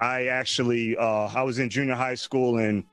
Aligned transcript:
I 0.00 0.26
actually 0.26 0.96
uh, 0.96 1.30
I 1.34 1.42
was 1.42 1.58
in 1.58 1.70
junior 1.70 1.94
high 1.94 2.14
school 2.14 2.58
and 2.58 2.84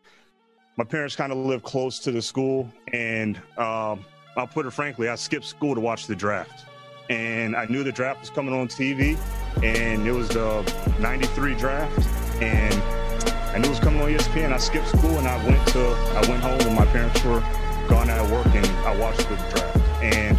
my 0.77 0.83
parents 0.83 1.15
kind 1.15 1.31
of 1.31 1.37
lived 1.37 1.63
close 1.63 1.99
to 1.99 2.11
the 2.11 2.21
school, 2.21 2.67
and 2.93 3.37
um, 3.57 4.03
I'll 4.35 4.47
put 4.51 4.65
it 4.65 4.71
frankly, 4.71 5.08
I 5.08 5.16
skipped 5.16 5.45
school 5.45 5.75
to 5.75 5.81
watch 5.81 6.08
the 6.08 6.16
draft, 6.16 6.66
and 7.09 7.55
I 7.55 7.66
knew 7.66 7.83
the 7.83 7.92
draft 7.92 8.21
was 8.21 8.29
coming 8.31 8.55
on 8.55 8.68
TV, 8.68 9.18
and 9.63 10.07
it 10.07 10.11
was 10.11 10.29
the 10.29 10.63
'93 11.00 11.55
draft, 11.55 12.07
and 12.41 12.73
I 13.54 13.60
knew 13.60 13.66
it 13.66 13.70
was 13.70 13.80
coming 13.80 14.02
on 14.02 14.10
ESPN. 14.10 14.52
I 14.52 14.58
skipped 14.58 14.88
school 14.88 15.18
and 15.20 15.28
I 15.28 15.46
went 15.46 15.68
to 15.70 15.80
I 15.80 16.28
went 16.28 16.42
home 16.42 16.60
and 16.62 16.76
my 16.76 16.86
parents 16.88 17.24
were 17.24 17.42
gone 17.88 18.10
at 18.10 18.32
work, 18.32 18.48
and 18.48 18.66
I 18.88 18.98
watched 18.98 19.30
the 19.30 19.36
draft, 19.36 19.78
and 20.02 20.38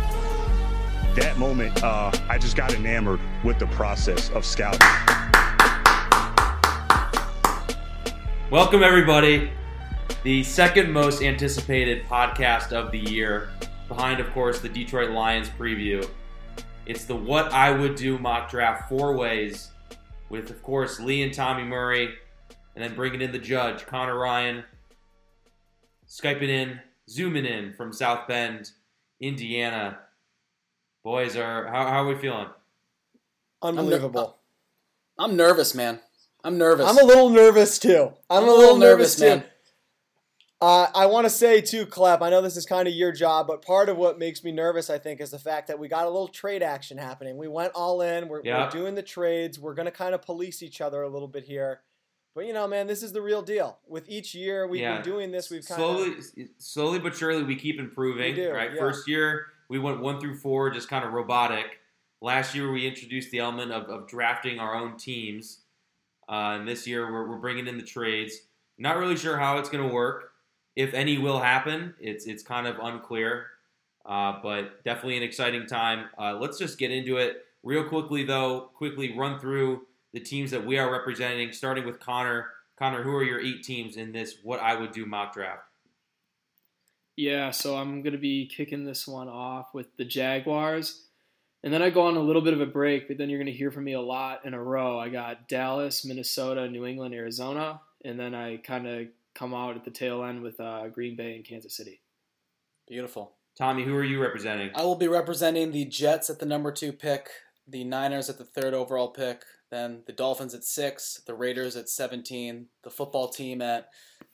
that 1.14 1.38
moment, 1.38 1.84
uh, 1.84 2.10
I 2.28 2.38
just 2.38 2.56
got 2.56 2.74
enamored 2.74 3.20
with 3.44 3.60
the 3.60 3.68
process 3.68 4.30
of 4.30 4.44
scouting. 4.44 5.33
Welcome, 8.50 8.82
everybody. 8.82 9.50
The 10.22 10.44
second 10.44 10.92
most 10.92 11.22
anticipated 11.22 12.04
podcast 12.04 12.72
of 12.72 12.92
the 12.92 12.98
year, 12.98 13.48
behind, 13.88 14.20
of 14.20 14.30
course, 14.32 14.60
the 14.60 14.68
Detroit 14.68 15.10
Lions 15.10 15.48
preview. 15.48 16.06
It's 16.84 17.06
the 17.06 17.16
What 17.16 17.50
I 17.54 17.70
Would 17.70 17.94
Do 17.94 18.18
mock 18.18 18.50
draft 18.50 18.86
four 18.90 19.16
ways, 19.16 19.70
with, 20.28 20.50
of 20.50 20.62
course, 20.62 21.00
Lee 21.00 21.22
and 21.22 21.32
Tommy 21.32 21.64
Murray, 21.64 22.14
and 22.76 22.84
then 22.84 22.94
bringing 22.94 23.22
in 23.22 23.32
the 23.32 23.38
judge, 23.38 23.86
Connor 23.86 24.18
Ryan, 24.18 24.62
Skyping 26.06 26.48
in, 26.48 26.80
zooming 27.08 27.46
in 27.46 27.72
from 27.72 27.94
South 27.94 28.28
Bend, 28.28 28.72
Indiana. 29.20 30.00
Boys, 31.02 31.34
are 31.34 31.66
how, 31.66 31.86
how 31.86 32.04
are 32.04 32.06
we 32.06 32.16
feeling? 32.16 32.48
Unbelievable. 33.62 34.36
I'm 35.18 35.34
nervous, 35.34 35.74
man. 35.74 36.00
I'm 36.44 36.58
nervous. 36.58 36.86
I'm 36.88 36.98
a 36.98 37.04
little 37.04 37.30
nervous 37.30 37.78
too. 37.78 38.12
I'm, 38.30 38.42
I'm 38.44 38.48
a 38.48 38.52
little 38.52 38.76
nervous, 38.76 39.18
man. 39.18 39.40
too. 39.40 39.46
Uh, 40.60 40.88
I 40.94 41.06
want 41.06 41.24
to 41.24 41.30
say 41.30 41.60
too, 41.60 41.84
Klepp. 41.86 42.22
I 42.22 42.30
know 42.30 42.40
this 42.40 42.56
is 42.56 42.64
kind 42.64 42.86
of 42.86 42.94
your 42.94 43.12
job, 43.12 43.46
but 43.46 43.62
part 43.62 43.88
of 43.88 43.96
what 43.96 44.18
makes 44.18 44.44
me 44.44 44.52
nervous, 44.52 44.88
I 44.88 44.98
think, 44.98 45.20
is 45.20 45.30
the 45.30 45.38
fact 45.38 45.68
that 45.68 45.78
we 45.78 45.88
got 45.88 46.04
a 46.06 46.08
little 46.10 46.28
trade 46.28 46.62
action 46.62 46.96
happening. 46.96 47.36
We 47.36 47.48
went 47.48 47.72
all 47.74 48.00
in. 48.02 48.28
We're, 48.28 48.42
Yeah. 48.44 48.64
we're 48.64 48.70
doing 48.70 48.94
the 48.94 49.02
trades. 49.02 49.58
We're 49.58 49.74
going 49.74 49.86
to 49.86 49.92
kind 49.92 50.14
of 50.14 50.22
police 50.22 50.62
each 50.62 50.80
other 50.80 51.02
a 51.02 51.08
little 51.08 51.28
bit 51.28 51.44
here. 51.44 51.80
But 52.34 52.46
you 52.46 52.52
know, 52.52 52.66
man, 52.66 52.86
this 52.86 53.02
is 53.02 53.12
the 53.12 53.22
real 53.22 53.42
deal. 53.42 53.78
With 53.86 54.08
each 54.08 54.34
year 54.34 54.66
we've 54.66 54.80
Yeah. 54.80 54.96
been 54.96 55.04
doing 55.04 55.30
this, 55.32 55.50
we've 55.50 55.66
kind 55.66 55.78
slowly, 55.78 56.08
of 56.16 56.24
slowly 56.58 56.98
but 56.98 57.14
surely, 57.14 57.42
we 57.44 57.56
keep 57.56 57.78
improving. 57.78 58.34
We 58.34 58.42
do, 58.42 58.50
right, 58.52 58.72
yeah. 58.72 58.78
first 58.78 59.06
year 59.06 59.46
we 59.68 59.78
went 59.78 60.00
one 60.00 60.20
through 60.20 60.38
four, 60.38 60.70
just 60.70 60.88
kind 60.88 61.04
of 61.04 61.12
robotic. 61.12 61.78
Last 62.20 62.54
year 62.54 62.72
we 62.72 62.86
introduced 62.88 63.30
the 63.30 63.38
element 63.40 63.70
of, 63.70 63.84
of 63.84 64.08
drafting 64.08 64.58
our 64.58 64.74
own 64.74 64.96
teams, 64.96 65.60
uh, 66.28 66.56
and 66.58 66.68
this 66.68 66.86
year 66.86 67.10
we're, 67.12 67.28
we're 67.28 67.38
bringing 67.38 67.66
in 67.66 67.76
the 67.76 67.84
trades. 67.84 68.38
Not 68.78 68.96
really 68.96 69.16
sure 69.16 69.36
how 69.36 69.58
it's 69.58 69.68
going 69.68 69.86
to 69.86 69.94
work. 69.94 70.30
If 70.76 70.94
any 70.94 71.18
will 71.18 71.38
happen, 71.38 71.94
it's 72.00 72.26
it's 72.26 72.42
kind 72.42 72.66
of 72.66 72.78
unclear, 72.80 73.46
uh, 74.04 74.40
but 74.42 74.82
definitely 74.84 75.16
an 75.16 75.22
exciting 75.22 75.66
time. 75.66 76.06
Uh, 76.18 76.34
let's 76.34 76.58
just 76.58 76.78
get 76.78 76.90
into 76.90 77.18
it 77.18 77.44
real 77.62 77.84
quickly, 77.84 78.24
though. 78.24 78.70
Quickly 78.74 79.16
run 79.16 79.38
through 79.38 79.82
the 80.12 80.20
teams 80.20 80.50
that 80.50 80.66
we 80.66 80.78
are 80.78 80.90
representing, 80.90 81.52
starting 81.52 81.84
with 81.86 82.00
Connor. 82.00 82.48
Connor, 82.76 83.04
who 83.04 83.14
are 83.14 83.22
your 83.22 83.40
eight 83.40 83.62
teams 83.62 83.96
in 83.96 84.10
this? 84.10 84.38
What 84.42 84.60
I 84.60 84.74
would 84.74 84.90
do 84.90 85.06
mock 85.06 85.34
draft. 85.34 85.62
Yeah, 87.16 87.52
so 87.52 87.76
I'm 87.76 88.02
going 88.02 88.12
to 88.14 88.18
be 88.18 88.46
kicking 88.46 88.84
this 88.84 89.06
one 89.06 89.28
off 89.28 89.72
with 89.72 89.96
the 89.96 90.04
Jaguars. 90.04 91.02
And 91.64 91.72
then 91.72 91.80
I 91.80 91.88
go 91.88 92.02
on 92.02 92.18
a 92.18 92.20
little 92.20 92.42
bit 92.42 92.52
of 92.52 92.60
a 92.60 92.66
break, 92.66 93.08
but 93.08 93.16
then 93.16 93.30
you're 93.30 93.38
going 93.38 93.50
to 93.50 93.58
hear 93.58 93.70
from 93.70 93.84
me 93.84 93.94
a 93.94 94.00
lot 94.00 94.44
in 94.44 94.52
a 94.52 94.62
row. 94.62 94.98
I 94.98 95.08
got 95.08 95.48
Dallas, 95.48 96.04
Minnesota, 96.04 96.68
New 96.68 96.84
England, 96.84 97.14
Arizona, 97.14 97.80
and 98.04 98.20
then 98.20 98.34
I 98.34 98.58
kind 98.58 98.86
of 98.86 99.06
come 99.34 99.54
out 99.54 99.74
at 99.74 99.82
the 99.82 99.90
tail 99.90 100.22
end 100.24 100.42
with 100.42 100.60
uh, 100.60 100.88
Green 100.88 101.16
Bay 101.16 101.34
and 101.36 101.42
Kansas 101.42 101.74
City. 101.74 102.02
Beautiful. 102.86 103.32
Tommy, 103.56 103.82
who 103.82 103.96
are 103.96 104.04
you 104.04 104.20
representing? 104.20 104.72
I 104.74 104.82
will 104.82 104.94
be 104.94 105.08
representing 105.08 105.72
the 105.72 105.86
Jets 105.86 106.28
at 106.28 106.38
the 106.38 106.44
number 106.44 106.70
two 106.70 106.92
pick, 106.92 107.30
the 107.66 107.82
Niners 107.82 108.28
at 108.28 108.36
the 108.36 108.44
third 108.44 108.74
overall 108.74 109.08
pick, 109.08 109.42
then 109.70 110.02
the 110.06 110.12
Dolphins 110.12 110.52
at 110.52 110.64
six, 110.64 111.22
the 111.26 111.34
Raiders 111.34 111.76
at 111.76 111.88
17, 111.88 112.66
the 112.82 112.90
football 112.90 113.28
team 113.28 113.62
at 113.62 113.88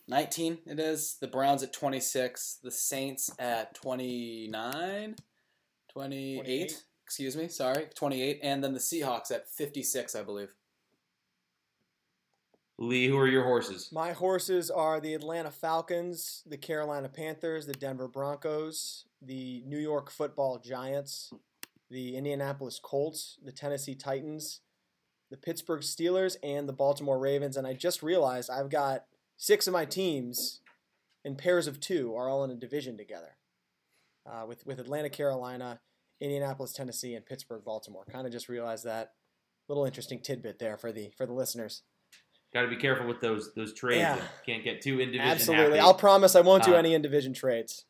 19, 0.08 0.58
it 0.66 0.80
is, 0.80 1.16
the 1.20 1.28
Browns 1.28 1.62
at 1.62 1.72
26, 1.72 2.58
the 2.64 2.72
Saints 2.72 3.30
at 3.38 3.72
29, 3.76 5.14
28, 5.92 6.36
28. 6.42 6.82
Excuse 7.10 7.34
me, 7.36 7.48
sorry, 7.48 7.88
28, 7.96 8.38
and 8.40 8.62
then 8.62 8.72
the 8.72 8.78
Seahawks 8.78 9.32
at 9.32 9.48
56, 9.48 10.14
I 10.14 10.22
believe. 10.22 10.54
Lee, 12.78 13.08
who 13.08 13.18
are 13.18 13.26
your 13.26 13.42
horses? 13.42 13.90
My 13.90 14.12
horses 14.12 14.70
are 14.70 15.00
the 15.00 15.14
Atlanta 15.14 15.50
Falcons, 15.50 16.44
the 16.46 16.56
Carolina 16.56 17.08
Panthers, 17.08 17.66
the 17.66 17.72
Denver 17.72 18.06
Broncos, 18.06 19.06
the 19.20 19.64
New 19.66 19.80
York 19.80 20.08
Football 20.08 20.60
Giants, 20.60 21.32
the 21.90 22.16
Indianapolis 22.16 22.78
Colts, 22.80 23.38
the 23.44 23.50
Tennessee 23.50 23.96
Titans, 23.96 24.60
the 25.32 25.36
Pittsburgh 25.36 25.80
Steelers, 25.80 26.36
and 26.44 26.68
the 26.68 26.72
Baltimore 26.72 27.18
Ravens. 27.18 27.56
And 27.56 27.66
I 27.66 27.72
just 27.72 28.04
realized 28.04 28.50
I've 28.50 28.70
got 28.70 29.06
six 29.36 29.66
of 29.66 29.72
my 29.72 29.84
teams 29.84 30.60
in 31.24 31.34
pairs 31.34 31.66
of 31.66 31.80
two 31.80 32.14
are 32.14 32.28
all 32.28 32.44
in 32.44 32.52
a 32.52 32.54
division 32.54 32.96
together 32.96 33.34
uh, 34.24 34.44
with, 34.46 34.64
with 34.64 34.78
Atlanta, 34.78 35.10
Carolina, 35.10 35.80
Indianapolis, 36.20 36.72
Tennessee, 36.72 37.14
and 37.14 37.24
Pittsburgh, 37.24 37.62
Baltimore. 37.64 38.04
Kind 38.10 38.26
of 38.26 38.32
just 38.32 38.48
realized 38.48 38.84
that 38.84 39.12
little 39.68 39.84
interesting 39.84 40.20
tidbit 40.20 40.58
there 40.58 40.76
for 40.76 40.92
the 40.92 41.10
for 41.16 41.26
the 41.26 41.32
listeners. 41.32 41.82
Got 42.52 42.62
to 42.62 42.68
be 42.68 42.76
careful 42.76 43.06
with 43.06 43.20
those 43.20 43.54
those 43.54 43.72
trades. 43.72 44.00
Yeah. 44.00 44.18
Can't 44.44 44.64
get 44.64 44.82
too 44.82 45.00
in 45.00 45.12
division 45.12 45.30
Absolutely. 45.30 45.78
happy. 45.78 45.78
I'll 45.78 45.94
promise 45.94 46.34
I 46.34 46.40
won't 46.40 46.64
do 46.64 46.74
Uh, 46.74 46.78
any 46.78 46.94
in 46.94 47.02
division 47.02 47.32
trades. 47.32 47.84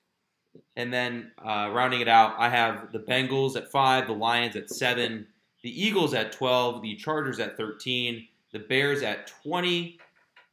And 0.76 0.92
then 0.92 1.32
uh, 1.38 1.70
rounding 1.72 2.00
it 2.00 2.08
out, 2.08 2.34
I 2.36 2.48
have 2.48 2.92
the 2.92 2.98
Bengals 2.98 3.56
at 3.56 3.70
five, 3.70 4.06
the 4.06 4.12
Lions 4.12 4.56
at 4.56 4.68
seven, 4.68 5.26
the 5.62 5.70
Eagles 5.82 6.12
at 6.12 6.32
twelve, 6.32 6.82
the 6.82 6.96
Chargers 6.96 7.40
at 7.40 7.56
thirteen, 7.56 8.26
the 8.52 8.58
Bears 8.58 9.02
at 9.02 9.32
twenty, 9.42 9.98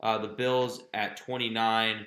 uh, 0.02 0.20
the 0.20 0.28
Bills 0.30 0.84
at 0.94 1.18
twenty 1.18 1.50
nine, 1.50 2.06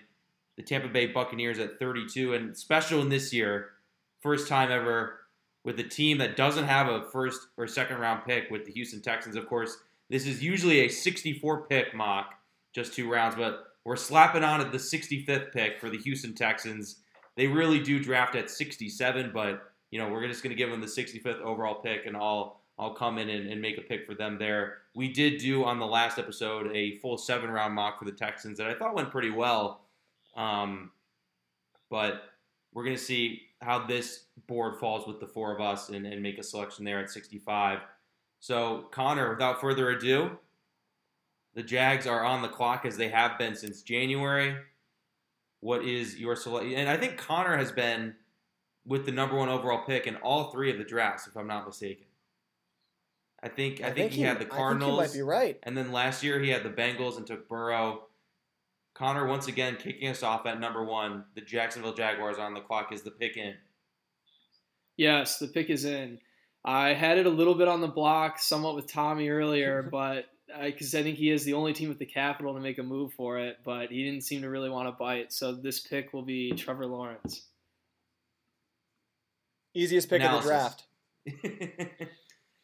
the 0.57 0.63
Tampa 0.63 0.89
Bay 0.89 1.07
Buccaneers 1.07 1.59
at 1.59 1.79
thirty 1.79 2.07
two, 2.07 2.35
and 2.35 2.57
special 2.57 3.03
in 3.03 3.11
this 3.11 3.33
year, 3.33 3.73
first 4.21 4.49
time 4.49 4.71
ever 4.71 5.19
with 5.65 5.79
a 5.81 5.85
team 5.85 6.19
that 6.19 6.37
doesn't 6.37 6.65
have 6.65 6.89
a 6.89 7.05
first 7.11 7.49
or 7.57 7.67
second 7.67 7.99
round 7.99 8.25
pick 8.25 8.51
with 8.51 8.65
the 8.65 8.73
Houston 8.73 9.03
Texans. 9.03 9.37
Of 9.37 9.49
course, 9.49 9.77
this 10.09 10.27
is 10.27 10.43
usually 10.43 10.81
a 10.81 10.89
sixty 10.89 11.33
four 11.33 11.67
pick 11.67 11.95
mock, 11.95 12.35
just 12.75 12.95
two 12.95 13.11
rounds, 13.11 13.35
but 13.37 13.65
we're 13.85 13.97
slapping 13.97 14.45
on 14.45 14.61
at 14.61 14.73
the 14.73 14.79
sixty 14.79 15.25
fifth 15.25 15.53
pick 15.53 15.79
for 15.79 15.91
the 15.91 15.99
Houston 15.99 16.35
Texans 16.35 16.97
they 17.37 17.47
really 17.47 17.81
do 17.81 17.99
draft 18.03 18.35
at 18.35 18.51
67, 18.51 19.31
but 19.33 19.73
you 19.91 19.99
know 19.99 20.11
we're 20.11 20.27
just 20.27 20.43
going 20.43 20.55
to 20.55 20.57
give 20.57 20.71
them 20.71 20.83
the 20.83 20.87
65th 20.87 21.41
overall 21.41 21.77
pick, 21.77 22.05
and 22.07 22.17
I'll 22.17 22.61
I'll 22.79 22.95
come 22.95 23.17
in 23.17 23.29
and, 23.29 23.49
and 23.51 23.63
make 23.63 23.79
a 23.79 23.83
pick 23.83 24.07
for 24.07 24.15
them 24.15 24.39
there. 24.39 24.79
We 24.95 25.13
did 25.13 25.39
do 25.39 25.65
on 25.65 25.79
the 25.79 25.87
last 25.87 26.19
episode 26.19 26.71
a 26.75 26.99
full 26.99 27.17
seven 27.17 27.51
round 27.51 27.75
mock 27.75 27.99
for 27.99 28.05
the 28.05 28.13
Texans 28.13 28.59
that 28.59 28.67
I 28.67 28.75
thought 28.75 28.95
went 28.95 29.11
pretty 29.11 29.31
well, 29.31 29.87
um, 30.37 30.91
but 31.91 32.25
we're 32.75 32.85
going 32.85 32.97
to 32.97 33.03
see 33.03 33.43
how 33.61 33.87
this 33.87 34.25
board 34.47 34.79
falls 34.79 35.07
with 35.07 35.21
the 35.21 35.27
four 35.27 35.55
of 35.55 35.61
us 35.61 35.91
and, 35.91 36.07
and 36.07 36.23
make 36.23 36.39
a 36.39 36.43
selection 36.43 36.85
there 36.85 36.99
at 36.99 37.11
65. 37.11 37.81
So 38.41 38.87
Connor, 38.91 39.31
without 39.31 39.61
further 39.61 39.91
ado, 39.91 40.39
the 41.55 41.63
Jags 41.63 42.07
are 42.07 42.25
on 42.25 42.43
the 42.43 42.49
clock 42.49 42.87
as 42.87 42.97
they 42.97 43.09
have 43.09 43.39
been 43.39 43.55
since 43.55 43.83
January 43.83 44.57
what 45.61 45.85
is 45.85 46.19
your 46.19 46.37
selection? 46.37 46.75
And 46.75 46.89
I 46.89 46.97
think 46.97 47.17
Connor 47.17 47.57
has 47.57 47.71
been 47.71 48.15
with 48.87 49.07
the 49.07 49.13
number 49.13 49.37
one 49.37 49.49
overall 49.49 49.85
pick 49.87 50.07
in 50.07 50.17
all 50.17 50.51
three 50.51 50.71
of 50.71 50.79
the 50.79 50.85
drafts, 50.85 51.27
if 51.27 51.37
I'm 51.37 51.47
not 51.47 51.67
mistaken. 51.67 52.07
I 53.43 53.49
think 53.49 53.83
I, 53.83 53.91
think, 53.91 54.13
he, 54.13 54.23
had 54.23 54.39
the 54.39 54.47
I 54.47 54.49
Cardinals, 54.49 55.01
think 55.01 55.13
might 55.13 55.17
be 55.17 55.23
right. 55.23 55.59
and 55.63 55.77
then 55.77 55.93
last 55.93 56.23
year 56.23 56.41
he 56.41 56.51
had 56.51 56.63
the 56.63 56.71
Bengals 56.71 57.17
and 57.17 57.27
took 57.27 57.49
Burrow. 57.49 58.03
Connor 59.01 59.27
once 59.27 59.49
again 59.49 59.79
kicking 59.81 60.09
us 60.09 60.23
off 60.23 60.45
at 60.45 60.61
number 60.61 60.85
one. 60.85 61.25
The 61.35 61.41
Jacksonville 61.41 61.95
Jaguars 61.95 62.37
on 62.37 62.53
the 62.53 62.61
clock. 62.61 62.93
Is 62.93 63.01
the 63.01 63.11
pick 63.11 63.39
in? 63.39 63.55
Yes, 64.99 65.39
the 65.39 65.49
pick 65.49 65.71
is 65.71 65.87
in. 65.87 66.19
I 66.67 66.93
had 66.93 67.17
it 67.17 67.25
a 67.25 67.31
little 67.31 67.55
bit 67.55 67.67
on 67.67 67.81
the 67.81 67.89
block, 67.89 68.39
somewhat 68.39 68.77
with 68.77 68.93
Tommy 68.93 69.31
earlier, 69.31 69.83
but 69.91 70.27
because 70.63 70.95
I 70.95 71.03
think 71.03 71.17
he 71.17 71.31
is 71.31 71.45
the 71.45 71.55
only 71.55 71.73
team 71.73 71.89
with 71.89 71.99
the 71.99 72.05
capital 72.05 72.53
to 72.53 72.61
make 72.61 72.77
a 72.77 72.83
move 72.83 73.15
for 73.15 73.39
it, 73.39 73.61
but 73.65 73.91
he 73.91 74.05
didn't 74.05 74.21
seem 74.21 74.43
to 74.43 74.51
really 74.51 74.69
want 74.69 74.87
to 74.87 74.93
bite. 74.93 75.33
So 75.33 75.55
this 75.55 75.81
pick 75.81 76.13
will 76.13 76.21
be 76.21 76.53
Trevor 76.53 76.85
Lawrence. 76.85 77.47
Easiest 79.73 80.11
pick 80.11 80.21
Analysis. 80.21 80.51
of 80.51 81.25
the 81.25 81.41
draft. 81.49 82.11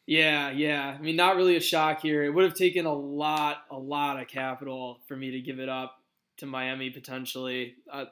Yeah, 0.07 0.51
yeah. 0.51 0.95
I 0.97 1.01
mean, 1.01 1.17
not 1.17 1.35
really 1.35 1.57
a 1.57 1.61
shock 1.61 2.01
here. 2.01 2.23
It 2.23 2.29
would 2.29 2.45
have 2.45 2.53
taken 2.53 2.85
a 2.85 2.93
lot, 2.93 3.63
a 3.69 3.77
lot 3.77 4.21
of 4.21 4.29
capital 4.29 4.99
for 5.05 5.17
me 5.17 5.31
to 5.31 5.41
give 5.41 5.59
it 5.59 5.67
up 5.67 5.96
to 6.37 6.45
Miami 6.45 6.89
potentially. 6.89 7.75
Uh, 7.91 8.05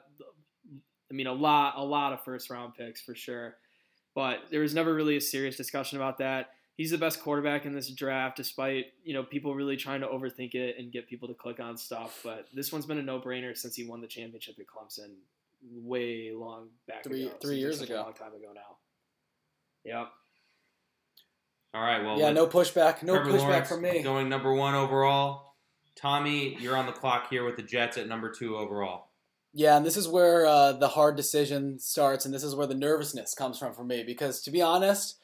I 1.10 1.14
mean, 1.14 1.26
a 1.26 1.32
lot, 1.32 1.74
a 1.76 1.84
lot 1.84 2.12
of 2.12 2.22
first 2.24 2.50
round 2.50 2.74
picks 2.74 3.00
for 3.00 3.14
sure. 3.14 3.56
But 4.14 4.44
there 4.50 4.60
was 4.60 4.74
never 4.74 4.94
really 4.94 5.16
a 5.16 5.20
serious 5.20 5.56
discussion 5.56 5.98
about 5.98 6.18
that. 6.18 6.50
he's 6.76 6.90
the 6.90 6.98
best 6.98 7.22
quarterback 7.22 7.64
in 7.66 7.74
this 7.74 7.88
draft, 7.90 8.36
despite 8.36 8.86
you 9.04 9.14
know 9.14 9.22
people 9.22 9.54
really 9.54 9.76
trying 9.76 10.00
to 10.00 10.06
overthink 10.06 10.54
it 10.54 10.76
and 10.78 10.90
get 10.92 11.08
people 11.08 11.28
to 11.28 11.34
click 11.34 11.60
on 11.60 11.76
stuff. 11.76 12.20
But 12.24 12.46
this 12.52 12.72
one's 12.72 12.86
been 12.86 12.98
a 12.98 13.02
no-brainer 13.02 13.56
since 13.56 13.74
he 13.76 13.86
won 13.86 14.00
the 14.00 14.06
championship 14.06 14.56
at 14.58 14.66
Clemson, 14.66 15.14
way 15.70 16.32
long 16.34 16.68
back 16.88 17.04
Three- 17.04 17.26
ago, 17.26 17.34
three 17.42 17.56
years 17.58 17.80
like 17.80 17.90
ago. 17.90 18.00
a 18.00 18.04
long 18.04 18.14
time 18.14 18.34
ago 18.34 18.52
now. 18.54 18.76
Yep. 19.84 20.08
All 21.74 21.82
right. 21.82 22.02
Well, 22.02 22.18
yeah, 22.18 22.32
no 22.32 22.46
pushback, 22.46 23.02
no 23.02 23.16
Trevor 23.16 23.32
pushback 23.32 23.38
Lawrence 23.40 23.68
from 23.68 23.82
me. 23.82 24.02
Going 24.02 24.28
number 24.28 24.52
one 24.54 24.74
overall. 24.74 25.55
Tommy, 25.96 26.56
you're 26.60 26.76
on 26.76 26.86
the 26.86 26.92
clock 26.92 27.28
here 27.30 27.44
with 27.44 27.56
the 27.56 27.62
Jets 27.62 27.96
at 27.96 28.06
number 28.06 28.30
two 28.30 28.56
overall. 28.56 29.08
Yeah, 29.54 29.78
and 29.78 29.86
this 29.86 29.96
is 29.96 30.06
where 30.06 30.44
uh, 30.44 30.72
the 30.72 30.88
hard 30.88 31.16
decision 31.16 31.78
starts, 31.78 32.26
and 32.26 32.34
this 32.34 32.44
is 32.44 32.54
where 32.54 32.66
the 32.66 32.74
nervousness 32.74 33.34
comes 33.34 33.58
from 33.58 33.72
for 33.72 33.84
me. 33.84 34.02
Because 34.02 34.42
to 34.42 34.50
be 34.50 34.60
honest, 34.60 35.18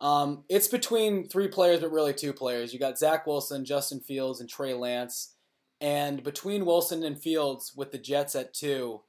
um, 0.00 0.44
it's 0.50 0.68
between 0.68 1.26
three 1.26 1.48
players, 1.48 1.80
but 1.80 1.90
really 1.90 2.12
two 2.12 2.34
players. 2.34 2.74
You 2.74 2.78
got 2.78 2.98
Zach 2.98 3.26
Wilson, 3.26 3.64
Justin 3.64 4.00
Fields, 4.00 4.40
and 4.40 4.48
Trey 4.48 4.74
Lance. 4.74 5.34
And 5.80 6.22
between 6.22 6.66
Wilson 6.66 7.02
and 7.02 7.18
Fields, 7.18 7.72
with 7.74 7.90
the 7.90 7.98
Jets 7.98 8.34
at 8.34 8.52
two, 8.52 9.00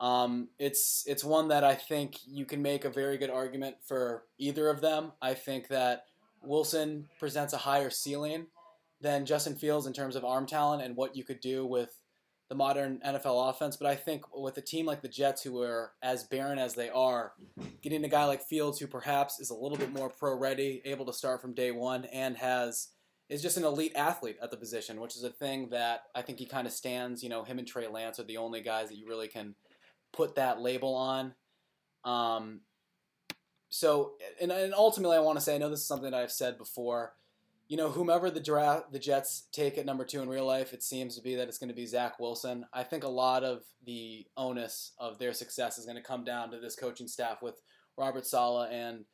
um, 0.00 0.48
it's 0.58 1.04
it's 1.06 1.22
one 1.22 1.48
that 1.48 1.62
I 1.62 1.74
think 1.74 2.16
you 2.26 2.46
can 2.46 2.62
make 2.62 2.84
a 2.84 2.90
very 2.90 3.18
good 3.18 3.30
argument 3.30 3.76
for 3.86 4.24
either 4.38 4.68
of 4.70 4.80
them. 4.80 5.12
I 5.20 5.34
think 5.34 5.68
that 5.68 6.06
Wilson 6.42 7.08
presents 7.18 7.52
a 7.52 7.58
higher 7.58 7.90
ceiling 7.90 8.46
than 9.04 9.26
Justin 9.26 9.54
Fields 9.54 9.86
in 9.86 9.92
terms 9.92 10.16
of 10.16 10.24
arm 10.24 10.46
talent 10.46 10.82
and 10.82 10.96
what 10.96 11.14
you 11.14 11.24
could 11.24 11.40
do 11.40 11.66
with 11.66 12.00
the 12.48 12.54
modern 12.54 13.00
NFL 13.06 13.50
offense. 13.50 13.76
But 13.76 13.86
I 13.86 13.94
think 13.94 14.24
with 14.34 14.56
a 14.56 14.62
team 14.62 14.86
like 14.86 15.02
the 15.02 15.08
Jets, 15.08 15.42
who 15.42 15.60
are 15.60 15.92
as 16.02 16.24
barren 16.24 16.58
as 16.58 16.74
they 16.74 16.88
are, 16.88 17.32
getting 17.82 18.02
a 18.04 18.08
guy 18.08 18.24
like 18.24 18.42
Fields, 18.42 18.80
who 18.80 18.86
perhaps 18.86 19.38
is 19.40 19.50
a 19.50 19.54
little 19.54 19.76
bit 19.76 19.92
more 19.92 20.08
pro 20.08 20.34
ready, 20.34 20.80
able 20.86 21.04
to 21.04 21.12
start 21.12 21.42
from 21.42 21.52
day 21.52 21.70
one, 21.70 22.06
and 22.06 22.38
has 22.38 22.88
is 23.28 23.42
just 23.42 23.56
an 23.56 23.64
elite 23.64 23.92
athlete 23.94 24.36
at 24.42 24.50
the 24.50 24.56
position, 24.56 25.00
which 25.00 25.16
is 25.16 25.22
a 25.22 25.30
thing 25.30 25.68
that 25.70 26.04
I 26.14 26.22
think 26.22 26.38
he 26.38 26.46
kind 26.46 26.66
of 26.66 26.72
stands. 26.72 27.22
You 27.22 27.28
know, 27.28 27.44
him 27.44 27.58
and 27.58 27.68
Trey 27.68 27.86
Lance 27.86 28.18
are 28.18 28.24
the 28.24 28.38
only 28.38 28.62
guys 28.62 28.88
that 28.88 28.96
you 28.96 29.06
really 29.06 29.28
can 29.28 29.54
put 30.14 30.36
that 30.36 30.60
label 30.60 30.94
on. 30.94 31.34
Um, 32.04 32.60
so, 33.70 34.12
and, 34.40 34.50
and 34.50 34.72
ultimately, 34.72 35.16
I 35.16 35.20
want 35.20 35.38
to 35.38 35.44
say, 35.44 35.54
I 35.54 35.58
know 35.58 35.68
this 35.68 35.80
is 35.80 35.86
something 35.86 36.10
that 36.10 36.20
I've 36.22 36.32
said 36.32 36.56
before. 36.56 37.14
You 37.66 37.76
know, 37.78 37.90
whomever 37.90 38.30
the 38.30 38.40
draft 38.40 38.92
the 38.92 38.98
Jets 38.98 39.48
take 39.52 39.78
at 39.78 39.86
number 39.86 40.04
two 40.04 40.20
in 40.20 40.28
real 40.28 40.46
life, 40.46 40.72
it 40.72 40.82
seems 40.82 41.16
to 41.16 41.22
be 41.22 41.34
that 41.36 41.48
it's 41.48 41.58
going 41.58 41.70
to 41.70 41.74
be 41.74 41.86
Zach 41.86 42.20
Wilson. 42.20 42.66
I 42.72 42.82
think 42.82 43.04
a 43.04 43.08
lot 43.08 43.42
of 43.42 43.62
the 43.86 44.26
onus 44.36 44.92
of 44.98 45.18
their 45.18 45.32
success 45.32 45.78
is 45.78 45.86
going 45.86 45.96
to 45.96 46.02
come 46.02 46.24
down 46.24 46.50
to 46.50 46.60
this 46.60 46.76
coaching 46.76 47.08
staff 47.08 47.42
with 47.42 47.62
Robert 47.96 48.26
Saleh 48.26 48.68
and 48.70 49.04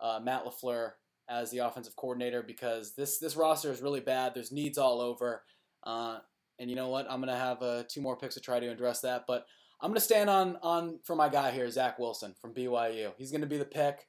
uh, 0.00 0.18
Matt 0.22 0.44
Lafleur 0.44 0.92
as 1.28 1.50
the 1.50 1.58
offensive 1.58 1.94
coordinator 1.94 2.42
because 2.42 2.94
this 2.94 3.18
this 3.18 3.36
roster 3.36 3.70
is 3.70 3.80
really 3.80 4.00
bad. 4.00 4.34
There's 4.34 4.50
needs 4.50 4.76
all 4.76 5.00
over, 5.00 5.44
uh, 5.84 6.18
and 6.58 6.68
you 6.68 6.76
know 6.76 6.88
what? 6.88 7.06
I'm 7.08 7.20
going 7.20 7.32
to 7.32 7.38
have 7.40 7.62
uh, 7.62 7.84
two 7.88 8.00
more 8.00 8.16
picks 8.16 8.34
to 8.34 8.40
try 8.40 8.58
to 8.58 8.70
address 8.70 9.00
that, 9.02 9.24
but 9.28 9.46
I'm 9.80 9.88
going 9.88 9.94
to 9.94 10.00
stand 10.00 10.28
on 10.28 10.58
on 10.62 10.98
for 11.04 11.16
my 11.16 11.28
guy 11.28 11.52
here, 11.52 11.70
Zach 11.70 11.98
Wilson 11.98 12.34
from 12.40 12.52
BYU. 12.52 13.12
He's 13.16 13.30
going 13.30 13.40
to 13.42 13.46
be 13.46 13.58
the 13.58 13.64
pick. 13.64 14.06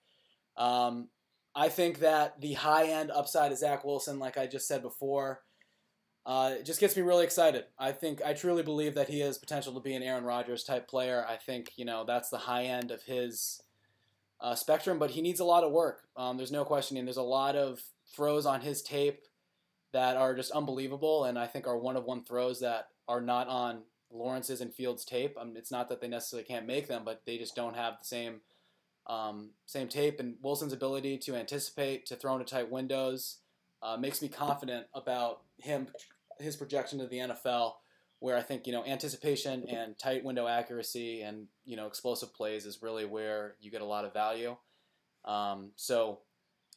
Um, 0.58 1.10
I 1.56 1.70
think 1.70 2.00
that 2.00 2.40
the 2.40 2.54
high 2.54 2.86
end 2.86 3.12
upside 3.12 3.52
of 3.52 3.58
Zach 3.58 3.84
Wilson, 3.84 4.20
like 4.20 4.38
I 4.38 4.48
just 4.48 4.68
said 4.68 4.82
before, 4.82 5.42
uh, 6.26 6.56
it 6.60 6.66
just 6.66 6.80
gets 6.80 6.96
me 6.96 7.02
really 7.02 7.26
excited. 7.26 7.66
I 7.80 7.92
think 7.92 8.22
I 8.24 8.34
truly 8.34 8.64
believe 8.64 8.96
that 8.96 9.10
he 9.10 9.20
has 9.22 9.38
potential 9.38 9.74
to 9.74 9.80
be 9.80 9.96
an 9.96 10.04
Aaron 10.04 10.24
Rodgers 10.24 10.64
type 10.64 10.88
player. 10.88 11.26
I 11.28 11.38
think 11.38 11.72
you 11.76 11.86
know 11.86 12.06
that's 12.06 12.30
the 12.30 12.38
high 12.38 12.66
end 12.66 12.92
of 12.92 13.02
his 13.04 13.62
uh, 14.40 14.56
spectrum, 14.56 15.00
but 15.00 15.12
he 15.12 15.22
needs 15.22 15.40
a 15.40 15.46
lot 15.46 15.64
of 15.64 15.72
work. 15.72 16.04
Um, 16.16 16.38
there's 16.38 16.52
no 16.52 16.64
questioning. 16.64 17.06
There's 17.06 17.18
a 17.18 17.24
lot 17.24 17.56
of 17.56 17.82
throws 18.16 18.46
on 18.46 18.62
his 18.62 18.82
tape 18.82 19.26
that 19.94 20.16
are 20.16 20.36
just 20.36 20.52
unbelievable, 20.52 21.26
and 21.26 21.38
I 21.38 21.48
think 21.48 21.68
are 21.68 21.78
one 21.78 21.98
of 21.98 22.06
one 22.06 22.24
throws 22.24 22.60
that 22.62 22.90
are 23.08 23.22
not 23.22 23.48
on 23.48 23.82
Lawrence's 24.12 24.62
and 24.62 24.74
Fields' 24.74 25.06
tape. 25.06 25.38
Um, 25.40 25.54
it's 25.56 25.72
not 25.72 25.90
that 25.90 26.02
they 26.02 26.08
necessarily 26.08 26.46
can't 26.46 26.68
make 26.68 26.88
them, 26.88 27.02
but 27.04 27.24
they 27.26 27.38
just 27.38 27.56
don't 27.56 27.76
have 27.76 27.96
the 28.00 28.06
same 28.06 28.42
um, 29.08 29.52
same 29.66 29.88
tape. 29.88 30.20
And 30.20 30.36
Wilson's 30.42 30.74
ability 30.74 31.18
to 31.20 31.36
anticipate, 31.36 32.06
to 32.08 32.16
throw 32.16 32.34
into 32.34 32.46
tight 32.46 32.72
windows, 32.72 33.38
uh, 33.82 33.98
makes 33.98 34.22
me 34.22 34.28
confident 34.28 34.88
about 34.94 35.42
him, 35.58 35.88
his 36.40 36.56
projection 36.56 37.00
to 37.00 37.08
the 37.08 37.18
NFL. 37.18 37.74
Where 38.20 38.38
I 38.38 38.44
think 38.44 38.68
you 38.68 38.74
know 38.74 38.86
anticipation 38.86 39.68
and 39.68 39.98
tight 39.98 40.24
window 40.24 40.46
accuracy 40.48 41.24
and 41.24 41.48
you 41.66 41.76
know 41.76 41.88
explosive 41.88 42.32
plays 42.36 42.68
is 42.68 42.84
really 42.84 43.04
where 43.04 43.56
you 43.60 43.72
get 43.72 43.82
a 43.82 43.86
lot 43.86 44.06
of 44.06 44.14
value. 44.14 44.56
Um, 45.26 45.72
so 45.76 46.20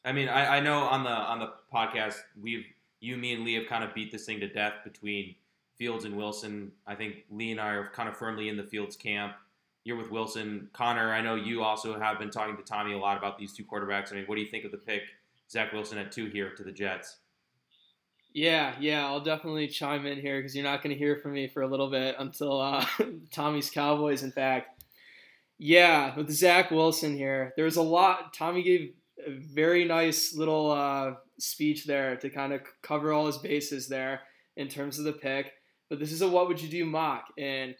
I 0.05 0.12
mean, 0.12 0.29
I, 0.29 0.56
I 0.56 0.61
know 0.61 0.79
on 0.79 1.05
the 1.05 1.11
on 1.11 1.41
the 1.41 1.53
podcast 1.71 2.17
we've 2.41 2.65
you, 3.00 3.17
me, 3.17 3.35
and 3.35 3.44
Lee 3.44 3.55
have 3.55 3.67
kind 3.67 3.85
of 3.85 3.94
beat 3.94 4.11
this 4.12 4.25
thing 4.25 4.41
to 4.41 4.49
death 4.49 4.75
between 4.85 5.35
Fields 5.76 6.05
and 6.05 6.17
Wilson. 6.17 6.73
I 6.87 6.94
think 6.94 7.25
Lee 7.31 7.50
and 7.50 7.61
I 7.61 7.69
are 7.69 7.91
kind 7.94 8.09
of 8.09 8.17
firmly 8.17 8.49
in 8.49 8.56
the 8.56 8.62
Fields 8.62 8.97
camp. 8.97 9.35
You're 9.85 9.97
with 9.97 10.11
Wilson, 10.11 10.69
Connor. 10.73 11.13
I 11.13 11.21
know 11.21 11.35
you 11.35 11.63
also 11.63 11.99
have 11.99 12.19
been 12.19 12.31
talking 12.31 12.57
to 12.57 12.63
Tommy 12.63 12.95
a 12.95 12.99
lot 12.99 13.19
about 13.19 13.39
these 13.39 13.53
two 13.53 13.65
quarterbacks. 13.65 14.13
I 14.13 14.17
mean, 14.17 14.25
what 14.27 14.37
do 14.37 14.41
you 14.41 14.49
think 14.49 14.65
of 14.65 14.71
the 14.71 14.79
pick, 14.79 15.03
Zach 15.51 15.73
Wilson 15.73 15.99
at 15.99 16.11
two 16.11 16.27
here 16.27 16.51
to 16.55 16.63
the 16.63 16.73
Jets? 16.73 17.19
Yeah, 18.33 18.75
yeah, 18.81 19.07
I'll 19.07 19.21
definitely 19.21 19.69
chime 19.69 20.07
in 20.07 20.19
here 20.19 20.39
because 20.39 20.57
you're 20.57 20.65
not 20.65 20.83
going 20.83 20.93
to 20.93 20.99
hear 20.99 21.17
from 21.17 21.35
me 21.35 21.47
for 21.47 21.63
a 21.63 21.69
little 21.69 21.89
bit 21.89 22.17
until 22.19 22.61
uh, 22.61 22.85
Tommy's 23.31 23.71
Cowboys. 23.71 24.25
In 24.25 24.33
fact, 24.33 24.83
yeah, 25.59 26.17
with 26.17 26.31
Zach 26.31 26.71
Wilson 26.71 27.17
here, 27.17 27.53
there's 27.57 27.77
a 27.77 27.83
lot. 27.83 28.35
Tommy 28.35 28.63
gave 28.63 28.95
a 29.25 29.31
very 29.31 29.85
nice 29.85 30.35
little 30.35 30.71
uh, 30.71 31.13
speech 31.39 31.85
there 31.85 32.17
to 32.17 32.29
kind 32.29 32.53
of 32.53 32.63
cover 32.83 33.13
all 33.13 33.27
his 33.27 33.39
bases 33.39 33.87
there 33.87 34.23
in 34.57 34.67
terms 34.69 34.99
of 34.99 35.05
the 35.05 35.13
pick. 35.13 35.53
But 35.89 36.01
this 36.01 36.11
is 36.11 36.23
a 36.23 36.29
what 36.29 36.49
would 36.49 36.61
you 36.61 36.69
do 36.69 36.85
mock, 36.85 37.27
and 37.39 37.77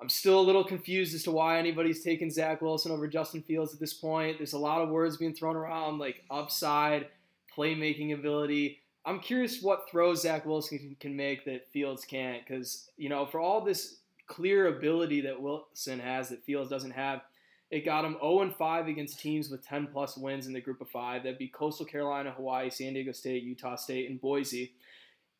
I'm 0.00 0.08
still 0.08 0.40
a 0.40 0.42
little 0.42 0.64
confused 0.64 1.14
as 1.14 1.22
to 1.24 1.30
why 1.30 1.58
anybody's 1.58 2.02
taking 2.02 2.30
Zach 2.30 2.60
Wilson 2.60 2.90
over 2.90 3.06
Justin 3.06 3.42
Fields 3.42 3.72
at 3.72 3.80
this 3.80 3.94
point. 3.94 4.38
There's 4.38 4.52
a 4.52 4.58
lot 4.58 4.82
of 4.82 4.88
words 4.88 5.16
being 5.16 5.34
thrown 5.34 5.56
around 5.56 5.98
like 5.98 6.24
upside, 6.30 7.08
playmaking 7.56 8.12
ability. 8.12 8.80
I'm 9.06 9.20
curious 9.20 9.62
what 9.62 9.88
throws 9.88 10.22
Zach 10.22 10.46
Wilson 10.46 10.96
can, 10.98 11.14
make 11.14 11.44
that 11.44 11.70
Fields 11.72 12.04
can't, 12.04 12.42
because 12.44 12.90
you 12.96 13.08
know 13.08 13.26
for 13.26 13.38
all 13.38 13.60
this 13.60 13.98
clear 14.26 14.76
ability 14.76 15.20
that 15.22 15.40
Wilson 15.40 16.00
has 16.00 16.30
that 16.30 16.44
Fields 16.44 16.70
doesn't 16.70 16.92
have, 16.92 17.20
it 17.70 17.84
got 17.84 18.04
him 18.04 18.16
0 18.20 18.54
5 18.56 18.88
against 18.88 19.20
teams 19.20 19.48
with 19.50 19.66
10 19.66 19.88
plus 19.88 20.16
wins 20.16 20.46
in 20.46 20.52
the 20.52 20.60
group 20.60 20.80
of 20.80 20.88
five. 20.88 21.22
That'd 21.22 21.38
be 21.38 21.48
Coastal 21.48 21.86
Carolina, 21.86 22.30
Hawaii, 22.30 22.70
San 22.70 22.94
Diego 22.94 23.12
State, 23.12 23.42
Utah 23.42 23.76
State, 23.76 24.10
and 24.10 24.20
Boise. 24.20 24.72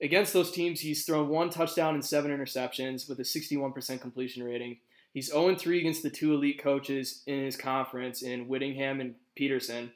Against 0.02 0.32
those 0.32 0.50
teams, 0.50 0.80
he's 0.80 1.04
thrown 1.04 1.28
one 1.28 1.50
touchdown 1.50 1.94
and 1.94 2.04
seven 2.04 2.30
interceptions 2.30 3.08
with 3.08 3.20
a 3.20 3.22
61% 3.22 4.00
completion 4.00 4.42
rating. 4.42 4.78
He's 5.12 5.30
0 5.30 5.54
3 5.54 5.78
against 5.78 6.02
the 6.02 6.10
two 6.10 6.34
elite 6.34 6.60
coaches 6.62 7.22
in 7.26 7.44
his 7.44 7.56
conference 7.56 8.22
in 8.22 8.48
Whittingham 8.48 9.00
and 9.00 9.14
Petersen. 9.36 9.92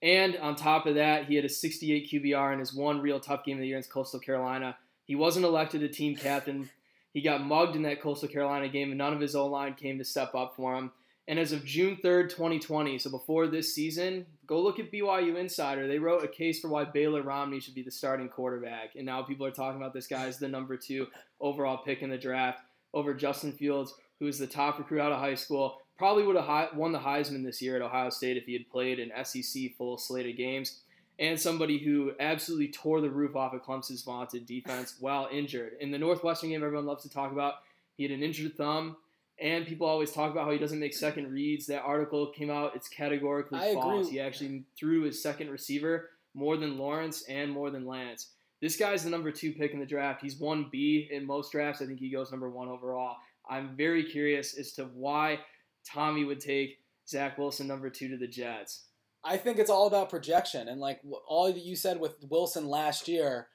And 0.00 0.36
on 0.36 0.54
top 0.54 0.86
of 0.86 0.94
that, 0.94 1.26
he 1.26 1.34
had 1.34 1.44
a 1.44 1.48
68 1.48 2.08
QBR 2.08 2.52
in 2.52 2.60
his 2.60 2.72
one 2.72 3.00
real 3.00 3.18
tough 3.18 3.44
game 3.44 3.56
of 3.56 3.60
the 3.60 3.66
year 3.66 3.76
against 3.76 3.90
Coastal 3.90 4.20
Carolina. 4.20 4.76
He 5.04 5.16
wasn't 5.16 5.44
elected 5.44 5.82
a 5.82 5.88
team 5.88 6.14
captain. 6.14 6.70
He 7.12 7.20
got 7.20 7.44
mugged 7.44 7.74
in 7.74 7.82
that 7.82 8.00
Coastal 8.00 8.28
Carolina 8.28 8.68
game, 8.68 8.90
and 8.90 8.98
none 8.98 9.12
of 9.12 9.20
his 9.20 9.34
O 9.34 9.46
line 9.46 9.74
came 9.74 9.98
to 9.98 10.04
step 10.04 10.34
up 10.36 10.54
for 10.54 10.76
him. 10.76 10.92
And 11.28 11.38
as 11.38 11.52
of 11.52 11.62
June 11.62 11.98
3rd, 12.02 12.30
2020, 12.30 12.98
so 12.98 13.10
before 13.10 13.46
this 13.48 13.74
season, 13.74 14.24
go 14.46 14.62
look 14.62 14.78
at 14.78 14.90
BYU 14.90 15.36
Insider. 15.36 15.86
They 15.86 15.98
wrote 15.98 16.24
a 16.24 16.28
case 16.28 16.58
for 16.58 16.68
why 16.68 16.84
Baylor 16.84 17.20
Romney 17.20 17.60
should 17.60 17.74
be 17.74 17.82
the 17.82 17.90
starting 17.90 18.30
quarterback. 18.30 18.96
And 18.96 19.04
now 19.04 19.22
people 19.22 19.44
are 19.44 19.50
talking 19.50 19.78
about 19.78 19.92
this 19.92 20.06
guy 20.06 20.24
as 20.24 20.38
the 20.38 20.48
number 20.48 20.78
two 20.78 21.06
overall 21.38 21.76
pick 21.84 22.00
in 22.00 22.08
the 22.08 22.16
draft 22.16 22.62
over 22.94 23.12
Justin 23.12 23.52
Fields, 23.52 23.92
who 24.18 24.26
is 24.26 24.38
the 24.38 24.46
top 24.46 24.78
recruit 24.78 25.02
out 25.02 25.12
of 25.12 25.20
high 25.20 25.34
school. 25.34 25.82
Probably 25.98 26.24
would 26.24 26.36
have 26.36 26.74
won 26.74 26.92
the 26.92 26.98
Heisman 26.98 27.44
this 27.44 27.60
year 27.60 27.76
at 27.76 27.82
Ohio 27.82 28.08
State 28.08 28.38
if 28.38 28.46
he 28.46 28.54
had 28.54 28.70
played 28.70 28.98
an 28.98 29.12
SEC 29.22 29.76
full 29.76 29.98
slate 29.98 30.30
of 30.30 30.36
games. 30.38 30.80
And 31.18 31.38
somebody 31.38 31.76
who 31.76 32.12
absolutely 32.20 32.68
tore 32.68 33.02
the 33.02 33.10
roof 33.10 33.36
off 33.36 33.52
of 33.52 33.62
Clemson's 33.62 34.02
vaunted 34.02 34.46
defense 34.46 34.94
while 34.98 35.28
injured. 35.30 35.72
In 35.80 35.90
the 35.90 35.98
Northwestern 35.98 36.48
game, 36.48 36.64
everyone 36.64 36.86
loves 36.86 37.02
to 37.02 37.10
talk 37.10 37.32
about, 37.32 37.56
he 37.98 38.04
had 38.04 38.12
an 38.12 38.22
injured 38.22 38.56
thumb. 38.56 38.96
And 39.40 39.66
people 39.66 39.86
always 39.86 40.12
talk 40.12 40.32
about 40.32 40.46
how 40.46 40.50
he 40.50 40.58
doesn't 40.58 40.80
make 40.80 40.94
second 40.94 41.30
reads. 41.30 41.66
That 41.66 41.82
article 41.82 42.32
came 42.32 42.50
out; 42.50 42.74
it's 42.74 42.88
categorically 42.88 43.58
I 43.60 43.74
false. 43.74 44.06
agree. 44.06 44.12
He 44.12 44.20
actually 44.20 44.64
threw 44.78 45.02
his 45.02 45.22
second 45.22 45.50
receiver 45.50 46.10
more 46.34 46.56
than 46.56 46.78
Lawrence 46.78 47.24
and 47.28 47.50
more 47.50 47.70
than 47.70 47.86
Lance. 47.86 48.32
This 48.60 48.76
guy's 48.76 49.04
the 49.04 49.10
number 49.10 49.30
two 49.30 49.52
pick 49.52 49.72
in 49.72 49.80
the 49.80 49.86
draft. 49.86 50.22
He's 50.22 50.38
one 50.38 50.68
B 50.70 51.08
in 51.12 51.24
most 51.26 51.52
drafts. 51.52 51.80
I 51.80 51.86
think 51.86 52.00
he 52.00 52.10
goes 52.10 52.30
number 52.30 52.50
one 52.50 52.68
overall. 52.68 53.16
I'm 53.48 53.76
very 53.76 54.04
curious 54.04 54.58
as 54.58 54.72
to 54.72 54.84
why 54.86 55.38
Tommy 55.86 56.24
would 56.24 56.40
take 56.40 56.78
Zach 57.08 57.38
Wilson 57.38 57.66
number 57.66 57.88
two 57.88 58.08
to 58.08 58.16
the 58.16 58.26
Jets. 58.26 58.86
I 59.24 59.36
think 59.36 59.58
it's 59.58 59.70
all 59.70 59.86
about 59.86 60.10
projection 60.10 60.68
and 60.68 60.80
like 60.80 61.00
all 61.26 61.52
that 61.52 61.64
you 61.64 61.76
said 61.76 62.00
with 62.00 62.14
Wilson 62.28 62.68
last 62.68 63.08
year, 63.08 63.48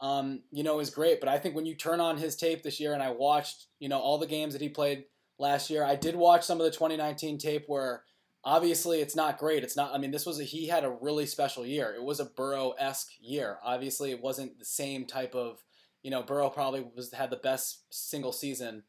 um, 0.00 0.42
you 0.50 0.62
know, 0.62 0.80
is 0.80 0.90
great. 0.90 1.20
But 1.20 1.28
I 1.28 1.38
think 1.38 1.54
when 1.54 1.66
you 1.66 1.74
turn 1.74 2.00
on 2.00 2.16
his 2.16 2.36
tape 2.36 2.62
this 2.62 2.80
year, 2.80 2.94
and 2.94 3.02
I 3.02 3.10
watched, 3.10 3.66
you 3.78 3.88
know, 3.88 3.98
all 3.98 4.18
the 4.18 4.26
games 4.26 4.54
that 4.54 4.62
he 4.62 4.68
played 4.68 5.04
last 5.40 5.70
year, 5.70 5.82
I 5.82 5.96
did 5.96 6.14
watch 6.14 6.44
some 6.44 6.60
of 6.60 6.64
the 6.64 6.70
2019 6.70 7.38
tape 7.38 7.64
where 7.66 8.04
obviously 8.44 9.00
it's 9.00 9.16
not 9.16 9.38
great. 9.38 9.64
It's 9.64 9.76
not. 9.76 9.92
I 9.94 9.98
mean, 9.98 10.10
this 10.10 10.26
was 10.26 10.38
a, 10.38 10.44
he 10.44 10.68
had 10.68 10.84
a 10.84 10.96
really 11.00 11.26
special 11.26 11.66
year. 11.66 11.92
It 11.94 12.02
was 12.02 12.20
a 12.20 12.26
Burrow 12.26 12.74
esque 12.78 13.12
year. 13.20 13.58
Obviously, 13.64 14.10
it 14.10 14.22
wasn't 14.22 14.58
the 14.58 14.64
same 14.64 15.06
type 15.06 15.34
of. 15.34 15.62
You 16.02 16.10
know, 16.10 16.22
Burrow 16.22 16.48
probably 16.48 16.86
was 16.94 17.12
had 17.12 17.30
the 17.30 17.36
best 17.36 17.82
single 17.90 18.32
season 18.32 18.84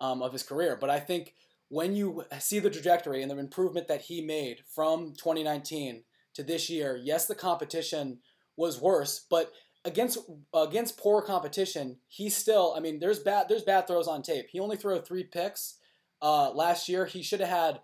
um, 0.00 0.22
of 0.22 0.32
his 0.32 0.42
career. 0.42 0.78
But 0.80 0.90
I 0.90 0.98
think 0.98 1.34
when 1.68 1.94
you 1.94 2.24
see 2.38 2.58
the 2.58 2.70
trajectory 2.70 3.20
and 3.20 3.30
the 3.30 3.38
improvement 3.38 3.88
that 3.88 4.02
he 4.02 4.22
made 4.22 4.60
from 4.74 5.12
2019 5.12 6.04
to 6.34 6.42
this 6.42 6.70
year, 6.70 6.98
yes, 7.02 7.26
the 7.26 7.34
competition 7.34 8.18
was 8.56 8.80
worse, 8.80 9.26
but 9.28 9.52
against 9.84 10.18
against 10.54 10.96
poor 10.96 11.20
competition, 11.20 11.98
he 12.08 12.30
still. 12.30 12.74
I 12.76 12.80
mean, 12.80 12.98
there's 12.98 13.18
bad 13.18 13.48
there's 13.48 13.62
bad 13.62 13.86
throws 13.86 14.08
on 14.08 14.22
tape. 14.22 14.46
He 14.50 14.60
only 14.60 14.76
threw 14.76 15.00
three 15.00 15.24
picks 15.24 15.76
uh, 16.24 16.50
last 16.52 16.88
year. 16.88 17.04
He 17.04 17.22
should 17.22 17.40
have 17.40 17.50
had 17.50 17.80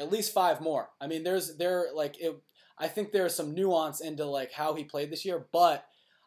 at 0.00 0.10
least 0.10 0.32
five 0.32 0.60
more. 0.60 0.88
I 1.00 1.06
mean, 1.06 1.22
there's 1.22 1.56
there 1.58 1.88
like 1.94 2.18
it. 2.18 2.34
I 2.78 2.88
think 2.88 3.12
there's 3.12 3.34
some 3.34 3.54
nuance 3.54 4.00
into 4.00 4.24
like 4.24 4.50
how 4.50 4.74
he 4.74 4.82
played 4.82 5.10
this 5.12 5.24
year, 5.24 5.46
but 5.52 5.86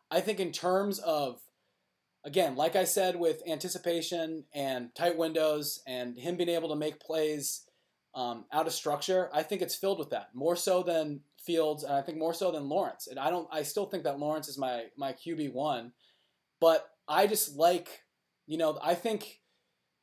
I 0.09 0.21
think 0.21 0.39
in 0.39 0.51
terms 0.51 0.99
of 0.99 1.41
again, 2.23 2.55
like 2.55 2.75
I 2.75 2.83
said, 2.83 3.15
with 3.15 3.41
anticipation 3.47 4.45
and 4.53 4.93
tight 4.93 5.17
windows 5.17 5.81
and 5.87 6.17
him 6.17 6.37
being 6.37 6.49
able 6.49 6.69
to 6.69 6.75
make 6.75 6.99
plays 6.99 7.63
um, 8.13 8.45
out 8.51 8.67
of 8.67 8.73
structure, 8.73 9.29
I 9.33 9.43
think 9.43 9.61
it's 9.61 9.75
filled 9.75 9.99
with 9.99 10.11
that 10.11 10.29
more 10.33 10.55
so 10.55 10.83
than 10.83 11.21
Fields, 11.43 11.83
and 11.83 11.93
I 11.93 12.01
think 12.01 12.17
more 12.19 12.33
so 12.33 12.51
than 12.51 12.69
Lawrence. 12.69 13.07
And 13.07 13.17
I 13.17 13.29
don't, 13.31 13.47
I 13.51 13.63
still 13.63 13.85
think 13.85 14.03
that 14.03 14.19
Lawrence 14.19 14.47
is 14.47 14.57
my 14.57 14.85
my 14.97 15.13
QB 15.13 15.53
one, 15.53 15.93
but 16.59 16.87
I 17.07 17.25
just 17.25 17.55
like, 17.55 18.03
you 18.45 18.57
know, 18.57 18.77
I 18.83 18.93
think 18.93 19.39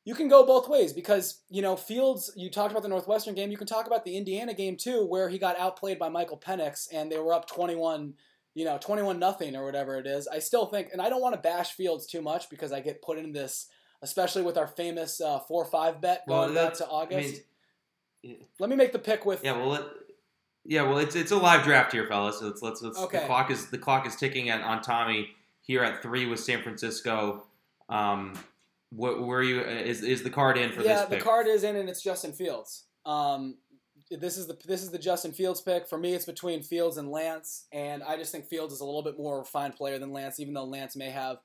you 0.07 0.15
can 0.15 0.29
go 0.29 0.47
both 0.47 0.71
ways 0.71 0.95
because 0.95 1.43
you 1.51 1.61
know 1.61 1.77
Fields. 1.77 2.33
You 2.35 2.51
talked 2.51 2.71
about 2.71 2.83
the 2.83 2.89
Northwestern 2.89 3.35
game. 3.35 3.51
You 3.51 3.59
can 3.59 3.67
talk 3.67 3.87
about 3.87 4.07
the 4.07 4.17
Indiana 4.17 4.55
game 4.55 4.79
too, 4.79 5.05
where 5.05 5.29
he 5.29 5.37
got 5.39 5.59
outplayed 5.59 5.99
by 5.99 6.09
Michael 6.09 6.39
Penix 6.39 6.89
and 6.91 7.13
they 7.13 7.19
were 7.19 7.35
up 7.35 7.47
twenty 7.47 7.77
one 7.77 8.15
you 8.57 8.65
know, 8.65 8.79
21 8.81 9.19
nothing 9.19 9.55
or 9.55 9.67
whatever 9.67 9.99
it 9.99 10.07
is. 10.07 10.27
I 10.27 10.39
still 10.39 10.65
think, 10.65 10.89
and 10.91 11.01
I 11.01 11.11
don't 11.11 11.21
want 11.21 11.35
to 11.35 11.41
bash 11.41 11.73
Fields 11.73 12.07
too 12.07 12.23
much 12.23 12.49
because 12.49 12.73
I 12.73 12.81
get 12.81 13.03
put 13.03 13.19
in 13.19 13.31
this, 13.31 13.69
especially 14.01 14.41
with 14.41 14.57
our 14.57 14.67
famous 14.67 15.21
uh, 15.21 15.41
4 15.41 15.67
5 15.67 16.01
bet 16.01 16.27
going 16.27 16.55
well, 16.55 16.69
back 16.69 16.79
to 16.79 16.87
August. 16.89 17.43
I 18.25 18.29
mean, 18.29 18.39
Let 18.59 18.71
me 18.71 18.77
make 18.77 18.93
the 18.93 18.99
pick 18.99 19.27
with. 19.27 19.45
Yeah, 19.45 19.59
well, 19.59 19.75
it, 19.75 19.85
yeah, 20.65 20.83
well, 20.83 20.99
it's 20.99 21.15
it's 21.15 21.33
a 21.33 21.37
live 21.37 21.65
draft 21.65 21.93
here, 21.93 22.07
fellas. 22.07 22.39
So 22.39 22.47
let's 22.47 22.63
let's, 22.63 22.83
let's 22.83 22.99
okay. 22.99 23.21
the 23.21 23.27
clock 23.27 23.51
is 23.51 23.69
the 23.69 23.79
clock 23.79 24.07
is 24.07 24.17
ticking 24.17 24.49
at, 24.49 24.63
on 24.63 24.81
Tommy 24.81 25.29
here 25.61 25.85
at 25.85 26.03
three 26.03 26.25
with 26.25 26.41
San 26.41 26.63
Francisco. 26.63 27.45
Um, 27.91 28.33
what 28.91 29.23
where 29.25 29.43
you 29.43 29.61
is 29.61 30.03
is 30.03 30.23
the 30.23 30.31
card 30.31 30.57
in 30.57 30.71
for 30.71 30.83
yeah, 30.83 31.03
this? 31.03 31.11
Yeah, 31.11 31.19
the 31.19 31.25
card 31.25 31.47
is 31.47 31.65
in, 31.65 31.77
and 31.77 31.89
it's 31.89 32.03
Justin 32.03 32.33
Fields. 32.33 32.85
Um, 33.05 33.57
this 34.11 34.37
is 34.37 34.47
the 34.47 34.57
this 34.67 34.83
is 34.83 34.91
the 34.91 34.99
Justin 34.99 35.33
Fields 35.33 35.61
pick. 35.61 35.89
For 35.89 35.99
me, 35.99 36.15
it's 36.15 36.25
between 36.25 36.63
Fields 36.63 36.97
and 36.97 37.11
Lance, 37.11 37.67
and 37.73 38.03
I 38.03 38.17
just 38.17 38.33
think 38.33 38.47
Fields 38.47 38.73
is 38.73 38.81
a 38.81 38.85
little 38.85 39.03
bit 39.03 39.19
more 39.19 39.39
refined 39.39 39.77
player 39.77 39.99
than 39.99 40.13
Lance, 40.13 40.39
even 40.41 40.55
though 40.55 40.65
Lance 40.65 40.97
may 40.97 41.11
have 41.11 41.39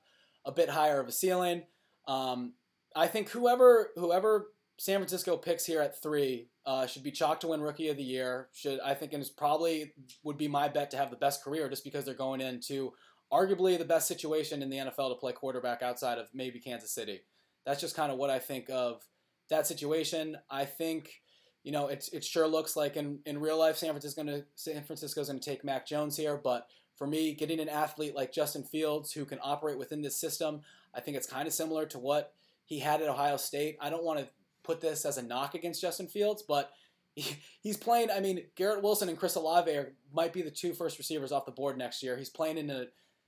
a 0.44 0.52
bit 0.52 0.68
higher 0.68 1.00
of 1.00 1.08
a 1.08 1.12
ceiling. 1.12 1.62
Um, 2.06 2.54
I 2.94 3.06
think 3.06 3.30
whoever 3.30 3.90
whoever 3.96 4.48
San 4.78 4.98
Francisco 4.98 5.36
picks 5.36 5.66
here 5.66 5.80
at 5.80 6.00
three 6.00 6.48
uh, 6.64 6.86
should 6.86 7.02
be 7.02 7.10
chalked 7.10 7.42
to 7.42 7.48
win 7.48 7.60
Rookie 7.60 7.88
of 7.88 7.96
the 7.96 8.02
Year. 8.02 8.48
Should 8.52 8.80
I 8.80 8.94
think 8.94 9.12
and 9.12 9.20
it's 9.20 9.30
probably 9.30 9.92
would 10.22 10.38
be 10.38 10.48
my 10.48 10.68
bet 10.68 10.90
to 10.92 10.96
have 10.96 11.10
the 11.10 11.16
best 11.16 11.42
career 11.42 11.68
just 11.68 11.84
because 11.84 12.04
they're 12.04 12.14
going 12.14 12.40
into 12.40 12.92
arguably 13.32 13.78
the 13.78 13.84
best 13.84 14.06
situation 14.06 14.62
in 14.62 14.68
the 14.68 14.76
NFL 14.76 15.10
to 15.10 15.14
play 15.14 15.32
quarterback 15.32 15.82
outside 15.82 16.18
of 16.18 16.28
maybe 16.34 16.60
Kansas 16.60 16.92
City. 16.92 17.22
That's 17.64 17.80
just 17.80 17.96
kind 17.96 18.10
of 18.10 18.18
what 18.18 18.30
I 18.30 18.38
think 18.38 18.70
of 18.70 19.02
that 19.48 19.66
situation. 19.66 20.36
I 20.50 20.64
think 20.64 21.22
you 21.62 21.70
know, 21.70 21.88
it, 21.88 22.08
it 22.12 22.24
sure 22.24 22.48
looks 22.48 22.74
like 22.74 22.96
in, 22.96 23.20
in 23.24 23.40
real 23.40 23.58
life 23.58 23.76
San 23.76 23.90
Francisco 23.90 24.24
gonna 24.24 24.42
San 24.56 24.82
Francisco's 24.82 25.28
going 25.28 25.38
to 25.38 25.50
take 25.50 25.64
Mac 25.64 25.86
Jones 25.86 26.16
here, 26.16 26.36
but 26.36 26.66
for 26.96 27.06
me, 27.06 27.34
getting 27.34 27.60
an 27.60 27.68
athlete 27.68 28.14
like 28.14 28.32
Justin 28.32 28.62
Fields 28.62 29.12
who 29.12 29.24
can 29.24 29.38
operate 29.42 29.78
within 29.78 30.02
this 30.02 30.16
system, 30.16 30.60
I 30.94 31.00
think 31.00 31.16
it's 31.16 31.26
kind 31.26 31.46
of 31.46 31.54
similar 31.54 31.86
to 31.86 31.98
what 31.98 32.34
he 32.64 32.78
had 32.78 33.00
at 33.00 33.08
Ohio 33.08 33.36
State. 33.36 33.76
I 33.80 33.90
don't 33.90 34.04
want 34.04 34.20
to 34.20 34.28
put 34.62 34.80
this 34.80 35.04
as 35.04 35.18
a 35.18 35.22
knock 35.22 35.54
against 35.54 35.80
Justin 35.80 36.06
Fields, 36.06 36.42
but 36.42 36.70
he, 37.14 37.36
he's 37.60 37.76
playing. 37.76 38.10
I 38.10 38.20
mean, 38.20 38.44
Garrett 38.56 38.82
Wilson 38.82 39.08
and 39.08 39.18
Chris 39.18 39.34
Olave 39.34 39.70
are, 39.70 39.94
might 40.12 40.32
be 40.32 40.42
the 40.42 40.50
two 40.50 40.74
first 40.74 40.98
receivers 40.98 41.32
off 41.32 41.46
the 41.46 41.52
board 41.52 41.78
next 41.78 42.02
year. 42.02 42.16
He's 42.16 42.30
playing 42.30 42.58
in 42.58 42.70
a 42.70 42.86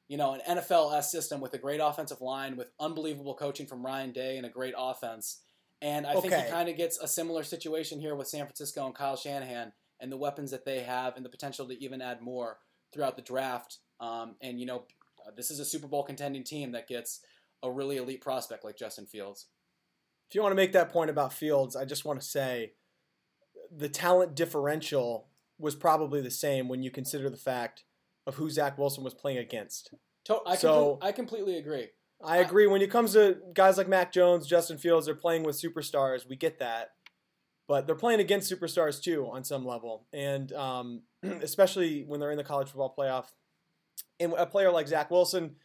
you 0.08 0.16
know 0.16 0.34
an 0.34 0.58
NFL 0.58 0.94
S 0.96 1.10
system 1.10 1.40
with 1.40 1.54
a 1.54 1.58
great 1.58 1.80
offensive 1.80 2.20
line, 2.20 2.56
with 2.56 2.70
unbelievable 2.78 3.34
coaching 3.34 3.66
from 3.66 3.84
Ryan 3.84 4.12
Day 4.12 4.36
and 4.36 4.46
a 4.46 4.50
great 4.50 4.74
offense. 4.76 5.40
And 5.82 6.06
I 6.06 6.14
okay. 6.14 6.28
think 6.28 6.44
he 6.44 6.50
kind 6.50 6.68
of 6.68 6.76
gets 6.76 6.98
a 6.98 7.06
similar 7.06 7.42
situation 7.42 8.00
here 8.00 8.14
with 8.14 8.28
San 8.28 8.46
Francisco 8.46 8.86
and 8.86 8.94
Kyle 8.94 9.16
Shanahan 9.16 9.72
and 10.00 10.10
the 10.10 10.16
weapons 10.16 10.50
that 10.50 10.64
they 10.64 10.80
have 10.80 11.16
and 11.16 11.24
the 11.24 11.28
potential 11.28 11.66
to 11.68 11.84
even 11.84 12.00
add 12.00 12.22
more 12.22 12.58
throughout 12.92 13.16
the 13.16 13.22
draft. 13.22 13.78
Um, 14.00 14.36
and, 14.40 14.58
you 14.58 14.66
know, 14.66 14.84
this 15.36 15.50
is 15.50 15.58
a 15.60 15.64
Super 15.64 15.86
Bowl 15.86 16.02
contending 16.02 16.44
team 16.44 16.72
that 16.72 16.88
gets 16.88 17.20
a 17.62 17.70
really 17.70 17.96
elite 17.96 18.20
prospect 18.20 18.64
like 18.64 18.78
Justin 18.78 19.06
Fields. 19.06 19.46
If 20.28 20.34
you 20.34 20.42
want 20.42 20.52
to 20.52 20.56
make 20.56 20.72
that 20.72 20.90
point 20.90 21.10
about 21.10 21.32
Fields, 21.32 21.76
I 21.76 21.84
just 21.84 22.04
want 22.04 22.20
to 22.20 22.26
say 22.26 22.72
the 23.70 23.88
talent 23.88 24.34
differential 24.34 25.28
was 25.58 25.74
probably 25.74 26.20
the 26.20 26.30
same 26.30 26.68
when 26.68 26.82
you 26.82 26.90
consider 26.90 27.28
the 27.28 27.36
fact 27.36 27.84
of 28.26 28.36
who 28.36 28.50
Zach 28.50 28.78
Wilson 28.78 29.04
was 29.04 29.14
playing 29.14 29.38
against. 29.38 29.92
I, 30.46 30.56
so, 30.56 30.98
I 31.02 31.12
completely 31.12 31.58
agree. 31.58 31.88
I 32.22 32.38
agree. 32.38 32.66
When 32.66 32.80
it 32.80 32.90
comes 32.90 33.12
to 33.12 33.36
guys 33.52 33.76
like 33.76 33.88
Mac 33.88 34.12
Jones, 34.12 34.46
Justin 34.46 34.78
Fields, 34.78 35.06
they're 35.06 35.14
playing 35.14 35.42
with 35.42 35.60
superstars. 35.60 36.26
We 36.28 36.36
get 36.36 36.58
that, 36.60 36.92
but 37.68 37.86
they're 37.86 37.94
playing 37.94 38.20
against 38.20 38.50
superstars 38.50 39.02
too 39.02 39.28
on 39.30 39.44
some 39.44 39.66
level, 39.66 40.06
and 40.12 40.50
um, 40.52 41.02
especially 41.22 42.02
when 42.02 42.20
they're 42.20 42.30
in 42.30 42.38
the 42.38 42.44
college 42.44 42.68
football 42.68 42.94
playoff. 42.96 43.26
And 44.18 44.32
a 44.34 44.46
player 44.46 44.70
like 44.70 44.88
Zach 44.88 45.10
Wilson, 45.10 45.56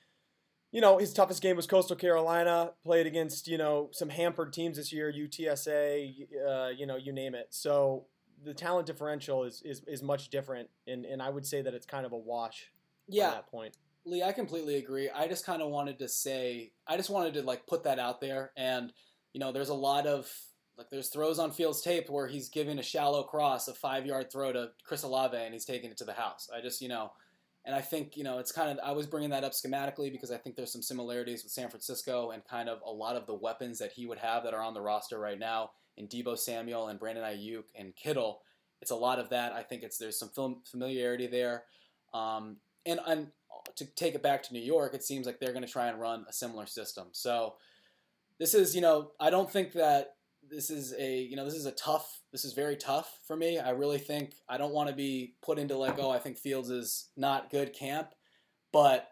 you 0.71 0.81
know, 0.81 0.97
his 0.97 1.13
toughest 1.13 1.41
game 1.41 1.55
was 1.55 1.67
Coastal 1.67 1.95
Carolina. 1.95 2.71
Played 2.83 3.07
against 3.07 3.47
you 3.47 3.57
know 3.57 3.89
some 3.93 4.09
hampered 4.09 4.51
teams 4.51 4.77
this 4.77 4.91
year, 4.91 5.13
UTSA, 5.13 6.27
uh, 6.47 6.69
you 6.75 6.85
know, 6.85 6.97
you 6.97 7.13
name 7.13 7.35
it. 7.35 7.47
So 7.51 8.07
the 8.43 8.53
talent 8.53 8.88
differential 8.88 9.43
is 9.43 9.62
is, 9.63 9.81
is 9.88 10.01
much 10.01 10.29
different, 10.29 10.69
and 10.88 11.05
and 11.05 11.22
I 11.22 11.29
would 11.29 11.46
say 11.46 11.62
that 11.62 11.74
it's 11.74 11.86
kind 11.86 12.05
of 12.05 12.12
a 12.12 12.17
wash. 12.17 12.69
Yeah. 13.08 13.29
At 13.29 13.34
that 13.34 13.51
point. 13.51 13.75
Lee, 14.05 14.24
I 14.24 14.31
completely 14.31 14.75
agree. 14.75 15.10
I 15.10 15.27
just 15.27 15.46
kind 15.46 15.62
of 15.62 15.69
wanted 15.69 16.00
to 16.00 16.08
say, 16.08 16.72
I 16.88 16.96
just 16.96 17.10
wanted 17.10 17.34
to 17.36 17.41
like 17.41 17.67
put 17.67 17.84
that 17.84 18.00
out 18.00 18.22
there, 18.22 18.51
and 18.55 18.93
you 19.34 19.39
know, 19.39 19.51
there's 19.51 19.69
a 19.69 19.74
lot 19.74 20.08
of 20.08 20.31
like 20.77 20.89
there's 20.89 21.10
throws 21.10 21.39
on 21.39 21.51
Fields 21.51 21.81
tape 21.81 22.10
where 22.10 22.27
he's 22.27 22.50
giving 22.50 22.79
a 22.79 22.84
shallow 22.84 23.24
cross, 23.24 23.67
a 23.67 23.74
five 23.74 24.05
yard 24.05 24.31
throw 24.31 24.51
to 24.53 24.69
Chris 24.84 25.03
Olave, 25.03 25.38
and 25.38 25.53
he's 25.53 25.65
taking 25.65 25.91
it 25.91 25.98
to 25.98 26.05
the 26.05 26.13
house. 26.13 26.50
I 26.55 26.62
just 26.62 26.81
you 26.81 26.88
know, 26.88 27.12
and 27.65 27.75
I 27.75 27.81
think 27.81 28.15
you 28.15 28.24
know 28.24 28.39
it's 28.39 28.51
kind 28.51 28.72
of 28.72 28.79
I 28.84 28.93
was 28.93 29.05
bringing 29.05 29.31
that 29.31 29.43
up 29.43 29.51
schematically 29.51 30.12
because 30.12 30.31
I 30.31 30.38
think 30.38 30.55
there's 30.55 30.72
some 30.72 30.81
similarities 30.81 31.43
with 31.43 31.51
San 31.51 31.69
Francisco 31.69 32.31
and 32.31 32.43
kind 32.46 32.69
of 32.69 32.79
a 32.86 32.91
lot 32.91 33.15
of 33.15 33.27
the 33.27 33.36
weapons 33.36 33.79
that 33.79 33.91
he 33.91 34.05
would 34.05 34.19
have 34.19 34.43
that 34.43 34.53
are 34.53 34.63
on 34.63 34.74
the 34.74 34.81
roster 34.81 35.19
right 35.19 35.38
now 35.38 35.72
in 36.00 36.08
Deebo 36.08 36.38
Samuel 36.38 36.88
and 36.88 37.00
Brandon 37.00 37.24
Aiyuk 37.24 37.65
and 37.75 37.96
Kittle. 37.96 38.41
It's 38.82 38.91
a 38.91 38.96
lot 38.96 39.20
of 39.20 39.29
that. 39.29 39.53
I 39.53 39.62
think 39.62 39.84
it's 39.84 39.98
there's 39.98 40.18
some 40.18 40.32
familiarity 40.65 41.27
there. 41.27 41.65
Um, 42.13 42.58
and, 42.86 43.00
and 43.06 43.27
to 43.75 43.86
take 43.86 44.15
it 44.15 44.24
back 44.24 44.41
to 44.44 44.53
New 44.53 44.62
York, 44.62 44.94
it 44.94 45.03
seems 45.03 45.25
like 45.25 45.39
they're 45.39 45.53
going 45.53 45.65
to 45.65 45.72
try 45.72 45.88
and 45.88 46.00
run 46.00 46.25
a 46.27 46.34
similar 46.34 46.65
system. 46.65 47.08
So 47.12 47.56
this 48.39 48.53
is, 48.53 48.74
you 48.74 48.82
know, 48.82 49.12
I 49.20 49.29
don't 49.29 49.51
think 49.51 49.74
that 49.74 50.15
this 50.50 50.70
is 50.70 50.94
a, 50.98 51.20
you 51.20 51.36
know, 51.36 51.44
this 51.44 51.56
is 51.56 51.65
a 51.65 51.72
tough, 51.72 52.22
this 52.32 52.46
is 52.46 52.53
very 52.53 52.77
tough 52.77 53.20
for 53.27 53.36
me. 53.36 53.60
I 53.60 53.72
really 53.72 54.00
think 54.00 54.36
I 54.48 54.58
don't 54.58 54.74
want 54.74 54.89
to 54.89 54.96
be 54.96 55.36
put 55.41 55.60
into 55.60 55.77
like, 55.77 56.00
oh, 56.00 56.10
I 56.10 56.20
think 56.20 56.38
Fields 56.38 56.70
is 56.70 57.10
not 57.18 57.51
good 57.51 57.74
camp, 57.74 58.12
but 58.72 59.10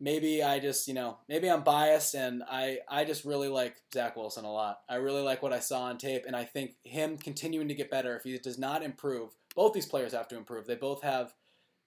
maybe 0.00 0.42
I 0.42 0.58
just, 0.58 0.88
you 0.88 0.94
know, 0.94 1.18
maybe 1.28 1.50
I'm 1.50 1.62
biased 1.62 2.14
and 2.14 2.42
I, 2.48 2.78
I 2.88 3.04
just 3.04 3.24
really 3.24 3.48
like 3.48 3.76
Zach 3.92 4.16
Wilson 4.16 4.44
a 4.44 4.52
lot. 4.52 4.80
I 4.88 4.96
really 4.96 5.22
like 5.22 5.42
what 5.42 5.52
I 5.52 5.60
saw 5.60 5.82
on 5.82 5.98
tape, 5.98 6.24
and 6.26 6.36
I 6.36 6.44
think 6.44 6.72
him 6.84 7.18
continuing 7.18 7.68
to 7.68 7.74
get 7.74 7.90
better 7.90 8.16
if 8.16 8.22
he 8.22 8.36
does 8.38 8.58
not 8.58 8.82
improve. 8.82 9.30
Both 9.54 9.72
these 9.72 9.86
players 9.86 10.12
have 10.12 10.28
to 10.28 10.36
improve. 10.36 10.66
They 10.66 10.76
both 10.76 11.02
have 11.02 11.34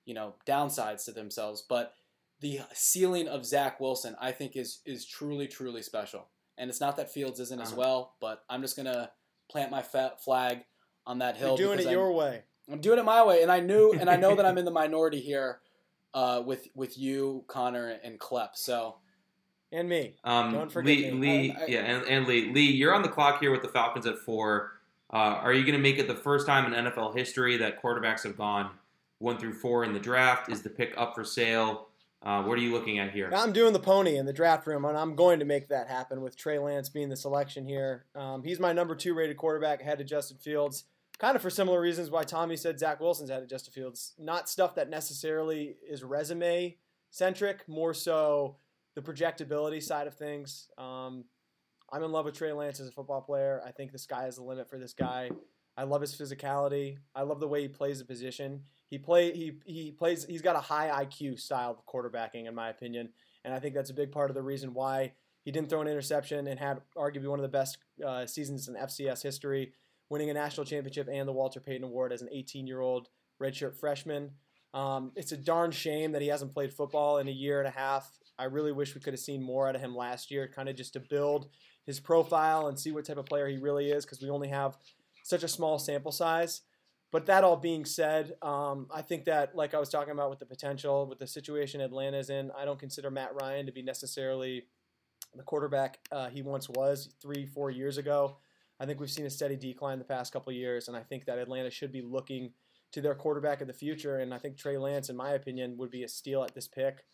you 0.06 0.14
know 0.14 0.36
downsides 0.46 1.06
to 1.06 1.12
themselves, 1.12 1.64
but 1.68 1.94
the 2.42 2.62
ceiling 2.74 3.28
of 3.28 3.46
Zach 3.46 3.80
Wilson, 3.80 4.16
I 4.20 4.32
think, 4.32 4.56
is 4.56 4.80
is 4.86 5.06
truly 5.06 5.48
truly 5.48 5.82
special. 5.82 6.28
And 6.58 6.70
it's 6.70 6.82
not 6.82 6.98
that 6.98 7.12
Fields 7.12 7.40
isn't 7.40 7.60
uh-huh. 7.60 7.70
as 7.70 7.76
well, 7.76 8.16
but 8.20 8.44
I'm 8.50 8.62
just 8.62 8.76
gonna 8.76 9.12
plant 9.50 9.72
my 9.72 9.82
flag 9.82 10.66
on 11.06 11.20
that 11.20 11.38
hill. 11.38 11.56
You're 11.58 11.70
doing 11.70 11.80
it 11.80 11.88
I'm, 11.88 11.92
your 11.94 12.12
way. 12.12 12.44
I'm 12.70 12.82
doing 12.82 13.00
it 13.00 13.06
my 13.06 13.24
way, 13.24 13.42
and 13.42 13.52
I 13.52 13.60
knew, 13.60 13.94
and 13.94 14.10
I 14.10 14.16
know 14.16 14.36
that 14.36 14.46
I'm 14.46 14.58
in 14.58 14.66
the 14.66 14.72
minority 14.72 15.20
here 15.20 15.60
uh, 16.14 16.42
with 16.46 16.68
with 16.76 16.98
you, 16.98 17.44
Connor, 17.48 18.00
and 18.04 18.20
Klepp. 18.20 18.50
So. 18.56 18.98
And 19.74 19.88
me. 19.88 20.18
Um, 20.26 20.52
Don't 20.52 20.70
forget 20.70 20.98
Lee, 20.98 21.12
me. 21.12 21.20
Lee, 21.22 21.56
I, 21.58 21.64
I, 21.64 21.66
yeah, 21.68 21.80
and, 21.80 22.06
and 22.06 22.28
Lee. 22.28 22.52
Lee, 22.52 22.72
you're 22.72 22.94
on 22.94 23.04
the 23.04 23.08
clock 23.08 23.40
here 23.40 23.52
with 23.52 23.62
the 23.62 23.70
Falcons 23.70 24.06
at 24.06 24.20
four. 24.20 24.74
Uh, 25.14 25.16
are 25.16 25.54
you 25.54 25.62
going 25.62 25.76
to 25.76 25.80
make 25.80 25.98
it 25.98 26.08
the 26.08 26.16
first 26.16 26.46
time 26.46 26.74
in 26.74 26.86
NFL 26.86 27.16
history 27.16 27.56
that 27.56 27.82
quarterbacks 27.82 28.24
have 28.24 28.36
gone 28.36 28.72
one 29.22 29.38
through 29.38 29.54
four 29.54 29.84
in 29.86 29.94
the 29.94 30.00
draft. 30.00 30.52
Is 30.52 30.62
the 30.62 30.70
pick 30.70 30.94
up 30.98 31.16
for 31.16 31.24
sale? 31.24 31.88
Uh, 32.24 32.44
what 32.44 32.58
are 32.58 32.62
you 32.62 32.72
looking 32.72 33.00
at 33.00 33.12
here? 33.12 33.32
I'm 33.34 33.54
doing 33.54 33.74
the 33.74 33.80
pony 33.80 34.18
in 34.18 34.26
the 34.26 34.34
draft 34.34 34.68
room, 34.68 34.86
and 34.86 34.98
I'm 34.98 35.16
going 35.16 35.40
to 35.40 35.46
make 35.46 35.70
that 35.70 35.88
happen 35.88 36.22
with 36.22 36.36
Trey 36.36 36.60
Lance 36.60 36.90
being 36.90 37.10
the 37.10 37.16
selection 37.16 37.66
here. 37.66 38.06
Um, 38.16 38.44
he's 38.44 38.60
my 38.60 38.74
number 38.74 38.96
two 38.96 39.14
rated 39.16 39.38
quarterback 39.38 39.82
ahead 39.82 40.02
of 40.02 40.08
Justin 40.08 40.38
Fields. 40.38 40.84
Kind 41.22 41.36
of 41.36 41.42
for 41.42 41.52
similar 41.52 41.80
reasons 41.80 42.10
why 42.10 42.24
Tommy 42.24 42.58
said 42.58 42.80
Zach 42.80 43.00
Wilson's 43.00 43.30
headed 43.30 43.48
Justin 43.48 43.72
Fields. 43.72 44.14
Not 44.18 44.50
stuff 44.50 44.74
that 44.76 44.90
necessarily 44.90 45.76
is 45.88 46.04
resume 46.04 46.76
centric, 47.12 47.70
more 47.70 47.94
so 47.94 48.58
the 48.96 49.04
projectability 49.04 49.84
side 49.84 50.08
of 50.08 50.16
things. 50.16 50.68
Um, 50.80 51.26
I'm 51.94 52.04
in 52.04 52.12
love 52.12 52.26
with 52.26 52.36
Trey 52.36 52.52
Lance 52.54 52.80
as 52.80 52.88
a 52.88 52.92
football 52.92 53.22
player. 53.22 53.62
I 53.64 53.72
think 53.72 53.92
the 53.92 54.00
sky 54.00 54.26
is 54.26 54.38
the 54.38 54.44
limit 54.44 54.68
for 54.68 54.80
this 54.80 54.94
guy. 54.94 55.30
I 55.78 55.84
love 55.84 56.02
his 56.02 56.16
physicality. 56.16 56.98
I 57.14 57.22
love 57.22 57.40
the 57.40 57.48
way 57.48 57.62
he 57.62 57.68
plays 57.68 58.00
the 58.00 58.06
position. 58.06 58.64
He 58.90 58.98
play 58.98 59.32
he 59.32 59.54
he 59.66 59.92
plays. 59.92 60.26
He's 60.26 60.42
got 60.42 60.56
a 60.56 60.60
high 60.60 61.06
IQ 61.06 61.40
style 61.40 61.70
of 61.70 61.86
quarterbacking, 61.86 62.48
in 62.48 62.56
my 62.56 62.70
opinion, 62.70 63.10
and 63.46 63.54
I 63.54 63.60
think 63.60 63.76
that's 63.76 63.90
a 63.92 63.94
big 63.94 64.12
part 64.12 64.32
of 64.32 64.36
the 64.36 64.42
reason 64.42 64.74
why 64.74 65.14
he 65.44 65.52
didn't 65.52 65.70
throw 65.70 65.82
an 65.82 65.88
interception 65.88 66.48
and 66.48 66.60
had 66.60 66.82
arguably 66.98 67.28
one 67.28 67.40
of 67.40 67.44
the 67.44 67.50
best 67.50 67.78
uh, 68.06 68.26
seasons 68.26 68.68
in 68.68 68.76
FCS 68.76 69.24
history, 69.24 69.74
winning 70.12 70.30
a 70.30 70.34
national 70.34 70.66
championship 70.66 71.08
and 71.10 71.26
the 71.26 71.32
Walter 71.32 71.62
Payton 71.62 71.86
Award 71.86 72.12
as 72.12 72.22
an 72.22 72.28
18-year-old 72.36 73.08
redshirt 73.42 73.80
freshman. 73.80 74.32
Um, 74.74 75.14
it's 75.16 75.32
a 75.32 75.38
darn 75.38 75.72
shame 75.72 76.12
that 76.12 76.22
he 76.22 76.28
hasn't 76.28 76.54
played 76.54 76.74
football 76.74 77.20
in 77.20 77.30
a 77.30 77.32
year 77.32 77.60
and 77.60 77.68
a 77.68 77.72
half. 77.72 78.12
I 78.38 78.44
really 78.44 78.74
wish 78.74 78.94
we 78.94 79.00
could 79.00 79.14
have 79.14 79.22
seen 79.22 79.42
more 79.42 79.70
out 79.70 79.76
of 79.76 79.82
him 79.82 79.96
last 79.96 80.30
year, 80.30 80.52
kind 80.54 80.68
of 80.68 80.76
just 80.76 80.92
to 80.94 81.00
build 81.00 81.48
his 81.86 82.02
profile 82.02 82.68
and 82.68 82.78
see 82.78 82.92
what 82.92 83.06
type 83.06 83.18
of 83.18 83.26
player 83.26 83.48
he 83.48 83.58
really 83.58 83.90
is, 83.90 84.04
because 84.04 84.22
we 84.22 84.30
only 84.30 84.50
have 84.50 84.78
such 85.24 85.44
a 85.44 85.48
small 85.48 85.80
sample 85.80 86.12
size. 86.12 86.62
But 87.14 87.26
that 87.28 87.46
all 87.46 87.56
being 87.56 87.86
said, 87.86 88.34
um, 88.42 88.88
I 88.94 89.02
think 89.04 89.24
that, 89.26 89.56
like 89.56 89.74
I 89.74 89.80
was 89.80 89.90
talking 89.90 90.12
about 90.12 90.30
with 90.30 90.40
the 90.40 90.46
potential, 90.46 91.08
with 91.08 91.20
the 91.20 91.28
situation 91.28 91.80
Atlanta's 91.80 92.30
in, 92.30 92.52
I 92.58 92.66
don't 92.66 92.80
consider 92.80 93.10
Matt 93.10 93.32
Ryan 93.42 93.66
to 93.66 93.72
be 93.72 93.82
necessarily 93.82 94.66
the 95.36 95.44
quarterback 95.44 96.00
uh, 96.12 96.28
he 96.28 96.42
once 96.42 96.68
was 96.68 97.14
three, 97.22 97.46
four 97.46 97.72
years 97.72 97.98
ago. 97.98 98.38
I 98.82 98.86
think 98.88 99.00
we've 99.00 99.12
seen 99.12 99.28
a 99.28 99.30
steady 99.30 99.56
decline 99.56 100.00
the 100.00 100.06
past 100.06 100.34
couple 100.34 100.52
years, 100.52 100.88
and 100.88 100.98
I 100.98 101.02
think 101.02 101.26
that 101.26 101.38
Atlanta 101.38 101.70
should 101.70 101.92
be 101.92 102.02
looking 102.02 102.52
to 102.94 103.02
their 103.02 103.14
quarterback 103.14 103.62
of 103.62 103.68
the 103.68 103.74
future. 103.74 104.18
And 104.18 104.34
I 104.34 104.40
think 104.40 104.58
Trey 104.58 104.76
Lance, 104.80 105.10
in 105.10 105.16
my 105.16 105.34
opinion, 105.34 105.78
would 105.78 105.92
be 105.92 106.02
a 106.02 106.08
steal 106.08 106.44
at 106.44 106.56
this 106.56 106.68
pick. 106.68 107.06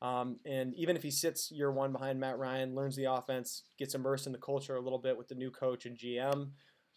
Um, 0.00 0.38
and 0.46 0.72
even 0.76 0.94
if 0.94 1.02
he 1.02 1.10
sits 1.10 1.50
year 1.50 1.72
one 1.72 1.90
behind 1.90 2.20
Matt 2.20 2.38
Ryan, 2.38 2.76
learns 2.76 2.94
the 2.94 3.10
offense, 3.12 3.64
gets 3.76 3.96
immersed 3.96 4.26
in 4.26 4.32
the 4.32 4.38
culture 4.38 4.76
a 4.76 4.80
little 4.80 5.00
bit 5.00 5.18
with 5.18 5.26
the 5.26 5.34
new 5.34 5.50
coach 5.50 5.84
and 5.84 5.98
GM, 5.98 6.50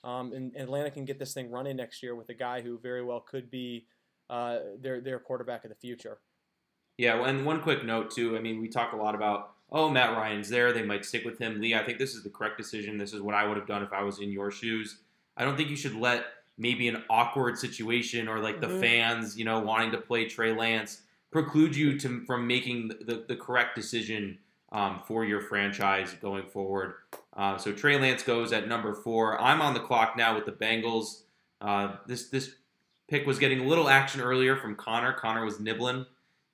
um, 0.03 0.33
and, 0.33 0.53
and, 0.53 0.63
Atlanta 0.63 0.91
can 0.91 1.05
get 1.05 1.17
this 1.17 1.33
thing 1.33 1.49
running 1.49 1.75
next 1.75 2.03
year 2.03 2.15
with 2.15 2.29
a 2.29 2.33
guy 2.33 2.61
who 2.61 2.79
very 2.79 3.03
well 3.03 3.19
could 3.19 3.49
be 3.49 3.85
uh, 4.29 4.59
their 4.79 5.01
their 5.01 5.19
quarterback 5.19 5.65
of 5.65 5.69
the 5.69 5.75
future. 5.75 6.19
Yeah, 6.99 7.23
and 7.23 7.45
one 7.45 7.61
quick 7.61 7.85
note 7.85 8.11
too. 8.11 8.35
I 8.35 8.41
mean, 8.41 8.59
we 8.59 8.67
talk 8.67 8.91
a 8.91 8.97
lot 8.97 9.15
about 9.15 9.53
oh, 9.71 9.89
Matt 9.89 10.17
Ryan's 10.17 10.49
there. 10.49 10.73
They 10.73 10.81
might 10.81 11.05
stick 11.05 11.23
with 11.23 11.39
him. 11.39 11.61
Lee, 11.61 11.73
I 11.73 11.81
think 11.81 11.97
this 11.97 12.13
is 12.13 12.23
the 12.23 12.29
correct 12.29 12.57
decision. 12.57 12.97
This 12.97 13.13
is 13.13 13.21
what 13.21 13.35
I 13.35 13.47
would 13.47 13.55
have 13.55 13.67
done 13.67 13.83
if 13.83 13.93
I 13.93 14.03
was 14.03 14.19
in 14.19 14.33
your 14.33 14.51
shoes. 14.51 14.97
I 15.37 15.45
don't 15.45 15.55
think 15.55 15.69
you 15.69 15.77
should 15.77 15.95
let 15.95 16.25
maybe 16.57 16.89
an 16.89 17.01
awkward 17.09 17.57
situation 17.57 18.27
or 18.27 18.39
like 18.39 18.59
mm-hmm. 18.59 18.73
the 18.73 18.79
fans, 18.81 19.37
you 19.37 19.45
know, 19.45 19.59
wanting 19.59 19.91
to 19.91 19.97
play 19.97 20.25
Trey 20.25 20.53
Lance 20.53 21.03
preclude 21.31 21.73
you 21.73 21.97
to, 21.99 22.25
from 22.25 22.45
making 22.45 22.89
the, 22.89 23.23
the 23.29 23.35
correct 23.35 23.75
decision 23.75 24.37
um, 24.73 24.99
for 25.07 25.23
your 25.23 25.39
franchise 25.39 26.13
going 26.21 26.47
forward. 26.47 26.95
Uh, 27.37 27.57
so 27.57 27.71
Trey 27.71 27.97
Lance 27.97 28.23
goes 28.23 28.51
at 28.51 28.67
number 28.67 28.93
four. 28.93 29.39
I'm 29.39 29.61
on 29.61 29.73
the 29.73 29.79
clock 29.79 30.17
now 30.17 30.35
with 30.35 30.45
the 30.45 30.51
Bengals. 30.51 31.21
Uh, 31.61 31.95
this 32.07 32.27
this 32.27 32.55
pick 33.07 33.25
was 33.25 33.39
getting 33.39 33.61
a 33.61 33.63
little 33.63 33.87
action 33.87 34.19
earlier 34.19 34.57
from 34.57 34.75
Connor. 34.75 35.13
Connor 35.13 35.45
was 35.45 35.61
nibbling, 35.61 36.05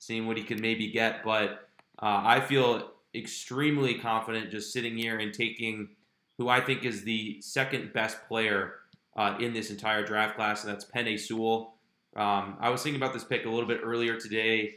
seeing 0.05 0.27
what 0.27 0.38
he 0.38 0.43
could 0.43 0.59
maybe 0.59 0.91
get, 0.91 1.24
but 1.24 1.67
uh, 2.01 2.21
I 2.24 2.39
feel 2.41 2.91
extremely 3.13 3.95
confident 3.95 4.51
just 4.51 4.74
sitting 4.74 4.97
here 4.97 5.17
and 5.19 5.33
taking 5.33 5.89
who 6.38 6.50
I 6.50 6.59
think 6.59 6.83
is 6.83 7.03
the 7.03 7.41
second 7.41 7.93
best 7.93 8.17
player 8.27 8.75
uh, 9.15 9.38
in 9.39 9.53
this 9.53 9.71
entire 9.71 10.05
draft 10.05 10.35
class, 10.35 10.63
and 10.63 10.74
that's 10.74 10.85
Penei 10.85 11.19
Sewell. 11.19 11.75
Um, 12.15 12.57
I 12.59 12.69
was 12.69 12.83
thinking 12.83 13.01
about 13.01 13.13
this 13.13 13.24
pick 13.24 13.45
a 13.45 13.50
little 13.50 13.67
bit 13.67 13.79
earlier 13.83 14.19
today. 14.19 14.75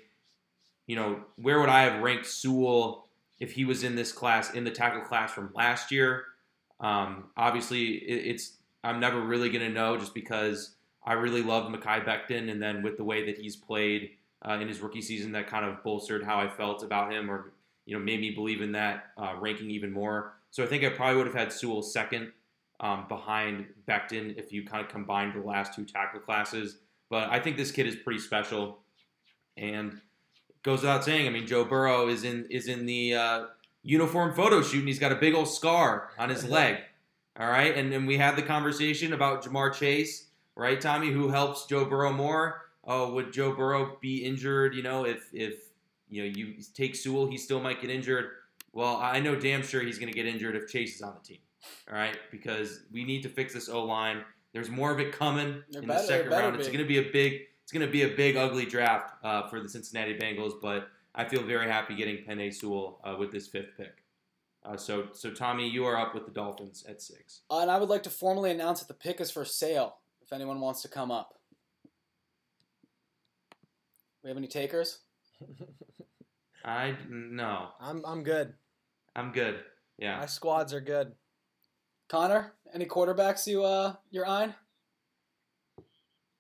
You 0.87 0.97
know, 0.97 1.21
where 1.37 1.61
would 1.61 1.69
I 1.69 1.83
have 1.83 2.03
ranked 2.03 2.27
Sewell 2.27 3.09
if 3.41 3.53
he 3.53 3.65
was 3.65 3.83
in 3.83 3.97
this 3.97 4.13
class, 4.13 4.55
in 4.55 4.65
the 4.65 4.71
tackle 4.71 5.03
class 5.03 5.33
from 5.33 5.51
last 5.55 5.91
year? 5.91 6.25
Um, 6.81 7.25
obviously, 7.37 7.97
it, 7.97 8.31
it's 8.31 8.57
I'm 8.85 9.01
never 9.01 9.21
really 9.21 9.51
going 9.51 9.67
to 9.67 9.73
know 9.73 9.99
just 9.99 10.15
because 10.15 10.77
I 11.05 11.15
really 11.15 11.43
loved 11.43 11.75
Mekhi 11.75 12.05
Becton, 12.05 12.51
and 12.51 12.63
then 12.63 12.83
with 12.83 12.97
the 12.97 13.05
way 13.05 13.27
that 13.27 13.39
he's 13.39 13.57
played 13.57 14.11
uh, 14.47 14.53
in 14.61 14.69
his 14.69 14.81
rookie 14.81 15.03
season, 15.03 15.33
that 15.33 15.49
kind 15.49 15.65
of 15.65 15.83
bolstered 15.83 16.25
how 16.25 16.39
I 16.39 16.49
felt 16.49 16.83
about 16.83 17.13
him, 17.13 17.31
or 17.31 17.53
you 17.87 17.99
know, 17.99 18.05
made 18.05 18.21
me 18.21 18.31
believe 18.31 18.61
in 18.61 18.73
that 18.73 19.07
uh, 19.17 19.35
ranking 19.39 19.71
even 19.71 19.93
more. 19.93 20.35
So 20.51 20.63
I 20.63 20.67
think 20.67 20.85
I 20.85 20.91
probably 20.91 21.17
would 21.17 21.27
have 21.27 21.35
had 21.35 21.53
Sewell 21.53 21.83
second 21.83 22.33
um, 22.81 23.07
behind 23.09 23.67
Becton 23.89 24.37
if 24.39 24.53
you 24.53 24.65
kind 24.65 24.85
of 24.85 24.91
combined 24.91 25.35
the 25.35 25.47
last 25.47 25.75
two 25.75 25.85
tackle 25.85 26.21
classes. 26.21 26.79
But 27.11 27.31
I 27.31 27.41
think 27.41 27.57
this 27.57 27.71
kid 27.71 27.87
is 27.87 27.97
pretty 27.97 28.21
special, 28.21 28.79
and 29.57 30.01
goes 30.63 30.83
without 30.83 31.05
saying. 31.05 31.27
I 31.27 31.31
mean, 31.31 31.47
Joe 31.47 31.65
Burrow 31.65 32.09
is 32.09 32.25
in 32.25 32.47
is 32.51 32.69
in 32.69 32.87
the 32.87 33.15
uh, 33.15 33.45
uniform 33.83 34.35
photo 34.35 34.63
shoot, 34.63 34.81
and 34.81 34.89
he's 34.89 34.99
got 34.99 35.13
a 35.13 35.17
big 35.17 35.35
old 35.35 35.49
scar 35.49 36.11
on 36.19 36.29
his 36.29 36.45
leg. 36.49 36.77
All 37.41 37.49
right, 37.49 37.77
and 37.77 37.93
then 37.93 38.05
we 38.05 38.19
had 38.19 38.35
the 38.35 38.43
conversation 38.43 39.13
about 39.13 39.45
Ja'Marr 39.45 39.73
Chase, 39.73 40.27
right, 40.57 40.81
Tommy, 40.81 41.13
who 41.13 41.29
helps 41.29 41.67
Joe 41.67 41.85
Burrow 41.85 42.13
more. 42.13 42.63
Oh, 42.91 43.13
would 43.13 43.33
Joe 43.33 43.53
Burrow 43.53 43.99
be 44.01 44.25
injured? 44.25 44.75
You 44.75 44.83
know, 44.83 45.05
if 45.05 45.29
if 45.33 45.69
you 46.09 46.23
know, 46.23 46.29
you 46.29 46.55
take 46.75 46.97
Sewell, 46.97 47.27
he 47.27 47.37
still 47.37 47.61
might 47.61 47.81
get 47.81 47.91
injured. 47.91 48.31
Well, 48.73 48.97
I 48.97 49.21
know 49.21 49.37
damn 49.37 49.63
sure 49.63 49.83
he's 49.83 49.99
going 49.99 50.11
to 50.11 50.17
get 50.17 50.27
injured 50.27 50.57
if 50.57 50.69
Chase 50.69 50.97
is 50.97 51.03
on 51.03 51.15
the 51.15 51.27
team. 51.27 51.39
All 51.91 51.95
right, 51.95 52.17
because 52.31 52.81
we 52.91 53.05
need 53.05 53.23
to 53.23 53.29
fix 53.29 53.53
this 53.53 53.69
O 53.69 53.85
line. 53.85 54.25
There's 54.53 54.71
more 54.71 54.91
of 54.91 55.01
it 55.01 55.13
coming 55.13 55.63
They're 55.71 55.83
in 55.83 55.89
better, 55.89 56.01
the 56.01 56.07
second 56.07 56.31
round. 56.31 56.55
Be. 56.55 56.61
It's 56.61 56.69
going 56.69 56.81
to 56.81 56.89
be 56.89 56.99
a 56.99 57.11
big, 57.13 57.43
it's 57.63 57.73
going 57.73 57.85
to 57.85 57.93
be 57.93 58.03
a 58.03 58.17
big 58.17 58.37
ugly 58.37 58.65
draft 58.65 59.13
uh, 59.23 59.49
for 59.49 59.61
the 59.61 59.69
Cincinnati 59.69 60.17
Bengals. 60.17 60.55
But 60.61 60.89
I 61.15 61.25
feel 61.25 61.43
very 61.43 61.69
happy 61.69 61.95
getting 61.95 62.25
Penei 62.25 62.55
Sewell 62.55 63.01
uh, 63.05 63.17
with 63.19 63.33
this 63.33 63.49
fifth 63.49 63.77
pick. 63.77 64.05
Uh, 64.65 64.77
so, 64.77 65.09
so 65.13 65.31
Tommy, 65.31 65.69
you 65.69 65.85
are 65.85 65.97
up 65.97 66.15
with 66.15 66.25
the 66.25 66.33
Dolphins 66.33 66.85
at 66.89 67.03
six. 67.03 67.41
Uh, 67.51 67.61
and 67.61 67.71
I 67.71 67.79
would 67.79 67.89
like 67.89 68.03
to 68.05 68.11
formally 68.11 68.51
announce 68.51 68.81
that 68.81 68.89
the 68.89 68.95
pick 68.95 69.21
is 69.21 69.31
for 69.31 69.45
sale. 69.45 69.97
If 70.23 70.33
anyone 70.33 70.61
wants 70.61 70.83
to 70.83 70.89
come 70.89 71.11
up, 71.11 71.38
we 74.29 74.31
have 74.31 74.37
any 74.37 74.47
takers? 74.47 74.99
I 76.65 76.95
no. 77.09 77.69
I'm 77.81 78.05
I'm 78.05 78.23
good. 78.23 78.53
I'm 79.17 79.33
good. 79.33 79.61
Yeah. 79.97 80.19
My 80.19 80.27
squads 80.27 80.75
are 80.75 80.83
good. 80.83 81.13
Connor, 82.09 82.53
any 82.75 82.85
quarterbacks 82.85 83.47
you 83.47 83.65
uh 83.65 83.95
you're 84.11 84.29
eyeing? 84.29 84.53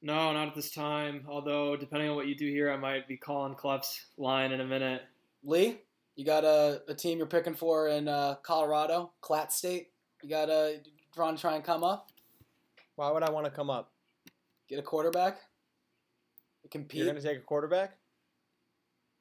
No, 0.03 0.33
not 0.35 0.48
at 0.48 0.55
this 0.55 0.70
time. 0.70 1.24
Although 1.27 1.77
depending 1.77 2.11
on 2.11 2.16
what 2.16 2.27
you 2.27 2.37
do 2.37 2.46
here, 2.46 2.70
I 2.70 2.77
might 2.77 3.09
be 3.09 3.16
calling 3.16 3.55
Klepp's 3.55 4.05
line 4.18 4.53
in 4.53 4.61
a 4.61 4.66
minute. 4.66 5.01
Lee, 5.42 5.79
you 6.14 6.27
got 6.27 6.44
a, 6.44 6.83
a 6.88 6.94
team 6.94 7.16
you're 7.16 7.27
picking 7.27 7.55
for 7.55 7.88
in 7.88 8.07
uh, 8.07 8.35
Colorado, 8.42 9.12
Clat 9.22 9.51
State. 9.51 9.88
You 10.22 10.29
got 10.29 10.51
a 10.51 10.81
trying 11.14 11.37
to 11.37 11.40
try 11.40 11.55
and 11.55 11.64
come 11.64 11.83
up. 11.83 12.11
Why 12.96 13.11
would 13.11 13.22
I 13.22 13.31
want 13.31 13.46
to 13.46 13.51
come 13.51 13.70
up? 13.70 13.92
Get 14.68 14.79
a 14.79 14.83
quarterback. 14.83 15.38
Compete. 16.70 16.98
You're 16.98 17.07
gonna 17.07 17.20
take 17.20 17.38
a 17.38 17.42
quarterback. 17.42 17.96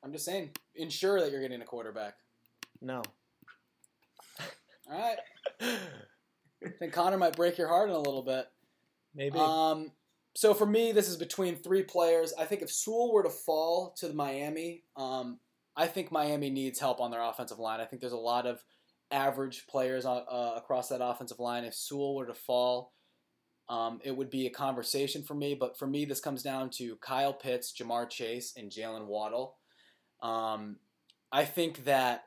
I'm 0.03 0.11
just 0.11 0.25
saying, 0.25 0.51
ensure 0.75 1.19
that 1.19 1.31
you're 1.31 1.41
getting 1.41 1.61
a 1.61 1.65
quarterback. 1.65 2.15
No. 2.81 3.01
All 4.89 4.97
right. 4.97 5.17
I 5.61 6.69
think 6.79 6.93
Connor 6.93 7.17
might 7.17 7.35
break 7.35 7.57
your 7.57 7.67
heart 7.67 7.89
in 7.89 7.95
a 7.95 7.99
little 7.99 8.21
bit. 8.21 8.45
Maybe. 9.15 9.37
Um, 9.37 9.91
so 10.35 10.53
for 10.53 10.65
me, 10.65 10.91
this 10.91 11.09
is 11.09 11.17
between 11.17 11.55
three 11.55 11.83
players. 11.83 12.33
I 12.39 12.45
think 12.45 12.61
if 12.61 12.71
Sewell 12.71 13.11
were 13.11 13.23
to 13.23 13.29
fall 13.29 13.95
to 13.97 14.07
the 14.07 14.13
Miami, 14.13 14.83
um, 14.95 15.39
I 15.75 15.87
think 15.87 16.11
Miami 16.11 16.49
needs 16.49 16.79
help 16.79 17.01
on 17.01 17.11
their 17.11 17.21
offensive 17.21 17.59
line. 17.59 17.79
I 17.79 17.85
think 17.85 18.01
there's 18.01 18.13
a 18.13 18.17
lot 18.17 18.45
of 18.45 18.63
average 19.11 19.65
players 19.67 20.05
on, 20.05 20.23
uh 20.29 20.53
across 20.57 20.89
that 20.89 21.03
offensive 21.03 21.39
line. 21.39 21.63
If 21.63 21.73
Sewell 21.73 22.15
were 22.15 22.27
to 22.27 22.33
fall, 22.33 22.93
um, 23.69 23.99
it 24.03 24.15
would 24.15 24.29
be 24.29 24.47
a 24.47 24.51
conversation 24.51 25.23
for 25.23 25.33
me. 25.33 25.55
But 25.55 25.77
for 25.77 25.87
me, 25.87 26.05
this 26.05 26.19
comes 26.19 26.43
down 26.43 26.69
to 26.71 26.95
Kyle 26.97 27.33
Pitts, 27.33 27.73
Ja'Marr 27.73 28.09
Chase, 28.09 28.53
and 28.57 28.71
Jaylen 28.71 29.07
Waddle. 29.07 29.57
Um, 30.21 30.77
I 31.31 31.45
think 31.45 31.85
that, 31.85 32.23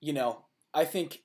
you 0.00 0.12
know, 0.12 0.44
I 0.74 0.84
think 0.84 1.22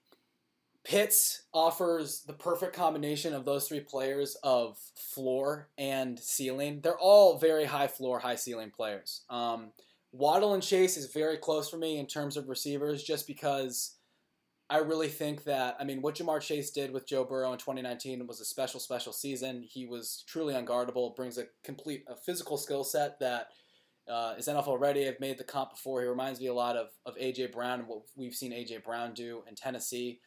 Pitts 0.84 1.44
offers 1.54 2.24
the 2.24 2.34
perfect 2.34 2.76
combination 2.76 3.34
of 3.34 3.46
those 3.46 3.68
three 3.68 3.80
players 3.80 4.36
of 4.44 4.78
floor 4.96 5.70
and 5.78 6.20
ceiling. 6.20 6.82
They're 6.82 6.98
all 6.98 7.38
very 7.38 7.66
high 7.66 7.88
floor, 7.88 8.20
high 8.20 8.36
ceiling 8.36 8.70
players. 8.70 9.22
Um, 9.30 9.72
Waddle 10.12 10.54
and 10.54 10.62
Chase 10.62 10.98
is 10.98 11.12
very 11.12 11.38
close 11.38 11.70
for 11.70 11.78
me 11.78 11.98
in 11.98 12.06
terms 12.06 12.38
of 12.38 12.50
receivers, 12.50 13.02
just 13.02 13.26
because 13.28 13.96
I 14.69 14.78
really 14.78 15.10
think 15.10 15.43
that 15.43 15.76
I 15.80 15.84
mean 15.84 16.02
what 16.02 16.15
Ja'Marr 16.15 16.41
Chase 16.41 16.71
did 16.71 16.91
with 16.91 17.08
Joe 17.08 17.23
Burrow 17.23 17.52
in 17.52 17.60
2019 17.60 18.26
was 18.28 18.39
a 18.39 18.45
special, 18.45 18.80
special 18.80 19.13
season. 19.13 19.63
He 19.67 19.86
was 19.86 20.23
truly 20.28 20.54
unguardable, 20.54 21.15
brings 21.15 21.38
a 21.38 21.45
complete 21.63 22.04
a 22.08 22.15
physical 22.15 22.58
skill 22.58 22.84
set 22.84 23.19
that 23.19 23.47
uh, 24.10 24.36
is 24.38 24.47
NFL 24.47 24.80
ready. 24.80 25.08
I've 25.08 25.19
made 25.19 25.38
the 25.38 25.43
comp 25.43 25.71
before. 25.71 26.02
He 26.02 26.08
reminds 26.08 26.39
me 26.39 26.47
a 26.47 26.54
lot 26.54 26.76
of, 26.76 26.88
of 27.06 27.15
A.J. 27.17 27.47
Brown 27.47 27.80
and 27.80 27.88
what 27.88 28.02
we've 28.15 28.34
seen 28.34 28.52
A.J. 28.52 28.80
Brown 28.80 29.13
do 29.13 29.43
in 29.47 29.56
Tennessee. 29.56 30.19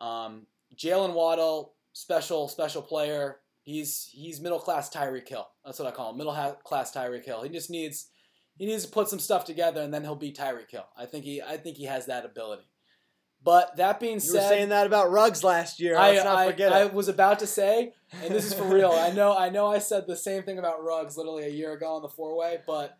Um, 0.00 0.46
Jaylen 0.76 1.14
Waddle, 1.14 1.74
special, 1.92 2.48
special 2.48 2.82
player. 2.82 3.38
He's 3.62 4.08
he's 4.12 4.40
middle 4.40 4.58
class 4.58 4.90
Tyreek 4.90 5.28
Hill. 5.28 5.46
That's 5.64 5.78
what 5.78 5.86
I 5.86 5.92
call 5.92 6.10
him. 6.10 6.16
Middle 6.16 6.34
class 6.64 6.92
Tyreek 6.92 7.24
Hill. 7.24 7.42
He 7.42 7.48
just 7.48 7.70
needs 7.70 8.08
he 8.56 8.66
needs 8.66 8.84
to 8.84 8.90
put 8.90 9.08
some 9.08 9.20
stuff 9.20 9.44
together, 9.44 9.82
and 9.82 9.94
then 9.94 10.02
he'll 10.02 10.16
be 10.16 10.32
Tyreek 10.32 10.70
Hill. 10.70 10.86
I 10.96 11.06
think 11.06 11.24
he 11.24 11.40
I 11.40 11.56
think 11.56 11.76
he 11.76 11.84
has 11.84 12.06
that 12.06 12.24
ability. 12.24 12.71
But 13.44 13.76
that 13.76 13.98
being 13.98 14.14
You 14.14 14.20
said, 14.20 14.42
were 14.42 14.48
saying 14.48 14.68
that 14.68 14.86
about 14.86 15.10
Ruggs 15.10 15.42
last 15.42 15.80
year. 15.80 15.96
I, 15.96 16.12
Let's 16.12 16.24
not 16.24 16.38
I, 16.38 16.50
forget 16.50 16.72
I 16.72 16.82
it. 16.82 16.94
was 16.94 17.08
about 17.08 17.40
to 17.40 17.46
say, 17.46 17.92
and 18.22 18.32
this 18.32 18.44
is 18.44 18.54
for 18.54 18.64
real. 18.64 18.92
I 18.92 19.10
know 19.10 19.36
I 19.36 19.48
know 19.50 19.66
I 19.66 19.78
said 19.78 20.06
the 20.06 20.16
same 20.16 20.44
thing 20.44 20.58
about 20.58 20.84
Ruggs 20.84 21.16
literally 21.16 21.44
a 21.44 21.50
year 21.50 21.72
ago 21.72 21.96
on 21.96 22.02
the 22.02 22.08
four 22.08 22.36
way, 22.36 22.58
but 22.66 22.96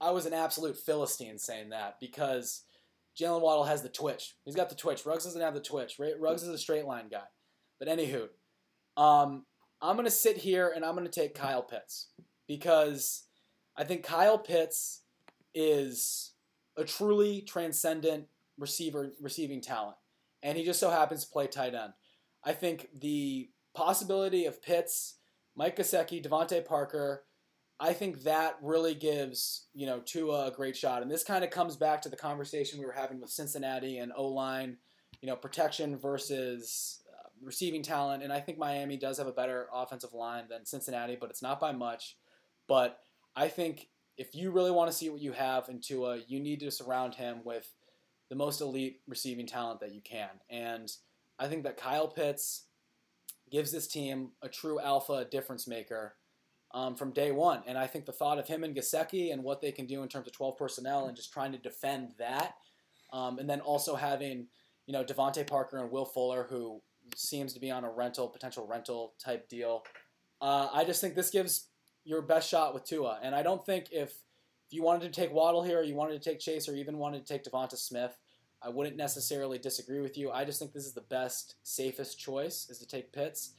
I 0.00 0.10
was 0.10 0.26
an 0.26 0.34
absolute 0.34 0.76
philistine 0.76 1.38
saying 1.38 1.70
that 1.70 1.96
because 1.98 2.64
Jaylen 3.18 3.40
Waddle 3.40 3.64
has 3.64 3.82
the 3.82 3.88
twitch. 3.88 4.34
He's 4.44 4.54
got 4.54 4.68
the 4.68 4.74
twitch. 4.74 5.06
Ruggs 5.06 5.24
doesn't 5.24 5.40
have 5.40 5.54
the 5.54 5.60
twitch. 5.60 5.98
Ruggs 6.20 6.42
is 6.42 6.48
a 6.50 6.58
straight 6.58 6.84
line 6.84 7.08
guy. 7.10 7.24
But 7.78 7.88
anywho, 7.88 8.28
um, 8.98 9.46
I'm 9.80 9.96
gonna 9.96 10.10
sit 10.10 10.36
here 10.36 10.72
and 10.74 10.84
I'm 10.84 10.94
gonna 10.94 11.08
take 11.08 11.34
Kyle 11.34 11.62
Pitts 11.62 12.08
because 12.46 13.24
I 13.76 13.84
think 13.84 14.04
Kyle 14.04 14.38
Pitts 14.38 15.02
is 15.54 16.34
a 16.76 16.84
truly 16.84 17.40
transcendent 17.40 18.26
receiver 18.58 19.12
receiving 19.20 19.60
talent, 19.60 19.96
and 20.42 20.56
he 20.56 20.64
just 20.64 20.80
so 20.80 20.90
happens 20.90 21.24
to 21.24 21.30
play 21.30 21.46
tight 21.46 21.74
end. 21.74 21.92
I 22.44 22.52
think 22.52 22.88
the 22.98 23.50
possibility 23.74 24.46
of 24.46 24.62
Pitts, 24.62 25.16
Mike 25.54 25.76
Gesicki, 25.76 26.24
DeVante 26.24 26.64
Parker, 26.64 27.24
I 27.78 27.92
think 27.92 28.22
that 28.22 28.56
really 28.62 28.94
gives 28.94 29.66
you 29.74 29.86
know 29.86 30.00
Tua 30.00 30.46
a 30.46 30.50
great 30.50 30.76
shot, 30.76 31.02
and 31.02 31.10
this 31.10 31.24
kind 31.24 31.44
of 31.44 31.50
comes 31.50 31.76
back 31.76 32.02
to 32.02 32.08
the 32.08 32.16
conversation 32.16 32.78
we 32.78 32.86
were 32.86 32.92
having 32.92 33.20
with 33.20 33.30
Cincinnati 33.30 33.98
and 33.98 34.12
O 34.16 34.26
line, 34.28 34.78
you 35.20 35.28
know, 35.28 35.36
protection 35.36 35.96
versus 35.98 37.00
uh, 37.12 37.28
receiving 37.42 37.82
talent, 37.82 38.22
and 38.22 38.32
I 38.32 38.40
think 38.40 38.58
Miami 38.58 38.96
does 38.96 39.18
have 39.18 39.26
a 39.26 39.32
better 39.32 39.68
offensive 39.72 40.14
line 40.14 40.44
than 40.48 40.64
Cincinnati, 40.64 41.16
but 41.20 41.30
it's 41.30 41.42
not 41.42 41.60
by 41.60 41.72
much. 41.72 42.16
But 42.66 42.98
I 43.34 43.48
think 43.48 43.88
if 44.16 44.34
you 44.34 44.50
really 44.50 44.70
want 44.70 44.90
to 44.90 44.96
see 44.96 45.10
what 45.10 45.20
you 45.20 45.32
have 45.32 45.68
in 45.68 45.80
Tua, 45.80 46.20
you 46.26 46.40
need 46.40 46.60
to 46.60 46.70
surround 46.70 47.14
him 47.14 47.40
with 47.44 47.70
the 48.28 48.36
most 48.36 48.60
elite 48.60 49.00
receiving 49.06 49.46
talent 49.46 49.80
that 49.80 49.94
you 49.94 50.00
can, 50.00 50.30
and 50.50 50.90
I 51.38 51.48
think 51.48 51.64
that 51.64 51.76
Kyle 51.76 52.08
Pitts 52.08 52.64
gives 53.50 53.70
this 53.70 53.86
team 53.86 54.30
a 54.42 54.48
true 54.48 54.80
alpha 54.80 55.26
difference 55.30 55.68
maker 55.68 56.14
um, 56.74 56.96
from 56.96 57.12
day 57.12 57.30
one. 57.30 57.62
And 57.66 57.78
I 57.78 57.86
think 57.86 58.06
the 58.06 58.12
thought 58.12 58.38
of 58.38 58.48
him 58.48 58.64
and 58.64 58.74
Gesicki 58.74 59.32
and 59.32 59.42
what 59.42 59.60
they 59.60 59.72
can 59.72 59.86
do 59.86 60.02
in 60.02 60.08
terms 60.08 60.26
of 60.26 60.32
12 60.32 60.56
personnel 60.56 61.06
and 61.06 61.16
just 61.16 61.32
trying 61.32 61.52
to 61.52 61.58
defend 61.58 62.10
that, 62.18 62.54
um, 63.12 63.38
and 63.38 63.48
then 63.48 63.60
also 63.60 63.94
having 63.94 64.46
you 64.86 64.92
know 64.92 65.04
DeVante 65.04 65.46
Parker 65.46 65.78
and 65.78 65.90
Will 65.90 66.04
Fuller, 66.04 66.46
who 66.48 66.80
seems 67.14 67.52
to 67.54 67.60
be 67.60 67.70
on 67.70 67.84
a 67.84 67.90
rental 67.90 68.28
potential 68.28 68.66
rental 68.66 69.14
type 69.22 69.48
deal. 69.48 69.84
Uh, 70.40 70.68
I 70.72 70.84
just 70.84 71.00
think 71.00 71.14
this 71.14 71.30
gives 71.30 71.68
your 72.04 72.22
best 72.22 72.48
shot 72.48 72.74
with 72.74 72.84
Tua, 72.84 73.20
and 73.22 73.34
I 73.34 73.42
don't 73.42 73.64
think 73.64 73.86
if 73.90 74.14
if 74.66 74.72
you 74.72 74.82
wanted 74.82 75.12
to 75.12 75.20
take 75.20 75.32
Waddle 75.32 75.62
here, 75.62 75.78
or 75.78 75.82
you 75.82 75.94
wanted 75.94 76.20
to 76.20 76.30
take 76.30 76.40
Chase, 76.40 76.68
or 76.68 76.74
even 76.74 76.98
wanted 76.98 77.24
to 77.24 77.32
take 77.32 77.44
Devonta 77.44 77.76
Smith, 77.76 78.16
I 78.62 78.68
wouldn't 78.68 78.96
necessarily 78.96 79.58
disagree 79.58 80.00
with 80.00 80.18
you. 80.18 80.30
I 80.30 80.44
just 80.44 80.58
think 80.58 80.72
this 80.72 80.86
is 80.86 80.94
the 80.94 81.02
best, 81.02 81.56
safest 81.62 82.18
choice 82.18 82.68
is 82.68 82.78
to 82.78 82.86
take 82.86 83.12
Pitts, 83.12 83.52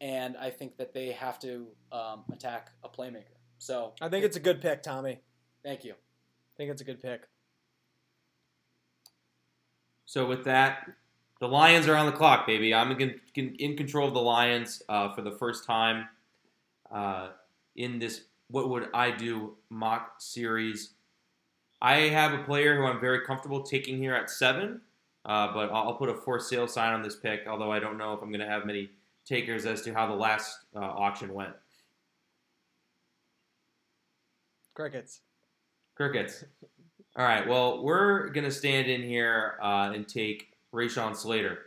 and 0.00 0.36
I 0.36 0.50
think 0.50 0.76
that 0.76 0.94
they 0.94 1.12
have 1.12 1.38
to 1.40 1.66
um, 1.90 2.24
attack 2.32 2.70
a 2.84 2.88
playmaker. 2.88 3.36
So 3.58 3.92
I 4.00 4.08
think 4.08 4.24
it's 4.24 4.36
a 4.36 4.40
good 4.40 4.60
pick, 4.60 4.82
Tommy. 4.82 5.20
thank 5.64 5.84
you. 5.84 5.92
I 5.92 6.52
think 6.56 6.70
it's 6.70 6.82
a 6.82 6.84
good 6.84 7.00
pick. 7.00 7.22
So 10.04 10.26
with 10.26 10.44
that, 10.44 10.90
the 11.40 11.48
Lions 11.48 11.88
are 11.88 11.96
on 11.96 12.06
the 12.06 12.12
clock, 12.12 12.46
baby. 12.46 12.74
I'm 12.74 12.92
in, 13.00 13.20
in 13.34 13.76
control 13.76 14.06
of 14.06 14.14
the 14.14 14.20
Lions 14.20 14.82
uh, 14.88 15.12
for 15.14 15.22
the 15.22 15.32
first 15.32 15.64
time 15.64 16.08
uh, 16.92 17.30
in 17.74 17.98
this 17.98 18.22
"What 18.52 18.68
Would 18.68 18.88
I 18.94 19.10
Do" 19.10 19.56
mock 19.68 20.20
series. 20.20 20.94
I 21.80 21.96
have 22.10 22.32
a 22.32 22.44
player 22.44 22.76
who 22.76 22.86
I'm 22.86 23.00
very 23.00 23.26
comfortable 23.26 23.62
taking 23.62 23.98
here 23.98 24.14
at 24.14 24.30
seven, 24.30 24.80
uh, 25.24 25.52
but 25.52 25.72
I'll, 25.72 25.94
put 25.94 26.08
a 26.08 26.14
for 26.14 26.38
sale 26.38 26.68
sign 26.68 26.92
on 26.92 27.02
this 27.02 27.16
pick. 27.16 27.40
Although 27.48 27.72
I 27.72 27.80
don't 27.80 27.98
know 27.98 28.12
if 28.12 28.22
I'm 28.22 28.28
going 28.28 28.40
to 28.40 28.46
have 28.46 28.64
many 28.64 28.90
takers 29.26 29.66
as 29.66 29.82
to 29.82 29.92
how 29.92 30.06
the 30.06 30.14
last 30.14 30.58
uh, 30.76 30.78
auction 30.78 31.34
went. 31.34 31.54
Crickets. 34.74 35.20
Crickets. 35.96 36.44
All 37.16 37.24
right. 37.24 37.46
Well, 37.46 37.82
we're 37.82 38.28
gonna 38.30 38.50
stand 38.50 38.88
in 38.88 39.02
here 39.02 39.58
uh, 39.62 39.92
and 39.94 40.08
take 40.08 40.52
Rashawn 40.72 41.14
Slater, 41.14 41.58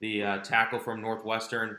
the 0.00 0.22
uh, 0.22 0.38
tackle 0.38 0.78
from 0.78 1.00
Northwestern. 1.00 1.78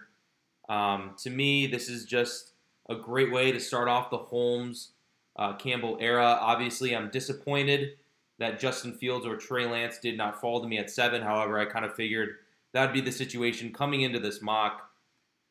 Um, 0.67 1.15
to 1.19 1.29
me, 1.29 1.67
this 1.67 1.87
is 1.87 2.03
just 2.03 2.54
a 2.89 2.95
great 2.95 3.31
way 3.31 3.51
to 3.51 3.59
start 3.59 3.87
off 3.87 4.09
the 4.09 4.17
Holmes 4.17 4.91
uh, 5.37 5.53
Campbell 5.55 5.97
era. 5.99 6.37
Obviously, 6.39 6.95
I'm 6.95 7.09
disappointed 7.09 7.91
that 8.37 8.59
Justin 8.59 8.93
Fields 8.93 9.25
or 9.25 9.37
Trey 9.37 9.65
Lance 9.65 9.97
did 9.99 10.17
not 10.17 10.39
fall 10.41 10.61
to 10.61 10.67
me 10.67 10.77
at 10.77 10.89
seven. 10.89 11.21
However, 11.21 11.57
I 11.59 11.65
kind 11.65 11.85
of 11.85 11.95
figured 11.95 12.35
that'd 12.73 12.93
be 12.93 13.01
the 13.01 13.11
situation 13.11 13.71
coming 13.73 14.01
into 14.01 14.19
this 14.19 14.41
mock. 14.41 14.89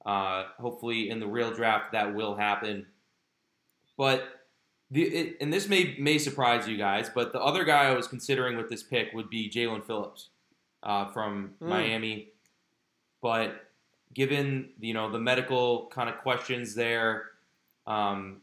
Uh, 0.04 0.44
hopefully, 0.58 1.08
in 1.08 1.18
the 1.18 1.26
real 1.26 1.50
draft, 1.52 1.92
that 1.92 2.14
will 2.14 2.34
happen. 2.36 2.86
But 3.96 4.24
the, 4.90 5.02
it, 5.04 5.36
and 5.40 5.52
this 5.52 5.66
may 5.68 5.96
may 5.98 6.18
surprise 6.18 6.68
you 6.68 6.76
guys, 6.76 7.10
but 7.14 7.32
the 7.32 7.40
other 7.40 7.64
guy 7.64 7.86
I 7.86 7.94
was 7.94 8.06
considering 8.06 8.56
with 8.56 8.68
this 8.68 8.82
pick 8.82 9.12
would 9.14 9.30
be 9.30 9.48
Jaelan 9.50 9.84
Phillips 9.86 10.28
uh, 10.82 11.06
from 11.12 11.54
Mm. 11.62 11.68
Miami. 11.68 12.28
But 13.22 13.63
given 14.14 14.70
you 14.80 14.94
know 14.94 15.10
the 15.10 15.18
medical 15.18 15.86
kind 15.86 16.08
of 16.08 16.18
questions 16.18 16.74
there, 16.74 17.30
um, 17.86 18.40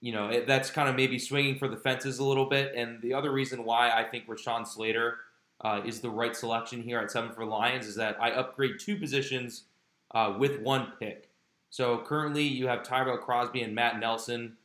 you 0.00 0.12
know 0.12 0.28
it, 0.28 0.46
that's 0.46 0.70
kind 0.70 0.88
of 0.88 0.96
maybe 0.96 1.18
swinging 1.18 1.58
for 1.58 1.68
the 1.68 1.76
fences 1.76 2.18
a 2.18 2.24
little 2.24 2.46
bit. 2.46 2.72
And 2.74 3.00
the 3.02 3.14
other 3.14 3.30
reason 3.30 3.64
why 3.64 3.90
I 3.90 4.04
think 4.04 4.26
Rashawn 4.26 4.66
Slater 4.66 5.18
uh, 5.60 5.82
is 5.84 6.00
the 6.00 6.10
right 6.10 6.34
selection 6.34 6.82
here 6.82 6.98
at 6.98 7.10
seven 7.10 7.32
for 7.32 7.44
Lions 7.44 7.86
is 7.86 7.96
that 7.96 8.16
I 8.20 8.30
upgrade 8.30 8.78
two 8.78 8.96
positions 8.96 9.64
uh, 10.12 10.34
with 10.38 10.60
one 10.60 10.92
pick. 10.98 11.28
So 11.70 11.98
currently 11.98 12.44
you 12.44 12.66
have 12.68 12.82
Tyrell 12.82 13.18
Crosby 13.18 13.62
and 13.62 13.74
Matt 13.74 14.00
Nelson 14.00 14.56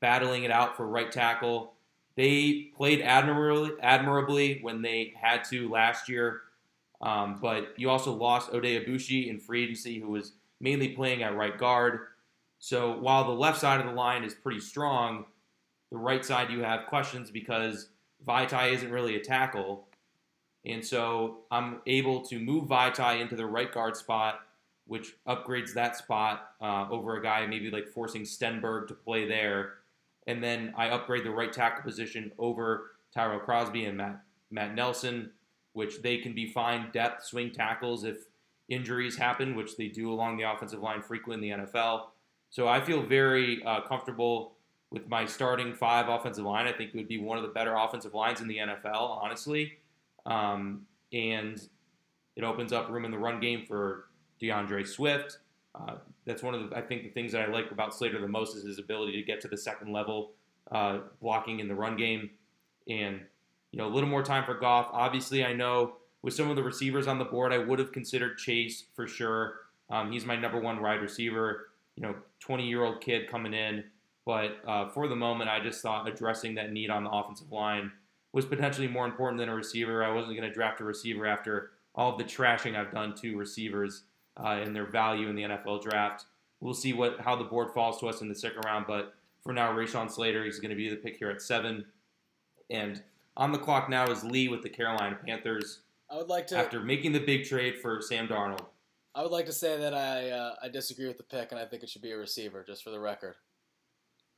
battling 0.00 0.44
it 0.44 0.50
out 0.50 0.76
for 0.76 0.86
right 0.86 1.10
tackle. 1.10 1.74
They 2.16 2.70
played 2.76 3.00
admirably, 3.00 3.72
admirably 3.80 4.58
when 4.60 4.82
they 4.82 5.14
had 5.20 5.44
to 5.44 5.70
last 5.70 6.08
year, 6.08 6.42
um, 7.00 7.38
but 7.40 7.74
you 7.76 7.90
also 7.90 8.12
lost 8.12 8.52
Oday 8.52 8.84
Aboushi 8.84 9.28
in 9.28 9.38
free 9.38 9.64
agency, 9.64 10.00
who 10.00 10.08
was 10.08 10.32
mainly 10.60 10.88
playing 10.88 11.22
at 11.22 11.36
right 11.36 11.56
guard. 11.56 12.00
So 12.58 12.96
while 12.98 13.24
the 13.24 13.30
left 13.30 13.58
side 13.58 13.80
of 13.80 13.86
the 13.86 13.92
line 13.92 14.24
is 14.24 14.34
pretty 14.34 14.60
strong, 14.60 15.24
the 15.90 15.96
right 15.96 16.24
side 16.24 16.50
you 16.50 16.60
have 16.60 16.86
questions 16.86 17.30
because 17.30 17.88
Vaitai 18.26 18.72
isn't 18.72 18.90
really 18.90 19.16
a 19.16 19.20
tackle. 19.20 19.86
And 20.66 20.84
so 20.84 21.38
I'm 21.50 21.80
able 21.86 22.20
to 22.26 22.38
move 22.38 22.68
Vaitai 22.68 23.20
into 23.20 23.34
the 23.34 23.46
right 23.46 23.72
guard 23.72 23.96
spot, 23.96 24.40
which 24.86 25.14
upgrades 25.26 25.72
that 25.72 25.96
spot 25.96 26.50
uh, 26.60 26.86
over 26.90 27.16
a 27.16 27.22
guy 27.22 27.46
maybe 27.46 27.70
like 27.70 27.88
forcing 27.88 28.22
Stenberg 28.22 28.88
to 28.88 28.94
play 28.94 29.26
there 29.26 29.74
and 30.26 30.42
then 30.42 30.72
I 30.76 30.88
upgrade 30.90 31.24
the 31.24 31.30
right 31.30 31.52
tackle 31.52 31.82
position 31.82 32.32
over 32.38 32.92
Tyrell 33.12 33.40
Crosby 33.40 33.84
and 33.86 33.96
Matt 33.96 34.22
Matt 34.50 34.74
Nelson, 34.74 35.30
which 35.72 36.02
they 36.02 36.18
can 36.18 36.34
be 36.34 36.46
fine 36.46 36.90
depth 36.92 37.24
swing 37.24 37.50
tackles 37.50 38.04
if 38.04 38.26
injuries 38.68 39.16
happen, 39.16 39.54
which 39.54 39.76
they 39.76 39.88
do 39.88 40.12
along 40.12 40.36
the 40.36 40.50
offensive 40.50 40.80
line 40.80 41.02
frequently 41.02 41.50
in 41.50 41.58
the 41.58 41.64
NFL. 41.64 42.06
So 42.50 42.68
I 42.68 42.80
feel 42.80 43.02
very 43.02 43.62
uh, 43.64 43.80
comfortable 43.82 44.54
with 44.90 45.08
my 45.08 45.24
starting 45.24 45.74
five 45.74 46.08
offensive 46.08 46.44
line. 46.44 46.66
I 46.66 46.72
think 46.72 46.90
it 46.90 46.96
would 46.96 47.08
be 47.08 47.18
one 47.18 47.38
of 47.38 47.42
the 47.42 47.50
better 47.50 47.74
offensive 47.74 48.14
lines 48.14 48.40
in 48.40 48.48
the 48.48 48.56
NFL, 48.56 49.22
honestly. 49.22 49.78
Um, 50.26 50.86
and 51.12 51.60
it 52.36 52.44
opens 52.44 52.72
up 52.72 52.90
room 52.90 53.04
in 53.04 53.10
the 53.10 53.18
run 53.18 53.40
game 53.40 53.64
for 53.66 54.06
D'Andre 54.40 54.84
Swift. 54.84 55.38
Uh, 55.74 55.96
that's 56.24 56.42
one 56.42 56.54
of 56.54 56.70
the 56.70 56.76
I 56.76 56.80
think 56.80 57.02
the 57.02 57.10
things 57.10 57.32
that 57.32 57.42
I 57.42 57.52
like 57.52 57.70
about 57.70 57.94
Slater 57.94 58.20
the 58.20 58.28
most 58.28 58.56
is 58.56 58.64
his 58.64 58.78
ability 58.78 59.12
to 59.12 59.22
get 59.22 59.40
to 59.42 59.48
the 59.48 59.56
second 59.56 59.92
level, 59.92 60.32
uh, 60.72 60.98
blocking 61.20 61.60
in 61.60 61.68
the 61.68 61.74
run 61.74 61.96
game, 61.96 62.30
and 62.88 63.20
you 63.72 63.78
know 63.78 63.86
a 63.86 63.92
little 63.92 64.08
more 64.08 64.22
time 64.22 64.44
for 64.44 64.54
Goff. 64.54 64.88
Obviously, 64.92 65.44
I 65.44 65.52
know 65.52 65.94
with 66.22 66.34
some 66.34 66.50
of 66.50 66.56
the 66.56 66.62
receivers 66.62 67.06
on 67.06 67.18
the 67.18 67.24
board, 67.24 67.52
I 67.52 67.58
would 67.58 67.78
have 67.78 67.92
considered 67.92 68.38
Chase 68.38 68.84
for 68.94 69.06
sure. 69.06 69.54
Um, 69.90 70.12
he's 70.12 70.24
my 70.24 70.36
number 70.36 70.60
one 70.60 70.80
wide 70.82 71.00
receiver. 71.00 71.68
You 71.96 72.02
know, 72.02 72.14
20 72.40 72.66
year 72.66 72.84
old 72.84 73.00
kid 73.00 73.28
coming 73.28 73.52
in, 73.52 73.84
but 74.24 74.58
uh, 74.66 74.88
for 74.88 75.08
the 75.08 75.16
moment, 75.16 75.50
I 75.50 75.60
just 75.60 75.82
thought 75.82 76.08
addressing 76.08 76.54
that 76.54 76.72
need 76.72 76.90
on 76.90 77.04
the 77.04 77.10
offensive 77.10 77.52
line 77.52 77.90
was 78.32 78.46
potentially 78.46 78.88
more 78.88 79.04
important 79.04 79.38
than 79.38 79.48
a 79.48 79.54
receiver. 79.54 80.04
I 80.04 80.12
wasn't 80.12 80.36
going 80.36 80.48
to 80.48 80.54
draft 80.54 80.80
a 80.80 80.84
receiver 80.84 81.26
after 81.26 81.72
all 81.94 82.12
of 82.12 82.18
the 82.18 82.24
trashing 82.24 82.76
I've 82.76 82.92
done 82.92 83.14
to 83.16 83.36
receivers 83.36 84.04
uh, 84.42 84.60
and 84.62 84.74
their 84.74 84.86
value 84.86 85.28
in 85.28 85.34
the 85.34 85.42
NFL 85.42 85.82
draft. 85.82 86.26
We'll 86.60 86.74
see 86.74 86.92
what 86.92 87.20
how 87.20 87.36
the 87.36 87.44
board 87.44 87.72
falls 87.74 87.98
to 88.00 88.06
us 88.06 88.20
in 88.20 88.28
the 88.28 88.34
second 88.34 88.62
round, 88.64 88.86
but 88.86 89.14
for 89.42 89.52
now, 89.52 89.72
Rashawn 89.72 90.10
Slater 90.10 90.44
is 90.44 90.60
going 90.60 90.70
to 90.70 90.76
be 90.76 90.88
the 90.88 90.96
pick 90.96 91.16
here 91.16 91.30
at 91.30 91.40
seven. 91.40 91.84
And 92.68 93.02
on 93.40 93.50
the 93.52 93.58
clock 93.58 93.88
now 93.88 94.06
is 94.10 94.22
Lee 94.22 94.48
with 94.48 94.62
the 94.62 94.68
Carolina 94.68 95.18
Panthers 95.26 95.80
I 96.10 96.16
would 96.16 96.28
like 96.28 96.46
to. 96.48 96.58
after 96.58 96.78
making 96.80 97.12
the 97.12 97.20
big 97.20 97.44
trade 97.46 97.78
for 97.80 98.00
Sam 98.02 98.28
Darnold. 98.28 98.66
I 99.14 99.22
would 99.22 99.32
like 99.32 99.46
to 99.46 99.52
say 99.52 99.76
that 99.78 99.94
I 99.94 100.30
uh, 100.30 100.54
I 100.62 100.68
disagree 100.68 101.08
with 101.08 101.16
the 101.16 101.24
pick, 101.24 101.50
and 101.50 101.60
I 101.60 101.64
think 101.64 101.82
it 101.82 101.88
should 101.88 102.02
be 102.02 102.12
a 102.12 102.16
receiver, 102.16 102.62
just 102.64 102.84
for 102.84 102.90
the 102.90 103.00
record. 103.00 103.34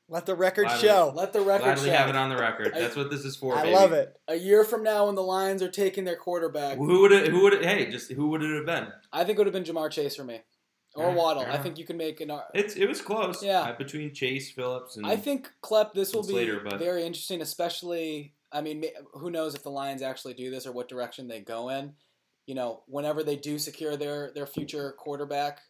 Let 0.09 0.25
the 0.27 0.35
record 0.35 0.65
Gladly- 0.67 0.88
show. 0.88 1.12
Let 1.15 1.33
the 1.33 1.41
record 1.41 1.65
Gladly 1.65 1.88
show. 1.91 1.95
have 1.97 2.09
it 2.09 2.17
on 2.17 2.29
the 2.31 2.37
record. 2.37 2.73
I- 2.75 2.81
That's 2.81 2.97
what 2.97 3.11
this 3.11 3.25
is 3.25 3.37
for. 3.37 3.57
I 3.57 3.62
baby. 3.62 3.75
love 3.75 3.93
it. 3.93 4.15
A 4.29 4.35
year 4.37 4.65
from 4.65 4.83
now, 4.83 5.07
when 5.07 5.15
the 5.15 5.23
Lions 5.23 5.62
are 5.62 5.71
taking 5.71 6.05
their 6.05 6.17
quarterback, 6.17 6.79
Who 6.79 7.01
would 7.03 7.12
it? 7.12 7.29
Who 7.29 7.43
would 7.43 7.53
it? 7.55 7.65
Hey, 7.65 7.91
just 7.91 8.11
who 8.12 8.29
would 8.29 8.43
it 8.43 8.55
have 8.55 8.67
been? 8.67 8.88
I 9.12 9.25
think 9.25 9.37
it 9.37 9.38
would 9.45 9.53
have 9.53 9.65
been 9.65 9.65
Ja'Marr 9.75 9.91
Chase 9.91 10.17
for 10.17 10.25
me, 10.25 10.41
or 10.95 11.05
Alright, 11.05 11.17
Waddle. 11.19 11.43
fair 11.45 11.53
I 11.53 11.59
think 11.59 11.79
you 11.79 11.85
can 11.85 11.97
make 11.97 12.21
an. 12.21 12.31
ar- 12.31 12.47
It's 12.55 12.75
it 12.77 12.87
was 12.88 13.01
close. 13.03 13.43
Yeah. 13.43 13.61
uh, 13.62 13.77
between 13.77 14.12
Chase 14.15 14.51
Phillips 14.53 14.97
and 14.97 15.07
I 15.07 15.17
think 15.17 15.51
Klepp, 15.62 15.93
this 15.93 16.15
will 16.15 16.23
be 16.23 16.33
Slater, 16.33 16.61
but- 16.65 16.79
very 16.79 17.05
interesting, 17.05 17.41
especially. 17.43 18.35
I 18.53 18.61
mean, 18.61 18.85
who 19.15 19.31
knows 19.31 19.55
if 19.55 19.62
the 19.62 19.71
Lions 19.71 20.03
actually 20.03 20.35
do 20.35 20.51
this 20.51 20.67
or 20.67 20.73
what 20.73 20.88
direction 20.88 21.29
they 21.29 21.41
go 21.41 21.69
in. 21.69 21.95
You 22.47 22.55
know, 22.55 22.83
whenever 22.87 23.23
they 23.23 23.37
do 23.37 23.59
secure 23.59 23.97
their 23.97 24.33
their 24.35 24.47
future 24.47 24.95
quarterback, 24.99 25.61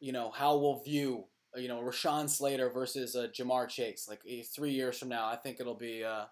you 0.00 0.12
know 0.12 0.30
how 0.30 0.56
we'll 0.56 0.82
view 0.82 1.24
you 1.56 1.68
know 1.68 1.80
Rashawn 1.80 2.28
Slater 2.28 2.70
versus 2.70 3.14
uh, 3.14 3.28
Ja'Marr 3.32 3.68
Chase. 3.68 4.06
Like 4.08 4.20
eh, 4.28 4.42
three 4.42 4.72
years 4.72 4.98
from 4.98 5.08
now, 5.08 5.26
I 5.26 5.36
think 5.36 5.60
it'll 5.60 5.74
be. 5.74 6.04
Uh, 6.04 6.24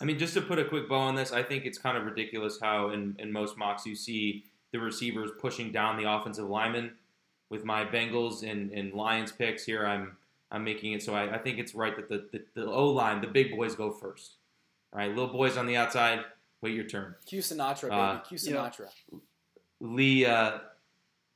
I 0.00 0.04
mean, 0.04 0.18
just 0.18 0.34
to 0.34 0.42
put 0.42 0.58
a 0.58 0.64
quick 0.64 0.88
bow 0.88 0.96
on 0.96 1.14
this, 1.14 1.32
I 1.32 1.42
think 1.42 1.64
it's 1.66 1.78
kind 1.78 1.96
of 1.96 2.04
ridiculous 2.04 2.58
how 2.60 2.90
in, 2.90 3.14
in 3.18 3.30
most 3.30 3.56
mocks 3.56 3.86
you 3.86 3.94
see 3.94 4.44
the 4.72 4.80
receivers 4.80 5.30
pushing 5.40 5.70
down 5.70 5.96
the 5.96 6.10
offensive 6.10 6.48
lineman. 6.48 6.92
With 7.50 7.64
my 7.64 7.84
Bengals 7.84 8.42
and, 8.42 8.72
and 8.72 8.92
Lions 8.92 9.30
picks 9.30 9.64
here, 9.64 9.86
I'm 9.86 10.16
I'm 10.50 10.64
making 10.64 10.92
it 10.92 11.02
so 11.02 11.14
I, 11.14 11.34
I 11.34 11.38
think 11.38 11.58
it's 11.58 11.74
right 11.74 11.94
that 11.96 12.08
the, 12.08 12.26
the, 12.32 12.44
the 12.54 12.66
O 12.66 12.88
line, 12.88 13.20
the 13.20 13.26
big 13.26 13.54
boys, 13.54 13.74
go 13.74 13.90
first. 13.92 14.36
All 14.94 15.00
right, 15.00 15.10
little 15.10 15.32
boys 15.32 15.56
on 15.56 15.66
the 15.66 15.76
outside, 15.76 16.20
wait 16.62 16.74
your 16.74 16.84
turn. 16.84 17.16
Q 17.26 17.40
Sinatra, 17.40 17.82
baby. 17.82 17.94
Uh, 17.94 18.18
Q 18.20 18.38
yeah. 18.40 18.52
Sinatra. 18.52 18.86
Lee, 19.80 20.24
uh, 20.24 20.58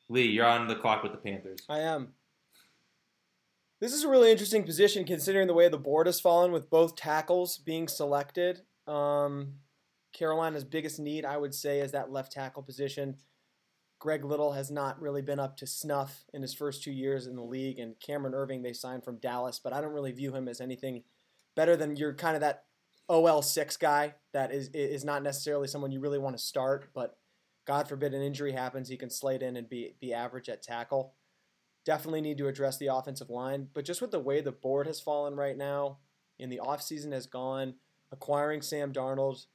Lee, 0.08 0.26
you're 0.26 0.46
on 0.46 0.68
the 0.68 0.76
clock 0.76 1.02
with 1.02 1.10
the 1.10 1.18
Panthers. 1.18 1.58
I 1.68 1.80
am. 1.80 2.12
This 3.80 3.92
is 3.92 4.04
a 4.04 4.08
really 4.08 4.30
interesting 4.30 4.62
position 4.62 5.04
considering 5.04 5.48
the 5.48 5.54
way 5.54 5.68
the 5.68 5.76
board 5.76 6.06
has 6.06 6.20
fallen 6.20 6.52
with 6.52 6.70
both 6.70 6.94
tackles 6.94 7.58
being 7.58 7.88
selected. 7.88 8.62
Um, 8.86 9.54
Carolina's 10.12 10.64
biggest 10.64 11.00
need, 11.00 11.24
I 11.24 11.36
would 11.36 11.54
say, 11.54 11.80
is 11.80 11.92
that 11.92 12.12
left 12.12 12.32
tackle 12.32 12.62
position. 12.62 13.16
Greg 13.98 14.24
Little 14.24 14.52
has 14.52 14.70
not 14.70 15.00
really 15.00 15.22
been 15.22 15.40
up 15.40 15.56
to 15.56 15.66
snuff 15.66 16.24
in 16.32 16.42
his 16.42 16.54
first 16.54 16.84
two 16.84 16.92
years 16.92 17.26
in 17.26 17.34
the 17.34 17.42
league, 17.42 17.80
and 17.80 17.98
Cameron 17.98 18.34
Erving 18.34 18.62
they 18.62 18.72
signed 18.72 19.04
from 19.04 19.18
Dallas, 19.18 19.60
but 19.62 19.72
I 19.72 19.80
don't 19.80 19.92
really 19.92 20.12
view 20.12 20.32
him 20.32 20.46
as 20.46 20.60
anything 20.60 21.02
better 21.56 21.76
than 21.76 21.96
you're 21.96 22.14
kind 22.14 22.36
of 22.36 22.40
that 22.40 22.64
OL 23.08 23.42
six 23.42 23.76
guy 23.76 24.14
that 24.32 24.52
is 24.52 24.68
is 24.68 25.04
not 25.04 25.22
necessarily 25.22 25.66
someone 25.66 25.92
you 25.92 26.00
really 26.00 26.18
want 26.18 26.36
to 26.36 26.42
start, 26.42 26.90
but 26.94 27.16
God 27.66 27.88
forbid 27.88 28.14
an 28.14 28.22
injury 28.22 28.52
happens, 28.52 28.88
he 28.88 28.96
can 28.96 29.10
slate 29.10 29.42
in 29.42 29.56
and 29.56 29.68
be 29.68 29.94
be 30.00 30.12
average 30.12 30.48
at 30.48 30.62
tackle. 30.62 31.14
Definitely 31.84 32.20
need 32.20 32.38
to 32.38 32.48
address 32.48 32.76
the 32.78 32.88
offensive 32.88 33.30
line, 33.30 33.68
but 33.72 33.84
just 33.84 34.02
with 34.02 34.10
the 34.10 34.18
way 34.18 34.40
the 34.40 34.52
board 34.52 34.86
has 34.86 35.00
fallen 35.00 35.36
right 35.36 35.56
now, 35.56 35.98
and 36.38 36.52
the 36.52 36.60
offseason 36.62 37.12
has 37.12 37.26
gone, 37.26 37.74
acquiring 38.12 38.62
Sam 38.62 38.92
Darnold, 38.92 39.46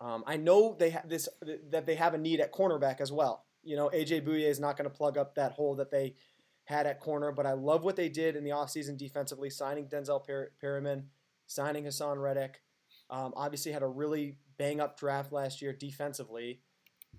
um, 0.00 0.24
I 0.26 0.36
know 0.36 0.76
they 0.78 0.90
have 0.90 1.08
this 1.08 1.28
that 1.70 1.86
they 1.86 1.94
have 1.94 2.14
a 2.14 2.18
need 2.18 2.40
at 2.40 2.52
cornerback 2.52 3.00
as 3.00 3.12
well. 3.12 3.44
You 3.62 3.76
know, 3.76 3.88
AJ 3.94 4.26
Bouye 4.26 4.48
is 4.48 4.60
not 4.60 4.76
going 4.76 4.90
to 4.90 4.96
plug 4.96 5.16
up 5.16 5.36
that 5.36 5.52
hole 5.52 5.76
that 5.76 5.90
they 5.90 6.16
had 6.64 6.86
at 6.86 7.00
corner, 7.00 7.30
but 7.30 7.46
I 7.46 7.52
love 7.52 7.84
what 7.84 7.96
they 7.96 8.08
did 8.08 8.36
in 8.36 8.44
the 8.44 8.50
offseason 8.50 8.96
defensively, 8.96 9.50
signing 9.50 9.86
Denzel 9.86 10.24
Per- 10.24 10.50
Perryman, 10.60 11.08
signing 11.46 11.84
Haason 11.84 12.20
Reddick. 12.20 12.60
Um, 13.10 13.32
obviously, 13.36 13.72
had 13.72 13.82
a 13.82 13.88
really 13.88 14.38
bang 14.58 14.80
up 14.80 14.98
draft 14.98 15.32
last 15.32 15.60
year 15.60 15.72
defensively, 15.72 16.60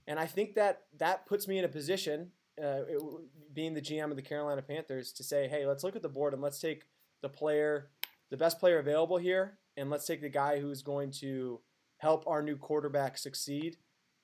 and 0.08 0.20
I 0.20 0.26
think 0.26 0.56
that 0.56 0.84
that 0.98 1.26
puts 1.26 1.48
me 1.48 1.58
in 1.58 1.66
a 1.66 1.70
position, 1.70 2.32
uh, 2.62 2.84
it- 2.88 3.54
being 3.54 3.74
the 3.74 3.82
GM 3.82 4.12
of 4.12 4.18
the 4.18 4.22
Carolina 4.22 4.62
Panthers, 4.62 5.12
to 5.14 5.24
say, 5.24 5.48
hey, 5.48 5.66
let's 5.66 5.84
look 5.84 5.96
at 5.96 6.02
the 6.02 6.10
board 6.10 6.34
and 6.34 6.42
let's 6.42 6.60
take 6.60 6.84
the 7.22 7.30
player, 7.30 7.92
the 8.30 8.38
best 8.38 8.60
player 8.60 8.80
available 8.80 9.18
here, 9.18 9.60
and 9.78 9.90
let's 9.90 10.06
take 10.06 10.22
the 10.22 10.30
guy 10.30 10.60
who's 10.60 10.82
going 10.82 11.12
to 11.12 11.62
help 11.98 12.28
our 12.28 12.42
new 12.42 12.58
quarterback 12.58 13.18
succeed. 13.18 13.78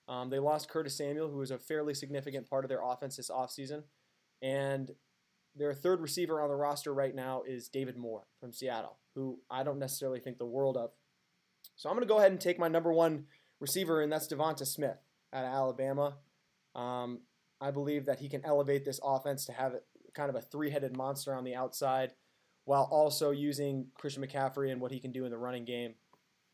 Um, 0.07 0.29
they 0.29 0.39
lost 0.39 0.69
Curtis 0.69 0.97
Samuel, 0.97 1.29
who 1.29 1.37
was 1.37 1.51
a 1.51 1.57
fairly 1.57 1.93
significant 1.93 2.49
part 2.49 2.65
of 2.65 2.69
their 2.69 2.81
offense 2.83 3.15
this 3.15 3.29
offseason. 3.29 3.83
And 4.41 4.91
their 5.55 5.73
third 5.73 6.01
receiver 6.01 6.41
on 6.41 6.49
the 6.49 6.55
roster 6.55 6.93
right 6.93 7.15
now 7.15 7.43
is 7.43 7.69
David 7.69 7.97
Moore 7.97 8.27
from 8.39 8.51
Seattle, 8.51 8.97
who 9.15 9.39
I 9.49 9.63
don't 9.63 9.79
necessarily 9.79 10.19
think 10.19 10.37
the 10.37 10.45
world 10.45 10.77
of. 10.77 10.91
So 11.75 11.89
I'm 11.89 11.95
going 11.95 12.07
to 12.07 12.11
go 12.11 12.19
ahead 12.19 12.31
and 12.31 12.39
take 12.39 12.59
my 12.59 12.67
number 12.67 12.93
one 12.93 13.25
receiver, 13.59 14.01
and 14.01 14.11
that's 14.11 14.27
Devonta 14.27 14.65
Smith 14.65 14.97
out 15.33 15.45
of 15.45 15.51
Alabama. 15.51 16.17
Um, 16.75 17.21
I 17.59 17.71
believe 17.71 18.05
that 18.05 18.19
he 18.19 18.29
can 18.29 18.43
elevate 18.45 18.85
this 18.85 18.99
offense 19.03 19.45
to 19.45 19.53
have 19.53 19.75
kind 20.13 20.29
of 20.29 20.35
a 20.35 20.41
three 20.41 20.69
headed 20.69 20.95
monster 20.95 21.33
on 21.33 21.43
the 21.43 21.55
outside 21.55 22.13
while 22.65 22.87
also 22.91 23.31
using 23.31 23.87
Christian 23.95 24.25
McCaffrey 24.25 24.71
and 24.71 24.81
what 24.81 24.91
he 24.91 24.99
can 24.99 25.11
do 25.11 25.25
in 25.25 25.31
the 25.31 25.37
running 25.37 25.65
game. 25.65 25.95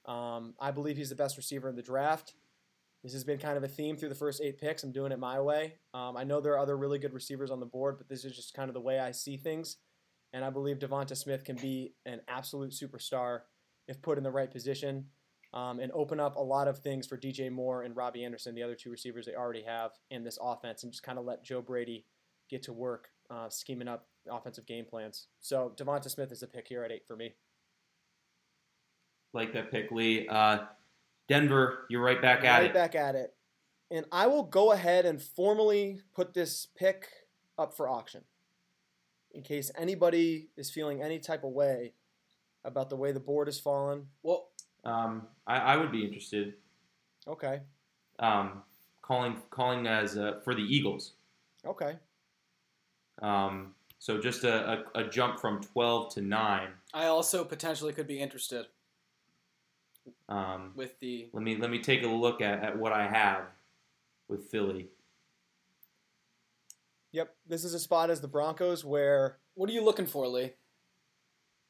Um, 0.06 0.54
I 0.60 0.72
believe 0.72 0.98
he's 0.98 1.10
the 1.10 1.16
best 1.16 1.38
receiver 1.38 1.68
in 1.68 1.76
the 1.76 1.82
draft. 1.82 2.34
This 3.04 3.14
has 3.14 3.24
been 3.24 3.38
kind 3.38 3.58
of 3.58 3.64
a 3.64 3.68
theme 3.68 3.98
through 3.98 4.10
the 4.10 4.16
first 4.16 4.42
eight 4.42 4.60
picks. 4.60 4.84
I'm 4.84 4.92
doing 4.92 5.12
it 5.12 5.20
my 5.20 5.40
way. 5.40 5.76
Um, 5.94 6.18
I 6.18 6.24
know 6.24 6.42
there 6.42 6.54
are 6.54 6.60
other 6.60 6.78
really 6.78 7.00
good 7.00 7.14
receivers 7.14 7.52
on 7.52 7.60
the 7.60 7.66
board, 7.66 7.98
but 7.98 8.10
this 8.10 8.26
is 8.26 8.36
just 8.36 8.54
kind 8.54 8.70
of 8.70 8.74
the 8.74 8.82
way 8.82 9.00
I 9.00 9.12
see 9.12 9.38
things. 9.38 9.78
And 10.34 10.44
I 10.44 10.50
believe 10.50 10.80
Devonta 10.80 11.16
Smith 11.16 11.44
can 11.44 11.56
be 11.56 11.94
an 12.06 12.22
absolute 12.28 12.72
superstar 12.72 13.42
if 13.88 14.02
put 14.02 14.18
in 14.18 14.24
the 14.24 14.32
right 14.32 14.52
position 14.52 15.06
um, 15.54 15.80
and 15.80 15.92
open 15.94 16.20
up 16.20 16.36
a 16.36 16.42
lot 16.42 16.68
of 16.68 16.80
things 16.80 17.08
for 17.08 17.18
DJ 17.18 17.52
Moore 17.52 17.84
and 17.84 17.96
Robbie 17.96 18.24
Anderson, 18.24 18.54
the 18.54 18.64
other 18.64 18.76
two 18.76 18.92
receivers 18.92 19.26
they 19.26 19.36
already 19.36 19.64
have 19.64 19.92
in 20.12 20.24
this 20.24 20.38
offense, 20.42 20.84
and 20.84 20.92
just 20.92 21.04
kind 21.04 21.18
of 21.18 21.26
let 21.26 21.44
Joe 21.44 21.62
Brady 21.62 22.06
get 22.50 22.64
to 22.64 22.74
work 22.74 23.10
uh, 23.30 23.50
scheming 23.50 23.88
up 23.88 24.08
offensive 24.30 24.66
game 24.66 24.86
plans. 24.86 25.28
So 25.40 25.74
Devonta 25.76 26.10
Smith 26.10 26.32
is 26.32 26.44
a 26.44 26.48
pick 26.48 26.68
here 26.68 26.84
at 26.84 26.92
eight 26.92 27.06
for 27.08 27.16
me. 27.16 27.34
Like 29.34 29.54
that 29.54 29.72
pick, 29.72 29.92
Lee. 29.92 30.28
Uh, 30.28 30.60
Denver, 31.28 31.86
you're 31.90 32.02
right 32.02 32.22
back 32.22 32.44
at 32.44 32.44
right 32.44 32.64
it. 32.64 32.66
Right 32.66 32.74
back 32.74 32.96
at 32.96 33.16
it. 33.16 33.34
And 33.92 34.06
I 34.12 34.28
will 34.28 34.44
go 34.44 34.72
ahead 34.72 35.06
and 35.06 35.22
formally 35.22 36.02
put 36.14 36.34
this 36.34 36.68
pick 36.78 37.08
up 37.58 37.76
for 37.76 37.88
auction. 37.90 38.24
In 39.34 39.44
case 39.44 39.72
anybody 39.78 40.50
is 40.58 40.70
feeling 40.70 41.02
any 41.02 41.20
type 41.20 41.44
of 41.44 41.52
way 41.52 41.94
about 42.68 42.90
the 42.90 42.96
way 42.96 43.12
the 43.12 43.20
board 43.20 43.48
has 43.48 43.60
fallen. 43.60 44.06
Well, 44.22 44.50
Um, 44.84 45.28
I, 45.48 45.58
I 45.74 45.78
would 45.78 45.92
be 45.92 46.04
interested. 46.04 46.54
Okay. 47.28 47.62
Um, 48.20 48.62
calling 49.02 49.38
calling 49.50 49.88
as 49.88 50.18
uh, 50.18 50.40
for 50.44 50.54
the 50.54 50.62
Eagles. 50.62 51.14
Okay. 51.66 51.96
Um, 53.22 53.74
so 54.00 54.20
just 54.20 54.44
a, 54.44 54.84
a, 54.96 55.00
a 55.06 55.10
jump 55.10 55.40
from 55.40 55.62
12 55.62 56.14
to 56.16 56.22
9. 56.22 56.68
I 56.94 57.06
also 57.08 57.44
potentially 57.44 57.94
could 57.94 58.06
be 58.08 58.20
interested 58.20 58.68
Um, 60.30 60.72
with 60.76 61.00
the. 61.00 61.30
let 61.34 61.44
me 61.44 61.56
let 61.58 61.72
me 61.72 61.80
take 61.80 62.04
a 62.04 62.08
look 62.08 62.42
at, 62.42 62.64
at 62.64 62.78
what 62.78 62.92
I 62.94 63.08
have 63.08 63.46
with 64.28 64.44
Philly. 64.46 64.90
Yep. 67.12 67.34
This 67.48 67.64
is 67.64 67.74
a 67.74 67.80
spot 67.80 68.10
as 68.10 68.22
the 68.22 68.28
Broncos 68.28 68.86
where 68.86 69.38
What 69.56 69.70
are 69.70 69.74
you 69.74 69.84
looking 69.84 70.06
for, 70.06 70.28
Lee? 70.28 70.54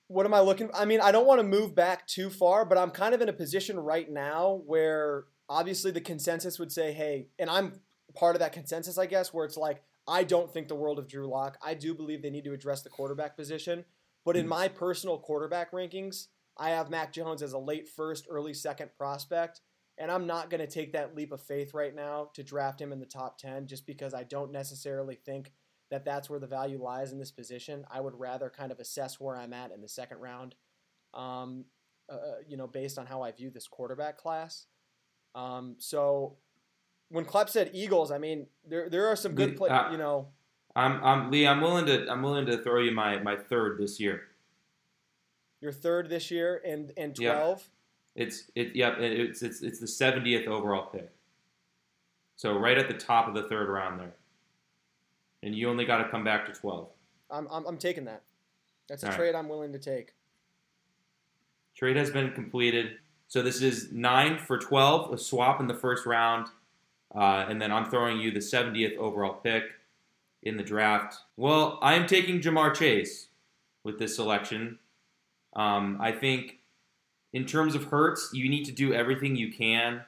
What 0.08 0.26
am 0.26 0.34
I 0.34 0.40
looking 0.40 0.70
I 0.74 0.86
mean, 0.86 1.02
I 1.02 1.12
don't 1.12 1.28
want 1.28 1.40
to 1.40 1.48
move 1.48 1.76
back 1.76 2.08
too 2.08 2.30
far, 2.30 2.66
but 2.66 2.78
I'm 2.78 2.92
kind 2.92 3.14
of 3.14 3.22
in 3.22 3.30
a 3.30 3.34
position 3.34 3.80
right 3.80 4.10
now 4.10 4.62
where 4.66 5.26
obviously 5.50 5.92
the 5.92 6.02
consensus 6.02 6.60
would 6.60 6.72
say, 6.72 6.94
hey, 6.94 7.28
and 7.40 7.50
I'm 7.50 7.82
part 8.16 8.36
of 8.36 8.40
that 8.40 8.54
consensus, 8.54 8.98
I 8.98 9.06
guess, 9.06 9.34
where 9.34 9.46
it's 9.46 9.58
like, 9.58 9.82
I 10.08 10.24
don't 10.24 10.52
think 10.52 10.68
the 10.68 10.76
world 10.76 11.00
of 11.00 11.08
Drew 11.08 11.28
Lock. 11.28 11.58
I 11.62 11.74
do 11.74 11.94
believe 11.94 12.22
they 12.22 12.30
need 12.30 12.46
to 12.46 12.54
address 12.54 12.82
the 12.82 12.90
quarterback 12.90 13.36
position. 13.36 13.84
But 14.26 14.38
in 14.38 14.44
hmm. 14.44 14.50
my 14.50 14.68
personal 14.68 15.20
quarterback 15.20 15.72
rankings, 15.72 16.28
I 16.58 16.70
have 16.70 16.90
Mac 16.90 17.14
Jones 17.14 17.42
as 17.42 17.54
a 17.54 17.60
late 17.60 17.88
first, 17.88 18.28
early 18.30 18.54
second 18.54 18.90
prospect. 18.98 19.62
And 19.98 20.12
I'm 20.12 20.28
not 20.28 20.50
going 20.50 20.62
to 20.62 20.68
take 20.68 20.94
that 20.94 21.16
leap 21.16 21.32
of 21.32 21.42
faith 21.42 21.74
right 21.74 21.94
now 21.94 22.30
to 22.36 22.44
draft 22.44 22.80
him 22.80 22.92
in 22.92 23.00
the 23.00 23.06
top 23.06 23.38
10 23.40 23.68
just 23.68 23.88
because 23.88 24.14
I 24.14 24.24
don't 24.24 24.52
necessarily 24.52 25.16
think 25.16 25.52
that 25.90 26.04
that's 26.06 26.30
where 26.30 26.40
the 26.40 26.48
value 26.48 26.82
lies 26.82 27.12
in 27.12 27.20
this 27.20 27.32
position. 27.32 27.86
I 27.90 28.02
would 28.02 28.20
rather 28.20 28.50
kind 28.50 28.72
of 28.72 28.80
assess 28.80 29.20
where 29.20 29.36
I'm 29.38 29.54
at 29.54 29.72
in 29.72 29.82
the 29.82 29.88
second 29.88 30.20
round, 30.20 30.56
um, 31.14 31.66
uh, 32.10 32.18
you 32.48 32.58
know, 32.58 32.68
based 32.68 32.98
on 33.00 33.06
how 33.06 33.22
I 33.22 33.32
view 33.32 33.50
this 33.50 33.68
quarterback 33.68 34.18
class. 34.18 34.66
Um, 35.36 35.76
so 35.78 36.38
when 37.10 37.26
Klepp 37.26 37.50
said 37.50 37.72
Eagles, 37.74 38.12
I 38.12 38.18
mean 38.18 38.48
there 38.68 38.90
there 38.90 39.08
are 39.08 39.16
some 39.16 39.34
good 39.36 39.56
play, 39.58 39.70
Uh, 39.70 39.92
you 39.92 39.98
know. 39.98 40.30
I'm, 40.76 41.04
I'm 41.04 41.32
Lee. 41.32 41.48
I'm 41.48 41.62
willing 41.62 41.86
to 41.88 42.08
I'm 42.12 42.22
willing 42.22 42.46
to 42.48 42.58
throw 42.62 42.80
you 42.82 42.92
my, 42.92 43.18
my 43.20 43.36
third 43.36 43.80
this 43.80 44.00
year. 44.00 44.24
Your 45.62 45.72
third 45.72 46.10
this 46.10 46.30
year 46.30 46.62
and 46.66 46.92
and 46.98 47.18
Yeah. 47.18 47.34
twelve. 47.34 47.70
It's 48.16 48.52
it 48.56 48.76
yep. 48.76 48.98
it- 49.00 49.20
It's 49.20 49.42
it's 49.42 49.62
it's 49.62 49.80
the 49.80 49.86
70th 49.88 50.48
overall 50.48 50.88
pick. 50.92 51.10
So 52.36 52.58
right 52.58 52.78
at 52.78 52.88
the 52.88 52.94
top 52.94 53.28
of 53.28 53.34
the 53.34 53.44
third 53.44 53.70
round 53.70 54.00
there, 54.00 54.14
and 55.44 55.56
you 55.56 55.70
only 55.70 55.86
got 55.86 55.98
to 56.04 56.10
come 56.10 56.24
back 56.24 56.46
to 56.48 56.54
12. 56.54 56.90
I'm, 57.30 57.48
I'm 57.52 57.66
I'm 57.66 57.78
taking 57.78 58.06
that. 58.06 58.24
That's 58.88 59.04
a 59.04 59.08
All 59.08 59.12
right. 59.12 59.18
trade 59.18 59.36
I'm 59.36 59.50
willing 59.50 59.74
to 59.74 59.80
take. 59.80 60.14
Trade 61.76 61.98
has 61.98 62.10
been 62.10 62.32
completed. 62.32 62.94
So 63.28 63.42
this 63.42 63.62
is 63.62 63.92
nine 63.92 64.38
for 64.38 64.58
12, 64.58 65.14
a 65.14 65.18
swap 65.18 65.60
in 65.60 65.68
the 65.68 65.74
first 65.74 66.06
round. 66.06 66.48
Uh, 67.14 67.46
and 67.50 67.62
then 67.62 67.72
I'm 67.72 67.90
throwing 67.90 68.20
you 68.20 68.32
the 68.32 68.40
70th 68.40 68.98
overall 68.98 69.34
pick. 69.34 69.64
in 70.44 70.56
the 70.56 70.64
draft. 70.64 71.18
Well, 71.36 71.78
I 71.82 71.96
am 71.96 72.08
taking 72.08 72.40
Ja'Marr 72.40 72.74
Chase 72.74 73.28
with 73.84 74.00
this 74.00 74.16
selection. 74.16 74.80
Um, 75.56 75.98
I 76.00 76.12
think 76.12 76.60
in 77.34 77.46
terms 77.46 77.76
of 77.76 77.86
Hurts, 77.86 78.30
you 78.34 78.48
need 78.48 78.64
to 78.66 78.72
do 78.72 78.94
everything 78.94 79.36
you 79.36 79.52
can 79.52 80.04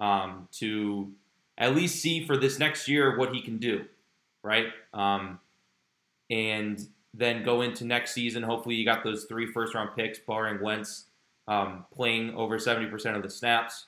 um, 0.00 0.48
to 0.52 1.12
at 1.58 1.74
least 1.76 2.00
see 2.02 2.24
for 2.26 2.36
this 2.36 2.58
next 2.58 2.88
year 2.88 3.16
what 3.16 3.32
he 3.34 3.40
can 3.40 3.58
do, 3.58 3.84
right? 4.46 4.66
Um, 4.94 5.40
and 6.30 6.80
then 7.12 7.44
go 7.44 7.62
into 7.62 7.84
next 7.84 8.14
season. 8.14 8.42
Hopefully, 8.42 8.76
you 8.76 8.84
got 8.84 9.04
those 9.04 9.24
three 9.24 9.46
first 9.46 9.74
round 9.74 9.90
picks, 9.96 10.18
barring 10.18 10.62
Wentz 10.62 11.06
um, 11.48 11.84
playing 11.94 12.34
over 12.34 12.58
70% 12.58 13.16
of 13.16 13.22
the 13.22 13.30
snaps. 13.30 13.86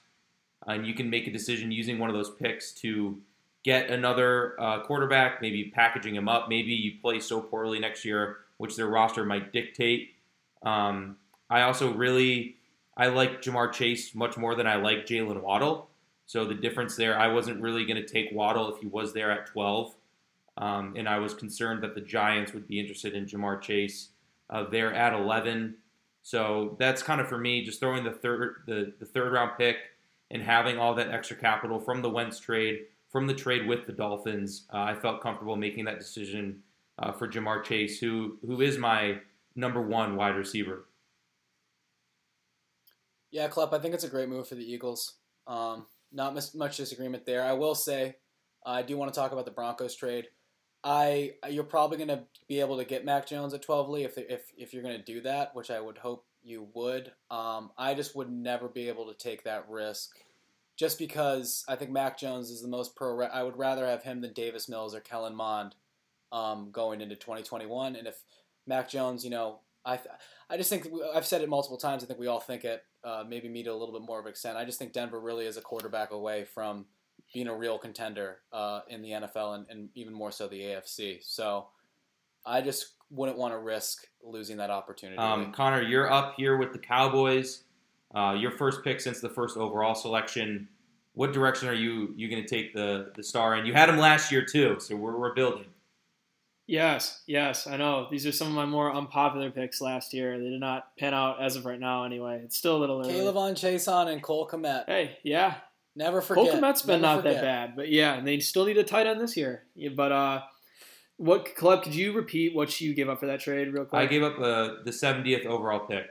And 0.66 0.86
you 0.86 0.94
can 0.94 1.08
make 1.08 1.26
a 1.26 1.30
decision 1.30 1.70
using 1.70 1.98
one 1.98 2.10
of 2.10 2.16
those 2.16 2.30
picks 2.30 2.72
to 2.72 3.18
get 3.64 3.90
another 3.90 4.60
uh, 4.60 4.80
quarterback, 4.80 5.40
maybe 5.40 5.70
packaging 5.74 6.14
him 6.14 6.28
up. 6.28 6.48
Maybe 6.48 6.72
you 6.72 6.92
play 7.00 7.20
so 7.20 7.40
poorly 7.40 7.78
next 7.78 8.04
year, 8.04 8.38
which 8.58 8.76
their 8.76 8.88
roster 8.88 9.24
might 9.24 9.52
dictate. 9.52 10.14
Um, 10.62 11.16
I 11.48 11.62
also 11.62 11.92
really 11.92 12.56
I 12.96 13.06
like 13.06 13.40
Ja'Marr 13.42 13.72
Chase 13.72 14.14
much 14.14 14.36
more 14.36 14.56
than 14.56 14.66
I 14.66 14.74
like 14.76 15.06
Jaylen 15.06 15.40
Waddle. 15.40 15.88
So 16.26 16.44
the 16.44 16.54
difference 16.54 16.96
there, 16.96 17.18
I 17.18 17.28
wasn't 17.28 17.62
really 17.62 17.86
going 17.86 18.02
to 18.02 18.06
take 18.06 18.30
Waddle 18.32 18.74
if 18.74 18.80
he 18.80 18.86
was 18.86 19.12
there 19.12 19.30
at 19.30 19.46
12. 19.46 19.94
Um, 20.58 20.94
and 20.96 21.08
I 21.08 21.18
was 21.18 21.34
concerned 21.34 21.82
that 21.82 21.94
the 21.94 22.00
Giants 22.00 22.52
would 22.52 22.66
be 22.66 22.80
interested 22.80 23.14
in 23.14 23.26
Ja'Marr 23.26 23.62
Chase. 23.62 24.10
Uh, 24.50 24.64
there 24.70 24.92
at 24.94 25.12
11. 25.12 25.76
So 26.22 26.76
that's 26.78 27.02
kind 27.02 27.20
of 27.20 27.28
for 27.28 27.38
me, 27.38 27.62
just 27.62 27.80
throwing 27.80 28.02
the 28.02 28.12
third 28.12 28.62
the, 28.66 28.92
the 28.98 29.04
third 29.04 29.32
round 29.32 29.52
pick 29.58 29.76
and 30.30 30.42
having 30.42 30.78
all 30.78 30.94
that 30.94 31.10
extra 31.10 31.36
capital 31.36 31.78
from 31.78 32.02
the 32.02 32.08
Wentz 32.08 32.40
trade, 32.40 32.80
from 33.10 33.26
the 33.26 33.34
trade 33.34 33.66
with 33.66 33.86
the 33.86 33.92
Dolphins. 33.92 34.66
Uh, 34.72 34.78
I 34.78 34.94
felt 34.94 35.22
comfortable 35.22 35.56
making 35.56 35.84
that 35.84 35.98
decision 35.98 36.62
uh, 36.98 37.12
for 37.12 37.28
Ja'Marr 37.28 37.62
Chase, 37.62 38.00
who 38.00 38.38
who 38.46 38.60
is 38.60 38.78
my 38.78 39.18
number 39.54 39.82
one 39.82 40.16
wide 40.16 40.36
receiver. 40.36 40.86
Yeah, 43.30 43.48
Klepp, 43.48 43.74
I 43.74 43.78
think 43.78 43.94
it's 43.94 44.04
a 44.04 44.08
great 44.08 44.28
move 44.28 44.48
for 44.48 44.54
the 44.54 44.70
Eagles. 44.70 45.14
Um, 45.46 45.86
not 46.10 46.34
much 46.54 46.76
disagreement 46.76 47.26
there. 47.26 47.44
I 47.44 47.52
will 47.52 47.74
say, 47.74 48.16
I 48.64 48.80
do 48.82 48.96
want 48.96 49.12
to 49.12 49.18
talk 49.18 49.32
about 49.32 49.44
the 49.44 49.50
Broncos 49.50 49.94
trade. 49.94 50.28
I 50.84 51.32
you're 51.48 51.64
probably 51.64 51.96
going 51.96 52.08
to 52.08 52.24
be 52.48 52.60
able 52.60 52.78
to 52.78 52.84
get 52.84 53.04
Mac 53.04 53.26
Jones 53.26 53.52
at 53.52 53.62
12 53.62 53.88
Lee 53.88 54.04
if 54.04 54.16
if 54.16 54.52
if 54.56 54.72
you're 54.72 54.82
going 54.82 54.96
to 54.96 55.04
do 55.04 55.20
that, 55.22 55.54
which 55.54 55.70
I 55.70 55.80
would 55.80 55.98
hope 55.98 56.24
you 56.42 56.68
would. 56.74 57.12
Um, 57.30 57.70
I 57.76 57.94
just 57.94 58.14
would 58.16 58.30
never 58.30 58.68
be 58.68 58.88
able 58.88 59.06
to 59.06 59.14
take 59.14 59.44
that 59.44 59.68
risk, 59.68 60.18
just 60.76 60.98
because 60.98 61.64
I 61.68 61.76
think 61.76 61.90
Mac 61.90 62.18
Jones 62.18 62.50
is 62.50 62.62
the 62.62 62.68
most 62.68 62.94
pro. 62.94 63.20
I 63.22 63.42
would 63.42 63.58
rather 63.58 63.86
have 63.86 64.02
him 64.02 64.20
than 64.20 64.32
Davis 64.32 64.68
Mills 64.68 64.94
or 64.94 65.00
Kellen 65.00 65.34
Mond 65.34 65.74
um, 66.32 66.70
going 66.70 67.00
into 67.00 67.16
2021. 67.16 67.96
And 67.96 68.06
if 68.06 68.22
Mac 68.66 68.88
Jones, 68.88 69.24
you 69.24 69.30
know, 69.30 69.60
I 69.84 69.98
I 70.48 70.56
just 70.56 70.70
think 70.70 70.88
I've 71.14 71.26
said 71.26 71.42
it 71.42 71.48
multiple 71.48 71.78
times. 71.78 72.02
I 72.02 72.06
think 72.06 72.20
we 72.20 72.26
all 72.26 72.40
think 72.40 72.64
it. 72.64 72.84
Uh, 73.04 73.24
maybe 73.26 73.48
me 73.48 73.62
to 73.62 73.72
a 73.72 73.74
little 73.74 73.92
bit 73.92 74.06
more 74.06 74.20
of 74.20 74.26
extent. 74.26 74.56
I 74.56 74.64
just 74.64 74.78
think 74.78 74.92
Denver 74.92 75.20
really 75.20 75.46
is 75.46 75.56
a 75.56 75.62
quarterback 75.62 76.10
away 76.10 76.44
from 76.44 76.86
being 77.32 77.48
a 77.48 77.54
real 77.54 77.78
contender 77.78 78.38
uh, 78.52 78.80
in 78.88 79.02
the 79.02 79.10
NFL 79.10 79.56
and, 79.56 79.66
and, 79.70 79.88
even 79.94 80.12
more 80.12 80.32
so 80.32 80.48
the 80.48 80.60
AFC. 80.60 81.18
So 81.22 81.66
I 82.46 82.60
just 82.60 82.94
wouldn't 83.10 83.38
want 83.38 83.52
to 83.52 83.58
risk 83.58 84.06
losing 84.22 84.56
that 84.58 84.70
opportunity. 84.70 85.18
Um, 85.18 85.52
Connor, 85.52 85.82
you're 85.82 86.10
up 86.10 86.34
here 86.36 86.56
with 86.56 86.72
the 86.72 86.78
Cowboys. 86.78 87.64
Uh, 88.14 88.34
your 88.38 88.50
first 88.50 88.82
pick 88.82 89.00
since 89.00 89.20
the 89.20 89.28
first 89.28 89.56
overall 89.56 89.94
selection. 89.94 90.68
What 91.12 91.32
direction 91.32 91.68
are 91.68 91.74
you 91.74 92.14
you 92.16 92.30
going 92.30 92.42
to 92.42 92.48
take 92.48 92.72
the 92.72 93.12
the 93.14 93.22
star 93.22 93.56
in? 93.56 93.66
You 93.66 93.74
had 93.74 93.88
him 93.88 93.98
last 93.98 94.32
year 94.32 94.44
too, 94.44 94.76
so 94.78 94.96
we're, 94.96 95.18
we're 95.18 95.34
building. 95.34 95.66
Yes, 96.66 97.22
yes, 97.26 97.66
I 97.66 97.78
know. 97.78 98.08
These 98.10 98.26
are 98.26 98.32
some 98.32 98.48
of 98.48 98.54
my 98.54 98.66
more 98.66 98.94
unpopular 98.94 99.50
picks 99.50 99.80
last 99.80 100.12
year. 100.12 100.38
They 100.38 100.50
did 100.50 100.60
not 100.60 100.94
pan 100.98 101.14
out 101.14 101.42
as 101.42 101.56
of 101.56 101.64
right 101.64 101.80
now, 101.80 102.04
anyway. 102.04 102.42
It's 102.44 102.58
still 102.58 102.76
a 102.76 102.78
little 102.78 103.00
early. 103.00 103.14
K'Lavon 103.14 103.52
Chaisson 103.52 104.12
and 104.12 104.22
Cole 104.22 104.46
Kmet. 104.46 104.84
Hey, 104.86 105.16
yeah, 105.22 105.54
Never 105.98 106.22
forget. 106.22 106.52
Cole 106.52 106.60
Kmet's 106.60 106.82
been 106.82 107.02
Never 107.02 107.16
not 107.16 107.22
forget. 107.24 107.34
that 107.34 107.42
bad, 107.42 107.76
but 107.76 107.88
yeah, 107.88 108.14
and 108.14 108.26
they 108.26 108.38
still 108.38 108.64
need 108.64 108.78
a 108.78 108.84
tight 108.84 109.08
end 109.08 109.20
this 109.20 109.36
year. 109.36 109.64
Yeah, 109.74 109.90
but 109.96 110.12
uh, 110.12 110.42
what 111.16 111.56
club 111.56 111.82
could 111.82 111.92
you 111.92 112.12
repeat 112.12 112.54
what 112.54 112.80
you 112.80 112.94
gave 112.94 113.08
up 113.08 113.18
for 113.18 113.26
that 113.26 113.40
trade 113.40 113.72
real 113.72 113.84
quick? 113.84 114.00
I 114.00 114.06
gave 114.06 114.22
up 114.22 114.38
uh, 114.38 114.84
the 114.84 114.92
70th 114.92 115.44
overall 115.44 115.80
pick 115.80 116.06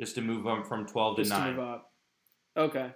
just 0.00 0.16
to 0.16 0.20
move 0.20 0.42
them 0.42 0.64
from 0.64 0.84
12 0.84 1.16
to 1.16 1.22
just 1.22 1.30
9. 1.30 1.46
To 1.46 1.52
move 1.52 1.64
up. 1.64 1.92
Okay. 2.56 2.90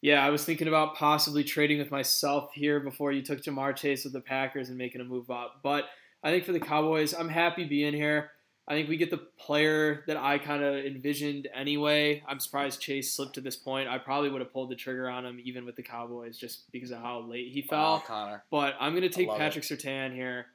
Yeah, 0.00 0.24
I 0.24 0.30
was 0.30 0.46
thinking 0.46 0.66
about 0.66 0.94
possibly 0.94 1.44
trading 1.44 1.76
with 1.76 1.90
myself 1.90 2.52
here 2.54 2.80
before 2.80 3.12
you 3.12 3.20
took 3.20 3.42
Ja'Marr 3.42 3.76
Chase 3.76 4.04
with 4.04 4.14
the 4.14 4.20
Packers 4.22 4.70
and 4.70 4.78
making 4.78 5.02
a 5.02 5.04
move 5.04 5.30
up. 5.30 5.60
But 5.62 5.84
I 6.22 6.30
think 6.30 6.46
for 6.46 6.52
the 6.52 6.60
Cowboys, 6.60 7.12
I'm 7.12 7.28
happy 7.28 7.64
being 7.64 7.92
here. 7.92 8.30
I 8.68 8.74
think 8.74 8.88
we 8.88 8.96
get 8.96 9.10
the 9.10 9.18
player 9.18 10.02
that 10.08 10.16
I 10.16 10.38
kind 10.38 10.64
of 10.64 10.74
envisioned 10.74 11.48
anyway. 11.54 12.22
I'm 12.26 12.40
surprised 12.40 12.80
Chase 12.80 13.12
slipped 13.12 13.34
to 13.34 13.40
this 13.40 13.54
point. 13.54 13.88
I 13.88 13.98
probably 13.98 14.28
would 14.28 14.40
have 14.40 14.52
pulled 14.52 14.70
the 14.70 14.74
trigger 14.74 15.08
on 15.08 15.24
him 15.24 15.40
even 15.44 15.64
with 15.64 15.76
the 15.76 15.84
Cowboys 15.84 16.36
just 16.36 16.70
because 16.72 16.90
of 16.90 16.98
how 16.98 17.20
late 17.20 17.52
he 17.52 17.62
fell. 17.62 17.78
Wow, 17.78 18.02
Connor. 18.04 18.44
But 18.50 18.74
I'm 18.80 18.92
going 18.92 19.02
to 19.02 19.08
take 19.08 19.28
Patrick 19.28 19.70
it. 19.70 19.78
Surtain 19.78 20.12
here. 20.12 20.46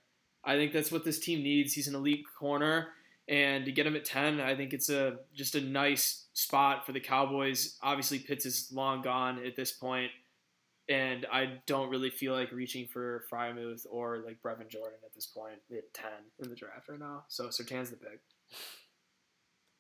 I 0.43 0.55
think 0.55 0.73
that's 0.73 0.91
what 0.91 1.05
this 1.05 1.19
team 1.19 1.41
needs. 1.41 1.73
He's 1.73 1.87
an 1.87 1.95
elite 1.95 2.25
corner, 2.37 2.89
and 3.27 3.63
to 3.63 3.71
get 3.71 3.87
him 3.87 3.95
at 3.95 4.03
10, 4.03 4.41
I 4.41 4.55
think 4.55 4.73
it's 4.73 4.89
a 4.89 5.19
just 5.33 5.55
a 5.55 5.61
nice 5.61 6.25
spot 6.33 6.85
for 6.85 6.91
the 6.91 6.99
Cowboys. 6.99 7.77
Obviously, 7.81 8.19
Pitts 8.19 8.45
is 8.45 8.69
long 8.73 9.01
gone 9.01 9.45
at 9.45 9.55
this 9.55 9.71
point 9.71 10.11
and 10.91 11.25
I 11.31 11.59
don't 11.65 11.89
really 11.89 12.09
feel 12.09 12.33
like 12.33 12.51
reaching 12.51 12.85
for 12.85 13.23
Freiermuth 13.31 13.85
or 13.89 14.19
like 14.19 14.41
Brevin 14.43 14.67
Jordan 14.67 14.99
at 15.05 15.13
this 15.15 15.25
point 15.25 15.59
at 15.71 15.93
ten 15.93 16.11
in 16.39 16.49
the 16.49 16.55
draft 16.55 16.89
right 16.89 16.99
now. 16.99 17.23
So 17.29 17.45
Surtain's 17.45 17.89
the 17.89 17.95
pick. 17.95 18.19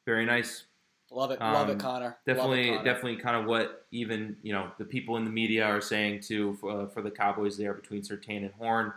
Very 0.05 0.25
nice. 0.25 0.65
Love 1.13 1.31
it, 1.31 1.41
love 1.41 1.67
um, 1.67 1.75
it, 1.75 1.79
Connor. 1.79 2.17
Definitely, 2.25 2.69
it, 2.69 2.77
Connor. 2.77 2.83
definitely, 2.85 3.17
kind 3.17 3.35
of 3.35 3.45
what 3.45 3.85
even 3.91 4.37
you 4.41 4.53
know 4.53 4.71
the 4.77 4.85
people 4.85 5.17
in 5.17 5.25
the 5.25 5.29
media 5.29 5.65
are 5.65 5.81
saying 5.81 6.21
too 6.21 6.57
for, 6.61 6.83
uh, 6.83 6.87
for 6.87 7.01
the 7.01 7.11
Cowboys 7.11 7.57
there 7.57 7.73
between 7.73 8.01
Surtain 8.01 8.37
and 8.43 8.53
Horn. 8.53 8.93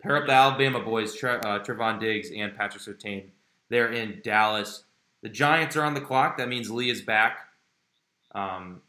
Pair 0.00 0.16
up 0.16 0.26
the 0.26 0.32
Alabama 0.32 0.80
boys, 0.80 1.14
Tre- 1.14 1.36
uh, 1.36 1.60
Trevon 1.60 2.00
Diggs 2.00 2.30
and 2.34 2.56
Patrick 2.56 2.82
Surtain. 2.82 3.24
They're 3.68 3.92
in 3.92 4.20
Dallas. 4.24 4.84
The 5.22 5.28
Giants 5.28 5.76
are 5.76 5.82
on 5.82 5.94
the 5.94 6.00
clock. 6.00 6.38
That 6.38 6.48
means 6.48 6.70
Lee 6.70 6.90
is 6.90 7.02
back. 7.02 7.48
Um, 8.34 8.80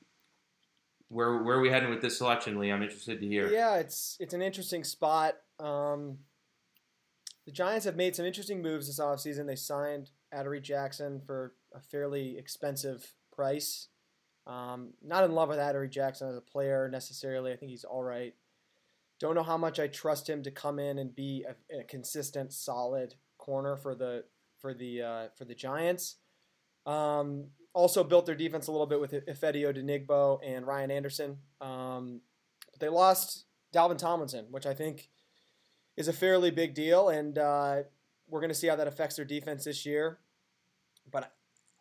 where 1.10 1.44
where 1.44 1.58
are 1.58 1.62
we 1.62 1.70
heading 1.70 1.90
with 1.90 2.02
this 2.02 2.18
selection, 2.18 2.60
Lee? 2.60 2.72
I'm 2.72 2.84
interested 2.84 3.20
to 3.20 3.28
hear. 3.28 3.52
Yeah, 3.52 3.76
it's 3.76 4.18
it's 4.20 4.34
an 4.34 4.42
interesting 4.42 4.84
spot. 4.84 5.36
Um, 5.60 6.20
the 7.46 7.52
Giants 7.52 7.86
have 7.86 7.96
made 7.96 8.16
some 8.16 8.26
interesting 8.26 8.62
moves 8.62 8.88
this 8.88 9.00
offseason. 9.00 9.46
They 9.46 9.56
signed 9.56 10.10
Adoree 10.32 10.62
Jackson 10.62 11.22
for 11.22 11.54
a 11.74 11.80
fairly 11.80 12.38
expensive 12.38 13.14
price. 13.34 13.90
Um, 14.48 14.94
not 15.04 15.24
in 15.24 15.32
love 15.32 15.50
with 15.50 15.60
Adoree 15.60 15.90
Jackson 15.90 16.30
as 16.30 16.38
a 16.38 16.42
player 16.42 16.90
necessarily. 16.90 17.52
I 17.52 17.56
think 17.56 17.72
he's 17.72 17.84
all 17.84 18.04
right. 18.04 18.34
Don't 19.20 19.36
know 19.36 19.44
how 19.44 19.58
much 19.58 19.80
I 19.80 19.88
trust 19.88 20.30
him 20.30 20.44
to 20.44 20.52
come 20.52 20.78
in 20.78 21.00
and 21.00 21.16
be 21.16 21.46
a, 21.48 21.80
a 21.80 21.84
consistent, 21.84 22.52
solid 22.52 23.16
corner 23.38 23.78
for 23.78 23.96
the 23.96 24.26
for 24.58 24.74
the 24.74 25.02
uh, 25.02 25.28
for 25.38 25.46
the 25.46 25.56
Giants. 25.56 26.18
Um, 26.86 27.48
also 27.76 28.06
built 28.06 28.26
their 28.26 28.36
defense 28.36 28.68
a 28.68 28.72
little 28.72 28.88
bit 28.88 29.02
with 29.02 29.12
Ifeadi 29.12 29.64
Odenigbo 29.64 30.40
and 30.44 30.66
Ryan 30.66 30.90
Anderson. 30.90 31.38
Um, 31.60 32.22
but 32.72 32.80
they 32.80 32.88
lost 32.90 33.46
Dalvin 33.74 33.98
Tomlinson, 33.98 34.46
which 34.50 34.66
I 34.66 34.74
think 34.74 35.10
is 35.98 36.08
a 36.08 36.14
fairly 36.14 36.52
big 36.52 36.74
deal, 36.74 37.10
and 37.10 37.38
uh, 37.38 37.84
we're 38.30 38.40
going 38.40 38.50
to 38.50 38.56
see 38.56 38.68
how 38.68 38.78
that 38.78 38.88
affects 38.88 39.18
their 39.18 39.26
defense 39.26 39.66
this 39.66 39.86
year. 39.86 40.20
But 41.12 41.34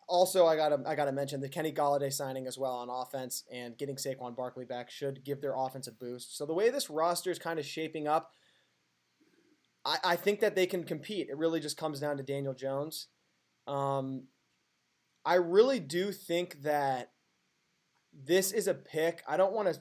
also, 0.07 0.45
I 0.45 0.55
gotta 0.55 0.83
I 0.85 0.95
gotta 0.95 1.13
mention 1.13 1.39
the 1.41 1.49
Kenny 1.49 1.71
Golladay 1.71 2.13
signing 2.13 2.45
as 2.45 2.57
well 2.57 2.73
on 2.73 2.89
offense, 2.89 3.43
and 3.51 3.77
getting 3.77 3.95
Saquon 3.95 4.35
Barkley 4.35 4.65
back 4.65 4.91
should 4.91 5.23
give 5.23 5.41
their 5.41 5.55
offense 5.55 5.87
a 5.87 5.91
boost. 5.91 6.37
So 6.37 6.45
the 6.45 6.53
way 6.53 6.69
this 6.69 6.89
roster 6.89 7.31
is 7.31 7.39
kind 7.39 7.57
of 7.57 7.65
shaping 7.65 8.07
up, 8.07 8.33
I, 9.83 9.97
I 10.03 10.15
think 10.17 10.41
that 10.41 10.55
they 10.55 10.67
can 10.67 10.83
compete. 10.83 11.29
It 11.29 11.37
really 11.37 11.59
just 11.59 11.77
comes 11.77 11.99
down 12.01 12.17
to 12.17 12.23
Daniel 12.23 12.53
Jones. 12.53 13.07
Um, 13.65 14.25
I 15.25 15.35
really 15.35 15.79
do 15.79 16.11
think 16.11 16.61
that 16.61 17.11
this 18.13 18.51
is 18.51 18.67
a 18.67 18.73
pick. 18.73 19.23
I 19.27 19.37
don't 19.37 19.53
want 19.53 19.73
to 19.73 19.79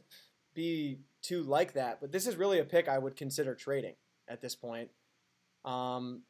be 0.55 1.01
too 1.23 1.43
like 1.43 1.75
that, 1.75 2.01
but 2.01 2.13
this 2.13 2.27
is 2.27 2.37
really 2.37 2.59
a 2.59 2.65
pick 2.65 2.89
I 2.89 2.99
would 2.99 3.17
consider 3.17 3.55
trading 3.55 3.95
at 4.29 4.41
this 4.41 4.55
point. 4.57 4.91
Um, 5.65 6.23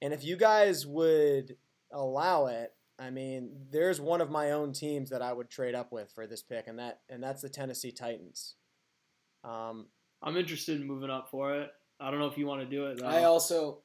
and 0.00 0.12
if 0.12 0.24
you 0.24 0.36
guys 0.36 0.86
would 0.86 1.56
allow 1.92 2.46
it, 2.46 2.72
I 2.98 3.10
mean, 3.10 3.50
there's 3.70 4.00
one 4.00 4.20
of 4.20 4.30
my 4.30 4.52
own 4.52 4.72
teams 4.72 5.10
that 5.10 5.22
I 5.22 5.32
would 5.32 5.50
trade 5.50 5.74
up 5.74 5.92
with 5.92 6.12
for 6.12 6.26
this 6.26 6.42
pick, 6.42 6.68
and 6.68 6.78
that 6.78 7.00
and 7.08 7.22
that's 7.22 7.42
the 7.42 7.48
Tennessee 7.48 7.90
Titans. 7.90 8.54
Um, 9.42 9.86
I'm 10.22 10.36
interested 10.36 10.80
in 10.80 10.86
moving 10.86 11.10
up 11.10 11.28
for 11.30 11.56
it. 11.56 11.70
I 12.00 12.10
don't 12.10 12.20
know 12.20 12.26
if 12.26 12.38
you 12.38 12.46
want 12.46 12.60
to 12.60 12.66
do 12.66 12.86
it. 12.86 13.00
Though. 13.00 13.06
I 13.06 13.24
also, 13.24 13.82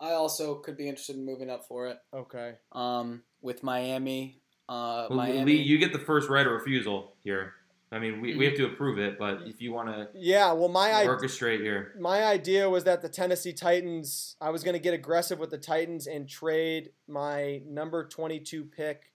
I 0.00 0.12
also 0.12 0.56
could 0.56 0.76
be 0.76 0.88
interested 0.88 1.16
in 1.16 1.26
moving 1.26 1.50
up 1.50 1.66
for 1.66 1.88
it. 1.88 1.98
Okay. 2.14 2.54
Um, 2.72 3.22
with 3.42 3.62
Miami. 3.62 4.40
Uh, 4.68 5.06
well, 5.10 5.18
Miami. 5.18 5.44
Lee, 5.44 5.62
you 5.62 5.78
get 5.78 5.92
the 5.92 5.98
first 5.98 6.30
right 6.30 6.46
of 6.46 6.52
refusal 6.52 7.12
here. 7.22 7.54
I 7.90 7.98
mean, 7.98 8.22
we, 8.22 8.34
we 8.36 8.46
have 8.46 8.54
to 8.54 8.64
approve 8.64 8.98
it, 8.98 9.18
but 9.18 9.42
if 9.44 9.60
you 9.60 9.70
want 9.70 9.88
to 9.88 10.08
Yeah, 10.14 10.52
well, 10.52 10.70
my 10.70 10.94
idea. 10.94 11.10
orchestrate 11.10 11.62
your 11.62 11.92
my 12.00 12.24
idea 12.24 12.70
was 12.70 12.84
that 12.84 13.02
the 13.02 13.08
Tennessee 13.10 13.52
Titans, 13.52 14.36
I 14.40 14.48
was 14.48 14.62
going 14.64 14.72
to 14.72 14.78
get 14.80 14.94
aggressive 14.94 15.38
with 15.38 15.50
the 15.50 15.58
Titans 15.58 16.06
and 16.06 16.26
trade 16.26 16.92
my 17.06 17.60
number 17.66 18.08
22 18.08 18.64
pick 18.64 19.12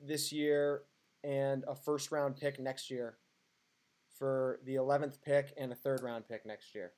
this 0.00 0.30
year 0.30 0.82
and 1.24 1.64
a 1.66 1.74
first 1.74 2.12
round 2.12 2.36
pick 2.36 2.60
next 2.60 2.90
year 2.92 3.16
for 4.16 4.60
the 4.66 4.76
11th 4.76 5.20
pick 5.20 5.52
and 5.58 5.72
a 5.72 5.74
third 5.74 6.00
round 6.04 6.28
pick 6.28 6.46
next 6.46 6.76
year. 6.76 6.92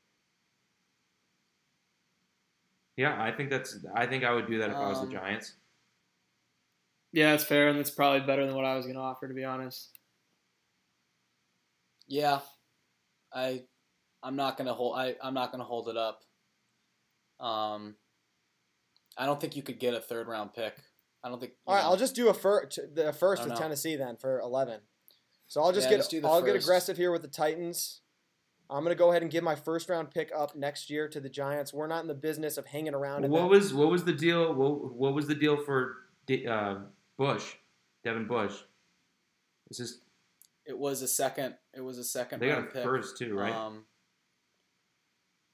yeah, 2.98 3.16
I 3.22 3.32
think 3.32 3.48
that's 3.48 3.78
I 3.94 4.04
think 4.06 4.24
I 4.24 4.32
would 4.34 4.46
do 4.46 4.58
that 4.58 4.68
if 4.70 4.76
I 4.76 4.88
was 4.88 4.98
the 5.00 5.06
Um, 5.06 5.12
Giants. 5.12 5.54
Yeah, 7.14 7.32
it's 7.34 7.44
fair, 7.44 7.68
and 7.68 7.78
it's 7.78 7.92
probably 7.92 8.26
better 8.26 8.44
than 8.44 8.56
what 8.56 8.64
I 8.64 8.74
was 8.74 8.86
going 8.86 8.96
to 8.96 9.00
offer, 9.00 9.28
to 9.28 9.34
be 9.34 9.44
honest. 9.44 9.90
Yeah, 12.08 12.40
I 13.32 13.62
I'm 14.22 14.36
not 14.36 14.58
gonna 14.58 14.74
hold 14.74 14.98
I 14.98 15.14
I'm 15.22 15.32
not 15.32 15.52
gonna 15.52 15.64
hold 15.64 15.88
it 15.88 15.96
up. 15.96 16.20
Um, 17.40 17.94
I 19.16 19.26
don't 19.26 19.40
think 19.40 19.56
you 19.56 19.62
could 19.62 19.78
get 19.78 19.94
a 19.94 20.00
third 20.00 20.26
round 20.28 20.52
pick. 20.52 20.74
I 21.22 21.28
don't 21.28 21.38
think. 21.38 21.52
you 21.52 21.58
All 21.66 21.76
right, 21.76 21.82
know. 21.82 21.90
I'll 21.90 21.96
just 21.96 22.14
do 22.14 22.28
a 22.28 22.34
fir- 22.34 22.66
t- 22.66 22.82
the 22.92 23.12
first 23.12 23.44
with 23.44 23.54
know. 23.54 23.58
Tennessee 23.58 23.96
then 23.96 24.16
for 24.16 24.40
11. 24.40 24.80
So 25.46 25.62
I'll 25.62 25.72
just 25.72 25.86
Yeah, 25.86 25.92
get 25.92 25.96
just 25.98 26.10
do 26.10 26.20
the 26.20 26.28
I'll 26.28 26.42
get 26.42 26.56
aggressive 26.56 26.96
here 26.96 27.10
with 27.12 27.22
the 27.22 27.28
Titans. 27.28 28.00
I'm 28.68 28.82
going 28.82 28.94
to 28.94 28.98
go 28.98 29.10
ahead 29.10 29.22
and 29.22 29.30
give 29.30 29.44
my 29.44 29.54
first 29.54 29.88
round 29.88 30.10
pick 30.10 30.30
up 30.36 30.56
next 30.56 30.90
year 30.90 31.08
to 31.08 31.20
the 31.20 31.28
Giants. 31.28 31.72
We're 31.72 31.86
not 31.86 32.02
in 32.02 32.08
the 32.08 32.14
business 32.14 32.58
of 32.58 32.66
hanging 32.66 32.94
around 32.94 33.24
in 33.24 33.30
What 33.30 33.42
that 33.42 33.48
was 33.48 33.72
what 33.72 33.90
was 33.90 34.04
the 34.04 34.12
deal? 34.12 34.52
What, 34.52 34.94
what 34.94 35.14
was 35.14 35.26
the 35.26 35.34
deal 35.34 35.56
for 35.56 35.96
uh, 36.30 36.76
Bush, 37.16 37.54
Devin 38.04 38.26
Bush? 38.26 38.54
This 39.68 39.80
is 39.80 40.00
It 40.66 40.78
was 40.78 41.02
a 41.02 41.08
second. 41.08 41.54
It 41.74 41.80
was 41.80 41.98
a 41.98 42.04
second 42.04 42.40
they 42.40 42.48
got 42.48 42.58
a 42.58 42.62
pick. 42.62 42.82
first 42.82 43.16
too, 43.18 43.34
right? 43.34 43.52
Um, 43.52 43.84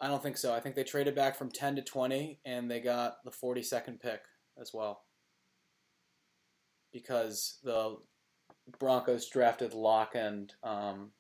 I 0.01 0.09
don't 0.09 0.23
think 0.23 0.37
so. 0.39 0.55
I 0.55 0.61
think 0.61 0.75
they 0.75 0.85
traded 0.85 1.15
back 1.15 1.37
from 1.37 1.51
ten 1.51 1.77
to 1.77 1.83
twenty, 1.83 2.41
and 2.45 2.71
they 2.71 2.81
got 2.81 3.23
the 3.25 3.31
forty 3.31 3.63
second 3.63 4.01
pick 4.01 4.23
as 4.61 4.73
well. 4.73 5.03
Because 6.93 7.59
the 7.63 7.99
Broncos 8.79 9.29
drafted 9.29 9.75
Lock 9.75 10.15
and 10.15 10.53
um, 10.63 11.11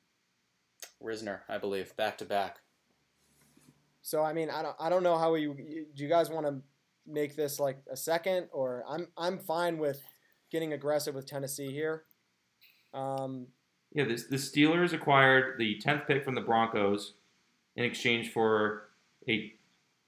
Risner, 1.02 1.40
I 1.48 1.58
believe, 1.58 1.94
back 1.96 2.18
to 2.18 2.24
back. 2.24 2.58
So 4.02 4.22
I 4.22 4.32
mean, 4.32 4.50
I 4.50 4.62
don't, 4.62 4.76
I 4.80 4.88
don't 4.88 5.02
know 5.02 5.18
how 5.18 5.32
we. 5.32 5.46
Do 5.46 6.02
you 6.02 6.08
guys 6.08 6.30
want 6.30 6.46
to 6.46 6.60
make 7.06 7.36
this 7.36 7.60
like 7.60 7.78
a 7.90 7.96
second, 7.96 8.48
or 8.52 8.84
I'm, 8.88 9.08
I'm 9.16 9.38
fine 9.38 9.78
with 9.78 10.02
getting 10.50 10.72
aggressive 10.72 11.14
with 11.14 11.26
Tennessee 11.26 11.72
here. 11.72 12.04
Um, 12.92 13.46
yeah, 13.92 14.04
this, 14.04 14.24
the 14.24 14.36
Steelers 14.36 14.92
acquired 14.92 15.58
the 15.58 15.78
tenth 15.78 16.06
pick 16.06 16.24
from 16.24 16.34
the 16.34 16.40
Broncos 16.40 17.14
in 17.76 17.84
exchange 17.84 18.32
for 18.32 18.88
a 19.28 19.52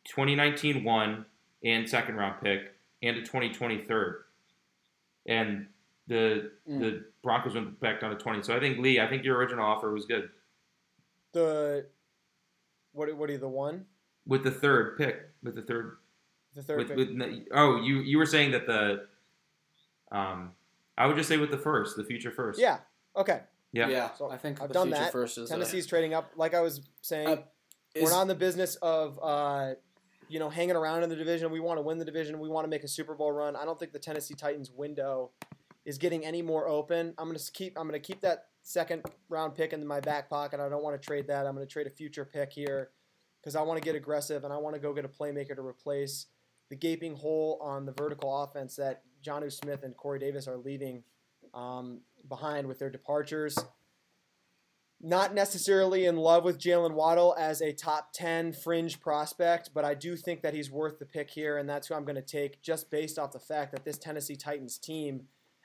2019 0.05 0.85
one 0.85 1.25
and 1.65 1.89
second 1.89 2.17
round 2.17 2.43
pick 2.43 2.75
and 3.03 3.17
a 3.17 3.21
2020 3.21 3.83
third. 3.83 4.25
And 5.27 5.67
the 6.09 6.51
Mm. 6.69 6.81
the 6.81 7.05
Broncos 7.23 7.55
went 7.55 7.79
back 7.81 8.01
down 8.01 8.11
to 8.11 8.17
20. 8.17 8.43
So 8.43 8.57
I 8.57 8.61
think 8.61 8.79
Lee, 8.79 8.99
I 9.01 9.07
think 9.09 9.25
your 9.25 9.37
original 9.37 9.65
offer 9.65 9.93
was 9.93 10.05
good 10.07 10.31
the, 11.33 11.87
what, 12.93 13.15
what 13.17 13.31
are 13.31 13.33
you 13.33 13.39
the 13.39 13.49
one, 13.49 13.87
with 14.27 14.45
the 14.45 14.51
third 14.51 14.99
pick, 14.99 15.31
with 15.43 15.55
the 15.55 15.63
third 15.63 15.97
the 16.55 16.63
third 16.63 16.79
with, 16.79 16.89
pick? 16.89 16.97
with 16.97 17.47
oh 17.53 17.81
you 17.81 18.01
you 18.01 18.19
were 18.19 18.27
saying 18.27 18.51
that 18.51 18.67
the 18.67 19.07
um 20.13 20.53
I 20.97 21.07
would 21.07 21.17
just 21.17 21.29
say 21.29 21.39
with 21.39 21.51
the 21.51 21.59
first, 21.59 21.97
the 21.97 22.05
future 22.05 22.31
first. 22.31 22.61
yeah. 22.61 22.79
Okay. 23.17 23.41
Yeah. 23.73 24.13
So 24.15 24.31
I 24.31 24.37
think 24.37 24.61
I've 24.61 24.69
the 24.69 24.75
done 24.75 24.89
future 24.89 25.03
that. 25.05 25.13
first 25.13 25.39
is 25.39 25.51
a- 25.51 25.55
Tennessee's 25.55 25.87
trading 25.87 26.13
up. 26.15 26.31
Like 26.37 26.53
I 26.55 26.61
was 26.61 26.83
saying, 27.01 27.29
Uh, 27.29 27.37
we're 28.01 28.11
not 28.11 28.23
in 28.23 28.29
the 28.29 28.35
business 28.35 28.75
of 28.77 29.19
uh, 29.23 29.73
you 30.29 30.39
know 30.39 30.51
hanging 30.51 30.77
around 30.77 31.03
in 31.03 31.09
the 31.11 31.17
division. 31.17 31.51
We 31.51 31.61
want 31.61 31.79
to 31.79 31.83
win 31.83 31.99
the 31.99 32.05
division. 32.05 32.39
We 32.39 32.49
want 32.51 32.65
to 32.65 32.69
make 32.69 32.85
a 32.85 32.89
Super 32.89 33.15
Bowl 33.15 33.33
run. 33.33 33.57
I 33.57 33.65
don't 33.65 33.79
think 33.79 33.93
the 33.93 33.99
Tennessee 33.99 34.35
Titans 34.35 34.71
window 34.71 35.31
is 35.87 35.97
getting 35.99 36.25
any 36.25 36.43
more 36.43 36.69
open. 36.69 37.15
I'm 37.19 37.27
gonna 37.29 37.39
keep. 37.53 37.79
I'm 37.79 37.87
gonna 37.89 37.99
keep 37.99 38.21
that 38.21 38.49
second 38.63 39.03
round 39.31 39.55
pick 39.55 39.73
in 39.73 39.85
my 39.87 40.01
back 40.01 40.29
pocket. 40.29 40.61
I 40.61 40.69
don't 40.69 40.83
want 40.83 41.01
to 41.01 41.05
trade 41.05 41.27
that. 41.29 41.47
I'm 41.47 41.55
gonna 41.55 41.67
trade 41.67 41.87
a 41.87 41.91
future 41.91 42.25
pick 42.27 42.53
here 42.53 42.91
because 43.41 43.57
I 43.57 43.63
want 43.63 43.83
to 43.83 43.85
get 43.85 43.95
aggressive 43.97 44.45
and 44.45 44.53
I 44.53 44.59
want 44.59 44.75
to 44.77 44.81
go 44.81 44.93
get 44.93 45.05
a 45.05 45.09
playmaker 45.09 45.57
to 45.57 45.63
replace 45.63 46.27
the 46.69 46.77
gaping 46.77 47.17
hole 47.17 47.59
on 47.63 47.85
the 47.87 47.93
vertical 47.93 48.43
offense 48.43 48.77
that 48.77 49.03
Jonnu 49.23 49.53
Smith 49.53 49.83
and 49.83 49.97
Corey 49.97 50.19
Davis 50.19 50.49
are 50.49 50.57
leaving 50.57 51.03
um, 51.55 52.01
behind 52.29 52.67
with 52.67 52.79
their 52.79 52.91
departures 52.91 53.59
not 55.03 55.35
necessarily 55.35 56.07
in 56.07 56.17
love 56.17 56.45
with 56.45 56.61
Jaylen 56.61 56.93
Waddle 56.93 57.35
as 57.37 57.61
a 57.61 57.73
top 57.73 58.13
10 58.13 58.53
fringe 58.53 59.01
prospect, 59.01 59.71
but 59.75 59.85
I 59.85 59.95
do 59.95 60.17
think 60.17 60.43
that 60.43 60.55
he's 60.55 60.71
worth 60.71 61.01
the 61.01 61.07
pick 61.07 61.29
here, 61.29 61.59
and 61.59 61.69
that's 61.69 61.89
who 61.89 61.95
I'm 61.95 62.05
going 62.05 62.17
to 62.17 62.23
take 62.23 62.63
just 62.63 62.89
based 62.89 63.19
off 63.19 63.33
the 63.33 63.41
fact 63.41 63.73
that 63.73 63.85
this 63.85 63.99
Tennessee 63.99 64.37
Titans 64.37 64.79
team, 64.79 65.23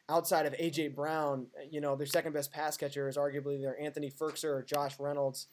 outside 0.09 0.47
of 0.47 0.55
A.J. 0.57 0.89
Brown, 0.89 1.47
you 1.69 1.79
know, 1.79 1.95
their 1.95 2.07
second 2.07 2.33
best 2.33 2.51
pass 2.51 2.77
catcher 2.77 3.07
is 3.07 3.15
arguably 3.15 3.61
their 3.61 3.79
Anthony 3.79 4.09
Firkser 4.09 4.45
or 4.45 4.63
Josh 4.63 4.99
Reynolds. 4.99 5.47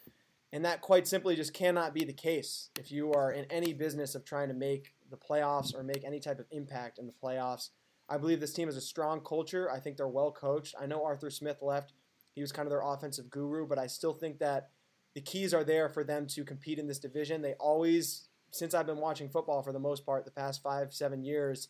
And 0.51 0.65
that 0.65 0.81
quite 0.81 1.07
simply 1.07 1.37
just 1.37 1.53
cannot 1.53 1.93
be 1.93 2.05
the 2.05 2.13
case 2.13 2.71
if 2.79 2.91
you 2.91 3.13
are 3.13 3.33
in 3.33 3.45
any 3.51 3.75
business 3.75 4.15
of 4.15 4.25
trying 4.25 4.49
to 4.49 4.55
make 4.55 4.95
the 5.11 5.17
playoffs 5.17 5.75
or 5.75 5.83
make 5.83 6.05
any 6.05 6.21
type 6.21 6.39
of 6.39 6.47
impact 6.53 6.99
in 6.99 7.07
the 7.07 7.13
playoffs. 7.13 7.71
I 8.09 8.19
believe 8.19 8.41
this 8.41 8.53
team 8.53 8.69
has 8.69 8.77
a 8.77 8.83
strong 8.83 9.21
culture. 9.21 9.71
I 9.71 9.81
think 9.81 9.97
they're 9.97 10.09
well 10.09 10.31
coached. 10.31 10.75
I 10.81 10.87
know 10.87 11.05
Arthur 11.05 11.31
Smith 11.31 11.59
left 11.63 11.93
he 12.35 12.41
was 12.41 12.53
kind 12.53 12.67
of 12.67 12.71
their 12.71 12.83
offensive 12.83 13.31
guru, 13.31 13.67
but 13.67 13.79
I 13.79 13.87
still 13.87 14.13
think 14.13 14.39
that 14.41 14.71
the 15.15 15.21
keys 15.21 15.55
are 15.55 15.65
there 15.65 15.89
for 15.89 16.03
them 16.03 16.27
to 16.29 16.45
compete 16.45 16.79
in 16.79 16.89
this 16.89 16.99
division. 16.99 17.43
They 17.43 17.55
always, 17.55 18.29
since 18.51 18.75
I've 18.75 18.87
been 18.87 18.99
watching 18.99 19.29
football 19.29 19.63
for 19.63 19.73
the 19.73 19.79
most 19.79 20.05
part, 20.05 20.25
the 20.25 20.33
past 20.33 20.63
five, 20.63 20.93
seven 20.93 21.23
years, 21.23 21.69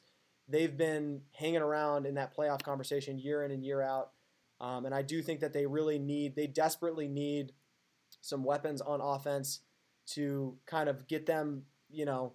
they've 0.48 0.74
been 0.76 1.20
hanging 1.32 1.60
around 1.60 2.06
in 2.06 2.14
that 2.14 2.34
playoff 2.34 2.62
conversation 2.62 3.18
year 3.18 3.44
in 3.44 3.50
and 3.50 3.62
year 3.62 3.82
out. 3.82 4.12
Um, 4.60 4.86
and 4.86 4.94
I 4.94 5.02
do 5.02 5.20
think 5.20 5.40
that 5.40 5.52
they 5.52 5.66
really 5.66 5.98
need, 5.98 6.34
they 6.34 6.46
desperately 6.46 7.08
need 7.08 7.52
some 8.22 8.44
weapons 8.44 8.80
on 8.80 9.02
offense 9.02 9.60
to 10.06 10.56
kind 10.64 10.88
of 10.88 11.06
get 11.06 11.26
them, 11.26 11.64
you 11.90 12.06
know, 12.06 12.32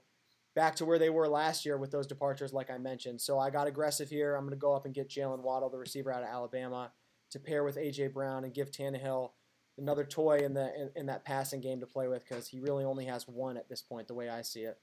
back 0.56 0.76
to 0.78 0.86
where 0.86 1.00
they 1.00 1.10
were 1.10 1.28
last 1.28 1.66
year 1.66 1.78
with 1.78 1.92
those 1.92 2.08
departures, 2.08 2.52
like 2.54 2.70
I 2.70 2.78
mentioned. 2.78 3.22
So 3.22 3.38
I 3.40 3.50
got 3.50 3.68
aggressive 3.68 4.10
here. 4.10 4.36
I'm 4.36 4.44
going 4.44 4.52
to 4.52 4.58
go 4.58 4.74
up 4.74 4.86
and 4.86 4.94
get 4.94 5.10
Jaylen 5.10 5.42
Waddle, 5.42 5.70
the 5.70 5.78
receiver 5.78 6.12
out 6.12 6.24
of 6.24 6.30
Alabama 6.30 6.92
to 7.32 7.40
pair 7.40 7.64
with 7.64 7.78
AJ 7.78 8.14
Brown 8.14 8.44
and 8.44 8.54
give 8.54 8.72
Tannehill 8.72 9.32
another 9.78 10.04
toy 10.04 10.40
in 10.40 10.54
the 10.54 10.74
in, 10.76 10.90
in 10.96 11.06
that 11.06 11.24
passing 11.24 11.62
game 11.62 11.80
to 11.80 11.86
play 11.86 12.08
with 12.08 12.28
because 12.28 12.48
he 12.48 12.60
really 12.60 12.84
only 12.84 13.06
has 13.06 13.28
one 13.28 13.56
at 13.56 13.70
this 13.70 13.82
point, 13.82 14.08
the 14.08 14.14
way 14.14 14.28
I 14.30 14.42
see 14.42 14.62
it. 14.62 14.78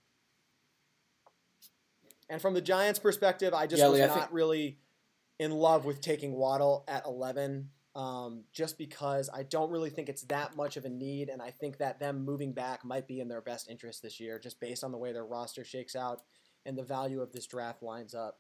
And 2.29 2.41
from 2.43 2.55
the 2.55 2.61
Giants' 2.61 2.99
perspective, 2.99 3.55
I 3.55 3.67
just 3.67 3.81
Yeah, 3.81 3.89
was 3.89 4.01
I 4.01 4.07
not 4.07 4.19
think- 4.19 4.33
really 4.33 4.79
in 5.39 5.51
love 5.53 5.85
with 5.85 6.01
taking 6.01 6.33
Waddle 6.33 6.85
at 6.89 7.05
11, 7.05 7.71
um, 7.97 8.43
just 8.53 8.77
because 8.77 9.31
I 9.33 9.43
don't 9.43 9.71
really 9.71 9.89
think 9.89 10.11
it's 10.11 10.23
that 10.25 10.55
much 10.55 10.77
of 10.77 10.85
a 10.85 10.89
need, 10.91 11.31
and 11.31 11.41
I 11.41 11.51
think 11.51 11.79
that 11.79 11.99
them 11.99 12.25
moving 12.25 12.53
back 12.53 12.85
might 12.85 13.09
be 13.09 13.21
in 13.21 13.29
their 13.29 13.41
best 13.41 13.71
interest 13.71 14.03
this 14.03 14.21
year, 14.21 14.39
just 14.39 14.61
based 14.61 14.85
on 14.85 14.93
the 14.93 14.99
way 14.99 15.13
their 15.13 15.25
roster 15.25 15.65
shakes 15.65 15.97
out 15.97 16.21
and 16.67 16.77
the 16.77 16.83
value 16.83 17.23
of 17.23 17.33
this 17.33 17.47
draft 17.47 17.83
lines 17.83 18.15
up. 18.15 18.39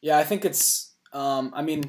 Yeah, 0.00 0.16
I 0.16 0.24
think 0.24 0.46
it's. 0.46 0.94
Um, 1.12 1.52
I 1.54 1.60
mean, 1.60 1.82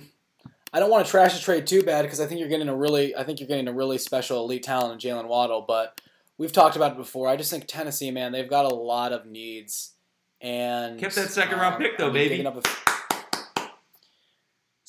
I 0.73 0.79
don't 0.81 0.89
want 0.89 1.05
to 1.05 1.09
trash 1.09 1.33
the 1.33 1.39
trade 1.39 1.65
too 1.65 1.81
bad 1.81 2.01
because 2.01 2.19
I 2.19 2.25
think 2.25 2.41
you're 2.41 2.49
getting 2.49 2.67
a 2.67 2.75
really. 2.75 3.15
I 3.15 3.23
think 3.23 3.39
you're 3.39 3.47
getting 3.47 3.69
a 3.69 3.73
really 3.73 3.97
special 3.97 4.43
elite 4.43 4.63
talent 4.63 5.01
in 5.01 5.09
Jaylen 5.09 5.27
Waddle. 5.27 5.63
But 5.65 6.01
we've 6.37 6.51
talked 6.51 6.75
about 6.75 6.91
it 6.91 6.97
before. 6.97 7.29
I 7.29 7.37
just 7.37 7.49
think 7.49 7.63
Tennessee, 7.65 8.11
man, 8.11 8.33
they've 8.33 8.49
got 8.49 8.69
a 8.69 8.75
lot 8.75 9.13
of 9.13 9.25
needs. 9.25 9.93
And 10.41 10.99
Kept 10.99 11.15
that 11.15 11.29
second 11.29 11.59
round 11.59 11.75
um, 11.75 11.81
pick, 11.81 11.97
though, 11.97 12.11
baby. 12.11 12.37
giving 12.37 12.47
up 12.47 12.57
a- 12.57 12.90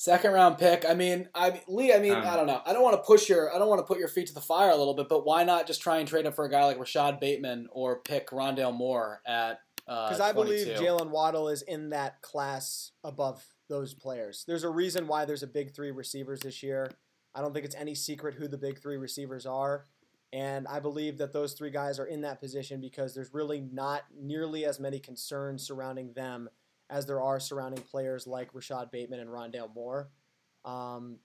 Second 0.03 0.33
round 0.33 0.57
pick. 0.57 0.83
I 0.85 0.95
mean, 0.95 1.29
I 1.33 1.61
Lee. 1.69 1.93
I 1.93 1.99
mean, 1.99 2.11
Um, 2.11 2.25
I 2.27 2.35
don't 2.35 2.45
know. 2.45 2.61
I 2.65 2.73
don't 2.73 2.83
want 2.83 2.97
to 2.97 3.01
push 3.07 3.29
your. 3.29 3.55
I 3.55 3.57
don't 3.57 3.69
want 3.69 3.79
to 3.79 3.85
put 3.85 3.99
your 3.99 4.09
feet 4.09 4.27
to 4.27 4.33
the 4.33 4.41
fire 4.41 4.69
a 4.69 4.75
little 4.75 4.93
bit. 4.93 5.07
But 5.07 5.25
why 5.25 5.45
not 5.45 5.65
just 5.65 5.81
try 5.81 5.99
and 5.99 6.07
trade 6.09 6.25
up 6.25 6.35
for 6.35 6.43
a 6.43 6.49
guy 6.49 6.65
like 6.65 6.77
Rashod 6.77 7.21
Bateman 7.21 7.69
or 7.71 8.01
pick 8.01 8.31
Rondale 8.31 8.73
Moore 8.73 9.21
at? 9.25 9.61
Because 9.77 10.09
Because 10.09 10.19
I 10.19 10.33
believe 10.33 10.67
Jaylen 10.67 11.09
Waddle 11.09 11.47
is 11.47 11.61
in 11.61 11.91
that 11.91 12.21
class 12.21 12.91
above 13.05 13.45
those 13.69 13.93
players. 13.93 14.43
There's 14.45 14.65
a 14.65 14.69
reason 14.69 15.07
why 15.07 15.23
there's 15.23 15.41
a 15.41 15.47
big 15.47 15.73
three 15.73 15.91
receivers 15.91 16.41
this 16.41 16.61
year. 16.61 16.91
I 17.33 17.39
don't 17.39 17.53
think 17.53 17.63
it's 17.63 17.75
any 17.75 17.95
secret 17.95 18.35
who 18.35 18.49
the 18.49 18.57
big 18.57 18.81
three 18.81 18.97
receivers 18.97 19.45
are. 19.45 19.85
And 20.33 20.67
I 20.67 20.81
believe 20.81 21.17
that 21.19 21.31
those 21.31 21.53
three 21.53 21.71
guys 21.71 21.97
are 21.97 22.07
in 22.07 22.19
that 22.21 22.41
position 22.41 22.81
because 22.81 23.15
there's 23.15 23.33
really 23.33 23.61
not 23.61 24.01
nearly 24.13 24.65
as 24.65 24.81
many 24.81 24.99
concerns 24.99 25.65
surrounding 25.65 26.11
them 26.11 26.49
as 26.89 27.05
there 27.05 27.21
are 27.21 27.39
surrounding 27.39 27.83
players 27.83 28.27
like 28.27 28.53
Rashod 28.53 28.91
Bateman 28.91 29.19
and 29.19 29.29
Rondale 29.29 29.73
Moore. 29.73 30.09
Um, 30.65 31.17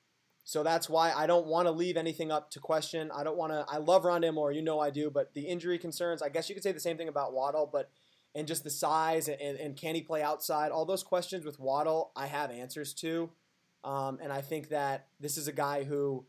so 0.45 0.63
that's 0.63 0.89
why 0.89 1.13
I 1.13 1.27
don't 1.27 1.47
want 1.47 1.67
to 1.67 1.73
leave 1.73 1.97
anything 1.97 2.33
up 2.33 2.51
to 2.53 2.61
question. 2.61 3.11
I 3.15 3.23
don't 3.23 3.37
want 3.37 3.53
to. 3.53 3.67
I 3.69 3.77
love 3.77 4.05
Rondale 4.05 4.33
Moore, 4.33 4.51
you 4.51 4.63
know 4.63 4.81
I 4.81 4.91
do, 4.91 5.11
but 5.11 5.35
the 5.35 5.43
injury 5.43 5.79
concerns. 5.79 6.23
I 6.23 6.31
guess 6.31 6.49
you 6.49 6.55
could 6.55 6.65
say 6.65 6.73
the 6.73 6.81
same 6.81 6.97
thing 6.97 7.09
about 7.09 7.35
Waddle, 7.35 7.69
but 7.71 7.91
and 8.35 8.47
just 8.47 8.65
the 8.65 8.71
size 8.71 9.29
and, 9.29 9.41
and 9.41 9.77
can 9.77 9.95
he 9.95 10.03
play 10.03 10.23
outside? 10.23 10.71
All 10.71 10.85
those 10.85 11.03
questions 11.03 11.45
with 11.45 11.59
Waddle, 11.59 12.13
I 12.17 12.27
have 12.27 12.51
answers 12.51 12.95
to. 12.95 13.31
Um, 13.85 14.19
and 14.23 14.33
I 14.33 14.41
think 14.41 14.71
that 14.71 15.09
this 15.21 15.37
is 15.37 15.49
a 15.49 15.53
guy 15.53 15.85
who, 15.85 16.25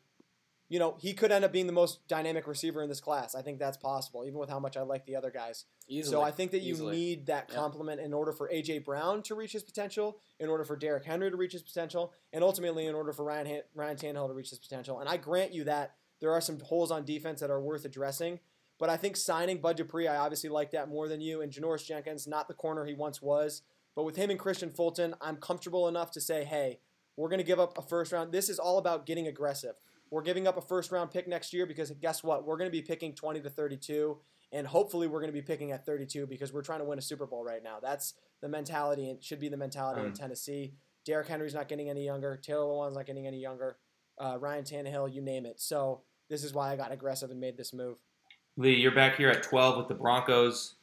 you 0.69 0.77
know, 0.79 0.95
he 0.99 1.13
could 1.13 1.31
end 1.31 1.43
up 1.43 1.51
being 1.51 1.65
the 1.67 1.73
most 1.73 2.07
dynamic 2.07 2.47
receiver 2.47 2.81
in 2.83 2.89
this 2.89 3.01
class. 3.01 3.33
I 3.35 3.41
think 3.41 3.57
that's 3.59 3.75
possible, 3.77 4.23
even 4.25 4.39
with 4.39 4.49
how 4.49 4.59
much 4.59 4.77
I 4.77 4.81
like 4.83 5.05
the 5.05 5.15
other 5.15 5.31
guys. 5.31 5.65
Easily. 5.87 6.11
So 6.13 6.21
I 6.21 6.29
think 6.31 6.51
that 6.51 6.59
you 6.61 6.75
Easily. 6.75 6.95
need 6.95 7.25
that 7.25 7.49
Yeah. 7.49 7.55
complement 7.55 7.99
in 7.99 8.13
order 8.13 8.31
for 8.31 8.47
AJ 8.49 8.77
Brown 8.79 9.23
to 9.23 9.35
reach 9.35 9.51
his 9.53 9.63
potential, 9.63 10.19
in 10.39 10.47
order 10.47 10.63
for 10.63 10.75
Derrick 10.75 11.05
Henry 11.05 11.31
to 11.31 11.35
reach 11.35 11.53
his 11.53 11.63
potential, 11.63 12.13
and 12.31 12.43
ultimately 12.43 12.85
in 12.85 12.93
order 12.93 13.11
for 13.11 13.23
Ryan 13.25 13.47
Han- 13.47 13.63
Ryan 13.73 13.97
Tannehill 13.97 14.27
to 14.27 14.33
reach 14.33 14.51
his 14.51 14.59
potential. 14.59 14.99
And 14.99 15.09
I 15.09 15.17
grant 15.17 15.51
you 15.53 15.63
that 15.63 15.95
there 16.19 16.31
are 16.31 16.41
some 16.41 16.59
holes 16.59 16.91
on 16.91 17.03
defense 17.03 17.39
that 17.39 17.49
are 17.49 17.59
worth 17.61 17.83
addressing. 17.85 18.39
But 18.77 18.89
I 18.89 18.95
think 18.97 19.17
signing 19.17 19.57
Bud 19.59 19.75
Dupree, 19.75 20.07
I 20.07 20.17
obviously 20.17 20.49
like 20.49 20.71
that 20.71 20.87
more 20.87 21.07
than 21.07 21.19
you. 21.19 21.41
And 21.41 21.51
Janoris 21.51 21.85
Jenkins, 21.85 22.27
not 22.27 22.47
the 22.47 22.53
corner 22.53 22.85
he 22.85 22.93
once 22.93 23.21
was. 23.21 23.61
But 23.95 24.03
with 24.03 24.15
him 24.15 24.29
and 24.29 24.39
Kristian 24.39 24.73
Fulton, 24.73 25.15
I'm 25.19 25.35
comfortable 25.37 25.87
enough 25.87 26.11
to 26.11 26.21
say, 26.21 26.45
hey, 26.45 26.79
we're 27.17 27.27
going 27.27 27.39
to 27.39 27.43
give 27.43 27.59
up 27.59 27.77
a 27.77 27.81
first 27.81 28.13
round. 28.13 28.31
This 28.31 28.47
is 28.47 28.59
all 28.59 28.77
about 28.77 29.05
getting 29.05 29.27
aggressive. 29.27 29.75
We're 30.11 30.21
giving 30.23 30.47
up 30.47 30.57
a 30.57 30.61
first 30.61 30.91
round 30.91 31.11
pick 31.11 31.27
next 31.27 31.53
year 31.53 31.65
because 31.65 31.91
guess 31.91 32.23
what? 32.23 32.45
We're 32.45 32.57
going 32.57 32.69
to 32.69 32.75
be 32.75 32.81
picking 32.81 33.13
20 33.13 33.41
to 33.41 33.49
32. 33.49 34.17
And 34.51 34.65
hopefully 34.65 35.07
we're 35.07 35.19
going 35.19 35.31
to 35.31 35.33
be 35.37 35.43
picking 35.43 35.71
at 35.71 35.85
32 35.85 36.25
because 36.25 36.51
we're 36.51 36.63
trying 36.63 36.79
to 36.79 36.85
win 36.85 36.97
a 36.97 37.01
Super 37.01 37.27
Bowl 37.27 37.43
right 37.43 37.63
now. 37.63 37.77
That's 37.81 38.15
the 38.41 38.49
mentality 38.49 39.09
and 39.09 39.23
should 39.23 39.39
be 39.39 39.47
the 39.49 39.57
mentality 39.57 40.01
in 40.01 40.07
Um, 40.07 40.13
Tennessee. 40.13 40.73
Derrick 41.05 41.27
Henry's 41.27 41.53
not 41.53 41.67
getting 41.67 41.89
any 41.89 42.03
younger. 42.03 42.35
Taylor 42.37 42.65
Lewan's 42.65 42.95
not 42.95 43.05
getting 43.05 43.27
any 43.27 43.39
younger. 43.39 43.77
Uh, 44.17 44.37
Ryan 44.39 44.63
Tannehill, 44.63 45.13
you 45.13 45.21
name 45.21 45.45
it. 45.45 45.59
So 45.59 46.01
this 46.29 46.43
is 46.43 46.53
why 46.53 46.71
I 46.71 46.75
got 46.75 46.91
aggressive 46.91 47.29
and 47.29 47.39
made 47.39 47.57
this 47.57 47.73
move. 47.73 47.97
Lee, 48.57 48.73
you're 48.75 48.91
back 48.91 49.17
here 49.17 49.29
at 49.29 49.43
12 49.43 49.77
with 49.77 49.87
the 49.87 49.93
Broncos. 49.93 50.75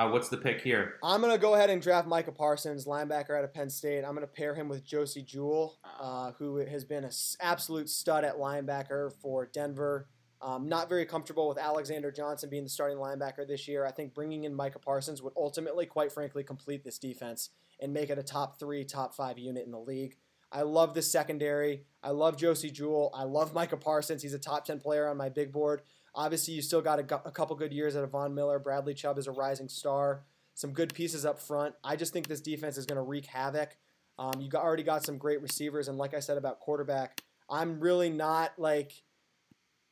Uh, 0.00 0.08
what's 0.08 0.30
the 0.30 0.36
pick 0.38 0.62
here? 0.62 0.94
I'm 1.02 1.20
going 1.20 1.30
to 1.30 1.38
go 1.38 1.54
ahead 1.54 1.68
and 1.68 1.82
draft 1.82 2.08
Micah 2.08 2.32
Parsons, 2.32 2.86
linebacker 2.86 3.36
out 3.36 3.44
of 3.44 3.52
Penn 3.52 3.68
State. 3.68 4.02
I'm 4.02 4.14
going 4.14 4.26
to 4.26 4.32
pair 4.32 4.54
him 4.54 4.66
with 4.66 4.82
Josey 4.82 5.20
Jewell, 5.20 5.78
uh, 6.00 6.32
who 6.38 6.56
has 6.56 6.86
been 6.86 7.04
an 7.04 7.10
absolute 7.38 7.90
stud 7.90 8.24
at 8.24 8.36
linebacker 8.36 9.12
for 9.20 9.44
Denver. 9.44 10.08
Um, 10.40 10.70
not 10.70 10.88
very 10.88 11.04
comfortable 11.04 11.50
with 11.50 11.58
Alexander 11.58 12.10
Johnson 12.10 12.48
being 12.48 12.64
the 12.64 12.70
starting 12.70 12.96
linebacker 12.96 13.46
this 13.46 13.68
year. 13.68 13.84
I 13.84 13.90
think 13.90 14.14
bringing 14.14 14.44
in 14.44 14.54
Micah 14.54 14.78
Parsons 14.78 15.20
would 15.20 15.34
ultimately, 15.36 15.84
quite 15.84 16.12
frankly, 16.12 16.44
complete 16.44 16.82
this 16.82 16.98
defense 16.98 17.50
and 17.78 17.92
make 17.92 18.08
it 18.08 18.16
a 18.16 18.22
top 18.22 18.58
three, 18.58 18.86
top 18.86 19.14
five 19.14 19.38
unit 19.38 19.66
in 19.66 19.70
the 19.70 19.78
league. 19.78 20.16
I 20.50 20.62
love 20.62 20.94
this 20.94 21.12
secondary. 21.12 21.84
I 22.02 22.10
love 22.10 22.38
Josey 22.38 22.70
Jewell. 22.70 23.10
I 23.14 23.24
love 23.24 23.52
Micah 23.52 23.76
Parsons. 23.76 24.22
He's 24.22 24.32
a 24.32 24.38
top 24.38 24.64
10 24.64 24.80
player 24.80 25.06
on 25.06 25.18
my 25.18 25.28
big 25.28 25.52
board. 25.52 25.82
Obviously, 26.14 26.54
you 26.54 26.62
still 26.62 26.82
got 26.82 26.98
a, 26.98 27.26
a 27.26 27.30
couple 27.30 27.54
good 27.56 27.72
years 27.72 27.96
out 27.96 28.04
of 28.04 28.10
Von 28.10 28.34
Miller. 28.34 28.58
Bradley 28.58 28.94
Chubb 28.94 29.18
is 29.18 29.26
a 29.26 29.32
rising 29.32 29.68
star. 29.68 30.24
Some 30.54 30.72
good 30.72 30.92
pieces 30.92 31.24
up 31.24 31.38
front. 31.38 31.74
I 31.84 31.96
just 31.96 32.12
think 32.12 32.26
this 32.26 32.40
defense 32.40 32.76
is 32.76 32.86
going 32.86 32.96
to 32.96 33.02
wreak 33.02 33.26
havoc. 33.26 33.76
Um, 34.18 34.40
you 34.40 34.50
got, 34.50 34.62
already 34.62 34.82
got 34.82 35.04
some 35.04 35.16
great 35.16 35.40
receivers, 35.40 35.88
and 35.88 35.96
like 35.96 36.12
I 36.12 36.20
said 36.20 36.36
about 36.36 36.60
quarterback, 36.60 37.22
I'm 37.48 37.80
really 37.80 38.10
not 38.10 38.52
like 38.58 39.02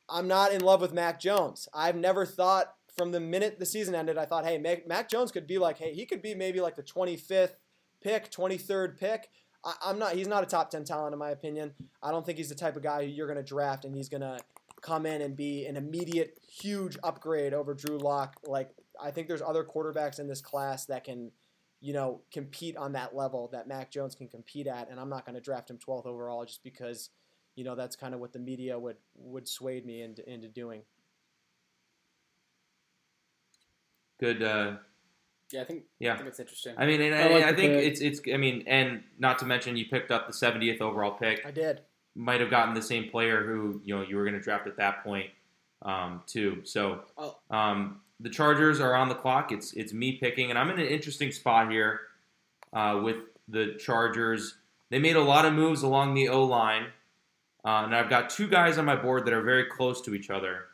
I'm 0.09 0.27
not 0.27 0.51
in 0.51 0.61
love 0.61 0.81
with 0.81 0.93
Mac 0.93 1.19
Jones. 1.19 1.67
I've 1.73 1.95
never 1.95 2.25
thought 2.25 2.73
from 2.95 3.11
the 3.11 3.19
minute 3.19 3.59
the 3.59 3.65
season 3.65 3.95
ended, 3.95 4.17
I 4.17 4.25
thought, 4.25 4.45
hey, 4.45 4.57
Mac, 4.57 4.87
Mac 4.87 5.09
Jones 5.09 5.31
could 5.31 5.47
be 5.47 5.57
like, 5.57 5.77
hey, 5.77 5.93
he 5.93 6.05
could 6.05 6.21
be 6.21 6.35
maybe 6.35 6.59
like 6.61 6.75
the 6.75 6.83
25th 6.83 7.55
pick, 8.01 8.31
23rd 8.31 8.99
pick. 8.99 9.29
I, 9.63 9.73
I'm 9.85 9.99
not. 9.99 10.13
He's 10.13 10.27
not 10.27 10.43
a 10.43 10.45
top 10.45 10.69
10 10.69 10.83
talent 10.83 11.13
in 11.13 11.19
my 11.19 11.31
opinion. 11.31 11.73
I 12.01 12.11
don't 12.11 12.25
think 12.25 12.37
he's 12.37 12.49
the 12.49 12.55
type 12.55 12.75
of 12.75 12.83
guy 12.83 13.01
you're 13.01 13.27
going 13.27 13.37
to 13.37 13.43
draft 13.43 13.85
and 13.85 13.95
he's 13.95 14.09
going 14.09 14.21
to 14.21 14.39
come 14.81 15.05
in 15.05 15.21
and 15.21 15.35
be 15.35 15.65
an 15.65 15.75
immediate 15.75 16.37
huge 16.47 16.97
upgrade 17.03 17.53
over 17.53 17.73
Drew 17.73 17.97
Lock. 17.97 18.35
Like 18.45 18.71
I 19.01 19.11
think 19.11 19.27
there's 19.27 19.41
other 19.41 19.63
quarterbacks 19.63 20.19
in 20.19 20.27
this 20.27 20.41
class 20.41 20.85
that 20.85 21.03
can, 21.03 21.31
you 21.81 21.93
know, 21.93 22.21
compete 22.31 22.75
on 22.77 22.93
that 22.93 23.15
level 23.15 23.49
that 23.53 23.67
Mac 23.67 23.91
Jones 23.91 24.15
can 24.15 24.27
compete 24.27 24.67
at, 24.67 24.89
and 24.89 24.99
I'm 24.99 25.09
not 25.09 25.25
going 25.25 25.35
to 25.35 25.41
draft 25.41 25.69
him 25.69 25.77
12th 25.77 26.05
overall 26.05 26.45
just 26.45 26.63
because, 26.63 27.09
you 27.55 27.63
know, 27.63 27.75
that's 27.75 27.95
kind 27.95 28.13
of 28.13 28.19
what 28.19 28.33
the 28.33 28.39
media 28.39 28.77
would 28.77 28.97
would 29.15 29.47
sway 29.47 29.81
me 29.81 30.01
into 30.01 30.27
into 30.29 30.47
doing. 30.47 30.81
Good. 34.19 34.43
Uh, 34.43 34.77
Yeah, 35.51 35.61
I 35.61 35.63
think 35.63 35.83
Yeah. 35.99 36.13
I 36.13 36.17
think 36.17 36.27
it's 36.29 36.39
interesting. 36.39 36.75
I 36.77 36.85
mean, 36.85 37.01
and 37.01 37.15
I 37.15 37.21
I, 37.21 37.33
like 37.33 37.43
I 37.43 37.53
think 37.55 37.73
pick. 37.73 37.85
it's 37.85 38.01
it's. 38.01 38.21
I 38.33 38.37
mean, 38.37 38.63
and 38.67 39.03
not 39.17 39.39
to 39.39 39.45
mention 39.45 39.75
you 39.77 39.85
picked 39.85 40.11
up 40.11 40.27
the 40.27 40.33
70th 40.33 40.81
overall 40.81 41.11
pick. 41.11 41.45
I 41.45 41.51
did. 41.51 41.81
Might 42.15 42.41
have 42.41 42.49
gotten 42.49 42.73
the 42.73 42.81
same 42.81 43.09
player 43.09 43.43
who 43.45 43.81
you 43.85 43.95
know 43.95 44.01
you 44.01 44.15
were 44.17 44.23
going 44.23 44.35
to 44.35 44.41
draft 44.41 44.67
at 44.67 44.77
that 44.77 45.03
point, 45.03 45.29
um, 45.83 46.21
too. 46.27 46.61
So 46.63 47.01
Oh. 47.17 47.37
um, 47.49 48.01
the 48.19 48.29
Chargers 48.29 48.79
are 48.81 48.95
on 48.95 49.07
the 49.09 49.15
clock. 49.15 49.51
It's 49.51 49.73
it's 49.73 49.93
me 49.93 50.13
picking, 50.13 50.49
and 50.49 50.59
I'm 50.59 50.69
in 50.69 50.79
an 50.79 50.87
interesting 50.87 51.31
spot 51.31 51.71
here 51.71 52.01
uh, 52.73 52.99
with 53.03 53.17
the 53.47 53.75
Chargers. 53.79 54.55
They 54.89 54.99
made 54.99 55.15
a 55.15 55.21
lot 55.21 55.45
of 55.45 55.53
moves 55.53 55.83
along 55.83 56.15
the 56.15 56.29
O 56.29 56.43
line, 56.43 56.87
uh, 57.63 57.83
and 57.85 57.95
I've 57.95 58.09
got 58.09 58.29
two 58.29 58.47
guys 58.47 58.77
on 58.77 58.85
my 58.85 58.95
board 58.95 59.25
that 59.25 59.33
are 59.33 59.43
very 59.43 59.65
close 59.65 60.01
to 60.01 60.13
each 60.15 60.29
other. 60.29 60.65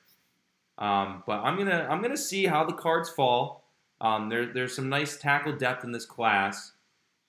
Um, 0.77 1.23
but 1.27 1.39
I'm 1.41 1.57
gonna 1.57 1.87
I'm 1.89 2.01
gonna 2.01 2.17
see 2.17 2.45
how 2.45 2.63
the 2.65 2.73
cards 2.73 3.09
fall. 3.09 3.63
Um, 4.01 4.29
there, 4.29 4.45
there's 4.45 4.75
some 4.75 4.89
nice 4.89 5.17
tackle 5.17 5.53
depth 5.53 5.83
in 5.83 5.91
this 5.91 6.05
class, 6.05 6.71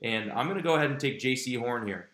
and 0.02 0.32
I'm 0.32 0.48
gonna 0.48 0.62
go 0.62 0.74
ahead 0.76 0.90
and 0.90 0.98
take 0.98 1.18
J.C. 1.20 1.54
Horn 1.54 1.86
here 1.86 2.08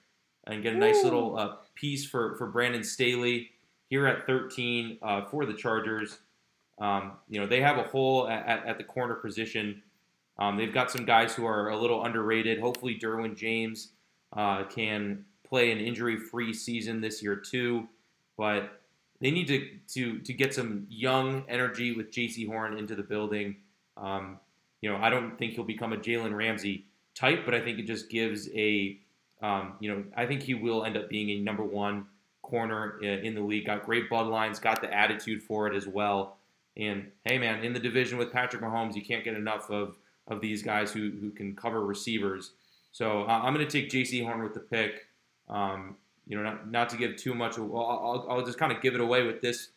and 0.46 0.62
get 0.62 0.74
a 0.74 0.78
nice 0.78 0.96
Woo. 0.96 1.04
little 1.04 1.38
uh, 1.38 1.56
piece 1.74 2.04
for 2.04 2.36
for 2.36 2.46
Brandon 2.46 2.84
Staley 2.84 3.50
here 3.88 4.06
at 4.06 4.26
13 4.26 4.98
uh, 5.02 5.24
for 5.26 5.44
the 5.46 5.54
Chargers. 5.54 6.18
Um, 6.78 7.12
you 7.28 7.40
know 7.40 7.46
they 7.46 7.60
have 7.60 7.78
a 7.78 7.84
hole 7.84 8.28
at, 8.28 8.46
at, 8.46 8.66
at 8.66 8.78
the 8.78 8.84
corner 8.84 9.14
position. 9.14 9.82
Um, 10.38 10.56
they've 10.56 10.72
got 10.72 10.90
some 10.90 11.04
guys 11.04 11.34
who 11.34 11.44
are 11.46 11.68
a 11.68 11.76
little 11.76 12.04
underrated. 12.04 12.58
Hopefully, 12.58 12.98
Derwin 12.98 13.36
James 13.36 13.92
uh, 14.32 14.64
can 14.64 15.24
play 15.46 15.70
an 15.70 15.78
injury-free 15.78 16.54
season 16.54 17.02
this 17.02 17.22
year 17.22 17.36
too, 17.36 17.86
but 18.38 18.80
they 19.20 19.30
need 19.30 19.46
to 19.48 19.68
to 19.94 20.18
to 20.20 20.32
get 20.32 20.54
some 20.54 20.86
young 20.88 21.44
energy 21.48 21.92
with 21.92 22.10
J.C. 22.10 22.46
Horn 22.46 22.76
into 22.76 22.94
the 22.94 23.02
building. 23.02 23.56
Um, 23.96 24.40
you 24.80 24.90
know, 24.90 24.96
I 24.96 25.10
don't 25.10 25.38
think 25.38 25.52
he'll 25.52 25.64
become 25.64 25.92
a 25.92 25.96
Jalen 25.96 26.34
Ramsey 26.34 26.86
type, 27.14 27.44
but 27.44 27.54
I 27.54 27.60
think 27.60 27.78
it 27.78 27.86
just 27.86 28.10
gives 28.10 28.48
a 28.54 28.98
um, 29.42 29.74
you 29.80 29.92
know, 29.92 30.04
I 30.16 30.26
think 30.26 30.42
he 30.42 30.54
will 30.54 30.84
end 30.84 30.96
up 30.96 31.08
being 31.08 31.30
a 31.30 31.40
number 31.40 31.64
one 31.64 32.06
corner 32.42 33.00
in 33.02 33.34
the 33.34 33.40
league. 33.40 33.66
Got 33.66 33.84
great 33.84 34.08
bloodlines, 34.08 34.60
got 34.60 34.80
the 34.80 34.92
attitude 34.92 35.42
for 35.42 35.66
it 35.66 35.74
as 35.74 35.86
well. 35.86 36.36
And 36.76 37.10
hey, 37.24 37.38
man, 37.38 37.64
in 37.64 37.72
the 37.72 37.80
division 37.80 38.18
with 38.18 38.32
Patrick 38.32 38.62
Mahomes, 38.62 38.94
you 38.94 39.02
can't 39.02 39.24
get 39.24 39.34
enough 39.34 39.70
of 39.70 39.96
of 40.28 40.40
these 40.40 40.62
guys 40.62 40.92
who 40.92 41.10
who 41.20 41.30
can 41.30 41.54
cover 41.56 41.84
receivers. 41.84 42.52
So 42.92 43.22
uh, 43.22 43.40
I'm 43.42 43.54
going 43.54 43.66
to 43.66 43.80
take 43.80 43.90
J.C. 43.90 44.22
Horn 44.22 44.42
with 44.42 44.54
the 44.54 44.60
pick. 44.60 45.06
Um, 45.48 45.96
you 46.26 46.36
know, 46.36 46.42
not, 46.42 46.70
not 46.70 46.88
to 46.90 46.96
give 46.96 47.16
too 47.16 47.34
much. 47.34 47.58
Well, 47.58 47.84
I'll, 47.84 48.26
I'll 48.30 48.46
just 48.46 48.58
kind 48.58 48.70
of 48.70 48.80
give 48.80 48.94
it 48.94 49.00
away 49.00 49.24
with 49.24 49.40
this. 49.40 49.68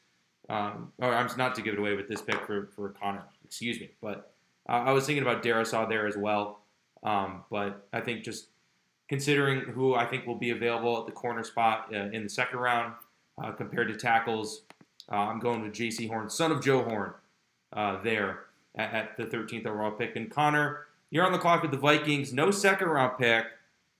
Um, 0.47 0.91
or 0.99 1.11
I'm 1.11 1.28
not 1.38 1.55
to 1.55 1.61
give 1.63 1.74
it 1.74 1.80
away 1.80 1.95
with 1.95 2.07
this 2.07 2.22
pick 2.22 2.45
for 2.45 2.70
for 2.76 2.89
Connor. 2.89 3.24
Excuse 3.43 3.80
me, 3.80 3.89
but 4.01 4.32
uh, 4.70 4.74
I 4.74 4.91
was 4.91 5.05
thinking 5.05 5.24
about 5.24 5.41
Darrisaw 5.43 5.89
there 5.89 6.05
as 6.07 6.16
well. 6.16 6.59
Um, 7.03 7.43
but 7.49 7.88
I 7.93 8.01
think 8.01 8.24
just 8.24 8.47
considering 9.07 9.61
who 9.61 9.95
I 9.95 10.05
think 10.05 10.25
will 10.25 10.35
be 10.35 10.51
available 10.51 10.99
at 10.99 11.05
the 11.05 11.11
corner 11.11 11.43
spot 11.43 11.89
uh, 11.93 12.09
in 12.11 12.23
the 12.23 12.29
second 12.29 12.59
round 12.59 12.93
uh, 13.41 13.51
compared 13.51 13.87
to 13.89 13.95
tackles, 13.95 14.61
uh, 15.11 15.15
I'm 15.15 15.39
going 15.39 15.61
with 15.61 15.73
J.C. 15.73 16.07
Horn, 16.07 16.29
son 16.29 16.51
of 16.51 16.63
Joe 16.63 16.83
Horn, 16.83 17.13
uh, 17.73 18.01
there 18.01 18.45
at, 18.75 18.93
at 18.93 19.17
the 19.17 19.25
13th 19.25 19.65
overall 19.65 19.91
pick. 19.91 20.15
And 20.15 20.31
Connor, 20.31 20.87
you're 21.11 21.25
on 21.25 21.31
the 21.31 21.37
clock 21.37 21.61
with 21.61 21.71
the 21.71 21.77
Vikings. 21.77 22.33
No 22.33 22.51
second 22.51 22.87
round 22.87 23.17
pick. 23.17 23.45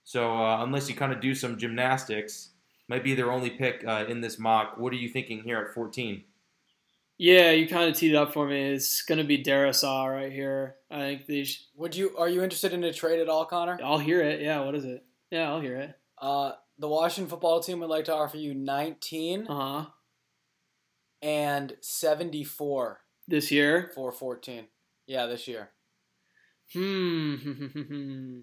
So 0.04 0.36
uh, 0.36 0.62
unless 0.62 0.88
you 0.88 0.94
kind 0.94 1.12
of 1.12 1.20
do 1.20 1.34
some 1.34 1.58
gymnastics, 1.58 2.50
might 2.88 3.02
be 3.02 3.14
their 3.14 3.32
only 3.32 3.50
pick 3.50 3.84
uh, 3.86 4.04
in 4.08 4.20
this 4.20 4.38
mock. 4.38 4.78
What 4.78 4.92
are 4.92 4.96
you 4.96 5.08
thinking 5.08 5.42
here 5.42 5.58
at 5.58 5.74
14? 5.74 6.22
Yeah, 7.18 7.50
you 7.52 7.66
kind 7.66 7.88
of 7.90 7.96
teed 7.96 8.12
it 8.12 8.14
up 8.16 8.32
for 8.34 8.46
me. 8.46 8.60
It's 8.74 9.00
going 9.02 9.18
to 9.18 9.24
be 9.24 9.42
Darrisaw 9.42 10.12
right 10.12 10.30
here. 10.32 10.76
I 10.90 10.98
think 10.98 11.26
they. 11.26 11.44
Sh- 11.44 11.64
Would 11.76 11.96
you 11.96 12.14
are 12.18 12.28
you 12.28 12.42
interested 12.42 12.72
in 12.74 12.84
a 12.84 12.92
trade 12.92 13.20
at 13.20 13.28
all, 13.28 13.46
Connor? 13.46 13.78
I'll 13.82 13.98
hear 13.98 14.20
it. 14.22 14.40
Yeah, 14.42 14.60
what 14.64 14.74
is 14.74 14.84
it? 14.84 15.02
Yeah, 15.30 15.48
I'll 15.50 15.60
hear 15.60 15.76
it. 15.78 15.98
Uh, 16.20 16.52
the 16.78 16.88
Washington 16.88 17.30
football 17.30 17.60
team 17.60 17.80
would 17.80 17.88
like 17.88 18.04
to 18.06 18.14
offer 18.14 18.36
you 18.36 18.54
19 18.54 19.46
Uh 19.48 19.54
huh. 19.82 19.86
and 21.22 21.74
74 21.80 23.00
This 23.26 23.50
year. 23.50 23.90
for 23.94 24.12
14. 24.12 24.66
Yeah, 25.06 25.24
this 25.26 25.48
year. 25.48 25.70
Hmm. 26.74 27.36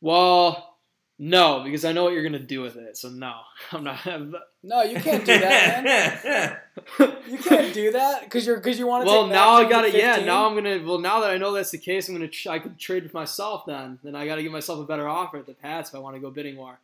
well, 0.00 0.77
no, 1.18 1.62
because 1.64 1.84
I 1.84 1.92
know 1.92 2.04
what 2.04 2.12
you're 2.12 2.22
gonna 2.22 2.38
do 2.38 2.60
with 2.62 2.76
it. 2.76 2.96
So 2.96 3.08
no, 3.08 3.34
I'm 3.72 3.84
not. 3.84 4.06
I'm 4.06 4.30
not- 4.30 4.42
No, 4.62 4.82
you 4.82 4.98
can't 5.00 5.24
do 5.24 5.38
that, 5.38 5.84
man. 5.84 6.56
You 7.28 7.36
can't 7.38 7.74
do 7.74 7.92
that 7.92 8.22
because 8.24 8.46
you're 8.46 8.56
because 8.56 8.78
you 8.78 8.86
want 8.86 9.04
to. 9.04 9.10
well, 9.10 9.24
take 9.24 9.32
now 9.32 9.50
I 9.50 9.68
got 9.68 9.84
it. 9.84 9.94
Yeah, 9.94 10.24
now 10.24 10.48
I'm 10.48 10.54
gonna. 10.54 10.80
Well, 10.84 10.98
now 10.98 11.20
that 11.20 11.30
I 11.30 11.36
know 11.36 11.52
that's 11.52 11.70
the 11.70 11.78
case, 11.78 12.08
I'm 12.08 12.14
gonna. 12.14 12.28
Tr- 12.28 12.50
I 12.50 12.58
could 12.58 12.78
trade 12.78 13.02
with 13.02 13.12
myself 13.14 13.66
then. 13.66 13.98
Then 14.02 14.14
I 14.14 14.24
got 14.26 14.36
to 14.36 14.42
give 14.42 14.52
myself 14.52 14.78
a 14.80 14.84
better 14.84 15.06
offer 15.06 15.36
at 15.36 15.46
the 15.46 15.52
Pats 15.54 15.90
if 15.90 15.94
I 15.94 15.98
want 15.98 16.16
to 16.16 16.20
go 16.20 16.30
bidding 16.30 16.56
war. 16.56 16.78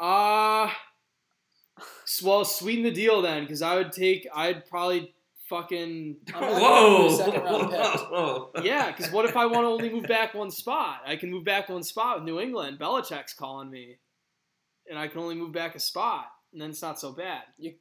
Uh 0.00 0.70
well, 2.22 2.44
sweeten 2.44 2.84
the 2.84 2.90
deal 2.90 3.20
then, 3.22 3.42
because 3.42 3.62
I 3.62 3.76
would 3.76 3.92
take. 3.92 4.26
I'd 4.34 4.68
probably 4.68 5.14
fucking 5.56 6.16
I'm 6.34 6.40
not 6.40 6.60
Whoa! 6.62 7.02
giving 7.02 7.16
second 7.16 7.42
round 7.44 7.70
pick. 7.70 7.80
Whoa. 8.10 8.50
yeah. 8.62 8.90
Because 8.90 9.12
what 9.12 9.24
if 9.26 9.36
I 9.36 9.44
want 9.46 9.64
to 9.64 9.68
only 9.68 9.90
move 9.90 10.04
back 10.04 10.34
one 10.42 10.50
spot? 10.50 11.02
I 11.06 11.16
can 11.16 11.30
move 11.30 11.44
back 11.44 11.68
one 11.68 11.82
spot 11.82 12.16
with 12.16 12.24
New 12.24 12.40
England. 12.40 12.78
Belichick's 12.78 13.34
calling 13.34 13.70
me, 13.70 13.98
and 14.88 14.98
I 14.98 15.08
can 15.08 15.20
only 15.20 15.34
move 15.34 15.52
back 15.52 15.74
a 15.74 15.78
spot, 15.80 16.26
and 16.52 16.60
then 16.62 16.70
it's 16.70 16.82
not 16.82 16.98
so 16.98 17.12
bad. 17.12 17.42
You 17.58 17.74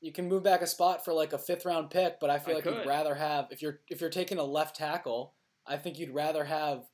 you 0.00 0.12
can 0.12 0.28
move 0.28 0.42
back 0.44 0.62
a 0.62 0.66
spot 0.66 1.04
for 1.04 1.12
like 1.12 1.32
a 1.32 1.38
fifth 1.38 1.64
round 1.64 1.90
pick, 1.90 2.20
but 2.20 2.30
I 2.30 2.38
feel 2.38 2.52
I 2.52 2.56
like 2.56 2.64
could. 2.64 2.74
you'd 2.76 2.86
rather 2.86 3.14
have 3.16 3.48
if 3.50 3.60
you're 3.62 3.80
if 3.88 4.00
you're 4.00 4.10
taking 4.10 4.38
a 4.38 4.44
left 4.44 4.76
tackle, 4.76 5.34
I 5.66 5.76
think 5.78 5.98
you'd 5.98 6.14
rather 6.14 6.44
have 6.44 6.84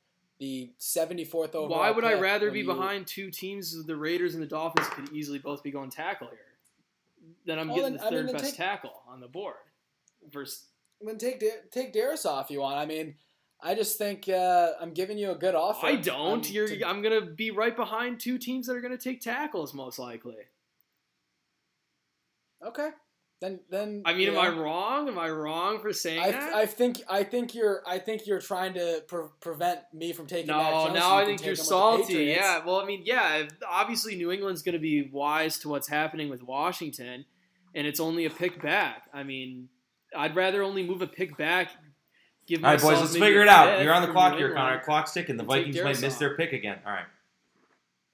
the 0.41 0.73
74th 0.81 1.55
overall. 1.55 1.69
Why 1.69 1.91
would 1.93 2.05
I 2.05 2.15
rather 2.15 2.51
be 2.51 2.61
you- 2.61 2.67
behind 2.67 3.07
two 3.07 3.31
teams, 3.31 3.85
the 3.87 3.95
Raiders 3.97 4.35
and 4.35 4.43
the 4.43 4.47
Dolphins, 4.49 4.89
could 4.89 5.13
easily 5.13 5.39
both 5.39 5.63
be 5.63 5.71
going 5.71 5.91
tackle 5.91 6.29
here? 6.29 6.39
Then 7.47 7.59
I'm 7.61 7.69
Well, 7.69 7.77
getting 7.77 7.93
then- 7.93 8.01
the 8.01 8.07
I 8.07 8.11
mean, 8.11 8.27
third 8.27 8.33
best 8.33 8.45
take- 8.47 8.57
tackle 8.57 9.03
on 9.07 9.21
the 9.21 9.29
board. 9.29 9.55
Versus, 10.31 10.67
Then 11.01 11.19
take 11.19 11.41
Da- 11.41 11.63
take 11.71 11.93
Darius 11.93 12.27
off 12.27 12.51
you 12.51 12.61
want. 12.61 12.77
I 12.77 12.87
mean, 12.87 13.15
I 13.63 13.75
just 13.75 13.99
think 13.99 14.29
uh, 14.29 14.73
I'm 14.81 14.93
giving 14.93 15.19
you 15.19 15.31
a 15.31 15.37
good 15.37 15.55
offer. 15.55 15.87
I 15.87 15.97
don't. 15.97 16.47
Um, 16.47 16.53
You're, 16.53 16.69
to- 16.69 16.87
I'm 16.87 17.03
gonna 17.03 17.21
be 17.23 17.51
right 17.51 17.77
behind 17.77 18.21
two 18.21 18.39
teams 18.39 18.67
that 18.67 18.77
are 18.77 18.81
gonna 18.81 18.99
take 18.99 19.21
tackles 19.21 19.73
most 19.75 19.99
likely. 19.99 20.37
okay. 22.65 22.91
Then 23.43 23.59
then 23.71 24.03
I 24.05 24.15
mean, 24.15 24.29
am 24.29 24.39
I 24.39 24.51
wrong? 24.51 25.09
Am 25.09 25.19
I 25.19 25.29
wrong 25.29 25.81
for 25.81 25.93
saying 25.93 26.21
I, 26.21 26.31
that? 26.31 26.55
I 26.55 26.65
think 26.65 27.03
I 27.11 27.25
think 27.25 27.57
you're 27.57 27.83
I 27.85 27.99
think 27.99 28.25
you're 28.25 28.41
trying 28.41 28.75
to 28.75 29.03
pre- 29.09 29.25
prevent 29.41 29.81
me 29.93 30.13
from 30.13 30.29
taking. 30.29 30.47
Mac 30.47 30.71
no, 30.71 30.85
Jones 30.85 30.95
now 30.95 31.09
so 31.09 31.17
I 31.17 31.25
think 31.25 31.41
you're 31.41 31.49
him 31.49 31.51
with 31.51 31.59
the 31.59 31.65
salty. 31.65 32.15
Yeah, 32.27 32.65
well, 32.65 32.77
I 32.77 32.85
mean, 32.85 33.03
yeah, 33.05 33.49
obviously 33.69 34.15
New 34.15 34.31
England's 34.31 34.63
going 34.63 34.75
to 34.75 34.79
be 34.79 35.11
wise 35.13 35.59
to 35.59 35.69
what's 35.69 35.89
happening 35.89 36.29
with 36.31 36.45
Washington, 36.45 37.25
and 37.75 37.85
it's 37.85 37.99
only 37.99 38.27
a 38.27 38.31
pick 38.31 38.63
back. 38.63 39.09
I 39.13 39.25
mean, 39.25 39.69
I'd 40.17 40.37
rather 40.37 40.63
only 40.63 40.83
move 40.87 41.03
a 41.03 41.07
pick 41.07 41.37
back. 41.37 41.71
Give 42.47 42.65
All 42.65 42.71
right, 42.73 42.81
boys, 42.81 43.01
let's 43.01 43.13
figure 43.17 43.43
it 43.43 43.49
out. 43.49 43.83
You're 43.83 43.95
on 43.95 44.03
the 44.03 44.09
clock 44.13 44.37
here. 44.37 44.53
Connor. 44.53 44.81
Clock's 44.81 45.13
ticking. 45.13 45.37
The 45.37 45.45
Vikings 45.45 45.77
might 45.81 46.01
miss 46.01 46.17
their 46.17 46.37
pick 46.37 46.53
again. 46.53 46.79
All 46.85 46.93
right. 46.93 47.05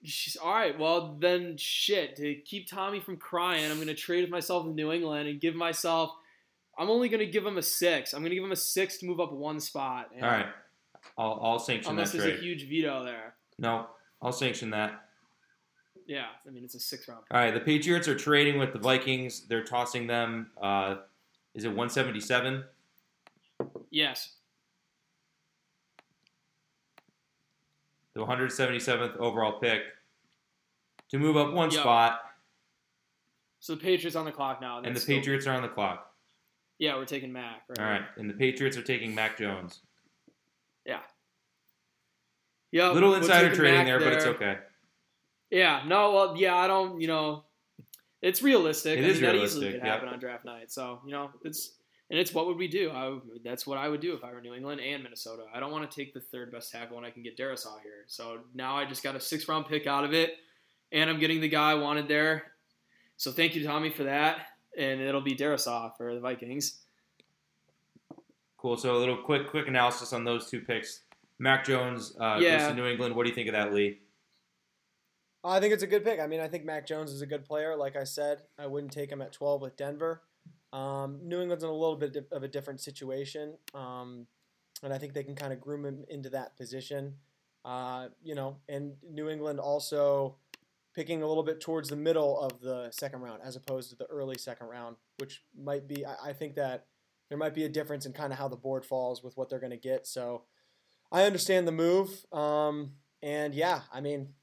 She's, 0.05 0.36
all 0.36 0.53
right, 0.53 0.78
well 0.78 1.16
then, 1.18 1.57
shit. 1.57 2.14
To 2.16 2.34
keep 2.36 2.68
Tommy 2.68 3.01
from 3.01 3.16
crying, 3.16 3.68
I'm 3.68 3.76
going 3.78 3.88
to 3.88 3.94
trade 3.94 4.20
with 4.20 4.30
myself 4.30 4.64
in 4.66 4.74
New 4.76 4.92
England 4.92 5.28
and 5.28 5.40
give 5.40 5.57
myself. 5.57 6.12
I'm 6.78 6.88
only 6.88 7.09
going 7.09 7.18
to 7.18 7.26
give 7.26 7.44
him 7.44 7.59
a 7.59 7.62
six. 7.62 8.12
I'm 8.12 8.20
going 8.20 8.30
to 8.30 8.36
give 8.36 8.44
him 8.44 8.53
a 8.53 8.57
six 8.57 8.99
to 8.99 9.07
move 9.07 9.18
up 9.18 9.32
one 9.32 9.59
spot. 9.59 10.11
and- 10.14 10.24
All 10.24 10.30
right. 10.30 10.46
I'll, 11.16 11.40
I'll 11.42 11.59
sanction 11.59 11.92
Unless 11.92 12.12
that 12.12 12.18
there's 12.18 12.38
a 12.38 12.42
huge 12.42 12.68
veto 12.68 13.05
there. 13.05 13.34
No, 13.59 13.86
I'll 14.22 14.30
sanction 14.32 14.70
that. 14.70 15.05
Yeah, 16.07 16.26
I 16.46 16.51
mean 16.51 16.64
it's 16.64 16.74
a 16.74 16.80
six 16.80 17.09
round. 17.09 17.22
All 17.30 17.40
right. 17.40 17.53
The 17.53 17.61
Patriots 17.61 18.07
are 18.09 18.14
trading 18.16 18.59
with 18.59 18.72
the 18.72 18.78
Vikings. 18.78 19.46
They're 19.49 19.64
tossing 19.64 20.07
them. 20.07 20.51
Uh, 20.61 20.96
is 21.59 21.64
it 21.64 21.68
177? 21.68 22.64
Yes. 23.90 24.36
The 28.14 28.20
177th 28.24 29.16
overall 29.16 29.59
pick 29.61 29.82
to 31.11 31.18
move 31.18 31.36
up 31.36 31.52
one 31.52 31.70
Yeah. 31.70 31.80
spot, 31.80 32.24
So 33.61 33.74
the 33.74 33.80
Patriots 33.80 34.14
on 34.14 34.24
the 34.24 34.30
clock 34.30 34.61
now. 34.61 34.78
and 34.78 34.94
the 34.94 35.00
still- 35.00 35.16
Patriots 35.16 35.44
are 35.48 35.54
on 35.56 35.62
the 35.62 35.68
clock. 35.68 36.14
Yeah, 36.78 36.94
we're 36.94 37.06
taking 37.06 37.32
Mac. 37.32 37.64
Right. 37.68 37.78
All 37.80 37.84
right. 37.84 38.04
And 38.16 38.30
the 38.30 38.34
Patriots 38.34 38.76
are 38.76 38.82
taking 38.84 39.12
Mac 39.16 39.36
Jones. 39.36 39.82
Yeah. 40.86 41.02
Yeah. 42.70 42.90
Little 42.90 43.16
insider 43.16 43.52
trading 43.52 43.78
Mac 43.78 43.86
there, 43.86 43.98
but 43.98 44.12
it's 44.12 44.26
okay. 44.26 44.61
Yeah. 45.50 45.82
No. 45.88 46.12
Well. 46.12 46.36
Yeah. 46.36 46.54
I 46.54 46.68
don't. 46.68 47.00
You 47.00 47.09
know, 47.09 47.44
it's 48.22 48.42
realistic. 48.42 48.98
It 48.98 49.04
I 49.04 49.08
is 49.08 49.20
mean, 49.20 49.30
that 49.30 49.36
easily 49.36 49.72
could 49.72 49.80
yeah. 49.84 49.86
happen 49.86 50.08
on 50.08 50.18
draft 50.18 50.44
night. 50.44 50.70
So 50.70 51.00
you 51.04 51.12
know, 51.12 51.30
it's 51.44 51.72
and 52.10 52.18
it's 52.18 52.32
what 52.32 52.46
would 52.46 52.56
we 52.56 52.68
do? 52.68 52.90
I, 52.90 53.18
that's 53.44 53.66
what 53.66 53.78
I 53.78 53.88
would 53.88 54.00
do 54.00 54.14
if 54.14 54.24
I 54.24 54.32
were 54.32 54.40
New 54.40 54.54
England 54.54 54.80
and 54.80 55.02
Minnesota. 55.02 55.44
I 55.52 55.60
don't 55.60 55.70
want 55.70 55.88
to 55.88 55.94
take 55.94 56.14
the 56.14 56.20
third 56.20 56.50
best 56.50 56.72
tackle 56.72 56.96
when 56.96 57.04
I 57.04 57.10
can 57.10 57.22
get 57.22 57.36
Darrisaw 57.36 57.80
here. 57.82 58.04
So 58.06 58.38
now 58.54 58.76
I 58.76 58.86
just 58.86 59.02
got 59.02 59.14
a 59.14 59.20
six 59.20 59.46
round 59.48 59.66
pick 59.66 59.86
out 59.86 60.04
of 60.04 60.14
it, 60.14 60.36
and 60.90 61.10
I'm 61.10 61.18
getting 61.18 61.40
the 61.40 61.48
guy 61.48 61.72
I 61.72 61.74
wanted 61.74 62.08
there. 62.08 62.52
So 63.16 63.30
thank 63.30 63.54
you, 63.54 63.64
Tommy, 63.64 63.90
for 63.90 64.04
that. 64.04 64.46
And 64.76 65.00
it'll 65.00 65.20
be 65.20 65.34
Darrisaw 65.34 65.96
for 65.96 66.14
the 66.14 66.20
Vikings. 66.20 66.80
Cool. 68.56 68.76
So 68.76 68.96
a 68.96 68.98
little 68.98 69.16
quick 69.16 69.48
quick 69.48 69.68
analysis 69.68 70.12
on 70.12 70.24
those 70.24 70.50
two 70.50 70.60
picks. 70.60 71.00
Mac 71.38 71.64
Jones 71.64 72.16
uh, 72.20 72.38
Yeah. 72.40 72.58
goes 72.58 72.68
to 72.68 72.74
New 72.74 72.86
England. 72.86 73.14
What 73.14 73.24
do 73.24 73.28
you 73.28 73.34
think 73.34 73.48
of 73.48 73.54
that, 73.54 73.72
Lee? 73.72 74.00
I 75.51 75.61
think 75.61 75.72
it's 75.72 75.82
a 75.82 75.86
good 75.86 76.05
pick. 76.05 76.20
I 76.20 76.26
mean, 76.26 76.40
I 76.40 76.49
think 76.49 76.64
Mac 76.64 76.86
Jones 76.86 77.12
is 77.12 77.22
a 77.22 77.26
good 77.26 77.44
player. 77.44 77.76
Like 77.76 77.96
I 77.96 78.05
said, 78.05 78.42
I 78.59 78.66
wouldn't 78.66 78.92
take 78.92 79.11
him 79.11 79.22
at 79.22 79.32
12 79.32 79.61
with 79.61 79.76
Denver. 79.76 80.22
Um, 80.72 81.20
New 81.22 81.40
England's 81.40 81.64
in 81.64 81.70
a 81.70 81.72
little 81.72 81.96
bit 81.96 82.26
of 82.30 82.42
a 82.42 82.49
different 82.49 82.80
situation, 82.80 83.55
um, 83.74 84.26
and 84.82 84.92
I 84.92 84.99
think 84.99 85.14
they 85.14 85.22
can 85.22 85.34
kind 85.34 85.53
of 85.53 85.61
groom 85.61 85.84
him 85.84 86.05
into 86.09 86.28
that 86.30 86.57
position. 86.57 87.14
Uh, 87.64 88.09
you 88.22 88.34
know, 88.34 88.57
and 88.68 88.94
New 89.11 89.28
England 89.28 89.61
also 89.61 90.36
picking 90.94 91.22
a 91.22 91.26
little 91.26 91.42
bit 91.42 91.61
towards 91.61 91.88
the 91.88 91.96
middle 91.96 92.40
of 92.40 92.61
the 92.61 92.90
second 92.90 93.20
round 93.20 93.40
as 93.42 93.57
opposed 93.57 93.90
to 93.90 93.96
the 93.96 94.07
early 94.07 94.36
second 94.36 94.66
round, 94.68 94.96
which 95.18 95.42
might 95.59 95.88
be. 95.88 96.05
I, 96.05 96.16
I 96.26 96.32
think 96.32 96.55
that 96.57 96.86
there 97.28 97.38
might 97.38 97.55
be 97.55 97.64
a 97.64 97.68
difference 97.68 98.05
in 98.05 98.12
kind 98.12 98.32
of 98.32 98.38
how 98.38 98.49
the 98.49 98.57
board 98.57 98.84
falls 98.84 99.22
with 99.22 99.36
what 99.36 99.49
they're 99.49 99.59
going 99.59 99.70
to 99.70 99.76
get. 99.76 100.07
So 100.07 100.42
I 101.11 101.24
understand 101.24 101.66
the 101.66 101.72
move, 101.72 102.24
um, 102.32 102.92
and 103.22 103.55
yeah, 103.55 103.82
I 103.92 104.01
mean, 104.01 104.34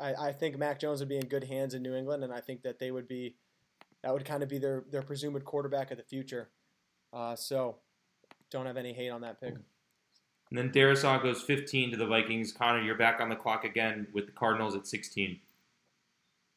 I, 0.00 0.28
I 0.28 0.32
think 0.32 0.58
Mac 0.58 0.78
Jones 0.78 1.00
would 1.00 1.08
be 1.08 1.16
in 1.16 1.26
good 1.26 1.44
hands 1.44 1.74
in 1.74 1.82
New 1.82 1.94
England, 1.94 2.24
and 2.24 2.32
I 2.32 2.40
think 2.40 2.62
that 2.62 2.78
they 2.78 2.90
would 2.90 3.08
be 3.08 3.36
that 4.02 4.12
would 4.12 4.24
kind 4.24 4.42
of 4.42 4.48
be 4.48 4.58
their 4.58 4.84
their 4.90 5.02
presumed 5.02 5.44
quarterback 5.44 5.90
of 5.90 5.96
the 5.98 6.04
future. 6.04 6.50
Uh, 7.12 7.34
so 7.34 7.76
don't 8.50 8.66
have 8.66 8.76
any 8.76 8.92
hate 8.92 9.10
on 9.10 9.22
that 9.22 9.40
pick. 9.40 9.54
And 10.50 10.58
then 10.58 10.70
Darrisaw 10.70 11.22
goes 11.22 11.42
15 11.42 11.90
to 11.90 11.96
the 11.96 12.06
Vikings. 12.06 12.52
Connor, 12.52 12.80
you're 12.80 12.96
back 12.96 13.20
on 13.20 13.28
the 13.28 13.36
clock 13.36 13.64
again 13.64 14.06
with 14.14 14.26
the 14.26 14.32
Cardinals 14.32 14.74
at 14.74 14.86
16. 14.86 15.38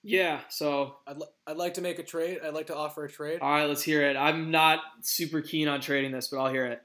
Yeah. 0.04 0.40
So 0.50 0.96
I'd, 1.06 1.18
li- 1.18 1.28
I'd 1.46 1.58
like 1.58 1.74
to 1.76 1.82
make 1.82 2.00
a 2.00 2.04
trade. 2.04 2.40
I'd 2.44 2.54
like 2.54 2.68
to 2.68 2.76
offer 2.76 3.04
a 3.04 3.10
trade. 3.10 3.40
all 3.42 3.52
right, 3.52 3.66
let's 3.66 3.84
hear 3.84 4.02
it. 4.10 4.16
I'm 4.16 4.50
not 4.50 4.80
super 5.02 5.42
keen 5.42 5.68
on 5.68 5.82
trading 5.82 6.12
this, 6.12 6.30
but 6.30 6.40
I'll 6.40 6.52
hear 6.52 6.66
it. 6.66 6.82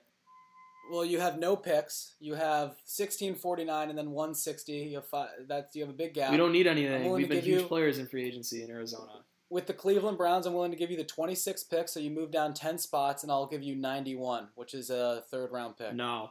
Well, 0.91 1.05
you 1.05 1.20
have 1.20 1.39
no 1.39 1.57
picks. 1.57 2.14
You 2.20 2.34
have 2.34 2.68
1649 2.84 3.89
and 3.89 3.99
then 3.99 4.11
160. 4.11 4.72
You 4.72 4.97
have 4.97 5.07
five, 5.07 5.28
that's 5.49 5.74
you 5.74 5.82
have 5.82 5.91
a 5.91 5.97
big 5.97 6.14
gap. 6.14 6.30
We 6.30 6.37
don't 6.37 6.53
need 6.53 6.66
anything. 6.66 7.11
We've 7.11 7.28
to 7.28 7.34
been 7.34 7.45
huge 7.45 7.62
you- 7.62 7.66
players 7.66 7.99
in 7.99 8.07
free 8.07 8.26
agency 8.26 8.62
in 8.62 8.70
Arizona. 8.70 9.24
With 9.49 9.66
the 9.66 9.74
Cleveland 9.74 10.18
Browns, 10.18 10.45
I'm 10.47 10.55
willing 10.55 10.72
to 10.72 10.76
give 10.76 10.91
you 10.91 10.97
the 10.97 11.05
26 11.05 11.62
pick, 11.64 11.89
so 11.89 12.01
you 12.01 12.11
move 12.11 12.32
down 12.32 12.53
10 12.53 12.78
spots, 12.78 13.22
and 13.22 13.30
I'll 13.30 13.47
give 13.47 13.62
you 13.62 13.76
91, 13.76 14.49
which 14.57 14.74
is 14.74 14.91
a 14.91 15.22
third 15.30 15.53
round 15.53 15.76
pick. 15.76 15.95
No. 15.95 16.30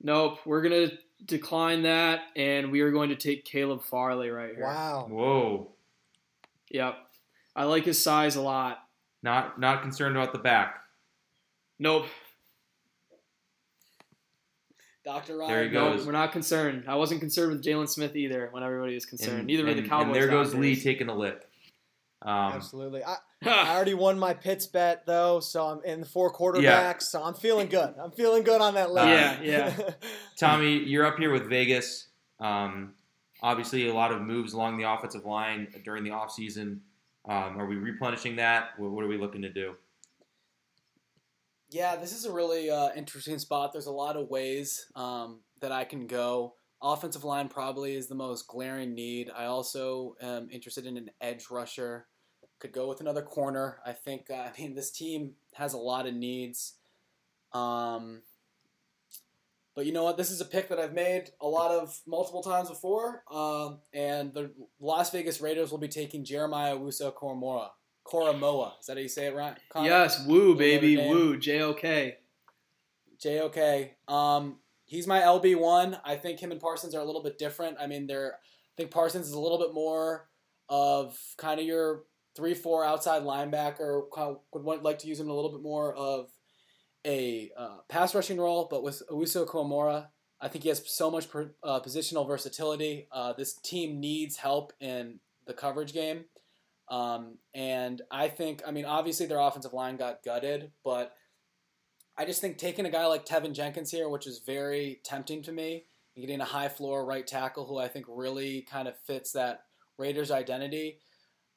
Nope. 0.00 0.40
We're 0.44 0.62
gonna 0.62 0.88
decline 1.24 1.82
that, 1.82 2.22
and 2.34 2.72
we 2.72 2.80
are 2.80 2.90
going 2.90 3.10
to 3.10 3.16
take 3.16 3.44
Caleb 3.44 3.82
Farley 3.82 4.28
right 4.28 4.54
here. 4.54 4.64
Wow. 4.64 5.06
Whoa. 5.08 5.72
Yep. 6.70 6.96
I 7.54 7.64
like 7.64 7.84
his 7.84 8.02
size 8.02 8.36
a 8.36 8.42
lot. 8.42 8.78
Not 9.22 9.58
not 9.58 9.82
concerned 9.82 10.16
about 10.16 10.32
the 10.32 10.38
back. 10.38 10.80
Nope. 11.78 12.06
Dr. 15.06 15.38
There 15.38 15.68
he 15.68 15.76
Ryan, 15.76 15.98
No, 15.98 16.04
we're 16.04 16.10
not 16.10 16.32
concerned. 16.32 16.84
I 16.88 16.96
wasn't 16.96 17.20
concerned 17.20 17.52
with 17.52 17.64
Jaylon 17.64 17.88
Smith 17.88 18.16
either 18.16 18.48
when 18.50 18.64
everybody 18.64 18.94
was 18.94 19.06
concerned. 19.06 19.38
And, 19.38 19.46
Neither 19.46 19.64
were 19.64 19.72
the 19.72 19.82
Cowboys. 19.82 20.06
And 20.06 20.14
there 20.16 20.26
goes. 20.26 20.52
Lee 20.52 20.74
taking 20.74 21.08
a 21.08 21.14
lick. 21.14 21.48
Um, 22.22 22.54
Absolutely. 22.54 23.04
I, 23.04 23.16
I 23.46 23.76
already 23.76 23.94
won 23.94 24.18
my 24.18 24.34
Pitts 24.34 24.66
bet 24.66 25.06
though, 25.06 25.38
so 25.38 25.64
I'm 25.66 25.80
in 25.84 26.00
the 26.00 26.06
four 26.06 26.32
quarterbacks, 26.34 26.62
Yeah. 26.62 26.98
so 26.98 27.22
I'm 27.22 27.34
feeling 27.34 27.68
good. 27.68 27.94
I'm 28.02 28.10
feeling 28.10 28.42
good 28.42 28.60
on 28.60 28.74
that 28.74 28.90
list. 28.90 29.06
Yeah, 29.06 29.40
yeah. 29.42 29.90
Tommy, 30.36 30.82
you're 30.82 31.06
up 31.06 31.18
here 31.18 31.30
with 31.30 31.48
Vegas. 31.48 32.08
Um, 32.40 32.94
obviously, 33.42 33.88
a 33.88 33.94
lot 33.94 34.10
of 34.10 34.22
moves 34.22 34.54
along 34.54 34.76
the 34.76 34.90
offensive 34.90 35.24
line 35.24 35.68
during 35.84 36.02
the 36.02 36.10
offseason. 36.10 36.80
Um, 37.28 37.60
are 37.60 37.66
we 37.66 37.76
replenishing 37.76 38.36
that? 38.36 38.70
What, 38.76 38.90
what 38.90 39.04
are 39.04 39.08
we 39.08 39.18
looking 39.18 39.42
to 39.42 39.52
do? 39.52 39.76
Yeah, 41.70 41.96
this 41.96 42.12
is 42.12 42.24
a 42.24 42.32
really 42.32 42.70
uh, 42.70 42.90
interesting 42.94 43.38
spot. 43.38 43.72
There's 43.72 43.86
a 43.86 43.92
lot 43.92 44.16
of 44.16 44.28
ways 44.28 44.86
um, 44.94 45.40
that 45.60 45.72
I 45.72 45.84
can 45.84 46.06
go. 46.06 46.54
Offensive 46.82 47.24
line 47.24 47.48
probably 47.48 47.96
is 47.96 48.06
the 48.06 48.14
most 48.14 48.46
glaring 48.46 48.94
need. 48.94 49.30
I 49.34 49.46
also 49.46 50.14
am 50.20 50.48
interested 50.50 50.86
in 50.86 50.96
an 50.96 51.10
edge 51.20 51.46
rusher. 51.50 52.06
Could 52.60 52.72
go 52.72 52.88
with 52.88 53.00
another 53.00 53.22
corner. 53.22 53.78
I 53.84 53.92
think. 53.92 54.30
Uh, 54.30 54.34
I 54.34 54.52
mean, 54.58 54.74
this 54.74 54.90
team 54.90 55.32
has 55.54 55.72
a 55.72 55.78
lot 55.78 56.06
of 56.06 56.14
needs. 56.14 56.74
Um, 57.52 58.22
but 59.74 59.84
you 59.86 59.92
know 59.92 60.04
what? 60.04 60.16
This 60.16 60.30
is 60.30 60.40
a 60.40 60.44
pick 60.44 60.68
that 60.68 60.78
I've 60.78 60.94
made 60.94 61.30
a 61.40 61.46
lot 61.46 61.70
of 61.70 62.00
multiple 62.06 62.42
times 62.42 62.70
before. 62.70 63.24
Um, 63.30 63.80
and 63.92 64.32
the 64.32 64.52
Las 64.80 65.10
Vegas 65.10 65.40
Raiders 65.40 65.70
will 65.70 65.78
be 65.78 65.88
taking 65.88 66.24
Jeremiah 66.24 66.76
Owusu-Koramoah. 66.76 67.70
Koramoah. 68.06 68.80
Is 68.80 68.86
that 68.86 68.96
how 68.96 69.02
you 69.02 69.08
say 69.08 69.26
it 69.26 69.34
right? 69.34 69.56
Connor? 69.68 69.88
yes, 69.88 70.24
woo, 70.26 70.54
baby, 70.54 70.96
woo, 70.96 71.36
J 71.36 71.62
O 71.62 71.74
K. 71.74 72.16
JOK. 73.18 73.90
Um, 74.08 74.58
he's 74.84 75.06
my 75.06 75.20
LB 75.20 75.58
one. 75.58 75.98
I 76.04 76.16
think 76.16 76.40
him 76.40 76.52
and 76.52 76.60
Parsons 76.60 76.94
are 76.94 77.00
a 77.00 77.04
little 77.04 77.22
bit 77.22 77.38
different. 77.38 77.78
I 77.80 77.86
mean, 77.86 78.06
they're. 78.06 78.34
I 78.34 78.74
think 78.76 78.90
Parsons 78.90 79.26
is 79.26 79.32
a 79.32 79.40
little 79.40 79.58
bit 79.58 79.72
more 79.72 80.28
of 80.68 81.16
kind 81.38 81.58
of 81.58 81.66
your 81.66 82.04
three 82.36 82.54
four 82.54 82.84
outside 82.84 83.22
linebacker. 83.22 84.02
Would 84.52 84.64
want, 84.64 84.82
like 84.82 84.98
to 85.00 85.08
use 85.08 85.18
him 85.18 85.30
a 85.30 85.34
little 85.34 85.50
bit 85.50 85.62
more 85.62 85.94
of 85.94 86.28
a 87.06 87.50
uh, 87.56 87.78
pass 87.88 88.14
rushing 88.14 88.38
role, 88.38 88.68
but 88.70 88.82
with 88.82 89.02
Owusu 89.10 89.46
Koramoah, 89.46 90.08
I 90.40 90.48
think 90.48 90.64
he 90.64 90.68
has 90.68 90.82
so 90.86 91.10
much 91.10 91.30
per, 91.30 91.52
uh, 91.62 91.80
positional 91.80 92.26
versatility. 92.26 93.08
Uh, 93.10 93.32
this 93.32 93.54
team 93.54 94.00
needs 94.00 94.36
help 94.36 94.72
in 94.80 95.20
the 95.46 95.54
coverage 95.54 95.92
game. 95.94 96.24
Um, 96.88 97.38
and 97.54 98.00
I 98.10 98.28
think, 98.28 98.62
I 98.66 98.70
mean, 98.70 98.84
obviously 98.84 99.26
their 99.26 99.40
offensive 99.40 99.72
line 99.72 99.96
got 99.96 100.22
gutted, 100.24 100.70
but 100.84 101.12
I 102.16 102.24
just 102.24 102.40
think 102.40 102.58
taking 102.58 102.86
a 102.86 102.90
guy 102.90 103.06
like 103.06 103.26
Teven 103.26 103.52
Jenkins 103.52 103.90
here, 103.90 104.08
which 104.08 104.26
is 104.26 104.40
very 104.46 105.00
tempting 105.04 105.42
to 105.42 105.52
me, 105.52 105.84
and 106.14 106.24
getting 106.24 106.40
a 106.40 106.44
high 106.46 106.68
floor 106.68 107.04
right 107.04 107.26
tackle 107.26 107.66
who 107.66 107.78
I 107.78 107.88
think 107.88 108.06
really 108.08 108.62
kind 108.62 108.88
of 108.88 108.94
fits 109.06 109.32
that 109.32 109.60
Raiders 109.98 110.30
identity. 110.30 110.98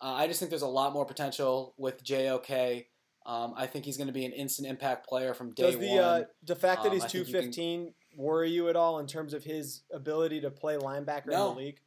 Uh, 0.01 0.13
I 0.13 0.27
just 0.27 0.39
think 0.39 0.49
there's 0.49 0.61
a 0.61 0.67
lot 0.67 0.93
more 0.93 1.05
potential 1.05 1.73
with 1.77 2.03
JOK. 2.03 2.85
Um, 3.25 3.53
I 3.55 3.67
think 3.67 3.85
he's 3.85 3.97
going 3.97 4.07
to 4.07 4.13
be 4.13 4.25
an 4.25 4.31
instant 4.31 4.67
impact 4.67 5.07
player 5.07 5.33
from 5.33 5.53
day 5.53 5.71
Does 5.71 5.77
the, 5.77 5.87
one. 5.89 5.99
Uh, 5.99 6.23
the 6.43 6.55
fact 6.55 6.83
that 6.83 6.89
Um, 6.89 6.95
he's 6.99 7.13
you 7.13 7.23
215 7.23 7.93
worry 8.15 8.49
you 8.49 8.69
at 8.69 8.75
all 8.75 8.99
in 8.99 9.07
terms 9.07 9.33
of 9.33 9.43
his 9.43 9.83
ability 9.93 10.41
to 10.41 10.49
play 10.49 10.77
linebacker 10.77 11.27
No. 11.27 11.49
in 11.49 11.55
the 11.55 11.61
league? 11.61 11.79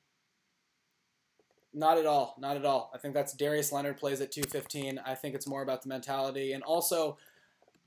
Not 1.74 1.98
at 1.98 2.06
all. 2.06 2.34
Not 2.38 2.56
at 2.56 2.64
all. 2.64 2.90
I 2.94 2.98
think 2.98 3.14
that's 3.14 3.32
Darius 3.32 3.72
Leonard 3.72 3.96
plays 3.96 4.20
at 4.20 4.30
215. 4.30 5.00
I 5.04 5.14
think 5.14 5.34
it's 5.34 5.46
more 5.46 5.62
about 5.62 5.82
the 5.82 5.88
mentality. 5.88 6.52
And 6.52 6.62
also, 6.62 7.16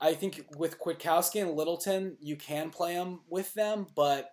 I 0.00 0.14
think 0.14 0.44
with 0.56 0.80
Kwiatkowski 0.80 1.40
and 1.40 1.56
Littleton, 1.56 2.16
you 2.20 2.36
can 2.36 2.70
play 2.70 2.94
them 2.94 3.20
with 3.28 3.54
them, 3.54 3.86
but 3.94 4.32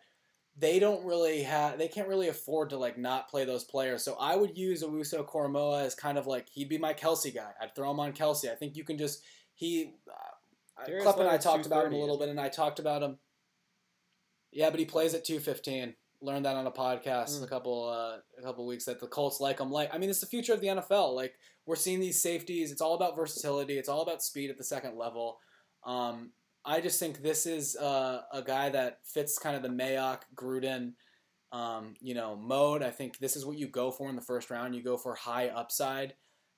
they 0.58 0.80
don't 0.80 1.06
really 1.06 1.44
have, 1.44 1.78
they 1.78 1.88
can't 1.88 2.08
really 2.08 2.28
afford 2.30 2.70
to 2.72 2.78
like 2.78 2.98
not 2.98 3.30
play 3.30 3.46
those 3.46 3.64
players. 3.64 4.04
So 4.04 4.16
I 4.20 4.36
would 4.36 4.58
use 4.58 4.84
Owusu 4.84 5.28
Koramoah 5.28 5.84
as 5.84 5.96
kind 5.96 6.18
of 6.18 6.28
like, 6.28 6.48
he'd 6.50 6.70
be 6.70 6.78
my 6.78 6.94
Kelce 6.94 7.34
guy. 7.34 7.52
I'd 7.62 7.76
throw 7.76 7.92
him 7.92 8.00
on 8.00 8.14
Kelce. 8.14 8.52
I 8.52 8.56
think 8.56 8.76
you 8.76 8.84
can 8.84 8.98
just, 8.98 9.24
he, 9.56 9.94
uh, 10.10 10.34
Klepp 10.88 11.20
and 11.20 11.30
I 11.30 11.38
talked 11.38 11.66
about 11.66 11.86
him 11.86 11.94
a 11.94 12.00
little 12.00 12.18
bit, 12.18 12.30
and 12.30 12.40
I 12.40 12.50
talked 12.50 12.80
about 12.80 13.04
him. 13.04 13.20
Yeah, 14.52 14.70
but 14.70 14.80
he 14.80 14.86
plays 14.86 15.14
at 15.14 15.24
215 15.24 15.94
learned 16.24 16.46
that 16.46 16.56
on 16.56 16.66
a 16.66 16.72
podcast 16.72 17.40
Mm. 17.40 17.44
a 17.44 17.48
couple 17.48 17.84
uh, 17.90 18.18
a 18.40 18.42
couple 18.42 18.66
weeks 18.66 18.86
that 18.86 19.00
the 19.00 19.08
Colts 19.08 19.40
like 19.40 19.60
him. 19.60 19.72
Like, 19.72 19.94
I 19.94 19.98
mean, 19.98 20.10
it's 20.10 20.22
the 20.22 20.26
future 20.28 20.54
of 20.54 20.62
the 20.62 20.68
NFL. 20.68 21.14
Like, 21.16 21.34
we're 21.66 21.76
seeing 21.76 22.00
these 22.00 22.22
safeties. 22.22 22.72
It's 22.72 22.82
all 22.82 22.96
about 22.96 23.16
versatility. 23.16 23.78
It's 23.78 23.90
all 23.90 24.02
about 24.02 24.24
speed 24.24 24.50
at 24.50 24.58
the 24.58 24.64
second 24.64 24.98
level. 24.98 25.38
Um, 25.86 26.32
I 26.66 26.80
just 26.82 27.00
think 27.00 27.22
this 27.22 27.46
is 27.46 27.76
uh, 27.76 28.22
a 28.32 28.42
guy 28.42 28.70
that 28.70 29.00
fits 29.06 29.38
kind 29.38 29.56
of 29.56 29.64
the 29.64 29.70
Mayock 29.70 30.20
Gruden, 30.34 30.94
um, 31.52 31.94
you 32.00 32.14
know, 32.16 32.36
mode. 32.38 32.82
I 32.84 32.90
think 32.90 33.18
this 33.20 33.36
is 33.36 33.46
what 33.46 33.58
you 33.58 33.68
go 33.68 33.92
for 33.92 34.10
in 34.10 34.16
the 34.16 34.22
first 34.22 34.50
round. 34.50 34.76
You 34.76 34.84
go 34.84 34.98
for 34.98 35.14
high 35.16 35.50
upside. 35.50 36.14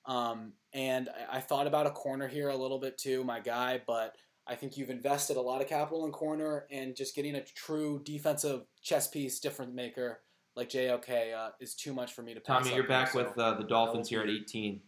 Um, 0.06 0.54
and 0.74 1.10
I, 1.10 1.38
I 1.38 1.42
thought 1.42 1.66
about 1.66 1.88
a 1.88 1.92
corner 1.92 2.28
here 2.28 2.50
a 2.50 2.56
little 2.56 2.80
bit 2.80 2.98
too, 3.00 3.24
my 3.24 3.40
guy, 3.40 3.82
but 3.88 4.16
I 4.48 4.56
think 4.56 4.78
you've 4.78 4.90
invested 4.90 5.38
a 5.38 5.42
lot 5.42 5.62
of 5.62 5.68
capital 5.68 6.06
in 6.06 6.12
corner 6.12 6.66
and 6.70 6.96
just 6.96 7.16
getting 7.16 7.36
a 7.36 7.42
true 7.42 8.02
defensive 8.04 8.62
chess 8.82 9.08
piece 9.08 9.40
difference 9.40 9.74
maker 9.74 10.22
like 10.56 10.70
JOK 10.70 11.10
uh, 11.36 11.50
is 11.60 11.74
too 11.74 11.94
much 11.94 12.14
for 12.14 12.22
me 12.22 12.34
to 12.34 12.40
pass. 12.40 12.64
Tommy, 12.64 12.76
you're 12.76 12.88
back 12.88 13.12
so- 13.12 13.24
with 13.24 13.38
uh, 13.38 13.56
the 13.56 13.64
Dolphins 13.64 14.10
here 14.10 14.22
at 14.22 14.30
18. 14.30 14.82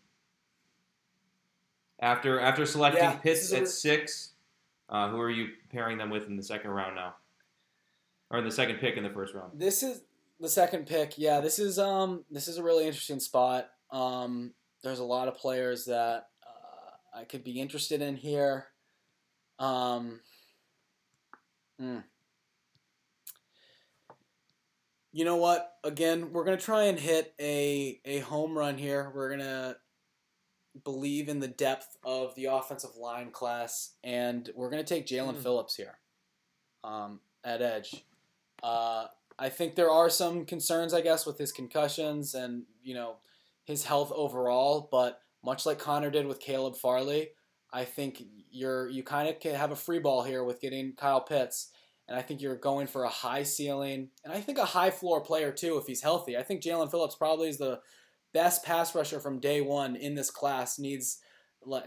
After 1.99 2.39
after 2.39 2.65
selecting 2.67 3.03
Yeah, 3.03 3.15
Pitts 3.15 3.51
at 3.53 3.67
six, 3.67 4.33
uh, 4.87 5.09
who 5.09 5.19
are 5.19 5.31
you 5.31 5.47
pairing 5.71 5.97
them 5.97 6.11
with 6.11 6.27
in 6.27 6.37
the 6.37 6.43
second 6.43 6.69
round 6.69 6.95
now, 6.95 7.15
or 8.29 8.37
in 8.37 8.45
the 8.45 8.51
second 8.51 8.77
pick 8.77 8.97
in 8.97 9.03
the 9.03 9.09
first 9.09 9.33
round? 9.33 9.53
This 9.55 9.81
is 9.81 10.01
the 10.39 10.47
second 10.47 10.85
pick. 10.85 11.17
Yeah, 11.17 11.39
this 11.39 11.57
is 11.57 11.79
um 11.79 12.23
this 12.29 12.47
is 12.47 12.57
a 12.57 12.63
really 12.63 12.85
interesting 12.85 13.19
spot. 13.19 13.71
Um, 13.89 14.53
there's 14.83 14.99
a 14.99 15.03
lot 15.03 15.27
of 15.27 15.37
players 15.37 15.85
that 15.85 16.27
uh, 16.45 17.17
I 17.19 17.23
could 17.23 17.43
be 17.43 17.59
interested 17.59 17.99
in 18.03 18.15
here. 18.15 18.67
Um, 19.59 20.19
hmm. 21.79 21.99
You 25.11 25.25
know 25.25 25.37
what? 25.37 25.73
Again, 25.83 26.31
we're 26.31 26.43
gonna 26.43 26.57
try 26.57 26.83
and 26.83 26.99
hit 26.99 27.33
a 27.39 27.99
a 28.05 28.19
home 28.19 28.57
run 28.57 28.77
here. 28.77 29.11
We're 29.15 29.29
gonna 29.31 29.77
believe 30.83 31.27
in 31.27 31.39
the 31.39 31.47
depth 31.47 31.97
of 32.03 32.35
the 32.35 32.45
offensive 32.45 32.95
line 32.97 33.31
class, 33.31 33.93
and 34.03 34.49
we're 34.55 34.69
gonna 34.69 34.83
take 34.83 35.07
Jaelan 35.07 35.35
Hmm. 35.35 35.41
Phillips 35.41 35.75
here 35.75 35.97
um, 36.83 37.19
at 37.43 37.61
edge. 37.61 38.05
Uh, 38.61 39.07
I 39.39 39.49
think 39.49 39.75
there 39.75 39.91
are 39.91 40.09
some 40.09 40.45
concerns, 40.45 40.93
I 40.93 41.01
guess, 41.01 41.25
with 41.25 41.37
his 41.37 41.51
concussions 41.51 42.35
and 42.35 42.63
you 42.83 42.93
know 42.93 43.15
his 43.65 43.85
health 43.85 44.11
overall. 44.13 44.87
But 44.91 45.21
much 45.43 45.65
like 45.65 45.79
Connor 45.79 46.11
did 46.11 46.27
with 46.27 46.39
Caleb 46.39 46.75
Farley, 46.75 47.29
I 47.71 47.85
think 47.85 48.23
you're 48.49 48.89
you 48.89 49.03
kind 49.03 49.29
of 49.29 49.39
can 49.39 49.55
have 49.55 49.71
a 49.71 49.75
free 49.75 49.99
ball 49.99 50.23
here 50.23 50.43
with 50.43 50.61
getting 50.61 50.93
Kyle 50.93 51.21
Pitts, 51.21 51.69
and 52.07 52.17
I 52.17 52.21
think 52.21 52.41
you're 52.41 52.55
going 52.55 52.87
for 52.87 53.03
a 53.03 53.09
high 53.09 53.43
ceiling 53.43 54.09
and 54.23 54.33
I 54.33 54.39
think 54.39 54.57
a 54.57 54.65
high 54.65 54.91
floor 54.91 55.21
player 55.21 55.51
too 55.51 55.77
if 55.77 55.85
he's 55.85 56.01
healthy. 56.01 56.37
I 56.37 56.43
think 56.43 56.63
Jaelan 56.63 56.91
Phillips 56.91 57.15
probably 57.15 57.49
is 57.49 57.57
the 57.57 57.79
best 58.33 58.63
pass 58.63 58.95
rusher 58.95 59.19
from 59.19 59.39
day 59.39 59.61
one 59.61 59.95
in 59.95 60.15
this 60.15 60.31
class. 60.31 60.79
Needs 60.79 61.19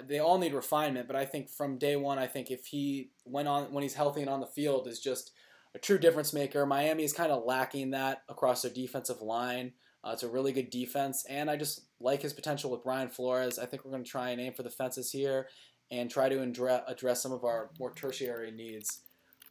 they 0.07 0.19
all 0.19 0.39
need 0.39 0.53
refinement, 0.53 1.07
but 1.07 1.17
I 1.17 1.25
think 1.25 1.49
from 1.49 1.79
day 1.79 1.97
one, 1.97 2.19
I 2.19 2.27
think 2.27 2.51
if 2.51 2.67
he 2.67 3.11
went 3.25 3.49
on 3.49 3.73
when 3.73 3.83
he's 3.83 3.95
healthy 3.95 4.21
and 4.21 4.31
on 4.31 4.41
the 4.41 4.47
field 4.47 4.89
is 4.89 5.01
just 5.01 5.33
a 5.75 5.79
true 5.79 5.99
difference 5.99 6.33
maker. 6.33 6.67
Miami 6.67 7.05
is 7.05 7.13
kind 7.13 7.31
of 7.31 7.45
lacking 7.45 7.91
that 7.91 8.23
across 8.29 8.63
their 8.63 8.73
defensive 8.73 9.23
line. 9.23 9.73
Uh, 10.03 10.11
it's 10.13 10.23
a 10.23 10.29
really 10.29 10.53
good 10.53 10.71
defense, 10.71 11.27
and 11.29 11.51
I 11.51 11.57
just 11.57 11.83
like 12.01 12.23
his 12.23 12.33
potential 12.33 12.71
with 12.71 12.83
Brian 12.83 13.11
Flores. 13.11 13.59
I 13.59 13.67
think 13.67 13.85
we're 13.85 13.91
going 13.91 14.05
to 14.05 14.11
try 14.11 14.31
and 14.31 14.41
aim 14.41 14.55
for 14.55 14.63
the 14.63 14.71
fences 14.71 15.13
here 15.13 15.47
and 15.91 16.11
try 16.11 16.29
to 16.29 16.41
andre- 16.41 16.83
address 16.87 17.23
some 17.23 17.33
of 17.33 17.45
our 17.45 17.71
more 17.79 17.93
tertiary 17.93 18.51
needs 18.51 19.03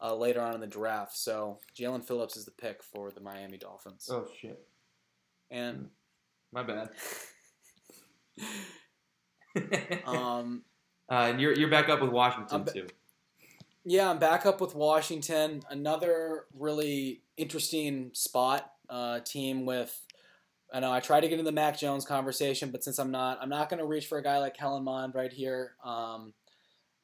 uh, 0.01 0.15
later 0.15 0.41
on 0.41 0.53
in 0.55 0.61
the 0.61 0.67
draft. 0.67 1.17
So 1.17 1.59
Jaelan 1.77 2.03
Phillips 2.03 2.37
is 2.37 2.45
the 2.45 2.51
pick 2.51 2.81
for 2.83 3.11
the 3.11 3.21
Miami 3.21 3.57
Dolphins. 3.57 4.07
Oh 4.11 4.27
shit, 4.39 4.65
And 5.51 5.89
my 6.51 6.63
bad. 6.63 6.89
um, 10.05 10.63
uh, 11.11 11.27
and 11.29 11.41
you're 11.41 11.53
you're 11.53 11.69
back 11.69 11.89
up 11.89 12.01
with 12.01 12.11
Washington 12.11 12.63
ba- 12.63 12.71
too. 12.71 12.87
Yeah, 13.83 14.09
I'm 14.09 14.19
back 14.19 14.45
up 14.45 14.61
with 14.61 14.75
Washington. 14.75 15.61
Another 15.69 16.45
really 16.53 17.23
interesting 17.37 18.11
spot 18.13 18.71
uh, 18.89 19.19
team 19.21 19.65
with. 19.65 19.99
I 20.73 20.79
know 20.79 20.91
I 20.91 20.99
tried 20.99 21.21
to 21.21 21.27
get 21.27 21.39
into 21.39 21.49
the 21.49 21.55
Mac 21.55 21.77
Jones 21.77 22.05
conversation, 22.05 22.69
but 22.69 22.83
since 22.83 22.99
I'm 22.99 23.11
not, 23.11 23.39
I'm 23.41 23.49
not 23.49 23.69
going 23.69 23.79
to 23.79 23.85
reach 23.85 24.07
for 24.07 24.17
a 24.17 24.23
guy 24.23 24.37
like 24.37 24.55
Kellen 24.55 24.83
Mond 24.83 25.15
right 25.15 25.31
here. 25.31 25.75
Um, 25.83 26.33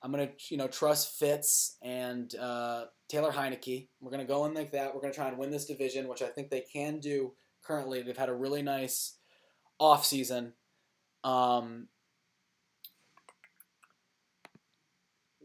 I'm 0.03 0.11
going 0.11 0.28
to, 0.28 0.34
you 0.49 0.57
know, 0.57 0.68
trust 0.68 1.18
Fitz 1.18 1.78
and 1.82 2.34
uh, 2.36 2.86
Taylor 3.09 3.32
Heinicke. 3.32 3.88
We're 3.99 4.11
going 4.11 4.26
to 4.26 4.32
go 4.32 4.45
in 4.45 4.53
like 4.53 4.72
that. 4.72 4.93
We're 4.93 5.01
going 5.01 5.13
to 5.13 5.18
try 5.18 5.30
and 5.30 5.38
win 5.38 5.49
this 5.49 5.66
division, 5.66 6.07
which 6.07 6.22
I 6.22 6.28
think 6.28 6.51
they 6.51 6.61
can 6.61 6.99
do 6.99 7.34
currently. 7.63 8.03
They've 8.03 8.16
had 8.16 8.30
a 8.30 8.36
really 8.36 8.61
nice 8.61 9.18
off 9.80 10.05
season. 10.05 10.53
Um, 11.24 11.88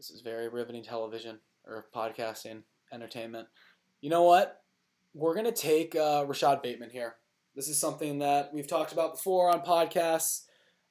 This 0.01 0.09
is 0.09 0.21
very 0.21 0.49
riveting 0.49 0.81
television 0.83 1.37
or 1.63 1.85
podcasting 1.95 2.63
entertainment. 2.91 3.47
You 4.01 4.09
know 4.09 4.23
what? 4.23 4.63
We're 5.13 5.35
gonna 5.35 5.51
take 5.51 5.95
uh, 5.95 6.25
Rashod 6.27 6.63
Bateman 6.63 6.89
here. 6.89 7.17
This 7.55 7.67
is 7.67 7.79
something 7.79 8.19
that 8.19 8.53
we've 8.53 8.67
talked 8.67 8.93
about 8.93 9.15
before 9.15 9.49
on 9.49 9.61
podcasts. 9.61 10.43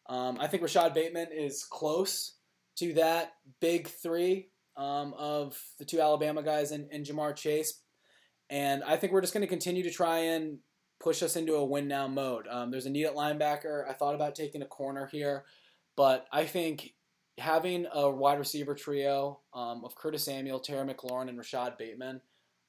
Um, 0.08 0.38
I 0.40 0.46
think 0.46 0.62
Rashod 0.62 0.92
Bateman 0.92 1.28
is 1.32 1.64
close 1.64 2.36
to 2.76 2.92
that 2.94 3.32
big 3.60 3.88
three 3.88 4.50
um, 4.76 5.14
of 5.16 5.58
the 5.78 5.84
two 5.84 6.00
Alabama 6.00 6.42
guys 6.42 6.70
and, 6.72 6.88
and 6.90 7.04
Ja'Marr 7.04 7.36
Chase, 7.36 7.82
and 8.48 8.82
I 8.84 8.96
think 8.96 9.12
we're 9.12 9.20
just 9.20 9.32
going 9.32 9.42
to 9.42 9.48
continue 9.48 9.82
to 9.82 9.90
try 9.90 10.18
and 10.18 10.58
push 10.98 11.22
us 11.22 11.36
into 11.36 11.54
a 11.54 11.64
win 11.64 11.88
now 11.88 12.06
mode. 12.06 12.46
Um, 12.48 12.70
there's 12.70 12.86
a 12.86 12.90
need 12.90 13.06
at 13.06 13.14
linebacker. 13.14 13.88
I 13.88 13.94
thought 13.94 14.14
about 14.14 14.34
taking 14.34 14.62
a 14.62 14.66
corner 14.66 15.06
here, 15.06 15.44
but 15.96 16.26
I 16.30 16.44
think 16.44 16.94
having 17.38 17.86
a 17.92 18.10
wide 18.10 18.38
receiver 18.38 18.74
trio 18.74 19.40
um, 19.54 19.82
of 19.84 19.94
Curtis 19.94 20.24
Samuel, 20.24 20.60
Terry 20.60 20.86
McLaurin, 20.86 21.28
and 21.28 21.38
Rashod 21.38 21.78
Bateman, 21.78 22.20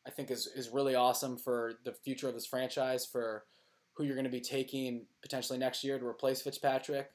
I 0.07 0.11
think 0.11 0.31
is, 0.31 0.47
is 0.47 0.69
really 0.69 0.95
awesome 0.95 1.37
for 1.37 1.73
the 1.83 1.93
future 1.93 2.29
of 2.29 2.33
this 2.33 2.45
franchise, 2.45 3.05
for 3.05 3.43
who 3.93 4.03
you're 4.03 4.15
going 4.15 4.25
to 4.25 4.31
be 4.31 4.41
taking 4.41 5.05
potentially 5.21 5.59
next 5.59 5.83
year 5.83 5.99
to 5.99 6.05
replace 6.05 6.41
Fitzpatrick. 6.41 7.11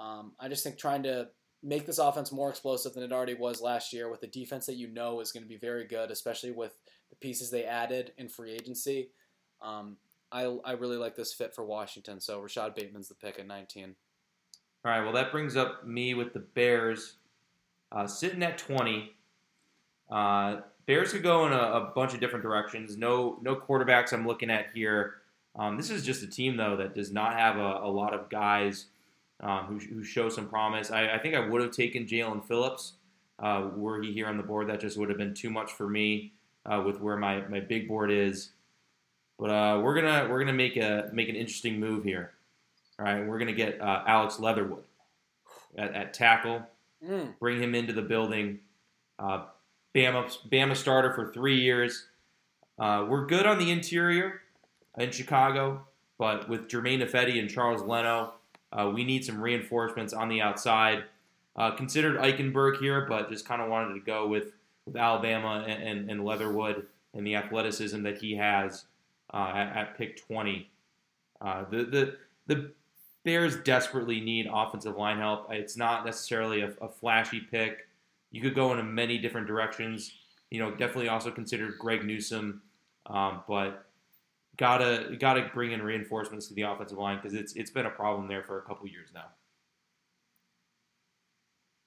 Um, 0.00 0.32
I 0.38 0.48
just 0.48 0.64
think 0.64 0.78
trying 0.78 1.02
to 1.04 1.28
make 1.62 1.86
this 1.86 1.98
offense 1.98 2.30
more 2.30 2.50
explosive 2.50 2.94
than 2.94 3.02
it 3.02 3.12
already 3.12 3.34
was 3.34 3.60
last 3.60 3.92
year 3.92 4.10
with 4.10 4.22
a 4.22 4.28
defense 4.28 4.66
that 4.66 4.76
you 4.76 4.88
know 4.88 5.20
is 5.20 5.32
going 5.32 5.42
to 5.42 5.48
be 5.48 5.56
very 5.56 5.86
good, 5.86 6.10
especially 6.10 6.52
with 6.52 6.78
the 7.10 7.16
pieces 7.16 7.50
they 7.50 7.64
added 7.64 8.12
in 8.18 8.28
free 8.28 8.52
agency. 8.52 9.10
Um, 9.60 9.96
I, 10.30 10.42
I 10.64 10.72
really 10.72 10.96
like 10.96 11.16
this 11.16 11.32
fit 11.32 11.54
for 11.54 11.64
Washington, 11.64 12.20
so 12.20 12.40
Rashod 12.40 12.74
Bateman's 12.74 13.08
the 13.08 13.14
pick 13.14 13.38
at 13.38 13.46
19. 13.46 13.94
All 14.84 14.92
right, 14.92 15.02
well, 15.02 15.12
that 15.12 15.32
brings 15.32 15.56
up 15.56 15.86
me 15.86 16.14
with 16.14 16.32
the 16.32 16.40
Bears 16.40 17.16
uh, 17.90 18.06
sitting 18.06 18.42
at 18.42 18.58
20. 18.58 19.12
Uh, 20.10 20.60
Bears 20.86 21.12
could 21.12 21.22
go 21.22 21.46
in 21.46 21.52
a, 21.52 21.56
a 21.56 21.92
bunch 21.94 22.14
of 22.14 22.20
different 22.20 22.42
directions. 22.42 22.96
No, 22.96 23.38
no 23.42 23.56
quarterbacks 23.56 24.12
I'm 24.12 24.26
looking 24.26 24.50
at 24.50 24.66
here. 24.74 25.16
Um, 25.58 25.76
this 25.76 25.90
is 25.90 26.04
just 26.04 26.22
a 26.22 26.26
team 26.26 26.56
though 26.56 26.76
that 26.76 26.94
does 26.94 27.12
not 27.12 27.34
have 27.34 27.56
a, 27.56 27.80
a 27.82 27.90
lot 27.90 28.14
of 28.14 28.30
guys 28.30 28.86
um, 29.40 29.64
who, 29.64 29.78
who 29.78 30.04
show 30.04 30.28
some 30.28 30.48
promise. 30.48 30.90
I, 30.90 31.08
I 31.10 31.18
think 31.18 31.34
I 31.34 31.40
would 31.40 31.60
have 31.60 31.72
taken 31.72 32.06
Jaelan 32.06 32.44
Phillips 32.44 32.94
uh, 33.40 33.68
were 33.74 34.00
he 34.02 34.12
here 34.12 34.26
on 34.26 34.36
the 34.36 34.42
board. 34.42 34.68
That 34.68 34.80
just 34.80 34.96
would 34.96 35.08
have 35.08 35.18
been 35.18 35.34
too 35.34 35.50
much 35.50 35.72
for 35.72 35.88
me 35.88 36.32
uh, 36.64 36.82
with 36.84 37.00
where 37.00 37.16
my, 37.16 37.40
my 37.48 37.60
big 37.60 37.88
board 37.88 38.10
is. 38.10 38.50
But 39.38 39.50
uh, 39.50 39.80
we're 39.82 39.94
gonna 39.94 40.28
we're 40.28 40.40
gonna 40.40 40.52
make 40.52 40.76
a 40.76 41.10
make 41.12 41.28
an 41.28 41.36
interesting 41.36 41.78
move 41.78 42.02
here. 42.02 42.32
All 42.98 43.04
right, 43.04 43.24
we're 43.24 43.38
gonna 43.38 43.52
get 43.52 43.80
uh, 43.80 44.02
Alex 44.04 44.40
Leatherwood 44.40 44.82
at, 45.76 45.94
at 45.94 46.12
tackle. 46.12 46.62
Mm. 47.06 47.38
Bring 47.38 47.62
him 47.62 47.76
into 47.76 47.92
the 47.92 48.02
building. 48.02 48.58
Uh, 49.16 49.44
Bama 49.94 50.28
Bama 50.50 50.74
starter 50.74 51.14
for 51.14 51.32
three 51.32 51.60
years. 51.60 52.06
Uh, 52.80 53.06
we're 53.08 53.26
good 53.26 53.46
on 53.46 53.60
the 53.60 53.70
interior 53.70 54.40
in 54.98 55.10
Chicago, 55.10 55.86
but 56.18 56.48
with 56.48 56.68
Germain 56.68 57.00
Ifedi 57.00 57.38
and 57.38 57.48
Charles 57.48 57.82
Leno, 57.82 58.34
uh, 58.72 58.90
we 58.92 59.04
need 59.04 59.24
some 59.24 59.40
reinforcements 59.40 60.12
on 60.12 60.28
the 60.28 60.40
outside. 60.40 61.04
Uh, 61.56 61.74
considered 61.74 62.18
Eichenberg 62.18 62.78
here, 62.78 63.06
but 63.08 63.30
just 63.30 63.46
kind 63.46 63.62
of 63.62 63.68
wanted 63.68 63.94
to 63.94 64.00
go 64.00 64.28
with, 64.28 64.52
with 64.86 64.96
Alabama 64.96 65.64
and, 65.66 65.82
and, 65.82 66.10
and 66.10 66.24
Leatherwood 66.24 66.86
and 67.14 67.26
the 67.26 67.34
athleticism 67.34 68.02
that 68.02 68.18
he 68.18 68.36
has 68.36 68.84
uh, 69.32 69.52
at, 69.54 69.76
at, 69.76 69.98
pick 69.98 70.24
20. 70.26 70.70
Uh, 71.40 71.64
the, 71.70 71.84
the, 71.84 72.16
the 72.46 72.70
Bears 73.24 73.56
desperately 73.56 74.20
need 74.20 74.48
offensive 74.52 74.96
line 74.96 75.18
help. 75.18 75.48
It's 75.50 75.76
not 75.76 76.04
necessarily 76.04 76.62
a, 76.62 76.72
a, 76.80 76.88
flashy 76.88 77.40
pick. 77.40 77.88
You 78.30 78.40
could 78.40 78.54
go 78.54 78.72
in 78.72 78.94
many 78.94 79.18
different 79.18 79.46
directions. 79.46 80.12
You 80.50 80.60
know, 80.60 80.70
definitely 80.70 81.08
also 81.08 81.30
considered 81.30 81.78
Greg 81.78 82.04
Newsome, 82.04 82.62
um, 83.06 83.42
but 83.48 83.87
gotta 84.58 85.16
gotta 85.18 85.48
bring 85.54 85.72
in 85.72 85.82
reinforcements 85.82 86.48
to 86.48 86.54
the 86.54 86.62
offensive 86.62 86.98
line 86.98 87.16
because 87.16 87.34
it's 87.34 87.54
it's 87.54 87.70
been 87.70 87.86
a 87.86 87.90
problem 87.90 88.28
there 88.28 88.42
for 88.42 88.58
a 88.58 88.62
couple 88.62 88.86
years 88.88 89.10
now. 89.14 89.26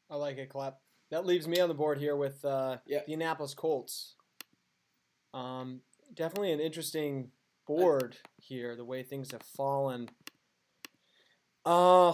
I 0.10 0.16
like 0.16 0.38
it, 0.38 0.50
Klepp. 0.50 0.74
That 1.12 1.26
leaves 1.26 1.48
me 1.48 1.60
on 1.60 1.70
the 1.70 1.76
board 1.76 2.00
here 2.00 2.16
with 2.16 2.44
uh, 2.44 2.78
yep. 2.86 3.06
the 3.06 3.14
Indianapolis 3.14 3.54
Colts. 3.54 4.16
Um, 5.34 5.82
definitely 6.14 6.52
an 6.52 6.60
interesting 6.60 7.32
board 7.68 8.18
here, 8.38 8.76
the 8.76 8.86
way 8.86 9.04
things 9.04 9.32
have 9.32 9.44
fallen. 9.44 10.10
Uh, 11.66 12.12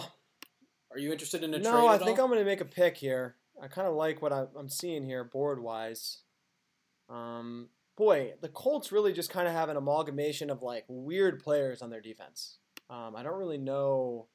Are 0.90 0.98
you 0.98 1.10
interested 1.12 1.42
in 1.42 1.54
a 1.54 1.58
no, 1.58 1.70
trade? 1.70 1.88
I 1.88 1.94
at 1.94 2.04
think 2.04 2.18
all? 2.18 2.26
I'm 2.26 2.30
going 2.30 2.40
to 2.40 2.44
make 2.44 2.60
a 2.60 2.64
pick 2.64 2.96
here. 2.96 3.36
I 3.60 3.66
kind 3.66 3.88
of 3.88 3.94
like 3.94 4.22
what 4.22 4.32
I, 4.32 4.46
I'm 4.56 4.68
seeing 4.68 5.04
here 5.04 5.24
board 5.24 5.60
wise. 5.60 6.18
Um, 7.08 7.68
boy, 7.98 8.32
the 8.40 8.48
Colts 8.48 8.92
really 8.92 9.12
just 9.12 9.28
kind 9.28 9.48
of 9.48 9.52
have 9.52 9.68
an 9.68 9.76
amalgamation 9.76 10.50
of 10.50 10.62
like 10.62 10.84
weird 10.86 11.42
players 11.42 11.82
on 11.82 11.90
their 11.90 12.00
defense. 12.00 12.58
Um, 12.88 13.16
I 13.16 13.24
don't 13.24 13.38
really 13.38 13.58
know. 13.58 14.28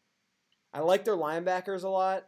I 0.74 0.82
like 0.82 1.05
their 1.05 1.16
linebackers 1.16 1.84
a 1.84 1.89
lot. 1.89 2.26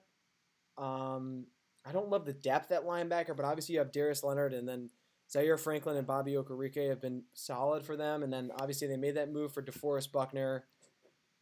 Um, 0.77 1.47
I 1.85 1.91
don't 1.91 2.09
love 2.09 2.25
the 2.25 2.33
depth 2.33 2.71
at 2.71 2.85
linebacker, 2.85 3.35
but 3.35 3.45
obviously 3.45 3.73
you 3.73 3.79
have 3.79 3.91
Darius 3.91 4.23
Leonard 4.23 4.53
and 4.53 4.67
then 4.67 4.89
Zaire 5.29 5.57
Franklin 5.57 5.97
and 5.97 6.07
Bobby 6.07 6.33
Okereke 6.33 6.87
have 6.89 7.01
been 7.01 7.23
solid 7.33 7.83
for 7.83 7.97
them. 7.97 8.23
And 8.23 8.31
then 8.31 8.51
obviously 8.57 8.87
they 8.87 8.97
made 8.97 9.17
that 9.17 9.31
move 9.31 9.53
for 9.53 9.61
DeForest 9.61 10.13
Buckner 10.13 10.63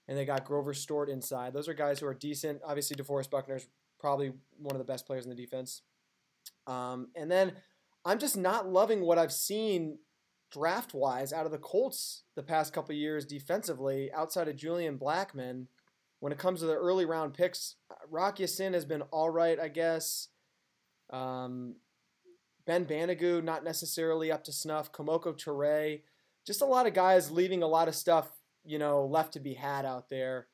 and 0.07 0.17
they 0.17 0.25
got 0.25 0.43
Grover 0.43 0.73
Stewart 0.73 1.07
inside. 1.07 1.53
Those 1.53 1.67
are 1.69 1.73
guys 1.75 1.99
who 1.99 2.07
are 2.07 2.15
decent. 2.15 2.61
Obviously 2.65 2.95
DeForest 2.95 3.29
Buckner's 3.29 3.67
probably 3.99 4.33
one 4.57 4.75
of 4.75 4.79
the 4.79 4.91
best 4.91 5.05
players 5.05 5.25
in 5.25 5.29
the 5.29 5.35
defense. 5.35 5.83
Um, 6.65 7.09
and 7.15 7.29
then 7.29 7.53
I'm 8.05 8.19
just 8.19 8.37
not 8.37 8.69
loving 8.69 9.01
what 9.01 9.17
I've 9.17 9.33
seen 9.33 9.99
draft 10.51 10.93
wise 10.93 11.33
out 11.33 11.45
of 11.45 11.51
the 11.51 11.57
Colts 11.57 12.23
the 12.35 12.43
past 12.43 12.73
couple 12.73 12.93
years 12.95 13.25
defensively 13.25 14.11
outside 14.13 14.47
of 14.47 14.55
Julian 14.55 14.97
Blackmon 14.97 15.67
when 16.23 16.31
it 16.31 16.39
comes 16.39 16.61
to 16.61 16.65
the 16.65 16.73
early 16.73 17.03
round 17.03 17.33
picks, 17.33 17.75
Rocky 18.09 18.43
Ya-Sin 18.43 18.73
has 18.73 18.85
been 18.85 19.01
all 19.01 19.29
right, 19.29 19.59
I 19.59 19.67
guess. 19.67 20.29
Um, 21.09 21.75
ben 22.65 22.85
Banogu, 22.85 23.43
not 23.43 23.65
necessarily 23.65 24.31
up 24.31 24.45
to 24.45 24.53
snuff. 24.53 24.93
Kemoko 24.93 25.37
Turay, 25.37 26.03
just 26.47 26.61
a 26.61 26.65
lot 26.65 26.87
of 26.87 26.93
guys 26.93 27.29
leaving 27.29 27.61
a 27.61 27.67
lot 27.67 27.89
of 27.89 27.95
stuff, 27.95 28.29
you 28.63 28.79
know, 28.79 29.05
left 29.05 29.33
to 29.33 29.41
be 29.41 29.55
had 29.55 29.85
out 29.85 30.07
there. 30.09 30.47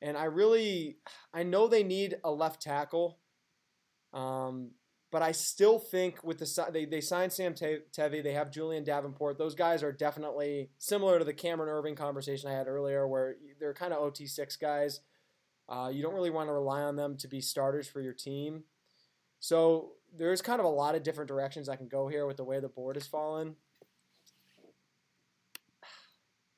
And 0.00 0.16
I 0.16 0.24
really, 0.24 0.96
I 1.34 1.42
know 1.42 1.68
they 1.68 1.82
need 1.82 2.16
a 2.24 2.30
left 2.30 2.62
tackle. 2.62 3.18
Um, 4.14 4.70
but 5.12 5.20
I 5.20 5.32
still 5.32 5.78
think 5.78 6.24
with 6.24 6.38
the 6.38 6.70
they 6.72 6.86
they 6.86 7.02
signed 7.02 7.32
Sam 7.32 7.54
Tevi, 7.54 8.22
they 8.22 8.32
have 8.32 8.50
Julian 8.50 8.82
Davenport. 8.82 9.36
Those 9.36 9.54
guys 9.54 9.82
are 9.82 9.92
definitely 9.92 10.70
similar 10.78 11.18
to 11.18 11.24
the 11.24 11.34
Cameron 11.34 11.68
Erving 11.68 11.96
conversation 11.96 12.48
I 12.48 12.54
had 12.54 12.66
earlier, 12.66 13.06
where 13.06 13.36
they're 13.60 13.74
kind 13.74 13.92
of 13.92 14.02
OT 14.02 14.26
six 14.26 14.56
guys. 14.56 15.00
Uh, 15.68 15.90
you 15.92 16.02
don't 16.02 16.14
really 16.14 16.30
want 16.30 16.48
to 16.48 16.54
rely 16.54 16.80
on 16.80 16.96
them 16.96 17.18
to 17.18 17.28
be 17.28 17.42
starters 17.42 17.86
for 17.86 18.00
your 18.00 18.14
team. 18.14 18.64
So 19.38 19.92
there's 20.16 20.40
kind 20.40 20.60
of 20.60 20.64
a 20.64 20.70
lot 20.70 20.94
of 20.94 21.02
different 21.02 21.28
directions 21.28 21.68
I 21.68 21.76
can 21.76 21.88
go 21.88 22.08
here 22.08 22.26
with 22.26 22.38
the 22.38 22.44
way 22.44 22.58
the 22.58 22.68
board 22.68 22.96
has 22.96 23.06
fallen. 23.06 23.56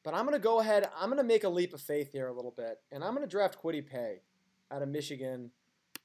But 0.04 0.14
I'm 0.14 0.26
going 0.26 0.38
to 0.38 0.42
go 0.42 0.60
ahead. 0.60 0.88
I'm 0.96 1.08
going 1.08 1.20
to 1.20 1.26
make 1.26 1.44
a 1.44 1.48
leap 1.48 1.74
of 1.74 1.80
faith 1.80 2.12
here 2.12 2.28
a 2.28 2.32
little 2.32 2.54
bit, 2.56 2.78
and 2.92 3.02
I'm 3.02 3.14
going 3.14 3.26
to 3.26 3.30
draft 3.30 3.60
Kwity 3.60 3.84
Paye 3.84 4.20
out 4.70 4.82
of 4.82 4.88
Michigan 4.88 5.50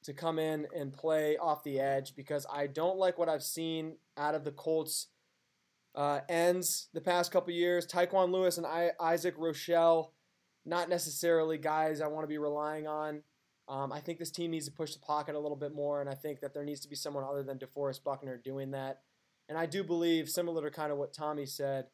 to 0.03 0.13
come 0.13 0.39
in 0.39 0.67
and 0.75 0.93
play 0.93 1.37
off 1.37 1.63
the 1.63 1.79
edge 1.79 2.15
because 2.15 2.45
I 2.51 2.67
don't 2.67 2.97
like 2.97 3.17
what 3.17 3.29
I've 3.29 3.43
seen 3.43 3.97
out 4.17 4.35
of 4.35 4.43
the 4.43 4.51
Colts 4.51 5.07
uh, 5.95 6.21
ends 6.29 6.87
the 6.93 7.01
past 7.01 7.31
couple 7.31 7.53
years. 7.53 7.85
Tyquan 7.85 8.31
Lewis 8.31 8.57
and 8.57 8.65
I, 8.65 8.91
Isaac 8.99 9.37
Rochell, 9.37 10.11
not 10.65 10.89
necessarily 10.89 11.57
guys 11.57 12.01
I 12.01 12.07
want 12.07 12.23
to 12.23 12.27
be 12.27 12.37
relying 12.37 12.87
on. 12.87 13.23
Um, 13.67 13.91
I 13.91 13.99
think 13.99 14.17
this 14.17 14.31
team 14.31 14.51
needs 14.51 14.65
to 14.65 14.71
push 14.71 14.93
the 14.93 14.99
pocket 14.99 15.35
a 15.35 15.39
little 15.39 15.57
bit 15.57 15.75
more, 15.75 16.01
and 16.01 16.09
I 16.09 16.15
think 16.15 16.39
that 16.39 16.53
there 16.53 16.63
needs 16.63 16.79
to 16.81 16.89
be 16.89 16.95
someone 16.95 17.23
other 17.23 17.43
than 17.43 17.59
DeForest 17.59 18.03
Buckner 18.03 18.37
doing 18.37 18.71
that. 18.71 19.01
And 19.47 19.57
I 19.57 19.67
do 19.67 19.83
believe, 19.83 20.27
similar 20.27 20.63
to 20.63 20.71
kind 20.75 20.91
of 20.91 20.97
what 20.97 21.13
Tommy 21.13 21.45
said, 21.45 21.85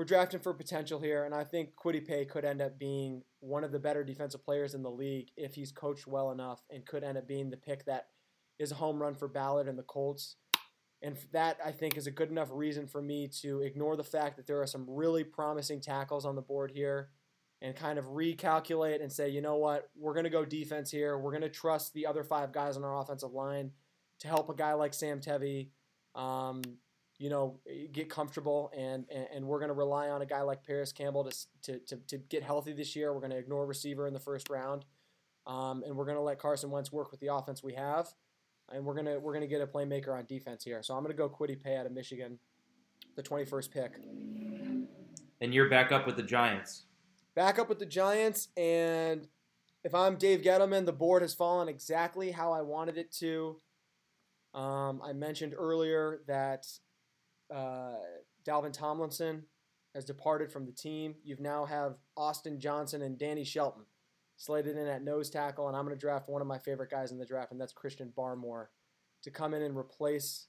we're 0.00 0.04
drafting 0.04 0.40
for 0.40 0.54
potential 0.54 0.98
here, 0.98 1.24
and 1.24 1.34
I 1.34 1.44
think 1.44 1.72
Paye 1.76 2.24
could 2.24 2.46
end 2.46 2.62
up 2.62 2.78
being 2.78 3.22
one 3.40 3.64
of 3.64 3.70
the 3.70 3.78
better 3.78 4.02
defensive 4.02 4.42
players 4.42 4.72
in 4.72 4.82
the 4.82 4.90
league 4.90 5.28
if 5.36 5.54
he's 5.54 5.72
coached 5.72 6.06
well 6.06 6.30
enough, 6.30 6.62
and 6.70 6.86
could 6.86 7.04
end 7.04 7.18
up 7.18 7.28
being 7.28 7.50
the 7.50 7.58
pick 7.58 7.84
that 7.84 8.06
is 8.58 8.72
a 8.72 8.76
home 8.76 8.98
run 8.98 9.14
for 9.14 9.28
Ballard 9.28 9.68
and 9.68 9.78
the 9.78 9.82
Colts. 9.82 10.36
And 11.02 11.18
that 11.34 11.58
I 11.62 11.72
think 11.72 11.98
is 11.98 12.06
a 12.06 12.10
good 12.10 12.30
enough 12.30 12.48
reason 12.50 12.86
for 12.86 13.02
me 13.02 13.28
to 13.42 13.60
ignore 13.60 13.94
the 13.94 14.02
fact 14.02 14.38
that 14.38 14.46
there 14.46 14.62
are 14.62 14.66
some 14.66 14.86
really 14.88 15.22
promising 15.22 15.82
tackles 15.82 16.24
on 16.24 16.34
the 16.34 16.40
board 16.40 16.72
here 16.74 17.10
and 17.60 17.76
kind 17.76 17.98
of 17.98 18.06
recalculate 18.06 19.02
and 19.02 19.12
say, 19.12 19.28
you 19.28 19.42
know 19.42 19.56
what, 19.56 19.90
we're 19.94 20.14
going 20.14 20.24
to 20.24 20.30
go 20.30 20.46
defense 20.46 20.90
here. 20.90 21.18
We're 21.18 21.32
going 21.32 21.42
to 21.42 21.50
trust 21.50 21.92
the 21.92 22.06
other 22.06 22.24
five 22.24 22.54
guys 22.54 22.78
on 22.78 22.84
our 22.84 22.98
offensive 23.02 23.34
line 23.34 23.72
to 24.20 24.28
help 24.28 24.48
a 24.48 24.54
guy 24.54 24.72
like 24.72 24.94
Sam 24.94 25.20
Tevi. 25.20 25.68
Um, 26.14 26.62
you 27.20 27.28
know, 27.28 27.60
get 27.92 28.08
comfortable, 28.08 28.72
and, 28.74 29.04
and, 29.14 29.26
and 29.34 29.44
we're 29.44 29.58
going 29.58 29.68
to 29.68 29.74
rely 29.74 30.08
on 30.08 30.22
a 30.22 30.26
guy 30.26 30.40
like 30.40 30.64
Parris 30.64 30.90
Campbell 30.90 31.22
to, 31.24 31.36
to, 31.64 31.78
to, 31.80 31.96
to 32.08 32.16
get 32.16 32.42
healthy 32.42 32.72
this 32.72 32.96
year. 32.96 33.12
We're 33.12 33.20
going 33.20 33.32
to 33.32 33.36
ignore 33.36 33.66
receiver 33.66 34.06
in 34.06 34.14
the 34.14 34.20
first 34.20 34.48
round, 34.48 34.86
um, 35.46 35.82
and 35.84 35.94
we're 35.94 36.06
going 36.06 36.16
to 36.16 36.22
let 36.22 36.38
Carson 36.38 36.70
Wentz 36.70 36.90
work 36.90 37.10
with 37.10 37.20
the 37.20 37.26
offense 37.26 37.62
we 37.62 37.74
have, 37.74 38.08
and 38.72 38.86
we're 38.86 38.94
gonna 38.94 39.18
we're 39.20 39.34
gonna 39.34 39.46
get 39.46 39.60
a 39.60 39.66
playmaker 39.66 40.16
on 40.16 40.24
defense 40.24 40.64
here. 40.64 40.82
So 40.82 40.94
I'm 40.94 41.02
going 41.02 41.14
to 41.14 41.16
go 41.16 41.28
Kwity 41.28 41.62
Paye 41.62 41.76
out 41.76 41.84
of 41.84 41.92
Michigan, 41.92 42.38
the 43.16 43.22
21st 43.22 43.70
pick. 43.70 43.92
And 45.42 45.52
you're 45.52 45.68
back 45.68 45.92
up 45.92 46.06
with 46.06 46.16
the 46.16 46.22
Giants. 46.22 46.84
Back 47.34 47.58
up 47.58 47.68
with 47.68 47.78
the 47.78 47.86
Giants, 47.86 48.48
and 48.56 49.28
if 49.84 49.94
I'm 49.94 50.16
Dave 50.16 50.40
Gettleman, 50.40 50.86
the 50.86 50.92
board 50.92 51.20
has 51.20 51.34
fallen 51.34 51.68
exactly 51.68 52.30
how 52.30 52.50
I 52.50 52.62
wanted 52.62 52.96
it 52.96 53.12
to. 53.16 53.60
Um, 54.54 55.02
I 55.04 55.12
mentioned 55.12 55.54
earlier 55.56 56.22
that 56.26 56.66
uh, 57.52 57.96
Dalvin 58.46 58.72
Tomlinson 58.72 59.44
has 59.94 60.04
departed 60.04 60.52
from 60.52 60.66
the 60.66 60.72
team. 60.72 61.16
You've 61.24 61.40
now 61.40 61.64
have 61.64 61.96
Austin 62.16 62.60
Johnson 62.60 63.02
and 63.02 63.18
Danny 63.18 63.44
Shelton 63.44 63.84
slated 64.36 64.76
in 64.76 64.86
at 64.86 65.02
nose 65.02 65.28
tackle, 65.28 65.68
and 65.68 65.76
I'm 65.76 65.84
going 65.84 65.96
to 65.96 66.00
draft 66.00 66.28
one 66.28 66.40
of 66.40 66.48
my 66.48 66.58
favorite 66.58 66.90
guys 66.90 67.12
in 67.12 67.18
the 67.18 67.26
draft, 67.26 67.52
and 67.52 67.60
that's 67.60 67.72
Christian 67.72 68.12
Barmore, 68.16 68.66
to 69.22 69.30
come 69.30 69.52
in 69.52 69.62
and 69.62 69.76
replace 69.76 70.46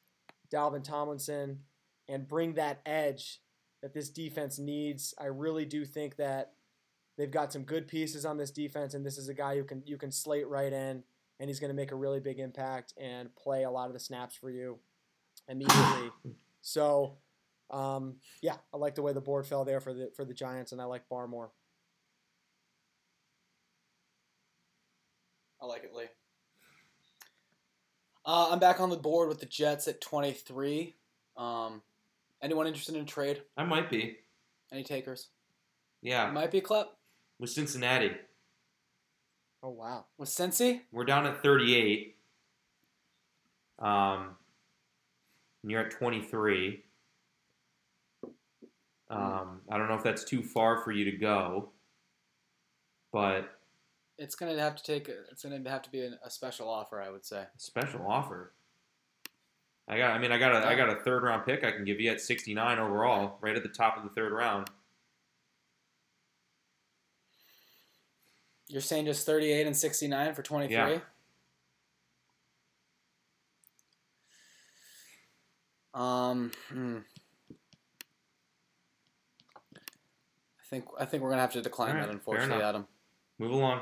Dalvin 0.54 0.84
Tomlinson 0.84 1.60
and 2.08 2.28
bring 2.28 2.54
that 2.54 2.82
edge 2.86 3.41
that 3.82 3.93
this 3.93 4.10
defense 4.10 4.60
needs. 4.60 5.14
I 5.20 5.26
really 5.26 5.66
do 5.66 5.86
think 5.86 6.16
that 6.18 6.54
they've 7.18 7.32
got 7.32 7.52
some 7.52 7.64
good 7.64 7.88
pieces 7.88 8.26
on 8.26 8.38
this 8.38 8.52
defense, 8.52 8.93
and 8.93 9.06
this 9.06 9.18
is 9.18 9.28
a 9.28 9.34
guy 9.34 9.58
who 9.58 9.64
can 9.64 9.84
you 9.86 9.97
can 9.97 10.12
slate 10.12 10.47
right 10.47 10.72
in, 10.72 11.04
and 11.39 11.49
he's 11.49 11.60
going 11.60 11.70
to 11.70 11.76
make 11.76 11.91
a 11.91 11.95
really 11.95 12.20
big 12.20 12.39
impact 12.39 12.93
and 12.97 13.36
play 13.36 13.64
a 13.64 13.72
lot 13.72 13.88
of 13.88 13.93
the 13.93 13.99
snaps 13.99 14.36
for 14.36 14.49
you 14.49 14.80
immediately. 15.49 16.12
So, 16.62 17.18
um, 17.70 18.16
yeah, 18.41 18.55
I 18.74 18.78
like 18.78 18.95
the 18.95 19.01
way 19.01 19.14
the 19.14 19.22
board 19.22 19.45
fell 19.45 19.66
there 19.66 19.80
for 19.80 19.93
the 19.93 20.12
for 20.16 20.26
the 20.26 20.34
Giants, 20.34 20.72
and 20.72 20.82
I 20.82 20.86
like 20.86 21.09
Barmore. 21.09 21.49
I 25.62 25.66
like 25.66 25.84
it, 25.84 25.93
Lee. 25.93 26.05
Uh, 28.26 28.49
I'm 28.51 28.59
back 28.59 28.80
on 28.80 28.89
the 28.89 28.97
board 28.97 29.30
with 29.30 29.39
the 29.39 29.45
Jets 29.45 29.88
at 29.88 30.01
23. 30.01 30.95
Um, 31.38 31.82
anyone 32.41 32.68
interested 32.68 32.95
in 32.95 33.01
a 33.01 33.05
trade? 33.05 33.41
I 33.57 33.64
might 33.64 33.89
be. 33.89 34.18
Any 34.72 34.84
takers? 34.84 35.30
Yeah. 36.01 36.30
Might 36.32 36.51
be 36.51 36.59
a 36.59 36.62
clap. 36.62 36.88
With 37.39 37.49
Cincinnati. 37.49 38.12
Oh 39.64 39.70
wow. 39.70 40.05
With 40.18 40.30
Cincy? 40.30 40.82
We're 40.91 41.05
down 41.05 41.26
at 41.28 41.43
38. 41.43 42.16
Um, 43.80 44.36
and 45.62 45.72
you're 45.72 45.82
at 45.82 45.91
23. 45.91 46.84
Um, 49.09 49.62
I 49.70 49.78
don't 49.78 49.88
know 49.89 49.95
if 49.95 50.03
that's 50.03 50.24
too 50.24 50.41
far 50.41 50.82
for 50.84 50.91
you 50.91 51.05
to 51.05 51.12
go, 51.18 51.70
but 53.12 53.57
It's 54.18 54.36
gonna 54.36 54.57
have 54.57 54.76
to 54.76 54.84
take. 54.84 55.09
It's 55.30 55.43
gonna 55.43 55.70
have 55.70 55.82
to 55.82 55.91
be 55.91 56.01
a, 56.01 56.18
a 56.24 56.30
special 56.30 56.70
offer, 56.70 57.01
I 57.01 57.09
would 57.09 57.26
say. 57.26 57.43
special 57.57 58.05
offer. 58.07 58.53
I 59.89 59.97
got. 59.97 60.12
I 60.12 60.20
mean, 60.20 60.32
I 60.32 60.38
got 60.38 60.53
a. 60.55 60.66
I 60.66 60.76
got 60.76 60.89
a 60.89 61.01
third 61.01 61.24
round 61.24 61.45
pick. 61.45 61.64
I 61.66 61.72
can 61.72 61.84
give 61.84 61.99
you 61.99 62.09
at 62.12 62.22
69 62.22 62.80
overall, 62.80 63.38
right 63.41 63.55
at 63.55 63.64
the 63.64 63.70
top 63.70 63.97
of 63.97 64.03
the 64.03 64.09
third 64.09 64.32
round. 64.32 64.70
You're 68.70 68.80
saying 68.80 69.05
just 69.05 69.26
38 69.26 69.68
and 69.68 69.76
69 69.76 70.34
for 70.34 70.43
23? 70.43 70.74
Yeah. 70.74 70.99
Um, 75.94 76.52
hmm. 76.70 76.98
I 79.76 80.64
think 80.70 80.86
I 81.00 81.06
think 81.06 81.22
we're 81.22 81.30
gonna 81.30 81.42
have 81.42 81.54
to 81.54 81.62
decline 81.62 81.96
right, 81.96 82.06
that, 82.06 82.12
unfortunately. 82.12 82.64
Adam. 82.64 82.88
Move 83.39 83.52
along. 83.52 83.82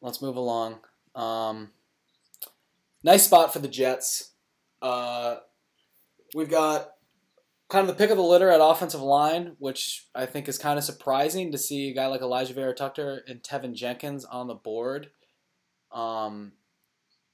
Let's 0.00 0.22
move 0.22 0.36
along. 0.36 0.80
Um, 1.14 1.70
nice 3.02 3.24
spot 3.24 3.52
for 3.52 3.58
the 3.58 3.68
Jets. 3.68 4.32
Uh, 4.80 5.36
we've 6.34 6.50
got 6.50 6.92
kind 7.68 7.82
of 7.82 7.88
the 7.88 7.98
pick 7.98 8.10
of 8.10 8.16
the 8.16 8.22
litter 8.22 8.50
at 8.50 8.60
offensive 8.60 9.02
line, 9.02 9.56
which 9.58 10.06
I 10.14 10.26
think 10.26 10.48
is 10.48 10.58
kind 10.58 10.78
of 10.78 10.84
surprising 10.84 11.52
to 11.52 11.58
see 11.58 11.90
a 11.90 11.94
guy 11.94 12.06
like 12.06 12.20
Alijah 12.20 12.54
Vera 12.54 12.74
Tucker 12.74 13.22
and 13.28 13.42
Teven 13.42 13.74
Jenkins 13.74 14.24
on 14.24 14.46
the 14.46 14.54
board. 14.54 15.10
Um, 15.92 16.52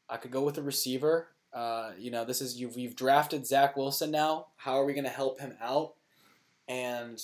I 0.08 0.16
could 0.16 0.30
go 0.30 0.42
with 0.42 0.58
a 0.58 0.62
receiver. 0.62 1.28
Uh, 1.54 1.92
you 1.96 2.10
know, 2.10 2.24
this 2.24 2.40
is 2.40 2.60
you've 2.60 2.76
you've 2.76 2.96
drafted 2.96 3.46
Zach 3.46 3.76
Wilson 3.76 4.10
now. 4.10 4.48
How 4.56 4.80
are 4.80 4.84
we 4.84 4.92
going 4.92 5.04
to 5.04 5.10
help 5.10 5.40
him 5.40 5.54
out? 5.62 5.94
And 6.66 7.22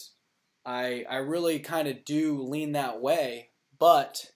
I 0.64 1.04
I 1.10 1.16
really 1.16 1.58
kind 1.58 1.88
of 1.88 2.04
do 2.04 2.40
lean 2.40 2.72
that 2.72 3.00
way, 3.00 3.50
but 3.78 4.30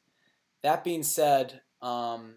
that 0.63 0.83
being 0.83 1.03
said, 1.03 1.61
um, 1.81 2.37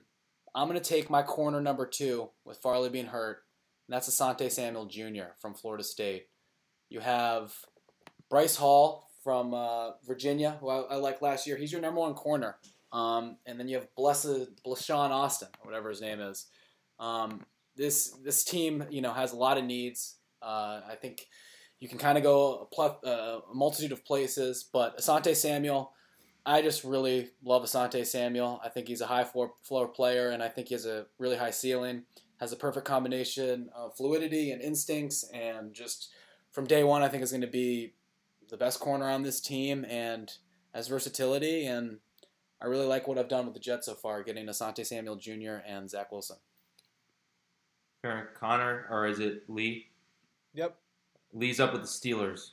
I'm 0.53 0.67
going 0.67 0.79
to 0.79 0.87
take 0.89 1.09
my 1.09 1.23
corner 1.23 1.61
number 1.61 1.85
two 1.87 2.29
with 2.45 2.57
Farley 2.57 2.89
being 2.89 3.07
hurt. 3.07 3.43
And 3.87 3.95
that's 3.95 4.09
Asante 4.09 4.51
Samuel 4.51 4.85
Jr. 4.85 5.31
from 5.39 5.53
Florida 5.53 5.83
State. 5.83 6.27
You 6.89 6.99
have 6.99 7.53
Bryce 8.29 8.57
Hall 8.57 9.09
from 9.23 9.53
uh, 9.53 9.91
Virginia, 10.05 10.57
who 10.59 10.69
I, 10.69 10.81
I 10.81 10.95
like 10.95 11.21
last 11.21 11.47
year. 11.47 11.57
He's 11.57 11.71
your 11.71 11.81
number 11.81 12.01
one 12.01 12.13
corner. 12.13 12.57
Um, 12.91 13.37
and 13.45 13.59
then 13.59 13.67
you 13.67 13.75
have 13.75 13.93
Blessed 13.95 14.63
Blashawn 14.65 15.09
Austin, 15.09 15.49
or 15.59 15.69
whatever 15.69 15.89
his 15.89 16.01
name 16.01 16.19
is. 16.19 16.47
Um, 16.99 17.45
this 17.75 18.11
this 18.23 18.43
team, 18.43 18.85
you 18.89 19.01
know, 19.01 19.13
has 19.13 19.33
a 19.33 19.37
lot 19.37 19.57
of 19.57 19.63
needs. 19.63 20.15
Uh, 20.41 20.81
I 20.89 20.95
think 20.99 21.27
you 21.79 21.87
can 21.87 21.97
kind 21.97 22.17
of 22.17 22.23
go 22.23 22.67
a, 22.77 22.81
uh, 22.81 23.39
a 23.51 23.55
multitude 23.55 23.91
of 23.91 24.03
places, 24.03 24.67
but 24.71 24.97
Asante 24.97 25.35
Samuel, 25.35 25.91
I 26.45 26.61
just 26.61 26.83
really 26.83 27.31
love 27.43 27.63
Asante 27.63 28.05
Samuel. 28.05 28.59
I 28.63 28.69
think 28.69 28.87
he's 28.87 29.01
a 29.01 29.07
high 29.07 29.23
floor, 29.23 29.53
floor 29.61 29.87
player, 29.87 30.29
and 30.29 30.41
I 30.41 30.49
think 30.49 30.69
he 30.69 30.73
has 30.73 30.85
a 30.85 31.05
really 31.19 31.37
high 31.37 31.51
ceiling. 31.51 32.03
Has 32.39 32.51
a 32.51 32.55
perfect 32.55 32.85
combination 32.85 33.69
of 33.75 33.95
fluidity 33.95 34.51
and 34.51 34.61
instincts, 34.61 35.27
and 35.33 35.73
just 35.73 36.09
from 36.51 36.65
day 36.65 36.83
one, 36.83 37.01
I 37.01 37.09
think 37.09 37.23
is 37.23 37.31
going 37.31 37.41
to 37.41 37.47
be 37.47 37.93
the 38.49 38.57
best 38.57 38.79
corner 38.79 39.09
on 39.09 39.23
this 39.23 39.41
team, 39.41 39.85
and 39.89 40.31
has 40.73 40.87
versatility. 40.87 41.65
And 41.65 41.97
I 42.61 42.67
really 42.67 42.85
like 42.85 43.07
what 43.07 43.17
I've 43.17 43.27
done 43.27 43.45
with 43.45 43.55
the 43.55 43.59
Jets 43.59 43.87
so 43.87 43.95
far, 43.95 44.23
getting 44.23 44.45
Asante 44.45 44.85
Samuel 44.85 45.15
Jr. 45.15 45.57
and 45.67 45.89
Zach 45.89 46.11
Wilson. 46.11 46.37
Fair. 48.01 48.29
Connor, 48.39 48.87
or 48.89 49.07
is 49.07 49.19
it 49.19 49.43
Lee? 49.47 49.87
Yep. 50.53 50.75
Lee's 51.33 51.59
up 51.59 51.73
with 51.73 51.81
the 51.81 51.87
Steelers. 51.87 52.51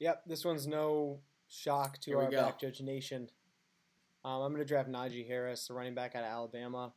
Yep. 0.00 0.22
This 0.26 0.44
one's 0.44 0.66
no 0.66 1.20
shock 1.48 1.98
to 2.00 2.10
Here 2.10 2.20
our 2.20 2.30
go. 2.30 2.42
back 2.42 2.60
judge 2.60 2.80
nation. 2.80 3.30
Um, 4.24 4.42
I'm 4.42 4.52
going 4.52 4.62
to 4.62 4.68
draft 4.68 4.90
Najee 4.90 5.26
Harris, 5.26 5.68
the 5.68 5.74
running 5.74 5.94
back 5.94 6.14
out 6.14 6.24
of 6.24 6.30
Alabama. 6.30 6.92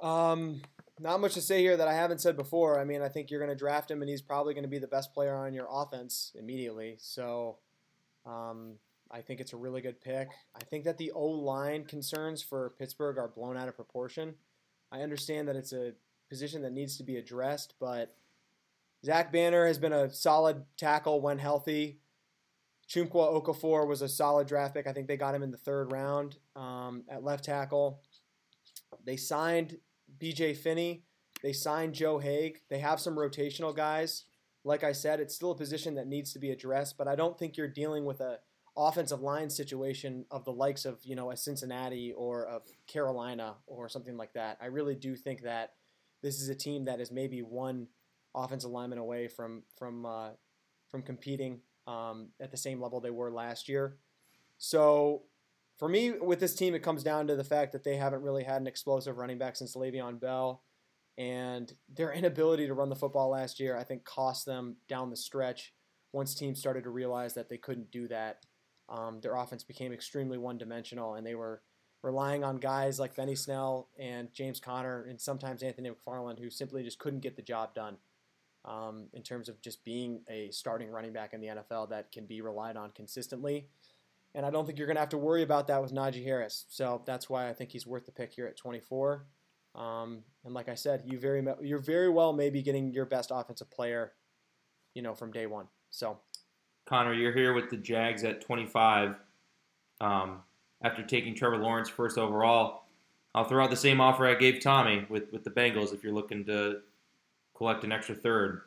Um, 0.00 0.60
not 1.00 1.20
much 1.20 1.34
to 1.34 1.40
say 1.40 1.60
here 1.60 1.76
that 1.76 1.88
I 1.88 1.94
haven't 1.94 2.20
said 2.20 2.36
before. 2.36 2.78
I 2.78 2.84
mean, 2.84 3.02
I 3.02 3.08
think 3.08 3.30
you're 3.30 3.40
going 3.40 3.50
to 3.50 3.56
draft 3.56 3.90
him, 3.90 4.02
and 4.02 4.10
he's 4.10 4.22
probably 4.22 4.54
going 4.54 4.64
to 4.64 4.68
be 4.68 4.78
the 4.78 4.86
best 4.86 5.14
player 5.14 5.34
on 5.34 5.54
your 5.54 5.66
offense 5.70 6.32
immediately. 6.38 6.96
So, 6.98 7.58
um, 8.26 8.74
I 9.10 9.20
think 9.20 9.40
it's 9.40 9.52
a 9.52 9.56
really 9.56 9.80
good 9.80 10.00
pick. 10.00 10.28
I 10.54 10.64
think 10.64 10.84
that 10.84 10.98
the 10.98 11.12
O 11.12 11.26
line 11.26 11.84
concerns 11.84 12.42
for 12.42 12.74
Pittsburgh 12.78 13.18
are 13.18 13.28
blown 13.28 13.56
out 13.56 13.68
of 13.68 13.76
proportion. 13.76 14.34
I 14.90 15.00
understand 15.00 15.48
that 15.48 15.56
it's 15.56 15.72
a 15.72 15.92
position 16.32 16.62
that 16.62 16.72
needs 16.72 16.96
to 16.96 17.02
be 17.02 17.16
addressed, 17.16 17.74
but 17.78 18.16
Zach 19.04 19.30
Banner 19.30 19.66
has 19.66 19.78
been 19.78 19.92
a 19.92 20.10
solid 20.10 20.64
tackle 20.78 21.20
when 21.20 21.38
healthy. 21.38 21.98
Chumqua 22.88 23.42
Okafor 23.42 23.86
was 23.86 24.00
a 24.00 24.08
solid 24.08 24.46
draft 24.46 24.72
pick. 24.72 24.86
I 24.86 24.94
think 24.94 25.08
they 25.08 25.18
got 25.18 25.34
him 25.34 25.42
in 25.42 25.50
the 25.50 25.58
third 25.58 25.92
round 25.92 26.38
um, 26.56 27.04
at 27.06 27.22
left 27.22 27.44
tackle. 27.44 28.00
They 29.04 29.18
signed 29.18 29.76
BJ 30.18 30.56
Finney. 30.56 31.04
They 31.42 31.52
signed 31.52 31.92
Joe 31.92 32.18
Haeg. 32.18 32.62
They 32.70 32.78
have 32.78 32.98
some 32.98 33.14
rotational 33.14 33.76
guys. 33.76 34.24
Like 34.64 34.84
I 34.84 34.92
said, 34.92 35.20
it's 35.20 35.34
still 35.34 35.50
a 35.50 35.56
position 35.56 35.96
that 35.96 36.06
needs 36.06 36.32
to 36.32 36.38
be 36.38 36.50
addressed, 36.50 36.96
but 36.96 37.08
I 37.08 37.14
don't 37.14 37.38
think 37.38 37.58
you're 37.58 37.68
dealing 37.68 38.06
with 38.06 38.20
a 38.20 38.38
offensive 38.74 39.20
line 39.20 39.50
situation 39.50 40.24
of 40.30 40.46
the 40.46 40.52
likes 40.52 40.86
of 40.86 40.98
you 41.04 41.14
know 41.14 41.30
a 41.30 41.36
Cincinnati 41.36 42.14
or 42.16 42.46
of 42.46 42.62
Carolina 42.86 43.56
or 43.66 43.90
something 43.90 44.16
like 44.16 44.32
that. 44.32 44.56
I 44.62 44.66
really 44.66 44.94
do 44.94 45.14
think 45.14 45.42
that 45.42 45.72
this 46.22 46.40
is 46.40 46.48
a 46.48 46.54
team 46.54 46.84
that 46.84 47.00
is 47.00 47.10
maybe 47.10 47.40
one 47.40 47.88
offensive 48.34 48.70
lineman 48.70 48.98
away 48.98 49.28
from 49.28 49.62
from 49.76 50.06
uh, 50.06 50.30
from 50.88 51.02
competing 51.02 51.60
um, 51.86 52.28
at 52.40 52.50
the 52.50 52.56
same 52.56 52.80
level 52.80 53.00
they 53.00 53.10
were 53.10 53.30
last 53.30 53.68
year. 53.68 53.98
So 54.58 55.22
for 55.78 55.88
me, 55.88 56.12
with 56.12 56.38
this 56.38 56.54
team, 56.54 56.74
it 56.74 56.82
comes 56.82 57.02
down 57.02 57.26
to 57.26 57.34
the 57.34 57.44
fact 57.44 57.72
that 57.72 57.82
they 57.82 57.96
haven't 57.96 58.22
really 58.22 58.44
had 58.44 58.60
an 58.60 58.66
explosive 58.66 59.16
running 59.16 59.38
back 59.38 59.56
since 59.56 59.74
Le'Veon 59.74 60.20
Bell, 60.20 60.62
and 61.18 61.72
their 61.92 62.12
inability 62.12 62.66
to 62.66 62.74
run 62.74 62.88
the 62.88 62.94
football 62.96 63.30
last 63.30 63.58
year, 63.58 63.76
I 63.76 63.82
think, 63.82 64.04
cost 64.04 64.46
them 64.46 64.76
down 64.88 65.10
the 65.10 65.16
stretch. 65.16 65.72
Once 66.12 66.34
teams 66.34 66.60
started 66.60 66.84
to 66.84 66.90
realize 66.90 67.34
that 67.34 67.48
they 67.48 67.56
couldn't 67.56 67.90
do 67.90 68.06
that, 68.08 68.44
um, 68.88 69.20
their 69.22 69.34
offense 69.34 69.64
became 69.64 69.92
extremely 69.92 70.38
one-dimensional, 70.38 71.14
and 71.14 71.26
they 71.26 71.34
were 71.34 71.62
relying 72.02 72.44
on 72.44 72.56
guys 72.56 72.98
like 72.98 73.14
Benny 73.14 73.34
Snell 73.34 73.88
and 73.98 74.32
James 74.32 74.60
Conner, 74.60 75.04
and 75.08 75.20
sometimes 75.20 75.62
Anthony 75.62 75.90
McFarland, 75.90 76.38
who 76.38 76.50
simply 76.50 76.82
just 76.82 76.98
couldn't 76.98 77.20
get 77.20 77.36
the 77.36 77.42
job 77.42 77.74
done 77.74 77.96
um, 78.64 79.06
in 79.12 79.22
terms 79.22 79.48
of 79.48 79.60
just 79.60 79.84
being 79.84 80.20
a 80.28 80.50
starting 80.50 80.90
running 80.90 81.12
back 81.12 81.32
in 81.32 81.40
the 81.40 81.48
NFL 81.48 81.90
that 81.90 82.12
can 82.12 82.26
be 82.26 82.40
relied 82.40 82.76
on 82.76 82.90
consistently. 82.90 83.66
And 84.34 84.46
I 84.46 84.50
don't 84.50 84.64
think 84.64 84.78
you're 84.78 84.86
going 84.86 84.96
to 84.96 85.00
have 85.00 85.10
to 85.10 85.18
worry 85.18 85.42
about 85.42 85.66
that 85.66 85.82
with 85.82 85.92
Najee 85.92 86.24
Harris. 86.24 86.64
So 86.68 87.02
that's 87.04 87.28
why 87.28 87.48
I 87.48 87.52
think 87.52 87.70
he's 87.70 87.86
worth 87.86 88.06
the 88.06 88.12
pick 88.12 88.32
here 88.32 88.46
at 88.46 88.56
24. 88.56 89.26
Um, 89.74 90.20
and 90.44 90.54
like 90.54 90.68
I 90.68 90.74
said, 90.74 91.02
you 91.06 91.18
very 91.18 91.44
you're 91.62 91.78
very 91.78 92.08
well 92.08 92.32
maybe 92.32 92.62
getting 92.62 92.92
your 92.92 93.06
best 93.06 93.30
offensive 93.32 93.70
player, 93.70 94.12
you 94.94 95.02
know, 95.02 95.14
from 95.14 95.32
day 95.32 95.46
one. 95.46 95.66
So 95.90 96.18
Connor, 96.86 97.14
you're 97.14 97.32
here 97.32 97.54
with 97.54 97.70
the 97.70 97.76
Jags 97.76 98.24
at 98.24 98.40
25. 98.42 99.14
Um, 100.00 100.42
after 100.82 101.02
taking 101.02 101.34
Trevor 101.34 101.58
Lawrence 101.58 101.88
first 101.88 102.18
overall, 102.18 102.84
I'll 103.34 103.44
throw 103.44 103.64
out 103.64 103.70
the 103.70 103.76
same 103.76 104.00
offer 104.00 104.26
I 104.26 104.34
gave 104.34 104.60
Tommy 104.60 105.06
with, 105.08 105.32
with 105.32 105.44
the 105.44 105.50
Bengals 105.50 105.94
if 105.94 106.02
you're 106.04 106.12
looking 106.12 106.44
to 106.46 106.80
collect 107.56 107.84
an 107.84 107.92
extra 107.92 108.14
third. 108.14 108.62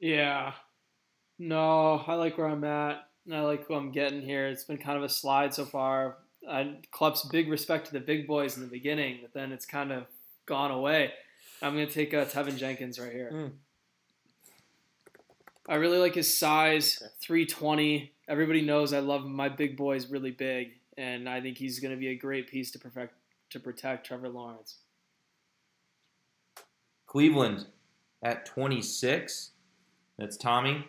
Yeah. 0.00 0.52
No, 1.38 2.04
I 2.06 2.14
like 2.14 2.38
where 2.38 2.48
I'm 2.48 2.64
at. 2.64 3.08
and 3.26 3.34
I 3.34 3.40
like 3.40 3.66
who 3.66 3.74
I'm 3.74 3.90
getting 3.90 4.22
here. 4.22 4.46
It's 4.46 4.64
been 4.64 4.78
kind 4.78 4.96
of 4.96 5.02
a 5.04 5.08
slide 5.08 5.52
so 5.54 5.64
far. 5.64 6.18
I 6.48 6.76
Klepp's 6.92 7.24
big 7.28 7.48
respect 7.48 7.86
to 7.86 7.92
the 7.92 8.00
big 8.00 8.26
boys 8.26 8.56
in 8.56 8.62
the 8.62 8.68
beginning, 8.68 9.18
but 9.22 9.32
then 9.32 9.50
it's 9.50 9.66
kind 9.66 9.92
of 9.92 10.04
gone 10.46 10.70
away. 10.70 11.12
I'm 11.62 11.74
going 11.74 11.86
to 11.86 11.92
take 11.92 12.12
uh, 12.12 12.26
Teven 12.26 12.56
Jenkins 12.58 12.98
right 12.98 13.12
here. 13.12 13.30
Mm. 13.32 13.52
I 15.68 15.76
really 15.76 15.98
like 15.98 16.14
his 16.14 16.36
size, 16.36 17.02
320. 17.20 18.12
Everybody 18.28 18.62
knows 18.62 18.92
I 18.92 19.00
love 19.00 19.24
my 19.24 19.48
big 19.48 19.76
boys 19.76 20.10
really 20.10 20.30
big, 20.30 20.72
and 20.98 21.28
I 21.28 21.40
think 21.40 21.56
he's 21.56 21.80
going 21.80 21.92
to 21.92 21.96
be 21.98 22.08
a 22.08 22.16
great 22.16 22.48
piece 22.48 22.70
to 22.72 22.78
perfect 22.78 23.14
to 23.50 23.60
protect 23.60 24.06
Trevor 24.06 24.28
Lawrence. 24.28 24.78
Cleveland 27.06 27.66
at 28.22 28.44
26. 28.46 29.52
That's 30.18 30.36
Tommy. 30.36 30.88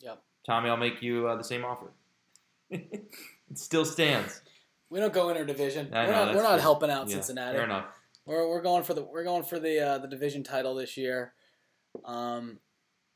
Yep. 0.00 0.22
Tommy, 0.44 0.68
I'll 0.68 0.76
make 0.76 1.02
you 1.02 1.28
uh, 1.28 1.36
the 1.36 1.44
same 1.44 1.64
offer. 1.64 1.92
it 2.70 3.14
still 3.54 3.84
stands. 3.84 4.42
We 4.90 5.00
don't 5.00 5.12
go 5.12 5.26
interdivision. 5.26 5.92
I 5.92 6.06
We're 6.06 6.06
know, 6.06 6.12
not, 6.12 6.24
that's 6.26 6.36
we're 6.36 6.42
not 6.42 6.60
helping 6.60 6.90
out 6.90 7.08
Yeah, 7.08 7.14
Cincinnati. 7.14 7.56
Fair 7.56 7.64
enough. 7.64 7.86
We're, 8.24 8.48
we're 8.48 8.62
going 8.62 8.82
for 8.82 8.94
the 8.94 9.02
we're 9.02 9.24
going 9.24 9.44
for 9.44 9.58
the 9.58 9.80
uh, 9.80 9.98
the 9.98 10.08
division 10.08 10.42
title 10.42 10.74
this 10.74 10.96
year. 10.96 11.32
Um, 12.04 12.58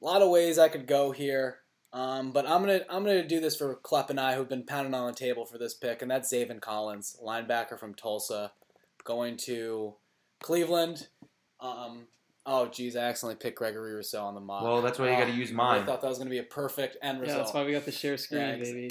a 0.01 0.05
lot 0.05 0.23
of 0.23 0.31
ways 0.31 0.59
I 0.59 0.69
could 0.69 0.87
go 0.87 1.11
here. 1.13 1.59
Um, 1.93 2.31
but 2.33 2.47
I'm 2.47 2.61
gonna 2.61 2.81
I'm 2.89 3.05
gonna 3.05 3.27
do 3.27 3.41
this 3.41 3.57
for 3.57 3.75
Klepp 3.83 4.11
and 4.11 4.21
I, 4.21 4.37
who've 4.37 4.49
been 4.49 4.65
pounding 4.65 4.95
on 4.95 5.09
the 5.09 5.13
table 5.13 5.45
for 5.45 5.59
this 5.59 5.75
pick, 5.75 6.03
and 6.03 6.11
that's 6.11 6.33
Zaven 6.33 6.61
Collins, 6.61 7.17
linebacker 7.25 7.79
from 7.81 7.95
Tulsa, 7.95 8.53
going 9.05 9.37
to 9.39 9.95
Cleveland. 10.41 11.09
Um, 11.59 12.07
oh, 12.47 12.69
geez, 12.69 12.95
I 12.95 13.01
accidentally 13.01 13.41
picked 13.41 13.59
Gregory 13.59 13.93
Rousseau 13.95 14.25
on 14.25 14.35
the 14.37 14.41
mock. 14.41 14.63
Well, 14.63 14.83
that's 14.83 15.01
why 15.01 15.09
you 15.09 15.15
Oh, 15.17 15.19
got 15.19 15.25
to 15.27 15.33
use 15.33 15.51
mine. 15.51 15.83
I 15.83 15.85
thought 15.87 16.01
that 16.01 16.09
was 16.09 16.19
gonna 16.19 16.31
be 16.31 16.39
a 16.39 16.45
perfect 16.45 16.97
end 17.03 17.19
Yeah, 17.19 17.23
result. 17.25 17.39
that's 17.41 17.55
why 17.55 17.65
we 17.65 17.73
got 17.73 17.85
the 17.85 17.91
share 17.93 18.17
screen, 18.17 18.41
Yeah, 18.43 18.49
ex- 18.55 18.69
baby. 18.69 18.91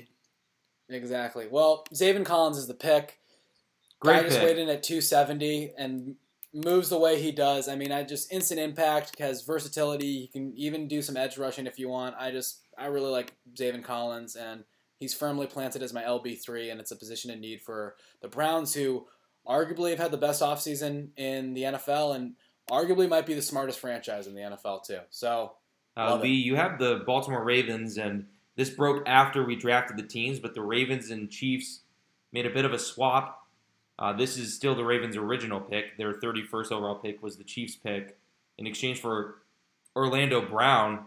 Exactly. 0.90 1.48
Well, 1.50 1.86
Zaven 1.94 2.26
Collins 2.26 2.58
is 2.58 2.68
the 2.68 2.74
pick. 2.74 3.20
Great 4.02 4.16
Guy 4.18 4.24
just 4.24 4.40
pick. 4.40 4.46
weighed 4.46 4.58
in 4.58 4.70
at 4.70 4.84
270 4.84 5.74
and 5.78 6.16
moves 6.54 6.90
the 6.90 6.98
way 6.98 7.22
he 7.22 7.32
does. 7.32 7.68
I 7.68 7.76
mean, 7.76 7.92
I 7.92 8.04
just 8.04 8.32
instant 8.32 8.60
impact, 8.60 9.20
has 9.20 9.44
versatility. 9.44 10.22
He 10.22 10.28
can 10.28 10.54
even 10.56 10.88
do 10.88 11.02
some 11.02 11.18
edge 11.18 11.38
rushing 11.38 11.68
if 11.68 11.78
you 11.78 11.90
want. 11.90 12.16
I 12.18 12.32
just 12.32 12.62
I 12.78 12.88
really 12.88 13.12
like 13.12 13.34
Zaven 13.56 13.84
Collins 13.84 14.36
and 14.36 14.64
he's 14.98 15.14
firmly 15.14 15.48
planted 15.48 15.84
as 15.84 15.94
my 15.94 16.04
LB3 16.04 16.72
and 16.72 16.80
it's 16.80 16.92
a 16.92 16.96
position 16.96 17.32
in 17.32 17.40
need 17.40 17.62
for 17.62 17.96
the 18.22 18.28
Browns 18.28 18.74
who 18.74 19.06
arguably 19.48 19.92
have 19.92 20.00
had 20.00 20.12
the 20.12 20.18
best 20.18 20.42
offseason 20.42 21.10
in 21.18 21.54
the 21.54 21.64
NFL 21.64 22.16
and 22.16 22.34
arguably 22.70 23.10
might 23.10 23.26
be 23.26 23.34
the 23.34 23.42
smartest 23.42 23.80
franchise 23.80 24.28
in 24.28 24.36
the 24.36 24.42
NFL 24.42 24.86
too. 24.86 25.00
So, 25.10 25.54
Uh, 25.98 26.12
Love 26.12 26.22
it. 26.22 26.24
Lee, 26.26 26.34
you 26.34 26.56
have 26.56 26.80
the 26.80 27.04
Baltimore 27.06 27.44
Ravens, 27.44 27.98
and 27.98 28.28
this 28.56 28.70
broke 28.70 29.04
after 29.08 29.44
we 29.44 29.56
drafted 29.56 29.98
the 29.98 30.08
teams, 30.08 30.40
but 30.40 30.54
the 30.54 30.62
Ravens 30.62 31.10
and 31.10 31.30
Chiefs 31.30 31.82
made 32.32 32.46
a 32.46 32.50
bit 32.50 32.64
of 32.64 32.72
a 32.74 32.80
swap. 32.80 33.39
Uh, 34.00 34.14
this 34.14 34.38
is 34.38 34.54
still 34.54 34.76
the 34.76 34.84
Ravens' 34.84 35.18
original 35.18 35.60
pick. 35.60 35.98
Their 35.98 36.14
31st 36.14 36.72
overall 36.72 36.96
pick 36.96 37.22
was 37.22 37.36
the 37.36 37.44
Chiefs' 37.44 37.76
pick 37.76 38.18
in 38.58 38.66
exchange 38.66 39.02
for 39.02 39.42
Orlando 39.96 40.42
Brown. 40.42 41.06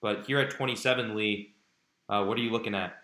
But 0.00 0.26
here 0.26 0.38
at 0.38 0.50
27, 0.50 1.16
Lee, 1.16 1.54
uh, 2.08 2.24
what 2.24 2.38
are 2.38 2.40
you 2.40 2.50
looking 2.50 2.74
at? 2.74 2.94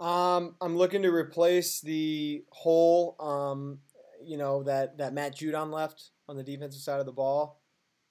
Um, 0.00 0.56
I'm 0.60 0.76
looking 0.76 1.02
to 1.02 1.10
replace 1.10 1.80
the 1.80 2.44
hole, 2.50 3.16
um, 3.20 3.78
you 4.22 4.36
know, 4.36 4.64
that, 4.64 4.98
that 4.98 5.14
Matt 5.14 5.36
Judon 5.36 5.72
left 5.72 6.10
on 6.28 6.36
the 6.36 6.42
defensive 6.42 6.82
side 6.82 7.00
of 7.00 7.06
the 7.06 7.12
ball. 7.12 7.60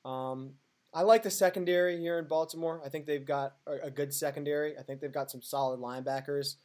Um, 0.06 0.54
I 0.94 1.02
like 1.02 1.24
the 1.24 1.30
secondary 1.30 2.00
here 2.00 2.18
in 2.18 2.26
Baltimore. 2.26 2.82
I 2.84 2.90
think 2.90 3.06
they've 3.06 3.26
got 3.26 3.58
a, 3.68 3.92
good 3.92 4.14
secondary. 4.14 4.78
I 4.78 4.82
think 4.82 5.02
they've 5.02 5.12
got 5.12 5.30
some 5.30 5.42
solid 5.42 5.82
linebackers 5.82 6.56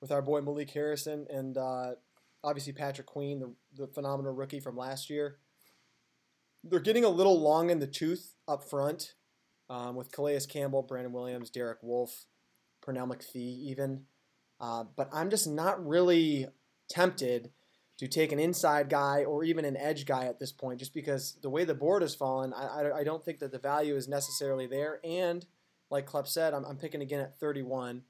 with 0.00 0.12
our 0.12 0.22
boy 0.22 0.40
Malik 0.40 0.70
Harrison 0.70 1.26
and 1.28 1.58
uh, 1.58 1.92
obviously 2.44 2.72
Patrick 2.72 3.06
Queen, 3.06 3.40
the, 3.40 3.54
the 3.74 3.86
phenomenal 3.86 4.32
rookie 4.32 4.60
from 4.60 4.76
last 4.76 5.10
year. 5.10 5.38
They're 6.64 6.80
getting 6.80 7.04
a 7.04 7.08
little 7.08 7.40
long 7.40 7.70
in 7.70 7.78
the 7.78 7.86
tooth 7.86 8.34
up 8.46 8.68
front 8.68 9.14
um, 9.68 9.96
with 9.96 10.12
Calais 10.12 10.40
Campbell, 10.48 10.82
Brandon 10.82 11.12
Williams, 11.12 11.50
Derek 11.50 11.78
Wolfe, 11.82 12.26
Pernell 12.84 13.08
McPhee, 13.08 13.58
even. 13.70 14.04
Uh, 14.60 14.84
but 14.96 15.08
I'm 15.12 15.30
just 15.30 15.48
not 15.48 15.84
really 15.84 16.46
tempted 16.88 17.50
to 17.98 18.08
take 18.08 18.32
an 18.32 18.38
inside 18.38 18.88
guy 18.88 19.24
or 19.24 19.44
even 19.44 19.64
an 19.64 19.76
edge 19.76 20.06
guy 20.06 20.26
at 20.26 20.38
this 20.38 20.52
point, 20.52 20.78
just 20.78 20.94
because 20.94 21.36
the 21.42 21.50
way 21.50 21.64
the 21.64 21.74
board 21.74 22.02
has 22.02 22.14
fallen, 22.14 22.52
I, 22.52 22.66
I, 22.66 22.98
I 22.98 23.04
don't 23.04 23.24
think 23.24 23.38
that 23.40 23.52
the 23.52 23.58
value 23.58 23.96
is 23.96 24.08
necessarily 24.08 24.66
there. 24.66 25.00
And 25.04 25.44
like 25.90 26.06
Klepp 26.06 26.26
said, 26.26 26.54
I'm, 26.54 26.64
I'm 26.64 26.76
picking 26.76 27.02
again 27.02 27.20
at 27.20 27.38
31. 27.38 28.02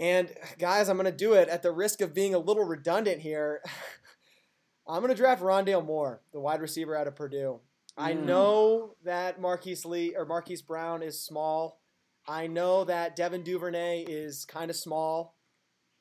And 0.00 0.30
guys, 0.58 0.88
I'm 0.88 0.96
going 0.96 1.10
to 1.10 1.16
do 1.16 1.34
it 1.34 1.48
at 1.48 1.62
the 1.62 1.70
risk 1.70 2.00
of 2.00 2.14
being 2.14 2.34
a 2.34 2.38
little 2.38 2.64
redundant 2.64 3.20
here. 3.20 3.62
I'm 4.88 5.00
going 5.00 5.10
to 5.10 5.16
draft 5.16 5.42
Rondale 5.42 5.84
Moore, 5.84 6.22
the 6.32 6.40
wide 6.40 6.60
receiver 6.60 6.96
out 6.96 7.06
of 7.06 7.14
Purdue. 7.14 7.60
I 7.96 8.14
Mm. 8.14 8.24
know 8.24 8.96
that 9.04 9.40
Marquise 9.40 9.84
Lee 9.84 10.14
or 10.16 10.24
Marquise 10.24 10.62
Brown 10.62 11.02
is 11.02 11.20
small. 11.22 11.80
I 12.26 12.46
know 12.46 12.84
that 12.84 13.14
Devin 13.16 13.42
Duvernay 13.42 14.04
is 14.08 14.44
kind 14.44 14.70
of 14.70 14.76
small. 14.76 15.36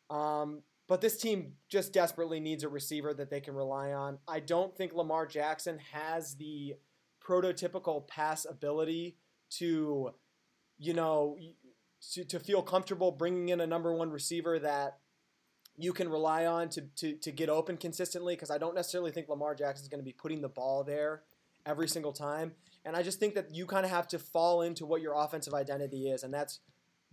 Um, 0.09 0.63
but 0.87 0.99
this 1.01 1.17
team 1.17 1.53
just 1.69 1.93
desperately 1.93 2.39
needs 2.39 2.63
a 2.63 2.69
receiver 2.69 3.13
that 3.13 3.29
they 3.29 3.39
can 3.41 3.53
rely 3.55 3.91
on. 3.93 4.19
I 4.27 4.39
don't 4.39 4.75
think 4.75 4.93
Lamar 4.93 5.25
Jackson 5.25 5.79
has 5.93 6.35
the 6.35 6.75
prototypical 7.25 8.07
pass 8.07 8.45
ability 8.45 9.17
to, 9.51 10.11
you 10.77 10.93
know, 10.93 11.37
to, 12.13 12.23
to 12.25 12.39
feel 12.39 12.61
comfortable 12.61 13.11
bringing 13.11 13.49
in 13.49 13.61
a 13.61 13.67
number 13.67 13.93
one 13.93 14.09
receiver 14.09 14.59
that 14.59 14.97
you 15.77 15.93
can 15.93 16.09
rely 16.09 16.45
on 16.45 16.69
to, 16.69 16.81
to, 16.97 17.13
to 17.13 17.31
get 17.31 17.49
open 17.49 17.77
consistently 17.77 18.35
because 18.35 18.51
I 18.51 18.57
don't 18.57 18.75
necessarily 18.75 19.11
think 19.11 19.29
Lamar 19.29 19.55
Jackson 19.55 19.83
is 19.83 19.89
going 19.89 19.99
to 19.99 20.05
be 20.05 20.13
putting 20.13 20.41
the 20.41 20.49
ball 20.49 20.83
there 20.83 21.23
every 21.65 21.87
single 21.87 22.11
time. 22.11 22.53
And 22.83 22.95
I 22.95 23.03
just 23.03 23.19
think 23.19 23.35
that 23.35 23.53
you 23.53 23.65
kind 23.65 23.85
of 23.85 23.91
have 23.91 24.07
to 24.09 24.19
fall 24.19 24.61
into 24.61 24.85
what 24.85 25.01
your 25.01 25.13
offensive 25.15 25.53
identity 25.53 26.09
is, 26.09 26.23
and 26.23 26.33
that's 26.33 26.59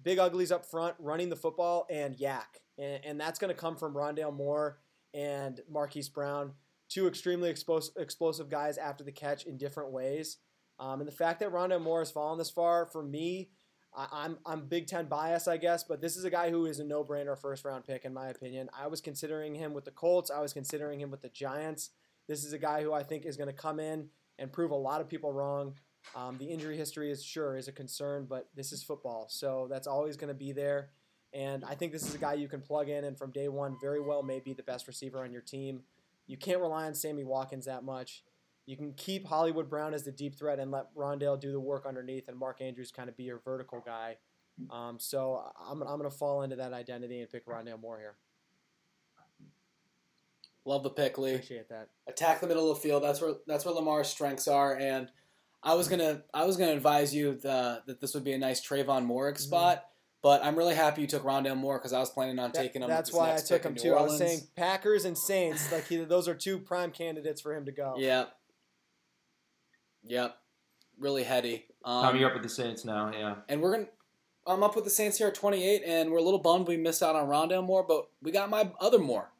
big 0.03 0.18
uglies 0.18 0.51
up 0.51 0.64
front, 0.64 0.95
running 0.99 1.28
the 1.28 1.36
football, 1.36 1.86
and 1.91 2.18
yak. 2.18 2.62
And, 2.78 3.05
and 3.05 3.20
that's 3.20 3.39
going 3.39 3.55
to 3.55 3.61
come 3.61 3.76
from 3.76 3.95
Rondale 3.95 4.34
Moore 4.34 4.78
and 5.12 5.61
Marquise 5.70 6.09
Brown, 6.09 6.53
two 6.89 7.07
extremely 7.07 7.53
explos- 7.53 7.97
explosive 7.99 8.49
guys 8.49 8.78
after 8.78 9.05
the 9.05 9.12
catch 9.12 9.45
in 9.45 9.57
different 9.57 9.93
ways. 9.93 10.39
Um, 10.78 11.01
and 11.01 11.09
the 11.09 11.12
fact 11.12 11.41
that 11.41 11.53
Rondale 11.53 11.82
Moore 11.82 12.01
has 12.01 12.11
fallen 12.11 12.39
this 12.39 12.51
far, 12.51 12.86
for 12.86 13.03
me, 13.03 13.51
I, 13.97 14.07
I'm 14.12 14.39
I'm 14.47 14.66
Big 14.66 14.86
Ten 14.86 15.07
bias, 15.07 15.49
I 15.49 15.57
guess, 15.57 15.84
but 15.84 16.01
this 16.01 16.16
is 16.16 16.24
a 16.24 16.30
guy 16.30 16.51
who 16.51 16.66
is 16.66 16.78
a 16.78 16.84
no-brainer 16.84 17.39
first 17.39 17.64
round 17.64 17.86
pick 17.86 18.05
in 18.05 18.14
my 18.14 18.28
opinion. 18.28 18.68
I 18.78 18.86
was 18.86 19.01
considering 19.01 19.55
him 19.55 19.74
with 19.74 19.84
the 19.84 19.91
Colts. 19.91 20.30
I 20.30 20.41
was 20.41 20.53
considering 20.53 21.01
him 21.01 21.11
with 21.11 21.22
the 21.22 21.28
Giants. 21.28 21.91
This 22.26 22.45
is 22.45 22.53
a 22.53 22.59
guy 22.59 22.82
who 22.82 22.93
I 22.93 23.03
think 23.03 23.24
is 23.24 23.36
going 23.36 23.49
to 23.49 23.55
come 23.55 23.80
in 23.80 24.09
and 24.39 24.53
prove 24.53 24.70
a 24.70 24.76
lot 24.76 25.01
of 25.01 25.09
people 25.09 25.32
wrong. 25.32 25.74
Um, 26.14 26.36
the 26.39 26.47
injury 26.47 26.76
history 26.76 27.11
is 27.11 27.24
sure 27.24 27.57
is 27.57 27.68
a 27.68 27.72
concern, 27.72 28.26
but 28.28 28.49
this 28.55 28.72
is 28.72 28.82
football, 28.82 29.26
so 29.28 29.66
that's 29.70 29.86
always 29.86 30.16
going 30.16 30.28
to 30.28 30.34
be 30.34 30.53
there. 30.53 30.91
And 31.34 31.64
I 31.64 31.74
think 31.74 31.93
this 31.93 32.07
is 32.07 32.14
a 32.14 32.18
guy 32.18 32.34
you 32.34 32.49
can 32.49 32.61
plug 32.61 32.89
in, 32.89 33.05
and 33.05 33.18
from 33.18 33.30
day 33.32 33.49
one, 33.49 33.76
very 33.80 34.01
well 34.01 34.22
may 34.22 34.41
be 34.41 34.55
the 34.55 34.62
best 34.62 34.86
receiver 34.86 35.22
on 35.24 35.32
your 35.32 35.43
team. 35.43 35.82
You 36.26 36.36
can't 36.36 36.61
rely 36.61 36.86
on 36.86 36.95
Sammy 36.95 37.24
Watkins 37.24 37.66
that 37.66 37.84
much. 37.84 38.22
You 38.69 38.77
can 38.77 38.93
keep 38.93 39.27
Hollywood 39.27 39.71
Brown 39.71 39.95
as 39.95 40.05
the 40.05 40.12
deep 40.12 40.39
threat 40.39 40.59
and 40.59 40.71
let 40.71 40.95
Rondale 40.95 41.41
do 41.41 41.53
the 41.53 41.59
work 41.61 41.87
underneath, 41.87 42.29
and 42.29 42.37
Mark 42.37 42.61
Andrews 42.61 42.91
kind 42.93 43.09
of 43.09 43.16
be 43.16 43.23
your 43.25 43.39
vertical 43.43 43.83
guy. 43.85 44.19
Um, 44.71 44.99
so 44.99 45.43
I'm, 45.59 45.81
I'm 45.81 45.99
going 45.99 46.03
to 46.11 46.14
fall 46.14 46.43
into 46.43 46.57
that 46.57 46.75
identity 46.75 47.21
and 47.23 47.31
pick 47.31 47.47
Rondale 47.47 47.81
Moore 47.81 47.99
here. 47.99 48.16
love 50.66 50.83
the 50.83 50.91
pick, 50.91 51.16
Lee. 51.16 51.35
Appreciate 51.37 51.71
that. 51.71 51.89
attack 52.07 52.41
the 52.43 52.47
middle 52.47 52.71
of 52.71 52.77
the 52.77 52.83
field. 52.87 53.03
That's 53.03 53.23
where 53.23 53.37
that's 53.47 53.64
where 53.64 53.75
Lamar's 53.75 54.09
strengths 54.09 54.47
are. 54.47 54.77
And 54.77 55.09
I 55.62 55.73
was 55.75 55.89
gonna 55.89 56.23
I 56.35 56.45
was 56.45 56.59
gonna 56.59 56.73
advise 56.73 57.14
you 57.14 57.37
the, 57.37 57.83
that 57.87 58.01
this 58.03 58.12
would 58.14 58.25
be 58.25 58.33
a 58.33 58.39
nice 58.39 58.61
Trevon 58.61 59.07
Moehrig 59.07 59.35
Mhm. 59.35 59.39
spot. 59.39 59.85
But 60.21 60.45
I'm 60.45 60.57
really 60.57 60.75
happy 60.75 61.01
you 61.03 61.07
took 61.07 61.23
Rondale 61.23 61.57
Moore 61.57 61.79
because 61.79 61.93
I 61.93 62.01
was 62.01 62.11
planning 62.11 62.39
on 62.41 62.51
That- 62.53 62.61
taking 62.61 62.83
him. 62.83 62.89
that's 62.89 63.12
why 63.12 63.33
I 63.33 63.37
took 63.39 63.62
him 63.64 63.77
too. 63.77 63.95
I 63.95 64.03
was 64.03 64.19
saying 64.19 64.41
Packers 64.57 65.05
and 65.05 65.16
Saints, 65.16 65.71
like 65.73 65.87
he, 65.87 65.97
those 66.05 66.27
are 66.29 66.35
two 66.35 66.59
prime 66.59 66.91
candidates 66.91 67.41
for 67.41 67.55
him 67.57 67.64
to 67.66 67.73
go. 67.73 67.95
Yep. 67.97 68.35
Yep. 70.09 70.36
Really 70.98 71.22
heady. 71.24 71.66
Um, 71.84 72.02
Tom, 72.02 72.16
you're 72.16 72.28
up 72.28 72.34
with 72.34 72.42
the 72.42 72.48
Saints 72.48 72.84
now. 72.84 73.11
Yeah. 73.12 73.36
and 73.48 73.61
we're 73.62 73.72
gonna. 73.72 73.86
I'm 74.46 74.62
up 74.62 74.74
with 74.74 74.84
the 74.84 74.90
Saints 74.90 75.18
here 75.18 75.28
at 75.28 75.34
28, 75.34 75.82
and 75.86 76.11
we're 76.11 76.18
a 76.18 76.22
little 76.22 76.40
bummed 76.40 76.68
we 76.68 76.76
missed 76.78 77.02
out 77.02 77.14
on 77.14 77.28
Rondale 77.28 77.62
Moore, 77.64 77.84
but 77.86 78.06
we 78.22 78.30
got 78.32 78.48
my 78.48 78.70
other 78.80 78.98
Moore, 78.98 79.30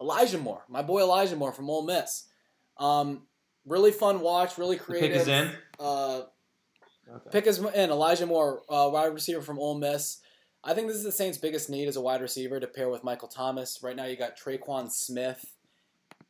Elijah 0.00 0.36
Moore, 0.38 0.64
my 0.68 0.82
boy 0.82 1.00
Elijah 1.00 1.34
Moore 1.36 1.52
from 1.52 1.70
Ole 1.70 1.86
Miss. 1.86 2.26
Um, 2.76 3.22
really 3.66 3.90
fun 3.90 4.20
watch, 4.20 4.58
really 4.58 4.76
The 4.76 4.82
creative. 4.84 5.10
pick 5.12 5.20
is 5.22 5.28
in. 5.28 5.50
Uh, 5.78 6.22
Okay. 7.12 7.30
Pick 7.32 7.46
is 7.48 7.58
in 7.58 7.90
Elijah 7.90 8.24
Moore, 8.26 8.62
uh, 8.68 8.88
wide 8.92 9.06
receiver 9.12 9.42
from 9.42 9.58
Ole 9.58 9.76
Miss. 9.76 10.18
I 10.62 10.74
think 10.74 10.86
this 10.86 10.96
is 10.96 11.02
the 11.02 11.10
Saints' 11.10 11.38
biggest 11.38 11.68
need 11.68 11.88
as 11.88 11.96
a 11.96 12.00
wide 12.00 12.20
receiver 12.20 12.60
to 12.60 12.68
pair 12.68 12.88
with 12.88 13.02
Michael 13.02 13.26
Thomas. 13.26 13.80
Right 13.82 13.96
now, 13.96 14.04
you 14.04 14.16
got 14.16 14.38
Tre'Quan 14.38 14.88
Smith, 14.92 15.44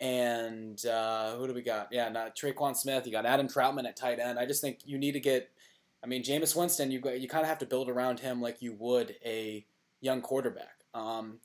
and 0.01 0.85
uh, 0.87 1.37
who 1.37 1.47
do 1.47 1.55
we 1.55 1.63
got? 1.63 1.89
Yeah, 1.91 2.09
not 2.09 2.37
Tre'Quan 2.37 2.77
Smith. 2.77 3.07
You 3.07 3.13
got 3.13 3.27
Adam 3.27 3.49
Trautman 3.49 3.87
at 3.87 3.97
tight 3.97 4.19
end. 4.19 4.39
I 4.39 4.47
just 4.47 4.61
think 4.61 4.81
you 4.85 4.99
need 4.99 5.13
to 5.13 5.21
get. 5.21 5.51
I 6.03 6.07
mean, 6.07 6.23
Jameis 6.23 6.57
Winston. 6.57 6.91
You 6.91 7.03
you 7.11 7.29
kind 7.29 7.43
of 7.43 7.49
have 7.49 7.59
to 7.59 7.67
build 7.67 7.89
around 7.89 8.21
him 8.21 8.41
like 8.41 8.63
you 8.63 8.75
would 8.79 9.17
a 9.25 9.67
young 10.01 10.23
quarterback. 10.23 10.85
Um, 10.95 11.39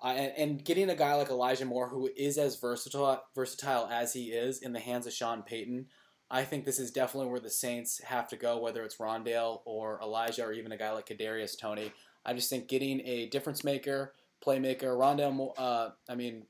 I, 0.00 0.12
and 0.12 0.64
getting 0.64 0.90
a 0.90 0.94
guy 0.94 1.14
like 1.14 1.30
Elijah 1.30 1.64
Moore, 1.64 1.88
who 1.88 2.08
is 2.16 2.38
as 2.38 2.56
versatile 2.60 3.22
versatile 3.34 3.88
as 3.90 4.12
he 4.12 4.26
is 4.26 4.60
in 4.60 4.72
the 4.72 4.80
hands 4.80 5.06
of 5.06 5.12
Sean 5.12 5.42
Payton, 5.42 5.86
I 6.30 6.44
think 6.44 6.64
this 6.64 6.78
is 6.78 6.90
definitely 6.92 7.30
where 7.30 7.40
the 7.40 7.50
Saints 7.50 8.00
have 8.04 8.28
to 8.28 8.36
go, 8.36 8.58
whether 8.58 8.84
it's 8.84 8.96
Rondale 8.96 9.62
or 9.64 10.00
Elijah 10.02 10.44
or 10.44 10.52
even 10.52 10.72
a 10.72 10.76
guy 10.76 10.92
like 10.92 11.08
Kadarius 11.08 11.58
Toney. 11.58 11.92
I 12.24 12.34
just 12.34 12.50
think 12.50 12.68
getting 12.68 13.00
a 13.00 13.26
difference 13.26 13.64
maker, 13.64 14.14
playmaker, 14.44 14.96
Rondale, 14.96 15.52
uh, 15.56 15.90
I 16.08 16.14
mean, 16.14 16.44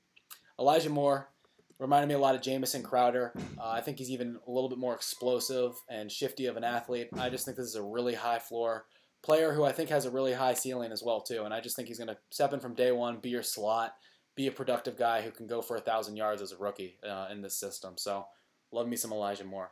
Elijah 0.58 0.90
Moore 0.90 1.28
reminded 1.78 2.08
me 2.08 2.14
a 2.14 2.18
lot 2.18 2.34
of 2.34 2.42
Jamison 2.42 2.82
Crowder. 2.82 3.32
Uh, 3.58 3.68
I 3.68 3.80
think 3.80 3.98
he's 3.98 4.10
even 4.10 4.38
a 4.46 4.50
little 4.50 4.68
bit 4.68 4.78
more 4.78 4.94
explosive 4.94 5.72
and 5.88 6.10
shifty 6.10 6.46
of 6.46 6.56
an 6.56 6.64
athlete. 6.64 7.08
I 7.18 7.28
just 7.28 7.44
think 7.44 7.56
this 7.56 7.66
is 7.66 7.74
a 7.74 7.82
really 7.82 8.14
high 8.14 8.38
floor 8.38 8.86
player 9.22 9.52
who 9.52 9.64
I 9.64 9.72
think 9.72 9.90
has 9.90 10.04
a 10.04 10.10
really 10.10 10.32
high 10.32 10.54
ceiling 10.54 10.92
as 10.92 11.02
well 11.02 11.20
too. 11.20 11.42
And 11.44 11.52
I 11.52 11.60
just 11.60 11.76
think 11.76 11.88
he's 11.88 11.98
going 11.98 12.08
to 12.08 12.16
step 12.30 12.52
in 12.52 12.60
from 12.60 12.74
day 12.74 12.92
one, 12.92 13.18
be 13.18 13.28
your 13.30 13.42
slot, 13.42 13.94
be 14.36 14.46
a 14.46 14.52
productive 14.52 14.96
guy 14.96 15.20
who 15.22 15.30
can 15.30 15.46
go 15.46 15.60
for 15.60 15.76
a 15.76 15.80
thousand 15.80 16.16
yards 16.16 16.42
as 16.42 16.52
a 16.52 16.56
rookie 16.56 16.96
uh, 17.08 17.28
in 17.30 17.42
this 17.42 17.58
system. 17.58 17.94
So 17.96 18.26
love 18.72 18.86
me 18.88 18.96
some 18.96 19.12
Elijah 19.12 19.44
Moore. 19.44 19.70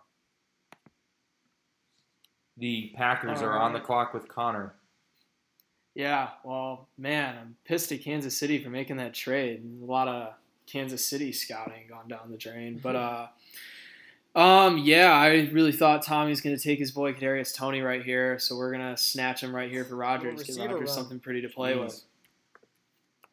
the 2.56 2.92
Packers 2.96 3.42
are 3.42 3.58
on 3.58 3.72
the 3.72 3.80
clock 3.80 4.14
with 4.14 4.28
Connor. 4.28 4.74
Yeah, 5.94 6.30
well, 6.44 6.88
man, 6.98 7.36
I'm 7.40 7.56
pissed 7.64 7.92
at 7.92 8.02
Kansas 8.02 8.36
City 8.36 8.62
for 8.62 8.70
making 8.70 8.96
that 8.96 9.14
trade. 9.14 9.62
A 9.80 9.84
lot 9.84 10.08
of 10.08 10.34
Kansas 10.66 11.04
City 11.06 11.32
scouting 11.32 11.86
gone 11.88 12.08
down 12.08 12.30
the 12.30 12.36
drain, 12.36 12.80
but 12.82 12.96
uh, 12.96 13.26
um, 14.38 14.78
yeah, 14.78 15.12
I 15.12 15.48
really 15.52 15.72
thought 15.72 16.02
Tommy's 16.02 16.40
going 16.40 16.56
to 16.56 16.62
take 16.62 16.78
his 16.78 16.90
boy 16.90 17.12
Kadarius 17.12 17.54
Toney 17.54 17.82
right 17.82 18.04
here, 18.04 18.38
so 18.38 18.56
we're 18.56 18.72
gonna 18.72 18.96
snatch 18.96 19.42
him 19.42 19.54
right 19.54 19.70
here 19.70 19.84
for 19.84 19.94
Rodgers. 19.96 20.40
Give 20.42 20.48
receiver 20.48 20.68
Rodgers 20.74 20.88
run. 20.88 20.96
something 20.96 21.20
pretty 21.20 21.42
to 21.42 21.48
play 21.48 21.76
with. 21.76 22.02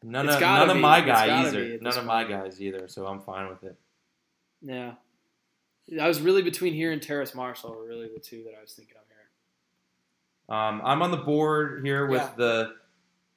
None 0.04 0.26
It's 0.26 0.34
of 0.34 0.40
gotta 0.40 0.66
none 0.66 0.76
of 0.76 0.80
my 0.82 1.00
guys 1.00 1.46
either. 1.54 1.68
None 1.68 1.84
this 1.84 1.96
of 1.96 2.04
my 2.06 2.24
guys 2.24 2.60
either. 2.60 2.88
So 2.88 3.06
I'm 3.06 3.20
fine 3.20 3.48
with 3.48 3.62
it. 3.64 3.76
Yeah, 4.60 4.92
I 6.00 6.06
was 6.08 6.20
really 6.20 6.42
between 6.42 6.74
here 6.74 6.92
and 6.92 7.00
Terrace 7.02 7.34
Marshall. 7.34 7.70
Were 7.74 7.86
really 7.86 8.08
the 8.12 8.20
two 8.20 8.44
that 8.44 8.54
I 8.56 8.60
was 8.60 8.72
thinking 8.72 8.94
of 8.96 9.02
here. 9.08 10.56
Um, 10.56 10.82
I'm 10.84 11.02
on 11.02 11.10
the 11.10 11.16
board 11.18 11.84
here 11.84 12.06
with 12.06 12.20
Yeah. 12.20 12.30
the. 12.36 12.74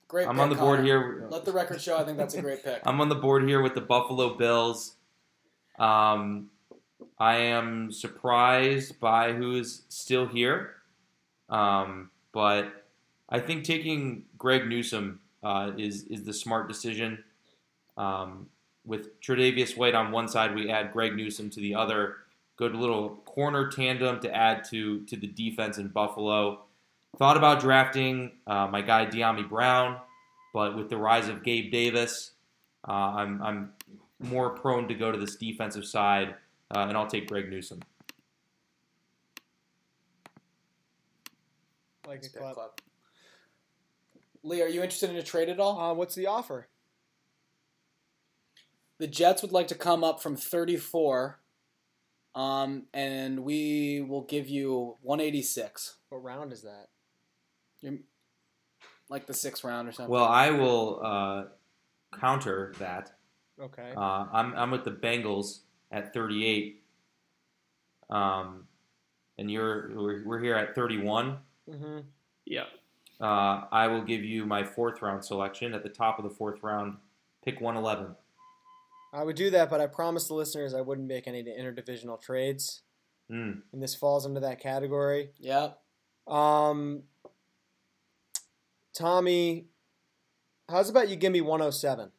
Great. 0.07 0.27
I'm 0.27 0.35
pick, 0.35 0.43
on 0.43 0.49
the 0.49 0.55
board 0.55 0.77
Connor. 0.77 0.87
here. 0.87 1.27
Let 1.29 1.45
the 1.45 1.51
record 1.51 1.81
show. 1.81 1.97
I 1.97 2.03
think 2.03 2.17
that's 2.17 2.35
a 2.35 2.41
great 2.41 2.63
pick. 2.63 2.81
I'm 2.85 3.01
on 3.01 3.09
the 3.09 3.15
board 3.15 3.47
here 3.47 3.61
with 3.61 3.73
the 3.73 3.81
Buffalo 3.81 4.35
Bills. 4.35 4.95
Um, 5.79 6.49
I 7.17 7.37
am 7.37 7.91
surprised 7.91 8.99
by 8.99 9.33
who's 9.33 9.83
still 9.89 10.27
here, 10.27 10.75
um, 11.49 12.11
but 12.31 12.85
I 13.29 13.39
think 13.39 13.63
taking 13.63 14.25
Greg 14.37 14.67
Newsome 14.67 15.19
uh, 15.43 15.71
is 15.77 16.03
is 16.03 16.23
the 16.23 16.33
smart 16.33 16.67
decision. 16.67 17.23
Um, 17.97 18.47
with 18.85 19.19
Tre'Davious 19.21 19.75
White 19.75 19.95
on 19.95 20.11
one 20.11 20.27
side, 20.27 20.53
we 20.53 20.69
add 20.69 20.93
Greg 20.93 21.15
Newsome 21.15 21.49
to 21.51 21.59
the 21.59 21.73
other. 21.75 22.17
Good 22.57 22.75
little 22.75 23.09
corner 23.25 23.69
tandem 23.69 24.19
to 24.21 24.33
add 24.33 24.63
to 24.65 25.01
to 25.05 25.17
the 25.17 25.27
defense 25.27 25.77
in 25.77 25.87
Buffalo. 25.87 26.65
Thought 27.17 27.37
about 27.37 27.61
drafting 27.61 28.31
uh, 28.45 28.67
my 28.67 28.81
guy 28.81 29.05
Dyami 29.05 29.47
Brown, 29.47 29.97
but 30.53 30.75
with 30.75 30.89
the 30.89 30.97
rise 30.97 31.29
of 31.29 31.43
Gabe 31.43 31.71
Davis, 31.71 32.31
uh, 32.87 32.91
I'm 32.91 33.41
I'm 33.41 33.73
more 34.19 34.49
prone 34.49 34.87
to 34.89 34.93
go 34.93 35.11
to 35.11 35.17
this 35.17 35.37
defensive 35.37 35.85
side, 35.85 36.35
uh, 36.75 36.79
and 36.79 36.97
I'll 36.97 37.07
take 37.07 37.27
Greg 37.27 37.49
Newsome. 37.49 37.79
Like 42.05 42.19
a 42.19 42.21
pick. 42.21 42.33
Club. 42.33 42.57
Lee, 44.43 44.61
are 44.61 44.67
you 44.67 44.83
interested 44.83 45.09
in 45.09 45.15
a 45.15 45.23
trade 45.23 45.49
at 45.49 45.59
all? 45.59 45.79
Uh, 45.79 45.93
what's 45.93 46.15
the 46.15 46.27
offer? 46.27 46.67
The 48.97 49.07
Jets 49.07 49.41
would 49.41 49.51
like 49.51 49.67
to 49.69 49.75
come 49.75 50.03
up 50.03 50.21
from 50.21 50.35
34, 50.35 51.39
um, 52.35 52.83
and 52.93 53.39
we 53.39 54.01
will 54.01 54.21
give 54.21 54.47
you 54.47 54.97
186, 55.01 55.97
What 56.09 56.23
round 56.23 56.53
is 56.53 56.61
that? 56.61 56.89
You're, 57.85 57.99
like 59.09 59.25
the 59.27 59.33
sixth 59.33 59.63
round 59.63 59.87
or 59.87 59.91
something. 59.91 60.11
Well, 60.11 60.25
I 60.25 60.49
will 60.49 60.99
uh, 61.03 61.43
counter 62.19 62.73
that. 62.79 63.11
Okay. 63.61 63.93
Uh, 63.95 64.25
I'm 64.33 64.53
I'm 64.55 64.71
with 64.71 64.83
the 64.83 64.91
Bengals 64.91 65.59
at 65.91 66.13
38, 66.13 66.81
um, 68.09 68.67
and 69.37 69.49
you're 69.49 69.91
we're, 69.95 70.23
we're 70.25 70.39
here 70.41 70.55
at 70.55 70.75
31. 70.75 71.37
mm-hmm. 71.69 71.99
Yeah, 72.47 72.65
Uh, 73.19 73.63
I 73.71 73.87
will 73.87 74.03
give 74.03 74.23
you 74.23 74.45
my 74.45 74.63
fourth 74.63 75.01
round 75.01 75.23
selection 75.25 75.73
at 75.73 75.81
the 75.83 75.89
top 75.89 76.19
of 76.19 76.23
the 76.23 76.29
fourth 76.29 76.61
round. 76.61 76.97
Pick 77.43 77.59
111. 77.61 78.15
I 79.13 79.23
would 79.23 79.35
do 79.35 79.49
that, 79.51 79.69
but 79.69 79.79
I 79.81 79.87
promised 79.87 80.27
the 80.27 80.33
listeners 80.35 80.73
I 80.73 80.81
wouldn't 80.81 81.07
make 81.07 81.27
any 81.27 81.43
interdivisional 81.43 82.21
trades, 82.21 82.81
Mm. 83.31 83.61
and 83.73 83.81
this 83.81 83.95
falls 83.95 84.25
into 84.25 84.39
that 84.41 84.59
category. 84.59 85.31
yeah. 85.39 85.69
Um, 86.27 87.03
Tommy, 88.95 89.65
how's 90.69 90.89
about 90.89 91.09
you 91.09 91.17
give 91.17 91.33
me 91.33 91.41
107? 91.41 92.11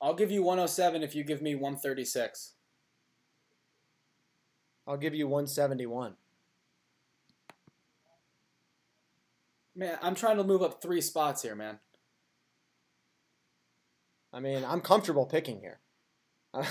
I'll 0.00 0.14
give 0.14 0.30
you 0.30 0.42
107 0.42 1.02
if 1.02 1.16
you 1.16 1.24
give 1.24 1.42
me 1.42 1.56
136. 1.56 2.52
I'll 4.86 4.96
give 4.96 5.14
you 5.14 5.26
171. 5.26 6.14
Man, 9.74 9.98
I'm 10.00 10.14
trying 10.14 10.36
to 10.36 10.44
move 10.44 10.62
up 10.62 10.80
three 10.80 11.00
spots 11.00 11.42
here, 11.42 11.56
man. 11.56 11.80
I 14.32 14.38
mean, 14.38 14.64
I'm 14.64 14.80
comfortable 14.80 15.26
picking 15.26 15.60
here. 15.60 15.80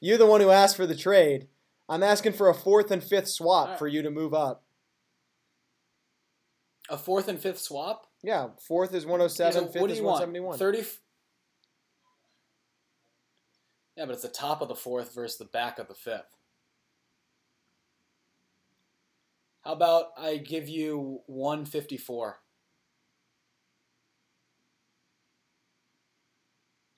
You're 0.00 0.18
the 0.18 0.26
one 0.26 0.40
who 0.40 0.50
asked 0.50 0.76
for 0.76 0.86
the 0.86 0.96
trade. 0.96 1.48
I'm 1.88 2.02
asking 2.02 2.32
for 2.32 2.48
a 2.48 2.54
fourth 2.54 2.90
and 2.90 3.04
fifth 3.04 3.28
swap 3.28 3.64
Alright. 3.64 3.78
for 3.78 3.86
you 3.86 4.00
to 4.00 4.10
move 4.10 4.32
up. 4.32 4.64
A 6.90 6.98
fourth 6.98 7.28
and 7.28 7.38
fifth 7.38 7.60
swap? 7.60 8.06
Yeah, 8.22 8.48
fourth 8.66 8.92
is 8.94 9.06
107, 9.06 9.52
So 9.52 9.60
fifth 9.68 9.90
is 9.92 9.98
you 9.98 10.04
want? 10.04 10.20
171. 10.20 10.58
30. 10.58 10.78
f- 10.80 11.00
Yeah, 13.96 14.06
but 14.06 14.12
it's 14.12 14.22
the 14.22 14.28
top 14.28 14.60
of 14.60 14.68
the 14.68 14.74
fourth 14.74 15.14
versus 15.14 15.38
the 15.38 15.44
back 15.46 15.78
of 15.78 15.86
the 15.88 15.94
fifth. 15.94 16.36
How 19.62 19.72
about 19.72 20.06
I 20.18 20.36
give 20.38 20.68
you 20.68 21.20
154? 21.26 22.40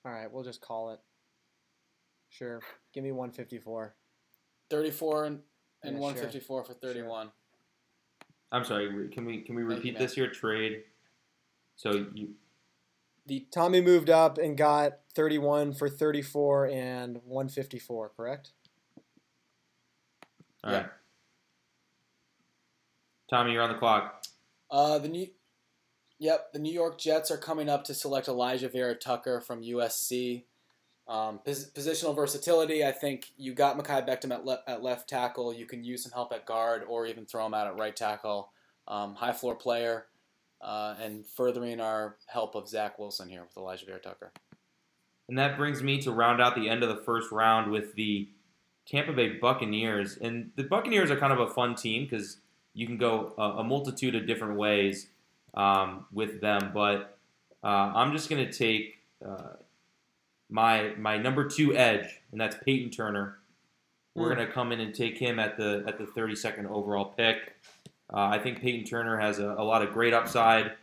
All 0.05 0.11
right, 0.11 0.31
we'll 0.31 0.43
just 0.43 0.59
call 0.61 0.91
it. 0.91 0.99
Sure. 2.29 2.61
Give 2.93 3.03
me 3.03 3.11
154. 3.11 3.95
34 4.69 5.25
and, 5.25 5.39
and 5.83 5.95
Yeah, 5.95 6.01
154 6.01 6.63
for 6.63 6.73
31. 6.73 7.31
I'm 8.53 8.63
sorry. 8.63 9.09
Can 9.09 9.25
we 9.25 9.41
can 9.41 9.55
we 9.55 9.63
repeat 9.63 9.97
this 9.97 10.13
here? 10.13 10.29
Trade. 10.29 10.83
So 11.75 12.05
you 12.13 12.35
The 13.25 13.47
Tommy 13.51 13.81
moved 13.81 14.09
up 14.09 14.37
and 14.37 14.55
got 14.57 14.99
31 15.15 15.73
for 15.73 15.89
34 15.89 16.67
and 16.67 17.17
154, 17.25 18.11
correct? 18.15 18.51
all 20.63 20.71
Yeah. 20.71 20.77
right. 20.77 20.89
Tommy, 23.29 23.53
you're 23.53 23.63
on 23.63 23.71
the 23.73 23.79
clock. 23.79 24.23
uh 24.69 24.99
the 24.99 25.07
new 25.09 25.27
Yep, 26.19 26.53
the 26.53 26.59
New 26.59 26.71
York 26.71 26.97
Jets 26.99 27.31
are 27.31 27.37
coming 27.37 27.67
up 27.67 27.83
to 27.85 27.93
select 27.93 28.27
Alijah 28.27 28.71
Vera 28.71 28.95
Tucker 28.95 29.41
from 29.41 29.61
USC. 29.61 30.45
Um, 31.07 31.39
pos- 31.45 31.69
positional 31.71 32.15
versatility. 32.15 32.85
I 32.85 32.91
think 32.91 33.31
you 33.37 33.53
got 33.53 33.77
Mekhi 33.77 34.07
Becton 34.07 34.31
at, 34.31 34.45
le- 34.45 34.63
at 34.67 34.81
left 34.81 35.09
tackle. 35.09 35.53
You 35.53 35.65
can 35.65 35.83
use 35.83 36.03
some 36.03 36.13
help 36.13 36.31
at 36.31 36.45
guard 36.45 36.83
or 36.87 37.05
even 37.05 37.25
throw 37.25 37.45
him 37.45 37.53
out 37.53 37.67
at 37.67 37.77
right 37.77 37.95
tackle. 37.95 38.51
Um, 38.87 39.15
high 39.15 39.31
floor 39.33 39.55
player, 39.55 40.07
uh, 40.63 40.95
and 41.01 41.25
furthering 41.25 41.79
our 41.79 42.17
help 42.27 42.55
of 42.55 42.67
Zach 42.67 42.99
Wilson 42.99 43.29
here 43.29 43.43
with 43.43 43.55
Alijah 43.55 43.85
Vera 43.85 43.99
Tucker. 43.99 44.31
And 45.29 45.37
that 45.37 45.57
brings 45.57 45.81
me 45.81 46.01
to 46.01 46.11
round 46.11 46.41
out 46.41 46.55
the 46.55 46.69
end 46.69 46.83
of 46.83 46.89
the 46.89 47.01
first 47.03 47.31
round 47.31 47.71
with 47.71 47.95
the 47.95 48.29
Tampa 48.85 49.13
Bay 49.13 49.37
Buccaneers. 49.39 50.17
And 50.17 50.51
the 50.55 50.63
Buccaneers 50.63 51.11
are 51.11 51.17
kind 51.17 51.33
of 51.33 51.39
a 51.39 51.47
fun 51.47 51.75
team 51.75 52.03
because 52.03 52.37
you 52.73 52.85
can 52.85 52.97
go 52.97 53.33
a, 53.37 53.59
a 53.59 53.63
multitude 53.63 54.15
of 54.15 54.27
different 54.27 54.57
ways 54.57 55.07
um, 55.53 56.05
with 56.11 56.41
them. 56.41 56.71
But 56.73 57.17
uh, 57.63 57.93
I'm 57.95 58.11
just 58.11 58.29
going 58.29 58.45
to 58.45 58.51
take 58.51 58.99
uh, 59.25 59.53
my 60.53 60.93
my 60.99 61.17
number 61.17 61.49
two 61.49 61.75
edge, 61.75 62.21
and 62.31 62.39
that's 62.39 62.55
Payton 62.63 62.91
Turner. 62.91 63.39
We're 64.15 64.29
Hmm. 64.29 64.35
going 64.35 64.47
to 64.47 64.53
come 64.53 64.71
in 64.71 64.79
and 64.79 64.93
take 64.93 65.17
him 65.17 65.39
at 65.39 65.57
the 65.57 65.83
at 65.87 65.97
the 65.97 66.05
32nd 66.05 66.69
overall 66.69 67.05
pick. 67.05 67.55
Uh, 68.13 68.27
I 68.31 68.37
think 68.37 68.61
Payton 68.61 68.85
Turner 68.85 69.17
has 69.17 69.39
a, 69.39 69.55
a 69.57 69.63
lot 69.63 69.81
of 69.81 69.91
great 69.91 70.13
upside. 70.13 70.73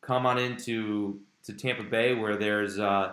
Come 0.00 0.24
on 0.24 0.38
into 0.38 1.20
to 1.44 1.52
Tampa 1.52 1.82
Bay 1.84 2.14
where 2.14 2.36
there's 2.36 2.78
uh, 2.78 3.12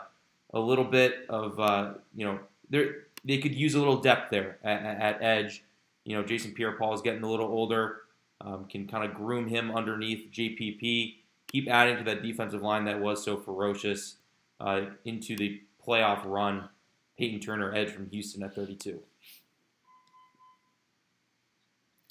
a 0.54 0.60
little 0.60 0.86
bit 0.86 1.26
of 1.28 1.60
uh, 1.60 1.94
you 2.16 2.26
know 2.26 2.40
there 2.70 3.04
they 3.26 3.40
could 3.40 3.54
use 3.54 3.76
a 3.76 3.80
little 3.80 3.98
depth 3.98 4.32
there 4.32 4.58
at, 4.64 4.82
at, 4.84 5.02
at 5.02 5.22
edge. 5.22 5.64
You 6.06 6.16
know, 6.16 6.24
Jason 6.24 6.52
Pierre-Paul 6.54 6.94
is 6.94 7.02
getting 7.02 7.24
a 7.24 7.30
little 7.30 7.48
older. 7.48 8.04
Um, 8.42 8.66
can 8.70 8.88
kind 8.88 9.04
of 9.04 9.16
groom 9.16 9.48
him 9.48 9.72
underneath 9.72 10.30
JPP. 10.32 11.16
Keep 11.48 11.68
adding 11.70 11.98
to 11.98 12.04
that 12.04 12.22
defensive 12.22 12.62
line 12.62 12.86
that 12.86 13.00
was 13.02 13.24
so 13.26 13.38
ferocious 13.38 14.18
uh, 14.60 14.82
into 15.04 15.36
the 15.36 15.62
playoff 15.86 16.22
run. 16.26 16.70
Payton 17.18 17.40
Turner 17.40 17.74
edge 17.74 17.92
from 17.92 18.10
Houston 18.10 18.44
at 18.44 18.54
32. 18.56 19.00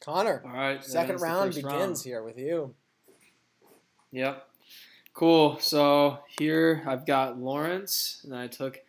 Connor, 0.00 0.42
all 0.44 0.52
right. 0.52 0.84
second 0.84 1.20
round 1.20 1.54
begins 1.54 1.64
round. 1.72 2.00
here 2.02 2.22
with 2.22 2.38
you. 2.38 2.74
Yep. 4.12 4.46
Cool. 5.14 5.58
So 5.60 6.18
here 6.38 6.82
I've 6.86 7.06
got 7.06 7.38
Lawrence, 7.38 8.20
and 8.24 8.34
I 8.34 8.48
took 8.48 8.80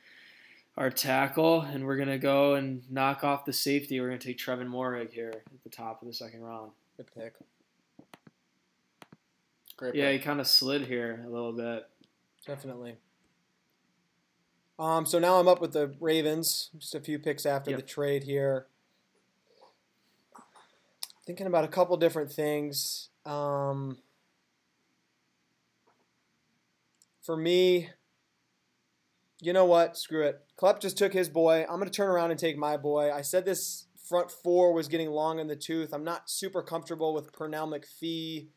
our 0.75 0.89
tackle, 0.89 1.61
and 1.61 1.85
we're 1.85 1.97
gonna 1.97 2.17
go 2.17 2.55
and 2.55 2.83
knock 2.91 3.23
off 3.23 3.45
the 3.45 3.53
safety. 3.53 4.01
We're 4.01 4.07
gonna 4.07 4.19
take 4.19 4.37
Trevon 4.37 4.67
Moehrig 4.67 5.13
here 5.13 5.33
at 5.33 5.63
the 5.63 5.69
top 5.69 6.01
of 6.01 6.07
the 6.07 6.13
second 6.13 6.41
round. 6.41 6.71
Good 6.97 7.07
pick. 7.15 7.33
Great. 9.77 9.93
pick. 9.93 10.01
Yeah, 10.01 10.11
he 10.11 10.19
kind 10.19 10.39
of 10.39 10.47
slid 10.47 10.85
here 10.85 11.23
a 11.25 11.29
little 11.29 11.53
bit. 11.53 11.87
Definitely. 12.45 12.97
Um, 14.77 15.05
so 15.05 15.19
now 15.19 15.39
I'm 15.39 15.47
up 15.47 15.61
with 15.61 15.71
the 15.73 15.95
Ravens. 15.99 16.69
Just 16.77 16.95
a 16.95 16.99
few 16.99 17.17
picks 17.19 17.45
after 17.45 17.71
Yep. 17.71 17.79
the 17.79 17.85
trade 17.85 18.23
here. 18.23 18.67
thinking 21.25 21.47
about 21.47 21.63
a 21.65 21.67
couple 21.67 21.97
different 21.97 22.31
things. 22.31 23.09
Um, 23.25 23.97
for 27.23 27.35
me, 27.35 27.89
you 29.41 29.51
know 29.51 29.65
what? 29.65 29.97
Screw 29.97 30.21
it. 30.21 30.45
Klepp 30.55 30.79
just 30.79 30.99
took 30.99 31.13
his 31.13 31.27
boy. 31.27 31.61
I'm 31.63 31.79
going 31.79 31.89
to 31.89 31.89
turn 31.89 32.09
around 32.09 32.29
and 32.29 32.39
take 32.39 32.57
my 32.57 32.77
boy. 32.77 33.11
I 33.11 33.21
said 33.21 33.43
this 33.43 33.87
front 34.07 34.29
four 34.29 34.71
was 34.71 34.87
getting 34.87 35.09
long 35.09 35.39
in 35.39 35.47
the 35.47 35.55
tooth. 35.55 35.93
I'm 35.95 36.03
not 36.03 36.29
super 36.29 36.61
comfortable 36.61 37.13
with 37.13 37.31
Pernell 37.33 37.67
McPhee. 37.75 38.49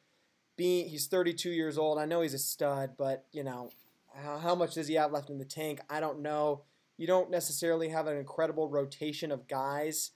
Being 0.57 0.89
he's 0.90 1.07
32 1.07 1.51
years 1.51 1.78
old. 1.78 1.99
I 1.99 2.05
know 2.05 2.20
he's 2.20 2.35
a 2.35 2.39
stud, 2.39 2.97
but 2.99 3.24
you 3.32 3.45
know 3.45 3.70
how, 4.19 4.55
much 4.55 4.74
does 4.74 4.89
he 4.89 4.95
have 4.95 5.12
left 5.12 5.31
in 5.31 5.39
the 5.39 5.45
tank? 5.45 5.81
I 5.89 6.01
don't 6.01 6.20
know. 6.20 6.65
You 6.97 7.07
don't 7.07 7.31
necessarily 7.31 7.89
have 7.90 8.07
an 8.07 8.16
incredible 8.16 8.69
rotation 8.69 9.31
of 9.31 9.47
guys 9.47 10.11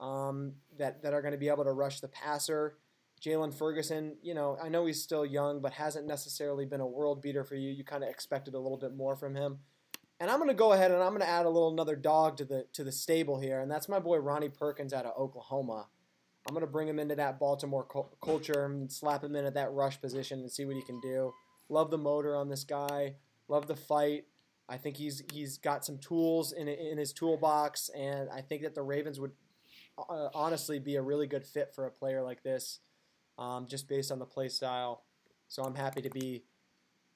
um, 0.00 0.54
that 0.78 1.02
that 1.02 1.14
are 1.14 1.22
going 1.22 1.32
to 1.32 1.38
be 1.38 1.48
able 1.48 1.64
to 1.64 1.72
rush 1.72 2.00
the 2.00 2.08
passer. 2.08 2.78
Jaylon 3.22 3.54
Ferguson, 3.54 4.16
you 4.22 4.34
know, 4.34 4.58
I 4.62 4.68
know 4.68 4.84
he's 4.84 5.02
still 5.02 5.24
young, 5.24 5.60
but 5.60 5.72
hasn't 5.72 6.06
necessarily 6.06 6.66
been 6.66 6.80
a 6.80 6.86
world 6.86 7.22
beater 7.22 7.44
for 7.44 7.54
you. 7.54 7.70
You 7.70 7.84
kind 7.84 8.02
of 8.02 8.10
expected 8.10 8.54
a 8.54 8.58
little 8.58 8.76
bit 8.76 8.94
more 8.94 9.16
from 9.16 9.34
him. 9.34 9.60
And 10.20 10.30
I'm 10.30 10.38
going 10.38 10.48
to 10.48 10.54
go 10.54 10.72
ahead 10.72 10.90
and 10.90 11.02
I'm 11.02 11.10
going 11.10 11.20
to 11.20 11.28
add 11.28 11.46
a 11.46 11.50
little 11.50 11.72
another 11.72 11.96
dog 11.96 12.36
to 12.38 12.44
the 12.44 12.66
to 12.72 12.84
the 12.84 12.92
stable 12.92 13.40
here, 13.40 13.60
and 13.60 13.70
that's 13.70 13.88
my 13.88 13.98
boy 13.98 14.18
Ronnie 14.18 14.48
Perkins 14.48 14.92
out 14.92 15.06
of 15.06 15.16
Oklahoma. 15.16 15.86
I'm 16.46 16.54
going 16.54 16.66
to 16.66 16.70
bring 16.70 16.88
him 16.88 16.98
into 16.98 17.14
that 17.14 17.38
Baltimore 17.38 17.86
culture 18.22 18.66
and 18.66 18.92
slap 18.92 19.24
him 19.24 19.34
in 19.34 19.46
at 19.46 19.54
that 19.54 19.72
rush 19.72 19.98
position 19.98 20.40
and 20.40 20.52
see 20.52 20.66
what 20.66 20.76
he 20.76 20.82
can 20.82 21.00
do. 21.00 21.32
Love 21.70 21.90
the 21.90 21.96
motor 21.96 22.36
on 22.36 22.50
this 22.50 22.64
guy. 22.64 23.14
Love 23.48 23.66
the 23.66 23.76
fight. 23.76 24.24
I 24.68 24.76
think 24.78 24.96
he's 24.96 25.22
he's 25.32 25.58
got 25.58 25.84
some 25.84 25.98
tools 25.98 26.52
in 26.52 26.68
in 26.68 26.98
his 26.98 27.12
toolbox, 27.12 27.90
and 27.90 28.30
I 28.30 28.40
think 28.40 28.62
that 28.62 28.74
the 28.74 28.82
Ravens 28.82 29.20
would 29.20 29.32
uh, 29.98 30.28
honestly 30.34 30.78
be 30.78 30.96
a 30.96 31.02
really 31.02 31.26
good 31.26 31.44
fit 31.44 31.72
for 31.74 31.86
a 31.86 31.90
player 31.90 32.22
like 32.22 32.42
this, 32.42 32.80
um, 33.38 33.66
just 33.66 33.88
based 33.88 34.10
on 34.10 34.18
the 34.18 34.24
play 34.24 34.48
style. 34.48 35.04
So 35.48 35.62
I'm 35.62 35.74
happy 35.74 36.00
to 36.02 36.10
be, 36.10 36.44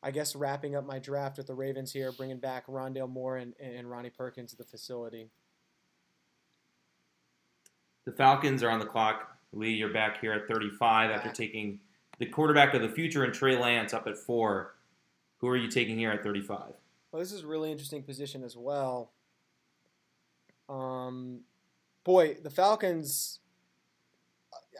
I 0.03 0.11
guess, 0.11 0.37
wrapping 0.37 0.77
up 0.77 0.87
my 0.87 0.99
draft 0.99 1.39
with 1.39 1.47
the 1.47 1.55
Ravens 1.55 1.93
here, 1.93 2.13
bringing 2.13 2.39
back 2.39 2.67
Rondale 2.67 3.09
Moore 3.09 3.39
and, 3.39 3.55
and 3.59 3.91
Ronnie 3.91 4.11
Perkins 4.11 4.51
to 4.51 4.57
the 4.57 4.65
facility. 4.65 5.29
The 8.05 8.13
Falcons 8.13 8.63
are 8.63 8.71
on 8.71 8.79
the 8.79 8.87
clock. 8.87 9.37
Lee, 9.53 9.71
you're 9.71 9.93
back 9.93 10.21
here 10.21 10.33
at 10.33 10.47
35 10.47 11.11
after 11.11 11.31
taking 11.31 11.81
the 12.19 12.27
quarterback 12.27 12.75
of 12.75 12.83
the 12.83 12.89
future 12.89 13.25
and 13.25 13.33
Trey 13.33 13.59
Lance 13.59 13.95
up 13.95 14.07
at 14.07 14.17
four. 14.17 14.75
Who 15.39 15.49
are 15.49 15.57
you 15.57 15.69
taking 15.69 15.99
here 15.99 16.11
at 16.11 16.23
35? 16.23 16.73
Well, 17.11 17.21
this 17.21 17.33
is 17.33 17.45
a 17.45 17.47
really 17.47 17.71
interesting 17.71 18.03
position 18.03 18.45
as 18.45 18.57
well. 18.57 19.13
Um, 20.69 21.43
boy, 22.05 22.37
the 22.43 22.51
Falcons. 22.51 23.41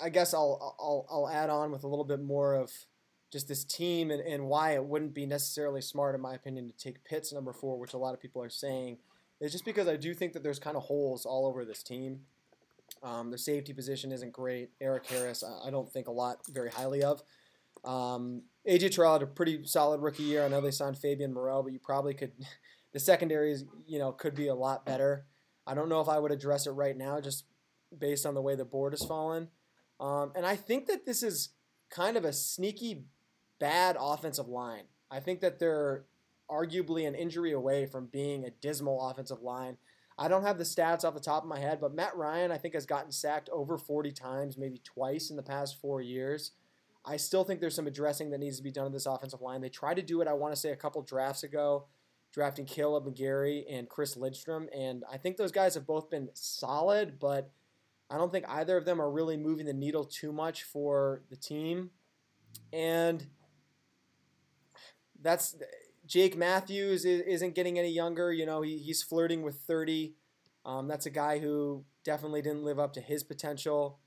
I 0.01 0.11
guess 0.11 0.35
I'll 0.35 0.77
I'll 0.79 1.07
I'll 1.11 1.29
add 1.29 1.51
on 1.51 1.73
with 1.73 1.85
a 1.85 1.89
little 1.89 2.05
bit 2.05 2.21
more 2.21 2.55
of 2.55 2.71
just 3.31 3.49
this 3.49 3.65
team 3.65 4.11
and, 4.11 4.21
and 4.21 4.47
why 4.47 4.73
it 4.73 4.85
wouldn't 4.85 5.15
be 5.15 5.27
necessarily 5.27 5.83
smart, 5.83 6.15
in 6.15 6.21
my 6.21 6.35
opinion, 6.35 6.69
to 6.69 6.77
take 6.77 7.05
Pitts 7.05 7.33
number 7.33 7.53
four, 7.53 7.79
which 7.79 7.93
a 7.93 7.99
lot 7.99 8.15
of 8.15 8.21
people 8.21 8.43
are 8.43 8.49
saying. 8.49 8.99
is 9.41 9.53
just 9.53 9.65
because 9.65 9.87
I 9.87 9.97
do 9.97 10.15
think 10.15 10.33
that 10.33 10.43
there's 10.43 10.59
kind 10.59 10.77
of 10.77 10.85
holes 10.85 11.27
all 11.27 11.47
over 11.47 11.65
this 11.65 11.83
team. 11.83 12.21
Um, 13.03 13.31
the 13.31 13.39
safety 13.39 13.73
position 13.73 14.13
isn't 14.13 14.33
great. 14.33 14.71
Erik 14.81 15.07
Harris, 15.07 15.45
I 15.65 15.71
don't 15.71 15.91
think 15.91 16.09
a 16.09 16.13
lot 16.13 16.39
very 16.49 16.71
highly 16.71 17.03
of. 17.03 17.23
Um, 17.85 18.43
AJ 18.69 18.93
Terrell 18.93 19.15
had 19.15 19.23
a 19.23 19.27
pretty 19.27 19.65
solid 19.65 20.01
rookie 20.01 20.25
year. 20.25 20.45
I 20.45 20.49
know 20.49 20.61
they 20.61 20.71
signed 20.71 20.99
Fabian 20.99 21.33
Moreau, 21.33 21.63
but 21.63 21.73
you 21.73 21.79
probably 21.79 22.15
could. 22.15 22.33
The 22.95 22.99
secondaries, 22.99 23.67
you 23.87 23.99
know, 23.99 24.13
could 24.13 24.35
be 24.35 24.49
a 24.49 24.55
lot 24.55 24.87
better. 24.87 25.27
I 25.67 25.75
don't 25.75 25.91
know 25.91 26.01
if 26.01 26.09
I 26.09 26.19
would 26.19 26.33
address 26.33 26.67
it 26.67 26.71
right 26.71 26.97
now, 26.97 27.21
just 27.21 27.45
based 27.97 28.25
on 28.25 28.33
the 28.33 28.41
way 28.41 28.55
the 28.55 28.65
board 28.65 28.95
has 28.95 29.05
fallen. 29.05 29.49
Um, 30.01 30.33
and 30.35 30.47
I 30.47 30.57
think 30.57 30.87
that 30.87 31.05
this 31.05 31.23
is 31.23 31.51
kind 31.91 32.17
of 32.17 32.25
a 32.25 32.33
sneaky 32.33 33.05
bad 33.59 33.97
offensive 34.01 34.49
line. 34.49 34.85
I 35.11 35.21
think 35.21 35.41
that 35.41 35.59
they're 35.59 36.07
arguably 36.51 37.07
an 37.07 37.15
injury 37.15 37.53
away 37.53 37.87
from 37.87 38.07
being 38.07 38.45
a 38.45 38.51
dismal 38.51 39.07
offensive 39.09 39.43
line. 39.43 39.77
I 40.17 40.29
don't 40.29 40.43
have 40.43 40.59
the 40.59 40.65
stats 40.65 41.05
off 41.05 41.15
the 41.15 41.21
top 41.21 41.45
of 41.45 41.49
my 41.49 41.61
head, 41.61 41.81
but 41.81 41.95
Matt 41.95 42.17
Ryan, 42.17 42.51
I 42.51 42.59
think, 42.59 42.75
has 42.75 42.87
gotten 42.87 43.13
sacked 43.13 43.49
over 43.51 43.79
40 43.79 44.11
times, 44.13 44.59
maybe 44.59 44.81
twice 44.83 45.31
in 45.31 45.37
the 45.37 45.43
past 45.43 45.81
four 45.81 46.01
years. 46.01 46.53
I 47.09 47.17
still 47.17 47.43
think 47.43 47.61
there's 47.61 47.75
some 47.75 47.87
addressing 47.87 48.31
that 48.31 48.39
needs 48.39 48.59
to 48.59 48.63
be 48.63 48.71
done 48.71 48.85
to 48.85 48.93
this 48.93 49.07
offensive 49.07 49.41
line. 49.41 49.63
They 49.63 49.71
tried 49.71 49.95
to 49.95 50.03
do 50.03 50.21
it, 50.21 50.29
I 50.29 50.35
want 50.35 50.53
to 50.53 50.61
say, 50.61 50.71
a 50.71 50.77
couple 50.77 51.01
drafts 51.03 51.43
ago, 51.43 51.87
drafting 52.33 52.67
Kaleb 52.67 53.07
McGary 53.07 53.65
and 53.71 53.89
Chris 53.89 54.17
Lindstrom, 54.17 54.69
and 54.77 55.05
I 55.11 55.17
think 55.17 55.39
those 55.39 55.53
guys 55.53 55.75
have 55.75 55.87
both 55.87 56.11
been 56.11 56.29
solid, 56.35 57.19
but 57.19 57.51
I 58.11 58.19
don't 58.19 58.31
think 58.31 58.45
either 58.49 58.77
of 58.77 58.85
them 58.85 59.01
are 59.01 59.11
really 59.11 59.37
moving 59.37 59.67
the 59.67 59.73
needle 59.73 60.05
too 60.05 60.33
much 60.33 60.65
for 60.65 61.23
the 61.31 61.37
team. 61.37 61.91
And 62.73 63.27
that's 65.21 65.57
Jake 66.07 66.37
Matthews 66.37 67.05
isn't 67.05 67.55
getting 67.55 67.79
any 67.79 67.91
younger. 67.91 68.33
You 68.33 68.47
know, 68.47 68.63
he, 68.63 68.79
he's 68.79 69.03
flirting 69.03 69.43
with 69.43 69.57
30. 69.67 70.15
Um, 70.65 70.89
that's 70.89 71.07
a 71.07 71.11
guy 71.11 71.39
who 71.39 71.85
definitely 72.05 72.43
didn't 72.43 72.65
live 72.65 72.79
up 72.79 72.95
to 72.95 73.01
his 73.01 73.23
potential. 73.23 73.99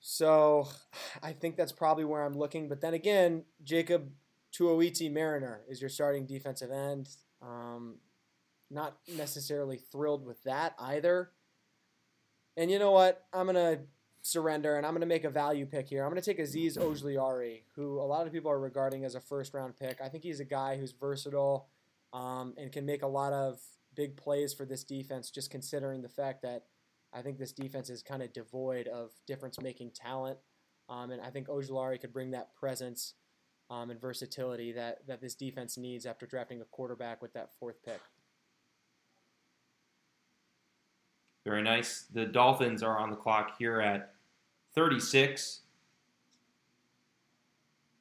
So 0.00 0.68
I 1.22 1.32
think 1.32 1.56
that's 1.56 1.72
probably 1.72 2.04
where 2.04 2.24
I'm 2.24 2.36
looking. 2.36 2.68
But 2.68 2.80
then 2.80 2.94
again, 2.94 3.44
Jacob 3.62 4.10
Tuioti 4.52 5.12
Mariner 5.12 5.60
is 5.68 5.80
your 5.80 5.90
starting 5.90 6.26
defensive 6.26 6.70
end. 6.70 7.08
Um, 7.42 7.96
not 8.70 8.96
necessarily 9.16 9.78
thrilled 9.78 10.24
with 10.24 10.42
that 10.44 10.74
either. 10.78 11.30
And 12.56 12.70
you 12.70 12.78
know 12.78 12.90
what? 12.90 13.24
I'm 13.32 13.46
going 13.46 13.54
to 13.56 13.82
surrender, 14.22 14.76
and 14.76 14.84
I'm 14.84 14.92
going 14.92 15.00
to 15.00 15.06
make 15.06 15.24
a 15.24 15.30
value 15.30 15.66
pick 15.66 15.88
here. 15.88 16.04
I'm 16.04 16.10
going 16.10 16.20
to 16.20 16.34
take 16.34 16.44
Azeez 16.44 16.76
Ojulari, 16.78 17.62
who 17.74 17.98
a 17.98 18.02
lot 18.02 18.26
of 18.26 18.32
people 18.32 18.50
are 18.50 18.60
regarding 18.60 19.04
as 19.04 19.14
a 19.14 19.20
first 19.20 19.54
round 19.54 19.78
pick. 19.78 20.00
I 20.00 20.08
think 20.08 20.24
he's 20.24 20.40
a 20.40 20.44
guy 20.44 20.76
who's 20.76 20.92
versatile 20.92 21.68
um, 22.12 22.54
and 22.56 22.70
can 22.70 22.84
make 22.84 23.02
a 23.02 23.08
lot 23.08 23.32
of 23.32 23.60
big 23.94 24.16
plays 24.16 24.52
for 24.52 24.64
this 24.64 24.84
defense, 24.84 25.30
just 25.30 25.50
considering 25.50 26.02
the 26.02 26.08
fact 26.08 26.42
that 26.42 26.64
I 27.12 27.22
think 27.22 27.38
this 27.38 27.52
defense 27.52 27.90
is 27.90 28.02
kind 28.02 28.22
of 28.22 28.32
devoid 28.32 28.86
of 28.86 29.10
difference 29.26 29.60
making 29.60 29.90
talent. 29.90 30.38
Um, 30.88 31.10
and 31.10 31.20
I 31.20 31.30
think 31.30 31.48
Ojulari 31.48 32.00
could 32.00 32.12
bring 32.12 32.30
that 32.32 32.54
presence 32.54 33.14
um, 33.70 33.90
and 33.90 34.00
versatility 34.00 34.72
that, 34.72 35.06
that 35.06 35.20
this 35.20 35.34
defense 35.34 35.76
needs 35.76 36.06
after 36.06 36.26
drafting 36.26 36.60
a 36.60 36.64
quarterback 36.64 37.22
with 37.22 37.32
that 37.34 37.50
fourth 37.58 37.82
pick. 37.84 38.00
Very 41.44 41.62
nice. 41.62 42.06
The 42.12 42.26
Dolphins 42.26 42.82
are 42.82 42.98
on 42.98 43.10
the 43.10 43.16
clock 43.16 43.56
here 43.58 43.80
at 43.80 44.14
36. 44.74 45.60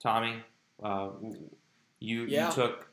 Tommy, 0.01 0.37
uh, 0.83 1.09
you 1.99 2.25
yeah. 2.25 2.47
you 2.47 2.53
took 2.53 2.89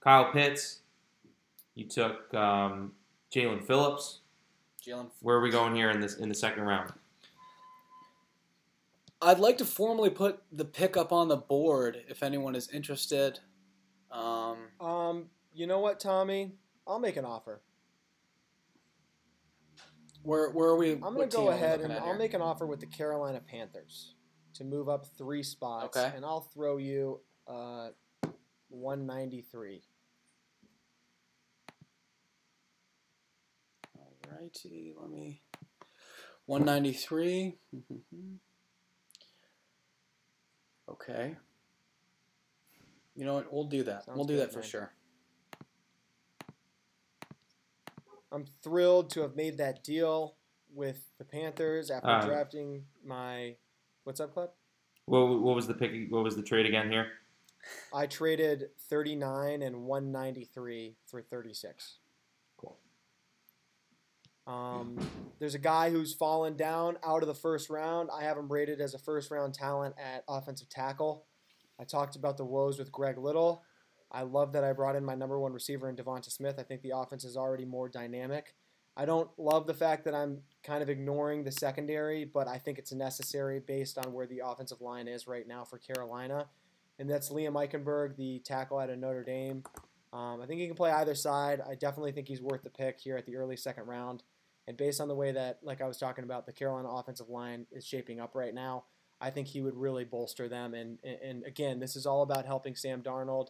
Kyle 0.00 0.32
Pitts. 0.32 0.80
You 1.74 1.86
took 1.86 2.32
um, 2.34 2.92
Jaelan 3.34 3.64
Phillips. 3.66 4.19
Jaelan. 4.80 5.10
Where 5.20 5.36
are 5.36 5.40
we 5.40 5.50
going 5.50 5.74
here 5.74 5.90
in 5.90 6.00
this 6.00 6.16
in 6.16 6.28
the 6.28 6.34
second 6.34 6.64
round? 6.64 6.92
I'd 9.22 9.38
like 9.38 9.58
to 9.58 9.64
formally 9.64 10.10
put 10.10 10.42
the 10.50 10.64
pick 10.64 10.96
up 10.96 11.12
on 11.12 11.28
the 11.28 11.36
board 11.36 12.02
if 12.08 12.22
anyone 12.22 12.54
is 12.54 12.68
interested. 12.70 13.38
Um, 14.10 14.56
um, 14.80 15.26
you 15.52 15.66
know 15.66 15.80
what, 15.80 16.00
Tommy? 16.00 16.52
I'll 16.86 16.98
make 16.98 17.16
an 17.16 17.24
offer. 17.24 17.60
Where 20.22 20.50
where 20.50 20.68
are 20.68 20.76
we? 20.76 20.92
I'm 20.92 21.14
going 21.14 21.28
to 21.28 21.36
go 21.36 21.50
ahead 21.50 21.80
and 21.80 21.92
I'll 21.92 22.18
make 22.18 22.34
an 22.34 22.42
offer 22.42 22.66
with 22.66 22.80
the 22.80 22.86
Carolina 22.86 23.40
Panthers 23.40 24.14
to 24.54 24.64
move 24.64 24.88
up 24.88 25.06
three 25.16 25.42
spots, 25.42 25.96
okay. 25.96 26.14
and 26.14 26.24
I'll 26.24 26.40
throw 26.40 26.76
you 26.76 27.20
uh, 27.46 27.88
193. 28.68 29.82
Alrighty, 34.40 34.94
let 34.98 35.10
me. 35.10 35.42
193. 36.46 37.56
okay. 40.90 41.36
You 43.14 43.24
know 43.24 43.34
what? 43.34 43.52
We'll 43.52 43.64
do 43.64 43.82
that. 43.84 44.04
Sounds 44.04 44.16
we'll 44.16 44.26
do 44.26 44.36
that 44.38 44.52
for 44.52 44.60
man. 44.60 44.68
sure. 44.68 44.92
I'm 48.32 48.46
thrilled 48.62 49.10
to 49.10 49.22
have 49.22 49.34
made 49.36 49.58
that 49.58 49.82
deal 49.82 50.36
with 50.72 51.02
the 51.18 51.24
Panthers 51.24 51.90
after 51.90 52.08
uh, 52.08 52.24
drafting 52.24 52.84
my. 53.04 53.56
What's 54.04 54.20
up, 54.20 54.32
Club? 54.32 54.50
What, 55.06 55.40
what 55.40 55.56
was 55.56 55.66
the 55.66 55.74
pick? 55.74 55.92
What 56.10 56.24
was 56.24 56.36
the 56.36 56.42
trade 56.42 56.66
again 56.66 56.90
here? 56.90 57.08
I 57.92 58.06
traded 58.06 58.70
39 58.88 59.60
and 59.60 59.82
193 59.84 60.96
for 61.06 61.20
36. 61.20 61.98
Um, 64.50 64.98
there's 65.38 65.54
a 65.54 65.60
guy 65.60 65.90
who's 65.90 66.12
fallen 66.12 66.56
down 66.56 66.96
out 67.04 67.22
of 67.22 67.28
the 67.28 67.34
first 67.34 67.70
round. 67.70 68.08
I 68.12 68.24
have 68.24 68.36
him 68.36 68.50
rated 68.50 68.80
as 68.80 68.94
a 68.94 68.98
first 68.98 69.30
round 69.30 69.54
talent 69.54 69.94
at 69.96 70.24
offensive 70.28 70.68
tackle. 70.68 71.24
I 71.78 71.84
talked 71.84 72.16
about 72.16 72.36
the 72.36 72.44
woes 72.44 72.78
with 72.78 72.90
Greg 72.90 73.16
Little. 73.16 73.62
I 74.10 74.22
love 74.22 74.52
that 74.52 74.64
I 74.64 74.72
brought 74.72 74.96
in 74.96 75.04
my 75.04 75.14
number 75.14 75.38
one 75.38 75.52
receiver 75.52 75.88
in 75.88 75.94
Devonta 75.94 76.32
Smith. 76.32 76.56
I 76.58 76.64
think 76.64 76.82
the 76.82 76.96
offense 76.96 77.24
is 77.24 77.36
already 77.36 77.64
more 77.64 77.88
dynamic. 77.88 78.54
I 78.96 79.04
don't 79.04 79.30
love 79.38 79.68
the 79.68 79.74
fact 79.74 80.04
that 80.06 80.16
I'm 80.16 80.40
kind 80.64 80.82
of 80.82 80.90
ignoring 80.90 81.44
the 81.44 81.52
secondary, 81.52 82.24
but 82.24 82.48
I 82.48 82.58
think 82.58 82.78
it's 82.78 82.92
necessary 82.92 83.60
based 83.60 83.98
on 83.98 84.12
where 84.12 84.26
the 84.26 84.42
offensive 84.44 84.80
line 84.80 85.06
is 85.06 85.28
right 85.28 85.46
now 85.46 85.64
for 85.64 85.78
Carolina. 85.78 86.48
And 86.98 87.08
that's 87.08 87.30
Liam 87.30 87.52
Eichenberg, 87.52 88.16
the 88.16 88.40
tackle 88.40 88.78
out 88.78 88.90
of 88.90 88.98
Notre 88.98 89.22
Dame. 89.22 89.62
Um, 90.12 90.42
I 90.42 90.46
think 90.46 90.60
he 90.60 90.66
can 90.66 90.76
play 90.76 90.90
either 90.90 91.14
side. 91.14 91.60
I 91.60 91.76
definitely 91.76 92.10
think 92.10 92.26
he's 92.26 92.42
worth 92.42 92.64
the 92.64 92.70
pick 92.70 92.98
here 92.98 93.16
at 93.16 93.26
the 93.26 93.36
early 93.36 93.56
second 93.56 93.86
round. 93.86 94.24
And 94.70 94.76
based 94.76 95.00
on 95.00 95.08
the 95.08 95.16
way 95.16 95.32
that, 95.32 95.58
like 95.64 95.80
I 95.80 95.88
was 95.88 95.98
talking 95.98 96.22
about, 96.22 96.46
the 96.46 96.52
Carolina 96.52 96.88
offensive 96.88 97.28
line 97.28 97.66
is 97.72 97.84
shaping 97.84 98.20
up 98.20 98.36
right 98.36 98.54
now, 98.54 98.84
I 99.20 99.30
think 99.30 99.48
he 99.48 99.60
would 99.60 99.74
really 99.74 100.04
bolster 100.04 100.48
them. 100.48 100.74
And, 100.74 100.96
and 101.02 101.42
again, 101.44 101.80
this 101.80 101.96
is 101.96 102.06
all 102.06 102.22
about 102.22 102.46
helping 102.46 102.76
Sam 102.76 103.02
Darnold. 103.02 103.48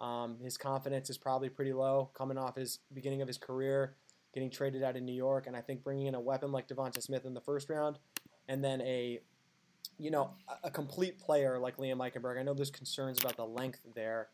Um, 0.00 0.38
his 0.42 0.56
confidence 0.56 1.10
is 1.10 1.18
probably 1.18 1.50
pretty 1.50 1.74
low 1.74 2.10
coming 2.14 2.38
off 2.38 2.56
his 2.56 2.78
beginning 2.94 3.20
of 3.20 3.28
his 3.28 3.36
career, 3.36 3.96
getting 4.32 4.48
traded 4.48 4.82
out 4.82 4.96
in 4.96 5.04
New 5.04 5.12
York. 5.12 5.46
And 5.46 5.54
I 5.54 5.60
think 5.60 5.84
bringing 5.84 6.06
in 6.06 6.14
a 6.14 6.20
weapon 6.20 6.52
like 6.52 6.68
Devonta 6.68 7.02
Smith 7.02 7.26
in 7.26 7.34
the 7.34 7.42
first 7.42 7.68
round 7.68 7.98
and 8.48 8.64
then 8.64 8.80
a 8.80 9.20
you 9.98 10.10
know, 10.10 10.30
a 10.64 10.70
complete 10.70 11.18
player 11.18 11.58
like 11.58 11.76
Liam 11.76 11.98
Eichenberg. 11.98 12.40
I 12.40 12.42
know 12.42 12.54
there's 12.54 12.70
concerns 12.70 13.20
about 13.20 13.36
the 13.36 13.44
length 13.44 13.80
there, 13.94 14.28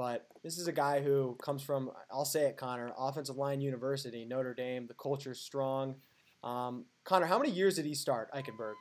but 0.00 0.26
this 0.42 0.56
is 0.56 0.66
a 0.66 0.72
guy 0.72 1.02
who 1.02 1.36
comes 1.42 1.62
from, 1.62 1.90
I'll 2.10 2.24
say 2.24 2.44
it, 2.44 2.56
Connor, 2.56 2.90
offensive 2.96 3.36
line 3.36 3.60
university, 3.60 4.24
Notre 4.24 4.54
Dame. 4.54 4.86
The 4.86 4.94
culture's 4.94 5.38
strong. 5.38 5.96
Um, 6.42 6.86
Connor, 7.04 7.26
how 7.26 7.38
many 7.38 7.50
years 7.50 7.76
did 7.76 7.84
he 7.84 7.94
start, 7.94 8.32
Eichenberg? 8.32 8.76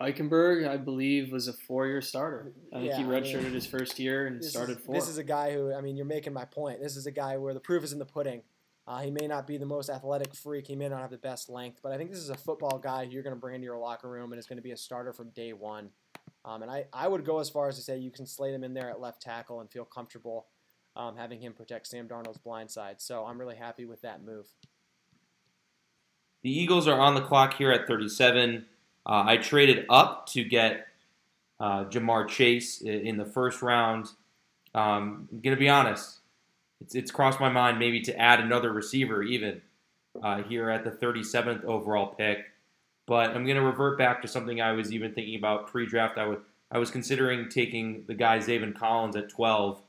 Eichenberg, 0.00 0.68
I 0.68 0.76
believe, 0.76 1.30
was 1.30 1.46
a 1.46 1.52
four-year 1.52 2.02
starter. 2.02 2.52
I 2.72 2.78
think 2.78 2.90
Yeah, 2.90 2.96
he 2.96 3.04
I 3.04 3.06
redshirted 3.06 3.44
mean, 3.44 3.52
his 3.52 3.64
first 3.64 3.96
year 4.00 4.26
and 4.26 4.44
started 4.44 4.78
is, 4.78 4.84
four. 4.84 4.92
This 4.92 5.08
is 5.08 5.18
a 5.18 5.22
guy 5.22 5.52
who, 5.52 5.72
I 5.72 5.80
mean, 5.80 5.96
you're 5.96 6.04
making 6.04 6.32
my 6.32 6.46
point. 6.46 6.80
This 6.80 6.96
is 6.96 7.06
a 7.06 7.12
guy 7.12 7.36
where 7.36 7.54
the 7.54 7.60
proof 7.60 7.84
is 7.84 7.92
in 7.92 8.00
the 8.00 8.04
pudding. 8.04 8.42
Uh, 8.88 9.02
he 9.02 9.10
may 9.12 9.28
not 9.28 9.46
be 9.46 9.56
the 9.56 9.66
most 9.66 9.88
athletic 9.88 10.34
freak. 10.34 10.66
He 10.66 10.74
may 10.74 10.88
not 10.88 11.00
have 11.00 11.12
the 11.12 11.18
best 11.18 11.48
length, 11.48 11.78
but 11.80 11.92
I 11.92 11.96
think 11.96 12.10
this 12.10 12.18
is 12.18 12.30
a 12.30 12.36
football 12.36 12.80
guy 12.80 13.04
who 13.04 13.12
you're 13.12 13.22
going 13.22 13.36
to 13.36 13.40
bring 13.40 13.54
into 13.54 13.66
your 13.66 13.78
locker 13.78 14.08
room 14.08 14.32
and 14.32 14.40
is 14.40 14.46
going 14.46 14.56
to 14.56 14.64
be 14.64 14.72
a 14.72 14.76
starter 14.76 15.12
from 15.12 15.30
day 15.30 15.52
one. 15.52 15.90
Um, 16.44 16.62
and 16.62 16.70
I, 16.70 16.86
I 16.92 17.06
would 17.06 17.24
go 17.24 17.38
as 17.38 17.48
far 17.48 17.68
as 17.68 17.76
to 17.76 17.82
say 17.82 17.98
you 17.98 18.10
can 18.10 18.26
slate 18.26 18.54
him 18.54 18.64
in 18.64 18.74
there 18.74 18.90
at 18.90 19.00
left 19.00 19.22
tackle 19.22 19.60
and 19.60 19.70
feel 19.70 19.84
comfortable 19.84 20.46
um, 20.96 21.16
having 21.16 21.40
him 21.40 21.52
protect 21.52 21.86
Sam 21.86 22.08
Darnold's 22.08 22.38
blind 22.38 22.70
side. 22.70 23.00
So 23.00 23.24
I'm 23.24 23.38
really 23.38 23.56
happy 23.56 23.84
with 23.84 24.02
that 24.02 24.24
move. 24.24 24.46
The 26.42 26.50
Eagles 26.50 26.88
are 26.88 26.98
on 26.98 27.14
the 27.14 27.20
clock 27.20 27.54
here 27.54 27.70
at 27.70 27.86
37. 27.86 28.66
Uh, 29.06 29.24
I 29.26 29.36
traded 29.36 29.86
up 29.88 30.26
to 30.28 30.44
get 30.44 30.86
uh, 31.60 31.84
Ja'Marr 31.84 32.28
Chase 32.28 32.80
in 32.80 33.16
the 33.16 33.24
first 33.24 33.62
round. 33.62 34.06
Um, 34.74 35.28
I'm 35.30 35.40
going 35.40 35.56
to 35.56 35.60
be 35.60 35.68
honest. 35.68 36.18
It's, 36.80 36.94
it's 36.96 37.10
crossed 37.12 37.38
my 37.38 37.48
mind 37.48 37.78
maybe 37.78 38.00
to 38.02 38.18
add 38.18 38.40
another 38.40 38.72
receiver 38.72 39.22
even 39.22 39.62
uh, 40.22 40.42
here 40.42 40.68
at 40.68 40.82
the 40.82 40.90
37th 40.90 41.64
overall 41.64 42.06
pick. 42.06 42.51
But 43.06 43.30
I'm 43.30 43.44
going 43.44 43.56
to 43.56 43.62
revert 43.62 43.98
back 43.98 44.22
to 44.22 44.28
something 44.28 44.60
I 44.60 44.72
was 44.72 44.92
even 44.92 45.12
thinking 45.12 45.36
about 45.36 45.66
pre-draft. 45.66 46.18
I, 46.18 46.26
would, 46.26 46.40
I 46.70 46.78
was 46.78 46.90
considering 46.90 47.48
taking 47.48 48.04
the 48.06 48.14
guy 48.14 48.38
Zaven 48.38 48.74
Collins 48.74 49.16
at 49.16 49.28
12. 49.28 49.82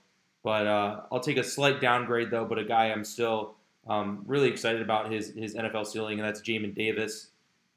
But 0.43 0.67
uh, 0.67 1.01
I'll 1.11 1.19
take 1.19 1.37
a 1.37 1.43
slight 1.43 1.79
downgrade, 1.79 2.31
though, 2.31 2.45
but 2.45 2.57
a 2.57 2.63
guy 2.63 2.85
I'm 2.85 3.05
still 3.05 3.55
um, 3.87 4.23
really 4.25 4.49
excited 4.49 4.81
about 4.81 5.11
his, 5.11 5.29
his 5.29 5.55
NFL 5.55 5.87
ceiling, 5.87 6.19
and 6.19 6.27
that's 6.27 6.41
Jamin 6.41 6.75
Davis. 6.75 7.27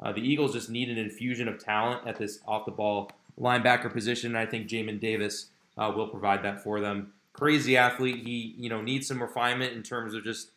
Uh, 0.01 0.13
the 0.13 0.21
Eagles 0.21 0.53
just 0.53 0.69
need 0.69 0.89
an 0.89 0.99
infusion 0.99 1.49
of 1.49 1.63
talent 1.63 2.07
at 2.07 2.17
this 2.17 2.41
off 2.47 2.65
the 2.65 2.73
ball 2.73 3.11
linebacker 3.41 3.93
position, 3.93 4.35
and 4.35 4.39
I 4.39 4.51
think 4.51 4.69
Jamin 4.69 5.01
Davis 5.01 5.47
uh, 5.79 5.93
will 5.95 6.09
provide 6.09 6.43
that 6.43 6.63
for 6.63 6.81
them. 6.81 7.13
Crazy 7.33 7.77
athlete. 7.77 8.27
He 8.27 8.55
you 8.59 8.69
know 8.69 8.81
needs 8.81 9.07
some 9.07 9.21
refinement 9.21 9.75
in 9.75 9.83
terms 9.83 10.15
of 10.15 10.25
just 10.25 10.51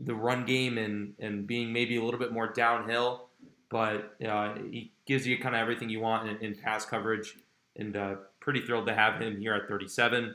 the 0.00 0.14
run 0.14 0.44
game 0.44 0.78
and, 0.78 1.14
and 1.18 1.46
being 1.46 1.72
maybe 1.72 1.96
a 1.96 2.04
little 2.04 2.20
bit 2.20 2.32
more 2.32 2.46
downhill, 2.52 3.27
but 3.70 4.16
uh, 4.26 4.54
he 4.70 4.92
gives 5.06 5.26
you 5.26 5.38
kind 5.38 5.54
of 5.54 5.60
everything 5.60 5.88
you 5.88 6.00
want 6.00 6.28
in, 6.28 6.36
in 6.38 6.54
pass 6.54 6.84
coverage, 6.86 7.36
and 7.76 7.96
uh, 7.96 8.14
pretty 8.40 8.60
thrilled 8.64 8.86
to 8.86 8.94
have 8.94 9.20
him 9.20 9.38
here 9.38 9.54
at 9.54 9.68
37. 9.68 10.34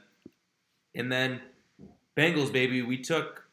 And 0.95 1.11
then 1.11 1.41
Bengals, 2.15 2.51
baby, 2.53 2.81
we 2.81 2.97
took 2.97 3.43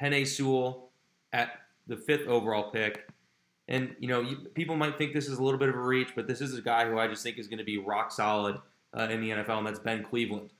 Penei 0.00 0.26
Sewell 0.26 0.90
at 1.32 1.50
the 1.86 1.96
fifth 1.96 2.26
overall 2.26 2.70
pick. 2.70 3.06
And, 3.68 3.94
you 4.00 4.08
know, 4.08 4.20
you, 4.20 4.36
people 4.54 4.76
might 4.76 4.98
think 4.98 5.12
this 5.12 5.28
is 5.28 5.38
a 5.38 5.42
little 5.42 5.58
bit 5.58 5.68
of 5.68 5.76
a 5.76 5.80
reach, 5.80 6.10
but 6.16 6.26
this 6.26 6.40
is 6.40 6.58
a 6.58 6.62
guy 6.62 6.88
who 6.88 6.98
I 6.98 7.06
just 7.06 7.22
think 7.22 7.38
is 7.38 7.46
going 7.46 7.58
to 7.58 7.64
be 7.64 7.78
rock 7.78 8.10
solid 8.10 8.58
uh, 8.96 9.02
in 9.02 9.20
the 9.20 9.30
NFL, 9.30 9.58
and 9.58 9.66
that's 9.66 9.78
Ben 9.78 10.02
Cleveland 10.02 10.50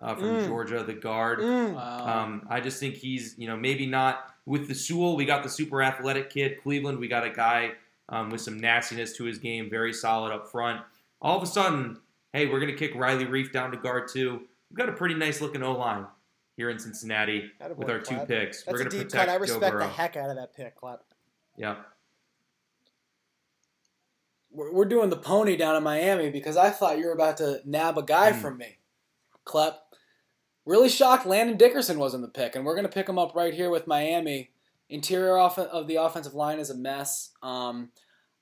uh, 0.00 0.14
from 0.14 0.24
Mm. 0.24 0.46
Georgia, 0.46 0.84
the 0.84 0.92
guard. 0.92 1.38
Mm. 1.38 1.74
Wow. 1.74 2.22
Um, 2.24 2.46
I 2.50 2.60
just 2.60 2.78
think 2.78 2.96
he's, 2.96 3.34
you 3.38 3.46
know, 3.46 3.56
maybe 3.56 3.86
not 3.86 4.34
with 4.48 4.66
the 4.66 4.74
Sewell. 4.74 5.14
We 5.16 5.24
got 5.24 5.42
the 5.42 5.48
super 5.48 5.82
athletic 5.82 6.30
kid. 6.30 6.60
Cleveland, 6.62 6.98
we 6.98 7.06
got 7.08 7.24
a 7.24 7.30
guy 7.30 7.72
um, 8.08 8.30
with 8.30 8.40
some 8.40 8.58
nastiness 8.58 9.12
to 9.18 9.24
his 9.24 9.38
game, 9.38 9.68
very 9.70 9.92
solid 9.92 10.32
up 10.32 10.50
front. 10.50 10.80
All 11.20 11.36
of 11.36 11.42
a 11.42 11.46
sudden, 11.46 11.98
hey, 12.32 12.46
we're 12.46 12.60
going 12.60 12.72
to 12.72 12.76
kick 12.78 12.94
Riley 12.94 13.26
Reiff 13.26 13.52
down 13.52 13.70
to 13.72 13.76
guard 13.76 14.08
two. 14.08 14.40
We've 14.70 14.76
got 14.78 14.88
a 14.88 14.92
pretty 14.92 15.14
nice 15.14 15.40
looking 15.40 15.62
O 15.62 15.72
line 15.72 16.06
here 16.56 16.70
in 16.70 16.78
Cincinnati 16.78 17.50
Attaboy, 17.60 17.76
with 17.76 17.90
our 17.90 18.00
two 18.00 18.14
Klepp. 18.16 18.28
picks. 18.28 18.62
That's 18.64 18.72
we're 18.72 18.78
going 18.78 18.90
to 18.90 18.96
deep 18.98 19.06
protect 19.08 19.26
cut. 19.26 19.32
I 19.32 19.36
respect 19.36 19.72
Burrow. 19.72 19.84
the 19.86 19.92
heck 19.92 20.16
out 20.16 20.30
of 20.30 20.36
that 20.36 20.54
pick, 20.54 20.80
Klepp. 20.80 20.98
Yeah. 21.56 21.76
we're, 24.50 24.72
we're 24.72 24.84
doing 24.84 25.10
the 25.10 25.16
pony 25.16 25.56
down 25.56 25.76
in 25.76 25.82
Miami 25.82 26.30
because 26.30 26.56
I 26.56 26.70
thought 26.70 26.98
you 26.98 27.06
were 27.06 27.12
about 27.12 27.36
to 27.38 27.60
nab 27.64 27.98
a 27.98 28.02
guy 28.02 28.32
Mm. 28.32 28.40
from 28.40 28.58
me. 28.58 28.78
Klepp. 29.46 29.74
Really 30.68 30.90
shocked 30.90 31.24
Landon 31.24 31.56
Dickerson 31.56 31.98
wasn't 31.98 32.20
the 32.22 32.28
pick, 32.28 32.54
and 32.54 32.62
we're 32.62 32.74
going 32.74 32.86
to 32.86 32.92
pick 32.92 33.08
him 33.08 33.18
up 33.18 33.34
right 33.34 33.54
here 33.54 33.70
with 33.70 33.86
Miami. 33.86 34.50
Interior 34.90 35.38
off- 35.38 35.58
of 35.58 35.86
the 35.86 35.94
offensive 35.96 36.34
line 36.34 36.58
is 36.58 36.68
a 36.68 36.76
mess. 36.76 37.30
Um, 37.42 37.90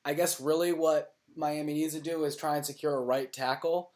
I 0.05 0.13
guess 0.13 0.41
really 0.41 0.73
what 0.73 1.15
Miami 1.37 1.75
needs 1.75 1.95
to 1.95 2.01
do 2.01 2.25
is 2.25 2.35
try 2.35 2.57
and 2.57 2.67
secure 2.67 2.97
a 2.97 3.01
right 3.01 3.33
tackle. 3.33 3.93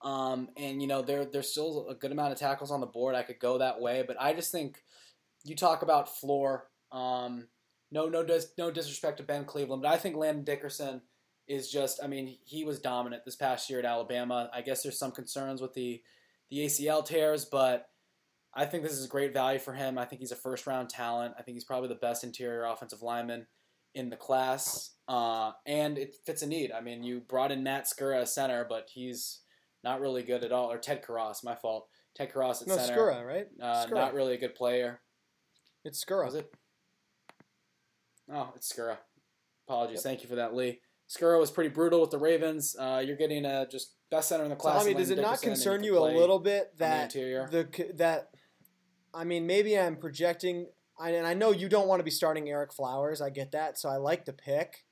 Um, 0.00 0.50
and 0.56 0.80
you 0.80 0.86
know 0.86 1.02
there 1.02 1.24
there's 1.24 1.50
still 1.50 1.88
a 1.88 1.96
good 1.96 2.12
amount 2.12 2.30
of 2.30 2.38
tackles 2.38 2.70
on 2.70 2.80
the 2.80 2.86
board. 2.86 3.16
I 3.16 3.24
could 3.24 3.40
go 3.40 3.58
that 3.58 3.80
way, 3.80 4.04
but 4.06 4.16
I 4.20 4.32
just 4.32 4.52
think 4.52 4.84
you 5.42 5.56
talk 5.56 5.82
about 5.82 6.16
floor. 6.20 6.68
Um, 6.92 7.48
no 7.90 8.08
no 8.08 8.22
dis- 8.22 8.52
no 8.56 8.70
disrespect 8.70 9.16
to 9.16 9.24
Ben 9.24 9.44
Cleveland, 9.44 9.82
but 9.82 9.92
I 9.92 9.96
think 9.96 10.14
Landon 10.14 10.44
Dickerson 10.44 11.02
is 11.48 11.68
just 11.68 11.98
I 12.00 12.06
mean 12.06 12.38
he 12.44 12.62
was 12.62 12.78
dominant 12.78 13.24
this 13.24 13.34
past 13.34 13.68
year 13.68 13.80
at 13.80 13.84
Alabama. 13.84 14.50
I 14.54 14.62
guess 14.62 14.84
there's 14.84 15.00
some 15.00 15.10
concerns 15.10 15.60
with 15.60 15.74
the 15.74 16.00
the 16.50 16.58
ACL 16.66 17.04
tears, 17.04 17.44
but 17.44 17.86
I 18.54 18.64
think 18.64 18.82
this 18.82 18.92
is 18.92 19.04
a 19.04 19.08
great 19.08 19.32
value 19.32 19.58
for 19.58 19.74
him. 19.74 19.98
I 19.98 20.04
think 20.04 20.20
he's 20.20 20.32
a 20.32 20.36
first 20.36 20.66
round 20.66 20.88
talent. 20.88 21.34
I 21.38 21.42
think 21.42 21.56
he's 21.56 21.64
probably 21.64 21.88
the 21.88 21.94
best 21.96 22.24
interior 22.24 22.64
offensive 22.64 23.02
lineman 23.02 23.46
in 23.94 24.10
the 24.10 24.16
class, 24.16 24.92
uh, 25.08 25.52
and 25.66 25.96
it 25.98 26.16
fits 26.24 26.42
a 26.42 26.46
need. 26.46 26.70
I 26.72 26.80
mean, 26.80 27.02
you 27.02 27.20
brought 27.20 27.52
in 27.52 27.62
Matt 27.62 27.86
Skura 27.86 28.22
as 28.22 28.34
center, 28.34 28.66
but 28.68 28.88
he's 28.92 29.40
not 29.84 30.00
really 30.00 30.22
good 30.22 30.44
at 30.44 30.52
all. 30.52 30.70
Or 30.70 30.78
Ted 30.78 31.02
Karras, 31.04 31.42
my 31.44 31.54
fault. 31.54 31.88
Ted 32.14 32.32
Karras 32.32 32.62
at 32.62 32.68
No, 32.68 32.76
center, 32.76 32.96
No, 32.96 33.02
Skura, 33.02 33.26
right? 33.26 33.46
uh, 33.60 33.86
Skura. 33.86 33.94
not 33.94 34.14
really 34.14 34.34
a 34.34 34.38
good 34.38 34.54
player. 34.54 35.00
It's 35.84 36.02
Skura. 36.04 36.24
Was 36.26 36.34
it? 36.34 36.50
Oh, 38.32 38.52
it's 38.56 38.72
Skura. 38.72 38.96
Apologies. 39.68 40.02
Thank 40.02 40.22
you 40.22 40.28
for 40.28 40.36
that, 40.36 40.54
Lee. 40.54 40.80
Skura 41.08 41.38
was 41.38 41.50
pretty 41.50 41.70
brutal 41.70 42.00
with 42.00 42.10
the 42.10 42.18
Ravens. 42.18 42.74
Uh, 42.78 43.02
you're 43.04 43.16
getting 43.16 43.44
a 43.44 43.66
just 43.68 43.95
best 44.10 44.28
center 44.28 44.44
in 44.44 44.50
the 44.50 44.56
class. 44.56 44.80
Tommy, 44.80 44.92
in 44.92 44.96
does 44.98 45.10
it 45.10 45.20
not 45.20 45.40
concern 45.40 45.82
you 45.82 45.98
a 45.98 46.04
little 46.04 46.38
bit 46.38 46.72
the 46.72 46.78
that 46.84 47.14
interior? 47.14 47.48
the 47.50 47.92
that 47.94 48.30
I 49.14 49.24
mean, 49.24 49.46
maybe 49.46 49.78
I'm 49.78 49.96
projecting, 49.96 50.66
I- 50.98 51.10
and 51.10 51.26
I 51.26 51.34
know 51.34 51.50
you 51.50 51.68
don't 51.68 51.88
want 51.88 52.00
to 52.00 52.04
be 52.04 52.10
starting 52.10 52.44
Ereck 52.46 52.72
Flowers. 52.72 53.20
I 53.22 53.30
get 53.30 53.52
that, 53.52 53.78
so 53.78 53.88
I 53.88 53.96
like 53.96 54.24
the 54.26 54.32
pick. 54.32 54.84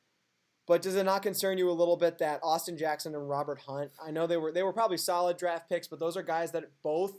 But 0.67 0.81
does 0.81 0.97
it 0.97 1.05
not 1.05 1.23
concern 1.23 1.59
you 1.59 1.69
a 1.69 1.73
little 1.73 1.99
bit 1.99 2.19
that 2.19 2.41
Austin 2.43 2.79
Jackson 2.79 3.15
and 3.15 3.29
Robert 3.29 3.61
Hunt? 3.67 3.91
I 4.03 4.11
know 4.11 4.27
they 4.27 4.39
were 4.39 4.51
they 4.51 4.63
were 4.63 4.73
probably 4.73 4.97
solid 4.97 5.37
draft 5.37 5.69
picks, 5.69 5.89
but 5.89 5.99
those 5.99 6.17
are 6.17 6.23
guys 6.23 6.53
that 6.53 6.65
both 6.83 7.13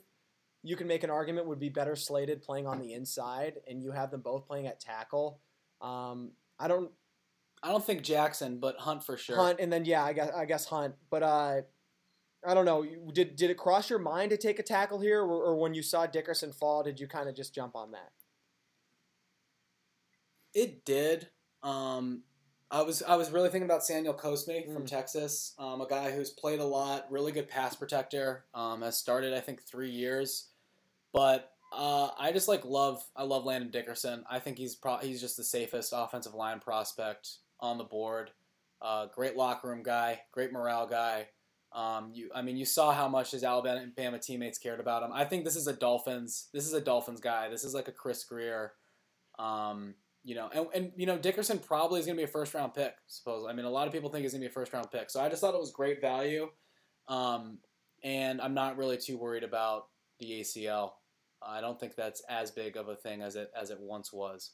you 0.64 0.76
can 0.76 0.88
make 0.88 1.04
an 1.04 1.12
argument 1.12 1.46
would 1.46 1.60
be 1.60 1.70
better 1.70 1.96
slated 1.96 2.42
playing 2.42 2.66
on 2.66 2.80
the 2.80 2.94
inside, 2.94 3.60
and 3.68 3.84
you 3.84 3.92
have 3.92 4.10
them 4.10 4.22
both 4.22 4.48
playing 4.48 4.66
at 4.66 4.80
tackle. 4.80 5.40
Um, 5.80 6.32
I 6.58 6.68
don't 6.68 6.90
I 7.62 7.70
don't 7.70 7.86
think 7.86 8.02
Jackson, 8.02 8.58
but 8.60 8.78
Hunt 8.78 9.04
for 9.04 9.16
sure. 9.16 9.36
Hunt, 9.36 9.60
and 9.60 9.72
then 9.72 9.86
yeah, 9.86 10.04
I 10.04 10.14
guess 10.14 10.32
I 10.36 10.46
guess 10.46 10.66
Hunt. 10.66 10.96
But 11.12 11.22
uh, 11.22 11.62
I 12.46 12.54
don't 12.54 12.66
know. 12.66 12.86
Did 13.14 13.36
did 13.36 13.50
it 13.50 13.58
cross 13.58 13.90
your 13.90 14.00
mind 14.00 14.32
to 14.32 14.38
take 14.38 14.60
a 14.60 14.64
tackle 14.64 15.00
here, 15.00 15.22
or, 15.22 15.44
or 15.46 15.56
when 15.56 15.74
you 15.74 15.82
saw 15.82 16.06
Dickerson 16.06 16.52
fall, 16.54 16.84
did 16.84 17.00
you 17.00 17.08
kind 17.08 17.28
of 17.30 17.36
just 17.36 17.54
jump 17.54 17.76
on 17.76 17.92
that? 17.92 18.12
It 20.54 20.86
did. 20.86 21.30
Um, 21.64 22.24
I 22.72 22.82
was 22.82 23.04
I 23.04 23.16
was 23.16 23.32
really 23.32 23.50
thinking 23.50 23.68
about 23.68 23.84
Samuel 23.86 24.14
Cosmi 24.14 24.72
from 24.74 24.84
Mm. 24.84 24.88
Texas, 24.88 25.54
um, 25.60 25.82
a 25.82 25.88
guy 25.88 26.12
who's 26.12 26.30
played 26.30 26.60
a 26.60 26.66
lot, 26.66 27.06
really 27.12 27.32
good 27.32 27.48
pass 27.50 27.76
protector. 27.76 28.46
Um, 28.54 28.82
has 28.82 28.98
started 28.98 29.34
I 29.34 29.40
think 29.40 29.64
three 29.64 29.90
years, 29.92 30.50
but 31.14 31.52
uh, 31.74 32.10
I 32.18 32.32
just 32.32 32.48
like 32.48 32.64
love 32.66 33.04
I 33.16 33.24
love 33.24 33.46
Landon 33.46 33.72
Dickerson. 33.72 34.24
I 34.30 34.40
think 34.40 34.58
he's 34.58 34.76
pro- 34.76 34.98
he's 34.98 35.22
just 35.22 35.38
the 35.38 35.44
safest 35.44 35.94
offensive 35.96 36.34
line 36.34 36.60
prospect 36.60 37.30
on 37.60 37.78
the 37.78 37.84
board. 37.84 38.32
Uh, 38.82 39.08
great 39.08 39.36
locker 39.36 39.70
room 39.70 39.84
guy, 39.84 40.22
great 40.32 40.52
morale 40.52 40.88
guy. 40.88 41.28
Um, 41.76 42.12
you, 42.14 42.30
I 42.34 42.42
mean, 42.42 42.56
you 42.56 42.64
saw 42.64 42.94
how 42.94 43.10
much 43.10 43.32
his 43.32 43.44
Alabama 43.44 44.18
teammates 44.18 44.58
cared 44.58 44.80
about 44.80 45.04
him. 45.04 45.12
I 45.14 45.26
think 45.26 45.44
this 45.44 45.58
is 45.58 45.68
a 45.68 45.74
Dolphins. 45.74 46.48
This 46.54 46.66
is 46.66 46.72
a 46.74 46.80
Dolphins 46.80 47.20
guy. 47.20 47.50
This 47.50 47.66
is 47.66 47.74
like 47.74 47.90
a 47.90 47.92
Chris 47.92 48.24
Grier. 48.24 48.72
Um, 49.38 49.96
you 50.24 50.36
know, 50.36 50.50
and, 50.54 50.68
and 50.74 50.92
you 50.96 51.06
know, 51.06 51.18
Dickerson 51.18 51.60
probably 51.60 52.00
is 52.00 52.06
going 52.06 52.16
to 52.16 52.22
be 52.22 52.24
a 52.30 52.32
first 52.32 52.54
round 52.54 52.74
pick. 52.74 52.96
Suppose 53.08 53.46
I 53.48 53.54
mean, 53.54 53.66
a 53.66 53.70
lot 53.70 53.88
of 53.88 53.94
people 53.94 54.10
think 54.10 54.24
he's 54.24 54.32
going 54.32 54.42
to 54.42 54.48
be 54.48 54.52
a 54.52 54.54
first 54.54 54.72
round 54.72 54.90
pick. 54.90 55.10
So 55.10 55.22
I 55.22 55.28
just 55.28 55.42
thought 55.42 55.54
it 55.54 55.60
was 55.60 55.72
great 55.72 56.00
value, 56.00 56.50
um, 57.10 57.60
and 58.04 58.42
I'm 58.42 58.54
not 58.54 58.78
really 58.78 58.98
too 58.98 59.18
worried 59.18 59.44
about 59.44 59.88
the 60.20 60.32
ACL. 60.40 60.94
I 61.46 61.62
don't 61.62 61.80
think 61.80 61.96
that's 61.96 62.24
as 62.30 62.52
big 62.52 62.78
of 62.78 62.88
a 62.88 62.96
thing 62.96 63.22
as 63.22 63.36
it 63.36 63.52
as 63.60 63.70
it 63.70 63.80
once 63.80 64.14
was. 64.14 64.52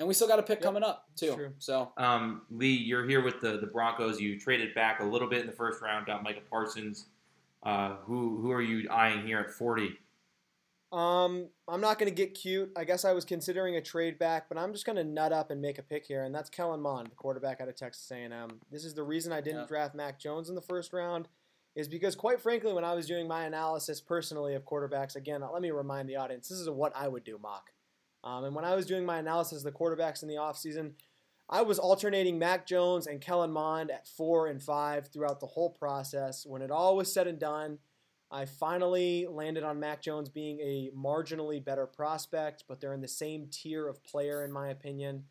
And 0.00 0.08
we 0.08 0.14
still 0.14 0.26
got 0.26 0.38
a 0.38 0.42
pick 0.42 0.60
Yep, 0.60 0.62
coming 0.64 0.82
up 0.82 1.08
too. 1.14 1.34
true. 1.34 1.52
So 1.58 1.92
Um, 1.98 2.42
Lee, 2.50 2.68
you're 2.74 3.06
here 3.06 3.22
with 3.22 3.40
the, 3.42 3.58
the 3.58 3.66
Broncos. 3.66 4.18
You 4.18 4.40
traded 4.40 4.74
back 4.74 5.00
a 5.00 5.04
little 5.04 5.28
bit 5.28 5.42
in 5.42 5.46
the 5.46 5.52
first 5.52 5.82
round, 5.82 6.06
got 6.06 6.22
Micah 6.22 6.40
Parsons. 6.48 7.06
Uh, 7.62 7.96
who 8.06 8.40
who 8.40 8.50
are 8.50 8.62
you 8.62 8.88
eyeing 8.90 9.26
here 9.26 9.38
at 9.38 9.50
40? 9.50 9.98
Um, 10.90 11.48
I'm 11.68 11.82
not 11.82 11.98
going 11.98 12.10
to 12.10 12.14
get 12.14 12.32
cute. 12.34 12.72
I 12.76 12.84
guess 12.84 13.04
I 13.04 13.12
was 13.12 13.26
considering 13.26 13.76
a 13.76 13.82
trade 13.82 14.18
back, 14.18 14.48
but 14.48 14.56
I'm 14.56 14.72
just 14.72 14.86
going 14.86 14.96
to 14.96 15.04
nut 15.04 15.32
up 15.32 15.50
and 15.50 15.60
make 15.60 15.78
a 15.78 15.82
pick 15.82 16.06
here, 16.06 16.24
and 16.24 16.34
that's 16.34 16.48
Kellen 16.50 16.80
Mond, 16.80 17.08
the 17.08 17.14
quarterback 17.14 17.60
out 17.60 17.68
of 17.68 17.76
Texas 17.76 18.10
A&M. 18.10 18.58
This 18.72 18.84
is 18.86 18.94
the 18.94 19.02
reason 19.04 19.32
I 19.32 19.40
didn't 19.42 19.60
Yeah. 19.60 19.66
draft 19.66 19.94
Mac 19.94 20.18
Jones 20.18 20.48
in 20.48 20.54
the 20.56 20.62
first 20.62 20.92
round, 20.94 21.28
is 21.76 21.86
because 21.86 22.16
quite 22.16 22.40
frankly, 22.40 22.72
when 22.72 22.82
I 22.84 22.94
was 22.94 23.06
doing 23.06 23.28
my 23.28 23.44
analysis 23.44 24.00
personally 24.00 24.54
of 24.54 24.64
quarterbacks, 24.64 25.14
again, 25.14 25.42
let 25.52 25.60
me 25.62 25.70
remind 25.70 26.08
the 26.08 26.16
audience, 26.16 26.48
this 26.48 26.58
is 26.58 26.68
what 26.70 26.96
I 26.96 27.06
would 27.06 27.22
do, 27.22 27.38
mock. 27.38 27.70
Um, 28.22 28.44
and 28.44 28.54
when 28.54 28.64
I 28.64 28.74
was 28.74 28.86
doing 28.86 29.04
my 29.04 29.18
analysis 29.18 29.58
of 29.58 29.64
the 29.64 29.72
quarterbacks 29.72 30.22
in 30.22 30.28
the 30.28 30.36
offseason, 30.36 30.92
I 31.48 31.62
was 31.62 31.78
alternating 31.78 32.38
Mac 32.38 32.66
Jones 32.66 33.06
and 33.06 33.20
Kellen 33.20 33.50
Mond 33.50 33.90
at 33.90 34.06
four 34.06 34.46
and 34.46 34.62
five 34.62 35.08
throughout 35.08 35.40
the 35.40 35.46
whole 35.46 35.70
process. 35.70 36.46
When 36.46 36.62
it 36.62 36.70
all 36.70 36.96
was 36.96 37.12
said 37.12 37.26
and 37.26 37.40
done, 37.40 37.78
I 38.30 38.44
finally 38.44 39.26
landed 39.28 39.64
on 39.64 39.80
Mac 39.80 40.02
Jones 40.02 40.28
being 40.28 40.60
a 40.60 40.90
marginally 40.96 41.64
better 41.64 41.86
prospect, 41.86 42.64
but 42.68 42.80
they're 42.80 42.92
in 42.92 43.00
the 43.00 43.08
same 43.08 43.48
tier 43.50 43.88
of 43.88 44.04
player, 44.04 44.44
in 44.44 44.52
my 44.52 44.68
opinion. 44.68 45.24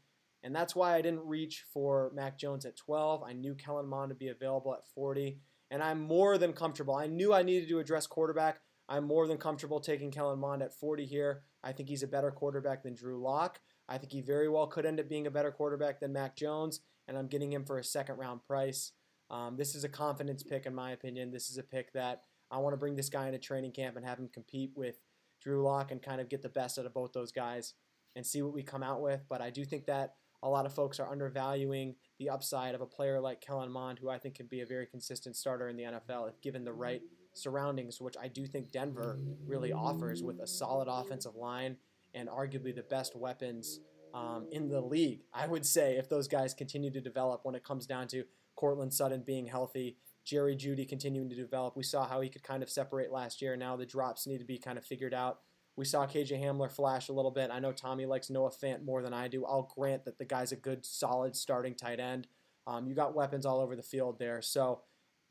And 0.43 0.53
that's 0.53 0.75
why 0.75 0.95
I 0.95 1.01
didn't 1.01 1.25
reach 1.25 1.65
for 1.73 2.11
Mac 2.13 2.37
Jones 2.37 2.65
at 2.65 2.75
12. 2.75 3.23
I 3.23 3.31
knew 3.31 3.55
Kellen 3.55 3.87
Mond 3.87 4.09
would 4.09 4.19
be 4.19 4.27
available 4.27 4.73
at 4.73 4.87
40. 4.93 5.37
And 5.71 5.81
I'm 5.81 6.01
more 6.01 6.37
than 6.37 6.51
comfortable. 6.51 6.95
I 6.95 7.07
knew 7.07 7.33
I 7.33 7.43
needed 7.43 7.69
to 7.69 7.79
address 7.79 8.07
quarterback. 8.07 8.59
I'm 8.89 9.05
more 9.05 9.27
than 9.27 9.37
comfortable 9.37 9.79
taking 9.79 10.09
Kellen 10.09 10.39
Mond 10.39 10.63
at 10.63 10.73
40 10.73 11.05
here. 11.05 11.43
I 11.63 11.71
think 11.71 11.87
he's 11.87 12.01
a 12.01 12.07
better 12.07 12.31
quarterback 12.31 12.81
than 12.81 12.95
Drew 12.95 13.21
Lock. 13.21 13.61
I 13.87 13.99
think 13.99 14.11
he 14.11 14.21
very 14.21 14.49
well 14.49 14.65
could 14.65 14.85
end 14.85 14.99
up 14.99 15.07
being 15.07 15.27
a 15.27 15.31
better 15.31 15.51
quarterback 15.51 15.99
than 15.99 16.11
Mac 16.11 16.35
Jones, 16.35 16.81
and 17.07 17.15
I'm 17.15 17.27
getting 17.27 17.53
him 17.53 17.65
for 17.65 17.77
a 17.77 17.83
second 17.83 18.17
round 18.17 18.43
price. 18.43 18.93
Um, 19.29 19.57
this 19.57 19.75
is 19.75 19.83
a 19.83 19.89
confidence 19.89 20.41
pick, 20.41 20.65
in 20.65 20.73
my 20.73 20.91
opinion. 20.91 21.31
This 21.31 21.51
is 21.51 21.59
a 21.59 21.63
pick 21.63 21.93
that 21.93 22.23
I 22.49 22.57
want 22.57 22.73
to 22.73 22.77
bring 22.77 22.95
this 22.95 23.09
guy 23.09 23.27
into 23.27 23.37
training 23.37 23.73
camp 23.73 23.95
and 23.95 24.03
have 24.03 24.17
him 24.17 24.27
compete 24.27 24.71
with 24.75 24.95
Drew 25.39 25.61
Lock 25.61 25.91
and 25.91 26.01
kind 26.01 26.19
of 26.19 26.27
get 26.27 26.41
the 26.41 26.49
best 26.49 26.79
out 26.79 26.87
of 26.87 26.93
both 26.93 27.13
those 27.13 27.31
guys 27.31 27.75
and 28.15 28.25
see 28.25 28.41
what 28.41 28.53
we 28.53 28.63
come 28.63 28.81
out 28.81 29.01
with. 29.01 29.21
But 29.29 29.41
I 29.41 29.51
do 29.51 29.65
think 29.65 29.85
that 29.85 30.15
a 30.41 30.49
lot 30.49 30.65
of 30.65 30.73
folks 30.73 30.99
are 30.99 31.11
undervaluing 31.11 31.95
the 32.17 32.29
upside 32.29 32.73
of 32.73 32.81
a 32.81 32.87
player 32.87 33.19
like 33.19 33.41
Kellen 33.41 33.71
Mond, 33.71 33.99
who 33.99 34.09
I 34.09 34.17
think 34.17 34.35
can 34.35 34.47
be 34.47 34.61
a 34.61 34.65
very 34.65 34.87
consistent 34.87 35.35
starter 35.35 35.67
in 35.67 35.77
the 35.77 35.83
NFL 35.83 36.29
if 36.29 36.41
given 36.41 36.63
the 36.63 36.73
right 36.73 37.01
surroundings, 37.39 37.99
which 37.99 38.15
I 38.21 38.27
do 38.27 38.45
think 38.45 38.71
Denver 38.71 39.19
really 39.45 39.71
offers 39.71 40.21
with 40.23 40.39
a 40.39 40.47
solid 40.47 40.87
offensive 40.87 41.35
line 41.35 41.77
and 42.13 42.29
arguably 42.29 42.75
the 42.75 42.83
best 42.83 43.15
weapons 43.15 43.79
um, 44.13 44.47
in 44.51 44.67
the 44.67 44.81
league. 44.81 45.21
I 45.33 45.47
would 45.47 45.65
say 45.65 45.97
if 45.97 46.09
those 46.09 46.27
guys 46.27 46.53
continue 46.53 46.91
to 46.91 47.01
develop 47.01 47.41
when 47.43 47.55
it 47.55 47.63
comes 47.63 47.85
down 47.85 48.07
to 48.09 48.23
Courtland 48.55 48.93
Sutton 48.93 49.23
being 49.25 49.47
healthy, 49.47 49.97
Jerry 50.25 50.55
Jeudy 50.55 50.87
continuing 50.87 51.29
to 51.29 51.35
develop. 51.35 51.75
We 51.75 51.83
saw 51.83 52.07
how 52.07 52.21
he 52.21 52.29
could 52.29 52.43
kind 52.43 52.61
of 52.61 52.69
separate 52.69 53.11
last 53.11 53.41
year. 53.41 53.55
Now 53.55 53.75
the 53.75 53.85
drops 53.85 54.27
need 54.27 54.39
to 54.39 54.45
be 54.45 54.57
kind 54.57 54.77
of 54.77 54.85
figured 54.85 55.13
out. 55.13 55.39
We 55.75 55.85
saw 55.85 56.05
KJ 56.05 56.43
Hamler 56.43 56.69
flash 56.69 57.07
a 57.07 57.13
little 57.13 57.31
bit. 57.31 57.51
I 57.51 57.59
know 57.59 57.71
Tommy 57.71 58.05
likes 58.05 58.29
Noah 58.29 58.51
Fant 58.51 58.83
more 58.83 59.01
than 59.01 59.13
I 59.13 59.27
do. 59.27 59.45
I'll 59.45 59.71
grant 59.75 60.05
that 60.05 60.17
the 60.17 60.25
guy's 60.25 60.51
a 60.51 60.57
good, 60.57 60.85
solid 60.85 61.35
starting 61.35 61.73
tight 61.73 61.99
end. 61.99 62.27
Um, 62.67 62.85
you 62.85 62.93
got 62.93 63.15
weapons 63.15 63.45
all 63.45 63.61
over 63.61 63.75
the 63.75 63.81
field 63.81 64.19
there. 64.19 64.41
So 64.41 64.81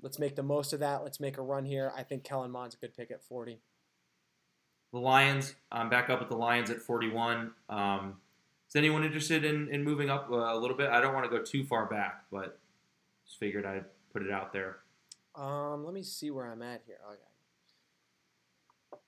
let's 0.02 0.18
make 0.18 0.36
the 0.36 0.42
most 0.42 0.72
of 0.72 0.80
that. 0.80 1.02
Let's 1.02 1.20
make 1.20 1.38
a 1.38 1.42
run 1.42 1.64
here. 1.64 1.92
I 1.96 2.02
think 2.02 2.24
Kellen 2.24 2.50
Mond's 2.50 2.74
a 2.74 2.78
good 2.78 2.96
pick 2.96 3.10
at 3.10 3.22
40. 3.22 3.60
The 4.92 4.98
Lions. 4.98 5.54
I'm 5.70 5.90
back 5.90 6.08
up 6.08 6.20
with 6.20 6.28
the 6.28 6.36
Lions 6.36 6.70
at 6.70 6.80
41. 6.80 7.52
Um, 7.68 8.16
is 8.68 8.76
anyone 8.76 9.04
interested 9.04 9.44
in, 9.44 9.68
in 9.68 9.82
moving 9.82 10.10
up 10.10 10.28
uh, 10.30 10.36
a 10.36 10.56
little 10.56 10.76
bit? 10.76 10.90
I 10.90 11.00
don't 11.00 11.14
want 11.14 11.30
to 11.30 11.36
go 11.36 11.42
too 11.42 11.64
far 11.64 11.86
back, 11.86 12.24
but 12.30 12.58
just 13.26 13.38
figured 13.38 13.66
I'd 13.66 13.84
put 14.12 14.22
it 14.22 14.30
out 14.30 14.52
there. 14.52 14.78
Um, 15.34 15.84
let 15.84 15.94
me 15.94 16.02
see 16.02 16.30
where 16.30 16.46
I'm 16.46 16.62
at 16.62 16.82
here. 16.86 16.98
Okay. 17.06 19.00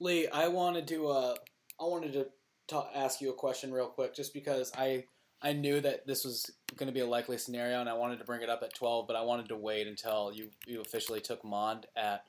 Lee, 0.00 0.28
I 0.28 0.48
wanted 0.48 0.86
to 0.88 1.08
uh, 1.08 1.34
I 1.80 1.84
wanted 1.84 2.12
to 2.12 2.26
ta- 2.68 2.88
ask 2.94 3.20
you 3.20 3.30
a 3.30 3.34
question 3.34 3.72
real 3.72 3.88
quick, 3.88 4.14
just 4.14 4.32
because 4.32 4.70
I 4.76 5.04
I 5.40 5.52
knew 5.52 5.80
that 5.80 6.06
this 6.06 6.24
was 6.24 6.50
going 6.76 6.88
to 6.88 6.92
be 6.92 7.00
a 7.00 7.06
likely 7.06 7.38
scenario, 7.38 7.80
and 7.80 7.88
I 7.88 7.94
wanted 7.94 8.18
to 8.18 8.24
bring 8.24 8.42
it 8.42 8.48
up 8.50 8.62
at 8.62 8.74
12, 8.74 9.06
but 9.06 9.14
I 9.16 9.22
wanted 9.22 9.48
to 9.48 9.56
wait 9.56 9.86
until 9.86 10.32
you 10.34 10.50
you 10.66 10.80
officially 10.80 11.20
took 11.20 11.44
Mond 11.44 11.86
at 11.96 12.24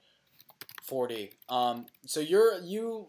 40. 0.84 1.32
Um, 1.50 1.86
so 2.06 2.20
you're 2.20 2.60
you 2.62 3.08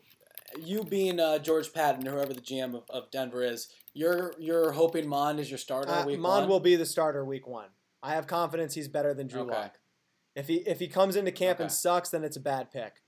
you 0.65 0.85
being 0.85 1.21
uh, 1.21 1.39
George 1.39 1.73
Paton, 1.73 2.07
whoever 2.07 2.33
the 2.33 2.41
GM 2.41 2.75
of, 2.75 2.85
of 2.91 3.11
Denver 3.11 3.43
is, 3.43 3.69
you're 3.95 4.35
you're 4.39 4.73
hoping 4.73 5.07
Mond 5.09 5.39
is 5.41 5.51
your 5.51 5.59
starter 5.59 5.91
Uh, 5.93 6.07
week 6.07 6.19
Mond 6.19 6.43
one? 6.43 6.49
will 6.49 6.61
be 6.61 6.77
the 6.77 6.87
starter 6.87 7.25
week 7.25 7.47
one. 7.47 7.69
I 8.03 8.15
have 8.15 8.27
confidence 8.27 8.75
he's 8.75 8.89
better 8.89 9.13
than 9.15 9.27
Drew 9.27 9.43
Okay. 9.43 9.53
Lock. 9.55 9.79
If 10.35 10.49
he 10.49 10.57
if 10.67 10.79
he 10.79 10.89
comes 10.89 11.17
into 11.17 11.33
camp 11.33 11.61
and 11.61 11.71
sucks, 11.71 12.09
then 12.09 12.25
it's 12.25 12.37
a 12.37 12.41
bad 12.41 12.71
pick. 12.71 13.03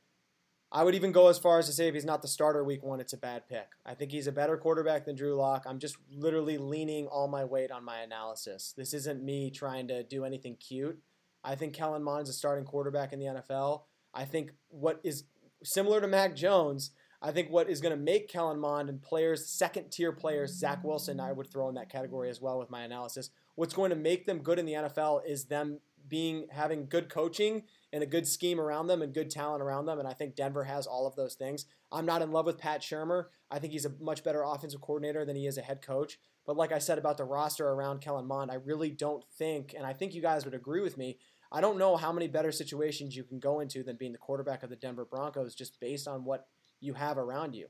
I 0.75 0.85
would 0.85 0.95
even 0.95 1.13
go 1.13 1.29
as 1.29 1.39
far 1.39 1.59
as 1.59 1.67
to 1.67 1.73
say 1.73 1.87
if 1.87 1.95
he's 1.95 2.07
not 2.07 2.23
the 2.23 2.29
starter 2.29 2.65
week 2.65 2.83
one, 2.83 2.99
it's 2.99 3.13
a 3.13 3.19
bad 3.19 3.47
pick. 3.47 3.69
I 3.85 3.95
think 3.95 4.11
he's 4.11 4.27
a 4.27 4.33
better 4.33 4.57
quarterback 4.57 5.05
than 5.05 5.15
Drew 5.15 5.35
Lock. 5.35 5.65
I'm 5.67 5.79
just 5.79 5.99
literally 6.11 6.57
leaning 6.57 7.07
all 7.09 7.29
my 7.29 7.45
weight 7.45 7.71
on 7.71 7.85
my 7.85 7.99
analysis. 7.99 8.73
This 8.75 8.95
isn't 8.95 9.23
me 9.23 9.51
trying 9.51 9.87
to 9.89 10.03
do 10.03 10.25
anything 10.25 10.57
cute. 10.57 10.99
I 11.45 11.57
think 11.57 11.75
Kellen 11.75 12.03
Mond's 12.03 12.31
a 12.31 12.33
starting 12.33 12.65
quarterback 12.65 13.13
in 13.13 13.19
the 13.19 13.27
NFL. 13.27 13.83
I 14.15 14.25
think 14.25 14.53
what 14.71 14.99
is 15.05 15.25
similar 15.63 16.01
to 16.01 16.07
Mac 16.07 16.35
Jones, 16.35 16.91
I 17.21 17.33
think 17.33 17.51
what 17.51 17.69
is 17.69 17.83
going 17.83 17.95
to 17.95 18.03
make 18.03 18.29
Kellen 18.29 18.59
Mond 18.59 18.89
and 18.89 19.03
players, 19.03 19.47
second 19.47 19.91
tier 19.91 20.11
players, 20.11 20.59
Zach 20.59 20.83
Wilson, 20.83 21.21
I 21.21 21.33
would 21.33 21.51
throw 21.51 21.69
in 21.69 21.75
that 21.75 21.91
category 21.91 22.31
as 22.31 22.41
well 22.41 22.59
with 22.59 22.71
my 22.71 22.83
analysis. 22.83 23.29
What's 23.57 23.75
going 23.75 23.91
to 23.91 23.97
make 23.97 24.25
them 24.25 24.39
good 24.39 24.59
in 24.59 24.65
the 24.65 24.73
NFL 24.73 25.21
is 25.27 25.45
them 25.45 25.81
being 26.09 26.47
having 26.51 26.87
good 26.87 27.09
coaching 27.09 27.65
and 27.93 28.03
a 28.03 28.07
good 28.07 28.27
scheme 28.27 28.59
around 28.59 28.87
them 28.87 29.03
and 29.03 29.13
good 29.13 29.31
talent 29.31 29.63
around 29.63 29.87
them. 29.87 29.99
And 29.99 30.09
I 30.09 30.15
think 30.15 30.35
Denver 30.35 30.65
has 30.65 30.87
all 30.87 31.07
of 31.07 31.15
those 31.15 31.35
things. 31.35 31.67
I'm 31.91 32.07
not 32.07 32.23
in 32.23 32.33
love 32.33 32.47
with 32.47 32.59
Pat 32.59 32.81
Shurmur. 32.81 33.27
I 33.51 33.59
think 33.59 33.73
he's 33.73 33.85
a 33.85 33.93
much 34.01 34.25
better 34.25 34.43
offensive 34.43 34.81
coordinator 34.81 35.25
than 35.25 35.37
he 35.37 35.47
is 35.47 35.59
a 35.59 35.63
head 35.63 35.83
coach. 35.83 36.19
But 36.47 36.57
like 36.57 36.73
I 36.73 36.79
said 36.79 36.99
about 36.99 37.19
the 37.19 37.25
roster 37.25 37.69
around 37.69 38.01
Kellen 38.01 38.27
Mond, 38.27 38.51
I 38.51 38.55
really 38.55 38.91
don't 38.91 39.25
think, 39.39 39.75
and 39.77 39.87
I 39.87 39.93
think 39.93 40.15
you 40.15 40.23
guys 40.23 40.45
would 40.45 40.55
agree 40.55 40.81
with 40.81 40.97
me, 40.97 41.19
I 41.53 41.61
don't 41.61 41.79
know 41.79 41.97
how 41.97 42.13
many 42.13 42.29
better 42.29 42.51
situations 42.51 43.15
you 43.15 43.25
can 43.25 43.39
go 43.39 43.61
into 43.61 43.83
than 43.83 43.97
being 43.97 44.13
the 44.13 44.19
quarterback 44.19 44.63
of 44.63 44.71
the 44.71 44.77
Denver 44.77 45.05
Broncos 45.05 45.55
just 45.55 45.79
based 45.79 46.09
on 46.09 46.25
what 46.25 46.47
you 46.81 46.95
have 46.95 47.19
around 47.19 47.55
you. 47.55 47.67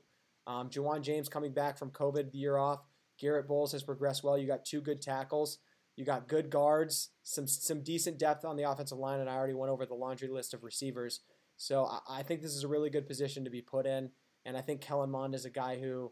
Um, 0.47 0.69
James 0.69 1.29
coming 1.29 1.53
back 1.53 1.77
from 1.77 1.91
COVID 1.91 2.31
the 2.31 2.37
year 2.37 2.57
off. 2.57 2.79
Garett 3.19 3.47
Bolles 3.47 3.73
has 3.73 3.83
progressed 3.83 4.23
well. 4.23 4.37
You 4.37 4.47
got 4.47 4.65
two 4.65 4.81
good 4.81 5.01
tackles. 5.01 5.59
You 5.95 6.05
got 6.05 6.27
good 6.27 6.49
guards, 6.49 7.09
some 7.21 7.47
some 7.47 7.81
decent 7.83 8.17
depth 8.17 8.45
on 8.45 8.57
the 8.57 8.69
offensive 8.69 8.97
line, 8.97 9.19
and 9.19 9.29
I 9.29 9.35
already 9.35 9.53
went 9.53 9.71
over 9.71 9.85
the 9.85 9.93
laundry 9.93 10.27
list 10.27 10.53
of 10.53 10.63
receivers. 10.63 11.21
So 11.57 11.85
I, 11.85 12.19
I 12.19 12.23
think 12.23 12.41
this 12.41 12.55
is 12.55 12.63
a 12.63 12.67
really 12.67 12.89
good 12.89 13.07
position 13.07 13.43
to 13.43 13.51
be 13.51 13.61
put 13.61 13.85
in, 13.85 14.09
and 14.43 14.57
I 14.57 14.61
think 14.61 14.81
Kellen 14.81 15.11
Mond 15.11 15.35
is 15.35 15.45
a 15.45 15.51
guy 15.51 15.79
who 15.79 16.11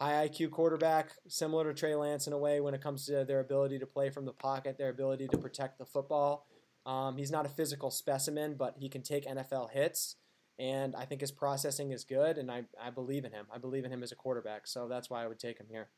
high 0.00 0.28
IQ 0.28 0.50
quarterback, 0.50 1.12
similar 1.28 1.64
to 1.64 1.74
Trey 1.74 1.94
Lance 1.94 2.26
in 2.26 2.32
a 2.32 2.38
way 2.38 2.60
when 2.60 2.74
it 2.74 2.82
comes 2.82 3.06
to 3.06 3.24
their 3.24 3.40
ability 3.40 3.78
to 3.78 3.86
play 3.86 4.10
from 4.10 4.24
the 4.24 4.32
pocket, 4.32 4.76
their 4.78 4.90
ability 4.90 5.28
to 5.28 5.38
protect 5.38 5.78
the 5.78 5.86
football. 5.86 6.46
Um, 6.84 7.16
he's 7.16 7.30
not 7.30 7.46
a 7.46 7.50
physical 7.50 7.90
specimen, 7.90 8.54
but 8.58 8.76
he 8.78 8.88
can 8.88 9.02
take 9.02 9.26
NFL 9.26 9.72
hits, 9.72 10.16
and 10.58 10.94
I 10.96 11.04
think 11.04 11.20
his 11.20 11.32
processing 11.32 11.90
is 11.90 12.04
good, 12.04 12.38
and 12.38 12.50
I, 12.50 12.64
I 12.80 12.90
believe 12.90 13.24
in 13.26 13.32
him. 13.32 13.46
I 13.52 13.58
believe 13.58 13.84
in 13.84 13.92
him 13.92 14.02
as 14.02 14.12
a 14.12 14.16
quarterback, 14.16 14.66
so 14.66 14.88
that's 14.88 15.10
why 15.10 15.22
I 15.22 15.26
would 15.26 15.38
take 15.38 15.58
him 15.58 15.66
here. 15.68 15.90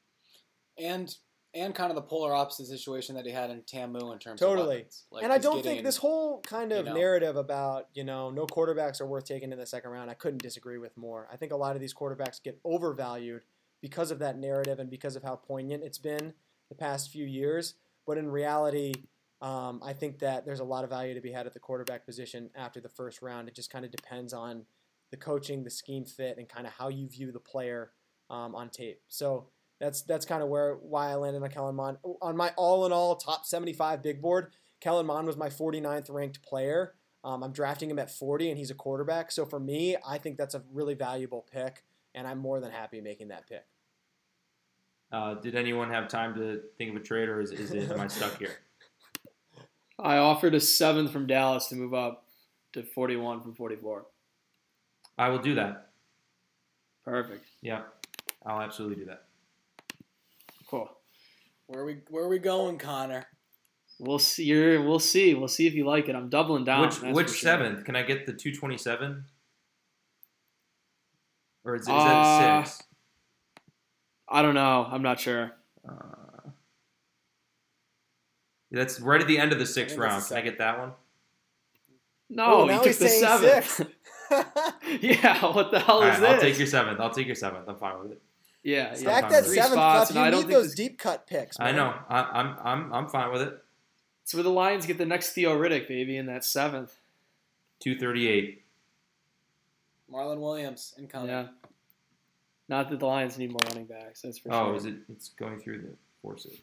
and 0.76 1.14
and 1.54 1.74
kind 1.74 1.90
of 1.90 1.96
the 1.96 2.02
polar 2.02 2.34
opposite 2.34 2.66
situation 2.66 3.14
that 3.16 3.24
he 3.24 3.32
had 3.32 3.50
in 3.50 3.62
Tamu 3.62 4.12
in 4.12 4.18
terms 4.18 4.38
Totally. 4.40 4.82
of. 4.82 4.86
Like 5.10 5.24
and 5.24 5.32
I 5.32 5.38
don't 5.38 5.56
getting- 5.56 5.72
think 5.72 5.84
this 5.84 5.96
whole 5.96 6.40
kind 6.42 6.72
of 6.72 6.86
you 6.86 6.92
know. 6.92 6.98
narrative 6.98 7.36
about, 7.36 7.88
you 7.94 8.04
know, 8.04 8.30
no 8.30 8.46
quarterbacks 8.46 9.00
are 9.00 9.06
worth 9.06 9.24
taking 9.24 9.52
in 9.52 9.58
the 9.58 9.66
second 9.66 9.90
round, 9.90 10.10
I 10.10 10.14
couldn't 10.14 10.42
disagree 10.42 10.78
with 10.78 10.96
more. 10.96 11.28
I 11.32 11.36
think 11.36 11.52
a 11.52 11.56
lot 11.56 11.74
of 11.74 11.80
these 11.80 11.94
quarterbacks 11.94 12.42
get 12.42 12.60
overvalued 12.64 13.42
because 13.80 14.10
of 14.10 14.18
that 14.18 14.38
narrative 14.38 14.78
and 14.78 14.90
because 14.90 15.16
of 15.16 15.22
how 15.22 15.36
poignant 15.36 15.82
it's 15.84 15.98
been 15.98 16.34
the 16.68 16.74
past 16.74 17.10
few 17.10 17.24
years. 17.24 17.74
But 18.06 18.18
in 18.18 18.28
reality, 18.30 18.94
um, 19.40 19.80
I 19.84 19.92
think 19.92 20.18
that 20.18 20.44
there's 20.44 20.60
a 20.60 20.64
lot 20.64 20.84
of 20.84 20.90
value 20.90 21.14
to 21.14 21.20
be 21.20 21.30
had 21.32 21.46
at 21.46 21.54
the 21.54 21.60
quarterback 21.60 22.04
position 22.04 22.50
after 22.56 22.80
the 22.80 22.88
first 22.88 23.22
round. 23.22 23.48
It 23.48 23.54
just 23.54 23.70
kind 23.70 23.84
of 23.84 23.90
depends 23.90 24.32
on 24.32 24.64
the 25.10 25.16
coaching, 25.16 25.64
the 25.64 25.70
scheme 25.70 26.04
fit, 26.04 26.36
and 26.38 26.48
kind 26.48 26.66
of 26.66 26.72
how 26.72 26.88
you 26.88 27.08
view 27.08 27.32
the 27.32 27.38
player 27.40 27.92
um, 28.30 28.54
on 28.54 28.68
tape. 28.68 29.00
So 29.08 29.46
that's 29.80 30.02
that's 30.02 30.26
kind 30.26 30.42
of 30.42 30.48
where 30.48 30.74
why 30.74 31.10
I 31.10 31.14
landed 31.14 31.42
on 31.42 31.50
Kellen 31.50 31.74
Mond. 31.74 31.98
On 32.20 32.36
my 32.36 32.52
all 32.56 32.86
in 32.86 32.92
all 32.92 33.16
top 33.16 33.46
75 33.46 34.02
big 34.02 34.20
board, 34.20 34.52
Kellen 34.80 35.06
Mond 35.06 35.26
was 35.26 35.36
my 35.36 35.48
49th 35.48 36.10
ranked 36.10 36.42
player. 36.42 36.94
Um, 37.24 37.42
I'm 37.42 37.52
drafting 37.52 37.90
him 37.90 37.98
at 37.98 38.10
40, 38.10 38.50
and 38.50 38.58
he's 38.58 38.70
a 38.70 38.74
quarterback. 38.74 39.32
So 39.32 39.44
for 39.44 39.58
me, 39.58 39.96
I 40.06 40.18
think 40.18 40.38
that's 40.38 40.54
a 40.54 40.62
really 40.72 40.94
valuable 40.94 41.46
pick. 41.52 41.84
and 42.14 42.26
I'm 42.26 42.38
more 42.38 42.60
than 42.60 42.70
happy 42.70 43.00
making 43.00 43.28
that 43.28 43.48
pick. 43.48 43.64
Uh, 45.10 45.34
did 45.34 45.54
anyone 45.54 45.90
have 45.90 46.08
time 46.08 46.34
to 46.34 46.60
think 46.76 46.90
of 46.90 46.96
a 46.96 47.04
trade, 47.04 47.28
or 47.28 47.40
is, 47.40 47.50
is 47.50 47.72
it 47.72 47.90
am 47.90 48.00
I 48.00 48.08
stuck 48.08 48.38
here? 48.38 48.58
I 49.98 50.18
offered 50.18 50.54
a 50.54 50.60
seventh 50.60 51.10
from 51.10 51.26
Dallas 51.26 51.66
to 51.68 51.76
move 51.76 51.94
up 51.94 52.24
to 52.72 52.82
41 52.82 53.40
from 53.40 53.54
44. 53.54 54.06
I 55.16 55.28
will 55.30 55.38
do 55.38 55.54
that. 55.56 55.88
Perfect. 57.04 57.44
Yeah, 57.62 57.82
I'll 58.44 58.60
absolutely 58.60 58.96
do 58.96 59.06
that. 59.06 59.27
Cool. 60.68 60.88
Where 61.66 61.82
are 61.82 61.86
we 61.86 61.98
where 62.08 62.24
are 62.24 62.28
we 62.28 62.38
going, 62.38 62.78
Connor? 62.78 63.26
We'll 64.00 64.18
see. 64.20 64.44
You're, 64.44 64.82
we'll 64.82 65.00
see. 65.00 65.34
We'll 65.34 65.48
see 65.48 65.66
if 65.66 65.74
you 65.74 65.84
like 65.84 66.08
it. 66.08 66.14
I'm 66.14 66.28
doubling 66.28 66.64
down. 66.64 66.82
which 66.82 67.00
which 67.00 67.28
sure. 67.28 67.36
seventh? 67.36 67.84
Can 67.84 67.96
I 67.96 68.02
get 68.02 68.26
the 68.26 68.32
two 68.32 68.54
twenty 68.54 68.78
seven? 68.78 69.24
Or 71.64 71.74
is, 71.74 71.82
is 71.82 71.88
Uh, 71.88 72.04
that 72.04 72.68
six? 72.68 72.82
I 74.28 74.42
don't 74.42 74.54
know. 74.54 74.86
I'm 74.90 75.02
not 75.02 75.18
sure. 75.18 75.52
Uh, 75.88 76.50
that's 78.70 79.00
right 79.00 79.20
at 79.20 79.26
the 79.26 79.38
end 79.38 79.52
of 79.52 79.58
the 79.58 79.66
sixth 79.66 79.96
round. 79.96 80.24
Can 80.26 80.36
I 80.36 80.40
get 80.42 80.58
that 80.58 80.78
one? 80.78 80.92
No, 82.30 82.44
Oh, 82.44 82.60
you 82.64 82.70
now 82.72 82.82
took 82.82 82.96
the 82.96 83.08
seventh. 83.08 83.80
yeah. 85.00 85.44
What 85.46 85.70
the 85.70 85.80
hell 85.80 85.96
All 85.96 86.02
is 86.02 86.08
right, 86.10 86.20
this? 86.20 86.30
I'll 86.30 86.40
take 86.40 86.58
your 86.58 86.66
seventh. 86.66 87.00
I'll 87.00 87.10
take 87.10 87.26
your 87.26 87.34
seventh. 87.34 87.66
I'm 87.68 87.76
fine 87.78 87.98
with 88.00 88.12
it. 88.12 88.22
Yeah. 88.68 88.94
Stack 88.94 89.22
yeah. 89.24 89.28
That 89.28 89.44
seventh 89.44 89.56
it. 89.58 89.72
Spots, 89.72 90.08
cup. 90.08 90.10
and 90.10 90.18
I 90.18 90.24
You 90.26 90.30
don't 90.32 90.46
need 90.48 90.54
those 90.54 90.66
this- 90.66 90.74
deep 90.74 90.98
cut 90.98 91.26
picks. 91.26 91.58
I 91.60 91.72
know. 91.72 91.94
I, 92.08 92.20
I'm 92.22 92.56
I'm 92.62 92.92
I'm 92.94 93.08
fine 93.08 93.32
with 93.32 93.42
it. 93.42 93.54
It's 94.22 94.34
where 94.34 94.42
the 94.42 94.50
Lions 94.50 94.84
get 94.86 94.98
the 94.98 95.06
next 95.06 95.30
Theo 95.30 95.56
Riddick, 95.58 95.88
baby, 95.88 96.16
in 96.16 96.26
that 96.26 96.44
seventh. 96.44 96.94
Two 97.80 97.98
thirty 97.98 98.28
eight. 98.28 98.62
Marlon 100.12 100.38
Williams 100.40 100.94
incoming. 100.98 101.28
Yeah. 101.30 101.46
Not 102.68 102.88
that 102.90 102.98
the 103.00 103.06
Lions 103.06 103.38
need 103.38 103.50
more 103.50 103.60
running 103.68 103.86
backs. 103.86 104.22
That's 104.22 104.38
for 104.38 104.52
Oh, 104.52 104.66
sure. 104.66 104.76
is 104.76 104.84
it? 104.86 104.94
It's 105.08 105.30
going 105.30 105.58
through 105.60 105.82
the 105.82 105.94
forces. 106.22 106.58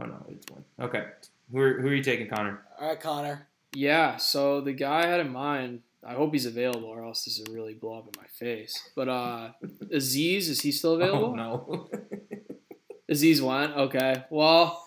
Oh 0.00 0.04
no, 0.04 0.24
it's 0.28 0.46
one. 0.50 0.64
Okay. 0.80 1.04
Who 1.52 1.58
are, 1.60 1.80
who 1.80 1.88
are 1.88 1.94
you 1.94 2.02
taking, 2.02 2.28
Connor? 2.28 2.62
All 2.80 2.88
right, 2.88 3.00
Connor. 3.00 3.48
Yeah, 3.72 4.16
so 4.16 4.60
the 4.60 4.72
guy 4.72 5.02
I 5.02 5.06
had 5.06 5.20
in 5.20 5.30
mind, 5.30 5.82
I 6.04 6.14
hope 6.14 6.32
he's 6.32 6.46
available 6.46 6.88
or 6.88 7.04
else 7.04 7.24
this 7.24 7.38
will 7.46 7.54
really 7.54 7.74
blow 7.74 7.98
up 7.98 8.06
in 8.06 8.12
my 8.20 8.26
face. 8.26 8.74
But 8.96 9.08
uh 9.08 9.50
Azeez, 9.92 10.48
is 10.48 10.60
he 10.62 10.72
still 10.72 10.94
available? 11.00 11.30
Oh 11.32 11.34
no. 11.34 11.88
Azeez 13.10 13.40
went. 13.40 13.76
Okay. 13.76 14.24
Well, 14.30 14.82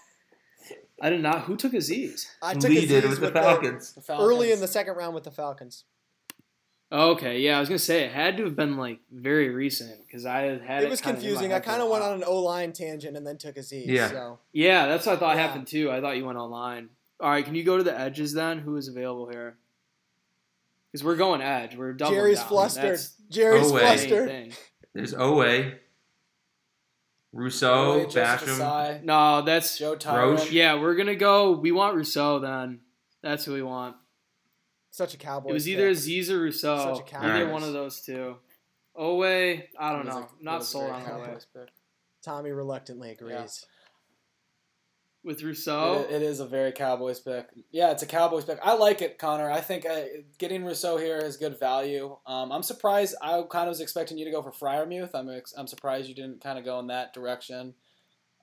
I 1.01 1.09
did 1.09 1.21
not. 1.21 1.41
Who 1.41 1.55
took 1.57 1.73
Azeez? 1.73 2.25
I 2.41 2.53
took 2.53 2.69
Lee 2.69 2.85
did 2.85 3.03
Azeez 3.03 3.09
with 3.09 3.19
the 3.19 3.31
Falcons. 3.31 3.93
The 3.93 4.01
Falcons. 4.01 4.27
early 4.29 4.51
in 4.51 4.59
the 4.61 4.67
second 4.67 4.95
round 4.95 5.13
with 5.13 5.25
the 5.25 5.31
Falcons. 5.31 5.83
Okay, 6.91 7.39
yeah, 7.39 7.57
I 7.57 7.59
was 7.59 7.69
gonna 7.69 7.79
say 7.79 8.03
it 8.03 8.11
had 8.11 8.37
to 8.37 8.43
have 8.43 8.55
been 8.55 8.77
like 8.77 8.99
very 9.11 9.49
recent 9.49 10.05
because 10.05 10.25
I 10.27 10.41
had 10.41 10.61
had 10.61 10.83
It 10.83 10.89
was 10.91 11.01
kinda 11.01 11.17
in 11.19 11.23
my 11.23 11.27
confusing. 11.27 11.51
I 11.51 11.55
head 11.55 11.63
for 11.63 11.69
a 11.69 11.73
kind 11.73 11.83
of 11.83 11.89
went 11.89 12.03
on 12.03 12.13
an 12.13 12.23
O 12.23 12.39
line 12.39 12.71
tangent 12.71 13.17
and 13.17 13.25
then 13.25 13.37
took 13.37 13.55
Azeez. 13.55 13.87
Yeah. 13.87 14.09
So 14.09 14.39
Yeah, 14.51 14.85
that's 14.87 15.05
what 15.07 15.15
I 15.15 15.19
thought 15.19 15.35
Yeah. 15.35 15.41
happened 15.47 15.67
too. 15.67 15.91
I 15.91 15.99
thought 16.01 16.17
you 16.17 16.25
went 16.25 16.37
online. 16.37 16.89
All 17.19 17.29
right, 17.31 17.43
can 17.43 17.55
you 17.55 17.63
go 17.63 17.77
to 17.77 17.83
the 17.83 17.97
edges 17.99 18.33
then? 18.33 18.59
Who 18.59 18.75
is 18.75 18.87
available 18.87 19.27
here? 19.29 19.57
Because 20.93 21.03
we're 21.03 21.15
going 21.17 21.41
edge. 21.41 21.75
We're 21.75 21.93
doubling 21.93 22.19
Jerry's 22.19 22.37
down. 22.39 22.47
flustered. 22.47 22.83
That's 22.91 23.15
Jerry's 23.29 23.71
wait. 23.71 23.81
flustered. 23.81 24.53
There's 24.93 25.13
Oweh, 25.15 25.75
Rousseau, 27.31 27.93
Early 27.93 28.03
Joseph 28.05 28.47
Basham. 28.47 28.57
Ossai, 28.59 29.03
No, 29.03 29.41
that's 29.41 29.77
Joe 29.77 29.95
Tryon. 29.95 30.35
Roche. 30.35 30.51
yeah. 30.51 30.79
We're 30.79 30.95
gonna 30.95 31.15
go. 31.15 31.53
We 31.53 31.71
want 31.71 31.95
Rousseau 31.95 32.39
then. 32.39 32.81
That's 33.23 33.45
who 33.45 33.53
we 33.53 33.63
want. 33.63 33.95
Such 34.91 35.15
a 35.15 35.17
cowboy. 35.17 35.49
It 35.49 35.53
was 35.53 35.67
either 35.67 35.89
Azeez 35.89 36.29
or 36.29 36.39
Rousseau. 36.41 36.77
Such 36.95 37.11
a 37.11 37.17
Either 37.17 37.39
Cowboys. 37.45 37.51
one 37.53 37.63
of 37.63 37.73
those 37.73 38.01
two. 38.01 38.35
Oweh, 38.95 39.63
I 39.79 39.91
don't 39.91 40.05
know. 40.05 40.11
a- 40.11 40.15
I'm 40.17 40.23
it 40.23 40.29
not 40.43 40.59
was 40.59 40.67
a 40.67 40.71
sold 40.71 40.91
on 40.91 41.01
Oweh. 41.03 41.41
Tommy 42.21 42.51
reluctantly 42.51 43.09
agrees. 43.09 43.65
With 45.23 45.41
Rousseau, 45.41 46.05
It- 46.09 46.21
is 46.21 46.39
a 46.41 46.45
very 46.45 46.71
Cowboys 46.73 47.19
pick. 47.19 47.47
Yeah, 47.71 47.91
it's 47.91 48.03
a 48.03 48.05
Cowboys 48.05 48.43
pick. 48.45 48.59
I 48.61 48.73
like 48.73 49.01
it, 49.01 49.17
Connor. 49.17 49.49
I 49.49 49.61
think 49.61 49.85
uh, 49.85 50.01
getting 50.37 50.65
Rousseau 50.65 50.97
here 50.97 51.17
is 51.19 51.37
good 51.37 51.57
value. 51.59 52.17
Um, 52.25 52.51
I'm 52.51 52.63
surprised. 52.63 53.15
I 53.21 53.41
kind 53.49 53.63
of 53.67 53.69
was 53.69 53.79
expecting 53.81 54.17
you 54.17 54.25
to 54.25 54.31
go 54.31 54.41
for 54.41 54.51
Freiermuth. 54.51 55.11
I'm 55.13 55.29
ex- 55.29 55.53
I'm 55.57 55.67
surprised 55.67 56.09
you 56.09 56.15
didn't 56.15 56.41
kind 56.41 56.59
of 56.59 56.65
go 56.65 56.77
in 56.79 56.87
that 56.87 57.13
direction. 57.13 57.73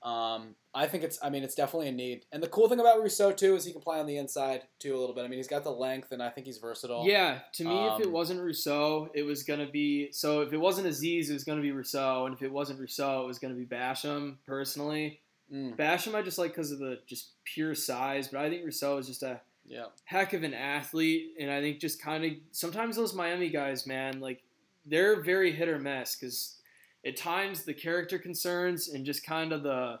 Um, 0.03 0.55
I 0.73 0.87
think 0.87 1.03
it's. 1.03 1.19
I 1.21 1.29
mean, 1.29 1.43
it's 1.43 1.53
definitely 1.53 1.89
a 1.89 1.91
need. 1.91 2.25
And 2.31 2.41
the 2.41 2.47
cool 2.47 2.67
thing 2.67 2.79
about 2.79 2.99
Rousseau 2.99 3.31
too 3.31 3.55
is 3.55 3.65
he 3.65 3.71
can 3.73 3.81
play 3.81 3.99
on 3.99 4.07
the 4.07 4.17
inside 4.17 4.63
too 4.79 4.95
a 4.95 4.99
little 4.99 5.13
bit. 5.13 5.23
I 5.23 5.27
mean, 5.27 5.37
he's 5.37 5.47
got 5.47 5.63
the 5.63 5.69
length, 5.71 6.11
and 6.11 6.23
I 6.23 6.29
think 6.29 6.47
he's 6.47 6.57
versatile. 6.57 7.03
Yeah, 7.05 7.39
to 7.53 7.63
me, 7.65 7.85
if 7.89 7.99
it 7.99 8.07
Um, 8.07 8.11
wasn't 8.11 8.41
Rousseau, 8.41 9.09
it 9.13 9.21
was 9.21 9.43
gonna 9.43 9.69
be. 9.69 10.11
So 10.11 10.41
if 10.41 10.51
it 10.53 10.57
wasn't 10.57 10.87
Azeez, 10.87 11.29
it 11.29 11.33
was 11.33 11.43
gonna 11.43 11.61
be 11.61 11.71
Rousseau, 11.71 12.25
and 12.25 12.33
if 12.33 12.41
it 12.41 12.51
wasn't 12.51 12.79
Rousseau, 12.79 13.21
it 13.23 13.27
was 13.27 13.37
gonna 13.37 13.53
be 13.53 13.65
Basham. 13.67 14.37
Personally, 14.47 15.19
Mm, 15.51 15.75
Basham 15.75 16.15
I 16.15 16.21
just 16.21 16.37
like 16.37 16.51
because 16.51 16.71
of 16.71 16.79
the 16.79 16.99
just 17.07 17.31
pure 17.43 17.75
size, 17.75 18.29
but 18.29 18.39
I 18.39 18.49
think 18.49 18.63
Rousseau 18.63 18.97
is 18.97 19.07
just 19.07 19.23
a 19.23 19.41
yeah. 19.67 19.85
heck 20.05 20.33
of 20.33 20.43
an 20.43 20.53
athlete, 20.53 21.33
and 21.39 21.51
I 21.51 21.61
think 21.61 21.79
just 21.79 22.01
kind 22.01 22.23
of 22.23 22.31
sometimes 22.51 22.95
those 22.95 23.13
Miami 23.13 23.49
guys, 23.49 23.85
man, 23.85 24.19
like 24.19 24.41
they're 24.85 25.21
very 25.21 25.51
hit 25.51 25.67
or 25.67 25.77
miss 25.77 26.15
because 26.15 26.57
at 27.05 27.17
times 27.17 27.63
the 27.63 27.73
character 27.73 28.17
concerns 28.17 28.89
and 28.89 29.05
just 29.05 29.25
kind 29.25 29.51
of 29.51 29.63
the 29.63 29.99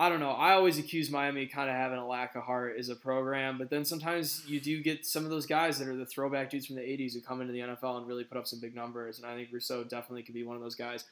I 0.00 0.08
don't 0.08 0.20
know. 0.20 0.30
I 0.30 0.52
always 0.52 0.78
accuse 0.78 1.10
Miami 1.10 1.46
of 1.46 1.50
kind 1.50 1.68
of 1.68 1.74
having 1.74 1.98
a 1.98 2.06
lack 2.06 2.36
of 2.36 2.44
heart 2.44 2.76
as 2.78 2.88
a 2.88 2.94
program, 2.94 3.58
but 3.58 3.68
then 3.68 3.84
sometimes 3.84 4.44
you 4.46 4.60
do 4.60 4.80
get 4.80 5.04
some 5.04 5.24
of 5.24 5.30
those 5.30 5.44
guys 5.44 5.76
that 5.78 5.88
are 5.88 5.96
the 5.96 6.06
throwback 6.06 6.50
dudes 6.50 6.66
from 6.66 6.76
the 6.76 6.82
'80s 6.82 7.14
who 7.14 7.20
come 7.20 7.40
into 7.40 7.52
the 7.52 7.60
NFL 7.60 7.98
and 7.98 8.06
really 8.06 8.22
put 8.22 8.38
up 8.38 8.46
some 8.46 8.60
big 8.60 8.76
numbers, 8.76 9.18
and 9.18 9.26
I 9.26 9.34
think 9.34 9.48
Rousseau 9.50 9.82
definitely 9.82 10.22
could 10.22 10.34
be 10.34 10.44
one 10.44 10.54
of 10.54 10.62
those 10.62 10.76
guys 10.76 11.04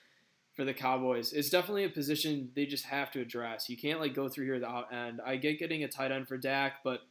for 0.56 0.64
the 0.64 0.74
Cowboys. 0.74 1.32
It's 1.34 1.50
definitely 1.50 1.84
a 1.84 1.88
position 1.90 2.50
they 2.54 2.64
just 2.66 2.86
have 2.86 3.10
to 3.12 3.20
address. 3.20 3.68
You 3.68 3.76
can't 3.76 4.00
like 4.00 4.14
go 4.14 4.28
through 4.28 4.46
here 4.46 4.58
the 4.58 4.66
out 4.68 4.92
end. 4.92 5.20
I 5.24 5.36
get 5.36 5.58
getting 5.58 5.84
a 5.84 5.88
tight 5.88 6.10
end 6.10 6.26
for 6.26 6.38
Dak, 6.38 6.82
but 6.82 7.02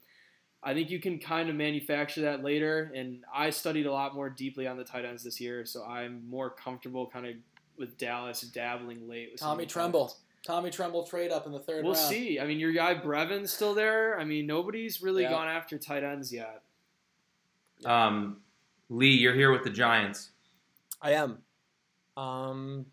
I 0.64 0.74
think 0.74 0.90
you 0.90 1.00
can 1.00 1.20
kind 1.20 1.48
of 1.48 1.56
manufacture 1.56 2.22
that 2.22 2.44
later. 2.44 2.92
And 2.96 3.24
I 3.34 3.52
studied 3.52 3.86
a 3.86 3.92
lot 3.94 4.16
more 4.16 4.30
deeply 4.32 4.66
on 4.68 4.78
the 4.78 4.84
tight 4.84 5.06
ends 5.06 5.24
this 5.24 5.40
year, 5.40 5.64
so 5.66 5.86
I'm 5.86 6.28
more 6.28 6.50
comfortable 6.50 7.08
kind 7.08 7.28
of 7.28 7.36
with 7.78 7.98
Dallas 8.00 8.42
dabbling 8.42 9.08
late. 9.08 9.30
With 9.34 9.42
Tommy 9.42 9.64
of 9.64 9.70
the 9.70 9.74
tight 9.74 9.80
Tremble. 9.80 10.02
ends. 10.04 10.16
Tommy 10.44 10.70
Tremble 10.72 11.04
trade 11.06 11.32
up 11.32 11.46
in 11.46 11.52
the 11.52 11.60
3rd 11.60 11.84
We'll 11.84 11.94
round. 11.94 12.08
see. 12.08 12.40
I 12.40 12.46
mean, 12.48 12.60
your 12.60 12.72
guy 12.72 12.94
Brevin's 12.96 13.52
still 13.52 13.74
there. 13.76 14.20
I 14.20 14.24
mean, 14.26 14.46
nobody's 14.48 15.02
really 15.04 15.24
Yeah. 15.24 15.32
gone 15.32 15.48
after 15.48 15.78
tight 15.78 16.04
ends 16.04 16.32
yet. 16.34 16.62
Um, 17.84 18.42
Lee, 18.90 19.10
you're 19.16 19.34
here 19.34 19.52
with 19.52 19.64
the 19.64 19.70
Giants. 19.70 20.32
I 21.02 21.12
am. 21.14 21.40
Um, 22.18 22.86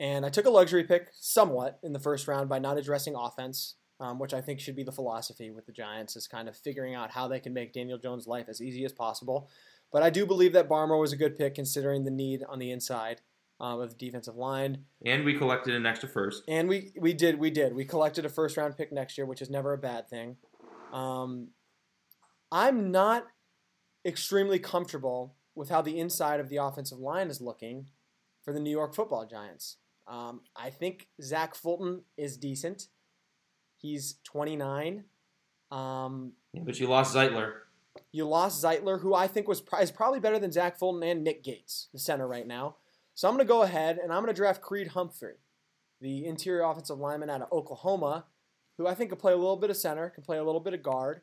and 0.00 0.26
I 0.26 0.28
took 0.28 0.46
a 0.46 0.50
luxury 0.50 0.84
pick 0.84 1.08
somewhat 1.12 1.78
in 1.82 1.92
the 1.92 2.00
first 2.00 2.26
round 2.26 2.48
by 2.48 2.58
not 2.58 2.78
addressing 2.78 3.14
offense, 3.14 3.76
um, 4.00 4.18
which 4.18 4.34
I 4.34 4.40
think 4.40 4.60
should 4.60 4.76
be 4.76 4.82
the 4.82 4.92
philosophy 4.92 5.50
with 5.50 5.66
the 5.66 5.72
Giants, 5.72 6.16
is 6.16 6.26
kind 6.26 6.48
of 6.48 6.56
figuring 6.56 6.94
out 6.94 7.10
how 7.10 7.28
they 7.28 7.40
can 7.40 7.54
make 7.54 7.72
Daniel 7.72 7.98
Jones' 7.98 8.26
life 8.26 8.48
as 8.48 8.60
easy 8.60 8.84
as 8.84 8.92
possible. 8.92 9.48
But 9.92 10.02
I 10.02 10.10
do 10.10 10.26
believe 10.26 10.52
that 10.54 10.68
Barmore 10.68 11.00
was 11.00 11.12
a 11.12 11.16
good 11.16 11.36
pick 11.36 11.54
considering 11.54 12.04
the 12.04 12.10
need 12.10 12.42
on 12.48 12.58
the 12.58 12.72
inside 12.72 13.20
um, 13.60 13.80
of 13.80 13.90
the 13.90 13.96
defensive 13.96 14.36
line. 14.36 14.84
And 15.06 15.24
we 15.24 15.38
collected 15.38 15.74
an 15.74 15.86
extra 15.86 16.08
first. 16.08 16.42
And 16.48 16.68
we, 16.68 16.92
we 16.98 17.12
did 17.12 17.38
we 17.38 17.50
did 17.50 17.74
we 17.74 17.84
collected 17.84 18.24
a 18.24 18.28
first 18.28 18.56
round 18.56 18.76
pick 18.76 18.92
next 18.92 19.16
year, 19.16 19.26
which 19.26 19.40
is 19.40 19.50
never 19.50 19.72
a 19.72 19.78
bad 19.78 20.08
thing. 20.08 20.36
Um, 20.92 21.48
I'm 22.50 22.90
not 22.90 23.26
extremely 24.04 24.58
comfortable 24.58 25.36
with 25.54 25.70
how 25.70 25.82
the 25.82 25.98
inside 25.98 26.40
of 26.40 26.48
the 26.48 26.56
offensive 26.56 26.98
line 26.98 27.28
is 27.28 27.40
looking 27.40 27.86
for 28.42 28.52
the 28.52 28.60
New 28.60 28.70
York 28.70 28.94
Football 28.94 29.26
Giants. 29.26 29.78
Um, 30.06 30.40
I 30.56 30.70
think 30.70 31.08
Zach 31.22 31.54
Fulton 31.54 32.02
is 32.16 32.36
decent. 32.36 32.88
He's 33.76 34.16
29. 34.24 35.04
Um, 35.70 36.32
Yeah, 36.52 36.62
but 36.64 36.78
you 36.78 36.86
lost 36.86 37.14
Zeitler. 37.14 37.52
you 38.12 38.26
lost 38.26 38.62
Zeitler, 38.62 39.00
who 39.00 39.14
I 39.14 39.26
think 39.26 39.48
was 39.48 39.62
is 39.80 39.90
probably 39.90 40.20
better 40.20 40.38
than 40.38 40.52
Zach 40.52 40.78
Fulton 40.78 41.02
and 41.02 41.24
Nick 41.24 41.42
Gates, 41.42 41.88
the 41.92 41.98
center 41.98 42.26
right 42.26 42.46
now. 42.46 42.76
So 43.14 43.28
I'm 43.28 43.34
going 43.34 43.46
to 43.46 43.48
go 43.52 43.62
ahead 43.62 43.98
and 43.98 44.12
I'm 44.12 44.22
going 44.22 44.34
to 44.34 44.36
draft 44.36 44.60
Creed 44.60 44.88
Humphrey, 44.88 45.34
the 46.00 46.26
interior 46.26 46.62
offensive 46.62 46.98
lineman 46.98 47.30
out 47.30 47.42
of 47.42 47.52
Oklahoma, 47.52 48.26
who 48.76 48.86
I 48.86 48.94
think 48.94 49.10
can 49.10 49.18
play 49.18 49.32
a 49.32 49.36
little 49.36 49.56
bit 49.56 49.70
of 49.70 49.76
center, 49.76 50.10
can 50.10 50.24
play 50.24 50.38
a 50.38 50.44
little 50.44 50.60
bit 50.60 50.74
of 50.74 50.82
guard, 50.82 51.20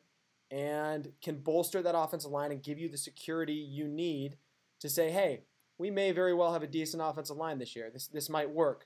and 0.50 1.12
can 1.22 1.38
bolster 1.38 1.82
that 1.82 1.98
offensive 1.98 2.32
line 2.32 2.52
and 2.52 2.64
give 2.64 2.80
you 2.80 2.90
the 2.90 2.98
security 2.98 3.54
you 3.54 3.88
need 3.88 4.38
to 4.80 4.90
say, 4.90 5.12
hey, 5.12 5.42
we 5.82 5.90
may 5.90 6.12
very 6.12 6.34
well 6.34 6.54
have 6.54 6.62
a 6.62 6.68
decent 6.68 7.02
offensive 7.04 7.38
line 7.38 7.58
this 7.58 7.76
year. 7.76 7.90
This 7.92 8.08
this 8.08 8.30
might 8.30 8.50
work. 8.50 8.86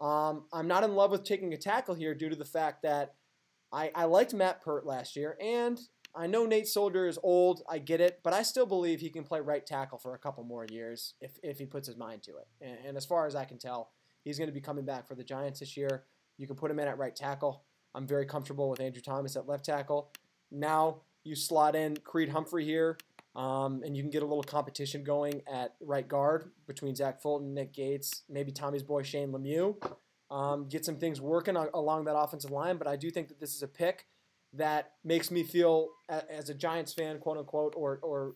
Um, 0.00 0.44
I'm 0.52 0.66
not 0.66 0.82
in 0.82 0.94
love 0.94 1.10
with 1.10 1.22
taking 1.22 1.52
a 1.52 1.58
tackle 1.58 1.94
here 1.94 2.14
due 2.14 2.30
to 2.30 2.36
the 2.36 2.46
fact 2.46 2.82
that 2.82 3.14
I, 3.70 3.90
I 3.94 4.04
liked 4.04 4.32
Matt 4.32 4.62
Peart 4.64 4.86
last 4.86 5.14
year, 5.14 5.36
and 5.38 5.78
I 6.14 6.26
know 6.26 6.46
Nate 6.46 6.66
Solder 6.66 7.06
is 7.06 7.18
old. 7.22 7.62
I 7.68 7.78
get 7.78 8.00
it, 8.00 8.20
but 8.24 8.32
I 8.32 8.42
still 8.42 8.64
believe 8.64 9.00
he 9.00 9.10
can 9.10 9.22
play 9.22 9.40
right 9.40 9.64
tackle 9.64 9.98
for 9.98 10.14
a 10.14 10.18
couple 10.18 10.42
more 10.42 10.66
years 10.70 11.14
if, 11.20 11.38
if 11.42 11.58
he 11.58 11.66
puts 11.66 11.86
his 11.86 11.98
mind 11.98 12.22
to 12.24 12.32
it. 12.38 12.48
And, 12.62 12.78
and 12.86 12.96
as 12.96 13.04
far 13.04 13.26
as 13.26 13.36
I 13.36 13.44
can 13.44 13.58
tell, 13.58 13.90
he's 14.24 14.38
going 14.38 14.48
to 14.48 14.54
be 14.54 14.60
coming 14.62 14.86
back 14.86 15.06
for 15.06 15.14
the 15.14 15.22
Giants 15.22 15.60
this 15.60 15.76
year. 15.76 16.04
You 16.38 16.46
can 16.46 16.56
put 16.56 16.70
him 16.70 16.80
in 16.80 16.88
at 16.88 16.98
right 16.98 17.14
tackle. 17.14 17.64
I'm 17.94 18.06
very 18.06 18.24
comfortable 18.24 18.70
with 18.70 18.80
Andrew 18.80 19.02
Thomas 19.02 19.36
at 19.36 19.46
left 19.46 19.66
tackle. 19.66 20.10
Now 20.50 21.02
you 21.22 21.36
slot 21.36 21.76
in 21.76 21.96
Creed 21.98 22.30
Humphrey 22.30 22.64
here. 22.64 22.96
Um, 23.36 23.82
and 23.84 23.96
you 23.96 24.02
can 24.02 24.10
get 24.10 24.22
a 24.22 24.26
little 24.26 24.42
competition 24.42 25.04
going 25.04 25.42
at 25.50 25.74
right 25.80 26.06
guard 26.06 26.50
between 26.66 26.94
Zach 26.96 27.22
Fulton, 27.22 27.54
Nick 27.54 27.72
Gates, 27.72 28.22
maybe 28.28 28.50
Tommy's 28.50 28.82
boy 28.82 29.02
Shane 29.02 29.30
Lemieux. 29.30 29.76
Um, 30.30 30.68
get 30.68 30.84
some 30.84 30.96
things 30.96 31.20
working 31.20 31.56
a- 31.56 31.70
along 31.74 32.04
that 32.04 32.16
offensive 32.16 32.50
line. 32.50 32.76
But 32.76 32.86
I 32.86 32.96
do 32.96 33.10
think 33.10 33.28
that 33.28 33.38
this 33.40 33.54
is 33.54 33.62
a 33.62 33.68
pick 33.68 34.06
that 34.52 34.92
makes 35.04 35.30
me 35.30 35.44
feel, 35.44 35.90
as 36.08 36.50
a 36.50 36.54
Giants 36.54 36.92
fan, 36.92 37.18
quote 37.18 37.38
unquote, 37.38 37.74
or 37.76 38.00
or 38.02 38.34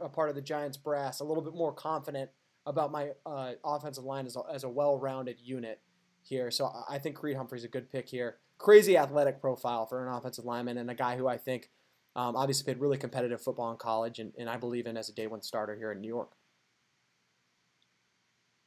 a 0.00 0.08
part 0.08 0.28
of 0.28 0.34
the 0.34 0.42
Giants 0.42 0.76
brass, 0.76 1.20
a 1.20 1.24
little 1.24 1.42
bit 1.42 1.54
more 1.54 1.72
confident 1.72 2.30
about 2.66 2.92
my 2.92 3.10
uh, 3.24 3.52
offensive 3.64 4.04
line 4.04 4.26
as 4.26 4.36
a, 4.36 4.42
as 4.52 4.64
a 4.64 4.68
well-rounded 4.68 5.38
unit 5.40 5.80
here. 6.22 6.50
So 6.50 6.70
I 6.88 6.98
think 6.98 7.16
Creed 7.16 7.36
Humphrey's 7.36 7.64
a 7.64 7.68
good 7.68 7.90
pick 7.90 8.08
here. 8.08 8.36
Crazy 8.58 8.96
athletic 8.96 9.40
profile 9.40 9.86
for 9.86 10.06
an 10.06 10.12
offensive 10.12 10.44
lineman 10.44 10.78
and 10.78 10.90
a 10.90 10.94
guy 10.94 11.16
who 11.16 11.26
I 11.26 11.38
think 11.38 11.70
um, 12.16 12.36
obviously 12.36 12.64
played 12.64 12.80
really 12.80 12.98
competitive 12.98 13.40
football 13.40 13.70
in 13.70 13.76
college 13.76 14.18
and, 14.18 14.32
and 14.38 14.48
I 14.48 14.56
believe 14.56 14.86
in 14.86 14.96
as 14.96 15.08
a 15.08 15.14
day 15.14 15.26
one 15.26 15.42
starter 15.42 15.76
here 15.76 15.92
in 15.92 16.00
New 16.00 16.08
York. 16.08 16.32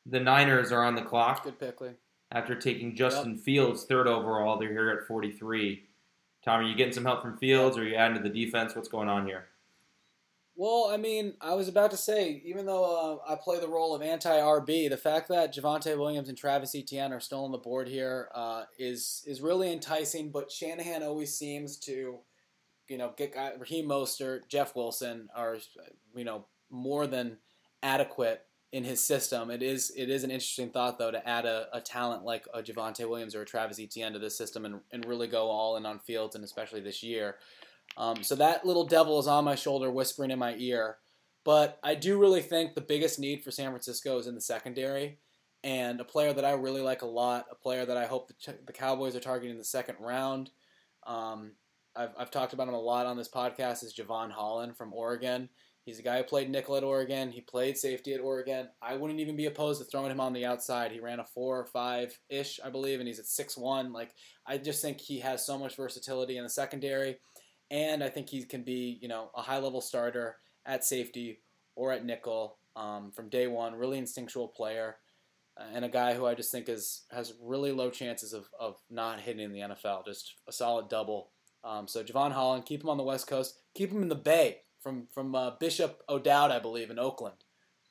The 0.06 0.20
Niners 0.20 0.72
are 0.72 0.84
on 0.84 0.96
the 0.96 1.02
clock 1.02 1.44
Good 1.44 1.60
pick, 1.60 1.82
Lee. 1.82 1.92
after 2.32 2.56
taking 2.56 2.96
Justin 2.96 3.38
Fields 3.38 3.86
third 3.86 4.08
overall. 4.08 4.58
They're 4.58 4.70
here 4.72 4.90
at 4.92 5.08
43. 5.08 5.84
Tom, 6.44 6.60
are 6.60 6.64
you 6.64 6.76
getting 6.76 6.94
some 6.94 7.06
help 7.06 7.24
from 7.24 7.38
Fields, 7.38 7.76
or 7.76 7.82
are 7.82 7.86
you 7.86 7.96
adding 7.96 8.22
to 8.22 8.24
the 8.24 8.30
defense? 8.30 8.76
What's 8.76 8.88
going 8.88 9.10
on 9.10 9.26
here? 9.26 9.46
Well, 10.58 10.90
I 10.90 10.96
mean, 10.96 11.34
I 11.42 11.54
was 11.54 11.68
about 11.68 11.92
to 11.92 11.98
say, 11.98 12.42
even 12.46 12.66
though 12.66 13.20
uh, 13.28 13.34
I 13.34 13.36
play 13.36 13.60
the 13.60 13.68
role 13.68 13.94
of 13.94 14.02
anti 14.02 14.30
RB, 14.30 14.90
the 14.90 14.96
fact 14.96 15.28
that 15.30 15.54
Javonte 15.54 15.98
Williams 15.98 16.30
and 16.30 16.38
Travis 16.38 16.76
Etienne 16.76 17.12
are 17.12 17.20
still 17.20 17.44
on 17.44 17.52
the 17.52 17.58
board 17.58 17.90
here 17.90 18.30
uh, 18.34 18.64
is 18.78 19.24
is 19.28 19.42
really 19.42 19.74
enticing. 19.74 20.32
But 20.32 20.52
Shanahan 20.52 21.04
always 21.04 21.36
seems 21.36 21.78
to, 21.80 22.20
you 22.88 22.98
know, 22.98 23.14
get 23.18 23.34
guy, 23.34 23.52
Raheem 23.58 23.88
Mostert, 23.88 24.48
Jeff 24.48 24.76
Wilson 24.76 25.30
are, 25.36 25.58
you 26.16 26.24
know, 26.24 26.46
more 26.70 27.08
than 27.08 27.38
adequate 27.82 28.42
in 28.72 28.84
his 28.84 29.04
system. 29.04 29.50
It 29.50 29.64
is 29.64 29.94
it 29.96 30.10
is 30.10 30.24
an 30.24 30.32
interesting 30.32 30.70
thought 30.70 31.00
though 31.00 31.12
to 31.12 31.28
add 31.28 31.46
a, 31.46 31.68
a 31.72 31.80
talent 31.80 32.24
like 32.24 32.46
a 32.54 32.62
Javonte 32.62 33.08
Williams 33.08 33.34
or 33.34 33.42
a 33.42 33.46
Travis 33.46 33.80
Etienne 33.80 34.14
to 34.14 34.20
this 34.20 34.38
system 34.38 34.66
and, 34.66 34.82
and 34.92 35.06
really 35.06 35.28
go 35.28 35.48
all 35.48 35.78
in 35.78 35.86
on 35.86 36.00
fields 36.00 36.36
and 36.36 36.44
especially 36.44 36.82
this 36.82 37.02
year. 37.02 37.38
Um, 37.98 38.24
so 38.24 38.36
that 38.36 38.66
little 38.66 38.86
devil 38.86 39.20
is 39.20 39.28
on 39.28 39.46
my 39.46 39.56
shoulder, 39.56 39.90
whispering 39.90 40.32
in 40.32 40.40
my 40.40 40.56
ear. 40.58 40.98
But 41.46 41.80
I 41.84 41.96
do 41.96 42.20
really 42.20 42.42
think 42.42 42.74
the 42.74 42.82
biggest 42.82 43.20
need 43.20 43.44
for 43.44 43.52
San 43.52 43.70
Francisco 43.70 44.18
is 44.18 44.28
in 44.28 44.36
the 44.36 44.42
secondary, 44.42 45.20
and 45.64 46.02
a 46.02 46.04
player 46.04 46.34
that 46.34 46.44
I 46.44 46.52
really 46.52 46.82
like 46.82 47.04
a 47.04 47.08
lot, 47.08 47.46
a 47.52 47.56
player 47.56 47.86
that 47.86 47.98
I 47.98 48.08
hope 48.08 48.28
the, 48.28 48.58
the 48.66 48.74
Cowboys 48.74 49.16
are 49.16 49.20
targeting 49.20 49.52
in 49.52 49.58
the 49.60 49.64
second 49.64 49.98
round. 50.00 50.50
Um, 51.06 51.52
I've, 51.96 52.12
I've 52.18 52.32
talked 52.32 52.54
about 52.54 52.68
him 52.68 52.74
a 52.74 52.80
lot 52.80 53.06
on 53.06 53.18
this 53.18 53.30
podcast. 53.30 53.84
Is 53.84 53.94
Jevon 53.94 54.32
Holland 54.32 54.78
from 54.78 54.94
Oregon? 54.94 55.50
He's 55.86 56.00
a 56.00 56.04
guy 56.04 56.18
who 56.18 56.24
played 56.24 56.50
nickel 56.50 56.76
at 56.76 56.84
Oregon. 56.84 57.32
He 57.32 57.42
played 57.42 57.78
safety 57.78 58.14
at 58.14 58.20
Oregon. 58.20 58.70
I 58.82 58.96
wouldn't 58.96 59.20
even 59.20 59.36
be 59.36 59.46
opposed 59.46 59.80
to 59.80 59.86
throwing 59.86 60.10
him 60.10 60.20
on 60.20 60.34
the 60.34 60.46
outside. 60.46 60.92
He 60.92 61.00
ran 61.00 61.20
a 61.20 61.26
four 61.26 61.60
or 61.60 61.66
five 61.66 62.18
ish, 62.28 62.60
I 62.64 62.70
believe, 62.70 63.00
and 63.00 63.08
he's 63.08 63.20
at 63.20 63.28
six 63.28 63.56
one. 63.56 63.94
Like 63.94 64.14
I 64.48 64.58
just 64.58 64.82
think 64.82 65.00
he 65.00 65.20
has 65.20 65.46
so 65.46 65.60
much 65.60 65.76
versatility 65.76 66.38
in 66.38 66.44
the 66.44 66.50
secondary 66.50 67.18
and 67.72 68.04
I 68.04 68.10
think 68.10 68.30
he 68.30 68.44
can 68.44 68.64
be, 68.64 69.00
you 69.02 69.08
know, 69.08 69.30
a 69.36 69.42
high 69.42 69.58
level 69.58 69.82
starter 69.82 70.38
at 70.66 70.84
safety 70.84 71.42
or 71.76 71.92
at 71.92 72.06
nickel 72.06 72.58
um, 72.76 73.12
from 73.12 73.30
day 73.30 73.48
one. 73.48 73.76
Really 73.76 73.98
instinctual 73.98 74.50
player, 74.50 74.98
uh, 75.60 75.66
and 75.74 75.86
a 75.86 75.90
guy 75.90 76.14
who 76.14 76.26
I 76.26 76.36
just 76.36 76.52
think 76.52 76.70
is 76.70 77.04
has 77.12 77.34
really 77.42 77.72
low 77.72 77.90
chances 77.90 78.34
of, 78.34 78.48
of 78.60 78.78
not 78.90 79.20
hitting 79.20 79.52
the 79.52 79.60
NFL. 79.60 80.06
Just 80.06 80.36
a 80.48 80.52
solid 80.52 80.90
double. 80.90 81.32
Um, 81.66 81.88
so 81.88 82.04
Jevon 82.04 82.32
Holland, 82.32 82.66
keep 82.66 82.84
him 82.84 82.90
on 82.90 82.98
the 82.98 83.04
West 83.04 83.28
Coast, 83.28 83.58
keep 83.74 83.92
him 83.92 84.04
in 84.04 84.08
the 84.08 84.16
Bay 84.16 84.60
from 84.80 85.08
from 85.12 85.34
uh, 85.34 85.52
Bishop 85.60 86.04
O'Dowd, 86.08 86.52
I 86.52 86.60
believe, 86.60 86.92
in 86.92 87.00
Oakland. 87.00 87.38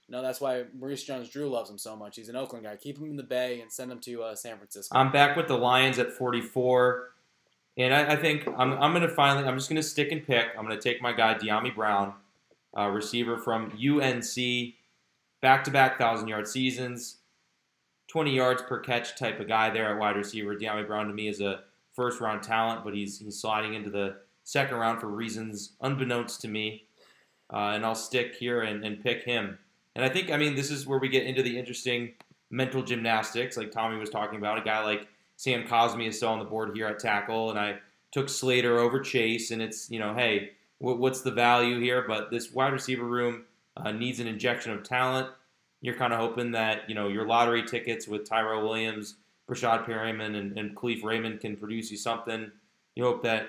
No, 0.09 0.23
that's 0.23 0.41
why 0.41 0.65
Maurice 0.79 1.03
Jones-Drew 1.03 1.49
loves 1.49 1.71
him 1.71 1.79
so 1.79 1.97
much. 1.97 2.17
He's 2.17 2.29
an 2.29 2.37
Oakland 2.37 2.65
guy. 2.65 2.77
Keep 2.77 2.99
him 2.99 3.07
in 3.07 3.17
the 3.17 3.23
Bay 3.23 3.61
and 3.63 3.73
send 3.73 3.91
him 3.91 4.01
to 4.01 4.23
uh, 4.23 4.35
San 4.35 4.59
Francisco. 4.59 4.97
I'm 4.97 5.11
back 5.11 5.35
with 5.35 5.49
the 5.49 5.57
Lions 5.57 5.99
at 5.99 6.13
44. 6.13 7.11
And 7.77 7.93
I, 7.93 8.13
I 8.13 8.17
think 8.17 8.47
I'm, 8.47 8.73
I'm 8.75 8.93
going 8.93 9.03
to 9.03 9.09
finally, 9.09 9.47
I'm 9.47 9.57
just 9.57 9.69
going 9.69 9.81
to 9.81 9.83
stick 9.83 10.13
and 10.13 10.25
pick. 10.25 10.49
I'm 10.57 10.67
going 10.67 10.79
to 10.79 10.83
take 10.83 11.01
my 11.03 11.13
guy, 11.13 11.35
Dyami 11.35 11.75
Brown, 11.75 12.15
uh, 12.77 12.89
receiver 12.89 13.39
from 13.39 13.73
UNC, 13.73 14.75
back 15.41 15.65
to 15.65 15.71
back 15.71 15.99
1,000 15.99 16.29
yard 16.29 16.47
seasons, 16.47 17.17
20 18.09 18.35
yards 18.35 18.63
per 18.63 18.79
catch 18.79 19.19
type 19.19 19.41
of 19.41 19.49
guy 19.49 19.71
there 19.71 19.93
at 19.93 19.99
wide 19.99 20.17
receiver. 20.17 20.55
Dyami 20.55 20.87
Brown 20.87 21.09
to 21.09 21.15
me 21.15 21.29
is 21.29 21.41
a 21.41 21.63
first 21.95 22.21
round 22.21 22.43
talent, 22.43 22.85
but 22.85 22.95
he's, 22.95 23.19
he's 23.19 23.41
sliding 23.41 23.75
into 23.75 23.91
the 23.91 24.17
second 24.43 24.77
round 24.77 25.01
for 25.01 25.09
reasons 25.09 25.73
unbeknownst 25.81 26.41
to 26.43 26.49
me. 26.49 26.87
Uh, 27.53 27.73
and 27.75 27.85
I'll 27.85 27.95
stick 27.95 28.35
here 28.35 28.63
and, 28.63 28.85
and 28.85 29.03
pick 29.03 29.25
him. 29.25 29.59
And 29.95 30.05
I 30.05 30.09
think, 30.09 30.31
I 30.31 30.37
mean, 30.37 30.55
this 30.57 30.71
is 30.71 30.87
where 30.87 30.99
we 30.99 31.09
get 31.09 31.25
into 31.25 31.43
the 31.43 31.59
interesting 31.59 32.15
mental 32.51 32.83
gymnastics, 32.83 33.57
like 33.57 33.71
Tommy 33.71 33.99
was 33.99 34.11
talking 34.11 34.39
about. 34.39 34.59
A 34.59 34.63
guy 34.63 34.83
like 34.85 35.09
Sam 35.37 35.65
Cosmi 35.65 36.09
is 36.09 36.17
still 36.17 36.31
on 36.31 36.39
the 36.39 36.45
board 36.45 36.71
here 36.75 36.87
at 36.87 36.99
tackle, 36.99 37.51
and 37.51 37.59
I 37.59 37.79
took 38.13 38.29
Slater 38.29 38.79
over 38.79 39.01
Chase, 39.01 39.51
and 39.51 39.61
it's 39.61 39.91
you 39.91 39.99
know, 39.99 40.15
hey, 40.15 40.53
wh- 40.79 40.99
what's 40.99 41.23
the 41.23 41.33
value 41.33 41.81
here? 41.81 42.05
But 42.07 42.31
this 42.31 42.53
wide 42.53 42.73
receiver 42.73 43.05
room 43.05 43.45
uh, 43.77 43.93
needs 43.93 44.21
an 44.21 44.29
injection 44.29 44.73
of 44.73 44.83
talent. 44.83 45.29
You're 45.81 45.97
kind 45.97 46.13
of 46.13 46.21
hoping 46.21 46.53
that 46.53 46.89
you 46.89 46.95
know 46.95 47.09
your 47.09 47.27
lottery 47.27 47.65
tickets 47.65 48.07
with 48.07 48.29
Tyrell 48.29 48.63
Williams, 48.63 49.17
Rashad 49.51 49.85
Perryman, 49.87 50.35
and, 50.35 50.59
and 50.59 50.75
Kalif 50.77 51.05
Raymond 51.05 51.41
can 51.41 51.57
produce 51.57 51.91
you 51.91 51.97
something. 51.97 52.51
You 52.95 53.05
hope 53.05 53.23
that 53.23 53.49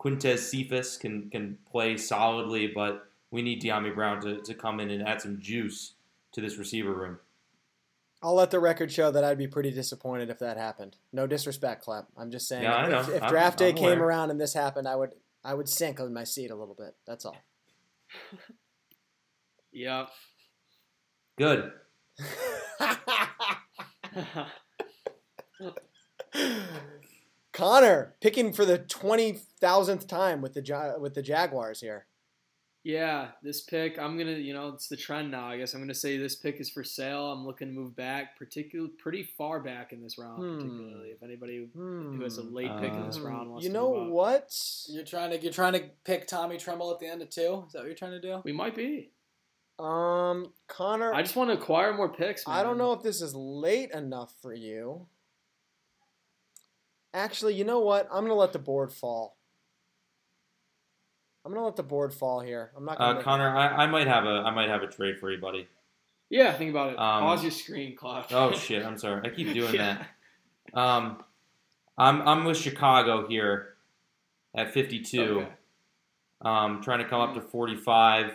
Quintez 0.00 0.38
Cephus 0.38 0.96
can 0.96 1.28
can 1.30 1.58
play 1.70 1.96
solidly, 1.96 2.68
but 2.68 3.08
we 3.30 3.42
need 3.42 3.62
Dyami 3.62 3.94
Brown 3.94 4.20
to, 4.22 4.40
to 4.42 4.54
come 4.54 4.80
in 4.80 4.90
and 4.90 5.06
add 5.06 5.20
some 5.20 5.40
juice 5.40 5.94
to 6.32 6.40
this 6.40 6.56
receiver 6.56 6.92
room. 6.92 7.18
I'll 8.22 8.34
let 8.34 8.50
the 8.50 8.58
record 8.58 8.90
show 8.90 9.10
that 9.12 9.22
I'd 9.24 9.38
be 9.38 9.46
pretty 9.46 9.70
disappointed 9.70 10.28
if 10.28 10.38
that 10.40 10.56
happened. 10.56 10.96
No 11.12 11.26
disrespect, 11.26 11.86
Klepp. 11.86 12.06
I'm 12.16 12.30
just 12.30 12.48
saying. 12.48 12.64
Yeah, 12.64 12.74
I 12.74 12.84
if, 12.84 12.90
know. 12.90 13.14
if 13.14 13.22
I'm- 13.22 13.30
draft 13.30 13.58
day 13.58 13.68
I'm 13.70 13.76
came 13.76 13.84
aware. 13.98 14.04
around 14.04 14.30
and 14.30 14.40
this 14.40 14.54
happened, 14.54 14.88
I 14.88 14.96
would 14.96 15.12
I 15.44 15.54
would 15.54 15.68
sink 15.68 16.00
on 16.00 16.12
my 16.12 16.24
seat 16.24 16.50
a 16.50 16.56
little 16.56 16.74
bit. 16.74 16.94
That's 17.06 17.24
all. 17.24 17.36
Yep. 19.70 20.08
Good. 21.36 21.70
Connor 27.52 28.14
picking 28.20 28.52
for 28.52 28.64
the 28.64 28.78
twenty 28.78 29.32
thousandth 29.32 30.06
time 30.06 30.40
with 30.42 30.54
the 30.54 30.62
Ja- 30.62 30.98
with 30.98 31.14
the 31.14 31.22
Jaguars 31.22 31.80
here. 31.80 32.06
yeah, 32.84 33.32
this 33.42 33.62
pick, 33.62 33.98
I'm 33.98 34.16
gonna, 34.16 34.32
you 34.32 34.54
know, 34.54 34.68
it's 34.68 34.88
the 34.88 34.96
trend 34.96 35.30
now. 35.30 35.48
I 35.48 35.58
guess 35.58 35.74
I'm 35.74 35.80
gonna 35.80 35.92
say 35.94 36.16
this 36.16 36.36
pick 36.36 36.60
is 36.60 36.70
for 36.70 36.84
sale. 36.84 37.32
I'm 37.32 37.44
looking 37.44 37.68
to 37.68 37.74
move 37.74 37.96
back, 37.96 38.38
particularly 38.38 38.92
pretty 38.98 39.22
far 39.24 39.60
back 39.60 39.92
in 39.92 40.00
this 40.02 40.16
round, 40.18 40.38
Hmm. 40.42 40.56
particularly 40.56 41.08
if 41.10 41.22
anybody 41.22 41.66
Hmm. 41.72 42.16
who 42.16 42.22
has 42.22 42.38
a 42.38 42.42
late 42.44 42.70
pick 42.78 42.92
in 42.92 43.04
this 43.06 43.18
Uh, 43.18 43.22
round 43.24 43.50
wants 43.50 43.64
You 43.64 43.70
to 43.70 43.74
know 43.74 43.94
move 43.94 44.02
up. 44.04 44.12
what? 44.12 44.84
You're 44.88 45.04
trying 45.04 45.30
to 45.32 45.38
you're 45.42 45.52
trying 45.52 45.72
to 45.74 45.90
pick 46.04 46.26
Tommy 46.28 46.56
Tremble 46.58 46.92
at 46.92 47.00
the 47.00 47.06
end 47.06 47.22
of 47.22 47.30
two. 47.30 47.64
Is 47.66 47.72
that 47.72 47.80
what 47.80 47.86
you're 47.86 47.94
trying 47.94 48.12
to 48.12 48.20
do? 48.20 48.40
We 48.44 48.52
might 48.52 48.74
be. 48.76 49.10
Um, 49.80 50.52
Connor, 50.68 51.12
I 51.14 51.22
just 51.22 51.36
want 51.36 51.50
to 51.50 51.54
acquire 51.58 51.92
more 51.94 52.08
picks. 52.08 52.46
Man. 52.46 52.56
I 52.56 52.62
don't 52.62 52.78
know 52.78 52.92
if 52.92 53.02
this 53.02 53.20
is 53.20 53.34
late 53.34 53.90
enough 53.92 54.34
for 54.40 54.52
you. 54.54 55.06
Actually, 57.14 57.54
you 57.54 57.64
know 57.64 57.80
what? 57.80 58.06
I'm 58.12 58.22
gonna 58.24 58.34
let 58.34 58.52
the 58.52 58.58
board 58.58 58.92
fall. 58.92 59.36
I'm 61.44 61.52
gonna 61.52 61.64
let 61.64 61.76
the 61.76 61.82
board 61.82 62.12
fall 62.12 62.40
here. 62.40 62.70
I'm 62.76 62.84
not 62.84 62.98
gonna. 62.98 63.18
Uh, 63.18 63.22
Connor, 63.22 63.56
I, 63.56 63.68
I 63.68 63.86
might 63.86 64.06
have 64.06 64.24
a 64.24 64.42
I 64.46 64.50
might 64.50 64.68
have 64.68 64.82
a 64.82 64.86
trade 64.86 65.18
for 65.18 65.30
you, 65.30 65.38
buddy. 65.40 65.66
Yeah, 66.30 66.52
think 66.52 66.70
about 66.70 66.92
it. 66.92 66.98
Um, 66.98 67.22
Pause 67.22 67.42
your 67.44 67.50
screen, 67.52 67.96
Clark. 67.96 68.26
Oh 68.32 68.52
shit, 68.52 68.84
I'm 68.84 68.98
sorry. 68.98 69.22
I 69.28 69.34
keep 69.34 69.52
doing 69.54 69.74
Yeah. 69.74 70.04
that. 70.74 70.78
Um, 70.78 71.24
I'm 71.96 72.20
I'm 72.28 72.44
with 72.44 72.58
Chicago 72.58 73.26
here 73.26 73.74
at 74.54 74.72
52. 74.74 75.22
Okay. 75.22 75.48
Um, 76.42 76.82
trying 76.82 76.98
to 77.00 77.08
come 77.08 77.20
up 77.20 77.34
to 77.34 77.40
45 77.40 78.32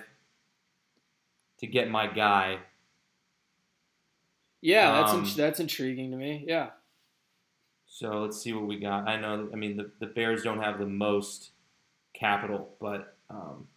to 1.60 1.68
get 1.68 1.90
my 1.90 2.08
guy. 2.08 2.58
Yeah, 4.62 4.92
that's 4.94 5.12
Um, 5.14 5.24
in, 5.26 5.30
that's 5.38 5.60
intriguing 5.60 6.12
to 6.12 6.18
me. 6.18 6.44
Yeah. 6.48 6.70
So 7.96 8.22
let's 8.24 8.42
see 8.42 8.54
what 8.54 8.66
we 8.66 8.80
got. 8.80 9.08
I 9.08 9.20
know. 9.20 9.48
I 9.54 9.56
mean, 9.56 9.78
the, 9.78 9.92
the 10.00 10.08
Bears 10.08 10.42
don't 10.42 10.64
have 10.64 10.80
the 10.80 10.86
most 10.88 11.52
capital, 12.16 12.74
but 12.82 13.16
um, 13.30 13.68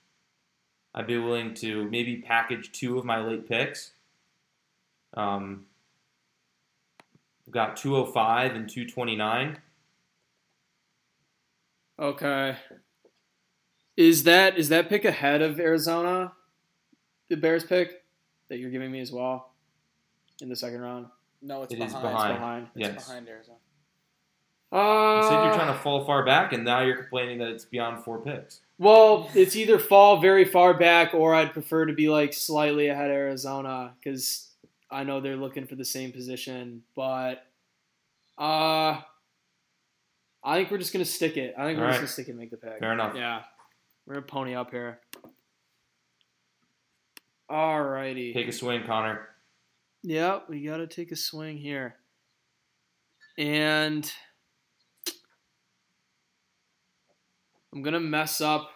I'd 0.95 1.07
be 1.07 1.19
willing 1.19 1.53
to 1.57 1.85
maybe 1.91 2.23
package 2.27 2.73
two 2.73 2.97
of 2.97 3.05
my 3.05 3.21
late 3.21 3.47
picks. 3.47 3.93
Um, 5.13 5.67
we've 7.45 7.53
got 7.53 7.77
205 7.77 8.55
and 8.55 8.67
229. 8.67 9.59
Okay. 11.99 12.57
Is 13.99 14.23
that 14.25 14.57
is 14.57 14.71
that 14.71 14.89
pick 14.89 15.05
ahead 15.05 15.43
of 15.43 15.61
Arizona? 15.61 16.33
The 17.29 17.37
Bears 17.37 17.65
pick 17.65 18.03
that 18.49 18.57
you're 18.57 18.71
giving 18.71 18.91
me 18.91 19.01
as 19.01 19.13
well 19.13 19.51
in 20.41 20.49
the 20.49 20.57
second 20.57 20.81
round. 20.81 21.07
No, 21.43 21.65
it's 21.65 21.75
It 21.75 21.81
is 21.81 21.93
behind. 21.93 22.03
behind. 22.03 22.33
It's 22.33 22.39
behind. 22.39 22.69
It's 22.77 22.89
Yes. 22.95 23.07
behind 23.09 23.29
Arizona. 23.29 23.59
Uh, 24.77 25.17
You 25.23 25.29
said 25.29 25.45
you're 25.45 25.55
trying 25.55 25.73
to 25.73 25.79
fall 25.81 26.05
far 26.05 26.25
back, 26.25 26.53
and 26.53 26.65
now 26.65 26.81
you're 26.81 26.97
complaining 26.97 27.39
that 27.39 27.49
it's 27.49 27.65
beyond 27.65 28.05
four 28.05 28.21
picks. 28.21 28.61
Well, 28.79 29.31
it's 29.35 29.57
either 29.57 29.79
fall 29.79 30.21
very 30.21 30.45
far 30.45 30.75
back 30.75 31.15
or 31.15 31.35
I'd 31.35 31.53
prefer 31.55 31.87
to 31.87 31.95
be 31.95 32.09
like 32.11 32.35
slightly 32.35 32.89
ahead 32.89 33.11
of 33.11 33.17
Arizona 33.17 33.95
because 33.99 34.51
I 34.91 35.03
know 35.05 35.21
they're 35.21 35.37
looking 35.37 35.67
for 35.67 35.77
the 35.77 35.85
same 35.85 36.13
position. 36.13 36.83
But 36.95 37.47
uh, 38.37 39.01
I 40.45 40.57
think 40.57 40.71
we're 40.71 40.77
just 40.79 40.93
gonna 40.93 41.07
stick 41.07 41.39
it. 41.39 41.55
I 41.57 41.65
think 41.65 41.79
we're 41.79 41.87
All 41.87 41.91
just 41.93 42.01
gonna 42.01 42.09
stick 42.09 42.29
it 42.29 42.33
and 42.33 42.39
make 42.41 42.51
the 42.51 42.59
pick. 42.59 42.81
Fair 42.81 42.93
enough. 42.93 43.15
Yeah, 43.17 43.45
we're 44.07 44.15
gonna 44.17 44.27
pony 44.27 44.55
up 44.55 44.71
here. 44.71 45.01
Alrighty. 47.51 48.35
Take 48.35 48.49
a 48.49 48.53
swing, 48.53 48.85
Connor. 48.85 49.29
Yeah, 50.03 50.41
we 50.49 50.63
got 50.65 50.79
to 50.79 50.87
take 50.87 51.13
a 51.13 51.17
swing 51.17 51.57
here. 51.57 51.97
And 53.39 54.11
I'm 57.77 57.83
going 57.83 57.93
to 57.93 58.01
mess 58.01 58.41
up 58.41 58.71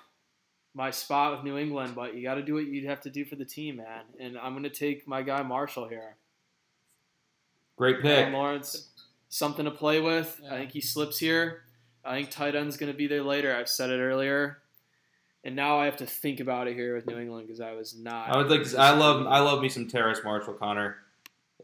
my 0.74 0.90
spot 0.90 1.35
with 1.35 1.43
New 1.43 1.56
England, 1.56 1.94
but 1.94 2.14
you 2.14 2.22
got 2.22 2.35
to 2.35 2.43
do 2.43 2.52
what 2.52 2.66
you'd 2.66 2.85
have 2.85 3.01
to 3.01 3.10
do 3.10 3.24
for 3.24 3.35
the 3.35 3.47
team, 3.47 3.77
man. 3.77 4.02
And 4.20 4.36
I'm 4.36 4.52
going 4.52 4.64
to 4.64 4.68
take 4.68 5.09
my 5.09 5.22
guy 5.22 5.43
Marshall 5.43 5.89
here. 5.89 6.16
Great 7.78 8.02
pick. 8.02 8.31
Lawrence, 8.31 8.90
something 9.31 9.64
to 9.64 9.70
play 9.70 10.01
with. 10.01 10.39
Yeah. 10.43 10.52
I 10.52 10.59
think 10.59 10.72
he 10.72 10.82
slips 10.82 11.18
here. 11.18 11.62
I 12.05 12.14
think 12.14 12.28
tight 12.28 12.55
end's 12.55 12.77
going 12.77 12.93
to 12.93 12.97
be 12.97 13.06
there 13.06 13.22
later. 13.22 13.56
I've 13.56 13.70
said 13.70 13.89
it 13.89 14.02
earlier. 14.02 14.59
And 15.44 15.56
now 15.56 15.78
I 15.78 15.86
have 15.86 15.97
to 15.97 16.06
think 16.06 16.39
about 16.39 16.68
it 16.68 16.74
here 16.74 16.94
with 16.94 17.06
New 17.06 17.18
England 17.18 17.47
because 17.47 17.62
I 17.62 17.72
was 17.72 17.97
not. 17.97 18.28
I 18.28 18.36
would 18.36 18.51
like. 18.51 18.68
To, 18.68 18.78
I 18.78 18.90
love. 18.90 19.27
I 19.27 19.39
love 19.39 19.62
me 19.62 19.70
some 19.70 19.89
Terrace 19.89 20.20
Marshall, 20.22 20.52
Connor. 20.52 20.97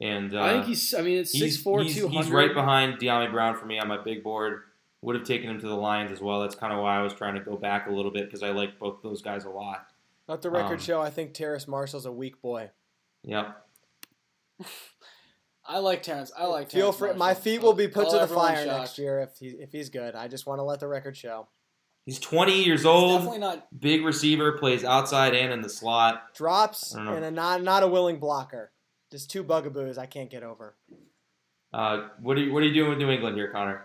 And 0.00 0.34
uh, 0.34 0.40
I 0.40 0.52
think 0.54 0.64
he's. 0.64 0.94
I 0.94 1.02
mean, 1.02 1.18
it's 1.18 1.32
he's, 1.32 1.62
6'4", 1.62 1.82
he's, 1.82 1.96
200. 1.96 2.16
he's 2.16 2.32
right 2.32 2.54
behind 2.54 2.94
Dyami 2.94 3.30
Brown 3.30 3.58
for 3.58 3.66
me 3.66 3.78
on 3.78 3.88
my 3.88 4.02
big 4.02 4.22
board. 4.22 4.62
Would 5.06 5.14
have 5.16 5.24
taken 5.24 5.48
him 5.48 5.60
to 5.60 5.66
the 5.68 5.74
Lions 5.76 6.10
as 6.10 6.20
well. 6.20 6.40
That's 6.42 6.56
kind 6.56 6.72
of 6.72 6.80
why 6.80 6.98
I 6.98 7.02
was 7.02 7.14
trying 7.14 7.34
to 7.34 7.40
go 7.40 7.56
back 7.56 7.86
a 7.86 7.92
little 7.92 8.10
bit 8.10 8.24
because 8.26 8.42
I 8.42 8.50
like 8.50 8.78
both 8.78 9.02
those 9.02 9.22
guys 9.22 9.44
a 9.44 9.48
lot. 9.50 9.86
Let 10.26 10.42
the 10.42 10.50
record 10.50 10.74
Um, 10.74 10.78
show. 10.80 11.00
I 11.00 11.10
think 11.10 11.32
Terrace 11.32 11.68
Marshall's 11.68 12.06
a 12.06 12.12
weak 12.12 12.42
boy. 12.42 12.70
Yep. 13.22 13.56
I 15.68 15.78
like 15.78 16.02
Terrence. 16.02 16.30
I 16.36 16.46
like. 16.46 16.70
Feel 16.70 16.92
Terrence 16.92 17.14
free. 17.14 17.18
My 17.18 17.34
feet 17.34 17.62
will 17.62 17.72
be 17.72 17.88
put 17.88 18.04
Call 18.08 18.12
to 18.20 18.26
the 18.26 18.34
fire 18.34 18.64
shocked. 18.64 18.78
next 18.80 18.98
year 18.98 19.20
if 19.20 19.36
he 19.38 19.48
if 19.48 19.72
he's 19.72 19.90
good. 19.90 20.14
I 20.14 20.28
just 20.28 20.46
want 20.46 20.58
to 20.58 20.62
let 20.62 20.80
the 20.80 20.86
record 20.88 21.16
show. 21.16 21.48
He's 22.04 22.20
20 22.20 22.62
years 22.64 22.80
He's 22.80 22.86
old. 22.86 23.18
definitely 23.18 23.38
not. 23.38 23.80
Big 23.80 24.04
receiver, 24.04 24.52
plays 24.58 24.84
outside 24.84 25.34
and 25.34 25.52
in 25.52 25.60
the 25.60 25.68
slot. 25.68 26.34
Drops 26.34 26.94
I 26.94 26.98
don't 26.98 27.06
know. 27.06 27.14
and 27.14 27.24
a 27.24 27.30
not 27.32 27.62
not 27.64 27.82
a 27.82 27.88
willing 27.88 28.18
blocker. 28.20 28.70
Just 29.10 29.30
two 29.30 29.42
bugaboos 29.42 29.98
I 29.98 30.06
can't 30.06 30.30
get 30.30 30.42
over. 30.44 30.76
Uh, 31.72 32.08
what 32.20 32.36
are 32.36 32.40
you 32.40 32.52
What 32.52 32.62
are 32.62 32.66
you 32.66 32.74
doing 32.74 32.90
with 32.90 32.98
New 32.98 33.10
England 33.10 33.36
here, 33.36 33.50
Connor? 33.50 33.84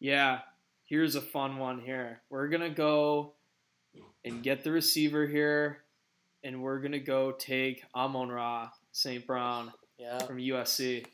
Yeah, 0.00 0.40
here's 0.86 1.14
a 1.14 1.20
fun 1.20 1.58
one 1.58 1.78
here. 1.80 2.22
We're 2.30 2.48
gonna 2.48 2.70
go 2.70 3.34
and 4.24 4.42
get 4.42 4.64
the 4.64 4.72
receiver 4.72 5.26
here, 5.26 5.84
and 6.42 6.62
we're 6.62 6.80
gonna 6.80 6.98
go 6.98 7.32
take 7.32 7.84
Amon 7.94 8.30
Ra 8.30 8.70
St. 8.92 9.26
Brown 9.26 9.72
Yeah. 9.98 10.18
from 10.20 10.38
USC. 10.38 11.04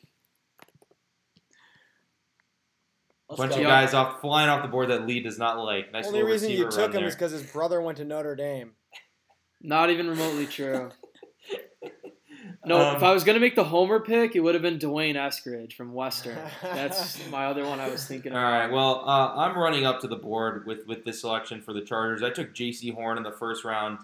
Let's 3.29 3.39
Bunch 3.39 3.51
go. 3.55 3.57
of 3.57 3.63
guys 3.67 3.93
off 3.93 4.21
flying 4.21 4.49
off 4.49 4.61
the 4.61 4.69
board 4.69 4.89
that 4.89 5.05
Lee 5.05 5.19
does 5.19 5.37
not 5.37 5.57
like. 5.61 5.91
Nice 5.91 6.07
Only 6.07 6.23
reason 6.23 6.49
you 6.49 6.69
took 6.71 6.93
him 6.93 7.03
is 7.03 7.13
because 7.13 7.33
his 7.33 7.43
brother 7.43 7.81
went 7.81 7.97
to 7.97 8.05
Notre 8.05 8.35
Dame. 8.35 8.71
Not 9.61 9.89
even 9.89 10.07
remotely 10.07 10.45
true. 10.47 10.91
No, 12.67 12.77
Um, 12.89 12.95
if 12.97 13.03
I 13.03 13.13
was 13.13 13.23
gonna 13.23 13.39
make 13.39 13.55
the 13.55 13.63
homer 13.63 13.99
pick, 13.99 14.35
it 14.35 14.41
would 14.41 14.53
have 14.55 14.61
been 14.61 14.77
D'Wayne 14.77 15.15
Eskridge 15.15 15.73
from 15.73 15.93
Western. 15.93 16.37
That's 16.61 17.19
my 17.29 17.45
other 17.45 17.65
one 17.65 17.79
I 17.79 17.89
was 17.89 18.05
thinking 18.05 18.33
All 18.33 18.37
of. 18.37 18.43
right. 18.43 18.71
Well, 18.71 19.03
uh, 19.07 19.33
I'm 19.35 19.57
running 19.57 19.85
up 19.85 20.01
to 20.01 20.07
the 20.07 20.15
board 20.15 20.65
with 20.65 20.85
with 20.87 21.05
this 21.05 21.21
selection 21.21 21.61
for 21.61 21.73
the 21.73 21.81
Chargers. 21.81 22.23
I 22.23 22.29
took 22.29 22.53
Jaycee 22.53 22.93
Horn 22.93 23.17
in 23.17 23.23
the 23.23 23.31
first 23.31 23.63
round, 23.63 23.99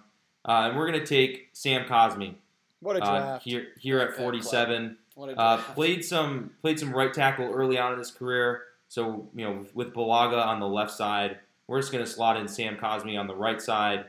uh, 0.45 0.67
and 0.69 0.77
we're 0.77 0.85
gonna 0.85 1.05
take 1.05 1.49
Sam 1.53 1.85
Cosmi 1.85 2.35
What 2.79 2.97
a 2.97 3.03
uh, 3.03 3.19
draft! 3.19 3.43
here 3.45 3.67
here 3.79 3.99
at 3.99 4.15
47. 4.15 4.97
What 5.15 5.29
a 5.29 5.33
Uh, 5.39 5.55
draft. 5.57 5.75
played 5.75 6.03
some 6.05 6.51
played 6.61 6.79
some 6.79 6.91
right 6.93 7.13
tackle 7.13 7.51
early 7.53 7.77
on 7.77 7.93
in 7.93 7.99
his 7.99 8.11
career. 8.11 8.63
So 8.87 9.27
you 9.35 9.43
know, 9.45 9.65
with 9.73 9.93
Bulaga 9.93 10.45
on 10.45 10.59
the 10.59 10.67
left 10.67 10.91
side, 10.91 11.39
we're 11.67 11.79
just 11.79 11.91
going 11.91 12.03
to 12.03 12.09
slot 12.09 12.37
in 12.37 12.47
Sam 12.47 12.77
Cosmi 12.77 13.19
on 13.19 13.25
the 13.27 13.35
right 13.35 13.61
side, 13.61 14.05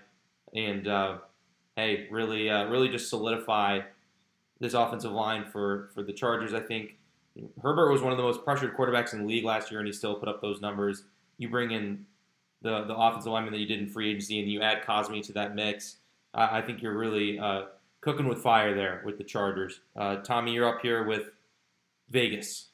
and 0.55 0.87
uh, 0.87 1.19
hey, 1.77 2.07
really 2.11 2.51
uh, 2.51 2.67
really 2.67 2.89
just 2.89 3.09
solidify 3.09 3.81
this 4.61 4.75
offensive 4.75 5.13
line 5.13 5.45
for 5.45 5.91
for 5.95 6.03
the 6.03 6.13
Chargers. 6.13 6.55
I 6.55 6.61
think 6.61 6.97
Herbert 7.63 7.91
was 7.91 8.03
one 8.03 8.13
of 8.13 8.19
the 8.19 8.25
most 8.25 8.45
pressured 8.45 8.77
quarterbacks 8.77 9.13
in 9.13 9.21
the 9.21 9.27
league 9.27 9.45
last 9.45 9.71
year, 9.71 9.81
and 9.81 9.87
he 9.87 9.93
still 9.93 10.15
put 10.15 10.29
up 10.29 10.41
those 10.41 10.61
numbers. 10.61 11.05
You 11.39 11.49
bring 11.49 11.73
in 11.73 12.07
the 12.63 12.85
the 12.85 12.95
offensive 12.95 13.33
lineman 13.33 13.53
that 13.53 13.61
you 13.61 13.67
did 13.67 13.81
in 13.81 13.89
free 13.89 14.11
agency, 14.11 14.41
and 14.41 14.51
you 14.51 14.61
add 14.61 14.85
Cosmi 14.85 15.25
to 15.27 15.33
that 15.33 15.55
mix. 15.55 15.97
I, 16.33 16.59
I 16.59 16.63
think 16.63 16.83
you're 16.83 16.97
really 16.97 17.39
uh, 17.39 17.63
cooking 18.01 18.29
with 18.29 18.39
fire 18.39 18.75
there 18.75 19.03
with 19.05 19.19
the 19.19 19.25
Chargers. 19.25 19.81
Uh, 19.97 20.17
Tommy, 20.17 20.53
you're 20.53 20.69
up 20.69 20.81
here 20.83 21.05
with 21.05 21.31
Vegas. 22.11 22.69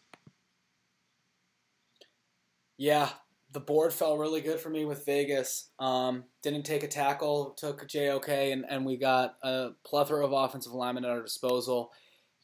Yeah, 2.77 3.11
the 3.52 3.60
board 3.60 3.93
fell 3.93 4.16
really 4.16 4.40
good 4.40 4.60
for 4.60 4.70
me 4.70 4.85
with 4.85 5.05
Vegas. 5.05 5.70
Um, 5.78 6.24
didn't 6.43 6.64
take 6.64 6.82
a 6.82 6.89
tackle, 6.89 7.51
took 7.56 7.86
JOK, 7.89 8.28
and, 8.28 8.64
and 8.68 8.85
we 8.85 8.97
got 8.97 9.36
a 9.43 9.70
plethora 9.85 10.24
of 10.24 10.32
offensive 10.32 10.72
linemen 10.72 11.05
at 11.05 11.10
our 11.10 11.22
disposal. 11.22 11.90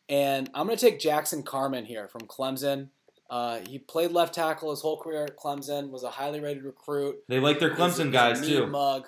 And 0.08 0.50
I'm 0.54 0.66
going 0.66 0.78
to 0.78 0.84
take 0.84 0.98
Jackson 0.98 1.42
Carman 1.42 1.84
here 1.84 2.08
from 2.08 2.22
Clemson. 2.22 2.88
Uh, 3.28 3.60
he 3.68 3.78
played 3.78 4.12
left 4.12 4.34
tackle 4.34 4.70
his 4.70 4.80
whole 4.80 4.98
career 5.00 5.24
at 5.24 5.36
Clemson, 5.36 5.90
was 5.90 6.04
a 6.04 6.10
highly 6.10 6.40
rated 6.40 6.64
recruit. 6.64 7.16
They 7.28 7.40
like 7.40 7.58
their 7.58 7.74
Clemson 7.74 8.06
he's 8.06 8.12
guys 8.12 8.40
mean 8.40 8.50
too. 8.50 8.66
Mug. 8.66 9.06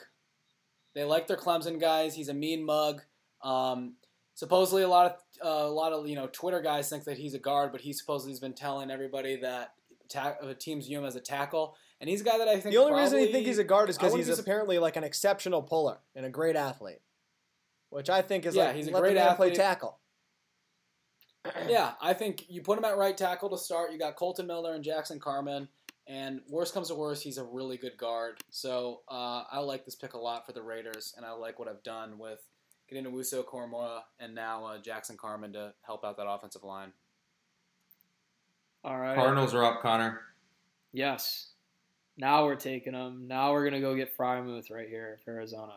They 0.95 1.05
like 1.05 1.29
their 1.29 1.37
Clemson 1.37 1.81
guys. 1.81 2.15
He's 2.15 2.29
a 2.29 2.35
mean 2.35 2.65
mug. 2.65 3.03
Um, 3.43 3.95
supposedly, 4.35 4.83
a 4.83 4.89
lot 4.89 5.07
of 5.07 5.13
uh, 5.45 5.69
a 5.69 5.71
lot 5.71 5.93
of 5.93 6.09
you 6.09 6.17
know 6.17 6.29
Twitter 6.33 6.61
guys 6.61 6.89
think 6.89 7.05
that 7.05 7.19
he's 7.19 7.35
a 7.35 7.39
guard, 7.39 7.71
but 7.71 7.81
he 7.81 7.93
supposedly 7.93 8.33
has 8.33 8.41
been 8.41 8.55
telling 8.55 8.91
everybody 8.91 9.37
that 9.37 9.75
ta- 10.09 10.37
uh, 10.43 10.55
teams 10.59 10.89
view 10.89 10.99
him 10.99 11.05
as 11.05 11.15
a 11.15 11.21
tackle. 11.21 11.77
And 12.01 12.09
he's 12.09 12.21
a 12.21 12.25
guy 12.25 12.39
that 12.39 12.49
I 12.49 12.61
think 12.61 12.75
The 12.75 12.81
only 12.81 13.01
reason 13.01 13.21
you 13.21 13.33
think 13.33 13.47
he's 13.47 13.59
a 13.59 13.65
guard 13.65 13.91
is 13.91 13.97
because 13.97 14.13
wouldn't 14.13 14.29
he's 14.29 14.37
be 14.37 14.41
apparently 14.41 14.79
like 14.79 14.97
an 14.97 15.05
exceptional 15.05 15.63
puller 15.63 15.99
and 16.15 16.25
a 16.25 16.31
great 16.31 16.55
athlete, 16.55 17.01
which 17.91 18.09
I 18.09 18.23
think 18.23 18.47
is 18.47 18.55
Yeah, 18.55 18.67
like 18.67 18.77
he's 18.77 18.89
a 18.89 18.93
let 18.93 19.01
great 19.01 19.15
the 19.15 19.21
man 19.21 19.37
play 19.37 19.49
athlete. 19.49 19.55
tackle. 19.57 19.99
yeah, 21.69 21.93
I 22.01 22.15
think 22.15 22.45
you 22.49 22.63
put 22.63 22.79
him 22.79 22.85
at 22.85 22.97
right 22.97 23.17
tackle 23.17 23.51
to 23.51 23.59
start. 23.59 23.93
You 23.93 23.99
got 23.99 24.17
Kolton 24.17 24.47
Miller 24.47 24.75
and 24.75 24.85
Jackson 24.85 25.19
Carman. 25.19 25.69
And 26.07 26.41
worst 26.49 26.73
comes 26.73 26.89
to 26.89 26.95
worst, 26.95 27.23
he's 27.23 27.37
a 27.37 27.45
really 27.45 27.77
good 27.77 27.99
guard. 27.99 28.39
So 28.51 29.03
uh, 29.09 29.45
I 29.53 29.59
like 29.59 29.85
this 29.85 29.95
pick 29.95 30.15
a 30.15 30.19
lot 30.19 30.47
for 30.47 30.53
the 30.53 30.63
Raiders, 30.63 31.13
and 31.17 31.27
I 31.27 31.33
like 31.33 31.59
what 31.59 31.69
I've 31.69 31.83
done 31.83 32.19
with 32.19 32.41
getting 32.89 33.05
Owusu 33.05 33.45
Koramoah 33.45 34.01
and 34.19 34.35
now 34.35 34.65
uh, 34.65 34.79
Jackson 34.79 35.19
Carman 35.19 35.53
to 35.53 35.75
help 35.83 36.07
out 36.07 36.17
that 36.17 36.27
offensive 36.27 36.65
line. 36.65 36.93
All 38.85 38.99
right. 38.99 39.17
Cardinals 39.17 39.55
are 39.55 39.65
up, 39.65 39.83
Connor. 39.83 40.23
Yes. 40.93 41.51
Now 42.19 42.45
we're 42.45 42.57
taking 42.57 42.95
them. 42.95 43.27
Now 43.29 43.53
we're 43.53 43.65
gonna 43.65 43.81
go 43.81 43.95
get 43.95 44.17
Freiermuth 44.17 44.71
right 44.71 44.89
here 44.89 45.19
for 45.25 45.31
Arizona. 45.35 45.75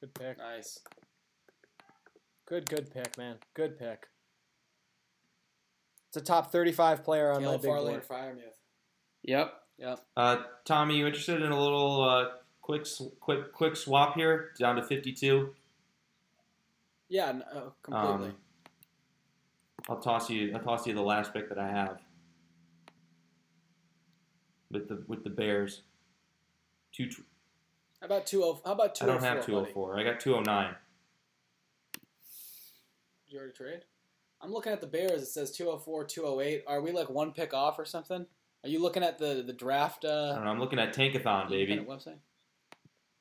Good 0.00 0.14
pick. 0.14 0.38
Nice. 0.38 0.80
Good, 2.46 2.68
good 2.68 2.92
pick, 2.92 3.16
man. 3.16 3.36
Good 3.54 3.78
pick. 3.78 4.06
It's 6.08 6.18
a 6.18 6.20
top 6.20 6.52
35 6.52 7.02
player 7.02 7.30
on 7.32 7.36
my 7.42 7.48
Caleb 7.48 7.62
big 7.62 7.70
Farley 7.70 7.92
board. 7.92 8.02
and 8.02 8.08
Freiermuth. 8.08 8.52
Yep. 9.22 9.54
Yep. 9.78 10.00
Uh, 10.16 10.36
Tommy, 10.66 10.98
you 10.98 11.06
interested 11.06 11.42
in 11.42 11.50
a 11.50 11.58
little 11.60 12.04
uh, 12.04 12.24
quick 12.60 12.86
quick 13.20 13.52
quick 13.52 13.74
swap 13.76 14.14
here 14.14 14.50
down 14.58 14.76
to 14.76 14.82
52? 14.82 15.48
Yeah, 17.08 17.28
n- 17.30 17.44
uh, 17.52 17.60
completely. 17.82 18.28
Um, 18.28 18.34
I'll 19.88 19.98
toss 20.00 20.28
you. 20.30 20.52
I'll 20.54 20.60
toss 20.62 20.86
you 20.86 20.94
the 20.94 21.02
last 21.02 21.32
pick 21.32 21.48
that 21.48 21.58
I 21.58 21.68
have 21.68 21.98
with 24.74 24.88
the 24.88 25.02
with 25.06 25.24
the 25.24 25.30
Bears. 25.30 25.82
Two. 26.92 27.08
tw- 27.08 27.24
how 28.00 28.06
about 28.06 28.26
two 28.26 28.42
oh? 28.44 28.60
How 28.66 28.72
about 28.72 28.98
I 29.02 29.06
don't 29.06 29.16
oh 29.16 29.20
four? 29.20 29.28
have 29.28 29.46
204. 29.46 29.98
I 30.00 30.04
got 30.04 30.20
209. 30.20 30.74
Did 31.94 33.32
you 33.32 33.38
already 33.38 33.54
trade? 33.54 33.80
I'm 34.42 34.52
looking 34.52 34.72
at 34.72 34.80
the 34.82 34.86
Bears. 34.86 35.22
It 35.22 35.26
says 35.28 35.50
204, 35.52 36.04
208. 36.04 36.64
Are 36.66 36.82
we 36.82 36.92
like 36.92 37.08
one 37.08 37.32
pick 37.32 37.54
off 37.54 37.78
or 37.78 37.84
something? 37.86 38.26
Are 38.62 38.68
you 38.68 38.80
looking 38.82 39.02
at 39.02 39.18
the 39.18 39.42
the 39.46 39.52
draft 39.52 40.04
I 40.04 40.08
uh, 40.08 40.34
don't 40.34 40.44
know. 40.44 40.50
I'm 40.50 40.60
looking 40.60 40.78
at 40.78 40.94
Tankathon, 40.94 41.48
baby. 41.48 41.76
website? 41.78 42.16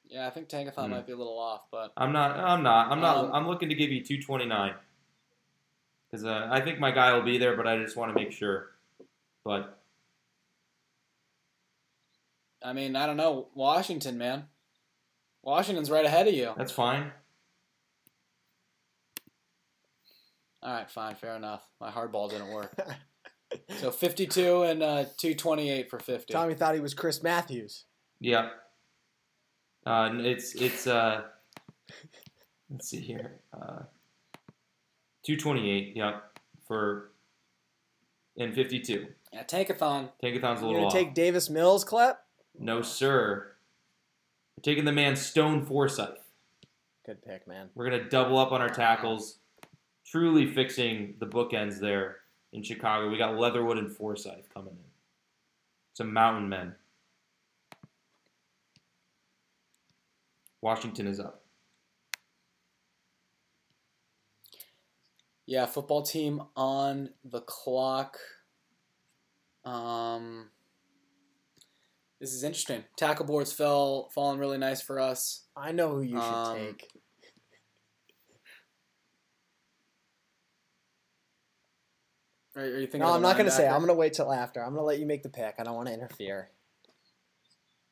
Yeah, 0.10 0.28
I 0.28 0.30
think 0.32 0.50
Tankathon 0.50 0.86
Hmm. 0.86 0.92
might 0.92 1.08
be 1.08 1.14
a 1.14 1.18
little 1.18 1.40
off, 1.40 1.62
but 1.72 1.92
I'm 1.98 2.12
not. 2.12 2.38
I'm 2.38 2.62
not. 2.64 2.92
I'm 2.92 3.00
not. 3.00 3.18
Um, 3.26 3.32
I'm 3.34 3.48
looking 3.48 3.70
to 3.70 3.76
give 3.76 3.90
you 3.90 4.04
229 4.04 4.74
because 6.12 6.26
uh, 6.26 6.48
I 6.52 6.62
think 6.62 6.80
my 6.80 6.92
guy 6.92 7.14
will 7.14 7.24
be 7.24 7.38
there, 7.38 7.56
but 7.56 7.68
I 7.68 7.78
just 7.78 7.96
want 7.96 8.14
to 8.16 8.22
make 8.22 8.32
sure. 8.32 8.72
But 9.44 9.80
I 12.64 12.74
mean, 12.74 12.96
I 12.96 13.06
don't 13.06 13.18
know. 13.18 13.48
Washington, 13.56 14.18
man. 14.18 14.46
Washington's 15.42 15.90
right 15.92 16.06
ahead 16.06 16.28
of 16.28 16.34
you. 16.34 16.54
that's 16.58 16.72
fine. 16.72 17.12
All 20.62 20.74
right, 20.74 20.90
fine, 20.90 21.16
fair 21.16 21.36
enough. 21.36 21.62
My 21.82 21.92
hardball 21.92 22.30
didn't 22.30 22.50
work. 22.50 22.76
So 23.80 23.92
52 23.92 24.64
and 24.64 24.82
uh, 24.82 25.04
228 25.18 25.88
for 25.88 26.00
50. 26.00 26.34
Tommy 26.34 26.56
thought 26.56 26.74
he 26.74 26.80
was 26.82 26.96
Chris 26.96 27.22
Matthews. 27.22 27.84
Yeah. 28.20 28.50
Uh, 29.86 30.10
it's 30.16 30.56
it's 30.56 30.88
uh, 30.88 31.22
let's 32.72 32.90
see 32.90 33.00
here, 33.00 33.34
uh, 33.56 33.84
two 35.24 35.38
twenty 35.38 35.70
eight. 35.70 35.94
Yep, 35.96 36.40
for 36.68 37.12
in 38.38 38.54
fifty 38.54 38.80
two. 38.80 39.06
Yeah, 39.32 39.44
Tankathon. 39.44 40.10
Tankathon's 40.24 40.62
a 40.62 40.62
You 40.62 40.68
little 40.68 40.74
gonna 40.74 40.86
off. 40.88 40.94
take 40.94 41.14
Davis 41.14 41.48
Mills, 41.50 41.86
Klepp? 41.86 42.16
No 42.58 42.82
sir. 42.82 43.54
We're 44.58 44.62
taking 44.62 44.86
the 44.86 44.92
man 44.92 45.16
Stone 45.16 45.66
Forsythe. 45.66 46.18
Good 47.06 47.24
pick, 47.24 47.48
man. 47.48 47.70
We're 47.76 47.90
gonna 47.90 48.10
double 48.10 48.38
up 48.38 48.52
on 48.52 48.62
our 48.62 48.70
tackles, 48.70 49.40
truly 50.06 50.46
fixing 50.46 51.16
the 51.20 51.26
bookends 51.26 51.80
there 51.80 52.18
in 52.54 52.64
Chicago. 52.64 53.10
We 53.10 53.18
got 53.18 53.38
Leatherwood 53.38 53.78
and 53.78 53.92
Forsythe 53.92 54.46
coming 54.54 54.74
in. 54.74 54.92
Some 55.94 56.14
mountain 56.14 56.48
men. 56.48 56.76
Washington 60.62 61.08
is 61.08 61.20
up. 61.20 61.44
Yeah, 65.46 65.66
football 65.66 66.04
team 66.04 66.42
on 66.56 67.10
the 67.26 67.42
clock. 67.42 68.18
Um, 69.66 70.50
this 72.24 72.34
is 72.34 72.46
interesting. 72.46 72.86
Tackle 72.96 73.26
boards 73.26 73.52
fell 73.52 74.10
falling 74.16 74.40
really 74.40 74.58
nice 74.58 74.82
for 74.82 74.98
us. 74.98 75.44
I 75.58 75.74
know 75.74 75.90
who 75.90 76.04
you 76.04 76.16
should 76.16 76.24
Um, 76.24 76.58
take. 76.58 76.88
Are, 82.56 82.62
are 82.62 82.80
you 82.80 82.88
thinking? 82.88 83.02
No, 83.02 83.08
I'm 83.08 83.22
not 83.22 83.36
gonna 83.36 83.52
say. 83.52 83.68
I'm 83.68 83.82
gonna 83.82 83.94
wait 83.94 84.14
till 84.14 84.32
after. 84.32 84.64
I'm 84.64 84.74
gonna 84.74 84.86
let 84.86 85.00
you 85.00 85.06
make 85.06 85.22
the 85.24 85.28
pick. 85.28 85.56
I 85.60 85.64
don't 85.64 85.76
want 85.76 85.90
to 85.90 85.94
interfere. 85.94 86.50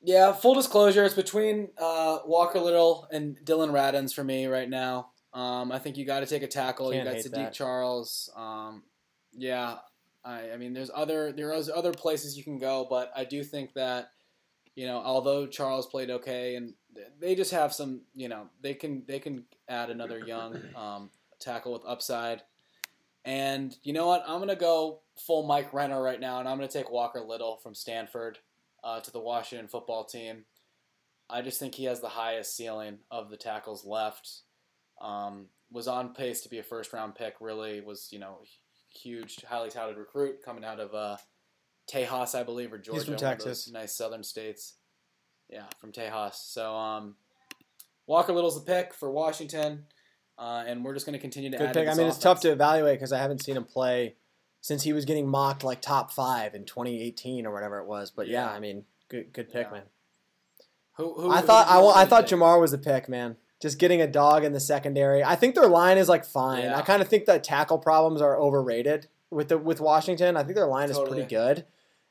Yeah, 0.02 0.32
full 0.32 0.56
disclosure, 0.56 1.04
it's 1.04 1.14
between 1.14 1.68
uh, 1.78 2.20
Walker 2.26 2.62
Little 2.62 3.10
and 3.12 3.38
Dillon 3.44 3.72
Radunz 3.72 4.14
for 4.14 4.24
me 4.24 4.46
right 4.46 4.70
now. 4.70 5.12
Um, 5.34 5.74
I 5.74 5.80
think 5.80 5.98
you 5.98 6.06
got 6.06 6.22
to 6.22 6.26
take 6.26 6.42
a 6.42 6.48
tackle. 6.48 6.92
Can't 6.92 7.06
you 7.06 7.12
got 7.12 7.22
Saahdiq 7.22 7.32
that. 7.34 7.54
Charles. 7.54 8.32
Um, 8.38 8.84
yeah, 9.34 9.80
I, 10.24 10.52
I 10.52 10.58
mean, 10.58 10.72
there's 10.72 10.90
other 10.96 11.34
there 11.34 11.52
is 11.52 11.70
other 11.70 11.92
places 11.92 12.38
you 12.38 12.46
can 12.46 12.60
go, 12.60 12.88
but 12.90 13.12
I 13.14 13.26
do 13.26 13.44
think 13.44 13.74
that 13.74 14.12
you 14.76 14.88
know, 14.88 15.02
although 15.04 15.48
Charles 15.48 15.88
played 15.88 16.10
okay, 16.10 16.56
and 16.56 16.74
they 17.20 17.36
just 17.36 17.52
have 17.52 17.74
some, 17.74 18.02
you 18.16 18.30
know, 18.30 18.48
they 18.62 18.74
can 18.74 19.04
they 19.08 19.20
can 19.20 19.46
add 19.68 19.90
another 19.90 20.20
young 20.20 20.60
um, 20.76 21.10
tackle 21.40 21.74
with 21.74 21.84
upside. 21.86 22.42
And 23.24 23.76
you 23.84 23.94
know 23.94 24.08
what? 24.08 24.24
I'm 24.28 24.40
gonna 24.40 24.56
go 24.56 25.02
full 25.18 25.46
Mike 25.46 25.74
Renner 25.74 26.02
right 26.02 26.20
now, 26.20 26.40
and 26.40 26.48
I'm 26.48 26.58
gonna 26.58 26.70
take 26.70 26.92
Walker 26.92 27.22
Little 27.22 27.58
from 27.58 27.76
Stanford 27.76 28.40
uh, 28.84 29.00
to 29.02 29.12
the 29.12 29.20
Washington 29.20 29.68
football 29.68 30.06
team. 30.06 30.46
I 31.30 31.42
just 31.42 31.60
think 31.60 31.76
he 31.76 31.86
has 31.86 32.02
the 32.02 32.10
highest 32.10 32.56
ceiling 32.56 33.00
of 33.10 33.30
the 33.30 33.38
tackles 33.38 33.86
left. 33.86 34.42
Um, 35.00 35.48
was 35.72 35.88
on 35.88 36.14
pace 36.14 36.42
to 36.42 36.50
be 36.50 36.60
a 36.60 36.64
first 36.64 36.94
round 36.94 37.16
pick. 37.16 37.36
Really 37.40 37.82
was 37.82 38.10
you 38.12 38.20
know 38.20 38.40
huge, 38.90 39.44
highly 39.48 39.70
touted 39.70 39.98
recruit 39.98 40.44
coming 40.44 40.66
out 40.66 40.80
of 40.80 40.94
uh, 40.94 41.18
Tejas, 41.90 42.36
I 42.36 42.44
believe, 42.44 42.72
or 42.74 42.78
Georgia. 42.78 43.02
from 43.04 43.14
those 43.14 43.22
Texas. 43.22 43.70
nice 43.72 43.94
southern 43.96 44.24
states. 44.24 44.76
Yeah, 45.50 45.66
from 45.80 45.92
Tejas. 45.92 46.36
So 46.36 46.74
um, 46.76 47.16
Walker 48.08 48.34
Little's 48.34 48.56
the 48.64 48.66
pick 48.72 48.94
for 48.94 49.12
Washington, 49.12 49.86
uh, 50.38 50.64
and 50.66 50.84
we're 50.86 50.94
just 50.94 51.06
going 51.06 51.14
to 51.14 51.20
continue 51.20 51.50
to 51.52 51.58
Good 51.58 51.68
add. 51.68 51.74
to 51.74 51.80
pick. 51.82 51.90
I 51.90 51.94
mean, 51.96 52.08
it's 52.08 52.18
tough 52.18 52.40
to 52.42 52.52
evaluate 52.52 52.98
because 53.00 53.12
I 53.12 53.20
haven't 53.20 53.44
seen 53.44 53.58
him 53.58 53.66
play 53.66 54.16
since 54.62 54.84
he 54.84 54.94
was 54.94 55.06
getting 55.06 55.28
mocked 55.28 55.64
like 55.64 55.82
top 55.82 56.12
five 56.12 56.54
in 56.56 56.66
2018 56.66 57.46
or 57.46 57.54
whatever 57.54 57.80
it 57.80 57.86
was. 57.88 58.12
But 58.12 58.28
yeah, 58.28 58.46
Yeah. 58.46 58.52
I 58.52 58.60
mean, 58.60 58.86
good 59.10 59.34
good 59.34 59.52
pick, 59.52 59.68
Yeah. 59.68 59.72
man. 59.74 59.84
Who, 60.98 61.14
who, 61.20 61.32
I 61.32 61.42
thought 61.42 61.68
I, 61.68 62.02
I 62.02 62.06
thought 62.06 62.28
pick? 62.28 62.38
Jamar 62.38 62.60
was 62.62 62.72
the 62.72 62.78
pick, 62.78 63.10
man. 63.10 63.38
Just 63.62 63.78
getting 63.80 64.02
a 64.02 64.08
dog 64.08 64.44
in 64.44 64.54
the 64.54 64.60
secondary. 64.60 65.24
I 65.24 65.36
think 65.36 65.56
their 65.56 65.68
line 65.68 65.98
is 65.98 66.08
like 66.10 66.26
fine. 66.26 66.64
Yeah. 66.64 66.78
I 66.78 66.82
kind 66.82 67.02
of 67.02 67.08
think 67.08 67.26
that 67.26 67.44
tackle 67.44 67.78
problems 67.78 68.22
are 68.22 68.38
overrated 68.38 69.08
with 69.32 69.50
the 69.50 69.58
with 69.58 69.80
Washington. 69.82 70.38
I 70.38 70.44
think 70.44 70.56
their 70.56 70.68
line 70.68 70.90
is 70.90 71.00
pretty 71.00 71.26
good, 71.26 71.66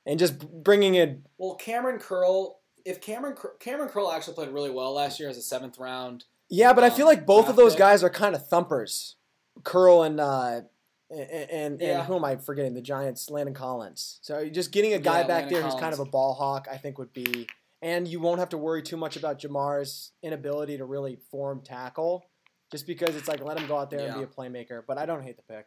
and 0.06 0.18
just 0.18 0.38
bringing 0.64 0.94
in 0.96 1.24
Well, 1.38 1.54
Cameron 1.54 1.98
Curl. 2.00 2.58
If 2.84 3.00
Cameron 3.00 3.36
Cameron 3.60 3.90
Curl 3.90 4.10
actually 4.10 4.34
played 4.34 4.48
really 4.48 4.70
well 4.70 4.92
last 4.92 5.20
year 5.20 5.28
as 5.28 5.36
a 5.36 5.42
seventh 5.42 5.78
round, 5.78 6.24
yeah. 6.48 6.72
But 6.72 6.82
I 6.82 6.90
feel 6.90 7.06
Um, 7.06 7.14
like 7.14 7.26
both 7.26 7.48
of 7.48 7.56
those 7.56 7.72
pick. 7.74 7.78
guys 7.80 8.02
are 8.02 8.10
kind 8.10 8.34
of 8.34 8.48
thumpers, 8.48 9.16
Curl 9.62 10.02
and 10.02 10.18
uh, 10.18 10.62
and 11.10 11.20
and, 11.50 11.80
Yeah. 11.80 11.98
and 11.98 12.02
who 12.06 12.16
am 12.16 12.24
I 12.24 12.36
forgetting? 12.36 12.72
The 12.74 12.80
Giants, 12.80 13.28
Landon 13.30 13.54
Collins. 13.54 14.18
So 14.22 14.48
just 14.48 14.72
getting 14.72 14.94
a 14.94 14.98
guy 14.98 15.20
Yeah, 15.20 15.26
back 15.26 15.42
Landon 15.44 15.52
there 15.54 15.62
who's 15.62 15.78
kind 15.80 15.92
of 15.92 16.00
a 16.00 16.04
ball 16.06 16.34
hawk, 16.34 16.68
I 16.70 16.78
think 16.78 16.98
would 16.98 17.12
be. 17.12 17.46
And 17.82 18.06
you 18.06 18.20
won't 18.20 18.38
have 18.40 18.50
to 18.50 18.58
worry 18.58 18.82
too 18.82 18.96
much 18.98 19.16
about 19.16 19.38
Jamar's 19.38 20.12
inability 20.22 20.76
to 20.78 20.84
really 20.84 21.16
form 21.30 21.62
tackle, 21.62 22.24
just 22.70 22.86
because 22.86 23.16
it's 23.16 23.26
like 23.28 23.42
let 23.42 23.58
him 23.58 23.66
go 23.68 23.76
out 23.78 23.90
there 23.90 24.06
and 24.06 24.14
be 24.16 24.22
a 24.22 24.26
playmaker. 24.26 24.82
But 24.86 24.96
I 24.98 25.04
don't 25.06 25.22
hate 25.22 25.36
the 25.36 25.42
pick. 25.42 25.66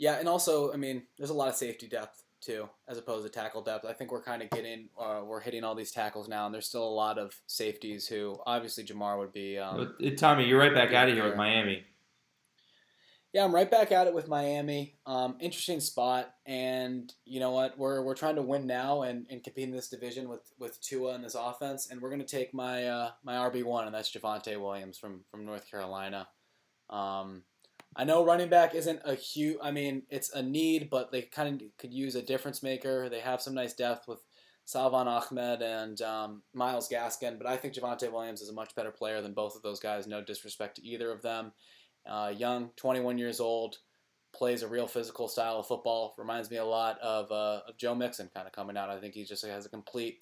Yeah, 0.00 0.18
and 0.18 0.26
also 0.26 0.72
I 0.72 0.76
mean, 0.76 1.02
there's 1.18 1.30
a 1.30 1.34
lot 1.34 1.48
of 1.48 1.54
safety 1.54 1.86
depth 1.86 2.22
too, 2.40 2.68
as 2.88 2.96
opposed 2.96 3.24
to 3.26 3.30
tackle 3.30 3.60
depth. 3.60 3.84
I 3.84 3.92
think 3.92 4.10
we're 4.10 4.22
kind 4.22 4.40
of 4.40 4.48
getting, 4.48 4.88
uh, 4.98 5.20
we're 5.22 5.40
hitting 5.40 5.62
all 5.62 5.74
these 5.74 5.90
tackles 5.92 6.26
now, 6.26 6.46
and 6.46 6.54
there's 6.54 6.66
still 6.66 6.82
a 6.82 6.88
lot 6.88 7.18
of 7.18 7.38
safeties 7.46 8.06
who 8.06 8.38
obviously 8.46 8.82
Jamar 8.82 9.18
would 9.18 9.32
be. 9.32 9.58
Um, 9.58 9.94
Uh, 10.02 10.10
Tommy, 10.16 10.46
you're 10.46 10.58
right 10.58 10.72
back 10.72 10.94
out 10.94 11.10
of 11.10 11.14
here 11.14 11.24
with 11.24 11.36
Miami. 11.36 11.84
Yeah, 13.34 13.44
I'm 13.44 13.54
right 13.54 13.70
back 13.70 13.92
at 13.92 14.06
it 14.06 14.14
with 14.14 14.26
Miami. 14.26 14.96
Um, 15.04 15.36
interesting 15.38 15.80
spot, 15.80 16.34
and 16.46 17.12
you 17.26 17.38
know 17.38 17.50
what? 17.50 17.78
We're 17.78 18.02
we're 18.02 18.16
trying 18.16 18.36
to 18.36 18.42
win 18.42 18.66
now 18.66 19.02
and, 19.02 19.26
and 19.30 19.44
compete 19.44 19.68
in 19.68 19.70
this 19.70 19.88
division 19.88 20.28
with 20.30 20.50
with 20.58 20.80
Tua 20.80 21.14
and 21.14 21.22
this 21.22 21.36
offense, 21.36 21.90
and 21.90 22.00
we're 22.00 22.10
gonna 22.10 22.24
take 22.24 22.54
my 22.54 22.86
uh, 22.86 23.10
my 23.22 23.34
RB 23.34 23.62
one, 23.64 23.84
and 23.84 23.94
that's 23.94 24.10
Javonte 24.10 24.58
Williams 24.58 24.96
from 24.96 25.24
from 25.30 25.44
North 25.44 25.70
Carolina. 25.70 26.26
Um, 26.88 27.44
I 27.96 28.04
know 28.04 28.24
running 28.24 28.48
back 28.48 28.74
isn't 28.74 29.00
a 29.04 29.14
huge. 29.14 29.56
I 29.62 29.70
mean, 29.72 30.02
it's 30.10 30.32
a 30.32 30.42
need, 30.42 30.90
but 30.90 31.10
they 31.10 31.22
kind 31.22 31.60
of 31.60 31.68
could 31.76 31.92
use 31.92 32.14
a 32.14 32.22
difference 32.22 32.62
maker. 32.62 33.08
They 33.08 33.20
have 33.20 33.42
some 33.42 33.54
nice 33.54 33.74
depth 33.74 34.06
with 34.06 34.20
Salvon 34.64 35.08
Ahmed 35.08 35.62
and 35.62 36.00
um, 36.02 36.42
Myles 36.54 36.88
Gaskin, 36.88 37.38
but 37.38 37.48
I 37.48 37.56
think 37.56 37.74
Javonte 37.74 38.10
Williams 38.12 38.40
is 38.40 38.50
a 38.50 38.54
much 38.54 38.74
better 38.76 38.92
player 38.92 39.20
than 39.20 39.34
both 39.34 39.56
of 39.56 39.62
those 39.62 39.80
guys. 39.80 40.06
No 40.06 40.22
disrespect 40.22 40.76
to 40.76 40.86
either 40.86 41.10
of 41.10 41.22
them. 41.22 41.52
Uh, 42.08 42.32
young, 42.34 42.70
21 42.76 43.18
years 43.18 43.40
old, 43.40 43.78
plays 44.32 44.62
a 44.62 44.68
real 44.68 44.86
physical 44.86 45.26
style 45.26 45.58
of 45.58 45.66
football. 45.66 46.14
Reminds 46.16 46.50
me 46.50 46.58
a 46.58 46.64
lot 46.64 46.98
of, 47.00 47.30
uh, 47.32 47.62
of 47.68 47.76
Joe 47.76 47.96
Mixon 47.96 48.30
kind 48.32 48.46
of 48.46 48.52
coming 48.52 48.76
out. 48.76 48.90
I 48.90 49.00
think 49.00 49.14
he 49.14 49.24
just 49.24 49.44
has 49.44 49.66
a 49.66 49.70
complete 49.70 50.20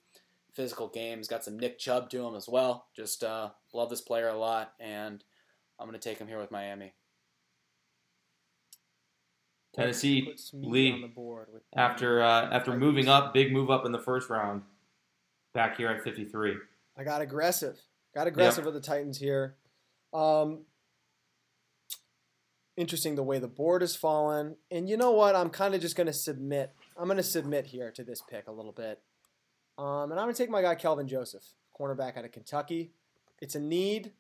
physical 0.55 0.89
game. 0.89 1.19
He's 1.19 1.29
got 1.29 1.45
some 1.45 1.59
Nick 1.59 1.79
Chubb 1.79 2.09
to 2.11 2.27
him 2.27 2.35
as 2.35 2.49
well. 2.49 2.87
Just 2.97 3.23
uh, 3.23 3.51
love 3.75 3.91
this 3.91 4.01
player 4.01 4.29
a 4.29 4.39
lot, 4.39 4.73
and 4.81 5.23
I'm 5.79 5.87
going 5.87 5.99
to 5.99 6.09
take 6.09 6.19
him 6.19 6.27
here 6.27 6.41
with 6.41 6.51
Miami. 6.51 6.95
Tennessee 9.79 10.35
Lee, 10.53 10.93
on 10.93 11.03
the 11.03 11.09
board 11.09 11.49
with 11.53 11.63
after 11.77 12.23
uh, 12.23 12.51
after 12.51 12.77
moving 12.77 13.09
up, 13.09 13.33
big 13.33 13.53
move 13.53 13.71
up 13.71 13.87
in 13.87 13.93
the 13.93 13.99
first 13.99 14.29
round, 14.29 14.63
back 15.55 15.77
here 15.77 15.89
at 15.89 16.03
53. 16.03 16.57
I 16.97 17.05
got 17.05 17.23
aggressive. 17.23 17.79
Got 18.15 18.27
aggressive 18.27 18.65
with 18.65 18.75
the 18.75 18.81
Titans 18.81 19.19
here. 19.19 19.55
Um, 20.13 20.63
interesting 22.77 23.15
the 23.15 23.23
way 23.23 23.39
the 23.39 23.49
board 23.49 23.83
has 23.83 23.95
fallen. 23.95 24.57
And 24.71 24.89
you 24.89 24.97
know 24.97 25.13
what? 25.13 25.37
I'm 25.37 25.51
kind 25.51 25.75
of 25.75 25.81
just 25.81 25.95
going 25.95 26.07
to 26.07 26.13
submit. 26.13 26.73
I'm 26.97 27.07
going 27.07 27.19
to 27.19 27.23
submit 27.23 27.67
here 27.67 27.93
to 27.93 28.03
this 28.03 28.23
pick 28.29 28.49
a 28.49 28.53
little 28.53 28.73
bit. 28.73 29.01
Um, 29.77 30.11
and 30.11 30.15
I'm 30.19 30.27
going 30.27 30.35
to 30.35 30.43
take 30.43 30.51
my 30.51 30.63
guy 30.63 30.75
Kelvin 30.75 31.07
Joseph, 31.07 31.45
cornerback 31.79 32.17
out 32.17 32.25
of 32.25 32.33
Kentucky. 32.33 32.91
It's 33.41 33.55
a 33.55 33.61
need. 33.61 34.13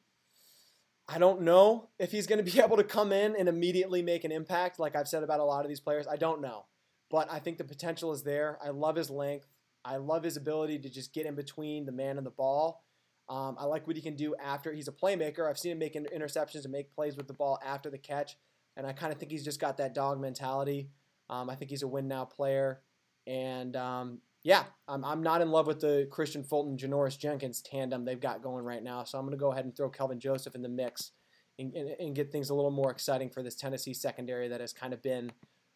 I 1.08 1.18
don't 1.18 1.40
know 1.40 1.88
if 1.98 2.12
he's 2.12 2.26
going 2.26 2.44
to 2.44 2.50
be 2.50 2.60
able 2.62 2.76
to 2.76 2.84
come 2.84 3.12
in 3.12 3.34
and 3.36 3.48
immediately 3.48 4.02
make 4.02 4.24
an 4.24 4.32
impact, 4.32 4.78
like 4.78 4.94
I've 4.94 5.08
said 5.08 5.22
about 5.22 5.40
a 5.40 5.44
lot 5.44 5.64
of 5.64 5.68
these 5.68 5.80
players. 5.80 6.06
I 6.06 6.16
don't 6.16 6.40
know. 6.40 6.66
But 7.10 7.32
I 7.32 7.38
think 7.38 7.56
the 7.56 7.64
potential 7.64 8.12
is 8.12 8.22
there. 8.22 8.58
I 8.62 8.68
love 8.68 8.96
his 8.96 9.08
length. 9.08 9.46
I 9.84 9.96
love 9.96 10.22
his 10.22 10.36
ability 10.36 10.80
to 10.80 10.90
just 10.90 11.14
get 11.14 11.24
in 11.24 11.34
between 11.34 11.86
the 11.86 11.92
man 11.92 12.18
and 12.18 12.26
the 12.26 12.30
ball. 12.30 12.84
Um, 13.28 13.56
I 13.58 13.64
like 13.64 13.86
what 13.86 13.96
he 13.96 14.02
can 14.02 14.16
do 14.16 14.34
after. 14.36 14.72
He's 14.72 14.88
a 14.88 14.92
playmaker. 14.92 15.48
I've 15.48 15.58
seen 15.58 15.72
him 15.72 15.78
make 15.78 15.94
interceptions 15.94 16.64
and 16.64 16.72
make 16.72 16.94
plays 16.94 17.16
with 17.16 17.26
the 17.26 17.34
ball 17.34 17.58
after 17.64 17.88
the 17.88 17.98
catch. 17.98 18.36
And 18.76 18.86
I 18.86 18.92
kind 18.92 19.12
of 19.12 19.18
think 19.18 19.32
he's 19.32 19.44
just 19.44 19.60
got 19.60 19.78
that 19.78 19.94
dog 19.94 20.20
mentality. 20.20 20.90
Um, 21.30 21.48
I 21.48 21.54
think 21.54 21.70
he's 21.70 21.82
a 21.82 21.88
win 21.88 22.08
now 22.08 22.24
player. 22.24 22.80
And 23.26 23.76
um, 23.76 24.20
yeah, 24.42 24.64
I'm, 24.86 25.04
I'm 25.04 25.22
not 25.22 25.40
in 25.40 25.50
love 25.50 25.66
with 25.66 25.80
the 25.80 26.08
Kristian 26.10 26.46
Fulton, 26.46 26.76
Janoris 26.76 27.18
Jenkins 27.18 27.60
tandem 27.60 28.04
they've 28.04 28.20
got 28.20 28.42
going 28.42 28.64
right 28.64 28.82
now. 28.82 29.04
So 29.04 29.18
I'm 29.18 29.24
going 29.24 29.36
to 29.36 29.40
go 29.40 29.52
ahead 29.52 29.64
and 29.64 29.76
throw 29.76 29.90
Kelvin 29.90 30.20
Joseph 30.20 30.54
in 30.54 30.62
the 30.62 30.68
mix 30.68 31.12
and, 31.58 31.74
and, 31.74 31.90
and 31.98 32.14
get 32.14 32.30
things 32.30 32.50
a 32.50 32.54
little 32.54 32.70
more 32.70 32.90
exciting 32.90 33.30
for 33.30 33.42
this 33.42 33.56
Tennessee 33.56 33.94
secondary 33.94 34.48
that 34.48 34.60
has 34.60 34.72
kind 34.72 34.92
of 34.92 35.02
been 35.02 35.32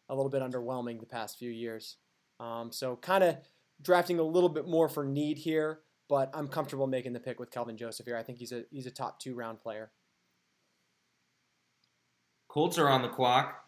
a 0.09 0.15
little 0.15 0.29
bit 0.29 0.41
underwhelming 0.41 0.99
the 0.99 1.05
past 1.05 1.37
few 1.37 1.51
years. 1.51 1.97
Um, 2.39 2.71
so 2.71 2.95
kind 2.95 3.23
of 3.23 3.37
drafting 3.81 4.19
a 4.19 4.23
little 4.23 4.49
bit 4.49 4.67
more 4.67 4.87
for 4.87 5.03
need 5.03 5.37
here, 5.37 5.81
but 6.07 6.31
I'm 6.33 6.47
comfortable 6.47 6.87
making 6.87 7.13
the 7.13 7.19
pick 7.19 7.39
with 7.39 7.51
Kelvin 7.51 7.77
Joseph 7.77 8.05
here. 8.05 8.17
I 8.17 8.23
think 8.23 8.37
he's 8.37 8.51
a 8.51 8.63
he's 8.71 8.85
a 8.85 8.91
top 8.91 9.19
two 9.19 9.35
round 9.35 9.59
player. 9.59 9.91
Colts 12.47 12.77
are 12.77 12.89
on 12.89 13.01
the 13.01 13.09
clock. 13.09 13.65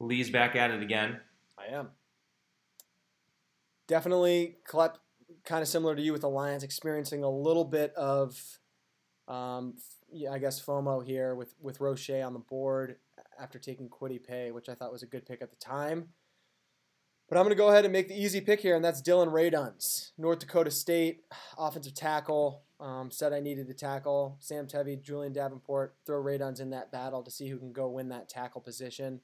Lee's 0.00 0.30
back 0.30 0.56
at 0.56 0.70
it 0.70 0.82
again. 0.82 1.20
I 1.58 1.74
am. 1.74 1.88
Definitely 3.88 4.56
Klepp 4.68 4.96
kind 5.44 5.62
of 5.62 5.68
similar 5.68 5.94
to 5.94 6.02
you 6.02 6.12
with 6.12 6.22
the 6.22 6.28
Lions, 6.28 6.62
experiencing 6.62 7.22
a 7.22 7.30
little 7.30 7.64
bit 7.64 7.94
of, 7.94 8.58
um, 9.28 9.74
I 10.30 10.38
guess 10.38 10.62
FOMO 10.64 11.04
here 11.04 11.34
with 11.34 11.54
with 11.60 11.80
Roche 11.80 12.10
on 12.10 12.32
the 12.32 12.38
board 12.38 12.96
after 13.38 13.58
taking 13.58 13.88
Kwity 13.88 14.22
Paye, 14.22 14.50
which 14.50 14.68
I 14.68 14.74
thought 14.74 14.92
was 14.92 15.02
a 15.02 15.06
good 15.06 15.26
pick 15.26 15.42
at 15.42 15.50
the 15.50 15.56
time. 15.56 16.10
But 17.28 17.38
I'm 17.38 17.44
going 17.44 17.56
to 17.56 17.58
go 17.58 17.70
ahead 17.70 17.84
and 17.84 17.92
make 17.92 18.06
the 18.06 18.20
easy 18.20 18.40
pick 18.40 18.60
here, 18.60 18.76
and 18.76 18.84
that's 18.84 19.02
Dillon 19.02 19.30
Radunz, 19.30 20.12
North 20.16 20.38
Dakota 20.38 20.70
State 20.70 21.24
offensive 21.58 21.94
tackle. 21.94 22.62
Um, 22.78 23.10
said 23.10 23.32
I 23.32 23.40
needed 23.40 23.68
to 23.68 23.74
tackle 23.74 24.36
Sam 24.38 24.66
Tevi, 24.66 25.00
Julian 25.00 25.32
Davenport, 25.32 25.96
throw 26.04 26.22
Radunz 26.22 26.60
in 26.60 26.70
that 26.70 26.92
battle 26.92 27.22
to 27.22 27.30
see 27.30 27.48
who 27.48 27.58
can 27.58 27.72
go 27.72 27.88
win 27.88 28.10
that 28.10 28.28
tackle 28.28 28.60
position. 28.60 29.20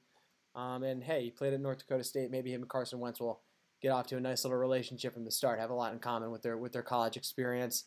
Um, 0.55 0.83
and 0.83 1.03
hey, 1.03 1.25
he 1.25 1.31
played 1.31 1.53
at 1.53 1.61
North 1.61 1.79
Dakota 1.79 2.03
State. 2.03 2.31
Maybe 2.31 2.51
him 2.51 2.61
and 2.61 2.69
Carson 2.69 2.99
Wentz 2.99 3.19
will 3.19 3.41
get 3.83 3.91
off 3.91 4.07
to 4.07 4.17
a 4.17 4.21
nice 4.21 4.43
little 4.45 4.57
relationship 4.57 5.13
from 5.13 5.25
the 5.25 5.31
start. 5.31 5.59
Have 5.59 5.69
a 5.69 5.75
lot 5.75 5.93
in 5.93 5.99
common 5.99 6.31
with 6.31 6.41
their 6.41 6.57
with 6.57 6.71
their 6.71 6.81
college 6.81 7.17
experience. 7.17 7.83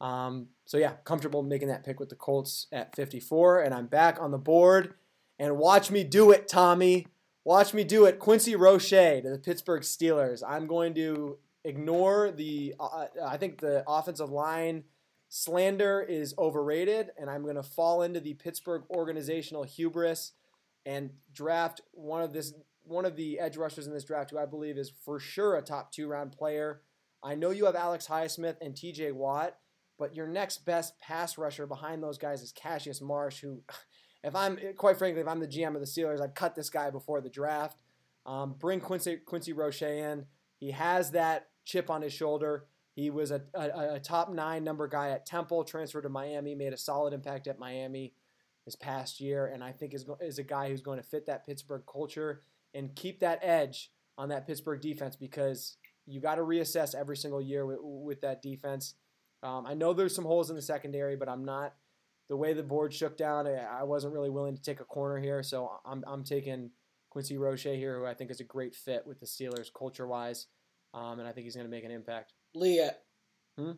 Um, 0.00 0.48
so 0.66 0.76
yeah, 0.76 0.94
comfortable 1.04 1.42
making 1.42 1.68
that 1.68 1.84
pick 1.84 1.98
with 1.98 2.10
the 2.10 2.16
Colts 2.16 2.66
at 2.70 2.94
54, 2.94 3.60
and 3.60 3.72
I'm 3.72 3.86
back 3.86 4.18
on 4.20 4.32
the 4.32 4.38
board. 4.38 4.94
And 5.38 5.56
watch 5.56 5.90
me 5.90 6.04
do 6.04 6.32
it, 6.32 6.48
Tommy. 6.48 7.06
Watch 7.44 7.72
me 7.72 7.84
do 7.84 8.04
it. 8.04 8.18
Quincy 8.18 8.56
Roche 8.56 8.90
to 8.90 9.22
the 9.22 9.40
Pittsburgh 9.42 9.82
Steelers. 9.82 10.42
I'm 10.46 10.66
going 10.66 10.94
to 10.94 11.38
ignore 11.64 12.32
the. 12.32 12.74
Uh, 12.78 13.06
I 13.24 13.36
think 13.36 13.60
the 13.60 13.84
offensive 13.86 14.30
line 14.30 14.84
slander 15.28 16.00
is 16.02 16.34
overrated, 16.38 17.10
and 17.18 17.30
I'm 17.30 17.44
going 17.44 17.56
to 17.56 17.62
fall 17.62 18.02
into 18.02 18.20
the 18.20 18.34
Pittsburgh 18.34 18.82
organizational 18.90 19.62
hubris 19.62 20.32
and 20.84 21.10
draft 21.32 21.80
one 21.92 22.22
of 22.22 22.32
this 22.32 22.52
one 22.86 23.04
of 23.04 23.16
the 23.16 23.38
edge 23.38 23.56
rushers 23.56 23.86
in 23.86 23.92
this 23.92 24.04
draft 24.04 24.30
who 24.30 24.38
I 24.38 24.46
believe 24.46 24.78
is 24.78 24.92
for 25.04 25.18
sure 25.18 25.56
a 25.56 25.62
top 25.62 25.92
two 25.92 26.08
round 26.08 26.32
player. 26.32 26.82
I 27.22 27.34
know 27.34 27.50
you 27.50 27.66
have 27.66 27.74
Alex 27.74 28.06
Highsmith 28.06 28.56
and 28.60 28.74
TJ 28.74 29.12
Watt, 29.12 29.56
but 29.98 30.14
your 30.14 30.26
next 30.26 30.64
best 30.64 30.98
pass 31.00 31.38
rusher 31.38 31.66
behind 31.66 32.02
those 32.02 32.18
guys 32.18 32.42
is 32.42 32.52
Cassius 32.52 33.00
Marsh, 33.00 33.40
who, 33.40 33.62
if 34.22 34.34
I'm 34.34 34.58
quite 34.76 34.98
frankly, 34.98 35.20
if 35.20 35.28
I'm 35.28 35.40
the 35.40 35.48
GM 35.48 35.74
of 35.74 35.80
the 35.80 35.86
Steelers, 35.86 36.20
I'd 36.20 36.34
cut 36.34 36.54
this 36.54 36.70
guy 36.70 36.90
before 36.90 37.20
the 37.20 37.30
draft. 37.30 37.80
Um, 38.24 38.54
bring 38.58 38.80
Quincy 38.80 39.16
Quincy 39.18 39.52
Roche 39.52 39.82
in. 39.82 40.26
He 40.58 40.72
has 40.72 41.12
that 41.12 41.48
chip 41.64 41.90
on 41.90 42.02
his 42.02 42.12
shoulder. 42.12 42.66
He 42.94 43.10
was 43.10 43.30
a, 43.30 43.42
a, 43.54 43.94
a 43.94 44.00
top 44.00 44.32
nine 44.32 44.64
number 44.64 44.88
guy 44.88 45.10
at 45.10 45.26
Temple, 45.26 45.64
transferred 45.64 46.02
to 46.02 46.08
Miami, 46.08 46.54
made 46.54 46.72
a 46.72 46.78
solid 46.78 47.12
impact 47.12 47.46
at 47.46 47.58
Miami 47.58 48.14
this 48.64 48.74
past 48.74 49.20
year, 49.20 49.46
and 49.46 49.62
I 49.62 49.70
think 49.70 49.94
is, 49.94 50.06
is 50.20 50.38
a 50.38 50.42
guy 50.42 50.68
who's 50.68 50.80
going 50.80 50.98
to 50.98 51.06
fit 51.06 51.26
that 51.26 51.46
Pittsburgh 51.46 51.82
culture 51.90 52.40
and 52.76 52.94
keep 52.94 53.20
that 53.20 53.40
edge 53.42 53.90
on 54.18 54.28
that 54.28 54.46
Pittsburgh 54.46 54.80
defense 54.80 55.16
because 55.16 55.76
you 56.06 56.20
got 56.20 56.36
to 56.36 56.42
reassess 56.42 56.94
every 56.94 57.16
single 57.16 57.40
year 57.40 57.66
with, 57.66 57.78
with 57.80 58.20
that 58.20 58.42
defense. 58.42 58.94
Um, 59.42 59.66
I 59.66 59.74
know 59.74 59.92
there's 59.92 60.14
some 60.14 60.24
holes 60.24 60.50
in 60.50 60.56
the 60.56 60.62
secondary, 60.62 61.16
but 61.16 61.28
I'm 61.28 61.44
not 61.44 61.74
the 62.28 62.36
way 62.36 62.52
the 62.52 62.62
board 62.62 62.94
shook 62.94 63.16
down. 63.16 63.46
I 63.46 63.82
wasn't 63.82 64.14
really 64.14 64.30
willing 64.30 64.56
to 64.56 64.62
take 64.62 64.80
a 64.80 64.84
corner 64.84 65.18
here, 65.18 65.42
so 65.42 65.70
I'm, 65.84 66.04
I'm 66.06 66.24
taking 66.24 66.70
Quincy 67.10 67.36
Roche 67.36 67.64
here, 67.64 67.98
who 67.98 68.06
I 68.06 68.14
think 68.14 68.30
is 68.30 68.40
a 68.40 68.44
great 68.44 68.74
fit 68.74 69.06
with 69.06 69.20
the 69.20 69.26
Steelers 69.26 69.68
culture 69.76 70.06
wise, 70.06 70.46
um, 70.94 71.18
and 71.18 71.28
I 71.28 71.32
think 71.32 71.44
he's 71.44 71.54
going 71.54 71.66
to 71.66 71.70
make 71.70 71.84
an 71.84 71.90
impact. 71.90 72.32
Leah, 72.54 72.94
Hmm? 73.58 73.72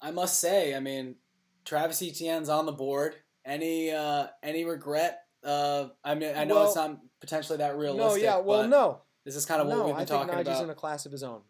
I 0.00 0.10
must 0.12 0.40
say, 0.40 0.74
I 0.74 0.80
mean, 0.80 1.16
Travis 1.64 2.02
Etienne's 2.02 2.48
on 2.48 2.66
the 2.66 2.72
board. 2.72 3.16
Any 3.44 3.90
uh, 3.90 4.28
any 4.42 4.64
regret? 4.64 5.22
Uh, 5.42 5.88
I 6.04 6.14
mean, 6.14 6.34
I 6.36 6.44
know 6.44 6.56
Well- 6.56 6.66
it's 6.66 6.76
not 6.76 7.00
potentially 7.20 7.58
that 7.58 7.76
realistic. 7.76 8.22
No, 8.22 8.28
yeah, 8.28 8.38
well, 8.38 8.66
no, 8.68 9.02
This 9.24 9.36
is 9.36 9.46
kind 9.46 9.60
of 9.60 9.68
what 9.68 9.76
no. 9.78 9.86
we've 9.86 9.94
I 9.94 9.98
been 9.98 10.06
think 10.06 10.20
talking 10.28 10.34
Najee's 10.34 10.48
about. 10.48 10.64
in 10.64 10.70
a 10.70 10.74
class 10.74 11.06
of 11.06 11.12
his 11.12 11.22
own. 11.22 11.42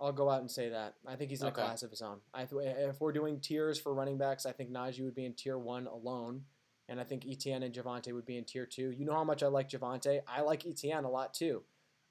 I'll 0.00 0.12
go 0.12 0.28
out 0.28 0.40
and 0.40 0.50
say 0.50 0.70
that. 0.70 0.94
I 1.06 1.16
think 1.16 1.30
he's 1.30 1.40
in 1.40 1.48
Okay. 1.48 1.62
a 1.62 1.64
class 1.64 1.82
of 1.82 1.90
his 1.90 2.02
own. 2.02 2.20
I 2.34 2.44
th- 2.44 2.60
if 2.62 3.00
we're 3.00 3.12
doing 3.12 3.40
tiers 3.40 3.78
for 3.78 3.94
running 3.94 4.18
backs, 4.18 4.44
I 4.44 4.52
think 4.52 4.70
Najee 4.70 5.04
would 5.04 5.14
be 5.14 5.24
in 5.24 5.34
tier 5.34 5.58
one 5.58 5.86
alone, 5.86 6.44
and 6.88 7.00
I 7.00 7.04
think 7.04 7.24
Etienne 7.26 7.62
and 7.62 7.74
Javonte 7.74 8.12
would 8.12 8.26
be 8.26 8.36
in 8.36 8.44
tier 8.44 8.66
two. 8.66 8.90
You 8.90 9.04
know 9.04 9.14
how 9.14 9.24
much 9.24 9.42
I 9.42 9.46
like 9.46 9.68
Javonte. 9.68 10.20
I 10.26 10.40
like 10.42 10.66
Etienne 10.66 11.04
a 11.04 11.10
lot 11.10 11.32
too. 11.32 11.62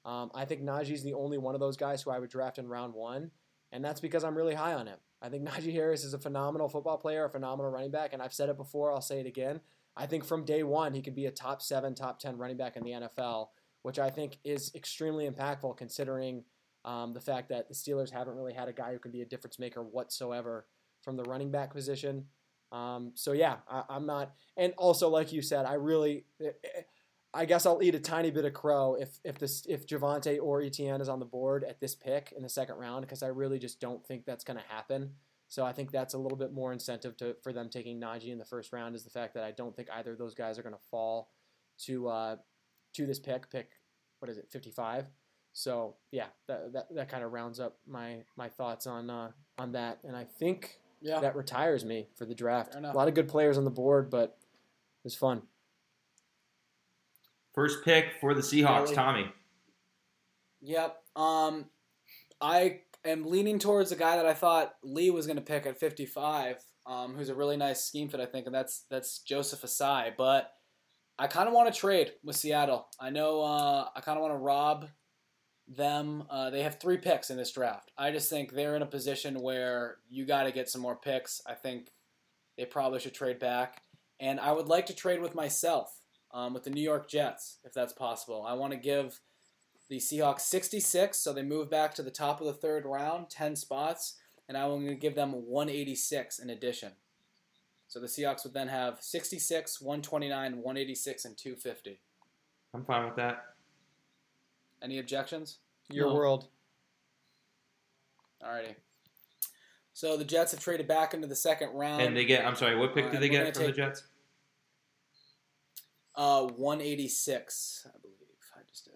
Um, 0.04 0.30
I 0.34 0.44
think 0.44 0.62
Najee's 0.62 1.02
the 1.02 1.14
only 1.14 1.38
one 1.38 1.54
of 1.54 1.60
those 1.60 1.76
guys 1.76 2.02
who 2.02 2.10
I 2.10 2.18
would 2.18 2.30
draft 2.30 2.58
in 2.58 2.68
round 2.68 2.94
one, 2.94 3.30
and 3.70 3.84
that's 3.84 4.00
because 4.00 4.24
I'm 4.24 4.36
really 4.36 4.54
high 4.54 4.74
on 4.74 4.86
him. 4.86 4.98
I 5.22 5.28
think 5.28 5.44
Najee 5.48 5.72
Harris 5.72 6.04
is 6.04 6.14
a 6.14 6.18
phenomenal 6.18 6.68
football 6.68 6.98
player, 6.98 7.24
a 7.24 7.30
phenomenal 7.30 7.70
running 7.70 7.90
back, 7.90 8.12
and 8.12 8.22
I've 8.22 8.34
said 8.34 8.48
it 8.48 8.56
before. 8.56 8.92
I'll 8.92 9.00
say 9.02 9.20
it 9.20 9.26
again. 9.26 9.60
I 9.96 10.06
think 10.06 10.24
from 10.24 10.44
day 10.44 10.62
one 10.62 10.92
he 10.92 11.02
could 11.02 11.14
be 11.14 11.26
a 11.26 11.30
top 11.30 11.62
seven, 11.62 11.94
top 11.94 12.18
ten 12.18 12.36
running 12.36 12.56
back 12.56 12.76
in 12.76 12.84
the 12.84 12.90
NFL, 12.92 13.48
which 13.82 13.98
I 13.98 14.10
think 14.10 14.38
is 14.44 14.72
extremely 14.74 15.28
impactful 15.28 15.76
considering 15.76 16.44
um, 16.84 17.12
the 17.12 17.20
fact 17.20 17.48
that 17.48 17.68
the 17.68 17.74
Steelers 17.74 18.10
haven't 18.10 18.36
really 18.36 18.52
had 18.52 18.68
a 18.68 18.72
guy 18.72 18.92
who 18.92 18.98
can 18.98 19.12
be 19.12 19.22
a 19.22 19.26
difference 19.26 19.58
maker 19.58 19.82
whatsoever 19.82 20.66
from 21.02 21.16
the 21.16 21.22
running 21.24 21.50
back 21.50 21.72
position. 21.72 22.26
Um, 22.72 23.12
so 23.14 23.32
yeah, 23.32 23.56
I, 23.70 23.84
I'm 23.88 24.06
not. 24.06 24.32
And 24.56 24.74
also, 24.76 25.08
like 25.08 25.32
you 25.32 25.42
said, 25.42 25.64
I 25.64 25.74
really, 25.74 26.24
I 27.32 27.44
guess 27.44 27.66
I'll 27.66 27.82
eat 27.82 27.94
a 27.94 28.00
tiny 28.00 28.30
bit 28.30 28.44
of 28.44 28.52
crow 28.52 28.96
if 28.98 29.18
if 29.24 29.38
this 29.38 29.64
if 29.68 29.86
Javonte 29.86 30.38
or 30.42 30.60
Etienne 30.60 31.00
is 31.00 31.08
on 31.08 31.20
the 31.20 31.26
board 31.26 31.64
at 31.64 31.80
this 31.80 31.94
pick 31.94 32.32
in 32.36 32.42
the 32.42 32.48
second 32.48 32.76
round 32.76 33.02
because 33.02 33.22
I 33.22 33.28
really 33.28 33.58
just 33.58 33.80
don't 33.80 34.04
think 34.06 34.24
that's 34.24 34.44
going 34.44 34.58
to 34.58 34.64
happen. 34.68 35.12
So 35.54 35.64
I 35.64 35.72
think 35.72 35.92
that's 35.92 36.14
a 36.14 36.18
little 36.18 36.36
bit 36.36 36.52
more 36.52 36.72
incentive 36.72 37.16
to 37.18 37.36
for 37.40 37.52
them 37.52 37.68
taking 37.68 38.00
Najee 38.00 38.32
in 38.32 38.38
the 38.38 38.44
first 38.44 38.72
round 38.72 38.96
is 38.96 39.04
the 39.04 39.10
fact 39.10 39.34
that 39.34 39.44
I 39.44 39.52
don't 39.52 39.76
think 39.76 39.86
either 39.94 40.10
of 40.10 40.18
those 40.18 40.34
guys 40.34 40.58
are 40.58 40.62
going 40.62 40.74
to 40.74 40.80
fall 40.90 41.30
to 41.84 42.08
uh, 42.08 42.36
to 42.94 43.06
this 43.06 43.20
pick. 43.20 43.48
Pick 43.52 43.70
what 44.18 44.28
is 44.28 44.36
it, 44.36 44.48
55? 44.50 45.06
So 45.52 45.94
yeah, 46.10 46.26
that 46.48 46.72
that, 46.72 46.86
that 46.96 47.08
kind 47.08 47.22
of 47.22 47.30
rounds 47.30 47.60
up 47.60 47.76
my 47.86 48.24
my 48.36 48.48
thoughts 48.48 48.88
on 48.88 49.08
uh, 49.08 49.30
on 49.56 49.70
that, 49.70 50.00
and 50.02 50.16
I 50.16 50.24
think 50.24 50.80
yeah. 51.00 51.20
that 51.20 51.36
retires 51.36 51.84
me 51.84 52.08
for 52.16 52.24
the 52.24 52.34
draft. 52.34 52.74
A 52.74 52.80
lot 52.92 53.06
of 53.06 53.14
good 53.14 53.28
players 53.28 53.56
on 53.56 53.62
the 53.62 53.70
board, 53.70 54.10
but 54.10 54.36
it 54.40 55.04
was 55.04 55.14
fun. 55.14 55.42
First 57.54 57.84
pick 57.84 58.06
for 58.20 58.34
the 58.34 58.40
Seahawks, 58.40 58.86
Really? 58.86 58.94
Tommy. 58.96 59.32
Yep. 60.62 61.00
Um, 61.14 61.66
I 62.40 62.80
am 63.04 63.26
leaning 63.26 63.58
towards 63.58 63.92
a 63.92 63.96
guy 63.96 64.16
that 64.16 64.26
I 64.26 64.34
thought 64.34 64.74
Lee 64.82 65.10
was 65.10 65.26
going 65.26 65.36
to 65.36 65.42
pick 65.42 65.66
at 65.66 65.78
55, 65.78 66.56
um, 66.86 67.14
who's 67.14 67.28
a 67.28 67.34
really 67.34 67.56
nice 67.56 67.84
scheme 67.84 68.08
fit, 68.08 68.20
I 68.20 68.26
think, 68.26 68.46
and 68.46 68.54
that's 68.54 68.84
that's 68.90 69.20
Joseph 69.20 69.62
Ossai. 69.62 70.12
But 70.16 70.52
I 71.18 71.26
kind 71.26 71.48
of 71.48 71.54
want 71.54 71.72
to 71.72 71.78
trade 71.78 72.12
with 72.22 72.36
Seattle. 72.36 72.88
I 72.98 73.10
know 73.10 73.42
uh, 73.42 73.88
I 73.94 74.00
kind 74.00 74.18
of 74.18 74.22
want 74.22 74.34
to 74.34 74.38
rob 74.38 74.88
them. 75.68 76.24
Uh, 76.28 76.50
they 76.50 76.62
have 76.62 76.80
three 76.80 76.98
picks 76.98 77.30
in 77.30 77.36
this 77.36 77.52
draft. 77.52 77.92
I 77.96 78.10
just 78.10 78.28
think 78.28 78.52
they're 78.52 78.76
in 78.76 78.82
a 78.82 78.86
position 78.86 79.40
where 79.40 79.98
you 80.08 80.26
got 80.26 80.44
to 80.44 80.52
get 80.52 80.68
some 80.68 80.82
more 80.82 80.96
picks. 80.96 81.40
I 81.46 81.54
think 81.54 81.90
they 82.56 82.64
probably 82.64 83.00
should 83.00 83.14
trade 83.14 83.38
back, 83.38 83.82
and 84.20 84.40
I 84.40 84.52
would 84.52 84.68
like 84.68 84.86
to 84.86 84.94
trade 84.94 85.20
with 85.20 85.34
myself 85.34 86.00
um, 86.32 86.52
with 86.52 86.64
the 86.64 86.70
New 86.70 86.82
York 86.82 87.08
Jets, 87.08 87.58
if 87.64 87.72
that's 87.72 87.92
possible. 87.92 88.44
I 88.46 88.54
want 88.54 88.72
to 88.72 88.78
give 88.78 89.20
the 89.88 89.98
Seahawks 89.98 90.40
66, 90.42 91.18
so 91.18 91.32
they 91.32 91.42
move 91.42 91.70
back 91.70 91.94
to 91.94 92.02
the 92.02 92.10
top 92.10 92.40
of 92.40 92.46
the 92.46 92.52
third 92.54 92.84
round, 92.86 93.28
10 93.30 93.56
spots, 93.56 94.16
and 94.48 94.56
I'm 94.56 94.68
going 94.70 94.86
to 94.86 94.94
give 94.94 95.14
them 95.14 95.32
186 95.32 96.38
in 96.38 96.50
addition. 96.50 96.92
So 97.86 98.00
the 98.00 98.06
Seahawks 98.06 98.44
would 98.44 98.54
then 98.54 98.68
have 98.68 99.02
66, 99.02 99.80
129, 99.80 100.56
186, 100.56 101.24
and 101.26 101.36
250. 101.36 102.00
I'm 102.72 102.84
fine 102.84 103.04
with 103.04 103.16
that. 103.16 103.54
Any 104.82 104.98
objections? 104.98 105.58
Your 105.90 106.08
No. 106.08 106.14
world. 106.14 106.48
Alrighty. 108.42 108.74
So 109.92 110.16
the 110.16 110.24
Jets 110.24 110.50
have 110.50 110.60
traded 110.60 110.88
back 110.88 111.14
into 111.14 111.28
the 111.28 111.36
second 111.36 111.70
round. 111.70 112.02
And 112.02 112.16
they 112.16 112.24
get, 112.24 112.44
I'm 112.44 112.56
sorry, 112.56 112.74
what 112.76 112.94
pick 112.94 113.04
Alright, 113.04 113.12
did 113.12 113.22
they 113.22 113.28
get 113.28 113.42
gonna 113.42 113.52
from 113.54 113.66
the 113.66 113.72
Jets? 113.72 114.02
Uh, 116.16 116.46
186, 116.46 117.86
I 117.86 117.98
believe. 117.98 118.14
I 118.56 118.60
just 118.68 118.84
did. 118.86 118.94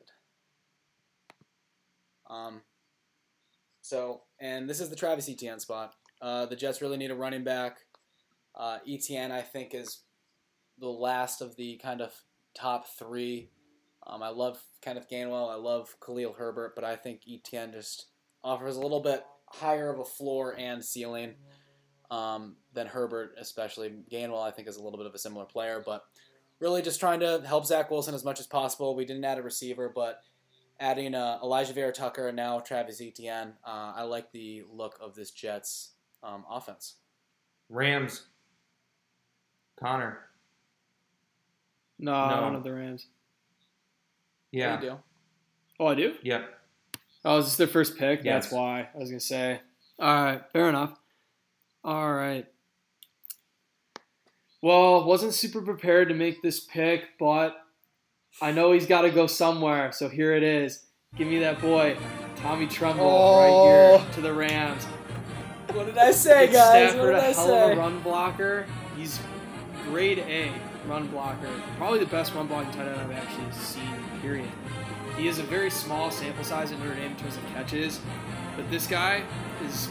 Um, 2.29 2.63
so, 3.81 4.23
and 4.41 4.69
this 4.69 4.81
is 4.81 4.91
the 4.91 4.97
Travis 4.97 5.29
Etienne 5.29 5.61
spot. 5.61 5.95
Uh, 6.21 6.47
the 6.47 6.57
Jets 6.57 6.83
really 6.83 6.97
need 6.97 7.11
a 7.11 7.15
running 7.15 7.45
back. 7.45 7.79
Uh, 8.55 8.79
Etienne, 8.87 9.33
I 9.33 9.41
think, 9.41 9.75
is 9.75 10.03
the 10.79 10.89
last 10.89 11.41
of 11.41 11.57
the 11.57 11.77
kind 11.83 12.01
of 12.01 12.13
top 12.55 12.87
three. 12.99 13.51
Um, 14.07 14.23
I 14.23 14.29
love 14.29 14.61
Kenneth 14.83 15.09
Gainwell. 15.11 15.51
I 15.51 15.57
love 15.57 15.95
Khalil 16.05 16.35
Herbert, 16.35 16.75
but 16.75 16.85
I 16.85 16.97
think 16.97 17.23
Etienne 17.29 17.73
just 17.73 18.07
offers 18.43 18.77
a 18.77 18.81
little 18.81 19.01
bit 19.01 19.25
higher 19.47 19.93
of 19.93 20.01
a 20.01 20.05
floor 20.05 20.55
and 20.59 20.85
ceiling 20.85 21.35
um, 22.11 22.57
than 22.73 22.87
Herbert, 22.87 23.35
especially. 23.39 23.93
Gainwell, 24.11 24.43
I 24.43 24.51
think, 24.51 24.69
is 24.69 24.77
a 24.77 24.83
little 24.83 24.99
bit 24.99 25.07
of 25.07 25.15
a 25.15 25.19
similar 25.19 25.45
player, 25.45 25.83
but 25.85 26.05
really 26.61 26.83
just 26.83 27.01
trying 27.01 27.21
to 27.21 27.43
help 27.47 27.67
Zach 27.67 27.91
Wilson 27.91 28.15
as 28.15 28.25
much 28.25 28.41
as 28.41 28.47
possible. 28.47 28.97
We 28.97 29.05
didn't 29.05 29.25
add 29.25 29.39
a 29.39 29.43
receiver, 29.43 29.93
but 29.95 30.21
adding 30.81 31.15
uh, 31.15 31.39
Alijah 31.43 31.75
Vera 31.75 31.93
Tucker 31.93 32.29
and 32.29 32.37
now 32.37 32.61
Travis 32.61 33.01
Etienne, 33.01 33.55
uh, 33.67 33.93
I 33.97 34.03
like 34.03 34.33
the 34.33 34.65
look 34.71 34.99
of 35.01 35.15
this 35.15 35.31
Jets 35.31 35.91
um, 36.23 36.45
offense. 36.51 36.95
Rams. 37.69 38.27
Connor. 39.79 40.19
No, 41.99 42.13
I 42.15 42.35
No. 42.35 42.41
don't 42.41 42.55
have 42.55 42.65
the 42.65 42.73
Rams. 42.73 43.07
Yeah. 44.51 44.75
What 44.75 44.83
you 44.83 44.91
do? 44.91 44.99
Oh, 45.81 45.87
I 45.87 45.95
do. 45.95 46.15
Yep. 46.23 46.55
Oh, 47.25 47.39
is 47.39 47.45
this 47.47 47.57
their 47.57 47.67
first 47.67 47.97
pick? 47.97 48.25
Yes. 48.25 48.45
That's 48.45 48.53
why 48.53 48.89
I 48.95 48.99
was 48.99 49.11
gonna 49.11 49.21
say. 49.21 49.61
All 49.99 50.07
right, 50.25 50.43
fair 50.53 50.69
enough. 50.69 50.99
All 51.85 52.13
right. 52.13 52.47
Well, 54.63 55.05
wasn't 55.05 55.35
super 55.35 55.63
prepared 55.63 56.09
to 56.09 56.15
make 56.15 56.43
this 56.43 56.61
pick, 56.61 57.19
but 57.19 57.57
I 58.41 58.53
know 58.53 58.73
he's 58.73 58.87
got 58.87 59.03
to 59.03 59.11
go 59.11 59.27
somewhere, 59.27 59.93
so 59.93 60.09
here 60.09 60.35
it 60.35 60.43
is. 60.43 60.85
Give 61.17 61.27
me 61.27 61.39
that 61.41 61.61
boy, 61.61 61.97
Tommy 62.37 62.67
Tremble, 62.67 63.05
Oh. 63.05 63.93
right 63.97 64.01
here 64.01 64.15
to 64.15 64.21
the 64.21 64.33
Rams. 64.33 64.85
What 65.73 65.87
did 65.87 65.99
I 65.99 66.11
say, 66.13 66.47
Get 66.47 66.53
guys? 66.55 66.91
Stafford 66.93 67.01
what 67.01 67.07
did 67.07 67.15
a 67.15 67.19
I 67.19 67.33
hell 67.33 67.47
say? 67.47 67.73
of 67.73 67.79
a 67.79 67.81
run 67.81 68.01
blocker. 68.01 68.67
He's 68.97 69.19
grade 69.87 70.19
A 70.21 70.53
run 70.87 71.09
blocker. 71.09 71.49
Probably 71.77 71.99
the 71.99 72.07
best 72.07 72.35
run 72.35 72.47
blocking 72.47 72.73
tight 72.73 72.89
end 72.89 73.01
I've 73.01 73.11
actually 73.13 73.51
seen, 73.53 73.83
period. 74.23 74.49
He 75.17 75.27
has 75.27 75.39
a 75.39 75.43
very 75.43 75.71
small 75.71 76.11
sample 76.11 76.45
size 76.45 76.71
at 76.73 76.79
Notre 76.79 76.95
Dame 76.95 77.11
in 77.11 77.17
terms 77.17 77.37
of 77.37 77.45
catches, 77.49 78.01
but 78.57 78.71
this 78.71 78.87
guy 78.87 79.23
is 79.67 79.89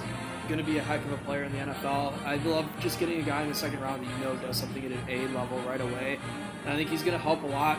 going 0.48 0.58
to 0.60 0.64
be 0.64 0.78
a 0.78 0.82
heck 0.82 1.04
of 1.04 1.12
a 1.12 1.18
player 1.18 1.44
in 1.44 1.52
the 1.52 1.58
NFL. 1.58 2.14
I 2.26 2.36
love 2.38 2.66
just 2.80 3.00
getting 3.00 3.20
a 3.20 3.24
guy 3.24 3.42
in 3.42 3.50
the 3.50 3.56
second 3.56 3.82
round 3.82 4.06
that 4.06 4.10
you 4.18 4.24
know 4.24 4.36
does 4.38 4.56
something 4.58 4.84
at 4.86 4.92
an 4.92 5.00
A 5.10 5.28
level 5.38 5.60
right 5.60 5.82
away. 5.82 6.18
And 6.64 6.74
I 6.74 6.78
think 6.78 6.90
he's 6.90 7.02
going 7.04 7.18
to 7.18 7.22
help 7.24 7.44
a 7.44 7.48
lot. 7.48 7.78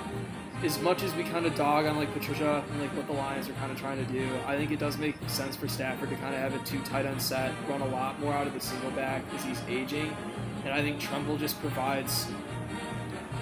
As 0.63 0.81
much 0.81 1.03
as 1.05 1.15
we 1.15 1.23
kind 1.23 1.47
of 1.47 1.55
dog 1.55 1.87
on 1.87 1.97
like 1.97 2.13
Patricia 2.13 2.65
and 2.71 2.81
like 2.81 2.91
what 2.97 3.07
the 3.07 3.13
Lions 3.13 3.49
are 3.49 3.53
kind 3.55 3.71
of 3.71 3.79
trying 3.79 4.05
to 4.05 4.13
do, 4.13 4.29
I 4.47 4.57
think 4.57 4.73
it 4.73 4.79
does 4.79 4.99
make 4.99 5.17
sense 5.29 5.55
for 5.55 5.69
Stafford 5.69 6.11
to 6.11 6.17
kind 6.17 6.35
of 6.35 6.41
have 6.41 6.55
a 6.55 6.65
two 6.65 6.81
tight 6.83 7.07
end 7.07 7.23
set, 7.23 7.53
run 7.69 7.81
a 7.81 7.87
lot 7.87 8.19
more 8.21 8.33
out 8.33 8.47
of 8.47 8.55
the 8.55 8.61
single 8.61 8.91
back 8.91 9.23
as 9.35 9.45
he's 9.45 9.61
aging. 9.69 10.15
And 10.65 10.75
I 10.75 10.83
think 10.83 11.01
Tremble 11.01 11.37
just 11.37 11.61
provides 11.61 12.27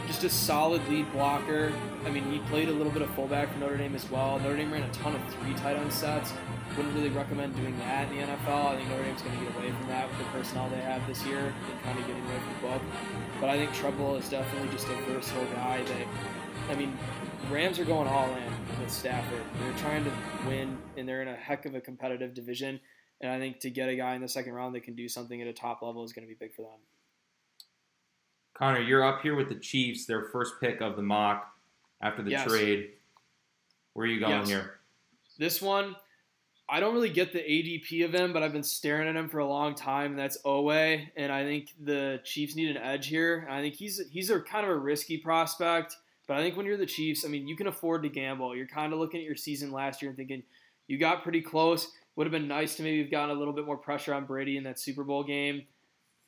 just 0.07 0.25
a 0.25 0.31
solid 0.31 0.87
lead 0.89 1.11
blocker. 1.13 1.73
I 2.05 2.11
mean, 2.11 2.31
he 2.31 2.39
played 2.51 2.69
a 2.69 2.73
little 2.73 2.93
bit 2.93 3.03
of 3.03 3.11
fullback 3.11 3.53
for 3.53 3.59
Notre 3.59 3.77
Dame 3.77 3.95
as 3.95 4.09
well. 4.11 4.39
Notre 4.39 4.57
Dame 4.57 4.73
ran 4.73 4.83
a 4.83 4.93
ton 4.93 5.17
of 5.17 5.35
three 5.35 5.55
tight 5.55 5.77
end 5.77 5.93
sets. 5.93 6.33
Wouldn't 6.77 6.95
really 6.95 7.09
recommend 7.09 7.57
doing 7.57 7.77
that 7.79 8.11
in 8.11 8.19
the 8.19 8.23
NFL. 8.23 8.67
I 8.67 8.77
think 8.77 8.89
Notre 8.91 9.03
Dame's 9.05 9.23
going 9.23 9.39
to 9.39 9.45
get 9.45 9.57
away 9.57 9.73
from 9.73 9.89
that 9.89 10.09
with 10.09 10.19
the 10.19 10.25
personnel 10.27 10.69
they 10.69 10.81
have 10.81 11.07
this 11.07 11.25
year 11.25 11.41
and 11.41 11.83
kind 11.83 11.99
of 11.99 12.07
getting 12.07 12.23
away 12.27 12.39
from 12.39 12.55
the 12.55 12.75
book. 12.75 12.83
But 13.41 13.51
I 13.51 13.57
think 13.57 13.73
Tremble 13.73 14.17
is 14.17 14.29
definitely 14.29 14.69
just 14.69 14.87
a 14.89 14.95
versatile 15.11 15.47
guy 15.55 15.83
that, 15.83 16.07
I 16.69 16.75
mean, 16.75 16.97
Rams 17.51 17.79
are 17.79 17.85
going 17.85 18.09
all 18.09 18.29
in 18.35 18.81
with 18.81 18.91
Stafford. 18.91 19.41
They're 19.61 19.79
trying 19.79 20.05
to 20.05 20.13
win, 20.47 20.77
and 20.97 21.09
they're 21.09 21.23
in 21.23 21.29
a 21.29 21.37
heck 21.37 21.65
of 21.65 21.75
a 21.75 21.81
competitive 21.81 22.35
division. 22.35 22.81
And 23.21 23.31
I 23.31 23.39
think 23.39 23.61
to 23.61 23.71
get 23.71 23.89
a 23.89 23.97
guy 23.97 24.15
in 24.15 24.21
the 24.21 24.29
second 24.29 24.53
round 24.53 24.75
that 24.75 24.83
can 24.83 24.95
do 24.95 25.09
something 25.09 25.41
at 25.41 25.47
a 25.49 25.53
top 25.53 25.81
level 25.83 26.05
is 26.05 26.13
going 26.13 26.27
to 26.27 26.29
be 26.29 26.37
big 26.39 26.55
for 26.55 26.63
them. 26.63 26.81
Connor, 28.55 28.81
you're 28.81 29.05
up 29.05 29.23
here 29.23 29.37
with 29.37 29.49
the 29.49 29.55
Chiefs, 29.55 30.07
their 30.07 30.25
first 30.25 30.55
pick 30.61 30.81
of 30.81 30.97
the 30.97 31.03
mock 31.03 31.55
after 32.01 32.23
the 32.23 32.31
Yes. 32.31 32.47
trade. 32.49 32.93
Where 33.93 34.07
are 34.07 34.11
you 34.11 34.21
going 34.21 34.33
Yes. 34.33 34.49
here? 34.49 34.81
This 35.39 35.63
one, 35.63 35.95
I 36.69 36.81
don't 36.81 36.95
really 36.95 37.11
get 37.11 37.33
the 37.33 37.41
ADP 37.41 38.03
of 38.03 38.15
him, 38.15 38.33
but 38.33 38.43
I've 38.43 38.53
been 38.53 38.63
staring 38.63 39.07
at 39.09 39.15
him 39.15 39.29
for 39.29 39.39
a 39.39 39.47
long 39.47 39.75
time, 39.75 40.13
and 40.13 40.19
that's 40.19 40.41
Oweh. 40.43 41.09
And 41.17 41.31
I 41.31 41.45
think 41.45 41.75
the 41.79 42.21
Chiefs 42.25 42.57
need 42.57 42.75
an 42.75 42.83
edge 42.83 43.07
here. 43.07 43.47
I 43.49 43.61
think 43.61 43.75
he's 43.75 44.03
he's 44.11 44.31
a 44.31 44.41
kind 44.41 44.65
of 44.67 44.73
a 44.73 44.77
risky 44.77 45.19
prospect, 45.19 45.97
but 46.27 46.37
I 46.37 46.43
think 46.43 46.57
when 46.57 46.67
you're 46.67 46.77
the 46.77 46.87
Chiefs, 46.87 47.25
I 47.25 47.29
mean, 47.29 47.47
you 47.47 47.57
can 47.57 47.69
afford 47.69 48.03
to 48.03 48.09
gamble. 48.09 48.57
You're 48.57 48.67
kind 48.67 48.93
of 48.93 48.99
looking 48.99 49.21
at 49.21 49.27
your 49.27 49.37
season 49.37 49.71
last 49.71 50.03
year 50.03 50.11
and 50.11 50.17
thinking 50.17 50.43
you 50.89 50.99
got 50.99 51.23
pretty 51.23 51.41
close. 51.41 51.93
Would 52.17 52.27
have 52.27 52.33
been 52.33 52.49
nice 52.49 52.77
to 52.77 52.83
maybe 52.83 53.01
have 53.03 53.11
gotten 53.11 53.35
a 53.35 53.39
little 53.39 53.53
bit 53.53 53.67
more 53.67 53.77
pressure 53.77 54.15
on 54.15 54.25
Brady 54.25 54.57
in 54.57 54.65
that 54.65 54.79
Super 54.79 55.05
Bowl 55.05 55.23
game, 55.23 55.65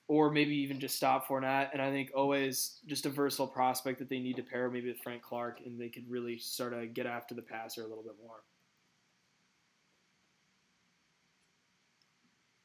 or 0.06 0.30
maybe 0.30 0.54
even 0.56 0.78
just 0.78 0.96
stop 0.96 1.26
Fournette. 1.26 1.70
And 1.72 1.80
I 1.80 1.90
think 1.90 2.10
always 2.14 2.80
just 2.86 3.06
a 3.06 3.10
versatile 3.10 3.48
prospect 3.48 3.98
that 3.98 4.08
they 4.08 4.18
need 4.18 4.36
to 4.36 4.42
pair 4.42 4.70
maybe 4.70 4.88
with 4.88 5.00
Frank 5.00 5.22
Clark, 5.22 5.60
and 5.64 5.80
they 5.80 5.88
could 5.88 6.08
really 6.08 6.38
sort 6.38 6.74
of 6.74 6.92
get 6.94 7.06
after 7.06 7.34
the 7.34 7.42
passer 7.42 7.82
a 7.82 7.86
little 7.86 8.04
bit 8.04 8.16
more. 8.22 8.42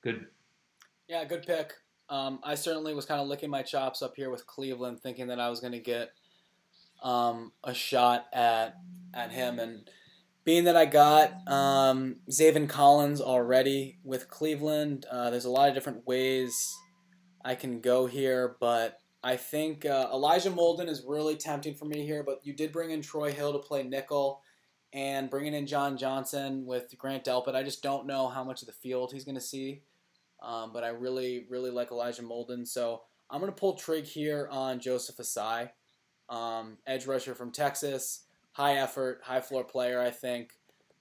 Good. 0.04 0.28
Yeah, 1.08 1.24
good 1.24 1.44
pick. 1.44 1.74
Um, 2.10 2.40
I 2.44 2.56
certainly 2.56 2.94
was 2.94 3.06
kind 3.06 3.22
of 3.22 3.28
licking 3.28 3.50
my 3.50 3.62
chops 3.62 4.02
up 4.02 4.14
here 4.18 4.30
with 4.30 4.46
Cleveland, 4.46 5.00
thinking 5.02 5.28
that 5.28 5.40
I 5.40 5.50
was 5.50 5.62
going 5.62 5.72
to 5.72 5.80
get 5.80 6.12
um, 7.04 7.52
a 7.64 7.74
shot 7.74 8.26
at 8.34 8.76
at 9.14 9.32
him, 9.32 9.60
and 9.60 9.90
being 10.44 10.64
that 10.64 10.76
I 10.76 10.86
got 10.86 11.48
um, 11.48 12.18
Zaven 12.30 12.68
Collins 12.68 13.22
already 13.22 14.00
with 14.04 14.30
Cleveland, 14.30 15.06
uh, 15.12 15.30
there's 15.30 15.46
a 15.46 15.52
lot 15.52 15.70
of 15.70 15.76
different 15.76 16.08
ways 16.08 16.76
I 17.46 17.56
can 17.56 17.80
go 17.80 18.08
here, 18.08 18.56
but 18.60 19.00
I 19.24 19.38
think 19.38 19.86
uh, 19.86 20.10
Elijah 20.12 20.52
Molden 20.52 20.90
is 20.90 21.04
really 21.08 21.38
tempting 21.38 21.76
for 21.76 21.86
me 21.86 22.06
here. 22.06 22.24
But 22.24 22.40
you 22.44 22.54
did 22.54 22.74
bring 22.74 22.92
in 22.92 23.02
Troy 23.02 23.32
Hill 23.32 23.54
to 23.54 23.60
play 23.60 23.84
nickel. 23.84 24.42
And 24.92 25.28
bringing 25.28 25.56
in 25.56 25.66
John 25.66 25.98
Johnson 25.98 26.68
with 26.68 26.94
Grant 27.00 27.26
Delpit, 27.26 27.56
I 27.56 27.64
just 27.64 27.82
don't 27.82 28.06
know 28.06 28.28
how 28.28 28.44
much 28.44 28.62
of 28.62 28.68
the 28.68 28.74
field 28.74 29.12
he's 29.12 29.26
going 29.26 29.34
to 29.34 29.42
see. 29.42 29.82
Um, 30.40 30.72
but 30.72 30.84
I 30.84 30.90
really, 30.90 31.48
really 31.50 31.72
like 31.72 31.90
Elijah 31.90 32.22
Molden. 32.22 32.68
So 32.68 33.02
I'm 33.32 33.40
going 33.40 33.52
to 33.52 33.60
pull 33.60 33.74
trig 33.74 34.06
here 34.06 34.48
on 34.52 34.80
Joseph 34.80 35.18
Ossai, 35.18 35.72
um, 36.30 36.78
edge 36.88 37.06
rusher 37.06 37.36
from 37.36 37.52
Texas, 37.52 38.24
high 38.52 38.78
effort, 38.78 39.22
high 39.24 39.42
floor 39.42 39.64
player, 39.64 40.02
I 40.02 40.12
think. 40.12 40.54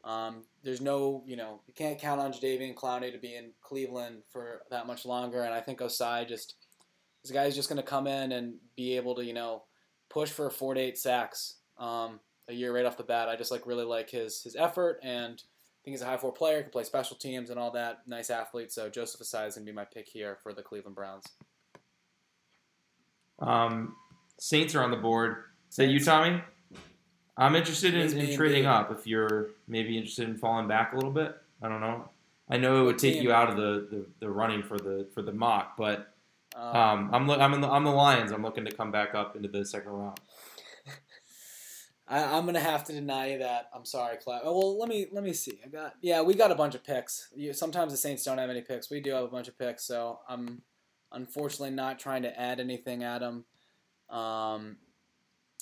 Um, 0.05 0.43
there's 0.65 0.81
no, 0.81 1.23
you 1.27 1.37
know, 1.37 1.61
you 1.67 1.75
can't 1.75 1.99
count 1.99 2.21
on 2.21 2.33
Jadeveon 2.33 2.75
Clowney 2.75 3.13
to 3.13 3.19
be 3.19 3.37
in 3.37 3.51
Cleveland 3.61 4.23
for 4.31 4.63
that 4.71 4.87
much 4.87 5.07
longer. 5.07 5.43
And 5.43 5.55
I 5.55 5.61
think 5.61 5.79
Ossai 5.79 6.27
just, 6.27 6.55
this 7.23 7.31
guy's 7.31 7.55
just 7.55 7.69
going 7.69 7.81
to 7.81 7.83
come 7.83 8.07
in 8.07 8.33
and 8.33 8.55
be 8.77 8.97
able 8.97 9.15
to, 9.15 9.25
you 9.25 9.33
know, 9.33 9.63
push 10.09 10.31
for 10.31 10.51
four 10.51 10.75
to 10.75 10.81
eight 10.81 10.99
sacks 10.99 11.57
um, 11.79 12.19
a 12.49 12.53
year 12.53 12.75
right 12.75 12.85
off 12.85 12.97
the 12.97 13.05
bat. 13.05 13.29
I 13.29 13.37
just 13.37 13.51
like 13.51 13.67
really 13.67 13.85
like 13.85 14.11
his 14.11 14.43
his 14.43 14.57
effort 14.57 14.99
and 15.03 15.35
I 15.35 15.81
think 15.85 15.95
he's 15.95 16.03
a 16.03 16.07
high 16.07 16.17
floor 16.17 16.33
player, 16.33 16.63
can 16.63 16.71
play 16.71 16.85
special 16.85 17.17
teams 17.17 17.51
and 17.51 17.59
all 17.59 17.73
that. 17.73 18.03
Nice 18.07 18.31
athlete. 18.31 18.71
So 18.71 18.89
Joseph 18.89 19.21
Ossai 19.21 19.49
is 19.49 19.57
going 19.57 19.67
to 19.67 19.73
be 19.73 19.75
my 19.75 19.85
pick 19.85 20.09
here 20.09 20.39
for 20.41 20.53
the 20.53 20.63
Cleveland 20.63 20.95
Browns. 20.95 21.25
Um, 23.41 23.97
Saints 24.43 24.75
are 24.75 24.83
on 24.83 24.91
the 24.91 24.97
board. 24.97 25.37
Is 25.71 25.77
that 25.77 25.87
you, 25.87 26.01
Tommy? 26.01 26.43
I'm 27.37 27.55
interested 27.55 27.95
in, 27.95 28.19
in 28.19 28.37
trading 28.37 28.67
up. 28.67 28.91
If 28.91 29.07
you're 29.07 29.51
maybe 29.69 29.97
interested 29.97 30.29
in 30.29 30.37
falling 30.37 30.67
back 30.67 30.93
a 30.93 30.97
little 30.97 31.13
bit, 31.13 31.37
I 31.63 31.69
don't 31.69 31.81
know. 31.81 32.09
I 32.51 32.57
know 32.57 32.81
it 32.83 32.87
would 32.87 32.99
take 32.99 33.23
you 33.23 33.33
out 33.33 33.51
of 33.51 33.57
the, 33.57 33.87
the, 33.89 34.07
the 34.19 34.29
running 34.29 34.65
for 34.65 34.77
the 34.79 35.07
for 35.15 35.23
the 35.23 35.31
mock, 35.31 35.77
but 35.79 36.13
Um, 36.57 36.77
um, 36.77 37.11
I'm 37.13 37.29
lo- 37.29 37.39
I'm 37.39 37.55
in 37.55 37.61
the, 37.61 37.69
I'm 37.69 37.85
the 37.85 37.93
Lions. 37.93 38.33
I'm 38.33 38.43
looking 38.43 38.65
to 38.65 38.73
come 38.73 38.91
back 38.91 39.15
up 39.15 39.37
into 39.37 39.47
the 39.47 39.65
second 39.65 39.93
round. 39.93 40.19
I, 42.09 42.25
I'm 42.37 42.45
gonna 42.45 42.59
have 42.59 42.83
to 42.87 42.93
deny 42.93 43.31
you 43.35 43.39
that. 43.39 43.71
I'm 43.73 43.85
sorry, 43.85 44.17
Cloud. 44.17 44.41
Oh, 44.43 44.59
well, 44.59 44.77
let 44.77 44.89
me 44.89 45.07
let 45.13 45.23
me 45.23 45.35
see. 45.35 45.61
I 45.65 45.69
got 45.69 45.95
yeah, 46.01 46.21
we 46.21 46.35
got 46.35 46.51
a 46.51 46.57
bunch 46.57 46.75
of 46.75 46.83
picks. 46.83 47.29
You, 47.33 47.53
sometimes 47.53 47.93
the 47.93 47.97
Saints 47.97 48.25
don't 48.25 48.39
have 48.39 48.51
any 48.51 48.63
picks. 48.63 48.91
We 48.91 49.01
do 49.01 49.13
have 49.13 49.23
a 49.23 49.29
bunch 49.29 49.47
of 49.47 49.57
picks, 49.57 49.85
so 49.85 50.19
I'm 50.29 50.63
unfortunately 51.13 51.71
not 51.77 52.01
trying 52.01 52.23
to 52.23 52.41
add 52.41 52.59
anything 52.59 53.05
at 53.05 53.21
them. 53.21 53.45
Um, 54.13 54.77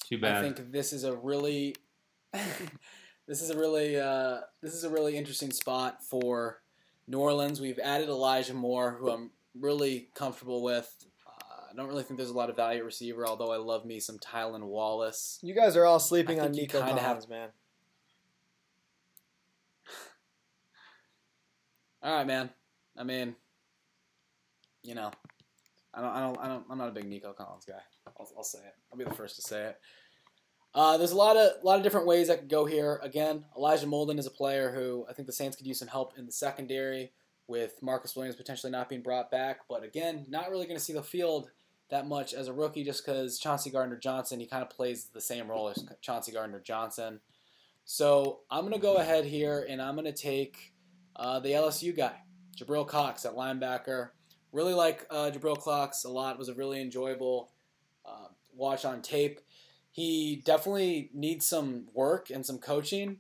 Too 0.05 0.19
bad. 0.19 0.37
I 0.37 0.43
think 0.43 0.73
this 0.73 0.93
is 0.93 1.05
a 1.05 1.17
really 1.17 1.75
this 3.27 3.43
is 3.43 3.51
a 3.51 3.59
really 3.59 3.99
uh, 3.99 4.41
this 4.61 4.75
is 4.75 4.85
a 4.85 4.91
really 4.91 5.17
interesting 5.17 5.53
spot 5.53 6.05
for 6.05 6.61
New 7.07 7.19
Orleans. 7.19 7.61
We've 7.61 7.79
added 7.79 8.09
Elijah 8.09 8.55
Moore, 8.55 8.97
who 8.99 9.11
I'm 9.11 9.31
really 9.59 10.09
comfortable 10.15 10.63
with. 10.63 10.93
Uh, 11.27 11.63
I 11.71 11.75
don't 11.77 11.89
really 11.89 12.03
think 12.03 12.19
there's 12.19 12.31
a 12.31 12.37
lot 12.37 12.51
of 12.51 12.57
value 12.57 12.81
at 12.81 12.85
receiver, 12.85 13.27
although 13.27 13.53
I 13.53 13.57
love 13.57 13.85
me 13.85 14.01
some 14.01 14.19
Tylan 14.19 14.65
Wallace. 14.65 15.39
You 15.43 15.55
guys 15.55 15.77
are 15.77 15.87
all 15.87 16.01
sleeping 16.01 16.41
I 16.41 16.45
on 16.47 16.53
Nico 16.53 16.79
kinda 16.79 16.95
have- 17.01 17.03
Collins, 17.03 17.29
man. 17.29 17.49
All 22.03 22.15
right, 22.15 22.27
man. 22.27 22.51
I 22.97 23.05
mean, 23.05 23.37
you 24.83 24.95
know, 24.95 25.11
I 25.93 26.01
don't, 26.01 26.11
I 26.11 26.21
don't, 26.21 26.39
I 26.39 26.49
don't, 26.49 26.65
I'm 26.71 26.79
not 26.79 26.89
a 26.89 26.93
big 26.93 27.07
Nico 27.07 27.33
Collins 27.33 27.65
guy. 27.67 27.81
I'll, 28.19 28.29
I'll 28.37 28.45
say 28.45 28.59
it. 28.59 28.75
I'll 28.91 28.99
be 28.99 29.05
the 29.05 29.15
first 29.15 29.37
to 29.37 29.43
say 29.43 29.67
it. 29.67 29.81
Uh, 30.75 30.97
there's 30.97 31.11
a 31.11 31.17
lot 31.17 31.37
of, 31.37 31.63
lot 31.65 31.79
of 31.79 31.83
different 31.83 32.07
ways 32.07 32.31
I 32.31 32.37
could 32.37 32.49
go 32.49 32.65
here. 32.65 33.01
Again, 33.03 33.45
Elijah 33.57 33.87
Molden 33.87 34.19
is 34.19 34.27
a 34.27 34.31
player 34.31 34.71
who 34.71 35.05
I 35.09 35.13
think 35.13 35.27
the 35.27 35.33
Saints 35.33 35.57
could 35.57 35.67
use 35.67 35.79
some 35.79 35.89
help 35.89 36.17
in 36.17 36.27
the 36.27 36.33
secondary 36.33 37.13
with 37.49 37.83
Marcus 37.83 38.15
Williams 38.15 38.37
potentially 38.37 38.71
not 38.71 38.89
being 38.89 39.03
brought 39.03 39.31
back. 39.31 39.61
But 39.69 39.83
again, 39.83 40.27
not 40.29 40.51
really 40.51 40.67
going 40.67 40.79
to 40.79 40.85
see 40.85 40.93
the 40.93 41.03
field 41.03 41.51
that 41.91 42.07
much 42.07 42.33
as 42.33 42.47
a 42.47 42.53
rookie 42.53 42.85
just 42.85 43.05
because 43.05 43.39
Chauncey 43.39 43.71
Gardner 43.71 43.97
Johnson, 43.97 44.39
he 44.39 44.47
kind 44.47 44.63
of 44.63 44.71
plays 44.71 45.07
the 45.13 45.21
same 45.21 45.51
role 45.51 45.69
as 45.69 45.85
Chauncey 46.01 46.33
Gardner 46.33 46.61
Johnson. 46.61 47.21
So 47.85 48.41
I'm 48.51 48.61
going 48.61 48.73
to 48.73 48.79
go 48.79 48.97
ahead 48.97 49.25
here 49.25 49.67
and 49.69 49.83
I'm 49.83 49.97
going 49.97 50.05
to 50.05 50.13
take 50.13 50.73
uh, 51.17 51.41
the 51.41 51.51
LSU 51.51 51.95
guy, 51.95 52.15
Jabril 52.57 52.87
Cox 52.87 53.25
at 53.25 53.35
linebacker. 53.35 54.11
Really 54.53 54.75
like 54.75 55.07
uh, 55.11 55.33
Jabril 55.33 55.61
Cox 55.61 56.05
a 56.05 56.09
lot. 56.09 56.39
Was 56.39 56.49
a 56.49 56.55
really 56.55 56.81
enjoyable 56.81 57.51
watch 58.61 58.85
on 58.85 59.03
tape. 59.03 59.41
He 59.91 60.43
definitely 60.45 61.11
needs 61.13 61.47
some 61.47 61.89
work 61.93 62.31
and 62.31 62.47
some 62.47 62.59
coaching, 62.59 63.19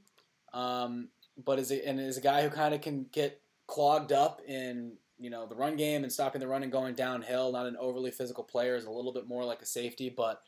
um, 0.52 1.08
but 1.42 1.58
is 1.58 1.72
a, 1.72 1.88
and 1.88 1.98
is 1.98 2.18
a 2.18 2.20
guy 2.20 2.42
who 2.42 2.50
kind 2.50 2.74
of 2.74 2.80
can 2.80 3.06
get 3.10 3.40
clogged 3.66 4.12
up 4.12 4.40
in 4.46 4.92
you 5.18 5.30
know 5.30 5.46
the 5.46 5.56
run 5.56 5.76
game 5.76 6.02
and 6.04 6.12
stopping 6.12 6.40
the 6.40 6.46
run 6.46 6.62
and 6.62 6.70
going 6.70 6.94
downhill. 6.94 7.50
Not 7.50 7.66
an 7.66 7.76
overly 7.80 8.12
physical 8.12 8.44
player. 8.44 8.76
Is 8.76 8.84
a 8.84 8.90
little 8.90 9.12
bit 9.12 9.26
more 9.26 9.44
like 9.44 9.62
a 9.62 9.66
safety, 9.66 10.12
but 10.14 10.42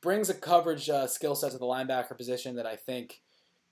brings 0.00 0.30
a 0.30 0.34
coverage 0.34 0.88
uh, 0.88 1.06
skill 1.06 1.34
set 1.34 1.52
to 1.52 1.58
the 1.58 1.64
linebacker 1.64 2.16
position 2.16 2.56
that 2.56 2.66
I 2.66 2.76
think 2.76 3.20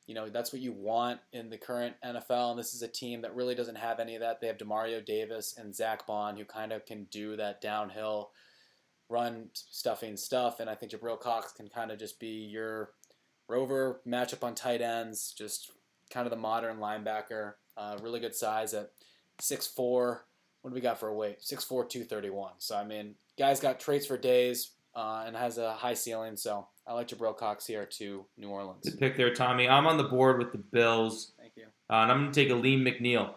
you 0.07 0.15
know 0.15 0.29
that's 0.29 0.53
what 0.53 0.63
you 0.63 0.73
want 0.73 1.21
in 1.33 1.49
the 1.49 1.59
current 1.59 1.95
NFL. 2.05 2.51
And 2.51 2.59
this 2.59 2.75
is 2.75 2.83
a 2.83 2.89
team 2.89 3.23
that 3.23 3.37
really 3.37 3.55
doesn't 3.55 3.77
have 3.77 4.01
any 4.01 4.17
of 4.17 4.21
that. 4.23 4.41
They 4.41 4.49
have 4.49 4.59
Demario 4.59 5.05
Davis 5.05 5.55
and 5.57 5.75
Zack 5.75 6.07
Baun, 6.07 6.37
who 6.37 6.45
kind 6.45 6.73
of 6.73 6.85
can 6.87 7.05
do 7.05 7.37
that 7.37 7.61
downhill 7.61 8.31
run 9.09 9.49
stuffing 9.53 10.17
stuff. 10.17 10.61
And 10.61 10.69
I 10.69 10.75
think 10.75 10.93
Jabril 10.93 11.19
Cox 11.19 11.53
can 11.53 11.69
kind 11.69 11.91
of 11.91 11.99
just 11.99 12.21
be 12.21 12.29
your 12.29 12.93
rover 13.49 14.01
matchup 14.07 14.45
on 14.45 14.55
tight 14.55 14.81
ends, 14.81 15.35
just 15.37 15.73
kind 16.11 16.27
of 16.27 16.31
the 16.31 16.37
modern 16.37 16.79
linebacker. 16.79 17.55
Uh, 17.77 17.97
really 18.03 18.21
good 18.21 18.35
size 18.35 18.75
at 18.75 18.91
6'4. 19.41 20.19
What 20.63 20.71
do 20.71 20.75
we 20.75 20.81
got 20.81 20.99
for 20.99 21.09
a 21.09 21.15
weight? 21.15 21.41
6'4, 21.41 21.89
231. 21.89 22.53
So, 22.59 22.77
I 22.77 22.85
mean, 22.85 23.15
guy's 23.39 23.61
got 23.61 23.79
traits 23.79 24.07
for 24.07 24.19
days 24.19 24.73
uh, 24.95 25.25
and 25.27 25.37
has 25.37 25.59
a 25.59 25.73
high 25.73 25.95
ceiling. 25.95 26.37
So, 26.37 26.67
I 26.89 26.95
like 26.95 27.09
Jabril 27.09 27.37
Cox 27.37 27.67
here 27.67 27.85
to 27.85 28.25
New 28.39 28.49
Orleans. 28.49 28.83
Good 28.83 28.99
pick 28.99 29.17
there, 29.17 29.35
Tommy. 29.35 29.69
I'm 29.69 29.87
on 29.87 29.99
the 29.99 30.05
board 30.05 30.39
with 30.39 30.53
the 30.53 30.59
Bills. 30.59 31.33
Thank 31.39 31.53
you. 31.55 31.65
Uh, 31.91 32.03
and 32.03 32.11
I'm 32.11 32.19
going 32.23 32.33
to 32.33 32.45
take 32.45 32.51
Alim 32.51 32.83
McNeill 32.83 33.35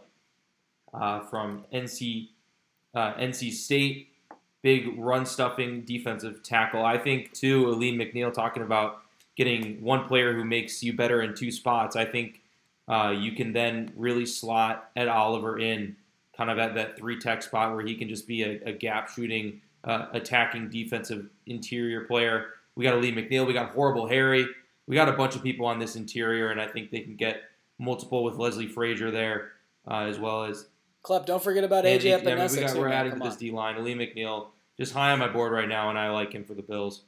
uh, 0.94 1.20
from 1.22 1.66
NC 1.74 2.30
uh, 2.96 3.14
NC 3.16 3.52
State. 3.52 4.11
Big 4.62 4.98
run 4.98 5.26
stuffing 5.26 5.82
defensive 5.82 6.44
tackle. 6.44 6.86
I 6.86 6.98
think 6.98 7.34
too. 7.34 7.68
Alim 7.68 7.98
McNeill 7.98 8.34
talking 8.34 8.64
about 8.64 9.02
getting 9.36 9.82
one 9.82 10.06
player 10.06 10.34
who 10.34 10.44
makes 10.44 10.84
you 10.84 10.94
better 10.94 11.22
in 11.22 11.34
two 11.34 11.52
spots. 11.52 11.96
I 11.96 12.06
think 12.06 12.42
uh, 12.88 13.14
you 13.18 13.32
can 13.32 13.54
then 13.54 13.92
really 13.96 14.26
slot 14.26 14.92
Ed 14.96 15.08
Oliver 15.08 15.60
in 15.60 15.96
kind 16.36 16.50
of 16.50 16.60
at 16.60 16.76
that 16.76 16.98
three 16.98 17.20
tech 17.20 17.42
spot 17.42 17.74
where 17.74 17.86
he 17.86 17.96
can 17.96 18.08
just 18.08 18.28
be 18.28 18.44
a, 18.44 18.60
a 18.66 18.72
gap 18.72 19.10
shooting, 19.10 19.62
uh, 19.84 20.08
attacking 20.14 20.70
defensive 20.70 21.28
interior 21.48 22.02
player. 22.02 22.48
We 22.76 22.84
got 22.84 22.94
Alim 22.94 23.16
McNeill. 23.16 23.48
We 23.48 23.54
got 23.54 23.72
Horrible 23.72 24.08
Harry. 24.08 24.46
We 24.88 24.96
got 24.96 25.10
a 25.10 25.14
bunch 25.14 25.36
of 25.36 25.44
people 25.44 25.66
on 25.66 25.80
this 25.80 25.96
interior, 25.96 26.50
and 26.50 26.60
I 26.60 26.68
think 26.68 26.92
they 26.92 27.02
can 27.02 27.16
get 27.16 27.44
multiple 27.80 28.24
with 28.24 28.36
Leslie 28.36 28.68
Frazier 28.68 29.12
there, 29.12 29.52
uh, 29.88 30.02
as 30.02 30.20
well 30.20 30.44
as 30.44 30.68
Klepp, 31.04 31.26
don't 31.26 31.42
forget 31.44 31.64
about 31.64 31.86
Andy- 31.86 32.06
AJ 32.06 32.10
yeah, 32.10 32.16
I 32.18 32.36
mean, 32.36 32.38
Epenesa. 32.38 32.56
we 32.56 32.62
got, 32.62 32.74
too, 32.74 32.80
we're 32.80 32.90
man. 32.90 32.98
adding 33.08 33.20
to 33.20 33.28
this. 33.28 33.36
D 33.38 33.52
line. 33.52 33.76
Alim 33.76 34.00
McNeill, 34.00 34.48
just 34.80 34.94
high 34.94 35.12
on 35.12 35.20
my 35.20 35.28
board 35.28 35.52
right 35.52 35.68
now, 35.68 35.90
and 35.90 35.98
I 35.98 36.10
like 36.12 36.34
him 36.34 36.44
for 36.44 36.54
the 36.54 36.62
Bills. 36.62 37.04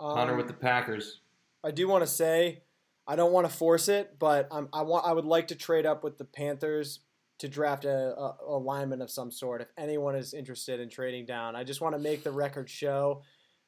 Connor 0.00 0.32
Um, 0.32 0.36
with 0.38 0.46
the 0.48 0.54
Packers. 0.54 1.20
I 1.64 1.70
do 1.70 1.88
want 1.88 2.02
to 2.02 2.06
say, 2.06 2.62
I 3.06 3.16
don't 3.16 3.32
want 3.32 3.48
to 3.48 3.52
force 3.56 3.88
it, 3.88 4.18
but 4.18 4.48
I'm, 4.50 4.68
I 4.72 4.82
want 4.82 5.04
I 5.06 5.12
would 5.12 5.24
like 5.24 5.48
to 5.48 5.54
trade 5.54 5.86
up 5.86 6.04
with 6.04 6.18
the 6.18 6.24
Panthers 6.24 7.00
to 7.38 7.48
draft 7.48 7.84
a, 7.84 8.16
a, 8.16 8.36
a 8.46 8.58
lineman 8.58 9.00
of 9.02 9.10
some 9.10 9.30
sort. 9.30 9.60
If 9.60 9.68
anyone 9.76 10.14
is 10.14 10.34
interested 10.34 10.78
in 10.80 10.88
trading 10.88 11.26
down, 11.26 11.56
I 11.56 11.64
just 11.64 11.80
want 11.80 11.94
to 11.94 11.98
make 11.98 12.22
the 12.24 12.30
record 12.32 12.68
show 12.70 13.22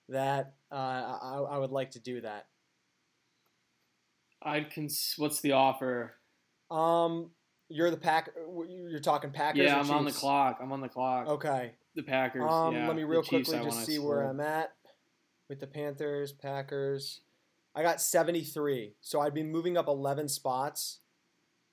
that 0.09 0.55
uh, 0.73 0.75
I, 0.75 1.45
I 1.53 1.59
would 1.59 1.71
like 1.71 1.93
to 1.93 2.01
do 2.01 2.21
that. 2.21 2.47
I'd 4.43 4.73
cons- 4.73 5.15
What's 5.17 5.41
the 5.41 5.53
offer? 5.53 6.15
Um, 6.71 7.31
you're 7.69 7.91
the 7.91 7.97
pack. 7.97 8.31
You're 8.69 9.01
talking 9.01 9.31
Packers. 9.31 9.63
yeah, 9.63 9.79
I'm 9.79 9.91
on 9.91 10.05
the 10.05 10.13
clock. 10.13 10.59
I'm 10.61 10.73
on 10.73 10.81
the 10.81 10.89
clock. 10.89 11.29
Okay. 11.29 11.73
The 11.95 12.03
Packers. 12.03 12.51
Um, 12.51 12.75
yeah. 12.75 12.87
let 12.87 12.97
me 12.97 13.05
real 13.05 13.23
quickly 13.23 13.57
I 13.57 13.65
just 13.65 13.87
see 13.87 13.99
where. 13.99 14.23
I'm 14.23 14.41
at 14.41 14.73
with 15.49 15.61
the 15.61 15.67
Panthers, 15.67 16.33
Packers. 16.33 17.21
I 17.75 17.83
got 17.83 18.01
73, 18.01 18.95
so 19.01 19.21
I'd 19.21 19.35
be 19.35 19.43
moving 19.43 19.77
up 19.77 19.87
11 19.87 20.29
spots. 20.29 20.99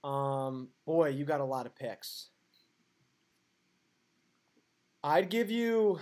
Um, 0.03 0.69
boy, 0.85 1.09
you 1.09 1.25
got 1.25 1.41
a 1.41 1.45
lot 1.45 1.65
of 1.65 1.75
picks. 1.75 2.29
I'd 5.03 5.29
give 5.29 5.49
you. 5.49 5.99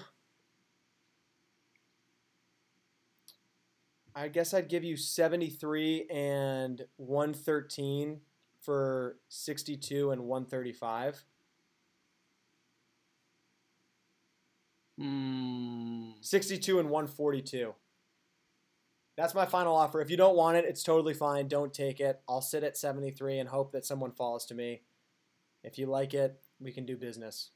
I 4.17 4.29
guess 4.29 4.53
I'd 4.53 4.69
give 4.69 4.83
you 4.85 4.95
73 4.95 6.07
and 6.09 6.81
113 6.95 8.21
for 8.65 9.17
62 9.29 10.11
and 10.11 10.23
135. 10.23 11.23
Hmm. 14.99 16.11
62 16.21 16.79
and 16.79 16.89
142. 16.89 17.73
That's 19.17 19.33
my 19.33 19.45
final 19.45 19.75
offer. 19.75 20.01
If 20.01 20.09
you 20.09 20.17
don't 20.17 20.35
want 20.35 20.57
it, 20.57 20.65
it's 20.65 20.83
totally 20.83 21.13
fine. 21.13 21.47
Don't 21.47 21.73
take 21.73 21.99
it. 21.99 22.21
I'll 22.27 22.41
sit 22.41 22.63
at 22.63 22.77
73 22.77 23.39
and 23.39 23.49
hope 23.49 23.71
that 23.71 23.85
someone 23.85 24.11
falls 24.11 24.45
to 24.47 24.55
me. 24.55 24.81
If 25.63 25.77
you 25.77 25.85
like 25.85 26.13
it, 26.13 26.39
we 26.59 26.71
can 26.71 26.85
do 26.85 26.97
business. 26.97 27.51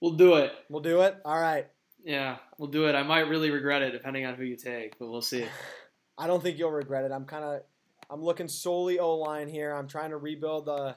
We'll 0.00 0.12
do 0.12 0.34
it. 0.34 0.52
We'll 0.68 0.82
do 0.82 1.00
it. 1.00 1.16
All 1.24 1.40
right. 1.40 1.66
Yeah, 2.04 2.36
we'll 2.58 2.70
do 2.70 2.86
it. 2.88 2.94
I 2.94 3.02
might 3.02 3.28
really 3.28 3.50
regret 3.50 3.82
it 3.82 3.90
depending 3.90 4.26
on 4.26 4.34
who 4.34 4.44
you 4.44 4.56
take, 4.56 4.98
but 4.98 5.08
we'll 5.08 5.22
see. 5.22 5.46
I 6.18 6.26
don't 6.26 6.42
think 6.42 6.58
you'll 6.58 6.70
regret 6.70 7.04
it. 7.04 7.12
I'm 7.12 7.24
kind 7.24 7.44
of 7.44 7.62
I'm 8.10 8.22
looking 8.22 8.48
solely 8.48 8.98
O 8.98 9.16
line 9.16 9.48
here. 9.48 9.72
I'm 9.74 9.86
trying 9.88 10.10
to 10.10 10.16
rebuild 10.16 10.66
the 10.66 10.96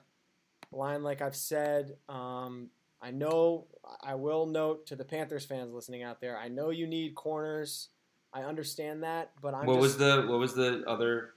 line 0.72 1.04
like 1.04 1.22
I've 1.22 1.36
said. 1.36 1.98
Um, 2.08 2.70
I 3.02 3.12
know 3.12 3.68
I 4.02 4.16
will 4.16 4.46
note 4.46 4.88
to 4.88 4.96
the 4.96 5.04
Panthers 5.04 5.46
fans 5.46 5.74
listening 5.74 6.04
out 6.04 6.22
there. 6.22 6.38
I 6.38 6.48
know 6.48 6.70
you 6.70 6.88
need 6.88 7.16
corners. 7.16 7.90
I 8.34 8.44
understand 8.44 9.04
that, 9.04 9.32
but 9.42 9.54
I'm 9.54 9.66
what 9.66 9.74
just, 9.74 9.82
was 9.82 9.98
the 9.98 10.26
what 10.30 10.40
was 10.40 10.54
the 10.54 10.84
other? 10.88 11.32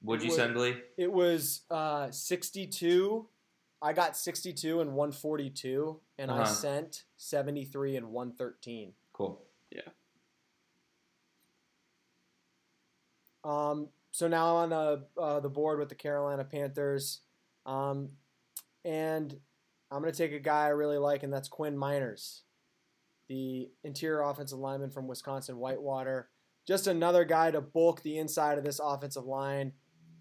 What'd 0.00 0.22
you 0.22 0.30
What- 0.30 0.36
send, 0.36 0.56
Lee? 0.56 0.76
It 0.96 1.12
was 1.12 1.62
uh, 1.70 2.10
62. 2.10 3.26
I 3.82 3.92
got 3.92 4.16
62 4.16 4.80
and 4.80 4.94
142, 4.94 6.00
and 6.18 6.30
I 6.30 6.34
Uh-huh. 6.36 6.44
sent 6.46 7.04
73 7.18 7.96
and 7.96 8.10
113. 8.12 8.94
Cool. 9.12 9.42
Yeah. 9.70 9.82
Um, 13.44 13.88
so 14.14 14.28
now 14.28 14.58
I'm 14.58 14.62
on 14.62 14.68
the 14.70 15.20
uh, 15.20 15.40
the 15.40 15.48
board 15.48 15.80
with 15.80 15.88
the 15.88 15.96
Carolina 15.96 16.44
Panthers, 16.44 17.22
um, 17.66 18.10
and 18.84 19.36
I'm 19.90 20.02
going 20.02 20.12
to 20.12 20.16
take 20.16 20.32
a 20.32 20.38
guy 20.38 20.66
I 20.66 20.68
really 20.68 20.98
like, 20.98 21.24
and 21.24 21.32
that's 21.32 21.48
Quinn 21.48 21.76
Meinerz, 21.76 22.42
the 23.28 23.72
interior 23.82 24.22
offensive 24.22 24.60
lineman 24.60 24.92
from 24.92 25.08
Wisconsin 25.08 25.56
Whitewater. 25.56 26.28
Just 26.64 26.86
another 26.86 27.24
guy 27.24 27.50
to 27.50 27.60
bulk 27.60 28.04
the 28.04 28.18
inside 28.18 28.56
of 28.56 28.62
this 28.62 28.78
offensive 28.78 29.24
line, 29.24 29.72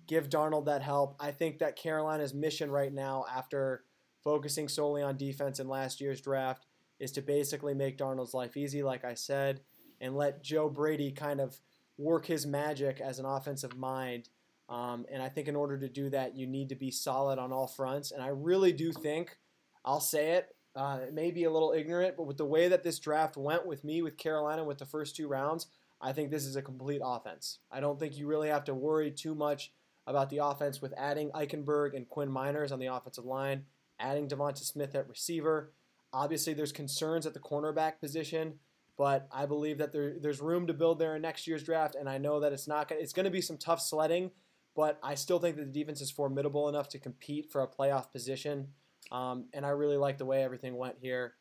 give 0.08 0.28
Darnold 0.28 0.66
that 0.66 0.82
help. 0.82 1.16
I 1.20 1.30
think 1.30 1.60
that 1.60 1.76
Carolina's 1.76 2.34
mission 2.34 2.72
right 2.72 2.92
now, 2.92 3.26
after 3.32 3.84
focusing 4.24 4.70
solely 4.70 5.04
on 5.04 5.18
defense 5.18 5.60
in 5.60 5.68
last 5.68 6.02
year's 6.02 6.20
draft, 6.20 6.66
is 7.00 7.12
to 7.12 7.22
basically 7.22 7.76
make 7.76 8.00
Darnold's 8.00 8.34
life 8.34 8.58
easy, 8.58 8.82
like 8.82 9.06
I 9.06 9.14
said, 9.14 9.62
and 10.02 10.16
let 10.16 10.42
Joe 10.42 10.68
Brady 10.68 11.12
kind 11.12 11.40
of 11.40 11.56
work 11.98 12.26
his 12.26 12.46
magic 12.46 13.00
as 13.00 13.20
an 13.20 13.26
offensive 13.26 13.76
mind. 13.78 14.30
Um, 14.70 15.06
and 15.12 15.22
I 15.22 15.30
think 15.30 15.48
in 15.48 15.56
order 15.56 15.78
to 15.78 15.90
do 15.90 16.10
that, 16.10 16.36
you 16.36 16.48
need 16.48 16.70
to 16.70 16.76
be 16.76 16.92
solid 16.92 17.38
on 17.38 17.52
all 17.52 17.68
fronts. 17.68 18.12
And 18.12 18.24
I 18.24 18.28
really 18.28 18.72
do 18.72 18.92
think, 18.92 19.38
I'll 19.86 20.00
say 20.00 20.32
it, 20.32 20.56
uh, 20.76 21.00
it 21.08 21.14
may 21.14 21.30
be 21.32 21.44
a 21.44 21.52
little 21.52 21.74
ignorant, 21.74 22.18
but 22.18 22.26
with 22.26 22.38
the 22.38 22.46
way 22.46 22.68
that 22.68 22.84
this 22.84 22.98
draft 22.98 23.38
went 23.38 23.68
with 23.68 23.84
me, 23.84 24.02
with 24.02 24.18
Carolina, 24.18 24.64
with 24.64 24.80
the 24.80 24.86
first 24.86 25.16
two 25.16 25.28
rounds, 25.28 25.68
I 26.02 26.14
think 26.14 26.32
this 26.32 26.46
is 26.46 26.56
a 26.56 26.62
complete 26.62 27.02
offense. 27.04 27.60
I 27.72 27.80
don't 27.80 28.00
think 28.00 28.18
you 28.18 28.28
really 28.28 28.50
have 28.50 28.64
to 28.66 28.74
worry 28.74 29.12
too 29.12 29.36
much 29.36 29.72
about 30.08 30.30
the 30.30 30.40
offense 30.44 30.82
with 30.82 30.94
adding 30.98 31.30
Eichenberg 31.32 31.96
and 31.96 32.10
Quinn 32.10 32.30
Meinerz 32.30 32.72
on 32.72 32.80
the 32.80 32.88
offensive 32.88 33.26
line, 33.26 33.66
adding 34.00 34.28
Devonta 34.28 34.64
Smith 34.64 34.96
at 34.96 35.08
receiver. 35.08 35.72
Obviously, 36.12 36.54
there's 36.54 36.72
concerns 36.72 37.26
at 37.26 37.34
the 37.34 37.40
cornerback 37.40 38.00
position, 38.00 38.56
but 38.98 39.28
I 39.32 39.46
believe 39.46 39.78
that 39.80 39.92
there, 39.92 40.16
there's 40.20 40.42
room 40.42 40.68
to 40.68 40.74
build 40.74 41.00
there 41.00 41.16
in 41.16 41.22
next 41.22 41.48
year's 41.48 41.64
draft, 41.64 41.96
and 41.96 42.10
I 42.10 42.18
know 42.18 42.40
that 42.40 42.54
it's 42.54 42.68
not 42.68 42.88
gonna, 42.88 43.02
it's 43.02 43.14
going 43.14 43.26
to 43.26 43.32
be 43.32 43.42
some 43.42 43.58
tough 43.58 43.82
sledding, 43.82 44.32
but 44.76 45.00
I 45.04 45.16
still 45.16 45.40
think 45.40 45.56
that 45.58 45.74
the 45.74 45.80
defense 45.80 46.02
is 46.02 46.12
formidable 46.12 46.70
enough 46.70 46.90
to 46.90 47.00
compete 47.00 47.52
for 47.52 47.62
a 47.62 47.68
playoff 47.68 48.12
position, 48.12 48.68
um, 49.12 49.46
and 49.54 49.66
I 49.66 49.70
really 49.70 49.98
like 49.98 50.18
the 50.18 50.26
way 50.26 50.44
everything 50.44 50.78
went 50.78 50.96
here, 51.02 51.34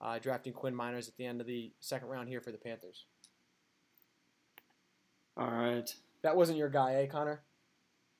uh, 0.00 0.18
drafting 0.18 0.52
Quinn 0.52 0.74
Meinerz 0.74 1.08
at 1.08 1.16
the 1.16 1.26
end 1.26 1.40
of 1.40 1.46
the 1.46 1.72
second 1.80 2.08
round 2.08 2.28
here 2.28 2.40
for 2.40 2.52
the 2.52 2.58
Panthers. 2.58 3.06
All 5.36 5.50
right. 5.50 5.94
That 6.22 6.36
wasn't 6.36 6.58
your 6.58 6.68
guy, 6.68 6.94
eh, 6.96 7.06
Connor? 7.06 7.42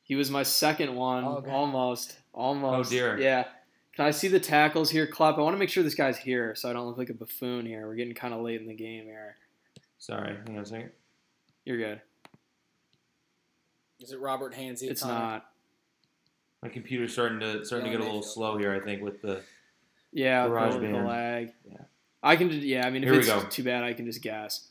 He 0.02 0.14
was 0.14 0.30
my 0.30 0.42
second 0.42 0.94
one. 0.94 1.24
Oh, 1.24 1.36
okay. 1.38 1.50
Almost. 1.50 2.16
Almost. 2.32 2.88
Oh, 2.88 2.90
dear. 2.90 3.18
Yeah. 3.18 3.44
Can 3.98 4.06
I 4.06 4.12
see 4.12 4.28
the 4.28 4.38
tackles 4.38 4.90
here, 4.90 5.08
Klepp? 5.08 5.38
I 5.38 5.40
want 5.40 5.54
to 5.54 5.58
make 5.58 5.70
sure 5.70 5.82
this 5.82 5.96
guy's 5.96 6.16
here 6.16 6.54
so 6.54 6.70
I 6.70 6.72
don't 6.72 6.86
look 6.86 6.98
like 6.98 7.10
a 7.10 7.14
buffoon 7.14 7.66
here. 7.66 7.84
We're 7.84 7.96
getting 7.96 8.14
kind 8.14 8.32
of 8.32 8.42
late 8.42 8.60
in 8.60 8.68
the 8.68 8.72
game 8.72 9.06
here. 9.06 9.34
Sorry, 9.98 10.36
hang 10.46 10.56
on 10.56 10.62
a 10.62 10.66
second. 10.66 10.90
You're 11.64 11.78
good. 11.78 12.00
Is 13.98 14.12
it 14.12 14.20
Robert 14.20 14.54
Hainsey? 14.54 14.84
It's 14.88 15.02
Connor? 15.02 15.14
not. 15.18 15.46
My 16.62 16.68
computer's 16.68 17.12
starting 17.12 17.40
to 17.40 17.64
starting 17.64 17.86
to 17.86 17.90
get 17.90 17.98
a 17.98 18.04
little 18.04 18.20
Mayfield. 18.20 18.32
slow 18.34 18.56
here. 18.56 18.72
I 18.72 18.78
think 18.78 19.02
with 19.02 19.20
the 19.20 19.42
Yeah, 20.12 20.44
the, 20.44 20.50
Garage 20.50 20.74
the 20.74 20.80
band. 20.80 21.04
lag. 21.04 21.52
Yeah. 21.68 21.78
I 22.22 22.36
can. 22.36 22.50
Yeah, 22.52 22.86
I 22.86 22.90
mean, 22.90 23.02
if 23.02 23.10
Here 23.10 23.18
it's 23.20 23.52
too 23.56 23.64
bad, 23.64 23.82
I 23.82 23.94
can 23.94 24.06
just 24.06 24.22
guess. 24.22 24.68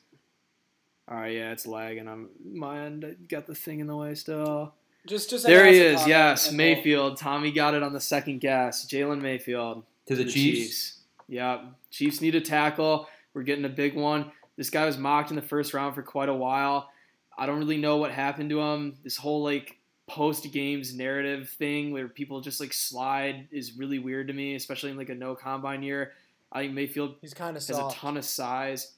All 1.10 1.18
right, 1.18 1.34
yeah, 1.34 1.52
it's 1.52 1.68
lagging. 1.68 2.08
I'm 2.08 2.30
my 2.50 2.86
end. 2.86 3.04
I 3.04 3.16
got 3.28 3.46
the 3.46 3.56
thing 3.56 3.82
in 3.82 3.88
the 3.88 3.98
way 3.98 4.16
still. 4.16 4.74
Just, 5.08 5.30
just 5.30 5.46
There 5.46 5.66
he 5.66 5.80
announce 5.80 5.80
it, 5.80 5.86
is. 5.94 6.00
Connor, 6.02 6.10
Yes, 6.10 6.48
and 6.50 6.58
we'll- 6.58 6.68
Mayfield. 6.76 7.18
Tommy 7.18 7.52
got 7.52 7.74
it 7.74 7.82
on 7.84 7.94
the 7.94 8.00
second 8.02 8.40
guess. 8.40 8.86
Jalen 8.86 9.22
Mayfield 9.22 9.84
to 10.08 10.16
the, 10.16 10.26
Chiefs. 10.26 11.00
Yeah, 11.28 11.66
Chiefs 11.92 12.22
need 12.22 12.36
a 12.36 12.42
tackle. 12.42 13.08
We're 13.34 13.44
getting 13.44 13.66
a 13.66 13.70
big 13.70 13.96
one. 13.96 14.32
This 14.58 14.70
guy 14.70 14.86
was 14.86 14.98
mocked 14.98 15.30
in 15.30 15.36
the 15.36 15.42
first 15.42 15.74
round 15.74 15.96
for 15.96 16.02
quite 16.02 16.30
a 16.30 16.34
while. 16.34 16.90
I 17.38 17.46
don't 17.46 17.60
really 17.60 17.78
know 17.78 17.98
what 17.98 18.12
happened 18.12 18.50
to 18.50 18.60
him. 18.60 18.98
This 19.04 19.18
whole 19.18 19.44
like 19.44 19.78
post 20.08 20.52
games 20.52 20.96
narrative 20.96 21.50
thing 21.50 21.92
where 21.92 22.08
people 22.08 22.40
just 22.42 22.60
like 22.60 22.74
slide 22.74 23.48
is 23.52 23.78
really 23.78 24.00
weird 24.00 24.28
to 24.28 24.34
me, 24.34 24.56
especially 24.56 24.90
in 24.92 24.98
like 24.98 25.10
a 25.10 25.16
no 25.16 25.36
combine 25.36 25.84
year. 25.84 26.14
I 26.52 26.62
think 26.62 26.74
Mayfield 26.74 27.16
He's 27.22 27.34
kind 27.34 27.50
of 27.52 27.56
has 27.56 27.68
soft. 27.68 27.96
a 27.98 28.00
ton 28.00 28.18
of 28.18 28.26
size. 28.26 28.94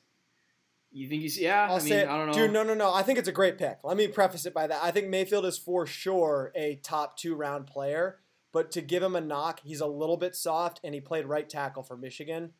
You 0.91 1.07
think 1.07 1.21
he's 1.21 1.37
yeah? 1.37 1.67
I'll 1.69 1.75
I 1.75 1.79
mean, 1.79 1.87
say, 1.87 1.99
it. 2.01 2.09
I 2.09 2.17
don't 2.17 2.27
know. 2.27 2.33
dude. 2.33 2.51
No, 2.51 2.63
no, 2.63 2.73
no. 2.73 2.93
I 2.93 3.03
think 3.03 3.19
it's 3.19 3.27
a 3.27 3.33
great 3.33 3.57
pick. 3.57 3.79
Let 3.83 3.95
me 3.97 4.07
preface 4.07 4.45
it 4.45 4.53
by 4.53 4.67
that. 4.67 4.79
I 4.83 4.91
think 4.91 5.07
Mayfield 5.07 5.45
is 5.45 5.57
for 5.57 5.85
sure 5.85 6.51
a 6.55 6.75
top 6.83 7.17
two 7.17 7.35
round 7.35 7.67
player, 7.67 8.19
but 8.51 8.71
to 8.71 8.81
give 8.81 9.03
him 9.03 9.15
a 9.15 9.21
knock, 9.21 9.59
he's 9.63 9.81
a 9.81 9.87
little 9.87 10.17
bit 10.17 10.35
soft, 10.35 10.79
and 10.83 10.93
he 10.95 11.01
played 11.01 11.25
right 11.25 11.47
tackle 11.47 11.83
for 11.83 11.95
Michigan. 11.95 12.53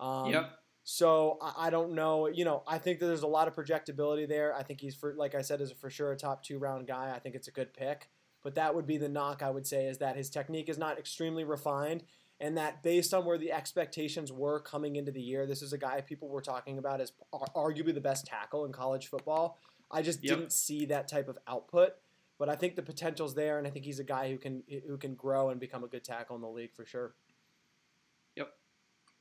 Um, 0.00 0.30
Yep. 0.32 0.50
So 0.88 1.38
I, 1.42 1.66
I 1.66 1.70
don't 1.70 1.94
know. 1.94 2.28
You 2.28 2.44
know, 2.44 2.62
I 2.66 2.78
think 2.78 3.00
that 3.00 3.06
there's 3.06 3.22
a 3.22 3.26
lot 3.26 3.48
of 3.48 3.54
projectability 3.54 4.28
there. 4.28 4.54
I 4.54 4.62
think 4.62 4.80
he's 4.80 4.94
for, 4.94 5.14
like 5.14 5.34
I 5.34 5.42
said, 5.42 5.60
is 5.60 5.72
for 5.72 5.90
sure 5.90 6.12
a 6.12 6.16
top 6.16 6.44
two 6.44 6.58
round 6.58 6.86
guy. 6.86 7.12
I 7.14 7.18
think 7.18 7.34
it's 7.34 7.48
a 7.48 7.52
good 7.52 7.74
pick. 7.74 8.08
But 8.44 8.54
that 8.54 8.74
would 8.76 8.86
be 8.86 8.96
the 8.96 9.08
knock 9.08 9.42
I 9.42 9.50
would 9.50 9.66
say 9.66 9.86
is 9.86 9.98
that 9.98 10.16
his 10.16 10.30
technique 10.30 10.68
is 10.68 10.78
not 10.78 10.98
extremely 11.00 11.42
refined, 11.42 12.04
and 12.40 12.56
that 12.56 12.82
based 12.82 13.14
on 13.14 13.24
where 13.24 13.38
the 13.38 13.52
expectations 13.52 14.30
were 14.32 14.60
coming 14.60 14.96
into 14.96 15.12
the 15.12 15.22
year, 15.22 15.46
this 15.46 15.62
is 15.62 15.72
a 15.72 15.78
guy 15.78 16.00
people 16.00 16.28
were 16.28 16.42
talking 16.42 16.78
about 16.78 17.00
as 17.00 17.12
arguably 17.54 17.94
the 17.94 18.00
best 18.00 18.26
tackle 18.26 18.64
in 18.64 18.72
college 18.72 19.06
football. 19.08 19.58
I 19.90 20.02
just 20.02 20.22
Yep. 20.22 20.36
didn't 20.36 20.52
see 20.52 20.84
that 20.86 21.08
type 21.08 21.28
of 21.28 21.38
output. 21.46 21.94
But 22.38 22.50
I 22.50 22.54
think 22.54 22.76
the 22.76 22.82
potential's 22.82 23.34
there, 23.34 23.56
and 23.56 23.66
I 23.66 23.70
think 23.70 23.86
he's 23.86 23.98
a 23.98 24.04
guy 24.04 24.30
who 24.30 24.36
can 24.36 24.62
who 24.86 24.98
can 24.98 25.14
grow 25.14 25.48
and 25.48 25.58
become 25.58 25.82
a 25.84 25.86
good 25.88 26.04
tackle 26.04 26.36
in 26.36 26.42
the 26.42 26.48
league 26.48 26.74
for 26.74 26.84
sure. 26.84 27.14
Yep. 28.34 28.52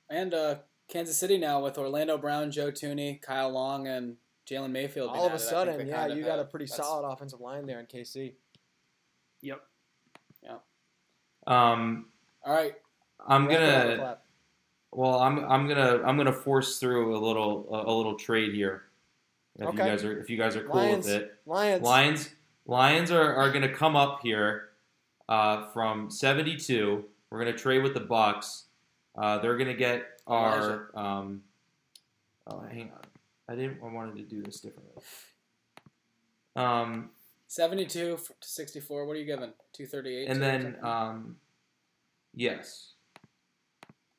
And 0.10 0.34
uh, 0.34 0.56
Kansas 0.90 1.18
City 1.18 1.38
now 1.38 1.64
with 1.64 1.78
Orlando 1.78 2.18
Brown, 2.18 2.52
Joe 2.52 2.72
Thuney, 2.72 3.22
Kyle 3.22 3.50
Long, 3.50 3.88
and 3.88 4.18
Jalen 4.46 4.72
Mayfield. 4.72 5.12
All 5.12 5.28
of 5.28 5.32
a 5.32 5.36
added. 5.36 5.36
I 5.36 5.38
think 5.38 5.50
sudden, 5.50 5.78
they 5.78 5.86
yeah, 5.86 5.96
kind 5.96 6.12
of 6.12 6.18
you 6.18 6.26
got 6.26 6.40
a 6.40 6.44
pretty 6.44 6.68
solid 6.68 7.08
offensive 7.10 7.40
line 7.40 7.66
there 7.66 7.80
in 7.80 7.86
KC. 7.86 8.34
Yep. 9.42 9.62
Yeah. 10.44 10.58
Um, 11.48 12.10
All 12.44 12.54
right, 12.54 12.74
I'm 13.28 13.48
Wrap 13.48 13.60
it 13.60 13.64
up, 13.64 13.84
gonna. 13.84 13.98
Clap. 13.98 14.22
Well, 14.92 15.20
I'm 15.20 15.40
I'm 15.40 15.68
gonna 15.68 16.02
I'm 16.06 16.18
gonna 16.18 16.32
force 16.34 16.80
through 16.80 17.16
a 17.16 17.20
little 17.20 17.68
a, 17.72 17.92
a 17.92 17.94
little 17.94 18.16
trade 18.16 18.54
here. 18.54 18.84
If 19.58 19.68
Okay. 19.68 19.84
you 19.84 19.90
guys 19.92 20.04
are 20.04 20.20
if 20.20 20.30
you 20.30 20.38
guys 20.38 20.56
are 20.56 20.64
cool 20.64 20.76
Lions. 20.76 21.06
with 21.06 21.16
it. 21.16 21.36
Lions. 21.46 21.84
Lions 21.84 22.30
Lions 22.68 23.12
are, 23.12 23.36
are 23.36 23.52
gonna 23.52 23.74
come 23.74 23.96
up 23.96 24.22
here 24.24 24.70
uh, 25.30 25.68
from 25.68 26.10
72. 26.10 27.04
We're 27.30 27.40
gonna 27.40 27.58
trade 27.58 27.84
with 27.84 27.94
the 27.94 28.00
Bucks. 28.00 28.66
Uh, 29.16 29.38
they're 29.40 29.58
gonna 29.58 29.74
get 29.74 30.04
our 30.28 30.90
um, 30.96 31.42
oh 32.48 32.62
hang 32.62 32.92
on. 32.92 33.02
I 33.48 33.56
didn't 33.56 33.78
I 33.84 33.92
wanted 33.92 34.16
to 34.18 34.24
do 34.24 34.42
this 34.42 34.60
differently. 34.62 35.04
Um, 36.56 37.10
seventy-two 37.48 38.18
to 38.18 38.48
sixty-four. 38.48 39.06
What 39.06 39.16
are 39.16 39.20
you 39.20 39.26
giving? 39.26 39.52
Two 39.74 39.86
thirty-eight. 39.86 40.28
and 40.30 40.42
then 40.42 40.78
um, 40.82 41.36
yes, 42.34 42.94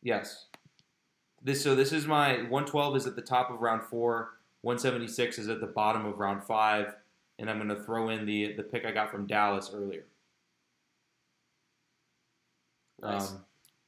yes. 0.07 0.47
This 1.43 1.63
so 1.63 1.75
this 1.75 1.93
is 1.93 2.07
my 2.07 2.37
112 2.39 2.97
is 2.97 3.07
at 3.07 3.15
the 3.17 3.23
top 3.23 3.51
of 3.51 3.61
round 3.61 3.83
four. 3.83 4.31
176 4.63 5.39
is 5.39 5.49
at 5.49 5.61
the 5.61 5.67
bottom 5.67 6.05
of 6.07 6.19
round 6.19 6.43
five, 6.43 6.95
and 7.39 7.49
I'm 7.51 7.57
going 7.59 7.69
to 7.69 7.83
throw 7.85 8.09
in 8.09 8.25
the 8.27 8.55
the 8.55 8.63
pick 8.63 8.85
I 8.87 8.93
got 8.93 9.11
from 9.11 9.27
Dallas 9.27 9.71
earlier. 9.75 10.05
Nice. 13.03 13.31
Um, 13.33 13.45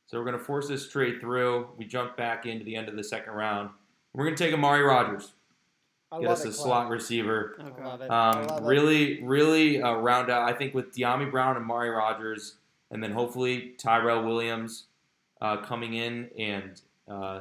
so 0.06 0.18
we're 0.18 0.24
going 0.24 0.38
to 0.38 0.44
force 0.44 0.68
this 0.68 0.88
trade 0.88 1.20
through. 1.20 1.68
We 1.76 1.84
jump 1.84 2.16
back 2.16 2.46
into 2.46 2.64
the 2.64 2.76
end 2.76 2.88
of 2.88 2.96
the 2.96 3.04
second 3.04 3.32
round. 3.34 3.70
We're 4.14 4.24
going 4.24 4.36
to 4.36 4.42
take 4.44 4.54
Amari 4.54 4.82
Rodgers, 4.82 5.32
I 6.10 6.20
get 6.20 6.28
love 6.28 6.38
us 6.38 6.44
it, 6.44 6.48
a 6.48 6.52
Clap. 6.52 6.64
slot 6.64 6.90
receiver. 6.90 7.56
Okay. 7.60 7.82
I 7.82 7.86
love 7.86 8.00
it. 8.02 8.10
I 8.10 8.30
Um, 8.30 8.46
love 8.46 8.62
it. 8.62 8.66
really, 8.66 9.22
really 9.22 9.82
uh, 9.82 9.94
round 9.94 10.30
out. 10.30 10.48
I 10.48 10.52
think 10.56 10.74
with 10.74 10.94
Dyami 10.94 11.30
Brown 11.30 11.56
and 11.56 11.64
Amari 11.64 11.90
Rodgers, 11.90 12.56
and 12.90 13.02
then 13.02 13.12
hopefully 13.12 13.74
Tyrell 13.78 14.24
Williams 14.24 14.84
uh, 15.40 15.58
coming 15.58 15.94
in 15.94 16.30
and 16.38 16.80
uh, 17.08 17.40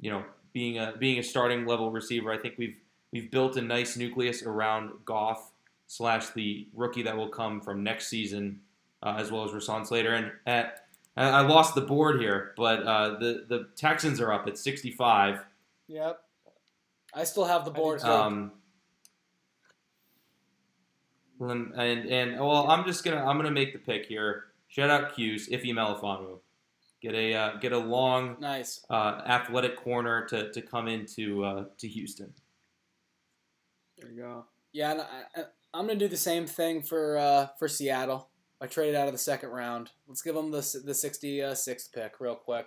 you 0.00 0.10
know 0.10 0.24
being 0.52 0.78
a 0.78 0.94
being 0.98 1.18
a 1.18 1.22
starting 1.22 1.66
level 1.66 1.90
receiver. 1.90 2.32
I 2.32 2.38
think 2.38 2.54
we've 2.58 2.76
we've 3.12 3.30
built 3.30 3.56
a 3.56 3.62
nice 3.62 3.96
nucleus 3.96 4.42
around 4.42 4.90
Goff 5.04 5.50
slash 5.86 6.28
the 6.30 6.68
rookie 6.74 7.02
that 7.02 7.16
will 7.16 7.28
come 7.28 7.60
from 7.60 7.82
next 7.82 8.08
season, 8.08 8.60
uh, 9.02 9.16
as 9.18 9.30
well 9.30 9.44
as 9.44 9.50
Rashawn 9.50 9.86
Slater. 9.86 10.14
And 10.14 10.32
at 10.46 10.86
I 11.16 11.28
I 11.28 11.40
lost 11.42 11.74
the 11.74 11.80
board 11.80 12.20
here, 12.20 12.52
but 12.56 12.82
uh, 12.82 13.18
the 13.18 13.44
the 13.48 13.68
Texans 13.76 14.20
are 14.20 14.32
up 14.32 14.46
at 14.46 14.58
65. 14.58 15.44
Yep. 15.88 16.20
I 17.14 17.24
still 17.24 17.46
have 17.46 17.64
the 17.64 17.70
board. 17.70 18.02
Um, 18.02 18.52
and 21.40 21.72
and 21.74 22.06
and 22.08 22.40
well, 22.40 22.68
I'm 22.68 22.84
just 22.84 23.04
gonna 23.04 23.24
I'm 23.24 23.36
gonna 23.36 23.50
make 23.50 23.72
the 23.72 23.78
pick 23.78 24.06
here. 24.06 24.44
Shout 24.68 24.90
out 24.90 25.14
Q's 25.14 25.48
Iffy 25.48 25.72
Melifonwu. 25.72 26.40
Get 27.00 27.14
a 27.14 27.34
uh, 27.34 27.56
get 27.58 27.72
a 27.72 27.78
long 27.78 28.36
nice. 28.40 28.84
uh, 28.90 29.22
athletic 29.26 29.76
corner 29.76 30.26
to, 30.26 30.50
to 30.52 30.60
come 30.62 30.88
into 30.88 31.44
uh, 31.44 31.64
to 31.78 31.86
Houston. 31.88 32.32
There 33.98 34.10
you 34.10 34.16
go. 34.22 34.44
Yeah, 34.72 34.92
and 34.92 35.00
I, 35.02 35.06
I- 35.40 35.44
I'm 35.74 35.86
gonna 35.86 35.98
do 35.98 36.08
the 36.08 36.16
same 36.16 36.46
thing 36.46 36.82
for 36.82 37.18
uh, 37.18 37.48
for 37.58 37.68
Seattle. 37.68 38.30
I 38.60 38.66
traded 38.66 38.96
out 38.96 39.06
of 39.06 39.12
the 39.12 39.18
second 39.18 39.50
round. 39.50 39.90
Let's 40.08 40.22
give 40.22 40.34
them 40.34 40.50
the 40.50 40.58
the 40.84 40.92
66th 40.92 41.92
pick 41.92 42.18
real 42.20 42.34
quick, 42.34 42.66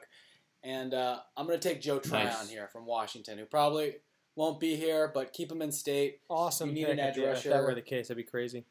and 0.63 0.93
uh, 0.93 1.17
I'm 1.35 1.45
gonna 1.47 1.57
take 1.59 1.81
Joe 1.81 1.99
Tryon 1.99 2.27
Nice. 2.27 2.49
here 2.49 2.69
from 2.71 2.85
Washington, 2.85 3.37
who 3.37 3.45
probably 3.45 3.95
won't 4.37 4.61
be 4.61 4.75
here, 4.77 5.11
but 5.13 5.33
keep 5.33 5.51
him 5.51 5.61
in 5.61 5.71
state. 5.73 6.21
Awesome. 6.29 6.69
You 6.69 6.75
need 6.75 6.85
pick. 6.85 6.93
an 6.93 6.99
edge 6.99 7.17
Yeah, 7.17 7.31
If 7.31 7.43
that 7.43 7.63
were 7.63 7.75
the 7.75 7.81
case, 7.81 8.07
that'd 8.07 8.23
be 8.23 8.29
crazy. 8.29 8.63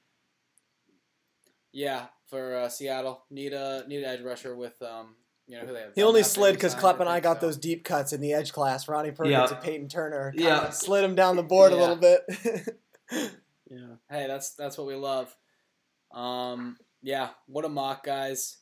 Yeah, 1.72 2.06
for 2.28 2.56
uh, 2.56 2.68
Seattle, 2.68 3.24
need 3.30 3.52
a 3.52 3.84
need 3.88 4.02
an 4.02 4.04
edge 4.04 4.22
rusher 4.22 4.56
with 4.56 4.80
um, 4.80 5.16
you 5.50 5.58
know 5.58 5.66
who 5.66 5.72
they 5.74 5.80
have. 5.80 5.94
He 5.94 6.02
only 6.02 6.22
slid 6.22 6.54
because 6.54 6.72
signed, 6.72 6.84
Klepp 6.84 7.00
and 7.00 7.08
I 7.08 7.20
got 7.20 7.40
so. 7.40 7.46
those 7.46 7.56
deep 7.56 7.84
cuts 7.84 8.12
in 8.12 8.20
the 8.20 8.32
edge 8.32 8.52
class. 8.52 8.88
Ronnie 8.88 9.10
Perkins 9.10 9.32
Yeah. 9.32 9.48
and 9.54 9.60
Payton 9.62 9.88
Turner. 9.88 10.30
Kinda 10.32 10.44
Yeah. 10.48 10.70
Slid 10.70 11.04
him 11.04 11.14
down 11.14 11.36
the 11.36 11.42
board 11.42 11.72
a 11.72 11.76
little 11.76 11.96
bit. 11.96 12.22
Yeah. 13.70 13.94
Hey, 14.10 14.26
that's 14.26 14.54
that's 14.54 14.76
what 14.76 14.86
we 14.86 14.94
love. 14.96 15.34
Um, 16.12 16.76
yeah, 17.02 17.28
what 17.46 17.64
a 17.64 17.68
mock, 17.68 18.04
guys. 18.04 18.56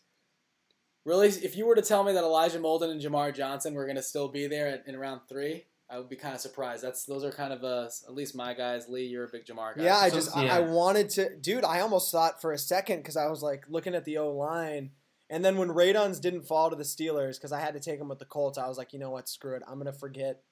Really, 1.05 1.29
if 1.29 1.57
you 1.57 1.67
were 1.67 1.75
to 1.75 1.83
tell 1.83 2.05
me 2.05 2.13
that 2.13 2.23
Elijah 2.25 2.59
Molden 2.59 2.91
and 2.91 3.01
Jamar 3.01 3.35
Johnson 3.35 3.73
were 3.73 3.85
going 3.87 3.97
to 3.97 4.03
still 4.03 4.29
be 4.29 4.47
there 4.47 4.67
in, 4.87 4.95
in 4.95 5.01
round 5.01 5.23
three, 5.27 5.65
I 5.89 5.97
would 5.97 6.11
be 6.11 6.17
kind 6.17 6.35
of 6.35 6.41
surprised. 6.43 6.85
That's 6.85 7.05
those 7.07 7.25
are 7.25 7.31
kind 7.33 7.55
of 7.55 7.65
uh, 7.65 7.89
at 8.07 8.15
least 8.15 8.35
my 8.37 8.53
guys. 8.53 8.87
Lee, 8.89 9.07
you're 9.07 9.25
a 9.25 9.29
big 9.33 9.47
Jamar 9.47 9.75
guy. 9.77 9.85
yeah, 9.85 9.97
I 9.97 10.11
So- 10.11 10.17
just 10.17 10.37
I. 10.37 10.47
I 10.49 10.61
wanted 10.61 11.09
to, 11.11 11.35
dude. 11.37 11.65
I 11.65 11.81
almost 11.81 12.13
thought 12.13 12.43
for 12.43 12.53
a 12.53 12.59
second 12.59 12.99
because 12.99 13.17
I 13.17 13.29
was 13.29 13.43
like 13.43 13.65
looking 13.71 13.95
at 13.95 14.05
the 14.05 14.19
O 14.19 14.31
line, 14.33 14.91
and 15.31 15.45
then 15.45 15.57
when 15.57 15.69
Radunz 15.69 16.21
didn't 16.21 16.43
fall 16.43 16.71
to 16.71 16.77
the 16.77 16.85
Steelers 16.85 17.37
because 17.37 17.53
I 17.53 17.61
had 17.61 17.75
to 17.75 17.81
take 17.81 18.01
him 18.01 18.09
with 18.09 18.19
the 18.19 18.25
Colts, 18.25 18.59
I 18.59 18.69
was 18.69 18.79
like, 18.79 18.93
you 18.93 18.99
know 18.99 19.11
what, 19.11 19.29
screw 19.29 19.55
it. 19.57 19.63
I'm 19.69 19.79
gonna 19.79 19.93
forget 19.93 20.43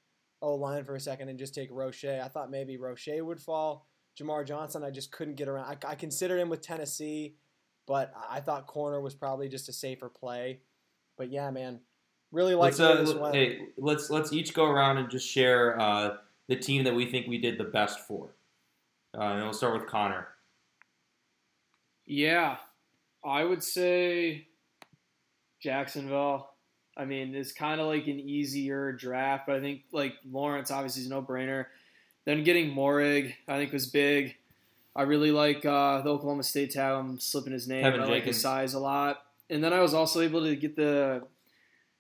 O 0.43 0.55
line 0.55 0.85
for 0.85 0.95
a 0.95 1.01
second 1.01 1.29
and 1.29 1.39
just 1.39 1.55
take 1.55 1.69
Roche. 1.71 2.05
I 2.05 2.29
thought 2.29 2.51
maybe 2.51 2.77
Roche 2.77 3.09
would 3.21 3.41
fall. 3.41 3.87
Jamar 4.21 4.47
Johnson, 4.47 4.83
I 4.83 4.91
just 4.91 5.13
couldn't 5.13 5.35
get 5.35 5.49
around. 5.49 5.67
I, 5.67 5.91
I 5.91 5.95
considered 5.95 6.39
him 6.39 6.49
with 6.49 6.63
Tennessee, 6.63 7.37
but 7.87 8.13
I 8.31 8.41
thought 8.41 8.67
corner 8.67 9.01
was 9.01 9.15
probably 9.15 9.49
just 9.49 9.69
a 9.69 9.73
safer 9.73 10.09
play. 10.09 10.61
But 11.19 11.31
yeah, 11.31 11.51
man, 11.51 11.81
really 12.33 12.55
like 12.55 12.79
Let's 12.79 12.79
where 12.79 12.93
uh, 12.93 12.95
this 12.97 13.11
l- 13.11 13.33
hey, 13.33 13.61
let's 13.79 14.11
let's 14.11 14.33
each 14.33 14.55
go 14.55 14.67
around 14.67 14.99
and 14.99 15.11
just 15.11 15.29
share 15.29 15.79
uh, 15.81 16.17
the 16.49 16.57
team 16.57 16.85
that 16.85 16.95
we 16.95 17.11
think 17.11 17.27
we 17.27 17.39
did 17.39 17.59
the 17.59 17.65
best 17.65 18.01
for. 18.01 18.35
Uh, 19.17 19.23
and 19.23 19.43
we'll 19.43 19.53
start 19.53 19.75
with 19.75 19.87
Connor. 19.87 20.29
Yeah, 22.05 22.57
I 23.25 23.45
would 23.45 23.63
say 23.63 24.49
Jacksonville. 25.67 26.49
I 26.97 27.05
mean, 27.05 27.35
it's 27.35 27.53
kind 27.53 27.81
of 27.81 27.89
like 27.89 28.07
an 28.07 28.21
easier 28.21 28.93
draft, 28.93 29.49
but 29.49 29.57
I 29.57 29.61
think 29.61 29.83
like 29.93 30.15
Lawrence 30.31 30.71
obviously 30.71 31.03
is 31.03 31.11
no 31.11 31.21
brainer. 31.21 31.67
Then 32.25 32.45
getting 32.45 32.71
Moehrig, 32.71 33.35
I 33.49 33.57
think 33.59 33.73
was 33.73 33.89
big. 33.89 34.37
I 34.95 35.03
really 35.03 35.33
like 35.33 35.67
uh, 35.67 36.03
the 36.03 36.11
Oklahoma 36.11 36.45
State 36.45 36.71
tackle. 36.71 37.01
I'm 37.01 37.19
slipping 37.19 37.53
his 37.53 37.67
name. 37.67 37.83
Kevin 37.83 38.01
I 38.01 38.05
like 38.05 38.25
his 38.25 38.41
size 38.41 38.75
a 38.75 38.79
lot. 38.79 39.23
And 39.51 39.63
then 39.63 39.73
I 39.73 39.81
was 39.81 39.93
also 39.93 40.21
able 40.21 40.45
to 40.45 40.55
get 40.55 40.77
the. 40.77 41.23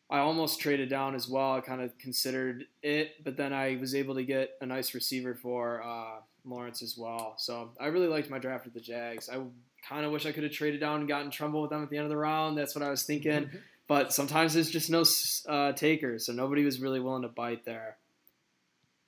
I 0.08 0.20
almost 0.20 0.60
traded 0.60 0.88
down 0.88 1.16
as 1.16 1.28
well. 1.28 1.54
I 1.54 1.60
kind 1.60 1.82
of 1.82 1.98
considered 1.98 2.66
it, 2.80 3.24
but 3.24 3.36
then 3.36 3.52
I 3.52 3.76
was 3.80 3.96
able 3.96 4.14
to 4.14 4.22
get 4.22 4.50
a 4.60 4.66
nice 4.66 4.94
receiver 4.94 5.34
for 5.34 5.82
uh, 5.82 6.20
Lawrence 6.44 6.80
as 6.80 6.96
well. 6.96 7.34
So 7.36 7.70
I 7.80 7.86
really 7.86 8.06
liked 8.06 8.30
my 8.30 8.38
draft 8.38 8.64
with 8.64 8.74
the 8.74 8.80
Jags. 8.80 9.28
I 9.28 9.40
kind 9.88 10.04
of 10.04 10.12
wish 10.12 10.26
I 10.26 10.32
could 10.32 10.42
have 10.42 10.52
traded 10.52 10.80
down 10.80 11.00
and 11.00 11.08
gotten 11.08 11.26
in 11.26 11.30
trouble 11.30 11.62
with 11.62 11.70
them 11.70 11.82
at 11.82 11.90
the 11.90 11.96
end 11.96 12.04
of 12.04 12.10
the 12.10 12.16
round. 12.16 12.56
That's 12.56 12.74
what 12.74 12.84
I 12.84 12.90
was 12.90 13.04
thinking. 13.04 13.50
But 13.88 14.12
sometimes 14.12 14.54
there's 14.54 14.70
just 14.70 14.90
no 14.90 15.04
uh, 15.48 15.72
takers, 15.72 16.26
so 16.26 16.32
nobody 16.32 16.64
was 16.64 16.80
really 16.80 17.00
willing 17.00 17.22
to 17.22 17.28
bite 17.28 17.64
there. 17.64 17.96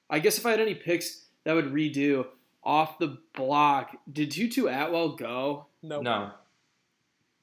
I 0.08 0.20
guess 0.20 0.38
if 0.38 0.46
I 0.46 0.52
had 0.52 0.60
any 0.60 0.74
picks 0.74 1.24
that 1.44 1.54
would 1.54 1.72
redo 1.72 2.26
off 2.62 2.98
the 2.98 3.18
block, 3.34 3.96
did 4.10 4.30
Tutu 4.30 4.66
Atwell 4.66 5.16
go? 5.16 5.66
Nope. 5.82 6.02
No, 6.02 6.30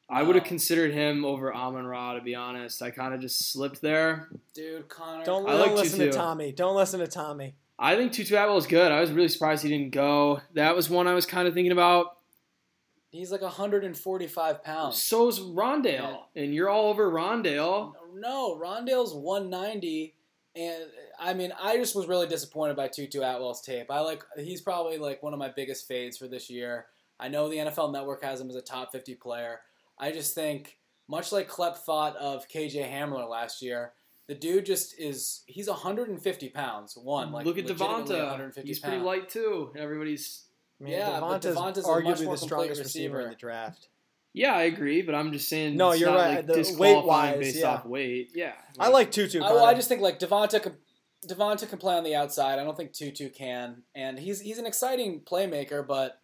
I 0.10 0.24
would 0.24 0.36
have 0.36 0.46
considered 0.46 0.94
him 0.94 1.26
over 1.26 1.54
Amon 1.54 1.86
Ra 1.86 2.14
to 2.14 2.22
be 2.22 2.36
honest. 2.36 2.82
I 2.82 2.92
kind 2.92 3.14
of 3.14 3.22
just 3.22 3.52
slipped 3.52 3.82
there. 3.82 4.30
Dude, 4.54 4.88
Connor. 4.88 5.26
Don't, 5.26 5.48
I 5.48 5.52
don't 5.52 5.62
like 5.62 5.72
listen 5.72 6.00
Tutu. 6.00 6.12
to 6.12 6.18
Tommy. 6.18 6.52
Don't 6.52 6.76
listen 6.76 7.00
to 7.00 7.08
Tommy. 7.08 7.56
I 7.78 7.96
think 7.96 8.14
Tutu 8.14 8.36
Atwell 8.36 8.58
is 8.58 8.68
good. 8.68 8.92
I 8.92 9.02
was 9.02 9.12
really 9.12 9.28
surprised 9.28 9.64
he 9.64 9.70
didn't 9.70 9.92
go. 9.92 10.42
That 10.54 10.76
was 10.76 10.90
one 10.90 11.08
I 11.08 11.14
was 11.14 11.26
kind 11.26 11.48
of 11.48 11.54
thinking 11.54 11.74
about. 11.74 12.15
He's 13.16 13.32
like 13.32 13.42
145 13.42 14.64
pounds. 14.64 15.02
So's 15.02 15.40
Rondale, 15.40 16.24
and 16.36 16.54
you're 16.54 16.70
all 16.70 16.90
over 16.90 17.10
Rondale. 17.10 17.94
No, 18.16 18.56
Rondale's 18.58 19.14
190, 19.14 20.14
and 20.56 20.84
I 21.20 21.34
mean, 21.34 21.54
I 21.62 21.78
just 21.78 21.96
was 21.96 22.08
really 22.08 22.28
disappointed 22.28 22.76
by 22.76 22.88
Tutu 22.88 23.20
Atwell's 23.22 23.62
tape. 23.62 23.90
I 23.90 24.00
like 24.02 24.24
he's 24.38 24.62
probably 24.62 24.98
like 24.98 25.24
one 25.24 25.34
of 25.34 25.40
my 25.40 25.50
biggest 25.50 25.88
fades 25.88 26.18
for 26.18 26.28
this 26.28 26.50
year. 26.50 26.88
I 27.20 27.30
know 27.30 27.50
the 27.50 27.58
NFL 27.58 27.94
Network 27.94 28.24
has 28.24 28.42
him 28.42 28.50
as 28.50 28.56
a 28.56 28.62
top 28.62 28.92
50 28.92 29.16
player. 29.16 29.62
I 29.98 30.12
just 30.12 30.36
think, 30.36 30.78
much 31.08 31.32
like 31.32 31.50
Klepp 31.50 31.78
thought 31.78 32.16
of 32.18 32.48
KJ 32.50 32.92
Hamler 32.92 33.30
last 33.30 33.62
year, 33.62 33.94
the 34.28 34.36
dude 34.36 34.66
just 34.66 35.00
is 35.00 35.44
he's 35.46 35.70
150 35.70 36.50
pounds. 36.50 36.98
One, 36.98 37.32
like 37.32 37.46
Look 37.46 37.58
at 37.58 37.66
Devonta. 37.66 38.20
150 38.20 38.68
He's 38.68 38.80
pounds. 38.80 38.92
pretty 38.92 39.06
light 39.06 39.30
too. 39.30 39.72
Everybody's 39.78 40.46
I 40.80 40.84
mean, 40.84 40.94
Yeah, 40.94 41.20
but 41.20 41.42
Devonta's 41.42 41.56
Devonta's 41.56 41.86
a 41.86 41.88
much 41.88 42.04
arguably 42.04 42.26
more 42.26 42.36
the 42.36 42.42
strongest 42.42 42.82
receiver 42.82 43.22
in 43.22 43.30
the 43.30 43.36
draft. 43.36 43.88
yeah, 44.34 44.54
I 44.54 44.64
agree, 44.64 45.02
but 45.02 45.16
I'm 45.16 45.32
just 45.32 45.48
saying. 45.48 45.78
No, 45.78 45.92
it's 45.92 46.02
you're 46.02 46.10
not, 46.10 46.18
right. 46.18 46.36
Like, 46.38 46.48
The 46.48 46.54
disqualifying 46.56 47.06
weight-wise, 47.06 47.40
based 47.40 47.60
yeah. 47.60 47.68
off 47.68 47.86
weight. 47.86 48.32
Yeah, 48.36 48.54
I 48.80 48.90
like 48.90 49.12
Tutu. 49.12 49.42
I, 49.42 49.52
well, 49.54 49.66
I 49.66 49.74
just 49.74 49.88
think 49.88 50.02
like 50.02 50.20
Devonta 50.20 50.62
can, 50.62 50.74
Devonta 51.28 51.70
can 51.70 51.78
play 51.78 51.96
on 51.96 52.04
the 52.04 52.16
outside. 52.16 52.60
I 52.60 52.64
don't 52.64 52.76
think 52.76 52.94
Tutu 52.94 53.30
can, 53.30 53.84
and 53.94 54.20
he's 54.20 54.42
he's 54.42 54.58
an 54.58 54.66
exciting 54.66 55.22
playmaker, 55.22 55.86
but 55.86 56.20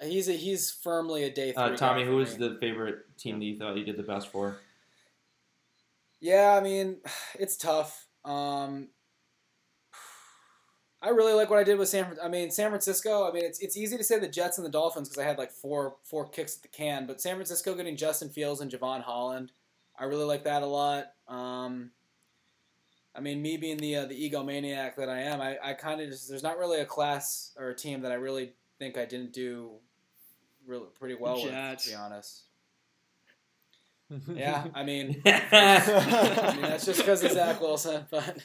he's 0.00 0.28
a, 0.28 0.32
he's 0.32 0.70
firmly 0.70 1.24
a 1.24 1.30
day 1.30 1.52
three. 1.52 1.62
Uh, 1.62 1.76
Tommy, 1.76 2.02
guy 2.02 2.06
who 2.06 2.12
for 2.12 2.16
was 2.18 2.38
me. 2.38 2.48
the 2.48 2.58
favorite 2.60 2.98
team 3.18 3.38
that 3.38 3.44
you 3.44 3.56
thought 3.58 3.76
you 3.76 3.84
did 3.84 3.96
the 3.96 4.02
best 4.02 4.28
for? 4.28 4.58
Yeah, 6.20 6.56
I 6.56 6.60
mean, 6.62 6.98
it's 7.38 7.56
tough. 7.56 8.06
Um, 8.24 8.88
I 11.02 11.08
really 11.08 11.32
like 11.32 11.50
what 11.50 11.58
I 11.58 11.64
did 11.64 11.78
with 11.78 11.88
San. 11.88 12.16
I 12.22 12.28
mean, 12.28 12.50
San 12.50 12.70
Francisco. 12.70 13.28
I 13.28 13.32
mean, 13.32 13.44
it's 13.44 13.58
it's 13.58 13.76
easy 13.76 13.96
to 13.96 14.04
say 14.04 14.18
the 14.20 14.28
Jets 14.28 14.58
and 14.58 14.64
the 14.64 14.70
Dolphins 14.70 15.08
because 15.08 15.22
I 15.22 15.26
had 15.26 15.36
like 15.36 15.50
four 15.50 15.96
four 16.04 16.28
kicks 16.28 16.56
at 16.56 16.62
the 16.62 16.68
can. 16.68 17.06
But 17.06 17.20
San 17.20 17.34
Francisco 17.34 17.74
getting 17.74 17.96
Justin 17.96 18.28
Fields 18.28 18.60
and 18.60 18.70
Jevon 18.70 19.02
Holland, 19.02 19.50
I 19.98 20.04
really 20.04 20.24
like 20.24 20.44
that 20.44 20.62
a 20.62 20.66
lot. 20.66 21.12
Um, 21.26 21.90
I 23.14 23.20
mean, 23.20 23.42
me 23.42 23.56
being 23.56 23.78
the 23.78 23.96
uh, 23.96 24.06
the 24.06 24.30
egomaniac 24.30 24.94
that 24.96 25.08
I 25.08 25.22
am, 25.22 25.40
I, 25.40 25.58
I 25.62 25.72
kind 25.74 26.00
of 26.00 26.08
just 26.08 26.28
there's 26.28 26.42
not 26.42 26.58
really 26.58 26.80
a 26.80 26.86
class 26.86 27.52
or 27.58 27.70
a 27.70 27.74
team 27.74 28.02
that 28.02 28.12
I 28.12 28.16
really 28.16 28.52
think 28.78 28.96
I 28.96 29.04
didn't 29.04 29.32
do 29.32 29.72
really 30.66 30.86
pretty 30.98 31.16
well 31.16 31.42
with, 31.42 31.52
Jets. 31.52 31.84
to 31.84 31.90
be 31.90 31.96
honest. 31.96 32.42
Yeah, 34.34 34.66
I 34.74 34.82
mean, 34.82 35.22
I 35.26 36.52
mean, 36.52 36.60
that's 36.60 36.84
just 36.84 36.98
because 37.00 37.24
of 37.24 37.32
Zach 37.32 37.62
Wilson. 37.62 38.04
But 38.10 38.44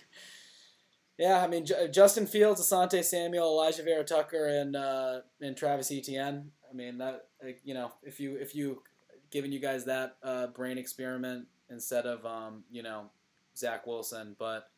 yeah, 1.17 1.43
I 1.43 1.47
mean, 1.47 1.65
J- 1.65 1.89
Justin 1.89 2.27
Fields, 2.27 2.61
Asante 2.61 3.03
Samuel, 3.03 3.57
Alijah 3.57 3.83
Vera 3.83 4.03
Tucker, 4.03 4.47
and 4.47 4.75
uh, 4.75 5.21
and 5.41 5.57
Travis 5.57 5.91
Etienne. 5.91 6.51
I 6.69 6.73
mean, 6.75 6.99
that 6.99 7.27
you 7.63 7.73
know, 7.73 7.91
if 8.03 8.19
you 8.19 8.35
if 8.35 8.55
you 8.55 8.83
giving 9.31 9.51
you 9.51 9.59
guys 9.59 9.85
that 9.85 10.17
uh, 10.23 10.47
brain 10.47 10.77
experiment 10.77 11.47
instead 11.69 12.05
of 12.05 12.25
um, 12.25 12.63
you 12.69 12.83
know 12.83 13.09
Zach 13.55 13.87
Wilson, 13.87 14.35
but 14.37 14.69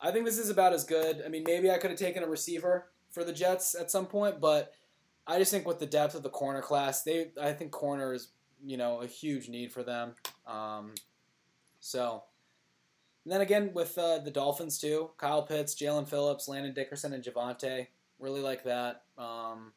I 0.00 0.12
think 0.12 0.24
this 0.24 0.38
is 0.38 0.50
about 0.50 0.72
as 0.72 0.84
good. 0.84 1.22
I 1.24 1.28
mean, 1.28 1.42
maybe 1.44 1.70
I 1.70 1.78
could 1.78 1.90
have 1.90 1.98
taken 1.98 2.22
a 2.22 2.28
receiver 2.28 2.86
for 3.10 3.24
the 3.24 3.32
Jets 3.32 3.74
at 3.74 3.90
some 3.90 4.06
point, 4.06 4.40
but 4.40 4.72
I 5.26 5.38
just 5.38 5.50
think 5.50 5.66
with 5.66 5.78
the 5.78 5.86
depth 5.86 6.14
of 6.14 6.22
the 6.22 6.30
corner 6.30 6.62
class, 6.62 7.02
they 7.02 7.32
I 7.40 7.52
think 7.52 7.72
corner 7.72 8.14
is 8.14 8.28
you 8.64 8.76
know 8.76 9.00
a 9.00 9.06
huge 9.06 9.48
need 9.48 9.72
for 9.72 9.82
them. 9.82 10.14
Um, 10.46 10.94
so, 11.80 12.24
and 13.24 13.32
then 13.32 13.40
again 13.40 13.70
with 13.74 13.96
uh, 13.98 14.18
the 14.18 14.30
Dolphins 14.30 14.78
too, 14.78 15.10
Kyle 15.18 15.42
Pitts, 15.42 15.74
Jaelan 15.74 16.08
Phillips, 16.08 16.48
Landon 16.48 16.74
Dickerson, 16.74 17.12
and 17.12 17.22
Javante. 17.22 17.86
Really 18.18 18.40
like 18.40 18.64
that. 18.64 19.02
Um, 19.16 19.72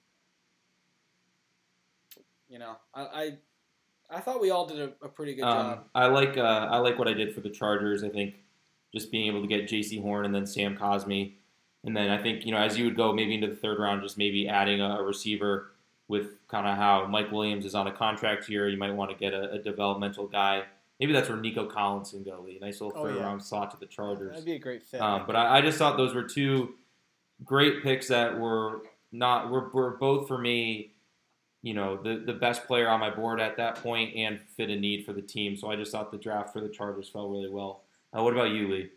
you 2.49 2.59
know, 2.59 2.75
I, 2.93 3.01
I 3.01 3.37
I 4.09 4.19
thought 4.19 4.41
we 4.41 4.51
all 4.51 4.65
did 4.67 4.79
a, 4.79 4.91
a 5.05 5.09
pretty 5.09 5.33
good 5.35 5.43
Um, 5.45 5.57
job. 5.57 5.83
I 5.95 6.07
like 6.07 6.37
uh, 6.37 6.67
I 6.69 6.77
like 6.77 6.99
what 6.99 7.07
I 7.07 7.13
did 7.13 7.33
for 7.33 7.41
the 7.41 7.49
Chargers. 7.49 8.03
I 8.03 8.09
think 8.09 8.35
just 8.93 9.11
being 9.11 9.27
able 9.27 9.41
to 9.41 9.47
get 9.47 9.67
Jaycee 9.67 10.01
Horn 10.01 10.25
and 10.25 10.35
then 10.35 10.45
Sam 10.45 10.77
Cosmi, 10.77 11.33
and 11.83 11.95
then 11.95 12.09
I 12.09 12.21
think 12.21 12.45
you 12.45 12.51
know 12.51 12.59
as 12.59 12.77
you 12.77 12.85
would 12.85 12.95
go 12.97 13.13
maybe 13.13 13.33
into 13.35 13.47
the 13.47 13.55
third 13.55 13.79
round, 13.79 14.01
just 14.03 14.17
maybe 14.17 14.47
adding 14.47 14.81
a, 14.81 14.97
a 14.99 15.03
receiver 15.03 15.71
with 16.07 16.45
kind 16.47 16.67
of 16.67 16.75
how 16.77 17.07
Mike 17.07 17.31
Williams 17.31 17.65
is 17.65 17.75
on 17.75 17.87
a 17.87 17.91
contract 17.91 18.45
here. 18.45 18.67
You 18.67 18.77
might 18.77 18.93
want 18.93 19.09
to 19.09 19.17
get 19.17 19.33
a, 19.33 19.53
a 19.53 19.59
developmental 19.59 20.27
guy. 20.27 20.63
Maybe 21.03 21.11
that's 21.11 21.27
where 21.27 21.37
Nico 21.37 21.65
Collins 21.65 22.11
can 22.11 22.23
go. 22.23 22.41
Lee. 22.45 22.59
Nice 22.61 22.79
little 22.79 22.97
Oh, 22.97 23.03
third 23.05 23.17
yeah. 23.17 23.23
round 23.23 23.43
slot 23.43 23.71
to 23.71 23.77
the 23.77 23.87
Chargers. 23.87 24.29
That'd 24.29 24.45
be 24.45 24.53
a 24.53 24.59
great 24.59 24.83
fit. 24.83 25.01
Um, 25.01 25.25
but 25.27 25.35
I, 25.35 25.57
I 25.57 25.61
just 25.61 25.77
thought 25.77 25.97
those 25.97 26.15
were 26.15 26.23
two 26.23 26.75
great 27.43 27.83
picks 27.83 28.07
that 28.07 28.39
were 28.39 28.83
not 29.11 29.51
were, 29.51 29.67
were 29.73 29.97
both 29.97 30.29
for 30.29 30.37
me. 30.37 30.93
You 31.61 31.73
know, 31.73 32.01
the 32.01 32.23
the 32.25 32.31
best 32.31 32.67
player 32.67 32.87
on 32.87 33.01
my 33.01 33.09
board 33.09 33.41
at 33.41 33.57
that 33.57 33.75
point 33.83 34.15
and 34.15 34.39
fit 34.55 34.69
a 34.69 34.77
need 34.77 35.05
for 35.05 35.11
the 35.11 35.21
team. 35.21 35.57
So 35.57 35.69
I 35.69 35.75
just 35.75 35.91
thought 35.91 36.09
the 36.09 36.17
draft 36.17 36.53
for 36.53 36.61
the 36.61 36.69
Chargers 36.69 37.09
fell 37.09 37.27
really 37.29 37.49
well. 37.49 37.83
Uh, 38.17 38.23
what 38.23 38.31
about 38.31 38.51
you, 38.51 38.69
Lee? 38.69 38.89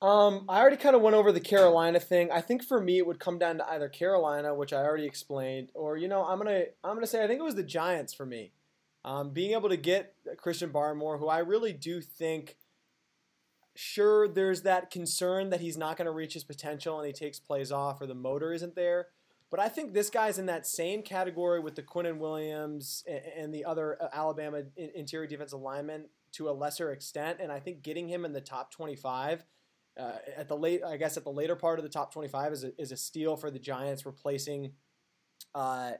Um, 0.00 0.44
I 0.48 0.60
already 0.60 0.76
kind 0.76 0.94
of 0.94 1.02
went 1.02 1.16
over 1.16 1.32
the 1.32 1.40
Carolina 1.40 1.98
thing. 1.98 2.30
I 2.30 2.40
think 2.40 2.62
for 2.62 2.80
me 2.80 2.98
it 2.98 3.06
would 3.06 3.18
come 3.18 3.38
down 3.38 3.58
to 3.58 3.68
either 3.68 3.88
Carolina, 3.88 4.54
which 4.54 4.72
I 4.72 4.78
already 4.84 5.06
explained, 5.06 5.70
or 5.74 5.96
you 5.96 6.06
know, 6.06 6.24
I'm 6.24 6.38
gonna 6.38 6.66
I'm 6.84 6.94
gonna 6.94 7.06
say 7.08 7.24
I 7.24 7.26
think 7.26 7.40
it 7.40 7.44
was 7.44 7.56
the 7.56 7.64
Giants 7.64 8.14
for 8.14 8.24
me. 8.24 8.52
Um, 9.04 9.30
being 9.30 9.52
able 9.52 9.68
to 9.68 9.76
get 9.76 10.14
Christian 10.38 10.70
Barmore, 10.70 11.18
who 11.18 11.28
I 11.28 11.38
really 11.38 11.72
do 11.72 12.00
think, 12.00 12.56
sure, 13.74 14.28
there's 14.28 14.62
that 14.62 14.90
concern 14.90 15.50
that 15.50 15.60
he's 15.60 15.76
not 15.76 15.96
going 15.96 16.06
to 16.06 16.12
reach 16.12 16.34
his 16.34 16.44
potential 16.44 16.98
and 16.98 17.06
he 17.06 17.12
takes 17.12 17.40
plays 17.40 17.72
off 17.72 18.00
or 18.00 18.06
the 18.06 18.14
motor 18.14 18.52
isn't 18.52 18.76
there. 18.76 19.08
But 19.50 19.60
I 19.60 19.68
think 19.68 19.92
this 19.92 20.08
guy's 20.08 20.38
in 20.38 20.46
that 20.46 20.66
same 20.66 21.02
category 21.02 21.60
with 21.60 21.74
the 21.74 21.82
Quinnen 21.82 22.18
Williams 22.18 23.04
and, 23.36 23.52
the 23.52 23.66
other 23.66 23.98
uh, 24.00 24.08
Alabama 24.10 24.62
interior 24.76 25.26
defensive 25.26 25.60
linemen 25.60 26.06
to 26.32 26.48
a 26.48 26.52
lesser 26.52 26.90
extent. 26.90 27.38
And 27.38 27.52
I 27.52 27.60
think 27.60 27.82
getting 27.82 28.08
him 28.08 28.24
in 28.24 28.32
the 28.32 28.40
top 28.40 28.70
25 28.70 29.44
uh, 30.00 30.12
at 30.38 30.48
the 30.48 30.56
late, 30.56 30.82
I 30.82 30.96
guess 30.96 31.18
at 31.18 31.24
the 31.24 31.30
later 31.30 31.54
part 31.54 31.78
of 31.78 31.82
the 31.82 31.90
top 31.90 32.14
25 32.14 32.52
is 32.52 32.64
a, 32.64 32.80
is 32.80 32.92
a 32.92 32.96
steal 32.96 33.36
for 33.36 33.50
the 33.50 33.58
Giants, 33.58 34.06
replacing 34.06 34.72
uh, 35.54 35.92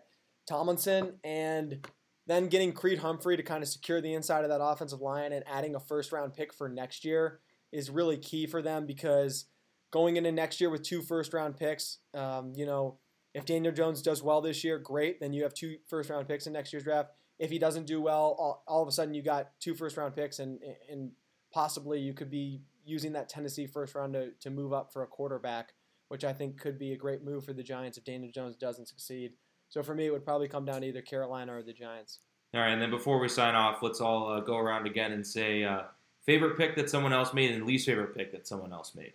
Tomlinson 0.48 1.18
and 1.22 1.86
then 2.26 2.46
getting 2.46 2.72
Creed 2.72 3.00
Humphrey 3.00 3.36
to 3.36 3.42
kind 3.42 3.62
of 3.62 3.68
secure 3.68 4.00
the 4.00 4.14
inside 4.14 4.44
of 4.44 4.50
that 4.50 4.62
offensive 4.62 5.00
line 5.00 5.32
and 5.32 5.44
adding 5.46 5.74
a 5.74 5.80
first 5.80 6.12
round 6.12 6.34
pick 6.34 6.54
for 6.54 6.68
next 6.68 7.04
year 7.04 7.40
is 7.72 7.90
really 7.90 8.16
key 8.16 8.46
for 8.46 8.62
them 8.62 8.86
because 8.86 9.46
going 9.90 10.16
into 10.16 10.30
next 10.30 10.60
year 10.60 10.70
with 10.70 10.82
two 10.82 11.02
first 11.02 11.32
round 11.32 11.56
picks, 11.56 11.98
um, 12.14 12.52
you 12.54 12.66
know, 12.66 12.98
if 13.34 13.44
Daniel 13.44 13.72
Jones 13.72 14.02
does 14.02 14.22
well 14.22 14.40
this 14.40 14.62
year, 14.62 14.78
great. 14.78 15.20
Then 15.20 15.32
you 15.32 15.42
have 15.42 15.54
two 15.54 15.76
first 15.88 16.10
round 16.10 16.28
picks 16.28 16.46
in 16.46 16.52
next 16.52 16.72
year's 16.72 16.84
draft. 16.84 17.10
If 17.38 17.50
he 17.50 17.58
doesn't 17.58 17.86
do 17.86 18.00
well, 18.00 18.36
all, 18.38 18.62
all 18.68 18.82
of 18.82 18.88
a 18.88 18.92
sudden 18.92 19.14
you 19.14 19.22
got 19.22 19.50
two 19.58 19.74
first 19.74 19.96
round 19.96 20.14
picks 20.14 20.38
and 20.38 20.60
and 20.90 21.12
possibly 21.52 21.98
you 22.00 22.14
could 22.14 22.30
be 22.30 22.60
using 22.84 23.12
that 23.12 23.28
Tennessee 23.28 23.66
first 23.66 23.94
round 23.94 24.14
to, 24.14 24.30
to 24.40 24.50
move 24.50 24.72
up 24.72 24.92
for 24.92 25.02
a 25.02 25.06
quarterback, 25.06 25.72
which 26.08 26.24
I 26.24 26.32
think 26.32 26.60
could 26.60 26.78
be 26.78 26.92
a 26.92 26.96
great 26.96 27.22
move 27.22 27.44
for 27.44 27.52
the 27.52 27.62
Giants 27.62 27.98
if 27.98 28.04
Daniel 28.04 28.30
Jones 28.32 28.56
doesn't 28.56 28.88
succeed. 28.88 29.32
So 29.72 29.82
for 29.82 29.94
me, 29.94 30.04
it 30.04 30.10
would 30.10 30.26
probably 30.26 30.48
come 30.48 30.66
down 30.66 30.82
to 30.82 30.86
either 30.86 31.00
Carolina 31.00 31.56
or 31.56 31.62
the 31.62 31.72
Giants. 31.72 32.18
All 32.52 32.60
right, 32.60 32.72
and 32.72 32.82
then 32.82 32.90
before 32.90 33.18
we 33.18 33.26
sign 33.26 33.54
off, 33.54 33.82
let's 33.82 34.02
all 34.02 34.28
uh, 34.28 34.40
go 34.40 34.58
around 34.58 34.86
again 34.86 35.12
and 35.12 35.26
say 35.26 35.64
uh, 35.64 35.84
favorite 36.26 36.58
pick 36.58 36.76
that 36.76 36.90
someone 36.90 37.14
else 37.14 37.32
made 37.32 37.50
and 37.52 37.64
least 37.64 37.86
favorite 37.86 38.14
pick 38.14 38.32
that 38.32 38.46
someone 38.46 38.74
else 38.74 38.94
made. 38.94 39.14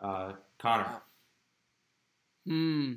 Uh, 0.00 0.34
Connor. 0.60 0.86
Hmm. 2.46 2.92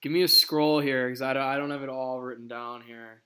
Give 0.00 0.10
me 0.10 0.22
a 0.22 0.28
scroll 0.28 0.80
here 0.80 1.06
because 1.06 1.20
I 1.20 1.34
don't, 1.34 1.42
I 1.42 1.58
don't 1.58 1.70
have 1.70 1.82
it 1.82 1.90
all 1.90 2.22
written 2.22 2.48
down 2.48 2.80
here. 2.80 3.20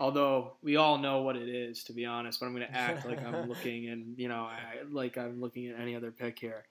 Although 0.00 0.54
we 0.60 0.74
all 0.74 0.98
know 0.98 1.22
what 1.22 1.36
it 1.36 1.48
is, 1.48 1.84
to 1.84 1.92
be 1.92 2.04
honest, 2.04 2.40
but 2.40 2.46
I'm 2.46 2.54
going 2.56 2.66
to 2.66 2.76
act 2.76 3.06
like 3.06 3.24
I'm 3.24 3.48
looking 3.48 3.90
and, 3.90 4.18
you 4.18 4.26
know, 4.26 4.42
I, 4.42 4.82
like 4.90 5.16
I'm 5.16 5.40
looking 5.40 5.68
at 5.68 5.78
any 5.78 5.94
other 5.94 6.10
pick 6.10 6.40
here. 6.40 6.64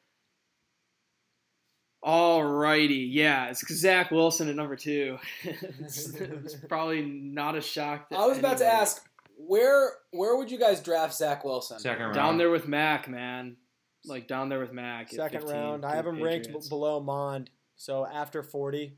Alrighty, 2.04 3.08
yeah, 3.12 3.50
it's 3.50 3.68
Zach 3.74 4.10
Wilson 4.10 4.50
at 4.50 4.56
number 4.56 4.76
two. 4.76 5.20
it's, 5.44 6.10
it's 6.10 6.56
probably 6.68 7.04
not 7.04 7.56
a 7.56 7.62
shock. 7.62 8.10
To 8.10 8.18
I 8.18 8.26
was 8.26 8.40
about 8.40 8.58
to 8.58 8.66
ask 8.66 9.08
where 9.38 9.92
where 10.12 10.36
would 10.36 10.50
you 10.50 10.58
guys 10.58 10.82
draft 10.82 11.14
Zach 11.14 11.44
Wilson? 11.44 11.80
Second 11.80 12.04
round. 12.04 12.16
down 12.16 12.38
there 12.38 12.50
with 12.50 12.68
Mac, 12.68 13.08
man, 13.08 13.58
like 14.06 14.28
down 14.28 14.50
there 14.50 14.60
with 14.60 14.74
Mac. 14.74 15.10
Second 15.10 15.42
15 15.42 15.56
round. 15.56 15.86
I 15.86 15.96
have 15.96 16.08
him 16.08 16.22
ranked 16.22 16.70
below 16.70 17.00
Mond. 17.00 17.50
So 17.76 18.06
after 18.06 18.44
40. 18.44 18.98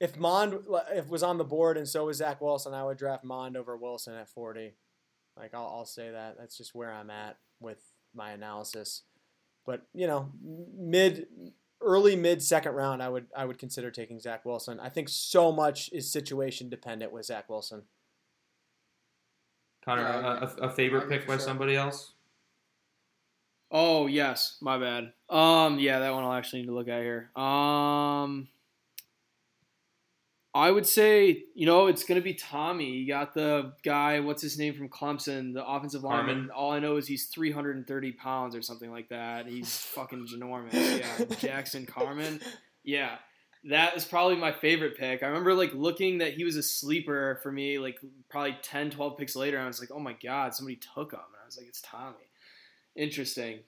If 0.00 0.18
Mond 0.18 0.60
if 0.92 1.08
was 1.08 1.22
on 1.22 1.36
the 1.36 1.44
board 1.44 1.76
and 1.76 1.86
so 1.86 2.06
was 2.06 2.16
Zach 2.16 2.40
Wilson, 2.40 2.72
I 2.72 2.82
would 2.84 2.96
draft 2.96 3.22
Mond 3.22 3.58
over 3.58 3.76
Wilson 3.76 4.14
at 4.14 4.30
40. 4.30 4.74
Like 5.36 5.52
I'll, 5.52 5.66
I'll 5.66 5.84
say 5.84 6.10
that. 6.10 6.36
That's 6.38 6.56
just 6.56 6.74
where 6.74 6.90
I'm 6.90 7.10
at 7.10 7.36
with 7.60 7.78
my 8.14 8.30
analysis. 8.30 9.02
But 9.66 9.82
you 9.92 10.06
know, 10.06 10.30
mid, 10.42 11.26
early 11.80 12.16
mid 12.16 12.42
second 12.42 12.72
round, 12.74 13.02
I 13.02 13.08
would 13.08 13.26
I 13.36 13.44
would 13.44 13.58
consider 13.58 13.90
taking 13.90 14.20
Zach 14.20 14.44
Wilson. 14.44 14.80
I 14.80 14.88
think 14.88 15.08
so 15.08 15.52
much 15.52 15.90
is 15.92 16.10
situation 16.10 16.68
dependent 16.68 17.12
with 17.12 17.26
Zach 17.26 17.48
Wilson. 17.48 17.82
Connor, 19.84 20.02
Yeah, 20.02 20.38
a, 20.40 20.64
a, 20.64 20.68
a 20.68 20.70
favorite 20.70 21.08
pick 21.08 21.26
by 21.26 21.34
sure. 21.34 21.40
somebody 21.40 21.76
else? 21.76 22.12
Oh 23.70 24.06
yes, 24.06 24.58
my 24.60 24.78
bad. 24.78 25.12
Um, 25.28 25.78
yeah, 25.78 26.00
that 26.00 26.12
one 26.12 26.24
I'll 26.24 26.32
actually 26.32 26.62
need 26.62 26.68
to 26.68 26.74
look 26.74 26.88
at 26.88 27.02
here. 27.02 27.30
Um, 27.36 28.48
I 30.52 30.70
would 30.70 30.86
say 30.86 31.44
you 31.54 31.66
know 31.66 31.86
it's 31.86 32.04
gonna 32.04 32.20
be 32.20 32.34
Tommy. 32.34 32.90
You 32.90 33.06
got 33.06 33.34
the 33.34 33.72
guy. 33.84 34.20
What's 34.20 34.42
his 34.42 34.58
name 34.58 34.74
from 34.74 34.88
Clemson? 34.88 35.54
The 35.54 35.64
offensive 35.64 36.02
lineman. 36.02 36.34
Harmon. 36.36 36.50
All 36.50 36.72
I 36.72 36.80
know 36.80 36.96
is 36.96 37.06
he's 37.06 37.26
330 37.26 38.12
pounds 38.12 38.56
or 38.56 38.62
something 38.62 38.90
like 38.90 39.08
that. 39.10 39.46
He's 39.46 39.76
fucking 39.94 40.26
ginormous. 40.26 40.72
Yeah, 40.72 41.36
Jackson 41.36 41.86
Carman. 41.86 42.40
Yeah. 42.82 43.16
That 43.64 43.94
is 43.94 44.06
probably 44.06 44.36
my 44.36 44.52
favorite 44.52 44.96
pick. 44.96 45.22
I 45.22 45.26
remember 45.26 45.52
like 45.52 45.74
looking 45.74 46.18
that 46.18 46.32
he 46.32 46.44
was 46.44 46.56
a 46.56 46.62
sleeper 46.62 47.38
for 47.42 47.52
me 47.52 47.78
like 47.78 48.00
probably 48.30 48.56
10, 48.62 48.90
12 48.90 49.18
picks 49.18 49.36
later. 49.36 49.58
And 49.58 49.64
I 49.64 49.68
was 49.68 49.80
like, 49.80 49.90
oh 49.92 50.00
my 50.00 50.14
God, 50.14 50.54
somebody 50.54 50.76
took 50.76 51.12
him. 51.12 51.20
And 51.20 51.42
I 51.42 51.44
was 51.44 51.58
like, 51.58 51.66
it's 51.68 51.82
Tommy. 51.82 52.16
Interesting. 52.96 53.60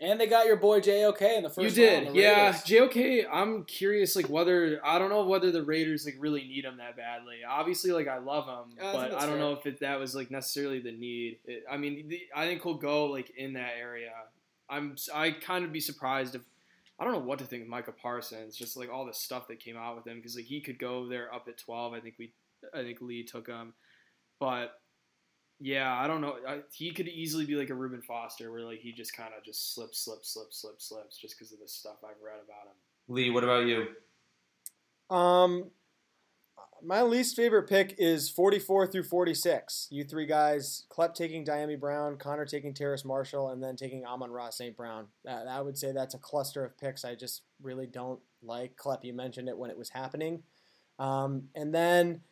And 0.00 0.20
they 0.20 0.26
got 0.26 0.46
your 0.46 0.56
boy 0.56 0.80
JOK 0.80 1.22
in 1.22 1.44
the 1.44 1.48
first 1.48 1.76
You 1.76 1.84
did, 1.86 2.08
the 2.12 2.18
yeah. 2.18 2.58
JOK, 2.64 3.24
I'm 3.32 3.64
curious, 3.64 4.16
like 4.16 4.28
whether 4.28 4.80
I 4.84 4.98
don't 4.98 5.10
know 5.10 5.24
whether 5.26 5.52
the 5.52 5.62
Raiders 5.62 6.04
like 6.04 6.16
really 6.18 6.42
need 6.42 6.64
him 6.64 6.78
that 6.78 6.96
badly. 6.96 7.36
Obviously, 7.48 7.92
like 7.92 8.08
I 8.08 8.18
love 8.18 8.46
him, 8.46 8.76
Yeah, 8.76 8.92
but 8.92 9.10
that's 9.10 9.14
I 9.22 9.26
don't 9.26 9.36
fair. 9.36 9.38
know 9.38 9.52
if 9.52 9.64
it, 9.64 9.78
that 9.80 10.00
was 10.00 10.14
like 10.16 10.28
necessarily 10.30 10.80
the 10.80 10.90
need. 10.90 11.38
It, 11.44 11.62
I 11.70 11.76
mean, 11.76 12.08
the, 12.08 12.20
I 12.34 12.46
think 12.46 12.62
he'll 12.62 12.74
go 12.74 13.06
like 13.06 13.30
in 13.36 13.52
that 13.52 13.74
area. 13.78 14.10
I'm 14.68 14.96
I 15.14 15.30
kind 15.30 15.64
of 15.64 15.72
be 15.72 15.80
surprised 15.80 16.34
if 16.34 16.42
I 16.98 17.04
don't 17.04 17.12
know 17.12 17.20
what 17.20 17.38
to 17.38 17.44
think 17.44 17.62
of 17.62 17.68
Micah 17.68 17.92
Parsons. 17.92 18.56
Just 18.56 18.76
like 18.76 18.90
all 18.90 19.06
the 19.06 19.14
stuff 19.14 19.46
that 19.48 19.60
came 19.60 19.76
out 19.76 19.94
with 19.94 20.06
him, 20.06 20.16
because 20.16 20.34
like 20.34 20.46
he 20.46 20.60
could 20.60 20.80
go 20.80 21.06
there 21.06 21.32
up 21.32 21.46
at 21.48 21.58
12. 21.58 21.92
I 21.92 22.00
think 22.00 22.16
we, 22.18 22.32
I 22.74 22.82
think 22.82 23.00
Lee 23.00 23.22
took 23.22 23.46
him, 23.46 23.74
but 24.40 24.80
yeah, 25.62 25.96
I 25.96 26.08
don't 26.08 26.20
know. 26.20 26.36
I, 26.46 26.60
he 26.72 26.90
could 26.90 27.08
easily 27.08 27.46
be 27.46 27.54
like 27.54 27.70
a 27.70 27.74
Reuben 27.74 28.02
Foster, 28.02 28.50
where 28.50 28.62
like 28.62 28.80
he 28.80 28.92
just 28.92 29.16
kind 29.16 29.30
of 29.36 29.44
just 29.44 29.74
slips, 29.74 30.00
slips, 30.00 30.32
slips, 30.32 30.60
slips, 30.60 30.88
slips, 30.88 31.16
just 31.16 31.38
because 31.38 31.52
of 31.52 31.60
the 31.60 31.68
stuff 31.68 31.98
I've 32.04 32.20
read 32.24 32.40
about 32.44 32.66
him. 32.66 32.76
Lee, 33.08 33.30
what 33.30 33.44
about 33.44 33.66
you? 33.66 33.86
Um, 35.14 35.70
my 36.82 37.02
least 37.02 37.36
favorite 37.36 37.68
pick 37.68 37.94
is 37.96 38.28
44 38.28 38.88
through 38.88 39.04
46. 39.04 39.86
You 39.90 40.02
three 40.02 40.26
guys, 40.26 40.84
Klepp 40.90 41.14
taking 41.14 41.44
Dyami 41.44 41.78
Brown, 41.78 42.16
Connor 42.16 42.44
taking 42.44 42.74
Terrace 42.74 43.04
Marshall, 43.04 43.50
and 43.50 43.62
then 43.62 43.76
taking 43.76 44.04
Amon 44.04 44.32
Ross 44.32 44.58
St. 44.58 44.76
Brown. 44.76 45.06
Uh, 45.28 45.44
I 45.48 45.60
would 45.60 45.78
say 45.78 45.92
that's 45.92 46.14
a 46.14 46.18
cluster 46.18 46.64
of 46.64 46.76
picks 46.76 47.04
I 47.04 47.14
just 47.14 47.42
really 47.62 47.86
don't 47.86 48.20
like. 48.42 48.76
Klepp, 48.76 49.04
you 49.04 49.12
mentioned 49.12 49.48
it 49.48 49.56
when 49.56 49.70
it 49.70 49.78
was 49.78 49.90
happening. 49.90 50.42
Um, 50.98 51.44
and 51.54 51.72
then 51.72 52.22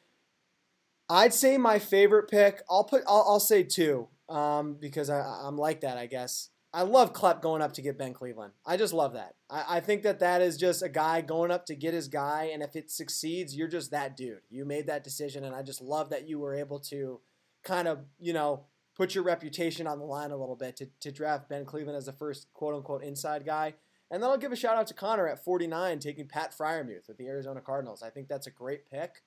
I'd 1.11 1.35
say 1.35 1.59
my 1.59 1.81
favorite 1.81 2.31
pick, 2.31 2.63
I'll 2.71 2.85
put, 2.85 3.03
I'll, 3.07 3.25
I'll 3.27 3.41
say 3.41 3.65
two 3.65 4.09
um, 4.29 4.77
because 4.81 5.11
I, 5.11 5.21
I'm 5.21 5.59
like 5.59 5.81
that, 5.81 5.99
I 5.99 6.07
guess. 6.07 6.51
I 6.73 6.83
love 6.83 7.13
Klepp 7.13 7.43
going 7.43 7.63
up 7.63 7.73
to 7.73 7.83
get 7.83 7.99
Ben 7.99 8.15
Cleveland. 8.15 8.53
I 8.65 8.77
just 8.77 8.93
love 8.93 9.15
that. 9.15 9.35
I, 9.51 9.65
I 9.69 9.81
think 9.81 10.05
that 10.05 10.21
that 10.21 10.41
is 10.41 10.57
just 10.57 10.85
a 10.85 10.89
guy 10.89 11.21
going 11.21 11.51
up 11.51 11.67
to 11.67 11.75
get 11.75 11.95
his 11.95 12.07
guy, 12.07 12.51
and 12.53 12.63
if 12.63 12.77
it 12.77 12.93
succeeds, 12.93 13.57
you're 13.57 13.67
just 13.67 13.91
that 13.91 14.17
dude. 14.17 14.43
You 14.49 14.65
made 14.65 14.87
that 14.87 15.03
decision, 15.03 15.45
and 15.45 15.55
I 15.55 15.63
just 15.63 15.83
love 15.83 16.11
that 16.11 16.29
you 16.29 16.39
were 16.39 16.55
able 16.55 16.79
to 16.81 17.21
kind 17.65 17.89
of, 17.89 18.05
you 18.21 18.33
know, 18.33 18.67
put 18.97 19.17
your 19.17 19.25
reputation 19.25 19.89
on 19.89 19.99
the 19.99 20.05
line 20.05 20.31
a 20.31 20.37
little 20.37 20.55
bit 20.55 20.77
to, 20.77 20.89
to 21.01 21.11
draft 21.11 21.49
Ben 21.49 21.65
Cleveland 21.65 21.97
as 21.97 22.07
the 22.07 22.13
first 22.13 22.47
quote 22.55 22.77
unquote 22.77 23.03
inside 23.03 23.45
guy. 23.45 23.75
And 24.13 24.23
then 24.23 24.31
I'll 24.31 24.39
give 24.39 24.53
a 24.53 24.57
shout 24.57 24.77
out 24.77 24.87
to 24.89 24.95
Connor 24.95 25.29
at 25.29 25.43
49 25.43 25.99
taking 26.01 26.29
Pat 26.29 26.55
Freiermuth 26.57 27.09
with 27.09 27.17
the 27.17 27.27
Arizona 27.27 27.61
Cardinals. 27.61 28.03
I 28.03 28.11
think 28.11 28.29
that's 28.29 28.47
a 28.47 28.51
great 28.51 28.91
pick. 28.91 29.23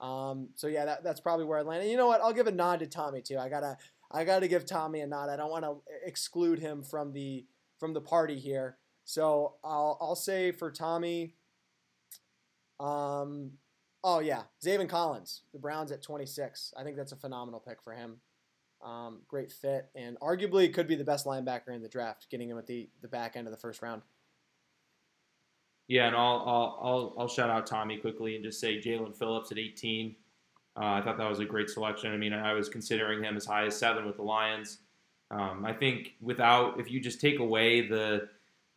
Um, 0.00 0.48
so 0.54 0.66
yeah, 0.66 0.84
that, 0.84 1.04
that's 1.04 1.20
probably 1.20 1.46
where 1.46 1.58
I 1.58 1.62
landed. 1.62 1.90
You 1.90 1.96
know 1.96 2.06
what? 2.06 2.20
I'll 2.20 2.32
give 2.32 2.46
a 2.46 2.52
nod 2.52 2.80
to 2.80 2.86
Tommy 2.86 3.22
too. 3.22 3.38
I 3.38 3.48
gotta 3.48 3.76
I 4.10 4.24
gotta 4.24 4.48
give 4.48 4.66
Tommy 4.66 5.00
a 5.00 5.06
nod. 5.06 5.28
I 5.30 5.36
don't 5.36 5.50
want 5.50 5.64
to 5.64 5.76
exclude 6.04 6.58
him 6.58 6.82
from 6.82 7.12
the 7.12 7.46
from 7.78 7.94
the 7.94 8.00
party 8.00 8.38
here. 8.38 8.78
So 9.04 9.54
I'll 9.64 9.96
I'll 10.00 10.16
say 10.16 10.52
for 10.52 10.70
Tommy. 10.70 11.34
Um, 12.78 13.52
oh 14.04 14.18
yeah, 14.20 14.42
Zaven 14.64 14.88
Collins, 14.88 15.42
the 15.52 15.58
Browns 15.58 15.92
at 15.92 16.02
26. 16.02 16.74
I 16.76 16.82
think 16.82 16.96
that's 16.96 17.12
a 17.12 17.16
phenomenal 17.16 17.60
pick 17.60 17.82
for 17.82 17.94
him. 17.94 18.20
Um, 18.84 19.22
great 19.26 19.50
fit, 19.50 19.88
and 19.94 20.18
arguably 20.20 20.72
could 20.72 20.86
be 20.86 20.96
the 20.96 21.04
best 21.04 21.24
linebacker 21.24 21.74
in 21.74 21.82
the 21.82 21.88
draft. 21.88 22.26
Getting 22.30 22.50
him 22.50 22.58
at 22.58 22.66
the 22.66 22.90
the 23.00 23.08
back 23.08 23.34
end 23.34 23.46
of 23.46 23.52
the 23.52 23.58
first 23.58 23.80
round. 23.80 24.02
Yeah, 25.88 26.06
and 26.06 26.16
I'll 26.16 26.42
I'll 26.46 26.78
I'll, 26.82 27.14
I'll 27.18 27.28
shout 27.28 27.50
out 27.50 27.66
Tommy 27.66 27.98
quickly 27.98 28.34
and 28.34 28.44
just 28.44 28.60
say 28.60 28.80
Jaelan 28.80 29.16
Phillips 29.16 29.52
at 29.52 29.58
18. 29.58 30.16
Uh, 30.78 30.84
I 30.84 31.00
thought 31.00 31.16
that 31.16 31.28
was 31.28 31.40
a 31.40 31.44
great 31.44 31.70
selection. 31.70 32.12
I 32.12 32.16
mean, 32.16 32.32
I 32.32 32.52
was 32.52 32.68
considering 32.68 33.22
him 33.22 33.36
as 33.36 33.46
high 33.46 33.66
as 33.66 33.78
seven 33.78 34.04
with 34.06 34.16
the 34.16 34.22
Lions. 34.22 34.78
Um, 35.30 35.64
I 35.64 35.72
think 35.72 36.14
without 36.20 36.78
if 36.78 36.90
you 36.90 37.00
just 37.00 37.20
take 37.20 37.38
away 37.38 37.86
the 37.86 38.28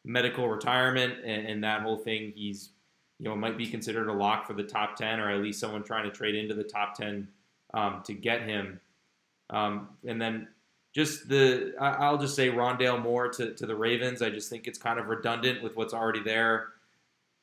medical 0.06 0.48
retirement 0.48 1.14
and, 1.26 1.48
and 1.48 1.64
that 1.64 1.82
whole 1.82 1.98
thing, 1.98 2.32
he's 2.36 2.70
you 3.20 3.28
know 3.28 3.36
might 3.36 3.58
be 3.58 3.68
considered 3.68 4.08
a 4.08 4.14
lock 4.14 4.48
for 4.48 4.54
the 4.54 4.64
top 4.64 4.96
10 4.96 5.20
or 5.20 5.30
at 5.30 5.42
least 5.42 5.60
someone 5.60 5.84
trying 5.84 6.06
to 6.06 6.12
trade 6.12 6.36
into 6.36 6.56
the 6.56 6.64
top 6.64 6.96
10 6.96 7.28
um, 7.74 8.02
to 8.06 8.14
get 8.14 8.44
him. 8.44 8.80
Um, 9.50 9.90
and 10.08 10.22
then 10.22 10.48
just 10.94 11.28
the 11.28 11.74
I'll 11.80 12.18
just 12.18 12.36
say 12.36 12.50
Rondale 12.50 13.02
Moore 13.02 13.30
to, 13.30 13.54
to 13.54 13.66
the 13.66 13.76
Ravens. 13.76 14.22
I 14.22 14.30
just 14.30 14.50
think 14.50 14.68
it's 14.68 14.80
kind 14.80 15.00
of 15.00 15.08
redundant 15.08 15.62
with 15.62 15.76
what's 15.76 15.94
already 15.94 16.24
there. 16.24 16.70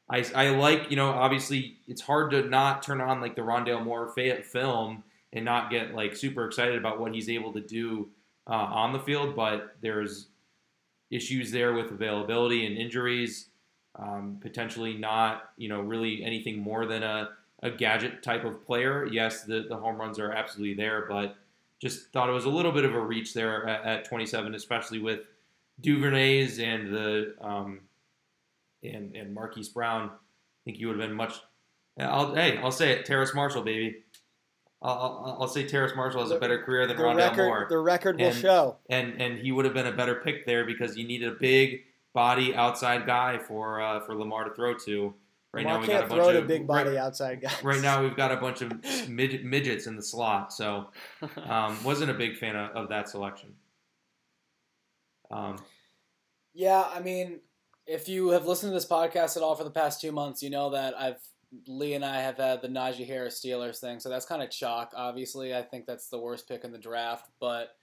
I, 0.09 0.25
I 0.35 0.49
like, 0.51 0.91
you 0.91 0.97
know, 0.97 1.10
obviously 1.10 1.78
it's 1.89 2.01
hard 2.01 2.31
to 2.31 2.43
not 2.43 2.83
turn 2.83 3.01
on 3.01 3.20
like 3.20 3.35
the 3.35 3.43
Rondale 3.43 3.85
Moore 3.85 4.09
film 4.09 5.02
and 5.33 5.44
not 5.44 5.70
get 5.70 5.94
like 5.94 6.15
super 6.15 6.47
excited 6.47 6.76
about 6.76 7.01
what 7.01 7.15
he's 7.15 7.28
able 7.28 7.52
to 7.52 7.60
do 7.60 8.09
uh, 8.49 8.52
on 8.52 8.93
the 8.93 9.01
field, 9.01 9.35
but 9.35 9.76
there's 9.81 10.28
issues 11.10 11.51
there 11.51 11.73
with 11.73 11.91
availability 11.91 12.67
and 12.67 12.76
injuries, 12.76 13.49
um, 13.97 14.39
potentially 14.41 14.94
not, 14.94 15.51
you 15.57 15.68
know, 15.68 15.81
really 15.81 16.23
anything 16.25 16.59
more 16.59 16.86
than 16.86 17.02
a, 17.02 17.31
a 17.62 17.70
gadget 17.70 18.23
type 18.23 18.44
of 18.44 18.65
player. 18.65 19.07
Yes, 19.07 19.43
the, 19.43 19.67
the 19.68 19.76
home 19.76 19.97
runs 19.97 20.18
are 20.18 20.33
absolutely 20.33 20.75
there, 20.75 21.07
but 21.09 21.36
just 21.81 22.12
thought 22.12 22.28
it 22.28 22.33
was 22.33 22.44
a 22.44 22.51
little 22.51 22.73
bit 22.73 22.85
of 22.85 22.94
a 22.94 23.01
reach 23.01 23.35
there 23.35 23.67
at, 23.67 23.85
at 23.85 24.05
27, 24.05 24.55
especially 24.55 24.99
with 24.99 25.20
Duvernay's 25.81 26.59
and 26.59 26.93
the 26.93 27.35
um, 27.41 27.81
and 28.89 29.15
and 29.16 29.34
Marquise 29.34 29.68
Brown. 29.68 30.08
I 30.10 30.12
think 30.65 30.78
you 30.78 30.89
would 30.89 30.98
have 30.98 31.08
been 31.08 31.16
much. 31.16 31.34
I'll 31.98 32.34
hey, 32.34 32.58
I'll 32.58 32.70
say 32.73 32.92
it, 32.92 33.05
Terrace 33.06 33.34
Marshall, 33.34 33.62
baby. 33.62 33.97
I'll, 34.82 34.92
I'll, 35.24 35.39
I'll 35.42 35.48
say 35.48 35.66
Terrace 35.66 35.92
Marshall 35.97 36.20
has 36.20 36.31
a 36.31 36.39
better 36.39 36.62
career 36.62 36.86
than 36.86 36.97
The 36.98 37.02
Rondale 37.02 37.16
record 37.31 37.44
Moore, 37.47 37.66
the 37.70 37.78
record 37.78 38.18
will 38.20 38.26
And- 38.26 38.36
show. 38.36 38.76
and 38.90 39.20
and 39.20 39.39
he 39.39 39.50
would 39.52 39.65
have 39.65 39.73
been 39.74 39.86
a 39.86 39.92
better 39.92 40.16
pick 40.16 40.44
there 40.47 40.65
because 40.66 40.97
you 40.97 41.06
needed 41.06 41.28
a 41.32 41.36
big 41.36 41.84
body 42.15 42.55
outside 42.55 43.06
guy 43.06 43.39
for 43.39 43.81
uh, 43.81 44.00
for 44.00 44.15
Lamar 44.15 44.44
to 44.44 44.55
throw 44.55 44.74
to. 44.74 45.15
Right 45.52 45.65
Lamar 45.65 45.78
now 45.78 45.81
we 45.81 45.86
can't 45.86 46.00
got 46.00 46.05
a 46.05 46.08
bunch 46.10 46.23
throw 46.24 46.32
to 46.32 46.39
of 46.40 46.47
big 46.48 46.66
body 46.66 46.90
Right, 46.90 46.98
outside 46.98 47.40
guys. 47.40 47.65
right 47.65 47.81
now 47.81 48.02
we've 48.02 48.16
got 48.16 48.31
a 48.32 48.36
bunch 48.36 48.60
of 48.60 48.73
mid, 49.08 49.42
midgets 49.44 49.86
in 49.86 49.97
the 49.97 50.02
slot, 50.02 50.52
so 50.52 50.89
um, 51.47 51.78
wasn't 51.84 52.10
a 52.10 52.15
big 52.15 52.36
fan 52.36 52.55
of, 52.56 52.70
of 52.76 52.89
that 52.90 53.08
selection. 53.08 53.55
Um, 55.31 55.56
Yeah, 56.55 56.84
I 56.94 57.00
mean, 57.00 57.40
if 57.86 58.08
you 58.08 58.31
have 58.31 58.47
listened 58.47 58.70
to 58.70 58.74
this 58.74 58.86
podcast 58.86 59.36
at 59.36 59.42
all 59.42 59.55
for 59.55 59.65
the 59.65 59.70
past 59.70 60.00
two 60.00 60.12
months, 60.12 60.42
you 60.42 60.50
know 60.50 60.70
that 60.70 60.98
I've 60.98 61.20
Lee 61.68 61.94
and 61.94 62.05
I 62.05 62.20
have 62.20 62.36
had 62.36 62.60
the 62.60 62.68
Najee 62.68 63.06
Harris 63.06 63.40
Steelers 63.40 63.78
thing, 63.78 64.00
so 64.00 64.08
that's 64.08 64.26
kind 64.26 64.42
of 64.42 64.50
chalk. 64.50 64.92
Obviously, 64.97 65.55
I 65.55 65.62
think 65.62 65.86
that's 65.86 66.08
the 66.08 66.18
worst 66.18 66.48
pick 66.48 66.65
in 66.65 66.73
the 66.73 66.78
draft, 66.78 67.31
but 67.40 67.76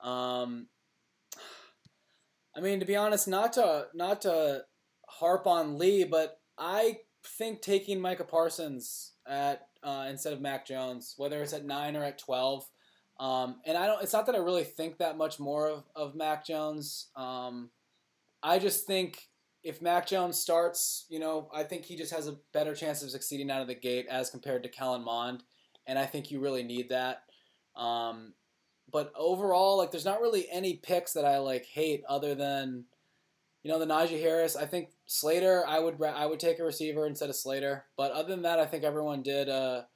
um, 0.00 0.66
I 2.56 2.60
mean, 2.60 2.80
to 2.80 2.86
be 2.86 2.96
honest, 2.96 3.28
not 3.28 3.52
to 3.54 3.86
not 3.94 4.22
to 4.22 4.64
harp 5.08 5.46
on 5.46 5.78
Lee, 5.78 6.04
but 6.04 6.38
I 6.58 6.98
think 7.24 7.62
taking 7.62 8.00
Micah 8.00 8.24
Parsons 8.24 9.12
at 9.26 9.68
uh, 9.82 10.06
instead 10.10 10.32
of 10.32 10.40
Mac 10.40 10.66
Jones, 10.66 11.14
whether 11.16 11.42
it's 11.42 11.52
at 11.52 11.64
nine 11.64 11.96
or 11.96 12.04
at 12.04 12.18
twelve. 12.18 12.68
Um, 13.20 13.60
and 13.64 13.78
I 13.78 13.86
don't. 13.86 14.02
It's 14.02 14.12
not 14.12 14.26
that 14.26 14.34
I 14.34 14.38
really 14.38 14.64
think 14.64 14.98
that 14.98 15.16
much 15.16 15.38
more 15.38 15.68
of, 15.68 15.84
of 15.94 16.16
Mac 16.16 16.44
Jones. 16.44 17.10
Um, 17.16 17.70
I 18.42 18.58
just 18.58 18.86
think 18.86 19.28
if 19.64 19.80
Mac 19.80 20.06
Jones 20.06 20.38
starts, 20.38 21.06
you 21.08 21.18
know, 21.18 21.48
I 21.52 21.62
think 21.64 21.84
he 21.84 21.96
just 21.96 22.12
has 22.12 22.28
a 22.28 22.36
better 22.52 22.74
chance 22.74 23.02
of 23.02 23.10
succeeding 23.10 23.50
out 23.50 23.62
of 23.62 23.66
the 23.66 23.74
gate 23.74 24.06
as 24.10 24.28
compared 24.28 24.62
to 24.62 24.68
Kellen 24.68 25.02
Mond, 25.02 25.42
and 25.86 25.98
I 25.98 26.04
think 26.04 26.30
you 26.30 26.38
really 26.38 26.62
need 26.62 26.90
that. 26.90 27.22
Um, 27.74 28.34
but 28.92 29.10
overall, 29.16 29.78
like, 29.78 29.90
there's 29.90 30.04
not 30.04 30.20
really 30.20 30.46
any 30.52 30.74
picks 30.74 31.14
that 31.14 31.24
I 31.24 31.38
like 31.38 31.64
hate 31.64 32.04
other 32.08 32.34
than, 32.34 32.84
you 33.62 33.72
know, 33.72 33.78
the 33.78 33.86
Najee 33.86 34.20
Harris. 34.20 34.54
I 34.54 34.66
think 34.66 34.90
Slater, 35.06 35.64
I 35.66 35.78
would 35.78 36.00
I 36.02 36.26
would 36.26 36.38
take 36.38 36.58
a 36.58 36.64
receiver 36.64 37.06
instead 37.06 37.30
of 37.30 37.36
Slater. 37.36 37.86
But 37.96 38.12
other 38.12 38.28
than 38.28 38.42
that, 38.42 38.60
I 38.60 38.66
think 38.66 38.84
everyone 38.84 39.22
did 39.22 39.48
a, 39.48 39.86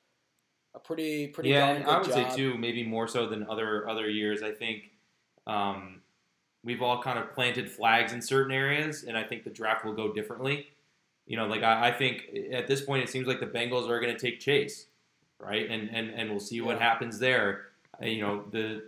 a 0.74 0.78
pretty 0.78 1.28
pretty 1.28 1.50
yeah, 1.50 1.66
darn 1.66 1.76
and 1.76 1.84
good 1.84 1.94
I 1.94 1.98
would 1.98 2.08
job. 2.08 2.30
say 2.30 2.36
too, 2.36 2.56
maybe 2.56 2.82
more 2.82 3.06
so 3.06 3.28
than 3.28 3.46
other 3.48 3.88
other 3.88 4.08
years. 4.08 4.42
I 4.42 4.52
think 4.52 4.84
um, 5.46 6.00
we've 6.64 6.82
all 6.82 7.02
kind 7.02 7.18
of 7.18 7.32
planted 7.32 7.70
flags 7.70 8.12
in 8.12 8.20
certain 8.20 8.52
areas, 8.52 9.04
and 9.04 9.16
I 9.16 9.22
think 9.22 9.44
the 9.44 9.50
draft 9.50 9.84
will 9.84 9.94
go 9.94 10.12
differently. 10.12 10.68
You 11.26 11.36
know, 11.36 11.46
like 11.46 11.62
I, 11.62 11.88
I 11.88 11.92
think 11.92 12.28
at 12.52 12.66
this 12.66 12.80
point, 12.80 13.02
it 13.02 13.08
seems 13.08 13.26
like 13.26 13.40
the 13.40 13.46
Bengals 13.46 13.88
are 13.88 14.00
going 14.00 14.14
to 14.14 14.18
take 14.18 14.40
Chase, 14.40 14.86
right? 15.40 15.68
And 15.68 15.90
and 15.90 16.10
and 16.10 16.30
we'll 16.30 16.40
see 16.40 16.60
what 16.60 16.80
happens 16.80 17.18
there. 17.18 17.66
Uh, 18.02 18.06
You 18.06 18.22
know, 18.22 18.44
the 18.50 18.84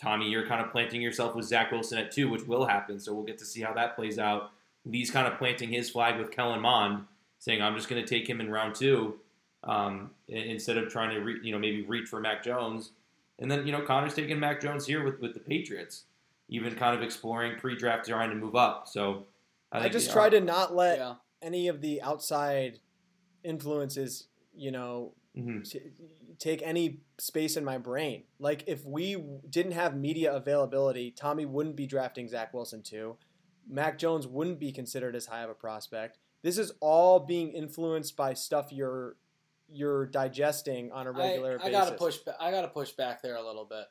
Tommy, 0.00 0.30
you're 0.30 0.46
kind 0.46 0.64
of 0.64 0.70
planting 0.70 1.02
yourself 1.02 1.34
with 1.34 1.44
Zach 1.44 1.70
Wilson 1.72 1.98
at 1.98 2.10
two, 2.10 2.28
which 2.30 2.44
will 2.46 2.66
happen. 2.66 2.98
So 2.98 3.12
we'll 3.12 3.24
get 3.24 3.38
to 3.38 3.44
see 3.44 3.60
how 3.60 3.74
that 3.74 3.96
plays 3.96 4.18
out. 4.18 4.50
Lee's 4.86 5.10
kind 5.10 5.26
of 5.26 5.38
planting 5.38 5.70
his 5.70 5.90
flag 5.90 6.18
with 6.18 6.30
Kellen 6.30 6.60
Mond, 6.60 7.04
saying 7.38 7.60
I'm 7.60 7.74
just 7.74 7.88
going 7.88 8.02
to 8.02 8.08
take 8.08 8.28
him 8.28 8.40
in 8.40 8.50
round 8.50 8.74
two 8.74 9.18
um, 9.64 10.10
instead 10.28 10.78
of 10.78 10.88
trying 10.90 11.10
to 11.14 11.20
re- 11.20 11.40
you 11.42 11.52
know 11.52 11.58
maybe 11.58 11.82
reach 11.82 12.08
for 12.08 12.20
Mac 12.20 12.42
Jones. 12.42 12.92
And 13.38 13.50
then 13.50 13.66
you 13.66 13.72
know 13.72 13.82
Connor's 13.82 14.14
taking 14.14 14.40
Mac 14.40 14.60
Jones 14.60 14.86
here 14.86 15.04
with 15.04 15.20
with 15.20 15.34
the 15.34 15.40
Patriots, 15.40 16.04
even 16.48 16.74
kind 16.74 16.96
of 16.96 17.02
exploring 17.02 17.58
pre-draft 17.58 18.08
trying 18.08 18.30
to 18.30 18.36
move 18.36 18.56
up. 18.56 18.88
So 18.88 19.26
I, 19.70 19.80
think, 19.80 19.92
just 19.92 20.06
you 20.06 20.08
know, 20.10 20.14
try 20.14 20.28
to 20.30 20.40
not 20.40 20.74
let 20.74 20.98
Yeah. 20.98 21.14
any 21.42 21.68
of 21.68 21.80
the 21.80 22.00
outside 22.02 22.80
influences, 23.44 24.28
you 24.54 24.70
know, 24.70 25.14
mhm. 25.36 25.68
t- 25.68 25.80
take 26.38 26.62
any 26.62 27.00
space 27.18 27.56
in 27.56 27.64
my 27.64 27.78
brain. 27.78 28.24
Like 28.38 28.64
if 28.66 28.84
we 28.84 29.22
didn't 29.48 29.72
have 29.72 29.96
media 29.96 30.32
availability, 30.32 31.10
Tommy 31.10 31.44
wouldn't 31.44 31.76
be 31.76 31.86
drafting 31.86 32.28
Zach 32.28 32.54
Wilson 32.54 32.82
too. 32.82 33.16
Mac 33.68 33.98
Jones 33.98 34.26
wouldn't 34.26 34.58
be 34.58 34.72
considered 34.72 35.14
as 35.14 35.26
high 35.26 35.42
of 35.42 35.50
a 35.50 35.54
prospect. 35.54 36.18
This 36.42 36.56
is 36.56 36.72
all 36.80 37.20
being 37.20 37.52
influenced 37.52 38.16
by 38.16 38.34
stuff 38.34 38.72
you're 38.72 39.16
you're 39.70 40.06
digesting 40.06 40.90
on 40.92 41.06
a 41.06 41.12
regular 41.12 41.54
I, 41.54 41.56
basis. 41.56 41.66
I 41.66 41.70
gotta 41.70 41.96
push. 41.96 42.16
Ba- 42.18 42.36
I 42.40 42.50
gotta 42.50 42.68
push 42.68 42.92
back 42.92 43.22
there 43.22 43.36
a 43.36 43.46
little 43.46 43.66
bit. 43.66 43.84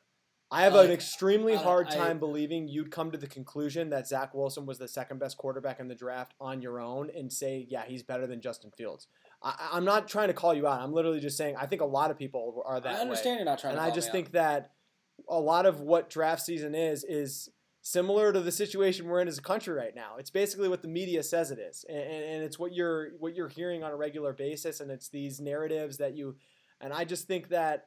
I 0.50 0.62
have 0.62 0.72
like, 0.74 0.86
an 0.86 0.92
extremely 0.92 1.54
I- 1.54 1.62
hard 1.62 1.88
I- 1.88 1.94
time 1.94 2.18
believing 2.18 2.68
you'd 2.68 2.90
come 2.90 3.10
to 3.10 3.18
the 3.18 3.26
conclusion 3.26 3.90
that 3.90 4.08
Zach 4.08 4.34
Wilson 4.34 4.64
was 4.66 4.78
the 4.78 4.88
second 4.88 5.18
best 5.18 5.36
quarterback 5.36 5.78
in 5.80 5.88
the 5.88 5.94
draft 5.94 6.34
on 6.40 6.62
your 6.62 6.80
own 6.80 7.10
and 7.14 7.32
say, 7.32 7.66
yeah, 7.68 7.84
he's 7.86 8.02
better 8.02 8.26
than 8.26 8.40
Justin 8.40 8.70
Fields. 8.76 9.06
I, 9.42 9.54
I'm 9.72 9.84
not 9.84 10.08
trying 10.08 10.28
to 10.28 10.34
call 10.34 10.54
you 10.54 10.66
out. 10.66 10.80
I'm 10.80 10.92
literally 10.92 11.20
just 11.20 11.36
saying 11.36 11.56
I 11.56 11.66
think 11.66 11.82
a 11.82 11.86
lot 11.86 12.10
of 12.10 12.18
people 12.18 12.62
are 12.64 12.80
that 12.80 12.88
I 12.88 12.94
way. 12.94 13.00
understand 13.00 13.36
you're 13.36 13.44
not 13.44 13.58
trying 13.58 13.72
and. 13.72 13.80
I 13.80 13.90
just 13.90 14.10
think 14.10 14.28
out. 14.28 14.32
that 14.32 14.70
a 15.28 15.38
lot 15.38 15.66
of 15.66 15.80
what 15.80 16.08
draft 16.10 16.42
season 16.42 16.74
is 16.74 17.04
is 17.04 17.48
similar 17.82 18.32
to 18.32 18.40
the 18.40 18.52
situation 18.52 19.06
we're 19.06 19.20
in 19.20 19.28
as 19.28 19.38
a 19.38 19.42
country 19.42 19.74
right 19.74 19.94
now. 19.94 20.16
It's 20.18 20.30
basically 20.30 20.68
what 20.68 20.82
the 20.82 20.88
media 20.88 21.22
says 21.22 21.50
it 21.50 21.58
is, 21.58 21.84
and, 21.88 21.98
and 21.98 22.24
and 22.24 22.42
it's 22.42 22.58
what 22.58 22.72
you're 22.72 23.10
what 23.18 23.34
you're 23.34 23.48
hearing 23.48 23.82
on 23.84 23.90
a 23.90 23.96
regular 23.96 24.32
basis, 24.32 24.80
and 24.80 24.90
it's 24.90 25.08
these 25.08 25.40
narratives 25.40 25.98
that 25.98 26.16
you. 26.16 26.36
And 26.80 26.92
I 26.92 27.04
just 27.04 27.26
think 27.26 27.48
that 27.48 27.86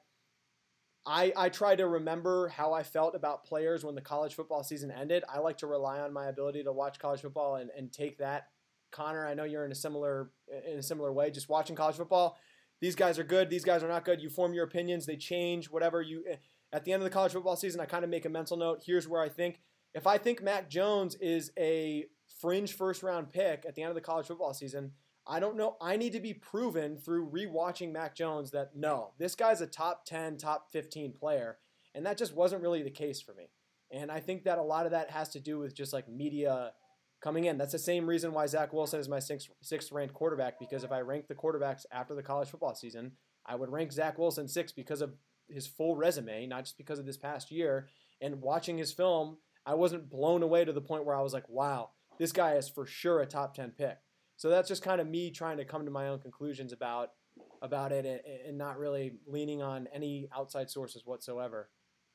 I 1.05 1.33
I 1.35 1.49
try 1.49 1.75
to 1.75 1.87
remember 1.87 2.49
how 2.49 2.73
I 2.73 2.83
felt 2.83 3.15
about 3.15 3.45
players 3.45 3.83
when 3.83 3.95
the 3.95 4.01
college 4.01 4.35
football 4.35 4.63
season 4.63 4.91
ended. 4.91 5.23
I 5.27 5.39
like 5.39 5.57
to 5.59 5.67
rely 5.67 5.99
on 5.99 6.13
my 6.13 6.27
ability 6.27 6.63
to 6.63 6.71
watch 6.71 6.99
college 6.99 7.21
football 7.21 7.55
and, 7.55 7.69
and 7.75 7.91
take 7.91 8.19
that. 8.19 8.49
Connor, 8.91 9.25
I 9.25 9.33
know 9.33 9.45
you're 9.45 9.65
in 9.65 9.71
a 9.71 9.75
similar 9.75 10.31
in 10.67 10.77
a 10.77 10.83
similar 10.83 11.11
way. 11.11 11.31
Just 11.31 11.49
watching 11.49 11.75
college 11.75 11.95
football, 11.95 12.37
these 12.81 12.95
guys 12.95 13.17
are 13.17 13.23
good, 13.23 13.49
these 13.49 13.65
guys 13.65 13.83
are 13.83 13.87
not 13.87 14.05
good. 14.05 14.21
You 14.21 14.29
form 14.29 14.53
your 14.53 14.65
opinions, 14.65 15.05
they 15.05 15.17
change, 15.17 15.69
whatever 15.69 16.01
you. 16.01 16.23
Eh, 16.29 16.35
at 16.73 16.85
the 16.85 16.93
end 16.93 17.01
of 17.01 17.03
the 17.03 17.13
college 17.13 17.33
football 17.33 17.55
season, 17.55 17.81
I 17.81 17.85
kind 17.85 18.03
of 18.03 18.09
make 18.09 18.25
a 18.25 18.29
mental 18.29 18.57
note. 18.57 18.83
Here's 18.85 19.07
where 19.07 19.21
I 19.21 19.29
think. 19.29 19.61
If 19.93 20.07
I 20.07 20.17
think 20.17 20.41
Mac 20.41 20.69
Jones 20.69 21.15
is 21.15 21.51
a 21.59 22.05
fringe 22.39 22.73
first 22.73 23.03
round 23.03 23.31
pick 23.31 23.65
at 23.67 23.75
the 23.75 23.81
end 23.81 23.89
of 23.89 23.95
the 23.95 24.01
college 24.01 24.27
football 24.27 24.53
season, 24.53 24.93
I 25.31 25.39
don't 25.39 25.55
know. 25.55 25.77
I 25.79 25.95
need 25.95 26.11
to 26.11 26.19
be 26.19 26.33
proven 26.33 26.97
through 26.97 27.29
rewatching 27.29 27.93
Mac 27.93 28.15
Jones 28.15 28.51
that 28.51 28.75
no, 28.75 29.11
this 29.17 29.33
guy's 29.33 29.61
a 29.61 29.65
top 29.65 30.03
10, 30.05 30.35
top 30.35 30.73
15 30.73 31.13
player. 31.13 31.57
And 31.95 32.05
that 32.05 32.17
just 32.17 32.35
wasn't 32.35 32.61
really 32.61 32.83
the 32.83 32.89
case 32.89 33.21
for 33.21 33.33
me. 33.33 33.45
And 33.93 34.11
I 34.11 34.19
think 34.19 34.43
that 34.43 34.57
a 34.57 34.61
lot 34.61 34.85
of 34.85 34.91
that 34.91 35.09
has 35.09 35.29
to 35.29 35.39
do 35.39 35.57
with 35.57 35.73
just 35.73 35.93
like 35.93 36.09
media 36.09 36.73
coming 37.21 37.45
in. 37.45 37.57
That's 37.57 37.71
the 37.71 37.79
same 37.79 38.07
reason 38.07 38.33
why 38.33 38.45
Zach 38.45 38.73
Wilson 38.73 38.99
is 38.99 39.07
my 39.07 39.19
sixth, 39.19 39.47
sixth 39.61 39.93
ranked 39.93 40.13
quarterback 40.13 40.59
because 40.59 40.83
if 40.83 40.91
I 40.91 40.99
ranked 40.99 41.29
the 41.29 41.35
quarterbacks 41.35 41.85
after 41.93 42.13
the 42.13 42.23
college 42.23 42.49
football 42.49 42.75
season, 42.75 43.13
I 43.45 43.55
would 43.55 43.71
rank 43.71 43.93
Zach 43.93 44.17
Wilson 44.17 44.49
sixth 44.49 44.75
because 44.75 44.99
of 44.99 45.13
his 45.49 45.65
full 45.65 45.95
resume, 45.95 46.45
not 46.45 46.65
just 46.65 46.77
because 46.77 46.99
of 46.99 47.05
this 47.05 47.17
past 47.17 47.51
year. 47.51 47.87
And 48.19 48.41
watching 48.41 48.77
his 48.77 48.91
film, 48.91 49.37
I 49.65 49.75
wasn't 49.75 50.09
blown 50.09 50.43
away 50.43 50.65
to 50.65 50.73
the 50.73 50.81
point 50.81 51.05
where 51.05 51.15
I 51.15 51.21
was 51.21 51.33
like, 51.33 51.47
wow, 51.47 51.91
this 52.19 52.33
guy 52.33 52.55
is 52.55 52.67
for 52.67 52.85
sure 52.85 53.21
a 53.21 53.25
top 53.25 53.53
10 53.53 53.71
pick. 53.77 53.97
So 54.41 54.49
that's 54.49 54.67
just 54.67 54.81
kind 54.81 54.99
of 54.99 55.07
me 55.07 55.29
trying 55.29 55.57
to 55.57 55.65
come 55.65 55.85
to 55.85 55.91
my 55.91 56.07
own 56.07 56.17
conclusions 56.17 56.73
about 56.73 57.11
about 57.61 57.91
it 57.91 58.07
and, 58.07 58.47
and 58.47 58.57
not 58.57 58.79
really 58.79 59.13
leaning 59.27 59.61
on 59.61 59.87
any 59.93 60.29
outside 60.35 60.67
sources 60.67 61.05
whatsoever. 61.05 61.69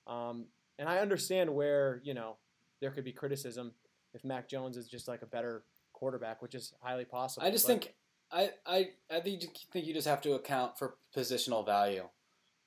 Um, 0.09 0.47
and 0.77 0.89
I 0.89 0.99
understand 0.99 1.55
where 1.55 2.01
you 2.03 2.15
know 2.15 2.39
there 2.81 2.91
could 2.91 3.05
be 3.05 3.13
criticism 3.13 3.75
if 4.13 4.25
Mac 4.25 4.49
Jones 4.49 4.77
is 4.77 4.89
just 4.89 5.07
like 5.07 5.23
a 5.23 5.27
better 5.27 5.63
quarterback, 5.93 6.43
which 6.43 6.57
is 6.57 6.75
highly 6.81 7.05
possible. 7.05 7.47
I 7.47 7.53
just 7.53 7.65
but 7.65 7.73
think 7.75 7.95
I 8.33 8.51
I 8.67 8.89
I 9.09 9.21
think 9.21 9.45
you 9.45 9.49
think 9.73 9.87
you 9.87 9.95
just 9.95 10.09
have 10.09 10.21
to 10.23 10.33
account 10.33 10.77
for 10.77 10.97
positional 11.17 11.65
value. 11.65 12.09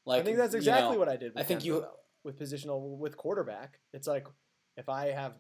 Like 0.06 0.22
I 0.22 0.24
think 0.24 0.38
that's 0.38 0.54
you 0.54 0.60
exactly 0.60 0.94
know, 0.94 1.00
what 1.00 1.10
I 1.10 1.18
did. 1.18 1.34
With 1.34 1.44
I 1.44 1.44
think 1.44 1.60
Denver, 1.60 1.76
you- 1.76 1.82
though, 1.82 2.00
with 2.24 2.40
positional 2.40 2.98
with 2.98 3.18
quarterback. 3.18 3.80
It's 3.92 4.08
like 4.08 4.26
if 4.78 4.88
I 4.88 5.08
have 5.08 5.34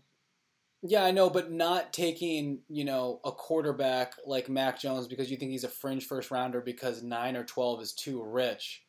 Yeah, 0.82 1.03
I 1.03 1.11
know, 1.11 1.30
but 1.30 1.51
not 1.51 1.91
taking 1.91 2.59
you 2.69 2.85
know 2.85 3.19
a 3.25 3.32
quarterback 3.32 4.14
like 4.25 4.49
Mac 4.49 4.80
Jones 4.80 5.08
because 5.08 5.30
you 5.30 5.38
think 5.38 5.51
he's 5.51 5.66
a 5.66 5.69
fringe 5.69 6.06
first 6.06 6.32
rounder 6.32 6.61
because 6.61 7.03
nine 7.03 7.35
or 7.35 7.43
twelve 7.43 7.82
is 7.82 7.93
too 7.93 8.24
rich. 8.24 8.83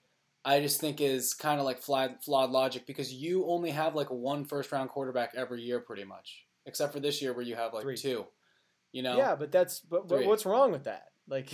I 0.44 0.60
just 0.60 0.80
think 0.80 1.00
is 1.00 1.34
kind 1.34 1.60
of 1.60 1.66
like 1.66 1.82
flawed, 1.82 2.22
flawed 2.24 2.50
logic 2.50 2.86
because 2.86 3.12
you 3.12 3.46
only 3.46 3.70
have 3.70 3.94
like 3.94 4.10
one 4.10 4.44
first 4.44 4.72
round 4.72 4.88
quarterback 4.88 5.32
every 5.36 5.62
year, 5.62 5.80
pretty 5.80 6.04
much, 6.04 6.46
except 6.64 6.92
for 6.92 7.00
this 7.00 7.20
year 7.20 7.34
where 7.34 7.44
you 7.44 7.56
have 7.56 7.74
like 7.74 7.82
Three. 7.82 7.96
two. 7.96 8.26
You 8.92 9.02
know, 9.02 9.18
Yeah, 9.18 9.36
but 9.36 9.52
that's 9.52 9.80
but, 9.80 10.08
but 10.08 10.24
what's 10.24 10.46
wrong 10.46 10.72
with 10.72 10.84
that? 10.84 11.08
Like, 11.28 11.52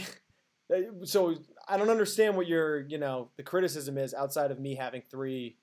so 1.05 1.35
I 1.69 1.77
don't 1.77 1.91
understand 1.91 2.37
what 2.37 2.47
your 2.47 2.87
you 2.87 2.99
know 2.99 3.31
the 3.37 3.43
criticism 3.43 3.99
is 3.99 4.15
outside 4.15 4.51
of 4.51 4.61
me 4.61 4.75
having 4.75 5.03
three. 5.11 5.57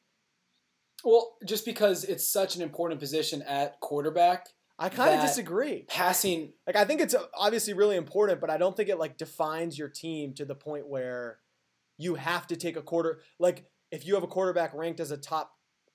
Well, 1.03 1.35
just 1.45 1.65
because 1.65 2.03
it's 2.03 2.27
such 2.27 2.55
an 2.55 2.61
important 2.61 2.99
position 2.99 3.41
at 3.43 3.79
quarterback, 3.79 4.47
I 4.79 4.89
kind 4.89 5.15
of 5.15 5.21
disagree. 5.21 5.85
passing 5.87 6.53
Like, 6.65 6.75
I 6.75 6.85
think 6.85 6.99
it's 7.01 7.15
obviously 7.35 7.73
really 7.73 7.95
important, 7.95 8.41
but 8.41 8.49
I 8.49 8.57
don't 8.57 8.75
think 8.75 8.89
it 8.89 8.97
like 8.97 9.17
defines 9.17 9.77
your 9.77 9.87
team 9.89 10.33
to 10.35 10.45
the 10.45 10.55
point 10.55 10.87
where 10.87 11.39
you 11.97 12.15
have 12.15 12.47
to 12.47 12.55
take 12.55 12.75
a 12.75 12.81
quarter. 12.81 13.19
Like, 13.39 13.65
if 13.91 14.05
you 14.07 14.15
have 14.15 14.23
a 14.23 14.27
quarterback 14.27 14.73
ranked 14.73 14.99
as 14.99 15.11
a 15.11 15.17
top 15.17 15.51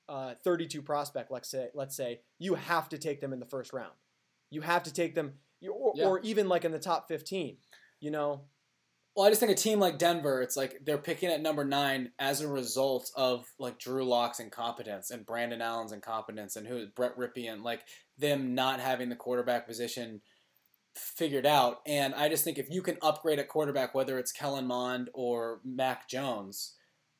uh, 0.08 0.34
32 0.44 0.80
prospect, 0.82 1.30
let's 1.30 1.50
say, 1.50 1.68
let's 1.74 1.96
say 1.96 2.20
you 2.38 2.54
have 2.54 2.88
to 2.90 2.98
take 2.98 3.20
them 3.20 3.32
in 3.32 3.40
the 3.40 3.46
first 3.46 3.72
round. 3.72 3.92
You 4.50 4.60
have 4.62 4.84
to 4.84 4.92
take 4.92 5.14
them, 5.14 5.34
or, 5.68 5.92
Yeah. 5.96 6.06
or 6.06 6.20
even 6.20 6.48
like 6.48 6.64
in 6.64 6.72
the 6.72 6.78
top 6.78 7.08
15. 7.08 7.58
You 8.00 8.12
know, 8.12 8.42
Well, 9.18 9.26
I 9.26 9.30
just 9.30 9.40
think 9.40 9.50
a 9.50 9.56
team 9.56 9.80
like 9.80 9.98
Denver, 9.98 10.42
it's 10.42 10.56
like 10.56 10.82
they're 10.86 10.96
picking 10.96 11.28
at 11.28 11.42
number 11.42 11.64
nine 11.64 12.12
as 12.20 12.40
a 12.40 12.46
result 12.46 13.10
of 13.16 13.46
like 13.58 13.80
Drew 13.80 14.04
Lock's 14.04 14.38
incompetence 14.38 15.10
and 15.10 15.26
Brandon 15.26 15.60
Allen's 15.60 15.90
incompetence 15.90 16.54
and 16.54 16.68
who 16.68 16.86
Brett 16.94 17.18
Rypien, 17.18 17.64
like 17.64 17.80
them 18.16 18.54
not 18.54 18.78
having 18.78 19.08
the 19.08 19.16
quarterback 19.16 19.66
position 19.66 20.20
figured 20.94 21.46
out. 21.46 21.78
And 21.84 22.14
I 22.14 22.28
just 22.28 22.44
think 22.44 22.58
if 22.58 22.70
you 22.70 22.80
can 22.80 22.96
upgrade 23.02 23.40
at 23.40 23.48
quarterback, 23.48 23.92
whether 23.92 24.20
it's 24.20 24.30
Kellen 24.30 24.68
Mond 24.68 25.10
or 25.12 25.58
Mac 25.64 26.08
Jones, 26.08 26.76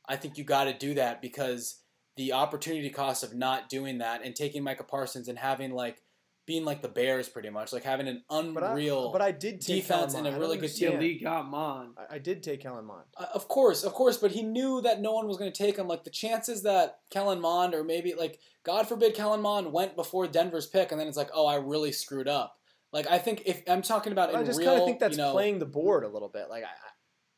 I 0.09 0.15
think 0.15 0.39
you 0.39 0.44
got 0.44 0.67
to 0.67 0.78
do 0.78 0.94
that 0.94 1.20
because 1.20 1.81
the 2.17 2.33
opportunity 2.33 2.91
cost 2.91 3.25
of 3.25 3.35
not 3.35 3.68
doing 3.68 3.99
that 3.99 4.25
and 4.25 4.36
taking 4.36 4.62
Micah 4.62 4.85
Parsons 4.85 5.27
and 5.27 5.36
having 5.36 5.73
like 5.73 6.01
being 6.49 6.65
like 6.65 6.81
the 6.81 6.89
Bears 6.89 7.28
pretty 7.28 7.51
much, 7.51 7.75
like 7.75 7.85
having 7.85 8.09
an 8.09 8.25
but 8.31 8.62
I, 8.62 8.70
unreal 8.70 9.12
but 9.12 9.20
I 9.20 9.33
did 9.33 9.60
take 9.60 9.83
defense 9.83 10.15
Kellen 10.15 10.27
and 10.27 10.35
a 10.35 10.41
really 10.41 10.57
don't 10.57 10.62
good 10.62 10.81
Yeah, 10.81 10.89
understand. 10.89 11.01
Lee 11.02 11.20
got 11.20 11.47
Mon. 11.47 11.91
I, 11.99 12.15
I 12.15 12.18
did 12.18 12.43
take 12.43 12.62
Kellen 12.62 12.86
Mond. 12.86 13.05
Uh, 13.18 13.27
Of 13.35 13.49
course, 13.49 13.85
of 13.85 13.93
course, 13.93 14.17
but 14.17 14.31
he 14.31 14.43
knew 14.43 14.81
that 14.81 15.02
no 15.02 15.12
one 15.12 15.28
was 15.28 15.36
going 15.36 15.52
to 15.52 15.57
take 15.57 15.77
him. 15.77 15.86
Like 15.86 16.05
the 16.05 16.10
chances 16.10 16.62
that 16.62 17.01
Kellen 17.10 17.39
Mond 17.41 17.75
or 17.75 17.85
maybe 17.85 18.15
like 18.15 18.41
God 18.65 18.89
forbid 18.89 19.15
Kellen 19.15 19.43
Mond 19.43 19.73
went 19.75 19.94
before 19.94 20.27
Denver's 20.27 20.67
pick, 20.67 20.91
and 20.91 20.99
then 20.99 21.07
it's 21.07 21.18
like, 21.18 21.31
oh, 21.35 21.47
I 21.47 21.57
really 21.57 21.93
screwed 21.93 22.28
up. 22.28 22.57
Like 22.94 23.07
I 23.07 23.18
think 23.18 23.43
if 23.44 23.62
I'm 23.68 23.83
talking 23.83 24.12
about 24.12 24.31
in 24.31 24.36
I 24.36 24.43
just 24.43 24.59
real, 24.59 24.70
kind 24.70 24.81
of 24.81 24.86
think 24.86 25.01
that's 25.01 25.18
you 25.18 25.23
know, 25.23 25.33
playing 25.33 25.59
the 25.59 25.67
board 25.67 26.02
a 26.02 26.09
little 26.09 26.31
bit. 26.31 26.49
Like 26.49 26.65
I, 26.65 26.68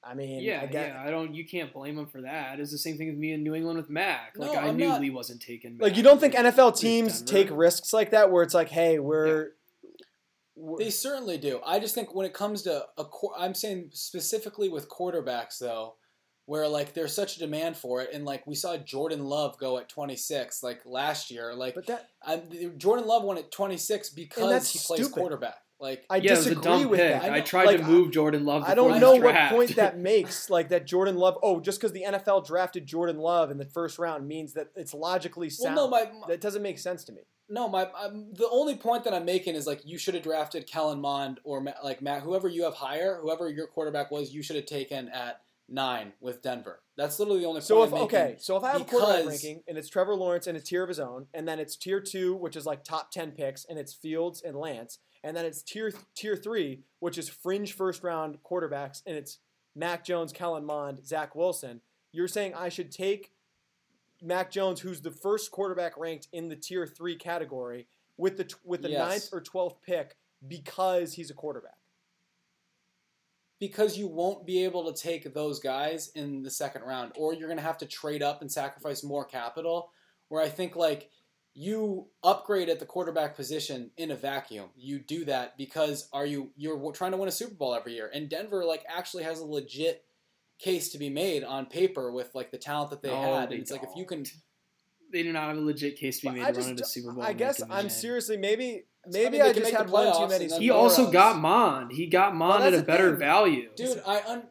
I 0.02 0.12
I 0.12 0.14
mean, 0.14 0.42
Yeah, 0.42 0.60
I 0.62 0.66
get, 0.66 0.88
yeah. 0.88 1.02
I 1.04 1.10
don't. 1.10 1.34
You 1.34 1.46
can't 1.46 1.72
blame 1.72 1.98
him 1.98 2.06
for 2.06 2.22
that. 2.22 2.58
It's 2.58 2.70
the 2.72 2.78
same 2.78 2.96
thing 2.96 3.08
with 3.08 3.18
me 3.18 3.32
in 3.32 3.42
New 3.42 3.54
England 3.54 3.76
with 3.78 3.90
Mac. 3.90 4.32
Like 4.36 4.52
No, 4.52 4.58
I 4.58 4.68
I'm 4.68 4.76
knew 4.76 4.88
not- 4.88 5.00
Lee 5.00 5.10
wasn't 5.10 5.42
taking. 5.42 5.76
Like 5.78 5.96
you 5.96 6.02
don't 6.02 6.18
think 6.18 6.34
NFL 6.34 6.78
teams 6.78 7.20
Denver. 7.20 7.30
take 7.50 7.56
risks 7.56 7.92
like 7.92 8.10
that, 8.10 8.30
where 8.32 8.42
it's 8.42 8.54
like, 8.54 8.68
hey, 8.70 8.98
we're, 8.98 9.50
we're 10.56 10.78
They 10.78 10.90
certainly 10.90 11.36
do. 11.38 11.60
I 11.66 11.78
just 11.80 11.94
think 11.94 12.14
when 12.14 12.26
it 12.26 12.32
comes 12.34 12.62
to 12.62 12.86
a, 12.96 13.04
qu- 13.04 13.34
I'm 13.38 13.54
saying 13.54 13.90
specifically 13.92 14.68
with 14.68 14.88
quarterbacks 14.88 15.58
though, 15.58 15.96
where 16.46 16.66
like 16.66 16.94
there's 16.94 17.14
such 17.14 17.36
a 17.36 17.38
demand 17.38 17.76
for 17.76 18.00
it, 18.00 18.10
and 18.12 18.24
like 18.24 18.46
we 18.46 18.54
saw 18.54 18.76
Jordan 18.78 19.24
Love 19.24 19.58
go 19.58 19.78
at 19.78 19.88
26 19.88 20.62
like 20.62 20.80
last 20.86 21.30
year. 21.30 21.54
Like 21.54 21.74
but 21.74 21.86
that 21.86 22.08
I'm, 22.22 22.78
Jordan 22.78 23.06
Love 23.06 23.22
went 23.24 23.38
at 23.38 23.52
26 23.52 24.10
because 24.10 24.72
he 24.72 24.78
plays 24.78 25.00
stupid. 25.04 25.12
quarterback. 25.12 25.58
Like 25.80 26.04
I 26.10 26.16
yeah, 26.16 26.32
it 26.32 26.36
was 26.36 26.46
a 26.46 26.50
disagree 26.50 26.62
dumb 26.62 26.88
with 26.90 27.00
pick. 27.00 27.22
that. 27.22 27.32
I 27.32 27.36
I, 27.36 27.40
tried 27.40 27.66
like, 27.66 27.78
to 27.78 27.84
move 27.84 28.10
Jordan 28.10 28.44
Love. 28.44 28.64
I 28.66 28.74
don't 28.74 29.00
know 29.00 29.14
what 29.14 29.34
point 29.50 29.76
that 29.76 29.98
makes. 30.10 30.50
Like 30.50 30.68
that 30.68 30.86
Jordan 30.86 31.16
Love. 31.16 31.38
Oh, 31.42 31.60
just 31.60 31.80
because 31.80 31.92
the 31.92 32.04
NFL 32.06 32.46
drafted 32.46 32.86
Jordan 32.86 33.18
Love 33.18 33.50
in 33.50 33.56
the 33.56 33.64
first 33.64 33.98
round 33.98 34.28
means 34.28 34.52
that 34.54 34.68
it's 34.76 34.92
logically 34.92 35.48
well, 35.48 35.74
sound. 35.74 35.76
no, 35.76 35.88
my, 35.88 36.04
my 36.20 36.28
that 36.28 36.40
doesn't 36.40 36.62
make 36.62 36.78
sense 36.78 37.04
to 37.04 37.12
me. 37.12 37.22
No, 37.48 37.68
my 37.68 37.88
I'm, 37.98 38.32
the 38.34 38.48
only 38.50 38.76
point 38.76 39.04
that 39.04 39.14
I'm 39.14 39.24
making 39.24 39.54
is 39.54 39.66
like 39.66 39.80
you 39.84 39.98
should 39.98 40.14
have 40.14 40.22
drafted 40.22 40.66
Kellen 40.66 41.00
Mond 41.00 41.40
or 41.44 41.60
Ma- 41.60 41.72
like 41.82 42.02
Matt, 42.02 42.22
whoever 42.22 42.46
you 42.46 42.64
have 42.64 42.74
higher, 42.74 43.18
whoever 43.20 43.48
your 43.48 43.66
quarterback 43.66 44.10
was, 44.10 44.32
you 44.32 44.42
should 44.42 44.56
have 44.56 44.66
taken 44.66 45.08
at 45.08 45.40
nine 45.70 46.12
with 46.20 46.42
Denver. 46.42 46.80
That's 46.96 47.18
literally 47.18 47.40
the 47.40 47.46
only 47.46 47.60
So 47.60 47.82
if 47.82 47.92
okay, 47.92 48.36
so 48.38 48.56
if 48.56 48.64
I 48.64 48.72
have 48.72 48.82
a 48.82 48.84
quarterback 48.84 49.26
ranking 49.26 49.62
and 49.68 49.78
it's 49.78 49.88
Trevor 49.88 50.14
Lawrence 50.14 50.46
in 50.46 50.56
a 50.56 50.60
tier 50.60 50.82
of 50.82 50.88
his 50.88 51.00
own, 51.00 51.26
and 51.32 51.46
then 51.46 51.58
it's 51.58 51.76
tier 51.76 52.00
two, 52.00 52.34
which 52.36 52.56
is 52.56 52.66
like 52.66 52.84
top 52.84 53.10
ten 53.10 53.30
picks, 53.30 53.64
and 53.64 53.78
it's 53.78 53.92
Fields 53.94 54.42
and 54.42 54.56
Lance, 54.56 54.98
and 55.24 55.36
then 55.36 55.44
it's 55.44 55.62
tier 55.62 55.92
tier 56.14 56.36
three, 56.36 56.80
which 56.98 57.16
is 57.16 57.28
fringe 57.28 57.72
first 57.72 58.02
round 58.02 58.38
quarterbacks, 58.44 59.02
and 59.06 59.16
it's 59.16 59.38
Mac 59.74 60.04
Jones, 60.04 60.32
Kellen 60.32 60.64
Mond, 60.64 61.06
Zach 61.06 61.34
Wilson. 61.34 61.80
You're 62.12 62.28
saying 62.28 62.54
I 62.54 62.68
should 62.68 62.90
take 62.90 63.32
Mac 64.20 64.50
Jones, 64.50 64.80
who's 64.80 65.00
the 65.00 65.10
first 65.12 65.50
quarterback 65.50 65.96
ranked 65.96 66.28
in 66.32 66.48
the 66.48 66.56
tier 66.56 66.86
three 66.86 67.16
category, 67.16 67.86
with 68.16 68.36
the 68.36 68.52
with 68.64 68.82
the 68.82 68.90
Yes. 68.90 69.08
ninth 69.08 69.28
or 69.32 69.40
twelfth 69.40 69.80
pick 69.82 70.16
because 70.46 71.14
he's 71.14 71.30
a 71.30 71.34
quarterback. 71.34 71.76
Because 73.60 73.96
you 73.96 74.08
won't 74.08 74.46
be 74.46 74.64
able 74.64 74.90
to 74.90 75.00
take 75.00 75.32
those 75.34 75.60
guys 75.60 76.10
in 76.14 76.42
the 76.42 76.50
second 76.50 76.82
round, 76.82 77.12
or 77.14 77.34
you're 77.34 77.48
going 77.48 77.58
to 77.58 77.62
have 77.62 77.78
to 77.78 77.86
trade 77.86 78.22
up 78.22 78.40
and 78.40 78.50
sacrifice 78.50 79.04
more 79.04 79.24
capital. 79.24 79.92
Where 80.28 80.42
I 80.42 80.48
think 80.48 80.74
like 80.76 81.10
you 81.54 82.06
upgrade 82.22 82.68
at 82.68 82.78
the 82.78 82.86
quarterback 82.86 83.36
position 83.36 83.90
in 83.96 84.10
a 84.10 84.16
vacuum. 84.16 84.70
You 84.76 84.98
do 84.98 85.24
that 85.26 85.58
because 85.58 86.08
are 86.12 86.24
you 86.24 86.52
you're 86.56 86.92
trying 86.92 87.10
to 87.10 87.16
win 87.16 87.28
a 87.28 87.32
Super 87.32 87.54
Bowl 87.54 87.74
every 87.74 87.94
year, 87.94 88.10
and 88.12 88.28
Denver 88.28 88.64
like 88.64 88.84
actually 88.88 89.24
has 89.24 89.40
a 89.40 89.44
legit 89.44 90.04
case 90.58 90.90
to 90.90 90.98
be 90.98 91.10
made 91.10 91.42
on 91.42 91.66
paper 91.66 92.12
with 92.12 92.34
like 92.34 92.50
the 92.50 92.58
talent 92.58 92.90
that 92.90 93.02
they 93.02 93.08
No, 93.08 93.20
had. 93.34 93.50
they 93.50 93.54
And 93.54 93.62
it's 93.62 93.70
like 93.70 93.82
if 93.82 93.90
you 93.96 94.04
can, 94.06 94.24
They 95.12 95.22
do 95.22 95.32
not 95.32 95.48
have 95.48 95.58
a 95.58 95.60
legit 95.60 95.96
case 95.96 96.20
to 96.20 96.30
be 96.30 96.38
made 96.40 96.54
to 96.54 96.60
run 96.60 96.70
into 96.70 96.84
Super 96.84 97.12
Bowl. 97.12 97.24
I 97.24 97.32
guess 97.32 97.60
I'm 97.68 97.90
seriously 97.90 98.36
maybe 98.36 98.84
I 99.04 99.08
maybe 99.10 99.30
mean, 99.30 99.40
they 99.42 99.50
I 99.50 99.52
can 99.52 99.62
just 99.62 99.72
make 99.72 99.78
had 99.78 99.88
the 99.88 99.92
one 99.92 100.06
too 100.06 100.12
playoffs 100.12 100.28
many. 100.50 100.58
He 100.58 100.70
also 100.70 101.04
else. 101.04 101.12
got 101.12 101.38
Mond. 101.38 101.92
He 101.92 102.06
got 102.06 102.34
Mond 102.34 102.62
that's 102.64 102.76
at 102.76 102.82
a 102.82 102.86
better 102.86 103.10
thing. 103.10 103.18
value. 103.18 103.70
dude, 103.76 104.02
I 104.06 104.20
un, 104.28 104.42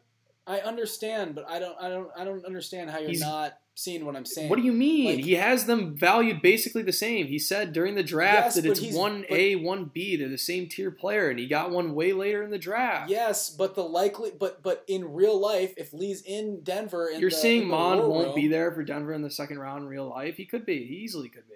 I 0.46 0.60
understand, 0.60 1.34
but 1.34 1.48
I 1.48 1.58
don't 1.58 1.76
I 1.80 1.88
don't 1.88 2.08
I 2.16 2.24
don't 2.24 2.44
understand 2.44 2.90
how 2.90 2.98
you're 2.98 3.10
He's- 3.10 3.20
not 3.20 3.54
seeing 3.76 4.04
what 4.04 4.14
I'm 4.14 4.26
saying. 4.26 4.50
What 4.50 4.56
do 4.56 4.62
you 4.62 4.72
mean? 4.72 5.16
Like- 5.16 5.24
he 5.24 5.34
has 5.36 5.64
them 5.64 5.96
valued 5.96 6.42
basically 6.42 6.82
the 6.82 6.92
same. 6.92 7.28
He 7.28 7.38
said 7.38 7.72
during 7.72 7.94
the 7.94 8.02
draft 8.02 8.46
Yes, 8.48 8.54
that 8.56 8.66
it's 8.66 8.94
one 8.94 9.24
A, 9.30 9.54
one 9.56 9.86
B. 9.94 10.16
They're 10.16 10.28
the 10.28 10.36
same 10.36 10.68
tier 10.68 10.90
player, 10.90 11.30
and 11.30 11.38
he 11.38 11.46
got 11.46 11.70
one 11.70 11.94
way 11.94 12.12
later 12.12 12.42
in 12.42 12.50
the 12.50 12.58
draft. 12.58 13.08
Yes, 13.08 13.48
but 13.48 13.76
the 13.76 13.82
likely, 13.84 14.32
but 14.38 14.62
but 14.62 14.84
in 14.88 15.14
real 15.14 15.38
life, 15.40 15.72
if 15.78 15.94
Lee's 15.94 16.20
in 16.22 16.62
Denver, 16.62 17.08
in 17.08 17.20
You're 17.20 17.30
the, 17.30 17.36
saying 17.36 17.68
Mond 17.68 18.02
won't 18.02 18.26
room, 18.26 18.34
be 18.34 18.48
there 18.48 18.72
for 18.72 18.82
Denver 18.82 19.14
in 19.14 19.22
the 19.22 19.30
second 19.30 19.58
round 19.60 19.84
in 19.84 19.88
real 19.88 20.08
life? 20.10 20.36
He 20.36 20.44
could 20.44 20.66
be. 20.66 20.84
He 20.84 20.96
easily 20.96 21.28
could 21.30 21.48
be. 21.48 21.54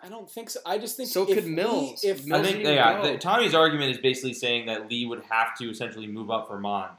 I 0.00 0.08
don't 0.08 0.30
think 0.30 0.48
so. 0.50 0.60
I 0.64 0.78
just 0.78 0.96
think 0.96 1.08
So 1.08 1.22
if 1.28 1.34
could 1.34 1.44
Lee- 1.44 1.50
Mills. 1.50 2.04
if 2.04 2.24
Mills 2.24 2.46
I 2.46 2.52
think 2.52 2.64
yeah, 2.64 3.02
the, 3.02 3.18
Tommy's 3.18 3.54
argument 3.54 3.90
is 3.90 3.98
basically 3.98 4.32
saying 4.34 4.66
that 4.66 4.88
Lee 4.88 5.06
would 5.06 5.22
have 5.28 5.56
to 5.58 5.68
essentially 5.70 6.06
move 6.06 6.30
up 6.30 6.46
for 6.46 6.58
Mond. 6.58 6.96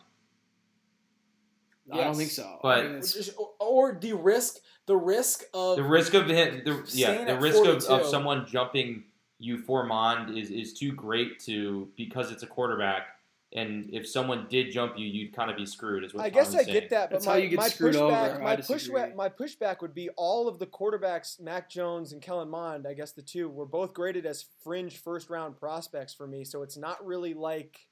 I 1.92 2.04
don't 2.04 2.16
think 2.16 2.30
so. 2.32 2.60
But- 2.62 2.78
I 2.80 2.82
think 2.84 2.96
it's- 2.98 3.30
or, 3.38 3.50
or 3.60 3.98
the 4.00 4.14
risk, 4.14 4.58
the 4.86 4.96
risk 4.98 5.44
of 5.54 5.78
The 5.78 5.84
risk 5.84 6.14
of 6.14 6.28
him, 6.28 6.62
the, 6.66 6.84
yeah, 6.94 7.24
the 7.26 7.32
at 7.32 7.42
risk 7.42 7.64
of, 7.66 7.84
of 7.86 8.06
someone 8.06 8.46
jumping 8.46 9.06
you 9.40 9.58
for 9.58 9.86
Mond 9.86 10.38
is 10.38 10.52
is 10.52 10.74
too 10.74 10.92
great 10.92 11.40
to 11.42 11.88
because 11.96 12.32
it's 12.32 12.44
a 12.44 12.48
quarterback. 12.48 13.19
And 13.52 13.90
if 13.92 14.08
someone 14.08 14.46
did 14.48 14.72
jump 14.72 14.94
you, 14.98 15.08
you'd 15.08 15.34
kind 15.34 15.50
of 15.50 15.58
be 15.58 15.66
screwed. 15.66 16.04
Is 16.04 16.14
what 16.14 16.24
I 16.24 16.30
guess 16.30 16.54
I 16.54 16.64
saying. 16.64 16.74
get 16.74 16.90
that, 16.92 17.10
but 17.10 17.16
That's 17.16 17.26
how 17.26 17.32
my, 17.34 17.38
you 17.40 17.50
get 17.50 17.58
my 17.58 17.68
screwed 17.68 17.96
over. 17.96 18.16
pushback, 18.16 18.36
I 18.36 18.44
my 18.44 18.56
pushback, 18.58 19.16
my 19.16 19.30
pushback 19.30 19.82
would 19.82 19.96
be 19.96 20.10
all 20.18 20.48
of 20.48 20.60
the 20.60 20.68
quarterbacks, 20.68 21.40
Mac 21.42 21.68
Jones 21.68 22.14
and 22.14 22.22
Kellen 22.22 22.50
Mond, 22.50 22.86
I 22.88 22.94
guess 22.94 23.12
the 23.12 23.24
two 23.24 23.50
were 23.50 23.66
both 23.66 23.94
graded 23.94 24.28
as 24.28 24.46
fringe 24.64 24.98
first 24.98 25.32
round 25.32 25.58
prospects 25.60 26.14
for 26.14 26.28
me. 26.28 26.44
So 26.44 26.62
it's 26.62 26.78
not 26.78 27.04
really 27.04 27.34
like 27.34 27.88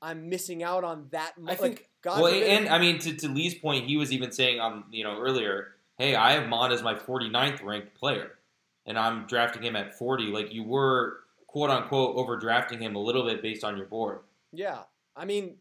I'm 0.00 0.28
missing 0.30 0.62
out 0.62 0.84
on 0.84 1.08
that 1.10 1.36
much. 1.38 1.52
I 1.52 1.56
think- 1.56 1.78
like, 1.78 1.90
God 2.02 2.22
well, 2.22 2.32
forbid- 2.32 2.48
and 2.48 2.68
I 2.68 2.78
mean, 2.78 2.98
to, 3.00 3.14
to 3.14 3.28
Lee's 3.28 3.54
point, 3.54 3.86
he 3.86 3.96
was 3.96 4.12
even 4.12 4.32
saying, 4.32 4.60
um, 4.60 4.84
you 4.90 5.04
know, 5.04 5.18
earlier, 5.18 5.74
hey, 5.98 6.14
I 6.14 6.32
have 6.32 6.48
Mond 6.48 6.72
as 6.72 6.82
my 6.82 6.94
49th 6.94 7.62
ranked 7.62 7.94
player, 7.94 8.32
and 8.86 8.98
I'm 8.98 9.26
drafting 9.26 9.62
him 9.62 9.76
at 9.76 9.98
40. 9.98 10.24
Like 10.24 10.52
you 10.52 10.62
were 10.62 11.20
quote 11.54 11.70
unquote 11.70 12.16
overdrafting 12.16 12.80
him 12.80 12.96
a 12.96 12.98
little 12.98 13.22
bit 13.24 13.40
based 13.40 13.62
on 13.62 13.76
your 13.76 13.86
board. 13.86 14.18
Yeah, 14.52 14.80
I 15.14 15.24
mean, 15.24 15.58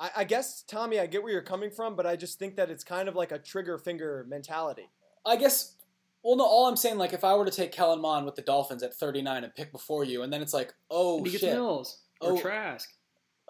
I, 0.00 0.10
I 0.16 0.24
guess 0.24 0.62
Tommy, 0.62 0.98
I 0.98 1.06
get 1.06 1.22
where 1.22 1.30
you're 1.30 1.42
coming 1.42 1.70
from, 1.70 1.96
but 1.96 2.06
I 2.06 2.16
just 2.16 2.38
think 2.38 2.56
that 2.56 2.70
it's 2.70 2.82
kind 2.82 3.10
of 3.10 3.14
like 3.14 3.30
a 3.30 3.38
trigger 3.38 3.76
finger 3.76 4.24
mentality. 4.26 4.88
I 5.26 5.36
guess. 5.36 5.74
Well, 6.22 6.36
no. 6.38 6.44
All 6.44 6.66
I'm 6.66 6.78
saying, 6.78 6.96
like, 6.96 7.12
if 7.12 7.24
I 7.24 7.34
were 7.34 7.44
to 7.44 7.50
take 7.50 7.72
Kellen 7.72 8.00
Mond 8.00 8.24
with 8.24 8.36
the 8.36 8.42
Dolphins 8.42 8.82
at 8.82 8.94
39 8.94 9.44
and 9.44 9.54
pick 9.54 9.70
before 9.70 10.02
you, 10.02 10.22
and 10.22 10.32
then 10.32 10.40
it's 10.40 10.54
like, 10.54 10.72
oh 10.90 11.18
and 11.18 11.26
he 11.26 11.32
gets 11.32 11.44
shit. 11.44 11.52
Mills 11.52 11.98
or 12.22 12.32
Oh. 12.32 12.40
Trask. 12.40 12.90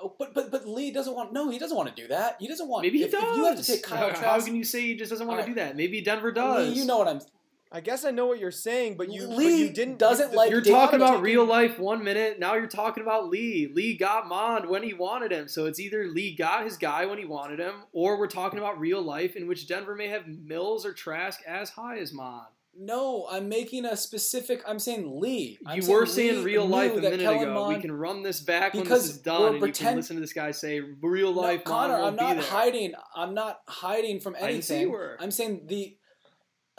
Oh, 0.00 0.16
but 0.18 0.34
but 0.34 0.50
but 0.50 0.66
Lee 0.66 0.90
doesn't 0.90 1.15
want. 1.15 1.32
No, 1.32 1.48
he 1.48 1.60
doesn't 1.60 1.76
want 1.76 1.94
to 1.94 2.02
do 2.02 2.08
that. 2.08 2.39
He 2.40 2.48
doesn't 2.48 2.68
want. 2.68 2.82
Maybe 2.82 2.98
he 2.98 3.05
if, 3.05 3.12
does. 3.12 3.23
If 3.23 3.36
you 3.36 3.44
have 3.44 3.57
to 3.57 3.65
take 3.65 3.84
Kyle 3.84 4.10
How 4.10 4.15
Trask, 4.16 4.47
can 4.47 4.57
you 4.57 4.65
say 4.65 4.82
he 4.82 4.97
just 4.97 5.10
doesn't 5.12 5.28
want 5.28 5.42
to 5.42 5.47
do 5.47 5.55
that? 5.55 5.76
Maybe 5.76 6.00
Denver 6.00 6.32
does. 6.32 6.70
Lee, 6.70 6.74
you 6.81 6.86
know 6.86 6.98
what 6.98 7.07
I'm. 7.08 7.20
I 7.70 7.80
guess 7.80 8.05
I 8.05 8.10
know 8.10 8.26
what 8.26 8.38
you're 8.38 8.50
saying, 8.50 8.97
but 8.97 9.12
you, 9.12 9.26
but 9.28 9.36
Lee 9.36 9.64
you 9.64 9.70
didn't 9.70 9.98
doesn't 9.98 10.30
the- 10.30 10.36
like 10.36 10.50
You're 10.50 10.60
David 10.60 10.76
talking 10.78 10.97
about 10.97 11.08
taking- 11.10 11.22
real 11.24 11.44
life 11.44 11.78
one 11.78 12.02
minute. 12.02 12.38
Now 12.38 12.55
you're 12.55 12.66
talking 12.66 13.02
about 13.02 13.28
Lee. 13.28 13.70
Lee 13.74 13.97
got 13.97 14.26
Mond 14.26 14.68
when 14.68 14.82
he 14.82 14.94
wanted 14.94 15.32
him. 15.32 15.48
So 15.48 15.66
it's 15.66 15.78
either 15.78 16.06
Lee 16.08 16.34
got 16.34 16.64
his 16.64 16.76
guy 16.78 17.05
when 17.06 17.18
he 17.18 17.24
wanted 17.26 17.58
him, 17.58 17.74
or 17.92 18.18
we're 18.18 18.26
talking 18.26 18.58
about 18.58 18.80
real 18.80 19.02
life 19.02 19.36
in 19.36 19.47
which 19.47 19.68
Denver 19.68 19.94
may 19.94 20.08
have 20.08 20.26
Mills 20.26 20.86
or 20.86 20.92
Trask 20.94 21.40
as 21.47 21.70
high 21.70 21.98
as 21.98 22.12
Mond. 22.12 22.47
No, 22.80 23.26
I'm 23.28 23.48
making 23.48 23.84
a 23.84 23.97
specific. 23.97 24.62
I'm 24.64 24.78
saying 24.78 25.18
Lee. 25.20 25.58
I'm 25.66 25.80
you 25.82 25.90
were 25.90 26.06
saying 26.06 26.38
Lee 26.38 26.44
real 26.44 26.64
life 26.64 26.92
a 26.92 27.00
minute 27.00 27.18
Kellen 27.20 27.42
ago. 27.42 27.52
Mond- 27.55 27.74
we 27.76 27.82
can 27.82 27.90
run 27.90 28.22
this 28.22 28.40
back 28.40 28.72
when 28.72 28.84
Because 28.84 29.02
this 29.08 29.16
is 29.16 29.22
done, 29.22 29.40
we're 29.58 29.66
and 29.66 29.66
you 29.66 29.72
can 29.72 29.97
listen 29.97 30.14
to 30.16 30.20
this 30.20 30.32
guy 30.32 30.52
say 30.52 30.78
real 30.80 31.34
No, 31.34 31.40
life. 31.40 31.62
Mond 31.66 31.90
Connor, 31.90 31.94
won't 31.94 32.05
I'm 32.06 32.16
not 32.16 32.36
be 32.36 32.40
there. 32.42 32.50
hiding. 32.50 32.92
I'm 33.16 33.34
not 33.34 33.60
hiding 33.66 34.20
from 34.20 34.36
I 34.36 34.52
didn't 34.52 34.62
say 34.64 34.74
you 34.76 34.80
anything. 34.82 34.92
were. 34.92 35.16
I'm 35.18 35.30
saying 35.32 35.62
the 35.66 35.97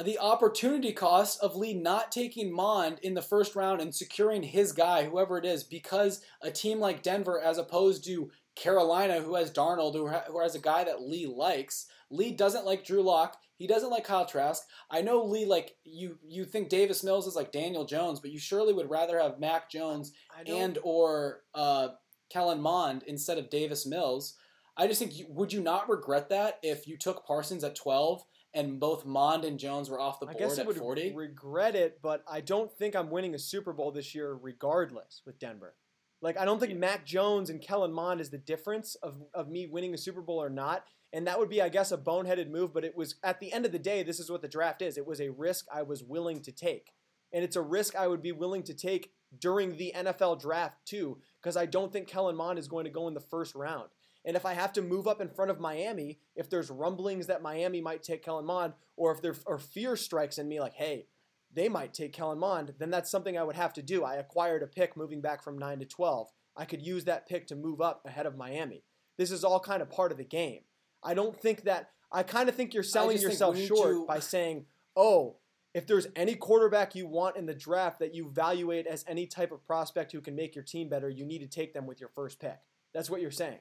the 0.03 0.19
opportunity 0.19 0.93
cost 0.93 1.41
of 1.41 1.55
Lee 1.55 1.73
not 1.73 2.11
taking 2.11 2.53
Mond 2.53 2.99
in 3.03 3.13
the 3.13 3.21
first 3.21 3.55
round 3.55 3.81
and 3.81 3.93
securing 3.93 4.43
his 4.43 4.71
guy, 4.71 5.03
whoever 5.03 5.37
it 5.37 5.45
is, 5.45 5.63
because 5.63 6.21
a 6.41 6.51
team 6.51 6.79
like 6.79 7.03
Denver, 7.03 7.39
as 7.39 7.57
opposed 7.57 8.05
to 8.05 8.31
Carolina, 8.55 9.21
who 9.21 9.35
has 9.35 9.51
Darnold, 9.51 9.93
who, 9.93 10.07
ha- 10.07 10.23
who 10.27 10.41
has 10.41 10.55
a 10.55 10.59
guy 10.59 10.83
that 10.83 11.01
Lee 11.01 11.27
likes. 11.27 11.87
Lee 12.09 12.31
doesn't 12.31 12.65
like 12.65 12.85
Drew 12.85 13.03
Lock. 13.03 13.37
He 13.55 13.67
doesn't 13.67 13.89
like 13.89 14.05
Kyle 14.05 14.25
Trask. 14.25 14.63
I 14.89 15.01
know 15.01 15.23
Lee 15.23 15.45
like 15.45 15.75
you. 15.83 16.17
You 16.25 16.45
think 16.45 16.69
Davis 16.69 17.03
Mills 17.03 17.27
is 17.27 17.35
like 17.35 17.51
Daniel 17.51 17.85
Jones, 17.85 18.21
but 18.21 18.31
you 18.31 18.39
surely 18.39 18.73
would 18.73 18.89
rather 18.89 19.19
have 19.19 19.39
Mac 19.39 19.69
Jones 19.69 20.13
and 20.47 20.79
or 20.81 21.41
uh, 21.53 21.89
Kellen 22.29 22.61
Mond 22.61 23.03
instead 23.05 23.37
of 23.37 23.49
Davis 23.49 23.85
Mills. 23.85 24.37
I 24.77 24.87
just 24.87 24.99
think 24.99 25.19
you, 25.19 25.25
would 25.27 25.51
you 25.51 25.59
not 25.59 25.89
regret 25.89 26.29
that 26.29 26.57
if 26.63 26.87
you 26.87 26.97
took 26.97 27.25
Parsons 27.25 27.65
at 27.65 27.75
twelve 27.75 28.23
and 28.53 28.79
both 28.79 29.05
Mond 29.05 29.45
and 29.45 29.59
Jones 29.59 29.89
were 29.89 29.99
off 29.99 30.19
the 30.19 30.25
board 30.25 30.35
I 30.35 30.39
guess 30.39 30.59
I 30.59 30.63
would 30.63 30.77
regret 31.15 31.75
it, 31.75 31.99
but 32.01 32.23
I 32.29 32.41
don't 32.41 32.71
think 32.71 32.95
I'm 32.95 33.09
winning 33.09 33.35
a 33.35 33.39
Super 33.39 33.73
Bowl 33.73 33.91
this 33.91 34.15
year, 34.15 34.33
regardless 34.33 35.21
with 35.25 35.39
Denver. 35.39 35.75
Like 36.21 36.37
I 36.37 36.45
don't 36.45 36.59
think 36.59 36.77
Mac 36.77 37.05
Jones 37.05 37.49
and 37.49 37.61
Kellen 37.61 37.93
Mond 37.93 38.19
is 38.19 38.29
the 38.29 38.37
difference 38.37 38.95
of, 38.95 39.21
of 39.33 39.49
me 39.49 39.67
winning 39.67 39.93
a 39.93 39.97
Super 39.97 40.21
Bowl 40.21 40.41
or 40.41 40.49
not. 40.49 40.83
And 41.11 41.25
that 41.25 41.39
would 41.39 41.49
be, 41.49 41.61
I 41.61 41.69
guess, 41.69 41.91
a 41.91 41.97
boneheaded 41.97 42.51
move. 42.51 42.73
But 42.73 42.85
it 42.85 42.95
was 42.95 43.15
at 43.23 43.39
the 43.39 43.51
end 43.51 43.65
of 43.65 43.71
the 43.71 43.79
day, 43.79 44.03
this 44.03 44.19
is 44.19 44.29
what 44.29 44.41
the 44.41 44.47
draft 44.47 44.81
is. 44.81 44.97
It 44.97 45.07
was 45.07 45.21
a 45.21 45.29
risk 45.29 45.65
I 45.73 45.81
was 45.81 46.03
willing 46.03 46.41
to 46.41 46.51
take, 46.51 46.91
and 47.33 47.43
it's 47.43 47.55
a 47.55 47.61
risk 47.61 47.95
I 47.95 48.07
would 48.07 48.21
be 48.21 48.31
willing 48.31 48.63
to 48.63 48.73
take 48.73 49.11
during 49.37 49.77
the 49.77 49.93
NFL 49.95 50.41
draft 50.41 50.77
too, 50.85 51.19
because 51.41 51.55
I 51.55 51.65
don't 51.65 51.93
think 51.93 52.07
Kellen 52.07 52.35
Mond 52.35 52.59
is 52.59 52.67
going 52.67 52.85
to 52.85 52.91
go 52.91 53.07
in 53.07 53.13
the 53.13 53.19
first 53.19 53.55
round. 53.55 53.89
And 54.25 54.35
if 54.35 54.45
I 54.45 54.53
have 54.53 54.73
to 54.73 54.81
move 54.81 55.07
up 55.07 55.21
in 55.21 55.29
front 55.29 55.49
of 55.51 55.59
Miami, 55.59 56.19
if 56.35 56.49
there's 56.49 56.69
rumblings 56.69 57.27
that 57.27 57.41
Miami 57.41 57.81
might 57.81 58.03
take 58.03 58.23
Kellen 58.23 58.45
Mond, 58.45 58.73
or 58.97 59.11
if 59.11 59.21
there 59.21 59.35
or 59.45 59.57
fear 59.57 59.95
strikes 59.95 60.37
in 60.37 60.47
me 60.47 60.59
like, 60.59 60.73
hey, 60.73 61.07
they 61.51 61.69
might 61.69 61.93
take 61.93 62.13
Kellen 62.13 62.37
Mond, 62.37 62.73
then 62.77 62.91
that's 62.91 63.09
something 63.09 63.37
I 63.37 63.43
would 63.43 63.55
have 63.55 63.73
to 63.73 63.81
do. 63.81 64.03
I 64.03 64.15
acquired 64.15 64.61
a 64.61 64.67
pick 64.67 64.95
moving 64.97 65.21
back 65.21 65.41
from 65.41 65.57
9 65.57 65.79
to 65.79 65.85
12. 65.85 66.29
I 66.55 66.65
could 66.65 66.81
use 66.81 67.05
that 67.05 67.27
pick 67.27 67.47
to 67.47 67.55
move 67.55 67.81
up 67.81 68.05
ahead 68.05 68.25
of 68.25 68.37
Miami. 68.37 68.83
This 69.17 69.31
is 69.31 69.43
all 69.43 69.59
kind 69.59 69.81
of 69.81 69.89
part 69.89 70.11
of 70.11 70.17
the 70.17 70.25
game. 70.25 70.61
I 71.01 71.13
don't 71.13 71.39
think 71.39 71.63
that 71.63 71.91
I 72.11 72.23
kind 72.23 72.49
of 72.49 72.55
think 72.55 72.73
you're 72.73 72.83
selling 72.83 73.17
yourself 73.23 73.55
short 73.57 73.89
to- 73.89 74.05
by 74.05 74.19
saying, 74.19 74.65
"Oh, 74.95 75.37
if 75.73 75.87
there's 75.87 76.07
any 76.15 76.35
quarterback 76.35 76.93
you 76.95 77.07
want 77.07 77.37
in 77.37 77.45
the 77.45 77.53
draft 77.53 77.99
that 77.99 78.13
you 78.13 78.27
evaluate 78.27 78.85
as 78.87 79.05
any 79.07 79.25
type 79.27 79.51
of 79.51 79.63
prospect 79.65 80.11
who 80.11 80.19
can 80.19 80.35
make 80.35 80.55
your 80.55 80.63
team 80.63 80.89
better, 80.89 81.09
you 81.09 81.25
need 81.25 81.39
to 81.39 81.47
take 81.47 81.73
them 81.73 81.87
with 81.87 81.99
your 81.99 82.09
first 82.09 82.39
pick." 82.39 82.59
That's 82.93 83.09
what 83.09 83.21
you're 83.21 83.31
saying. 83.31 83.59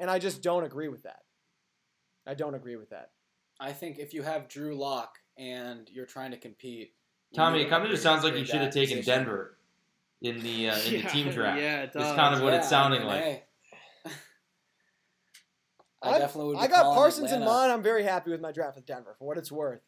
And 0.00 0.10
I 0.10 0.18
just 0.18 0.42
don't 0.42 0.64
agree 0.64 0.88
with 0.88 1.04
that. 1.04 1.20
I 2.26 2.34
don't 2.34 2.54
agree 2.54 2.76
with 2.76 2.90
that. 2.90 3.10
I 3.60 3.72
think 3.72 3.98
if 3.98 4.12
you 4.14 4.22
have 4.22 4.48
Drew 4.48 4.74
Lock 4.74 5.18
and 5.38 5.88
you're 5.92 6.06
trying 6.06 6.30
to 6.32 6.36
compete, 6.38 6.94
you 7.30 7.36
Tommy, 7.36 7.60
it 7.62 7.68
kind 7.68 7.84
of 7.84 7.90
just 7.90 8.02
sounds 8.02 8.24
like 8.24 8.34
you 8.34 8.44
should 8.44 8.62
have 8.62 8.72
taken 8.72 8.96
position. 8.98 9.18
Denver 9.20 9.56
in 10.22 10.40
the 10.42 10.70
uh, 10.70 10.78
in 10.80 11.02
the 11.02 11.08
team 11.10 11.30
draft. 11.30 11.60
Yeah, 11.60 11.82
it 11.82 11.92
It's 11.94 12.12
kind 12.12 12.34
of 12.34 12.42
what 12.42 12.54
it's 12.54 12.68
sounding 12.68 13.00
I 13.02 13.04
mean, 13.04 13.12
like. 13.12 13.22
hey. 13.22 13.42
I 16.02 16.10
I- 16.14 16.18
definitely 16.18 16.48
would. 16.54 16.58
Be 16.60 16.64
I 16.64 16.66
got 16.68 16.82
calling 16.82 16.96
Parsons 16.98 17.30
in 17.32 17.42
Atlanta. 17.42 17.52
mind. 17.52 17.72
I'm 17.72 17.82
very 17.82 18.02
happy 18.04 18.30
with 18.30 18.40
my 18.40 18.52
draft 18.52 18.76
with 18.76 18.86
Denver 18.86 19.14
for 19.18 19.26
what 19.28 19.36
it's 19.38 19.52
worth. 19.52 19.80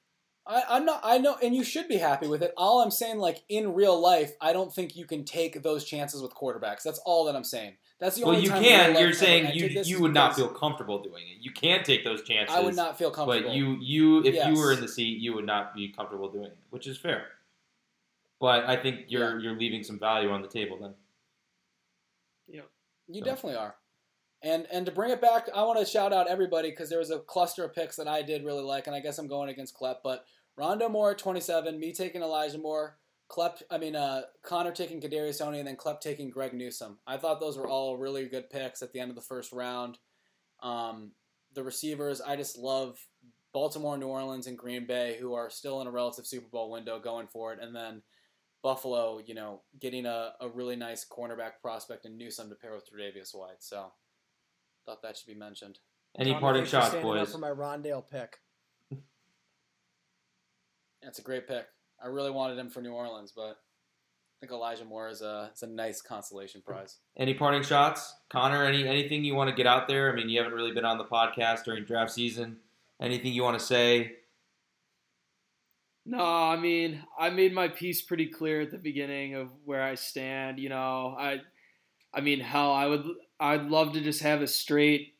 I, 0.46 0.64
I'm 0.68 0.84
not. 0.84 1.00
I 1.04 1.18
know, 1.18 1.36
and 1.42 1.54
you 1.54 1.62
should 1.64 1.88
be 1.88 1.96
happy 1.98 2.26
with 2.26 2.42
it. 2.42 2.52
All 2.56 2.82
I'm 2.82 2.90
saying, 2.90 3.18
like 3.18 3.42
in 3.48 3.74
real 3.74 3.98
life, 4.00 4.32
I 4.40 4.52
don't 4.52 4.72
think 4.74 4.96
you 4.96 5.06
can 5.06 5.24
take 5.24 5.62
those 5.62 5.84
chances 5.84 6.20
with 6.20 6.34
quarterbacks. 6.34 6.82
That's 6.82 6.98
all 7.06 7.24
that 7.26 7.36
I'm 7.36 7.44
saying. 7.44 7.76
That's 8.02 8.16
the 8.16 8.22
Well, 8.24 8.32
only 8.34 8.42
you 8.42 8.50
time 8.50 8.64
can. 8.64 8.94
life 8.94 9.00
You're 9.00 9.12
saying 9.12 9.54
you 9.54 9.80
you 9.84 10.00
would 10.00 10.12
not 10.12 10.34
feel 10.34 10.48
comfortable 10.48 11.00
doing 11.00 11.22
it. 11.28 11.36
You 11.40 11.52
can 11.52 11.84
take 11.84 12.02
those 12.02 12.24
chances. 12.24 12.52
I 12.52 12.58
would 12.58 12.74
not 12.74 12.98
feel 12.98 13.12
comfortable. 13.12 13.46
But 13.46 13.54
you 13.54 13.78
you 13.80 14.24
if 14.24 14.34
you 14.44 14.54
were 14.60 14.72
in 14.72 14.80
the 14.80 14.88
seat, 14.88 15.20
you 15.20 15.32
would 15.34 15.46
not 15.46 15.72
be 15.72 15.86
comfortable 15.88 16.28
doing 16.28 16.46
it, 16.46 16.56
which 16.70 16.88
is 16.88 16.98
fair. 16.98 17.26
But 18.40 18.64
I 18.68 18.74
think 18.74 19.04
you're 19.06 19.38
you're 19.38 19.54
leaving 19.56 19.84
some 19.84 20.00
value 20.00 20.30
on 20.32 20.42
the 20.42 20.48
table 20.48 20.78
then. 20.80 20.94
Yeah, 22.48 22.62
You 23.06 23.20
So. 23.20 23.24
definitely 23.24 23.56
are. 23.58 23.76
And 24.42 24.66
and 24.72 24.84
to 24.86 24.90
bring 24.90 25.12
it 25.12 25.20
back, 25.20 25.48
I 25.54 25.62
want 25.62 25.78
to 25.78 25.86
shout 25.86 26.12
out 26.12 26.26
everybody 26.26 26.70
because 26.70 26.90
there 26.90 26.98
was 26.98 27.12
a 27.12 27.20
cluster 27.20 27.62
of 27.64 27.72
picks 27.72 27.94
that 27.94 28.08
I 28.08 28.22
did 28.22 28.44
really 28.44 28.64
like, 28.64 28.88
and 28.88 28.96
I 28.96 28.98
guess 29.00 29.16
I'm 29.18 29.28
going 29.28 29.48
against 29.48 29.78
Klepp. 29.78 29.98
But 30.02 30.24
Rondo 30.56 30.88
Moore 30.88 31.12
at 31.12 31.18
27, 31.18 31.78
me 31.78 31.92
taking 31.92 32.20
Elijah 32.20 32.58
Moore, 32.58 32.98
Klepp, 33.32 33.62
I 33.70 33.78
mean 33.78 33.96
uh, 33.96 34.22
Connor 34.42 34.72
taking 34.72 35.00
Kadarius 35.00 35.38
Toney, 35.38 35.58
and 35.58 35.66
then 35.66 35.76
Klepp 35.76 36.00
taking 36.00 36.28
Greg 36.30 36.52
Newsome. 36.52 36.98
I 37.06 37.16
thought 37.16 37.40
those 37.40 37.56
were 37.56 37.68
all 37.68 37.96
really 37.96 38.28
good 38.28 38.50
picks 38.50 38.82
at 38.82 38.92
the 38.92 39.00
end 39.00 39.10
of 39.10 39.16
the 39.16 39.22
first 39.22 39.52
round. 39.52 39.98
Um, 40.62 41.12
the 41.54 41.62
receivers, 41.62 42.20
I 42.20 42.36
just 42.36 42.58
love 42.58 42.98
Baltimore, 43.52 43.96
New 43.96 44.06
Orleans, 44.06 44.46
and 44.46 44.58
Green 44.58 44.86
Bay, 44.86 45.16
who 45.18 45.34
are 45.34 45.50
still 45.50 45.80
in 45.80 45.86
a 45.86 45.90
relative 45.90 46.26
Super 46.26 46.48
Bowl 46.48 46.70
window 46.70 47.00
going 47.00 47.26
for 47.26 47.52
it, 47.52 47.58
and 47.60 47.74
then 47.74 48.02
Buffalo, 48.62 49.20
you 49.24 49.34
know, 49.34 49.62
getting 49.80 50.06
a, 50.06 50.32
a 50.40 50.48
really 50.48 50.76
nice 50.76 51.04
cornerback 51.04 51.60
prospect 51.60 52.04
in 52.04 52.16
Newsome 52.16 52.48
to 52.50 52.54
pair 52.54 52.72
with 52.72 52.84
Tre'Davious 52.84 53.34
White. 53.34 53.60
So, 53.60 53.92
thought 54.86 55.02
that 55.02 55.16
should 55.16 55.26
be 55.26 55.34
mentioned. 55.34 55.78
Any 56.18 56.34
parting 56.34 56.64
shots, 56.66 56.88
standing 56.88 57.10
up 57.10 57.16
boys? 57.16 57.32
For 57.32 57.38
my 57.38 57.50
Rondale 57.50 58.04
pick. 58.08 58.38
That's 61.02 61.18
a 61.18 61.22
great 61.22 61.48
pick. 61.48 61.66
I 62.02 62.08
really 62.08 62.30
wanted 62.30 62.58
him 62.58 62.68
for 62.68 62.80
New 62.80 62.92
Orleans, 62.92 63.32
but 63.34 63.42
I 63.50 64.40
think 64.40 64.52
Elijah 64.52 64.84
Moore 64.84 65.08
is 65.08 65.22
a 65.22 65.50
is 65.54 65.62
a 65.62 65.66
nice 65.66 66.02
consolation 66.02 66.62
prize. 66.62 66.98
Any 67.16 67.34
parting 67.34 67.62
shots, 67.62 68.14
Connor? 68.28 68.64
Any 68.64 68.86
anything 68.86 69.24
you 69.24 69.34
want 69.34 69.50
to 69.50 69.56
get 69.56 69.66
out 69.66 69.86
there? 69.86 70.10
I 70.10 70.14
mean, 70.14 70.28
you 70.28 70.38
haven't 70.38 70.54
really 70.54 70.72
been 70.72 70.84
on 70.84 70.98
the 70.98 71.04
podcast 71.04 71.64
during 71.64 71.84
draft 71.84 72.12
season. 72.12 72.56
Anything 73.00 73.32
you 73.32 73.42
want 73.42 73.58
to 73.58 73.64
say? 73.64 74.12
No, 76.04 76.24
I 76.24 76.56
mean, 76.56 77.02
I 77.16 77.30
made 77.30 77.54
my 77.54 77.68
piece 77.68 78.02
pretty 78.02 78.26
clear 78.26 78.62
at 78.62 78.72
the 78.72 78.78
beginning 78.78 79.34
of 79.34 79.50
where 79.64 79.82
I 79.82 79.94
stand. 79.94 80.58
You 80.58 80.68
know, 80.68 81.14
I, 81.16 81.42
I 82.12 82.20
mean, 82.20 82.40
hell, 82.40 82.72
I 82.72 82.86
would, 82.86 83.04
I'd 83.38 83.66
love 83.66 83.92
to 83.92 84.00
just 84.00 84.22
have 84.22 84.42
a 84.42 84.48
straight 84.48 85.14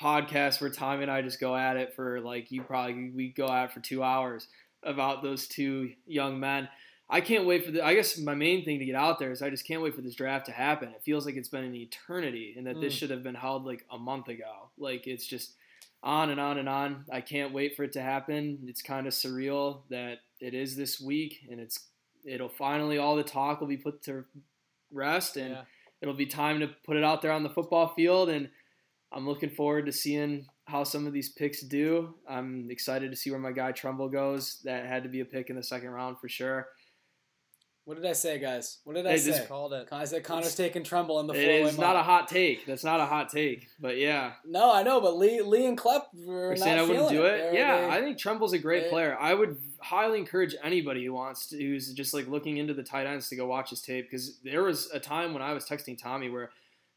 podcast 0.00 0.60
where 0.60 0.68
Tommy 0.68 1.02
and 1.02 1.10
I 1.10 1.22
just 1.22 1.40
go 1.40 1.56
at 1.56 1.78
it 1.78 1.94
for 1.94 2.20
like 2.20 2.52
you 2.52 2.62
probably 2.62 3.10
we 3.14 3.28
go 3.30 3.48
at 3.48 3.64
it 3.64 3.72
for 3.72 3.80
two 3.80 4.02
hours 4.02 4.46
about 4.86 5.22
those 5.22 5.46
two 5.46 5.92
young 6.06 6.40
men. 6.40 6.68
I 7.08 7.20
can't 7.20 7.46
wait 7.46 7.64
for 7.64 7.70
the. 7.70 7.84
I 7.84 7.94
guess 7.94 8.18
my 8.18 8.34
main 8.34 8.64
thing 8.64 8.78
to 8.80 8.84
get 8.84 8.96
out 8.96 9.18
there 9.18 9.30
is 9.30 9.40
I 9.42 9.50
just 9.50 9.66
can't 9.66 9.82
wait 9.82 9.94
for 9.94 10.00
this 10.02 10.14
draft 10.16 10.46
to 10.46 10.52
happen. 10.52 10.88
It 10.88 11.02
feels 11.04 11.24
like 11.26 11.36
it's 11.36 11.48
been 11.48 11.64
an 11.64 11.74
eternity, 11.74 12.54
and 12.56 12.66
that 12.66 12.80
this 12.80 12.94
Mm. 12.94 12.98
should 12.98 13.10
have 13.10 13.22
been 13.22 13.34
held 13.36 13.64
like 13.64 13.84
a 13.92 13.98
month 13.98 14.28
ago. 14.28 14.70
Like 14.78 15.06
it's 15.06 15.26
just 15.26 15.54
on 16.02 16.30
and 16.30 16.40
on 16.40 16.58
and 16.58 16.68
on. 16.68 17.04
I 17.12 17.20
can't 17.20 17.52
wait 17.52 17.76
for 17.76 17.84
it 17.84 17.92
to 17.92 18.02
happen. 18.02 18.58
It's 18.66 18.82
kind 18.82 19.06
of 19.06 19.12
surreal 19.12 19.82
that 19.90 20.18
it 20.40 20.52
is 20.54 20.74
this 20.76 21.00
week, 21.00 21.46
and 21.50 21.60
it's 21.60 21.86
it'll 22.24 22.48
finally 22.48 22.98
all 22.98 23.14
the 23.14 23.22
talk 23.22 23.60
will 23.60 23.68
be 23.68 23.76
put 23.76 24.02
to 24.04 24.24
rest, 24.90 25.36
and 25.36 25.50
Yeah. 25.50 25.62
it'll 26.00 26.14
be 26.14 26.26
time 26.26 26.58
to 26.60 26.68
put 26.84 26.96
it 26.96 27.04
out 27.04 27.22
there 27.22 27.30
on 27.32 27.44
the 27.44 27.50
football 27.50 27.94
field. 27.94 28.28
And 28.30 28.50
I'm 29.12 29.26
looking 29.28 29.50
forward 29.50 29.86
to 29.86 29.92
seeing 29.92 30.48
how 30.66 30.84
some 30.84 31.06
of 31.06 31.12
these 31.12 31.28
picks 31.30 31.60
do. 31.62 32.14
I'm 32.28 32.68
excited 32.70 33.10
to 33.10 33.16
see 33.16 33.30
where 33.30 33.38
my 33.40 33.52
guy 33.52 33.72
Tremble 33.72 34.08
goes. 34.08 34.60
That 34.64 34.86
had 34.86 35.02
to 35.04 35.08
be 35.08 35.20
a 35.20 35.24
pick 35.24 35.48
in 35.48 35.56
the 35.56 35.62
second 35.62 35.90
round 35.90 36.18
for 36.18 36.28
sure. 36.28 36.68
What 37.84 37.94
did 38.02 38.06
I 38.06 38.14
say, 38.14 38.40
guys? 38.40 38.78
What 38.82 38.96
did 38.96 39.06
I 39.06 39.10
Hey, 39.12 39.18
say? 39.18 39.30
this- 39.30 39.46
Called 39.46 39.72
it. 39.72 39.86
I 39.92 40.04
said 40.06 40.24
Connor's 40.24 40.56
taking 40.56 40.82
Tremble 40.82 41.20
in 41.20 41.28
the 41.28 41.34
It 41.34 41.62
four-way 41.70 41.76
not 41.86 41.94
a 41.94 42.02
hot 42.02 42.26
take. 42.26 42.66
That's 42.66 42.82
not 42.82 42.98
a 42.98 43.06
hot 43.06 43.28
take, 43.28 43.68
but 43.78 43.96
yeah. 43.96 44.32
No, 44.44 44.72
I 44.72 44.82
know, 44.82 45.00
but 45.00 45.16
Lee 45.16 45.40
Lee 45.40 45.66
and 45.66 45.78
Klepp 45.78 46.06
were 46.12 46.46
You're 46.46 46.50
not 46.50 46.58
saying 46.58 46.78
I 46.80 46.82
wouldn't 46.82 47.10
do 47.10 47.24
it? 47.26 47.36
They're- 47.38 47.54
yeah, 47.54 47.82
they- 47.82 47.96
I 47.96 48.00
think 48.00 48.18
Tremble's 48.18 48.52
a 48.54 48.58
great 48.58 48.84
they- 48.84 48.90
player. 48.90 49.16
I 49.20 49.34
would 49.34 49.56
highly 49.80 50.18
encourage 50.18 50.56
anybody 50.64 51.04
who 51.04 51.12
wants 51.12 51.46
to, 51.50 51.56
who's 51.58 51.92
just 51.92 52.12
like 52.12 52.26
looking 52.26 52.56
into 52.56 52.74
the 52.74 52.82
tight 52.82 53.06
ends 53.06 53.28
to 53.28 53.36
go 53.36 53.46
watch 53.46 53.70
his 53.70 53.80
tape 53.82 54.06
because 54.10 54.40
there 54.40 54.64
was 54.64 54.90
a 54.90 54.98
time 54.98 55.32
when 55.32 55.42
I 55.42 55.52
was 55.52 55.64
texting 55.64 55.96
Tommy 55.96 56.28
where 56.28 56.50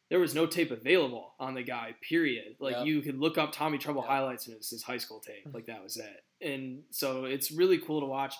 there 0.09 0.19
was 0.19 0.33
no 0.35 0.45
tape 0.45 0.71
available 0.71 1.33
on 1.39 1.53
the 1.53 1.63
guy. 1.63 1.95
Period. 2.01 2.55
Like 2.59 2.75
Yep. 2.77 2.85
you 2.85 3.01
could 3.01 3.19
look 3.19 3.37
up 3.37 3.51
Tommy 3.51 3.77
Tremble 3.77 4.01
Yep. 4.03 4.09
highlights 4.09 4.47
and 4.47 4.55
it's 4.57 4.69
his 4.71 4.83
high 4.83 4.97
school 4.97 5.19
tape. 5.19 5.45
Mm-hmm. 5.45 5.55
Like 5.55 5.65
that 5.67 5.83
was 5.83 5.97
it. 5.97 6.23
And 6.41 6.83
so 6.89 7.25
it's 7.25 7.51
really 7.51 7.77
cool 7.77 7.99
to 8.01 8.07
watch 8.07 8.33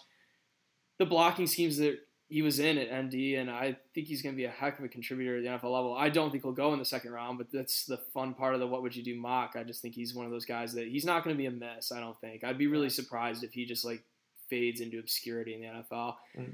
the 0.98 1.06
blocking 1.06 1.48
schemes 1.48 1.78
that 1.78 2.00
he 2.32 2.44
was 2.44 2.60
in 2.60 2.78
at 2.78 2.92
ND, 3.06 3.16
and 3.40 3.50
I 3.50 3.76
think 3.96 4.06
he's 4.06 4.22
going 4.22 4.36
to 4.36 4.38
be 4.38 4.46
a 4.46 4.52
heck 4.52 4.78
of 4.78 4.86
a 4.86 4.88
contributor 4.88 5.38
at 5.38 5.44
the 5.44 5.50
NFL 5.50 5.74
level. 5.74 5.96
I 5.96 6.10
don't 6.10 6.30
think 6.30 6.44
he'll 6.44 6.52
go 6.52 6.74
in 6.74 6.80
the 6.80 6.86
second 6.86 7.12
round, 7.12 7.40
but 7.40 7.48
that's 7.52 7.86
the 7.86 7.98
fun 8.14 8.36
part 8.36 8.54
of 8.54 8.60
the 8.60 8.68
what 8.68 8.84
would 8.84 8.96
you 8.96 9.04
do 9.04 9.16
mock. 9.20 9.56
I 9.56 9.64
just 9.64 9.82
think 9.82 9.96
he's 9.96 10.14
one 10.14 10.28
of 10.28 10.32
those 10.32 10.46
guys 10.46 10.74
that 10.74 10.88
he's 10.88 11.06
not 11.06 11.24
going 11.24 11.36
to 11.36 11.38
be 11.38 11.48
a 11.48 11.52
miss. 11.52 11.92
I 11.92 12.00
don't 12.00 12.20
think. 12.22 12.44
I'd 12.44 12.60
be 12.60 12.68
really 12.68 12.92
surprised 12.92 13.44
if 13.44 13.54
he 13.54 13.66
just 13.66 13.84
like 13.84 14.04
fades 14.48 14.80
into 14.80 15.00
obscurity 15.00 15.56
in 15.56 15.62
the 15.62 15.68
NFL. 15.68 16.16
Mm-hmm. 16.38 16.52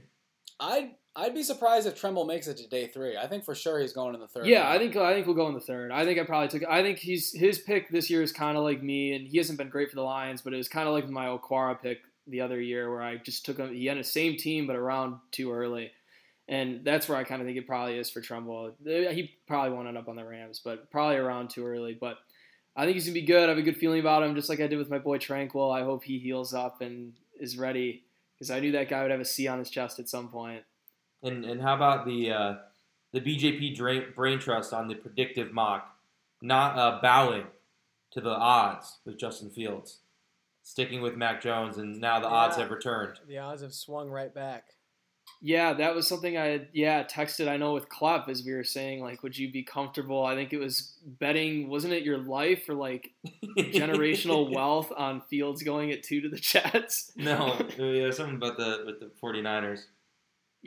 I'd 0.60 0.92
I'd 1.18 1.34
be 1.34 1.44
surprised 1.44 1.88
if 1.88 1.96
Tremble 1.96 2.26
makes 2.26 2.48
it 2.48 2.58
to 2.58 2.68
day 2.68 2.88
three. 2.88 3.16
I 3.16 3.28
think 3.28 3.46
for 3.46 3.56
sure 3.56 3.80
he's 3.80 3.94
going 3.94 4.16
in 4.16 4.22
the 4.22 4.28
third. 4.28 4.46
Yeah, 4.46 4.64
round. 4.64 4.74
I 4.74 4.78
think 4.78 4.96
I 4.98 5.14
think 5.14 5.28
we'll 5.28 5.36
go 5.36 5.48
in 5.48 5.54
the 5.54 5.62
third. 5.62 5.92
I 5.92 6.04
think 6.04 6.20
I 6.20 6.24
probably 6.24 6.50
took. 6.50 6.68
I 6.70 6.82
think 6.82 7.00
he's 7.00 7.32
his 7.32 7.60
pick 7.60 7.90
this 7.90 8.10
year 8.10 8.22
is 8.22 8.32
kind 8.32 8.58
of 8.58 8.64
like 8.64 8.84
me, 8.84 9.16
and 9.16 9.28
he 9.28 9.38
hasn't 9.38 9.58
been 9.58 9.70
great 9.70 9.90
for 9.90 9.96
the 9.96 10.02
Lions, 10.02 10.42
but 10.42 10.54
it 10.54 10.58
was 10.58 10.68
kind 10.68 10.88
of 10.88 10.94
like 10.94 11.10
my 11.10 11.28
Okwara 11.28 11.82
pick 11.82 12.00
the 12.28 12.42
other 12.42 12.60
year, 12.60 12.90
where 12.90 13.02
I 13.02 13.18
just 13.18 13.46
took 13.46 13.58
him. 13.58 13.74
He 13.74 13.86
had 13.86 13.98
the 13.98 14.04
same 14.04 14.36
team, 14.36 14.68
but 14.68 14.76
around 14.76 15.18
too 15.32 15.54
early, 15.54 15.92
and 16.50 16.84
that's 16.84 17.08
where 17.08 17.18
I 17.18 17.24
kind 17.24 17.42
of 17.42 17.48
think 17.48 17.58
it 17.58 17.68
probably 17.68 17.98
is 17.98 18.10
for 18.10 18.20
Tremble. 18.20 18.74
He 18.84 19.32
probably 19.48 19.72
won't 19.72 19.88
end 19.88 19.98
up 19.98 20.10
on 20.10 20.18
the 20.18 20.26
Rams, 20.26 20.62
but 20.64 20.92
probably 20.92 21.18
around 21.18 21.50
too 21.50 21.66
early. 21.66 21.98
But 22.00 22.18
I 22.76 22.84
think 22.84 22.96
he's 22.96 23.06
gonna 23.06 23.14
be 23.14 23.22
good. 23.22 23.46
I 23.46 23.50
have 23.50 23.58
a 23.58 23.62
good 23.62 23.78
feeling 23.78 24.02
about 24.02 24.24
him, 24.24 24.36
just 24.36 24.50
like 24.50 24.60
I 24.60 24.68
did 24.68 24.80
with 24.80 24.90
my 24.90 25.00
boy 25.00 25.18
Tranquill. 25.18 25.74
I 25.74 25.84
hope 25.84 26.04
he 26.04 26.20
heals 26.20 26.54
up 26.54 26.82
and 26.82 27.14
is 27.40 27.58
ready 27.58 28.05
because 28.38 28.52
I 28.52 28.60
knew 28.60 28.72
that 28.74 28.90
guy 28.90 29.02
would 29.02 29.12
have 29.12 29.20
a 29.20 29.26
C 29.26 29.48
on 29.48 29.60
his 29.60 29.70
chest 29.70 30.00
at 30.00 30.10
some 30.10 30.30
point. 30.30 30.64
And 31.24 31.46
and 31.46 31.62
how 31.62 31.76
about 31.76 32.06
the 32.06 32.32
uh, 32.32 32.56
the 33.14 33.22
BJP 33.22 33.76
drain, 33.76 34.04
brain 34.16 34.40
trust 34.40 34.74
on 34.74 34.88
the 34.88 34.96
predictive 34.96 35.54
mock, 35.54 35.98
not 36.42 36.78
uh, 36.78 37.00
bowing 37.02 37.46
to 38.12 38.22
the 38.22 38.30
odds 38.30 39.00
with 39.06 39.18
Justin 39.18 39.50
Fields, 39.50 40.00
sticking 40.64 41.02
with 41.02 41.16
Mac 41.16 41.42
Jones, 41.42 41.78
and 41.78 42.00
now 42.00 42.20
the 42.20 42.28
odds 42.28 42.58
have 42.58 42.72
returned. 42.72 43.20
The 43.28 43.40
odds 43.40 43.62
have 43.62 43.74
swung 43.74 44.10
right 44.10 44.34
back. 44.34 44.66
Yeah, 45.42 45.74
that 45.74 45.94
was 45.94 46.08
something 46.08 46.38
I 46.38 46.46
had, 46.46 46.68
yeah 46.74 47.04
texted. 47.04 47.48
I 47.48 47.58
know 47.58 47.74
with 47.74 47.88
Klepp 47.90 48.30
as 48.30 48.44
we 48.44 48.54
were 48.54 48.64
saying, 48.64 49.02
like, 49.02 49.22
would 49.22 49.38
you 49.38 49.52
be 49.52 49.64
comfortable? 49.64 50.26
I 50.26 50.34
think 50.34 50.54
it 50.54 50.58
was 50.58 50.94
betting, 51.06 51.70
wasn't 51.70 51.94
it 51.94 52.04
your 52.04 52.18
life 52.18 52.68
or 52.68 52.74
like 52.74 53.12
generational 53.58 54.52
wealth 54.56 54.92
on 54.96 55.22
Fields 55.30 55.64
going 55.64 55.92
at 55.92 56.04
two 56.04 56.22
to 56.22 56.30
the 56.30 56.38
Jets? 56.40 57.12
No, 57.16 57.58
yeah, 57.78 58.12
something 58.12 58.36
about 58.36 58.58
the 58.58 58.84
with 58.86 59.00
the 59.00 59.12
49ers. 59.22 59.86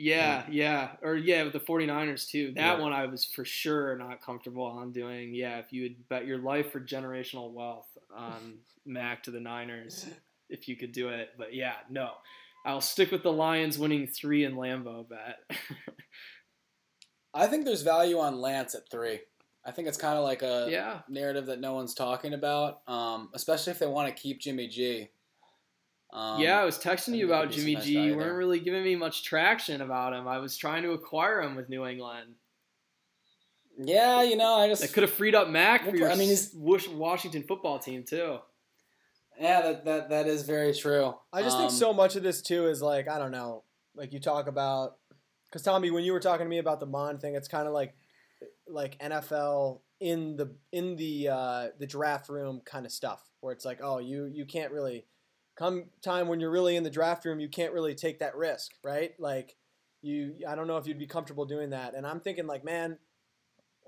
Yeah, 0.01 0.45
yeah, 0.49 0.91
or 1.01 1.15
yeah, 1.17 1.43
with 1.43 1.51
the 1.53 1.59
49ers 1.59 2.29
too. 2.29 2.53
That 2.55 2.77
Yeah. 2.77 2.79
one 2.81 2.93
I 2.93 3.05
was 3.07 3.25
for 3.25 3.43
sure 3.43 3.97
not 3.97 4.21
comfortable 4.21 4.63
on 4.63 4.93
doing. 4.93 5.33
Yeah, 5.33 5.57
if 5.57 5.73
you 5.73 5.83
would 5.83 6.07
bet 6.07 6.25
your 6.25 6.37
life 6.37 6.71
for 6.71 6.79
generational 6.79 7.51
wealth 7.51 7.87
on 8.15 8.59
Mac 8.85 9.23
to 9.23 9.31
the 9.31 9.41
Niners, 9.41 10.07
if 10.49 10.69
you 10.69 10.77
could 10.77 10.93
do 10.93 11.09
it. 11.09 11.31
But 11.37 11.53
yeah, 11.53 11.73
no. 11.89 12.11
I'll 12.65 12.81
stick 12.81 13.11
with 13.11 13.23
the 13.23 13.31
Lions 13.31 13.77
winning 13.79 14.07
three 14.07 14.43
in 14.43 14.55
Lambeau 14.55 15.07
bet. 15.07 15.57
I 17.33 17.47
think 17.47 17.65
there's 17.65 17.83
value 17.83 18.19
on 18.19 18.41
Lance 18.41 18.75
at 18.75 18.89
three. 18.91 19.19
I 19.65 19.71
think 19.71 19.87
it's 19.87 19.97
kind 19.97 20.17
of 20.17 20.23
like 20.23 20.41
a 20.41 20.67
yeah. 20.69 20.99
narrative 21.09 21.45
that 21.47 21.59
no 21.59 21.73
one's 21.73 21.93
talking 21.93 22.33
about, 22.33 22.81
um, 22.87 23.29
especially 23.33 23.71
if 23.71 23.79
they 23.79 23.87
want 23.87 24.07
to 24.13 24.21
keep 24.21 24.39
Jimmy 24.39 24.67
G. 24.67 25.09
Um, 26.11 26.39
yeah, 26.41 26.59
I 26.59 26.65
was 26.65 26.79
texting 26.79 27.15
you 27.15 27.25
about 27.27 27.49
there'd 27.49 27.49
be 27.49 27.55
some 27.55 27.61
Jimmy 27.61 27.73
nice 27.75 27.85
G. 27.85 27.91
You 27.91 28.01
weren't 28.15 28.19
there. 28.21 28.37
really 28.37 28.59
giving 28.59 28.83
me 28.83 28.95
much 28.95 29.23
traction 29.23 29.81
about 29.81 30.13
him. 30.13 30.27
I 30.27 30.39
was 30.39 30.57
trying 30.57 30.83
to 30.83 30.91
acquire 30.91 31.41
him 31.41 31.55
with 31.55 31.69
New 31.69 31.85
England. 31.85 32.33
yeah, 33.77 34.23
you 34.23 34.35
know, 34.35 34.55
I 34.55 34.67
just 34.67 34.81
That 34.81 34.93
could 34.93 35.03
have 35.03 35.13
freed 35.13 35.35
up 35.35 35.49
Mac 35.49 35.87
for 35.87 35.95
your 35.95 36.09
I 36.09 36.15
mean, 36.15 36.29
he's- 36.29 36.53
Washington 36.53 37.43
football 37.43 37.77
team 37.79 38.03
too. 38.03 38.39
Yeah, 39.39 39.61
that 39.61 39.85
that 39.85 40.09
that 40.09 40.27
is 40.27 40.43
very 40.43 40.73
true. 40.73 41.15
I 41.31 41.41
just 41.41 41.55
Um, 41.55 41.63
think 41.63 41.71
so 41.71 41.93
much 41.93 42.15
of 42.15 42.23
this 42.23 42.41
too 42.41 42.67
is 42.67 42.81
like 42.81 43.07
I 43.07 43.17
don't 43.17 43.31
know, 43.31 43.63
like 43.95 44.11
you 44.11 44.19
talk 44.19 44.47
about, 44.47 44.97
because 45.49 45.61
Tommy, 45.63 45.91
when 45.91 46.03
you 46.03 46.11
were 46.13 46.19
talking 46.19 46.45
to 46.45 46.49
me 46.49 46.57
about 46.57 46.79
the 46.79 46.85
Mond 46.85 47.21
thing, 47.21 47.35
it's 47.35 47.47
kind 47.47 47.67
of 47.67 47.73
like, 47.73 47.95
like 48.67 48.99
NFL 48.99 49.81
in 50.01 50.35
the 50.35 50.55
in 50.71 50.95
the 50.97 51.29
uh, 51.29 51.67
the 51.79 51.87
draft 51.87 52.29
room 52.29 52.61
kind 52.65 52.85
of 52.85 52.91
stuff, 52.91 53.21
where 53.39 53.53
it's 53.53 53.65
like, 53.65 53.79
oh, 53.81 53.99
you 53.99 54.25
you 54.25 54.45
can't 54.45 54.71
really 54.73 55.05
come 55.57 55.85
time 56.01 56.27
when 56.27 56.39
you're 56.39 56.51
really 56.51 56.75
in 56.75 56.83
the 56.83 56.89
draft 56.89 57.25
room, 57.25 57.39
you 57.39 57.49
can't 57.49 57.73
really 57.73 57.95
take 57.95 58.19
that 58.19 58.35
risk, 58.35 58.71
right? 58.83 59.11
Like 59.19 59.55
you, 60.01 60.35
I 60.47 60.55
don't 60.55 60.67
know 60.67 60.77
if 60.77 60.87
you'd 60.87 60.99
be 60.99 61.07
comfortable 61.07 61.45
doing 61.45 61.69
that, 61.71 61.95
and 61.95 62.05
I'm 62.05 62.19
thinking 62.21 62.47
like, 62.47 62.63
man, 62.63 62.97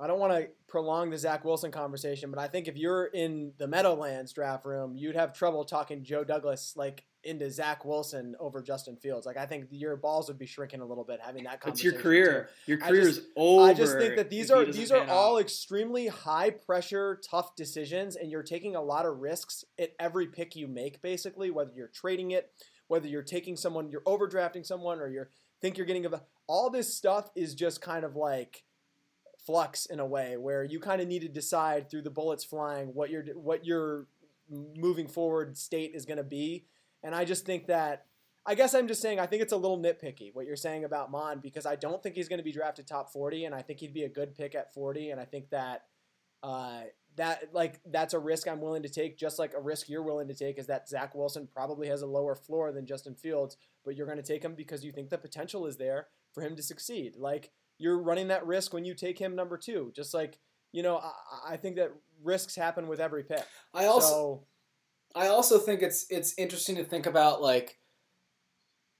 I 0.01 0.07
don't 0.07 0.19
want 0.19 0.33
to 0.33 0.47
prolong 0.67 1.11
the 1.11 1.17
Zach 1.17 1.45
Wilson 1.45 1.69
conversation, 1.71 2.31
but 2.31 2.39
I 2.39 2.47
think 2.47 2.67
if 2.67 2.75
you're 2.75 3.05
in 3.05 3.53
the 3.57 3.67
Meadowlands 3.67 4.33
draft 4.33 4.65
room, 4.65 4.95
you'd 4.95 5.15
have 5.15 5.31
trouble 5.33 5.63
talking 5.63 6.03
Joe 6.03 6.23
Douglas 6.23 6.73
like 6.75 7.05
into 7.23 7.51
Zach 7.51 7.85
Wilson 7.85 8.35
over 8.39 8.63
Justin 8.63 8.95
Fields. 8.97 9.27
Like 9.27 9.37
I 9.37 9.45
think 9.45 9.67
your 9.69 9.95
balls 9.95 10.27
would 10.27 10.39
be 10.39 10.47
shrinking 10.47 10.81
a 10.81 10.85
little 10.85 11.03
bit 11.03 11.19
having 11.21 11.43
that 11.43 11.55
It's 11.55 11.63
conversation. 11.63 11.93
your 11.93 12.01
career. 12.01 12.49
too. 12.65 12.71
Your 12.71 12.77
career 12.79 13.03
just- 13.03 13.19
is 13.19 13.25
over. 13.35 13.63
I 13.69 13.73
just 13.75 13.97
think 13.99 14.15
that 14.15 14.31
these 14.31 14.49
are 14.49 14.65
these 14.65 14.91
are 14.91 15.07
all 15.07 15.35
out. 15.35 15.41
extremely 15.41 16.07
high 16.07 16.49
pressure, 16.49 17.21
tough 17.29 17.55
decisions, 17.55 18.15
and 18.15 18.31
you're 18.31 18.41
taking 18.41 18.75
a 18.75 18.81
lot 18.81 19.05
of 19.05 19.19
risks 19.19 19.63
at 19.77 19.91
every 19.99 20.25
pick 20.25 20.55
you 20.55 20.67
make. 20.67 20.99
Basically, 21.03 21.51
whether 21.51 21.73
you're 21.75 21.89
trading 21.89 22.31
it, 22.31 22.51
whether 22.87 23.07
you're 23.07 23.21
taking 23.21 23.55
someone, 23.55 23.89
you're 23.91 24.01
overdrafting 24.01 24.65
someone, 24.65 24.99
or 24.99 25.07
you're 25.09 25.29
think 25.61 25.77
you're 25.77 25.85
getting 25.85 26.07
a 26.07 26.21
all 26.47 26.71
this 26.71 26.91
stuff 26.97 27.29
is 27.35 27.53
just 27.53 27.81
kind 27.81 28.03
of 28.03 28.15
like 28.15 28.63
flux 29.45 29.85
in 29.85 29.99
a 29.99 30.05
way 30.05 30.37
where 30.37 30.63
you 30.63 30.79
kind 30.79 31.01
of 31.01 31.07
need 31.07 31.21
to 31.21 31.27
decide 31.27 31.89
through 31.89 32.03
the 32.03 32.09
bullets 32.09 32.43
flying 32.43 32.87
what 32.89 33.09
your 33.09 33.23
what 33.35 33.65
your 33.65 34.07
moving 34.49 35.07
forward 35.07 35.57
state 35.57 35.91
is 35.95 36.05
going 36.05 36.17
to 36.17 36.23
be. 36.23 36.65
And 37.03 37.15
I 37.15 37.25
just 37.25 37.45
think 37.45 37.67
that 37.67 38.05
I 38.45 38.55
guess 38.55 38.73
I'm 38.73 38.87
just 38.87 39.01
saying 39.01 39.19
I 39.19 39.25
think 39.25 39.41
it's 39.41 39.53
a 39.53 39.57
little 39.57 39.79
nitpicky 39.79 40.33
what 40.33 40.45
you're 40.45 40.55
saying 40.55 40.83
about 40.83 41.11
Mond 41.11 41.41
because 41.41 41.65
I 41.65 41.75
don't 41.75 42.01
think 42.01 42.15
he's 42.15 42.27
going 42.27 42.39
to 42.39 42.43
be 42.43 42.51
drafted 42.51 42.87
top 42.87 43.11
40 43.11 43.45
and 43.45 43.55
I 43.55 43.61
think 43.61 43.79
he'd 43.79 43.93
be 43.93 44.03
a 44.03 44.09
good 44.09 44.35
pick 44.35 44.55
at 44.55 44.73
40 44.73 45.11
and 45.11 45.19
I 45.19 45.25
think 45.25 45.49
that 45.51 45.85
uh, 46.43 46.81
that 47.17 47.53
like 47.53 47.79
that's 47.85 48.13
a 48.13 48.19
risk 48.19 48.47
I'm 48.47 48.61
willing 48.61 48.83
to 48.83 48.89
take 48.89 49.17
just 49.17 49.37
like 49.37 49.53
a 49.53 49.61
risk 49.61 49.89
you're 49.89 50.01
willing 50.01 50.27
to 50.27 50.33
take 50.33 50.57
is 50.57 50.67
that 50.67 50.89
Zach 50.89 51.13
Wilson 51.13 51.47
probably 51.53 51.87
has 51.87 52.01
a 52.01 52.07
lower 52.07 52.35
floor 52.35 52.71
than 52.71 52.85
Justin 52.85 53.15
Fields 53.15 53.57
but 53.85 53.95
you're 53.95 54.07
going 54.07 54.17
to 54.17 54.23
take 54.23 54.43
him 54.43 54.55
because 54.55 54.83
you 54.83 54.91
think 54.91 55.09
the 55.09 55.17
potential 55.17 55.65
is 55.65 55.77
there 55.77 56.07
for 56.33 56.41
him 56.41 56.55
to 56.55 56.63
succeed 56.63 57.15
like 57.17 57.51
you're 57.81 58.01
running 58.01 58.27
that 58.29 58.45
risk 58.45 58.73
when 58.73 58.85
you 58.85 58.93
take 58.93 59.19
him 59.19 59.35
number 59.35 59.57
2 59.57 59.91
just 59.95 60.13
like 60.13 60.37
you 60.71 60.83
know 60.83 60.97
I, 60.97 61.53
I 61.53 61.57
think 61.57 61.75
that 61.77 61.91
risks 62.23 62.55
happen 62.55 62.87
with 62.87 62.99
every 62.99 63.23
pick 63.23 63.43
I 63.73 63.85
also 63.85 64.07
so 64.07 64.43
I 65.15 65.27
also 65.27 65.57
think 65.57 65.81
it's 65.81 66.05
it's 66.09 66.33
interesting 66.37 66.75
to 66.77 66.83
think 66.83 67.05
about 67.05 67.41
like 67.41 67.77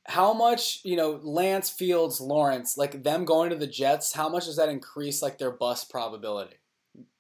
how 0.08 0.34
much 0.34 0.82
you 0.84 0.98
know 0.98 1.20
Lance 1.24 1.70
Fields 1.70 2.20
Lawrence 2.20 2.76
like 2.78 3.04
them 3.04 3.24
going 3.24 3.52
to 3.52 3.56
the 3.56 3.68
Jets. 3.68 4.14
How 4.14 4.28
much 4.28 4.46
does 4.46 4.58
that 4.58 4.68
increase 4.68 5.22
like 5.22 5.38
their 5.38 5.52
bust 5.52 5.90
probability? 5.90 6.56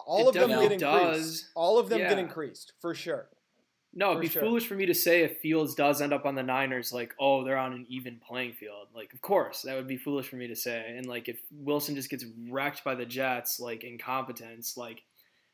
all 0.05 0.27
It 0.27 0.35
of 0.35 0.49
them 0.49 0.49
get 0.59 0.71
increased 0.71 0.79
does. 0.79 1.49
all 1.55 1.79
of 1.79 1.89
them 1.89 1.99
get 1.99 2.17
increased 2.19 2.73
for 2.81 2.93
sure 2.93 3.29
No, 3.93 4.11
it'd 4.11 4.21
be 4.21 4.29
sure. 4.29 4.41
foolish 4.41 4.67
for 4.67 4.75
me 4.75 4.85
to 4.85 4.93
say 4.93 5.23
if 5.23 5.39
Fields 5.39 5.75
does 5.75 6.01
end 6.01 6.13
up 6.13 6.25
on 6.25 6.35
the 6.35 6.43
Niners, 6.43 6.93
like, 6.93 7.13
oh, 7.19 7.43
they're 7.43 7.57
on 7.57 7.73
an 7.73 7.85
even 7.89 8.21
playing 8.25 8.53
field. 8.53 8.87
Like, 8.95 9.13
of 9.13 9.21
course, 9.21 9.63
that 9.63 9.75
would 9.75 9.87
be 9.87 9.97
foolish 9.97 10.29
for 10.29 10.37
me 10.37 10.47
to 10.47 10.55
say. 10.55 10.95
And 10.95 11.05
like, 11.05 11.27
if 11.27 11.37
Wilson 11.51 11.95
just 11.95 12.09
gets 12.09 12.23
wrecked 12.49 12.85
by 12.85 12.95
the 12.95 13.05
Jets, 13.05 13.59
like 13.59 13.83
incompetence, 13.83 14.77
like, 14.77 15.01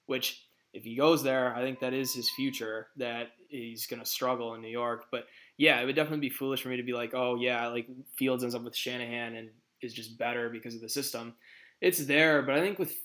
which 0.06 0.44
if 0.74 0.84
he 0.84 0.96
goes 0.96 1.24
there, 1.24 1.56
I 1.56 1.62
think 1.62 1.80
that 1.80 1.94
is 1.94 2.14
his 2.14 2.30
future. 2.30 2.88
That 2.98 3.30
he's 3.50 3.88
gonna 3.88 4.06
struggle 4.06 4.54
in 4.54 4.62
New 4.62 4.68
York. 4.68 5.06
But 5.10 5.26
yeah, 5.58 5.82
it 5.82 5.86
would 5.86 5.96
definitely 5.96 6.28
be 6.28 6.30
foolish 6.30 6.62
for 6.62 6.70
me 6.70 6.78
to 6.78 6.84
be 6.84 6.94
like, 6.94 7.16
oh 7.16 7.36
yeah, 7.36 7.68
like 7.68 7.88
Fields 8.18 8.44
ends 8.44 8.54
up 8.54 8.64
with 8.64 8.76
Shanahan 8.76 9.36
and 9.36 9.50
is 9.82 9.94
just 9.94 10.18
better 10.18 10.50
because 10.50 10.76
of 10.76 10.82
the 10.82 10.90
system. 10.90 11.34
It's 11.82 12.06
there, 12.06 12.44
but 12.44 12.56
I 12.56 12.62
think 12.62 12.78
with 12.78 12.96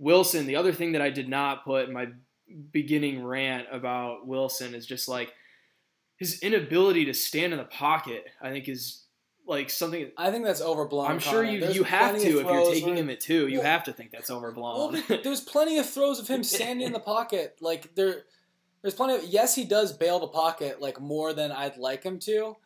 Wilson, 0.00 0.46
the 0.46 0.56
other 0.56 0.72
thing 0.72 0.92
that 0.92 1.02
I 1.02 1.10
did 1.10 1.28
not 1.28 1.64
put 1.64 1.88
in 1.88 1.94
my 1.94 2.08
beginning 2.72 3.24
rant 3.24 3.66
about 3.70 4.26
Wilson 4.26 4.74
is 4.74 4.86
just 4.86 5.08
like 5.08 5.32
his 6.16 6.40
inability 6.42 7.06
to 7.06 7.14
stand 7.14 7.52
in 7.52 7.58
the 7.58 7.64
pocket. 7.64 8.26
I 8.40 8.50
think 8.50 8.68
is 8.68 9.02
like 9.46 9.70
something. 9.70 10.10
I 10.16 10.30
think 10.30 10.44
that's 10.44 10.62
overblown. 10.62 11.10
I'm 11.10 11.18
sure 11.18 11.44
you 11.44 11.60
There's 11.60 11.76
you 11.76 11.84
have 11.84 12.16
to 12.16 12.40
if 12.40 12.46
you're 12.46 12.70
taking 12.72 12.96
him 12.96 13.10
at 13.10 13.20
two. 13.20 13.48
You 13.48 13.58
Well- 13.58 13.66
have 13.66 13.84
to 13.84 13.92
think 13.92 14.10
that's 14.10 14.30
overblown. 14.30 15.02
but 15.08 15.22
there's 15.24 15.40
plenty 15.40 15.78
of 15.78 15.88
throws 15.88 16.18
of 16.18 16.28
him 16.28 16.42
standing 16.44 16.86
in 16.86 16.92
the 16.92 17.00
pocket. 17.00 17.56
Like 17.60 17.94
there, 17.94 18.22
there's 18.82 18.94
plenty 18.94 19.14
of. 19.16 19.24
Yes, 19.24 19.54
he 19.54 19.64
does 19.64 19.92
bail 19.92 20.18
the 20.20 20.28
pocket 20.28 20.80
like 20.80 21.00
more 21.00 21.32
than 21.32 21.52
I'd 21.52 21.76
like 21.76 22.02
him 22.02 22.18
to. 22.20 22.56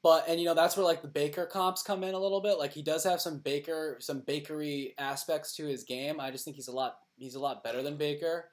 But 0.00 0.28
and 0.28 0.38
you 0.40 0.46
know 0.46 0.54
that's 0.54 0.76
where 0.76 0.86
like 0.86 1.02
the 1.02 1.08
Baker 1.08 1.44
comps 1.44 1.82
come 1.82 2.04
in 2.04 2.14
a 2.14 2.18
little 2.18 2.40
bit. 2.40 2.56
Like 2.58 2.72
he 2.72 2.82
does 2.82 3.02
have 3.04 3.20
some 3.20 3.38
Baker, 3.40 3.96
some 4.00 4.20
bakery 4.20 4.94
aspects 4.96 5.54
to 5.56 5.66
his 5.66 5.82
game. 5.82 6.20
I 6.20 6.30
just 6.30 6.44
think 6.44 6.54
he's 6.56 6.68
a 6.68 6.72
lot 6.72 6.98
he's 7.16 7.34
a 7.34 7.40
lot 7.40 7.64
better 7.64 7.82
than 7.82 7.96
Baker. 7.96 8.48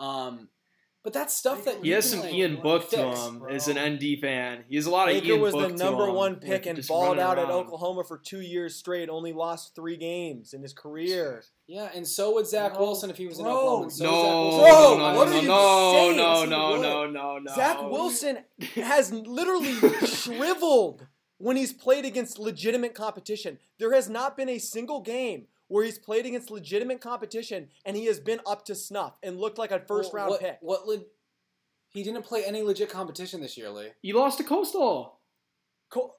Um, 0.00 0.48
but 1.02 1.14
that's 1.14 1.34
stuff 1.34 1.64
that 1.64 1.82
he 1.82 1.90
has 1.90 2.10
some 2.10 2.20
like, 2.20 2.34
Ian 2.34 2.60
Book 2.60 2.90
to 2.90 3.14
him 3.14 3.42
as 3.48 3.68
an 3.68 3.78
ND 3.78 4.18
fan. 4.20 4.64
He 4.68 4.76
has 4.76 4.84
a 4.84 4.90
lot 4.90 5.08
of 5.08 5.14
Baker 5.14 5.32
Ian 5.32 5.40
was 5.40 5.54
Book 5.54 5.70
the 5.70 5.82
number 5.82 6.10
one 6.12 6.36
pick 6.36 6.66
and 6.66 6.86
balled 6.86 7.18
out 7.18 7.38
at. 7.38 7.48
Oklahoma 7.48 8.04
for 8.04 8.18
two 8.18 8.42
years 8.42 8.76
straight. 8.76 9.08
Only 9.08 9.32
lost 9.32 9.74
three 9.74 9.96
games 9.96 10.52
in 10.52 10.60
his 10.60 10.74
career. 10.74 11.42
Yeah, 11.66 11.88
and 11.94 12.06
so 12.06 12.34
would 12.34 12.46
Zach 12.46 12.74
No, 12.74 12.80
Wilson 12.80 13.08
if 13.08 13.16
he 13.16 13.26
was 13.26 13.38
in 13.38 13.46
Oklahoma. 13.46 13.90
So 13.90 14.04
No, 14.04 14.10
would 14.10 14.20
Zach 14.20 14.30
no, 14.30 14.42
Wilson. 14.42 14.68
Bro, 14.68 14.98
no, 14.98 15.16
what 15.16 15.28
no, 15.28 15.32
are 15.32 15.40
you 15.40 15.48
no, 15.48 15.92
saying? 15.92 16.16
no, 16.16 16.44
no, 16.44 16.76
no, 16.76 17.06
no, 17.06 17.38
no. 17.38 17.54
Zach 17.54 17.82
Wilson 17.82 18.38
has 18.74 19.10
literally 19.10 19.74
shriveled 20.06 21.06
when 21.38 21.56
he's 21.56 21.72
played 21.72 22.04
against 22.04 22.38
legitimate 22.38 22.94
competition. 22.94 23.58
There 23.78 23.94
has 23.94 24.10
not 24.10 24.36
been 24.36 24.50
a 24.50 24.58
single 24.58 25.00
game 25.00 25.46
where 25.70 25.84
he's 25.84 25.98
played 25.98 26.26
against 26.26 26.50
legitimate 26.50 27.00
competition 27.00 27.68
and 27.86 27.96
he 27.96 28.04
has 28.06 28.20
been 28.20 28.40
up 28.46 28.64
to 28.66 28.74
snuff 28.74 29.16
and 29.22 29.38
looked 29.38 29.56
like 29.56 29.70
a 29.70 29.78
first 29.80 30.12
Well, 30.12 30.22
round 30.22 30.30
what, 30.30 30.40
pick. 30.40 30.58
What 30.60 30.86
le- 30.86 31.04
he 31.88 32.02
didn't 32.02 32.24
play 32.24 32.44
any 32.44 32.62
legit 32.62 32.90
competition 32.90 33.40
this 33.40 33.56
year, 33.56 33.70
Lee. 33.70 33.88
You 34.02 34.16
lost 34.18 34.38
to 34.38 34.44
Coastal. 34.44 35.20
Co- 35.90 36.14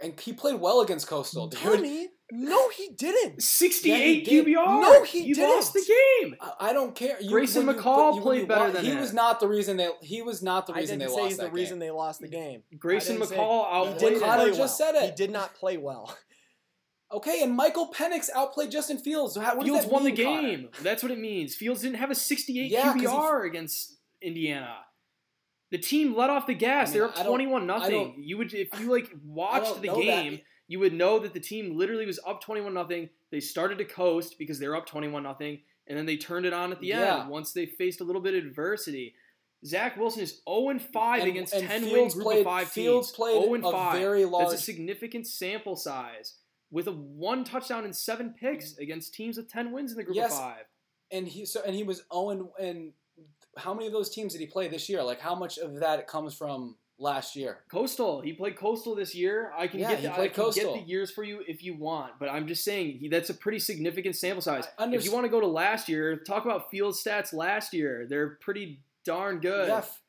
And 0.00 0.18
he 0.20 0.32
played 0.32 0.60
well 0.60 0.80
against 0.82 1.06
Coastal, 1.06 1.48
dude. 1.48 1.60
Tommy, 1.60 2.08
no, 2.30 2.68
he 2.70 2.90
didn't. 2.90 3.42
68 3.42 4.24
did. 4.24 4.46
QBR. 4.46 4.80
No, 4.80 5.02
he 5.04 5.24
you 5.24 5.34
didn't. 5.34 5.50
lost 5.56 5.72
the 5.74 5.84
game. 6.22 6.36
I, 6.40 6.70
I 6.70 6.72
don't 6.72 6.94
care. 6.94 7.16
You, 7.20 7.28
Grayson 7.30 7.66
when 7.66 7.76
you- 7.76 7.82
McCall 7.82 8.14
you- 8.16 8.22
played 8.22 8.40
you 8.42 8.46
better 8.46 8.64
wa- 8.66 8.70
than 8.70 8.84
He 8.84 8.90
him. 8.92 9.00
was 9.00 9.12
not 9.12 9.40
the 9.40 9.48
reason 9.48 9.76
they. 9.76 9.90
He 10.00 10.22
was 10.22 10.42
not 10.42 10.66
the 10.66 10.72
I 10.72 10.78
reason 10.78 10.98
didn't 10.98 11.10
they 11.10 11.14
say 11.14 11.20
lost 11.20 11.28
he's 11.30 11.36
the 11.38 11.42
that 11.44 11.52
reason 11.52 11.74
game. 11.78 11.80
they 11.80 11.90
lost 11.90 12.20
the 12.20 12.28
game. 12.28 12.62
Grayson 12.78 13.16
I 13.16 13.18
didn't 13.18 13.28
say- 13.30 13.36
McCall 13.36 13.92
He 13.92 13.98
didn't 13.98 14.14
him. 14.14 14.20
Connor 14.20 14.48
play 14.48 14.56
just 14.56 14.78
said 14.78 14.94
it. 14.94 15.04
He 15.10 15.10
did 15.16 15.30
not 15.30 15.54
play 15.54 15.76
well. 15.76 16.16
Okay, 17.12 17.42
and 17.42 17.52
Michael 17.54 17.92
Penix 17.92 18.30
outplayed 18.34 18.70
Justin 18.70 18.96
Fields. 18.98 19.36
How, 19.36 19.56
what 19.56 19.66
does 19.66 19.74
Fields 19.80 19.86
won 19.86 20.04
the 20.04 20.12
mean, 20.12 20.24
Connor? 20.24 20.42
game. 20.48 20.68
That's 20.80 21.02
what 21.02 21.12
it 21.12 21.18
means. 21.18 21.54
Fields 21.54 21.82
didn't 21.82 21.96
have 21.98 22.10
a 22.10 22.14
68 22.14 22.70
Yeah, 22.70 22.84
'cause 22.84 22.94
he- 22.94 23.06
QBR 23.06 23.44
against 23.46 23.98
Indiana. 24.22 24.76
The 25.70 25.78
team 25.78 26.14
let 26.14 26.30
off 26.30 26.46
the 26.46 26.54
gas. 26.54 26.88
I 26.88 26.92
mean, 26.92 26.98
They're 27.00 27.08
up 27.18 27.26
21 27.26 27.62
I 27.62 27.66
nothing. 27.78 28.14
You 28.18 28.38
would 28.38 28.52
if 28.54 28.68
you 28.80 28.90
like 28.90 29.10
watched 29.24 29.80
the 29.82 29.86
know 29.88 29.96
that. 29.96 30.02
game, 30.04 30.40
you 30.68 30.78
would 30.78 30.92
know 30.94 31.18
that 31.18 31.32
the 31.34 31.40
team 31.40 31.76
literally 31.76 32.06
was 32.06 32.18
up 32.26 32.40
21 32.42 32.72
nothing. 32.74 33.08
They 33.30 33.40
started 33.40 33.78
to 33.78 33.84
coast 33.84 34.36
because 34.38 34.58
they 34.58 34.68
were 34.68 34.76
up 34.76 34.86
21 34.86 35.22
nothing, 35.22 35.60
and 35.86 35.96
then 35.98 36.06
they 36.06 36.16
turned 36.16 36.46
it 36.46 36.52
on 36.52 36.72
at 36.72 36.80
the 36.80 36.88
Yeah. 36.88 37.20
end 37.22 37.30
once 37.30 37.52
they 37.52 37.66
faced 37.66 38.00
a 38.00 38.04
little 38.04 38.20
bit 38.22 38.34
of 38.34 38.44
adversity. 38.44 39.14
Zach 39.64 39.96
Wilson 39.96 40.22
is 40.22 40.40
0 40.48 40.78
5 40.78 41.24
against 41.24 41.54
and 41.54 41.66
10 41.68 41.82
win 41.84 41.90
Fields 41.94 42.14
group 42.14 42.24
played- 42.26 42.38
of 42.40 42.44
five 42.44 42.68
Fields 42.68 43.08
teams. 43.08 43.16
played 43.16 43.42
0 43.42 43.54
a 43.68 43.72
5. 43.72 43.98
very 43.98 44.24
That's 44.24 44.54
a 44.54 44.58
significant 44.58 45.26
sample 45.26 45.76
size 45.76 46.34
with 46.72 46.88
a 46.88 46.92
one 46.92 47.44
touchdown 47.44 47.84
and 47.84 47.94
seven 47.94 48.34
picks 48.38 48.72
mm. 48.72 48.78
against 48.78 49.14
teams 49.14 49.36
with 49.36 49.48
10 49.48 49.70
wins 49.70 49.92
in 49.92 49.98
the 49.98 50.02
group 50.02 50.16
Yes. 50.16 50.32
of 50.32 50.38
five. 50.38 50.64
And 51.12 51.28
he 51.28 51.44
so 51.44 51.60
and 51.64 51.76
he 51.76 51.84
was 51.84 52.02
Owen. 52.10 52.48
And 52.58 52.66
and 52.68 52.92
how 53.58 53.74
many 53.74 53.86
of 53.86 53.92
those 53.92 54.10
teams 54.10 54.32
did 54.32 54.40
he 54.40 54.46
play 54.46 54.66
this 54.68 54.88
year? 54.88 55.02
Like 55.02 55.20
how 55.20 55.34
much 55.34 55.58
of 55.58 55.80
that 55.80 56.08
comes 56.08 56.34
from 56.34 56.76
last 56.98 57.36
year? 57.36 57.58
Coastal. 57.70 58.22
He 58.22 58.32
played 58.32 58.56
Coastal 58.56 58.94
this 58.94 59.14
year. 59.14 59.52
I 59.56 59.66
can 59.66 59.80
Yeah, 59.80 59.90
get 59.90 59.98
he 60.00 60.06
the, 60.06 60.12
I 60.14 60.28
can 60.28 60.50
get 60.52 60.72
the 60.72 60.82
years 60.86 61.10
for 61.10 61.22
you 61.22 61.42
if 61.46 61.62
you 61.62 61.76
want, 61.76 62.12
but 62.18 62.30
I'm 62.30 62.46
just 62.46 62.64
saying 62.64 62.98
he, 62.98 63.08
that's 63.08 63.28
a 63.28 63.34
pretty 63.34 63.58
significant 63.58 64.16
sample 64.16 64.40
size. 64.40 64.66
If 64.78 65.04
you 65.04 65.12
want 65.12 65.24
to 65.26 65.30
go 65.30 65.40
to 65.40 65.46
last 65.46 65.88
year, 65.88 66.16
talk 66.16 66.46
about 66.46 66.70
field 66.70 66.94
stats 66.94 67.34
last 67.34 67.74
year. 67.74 68.06
They're 68.08 68.38
pretty 68.40 68.80
darn 69.04 69.40
good. 69.40 69.68
Yeah. 69.68 69.78
F- 69.78 70.00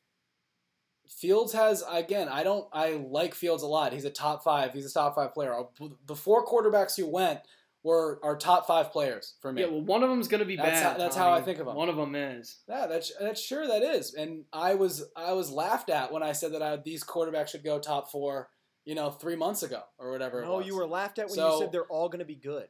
Fields 1.08 1.52
has 1.52 1.82
again. 1.90 2.28
I 2.28 2.42
don't. 2.42 2.66
I 2.72 2.92
like 2.92 3.34
Fields 3.34 3.62
a 3.62 3.66
lot. 3.66 3.92
He's 3.92 4.04
a 4.04 4.10
top 4.10 4.42
five. 4.42 4.72
He's 4.72 4.86
a 4.90 4.92
top 4.92 5.14
five 5.14 5.34
player. 5.34 5.54
Uh, 5.54 5.64
The 6.06 6.16
four 6.16 6.46
quarterbacks 6.46 6.96
who 6.96 7.06
went 7.06 7.40
were 7.82 8.18
our 8.22 8.36
top 8.36 8.66
five 8.66 8.90
players 8.90 9.34
for 9.42 9.52
me. 9.52 9.60
Yeah, 9.60 9.68
well, 9.68 9.82
one 9.82 10.02
of 10.02 10.08
them's 10.08 10.26
going 10.28 10.38
to 10.40 10.46
be 10.46 10.56
That's 10.56 10.80
bad. 10.80 10.92
how- 10.92 10.98
that's 10.98 11.16
Tommy. 11.16 11.28
how 11.30 11.36
I 11.36 11.42
think 11.42 11.58
of 11.58 11.68
'em. 11.68 11.74
One 11.74 11.90
of 11.90 11.96
them 11.96 12.14
is. 12.14 12.62
Yeah, 12.66 12.86
that's 12.86 13.12
that's 13.20 13.40
sure 13.42 13.66
that 13.66 13.82
is. 13.82 14.14
And 14.14 14.44
I 14.52 14.74
was 14.74 15.04
I 15.14 15.34
was 15.34 15.50
laughed 15.50 15.90
at 15.90 16.10
when 16.10 16.22
I 16.22 16.32
said 16.32 16.52
that 16.54 16.62
I, 16.62 16.76
these 16.76 17.04
quarterbacks 17.04 17.48
should 17.48 17.64
go 17.64 17.78
top 17.78 18.10
four. 18.10 18.48
You 18.86 18.94
know, 18.94 19.10
three 19.10 19.36
months 19.36 19.62
ago 19.62 19.80
or 19.98 20.10
whatever. 20.10 20.42
it 20.42 20.46
No, 20.46 20.58
was. 20.58 20.66
you 20.66 20.76
were 20.76 20.86
laughed 20.86 21.18
at 21.18 21.26
when 21.26 21.34
So- 21.36 21.52
you 21.54 21.58
said 21.60 21.72
they're 21.72 21.86
all 21.86 22.08
going 22.10 22.18
to 22.18 22.24
be 22.26 22.34
good. 22.34 22.68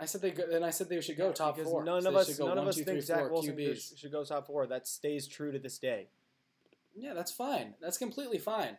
I 0.00 0.04
said 0.06 0.20
they 0.22 0.30
go, 0.30 0.44
and 0.52 0.64
I 0.64 0.70
said 0.70 0.88
they 0.88 1.00
should 1.00 1.16
go 1.16 1.32
top 1.32 1.56
because 1.56 1.70
four. 1.70 1.84
None 1.84 2.02
So 2.02 2.08
of 2.10 2.16
us, 2.16 2.26
should 2.28 2.38
go 2.38 2.48
none 2.48 2.58
of 2.58 2.66
us 2.66 2.76
two, 2.76 2.84
think 2.84 2.96
three, 2.96 3.00
Zach 3.00 3.18
four 3.20 3.30
Wilson 3.30 3.56
QBs. 3.56 3.88
should, 3.88 3.98
should 3.98 4.12
go 4.12 4.24
top 4.24 4.46
four. 4.46 4.66
That 4.66 4.86
stays 4.86 5.26
true 5.26 5.52
to 5.52 5.58
this 5.58 5.78
day. 5.78 6.08
Yeah, 6.94 7.14
that's 7.14 7.32
fine. 7.32 7.74
That's 7.80 7.98
completely 7.98 8.38
fine. 8.38 8.78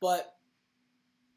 But 0.00 0.34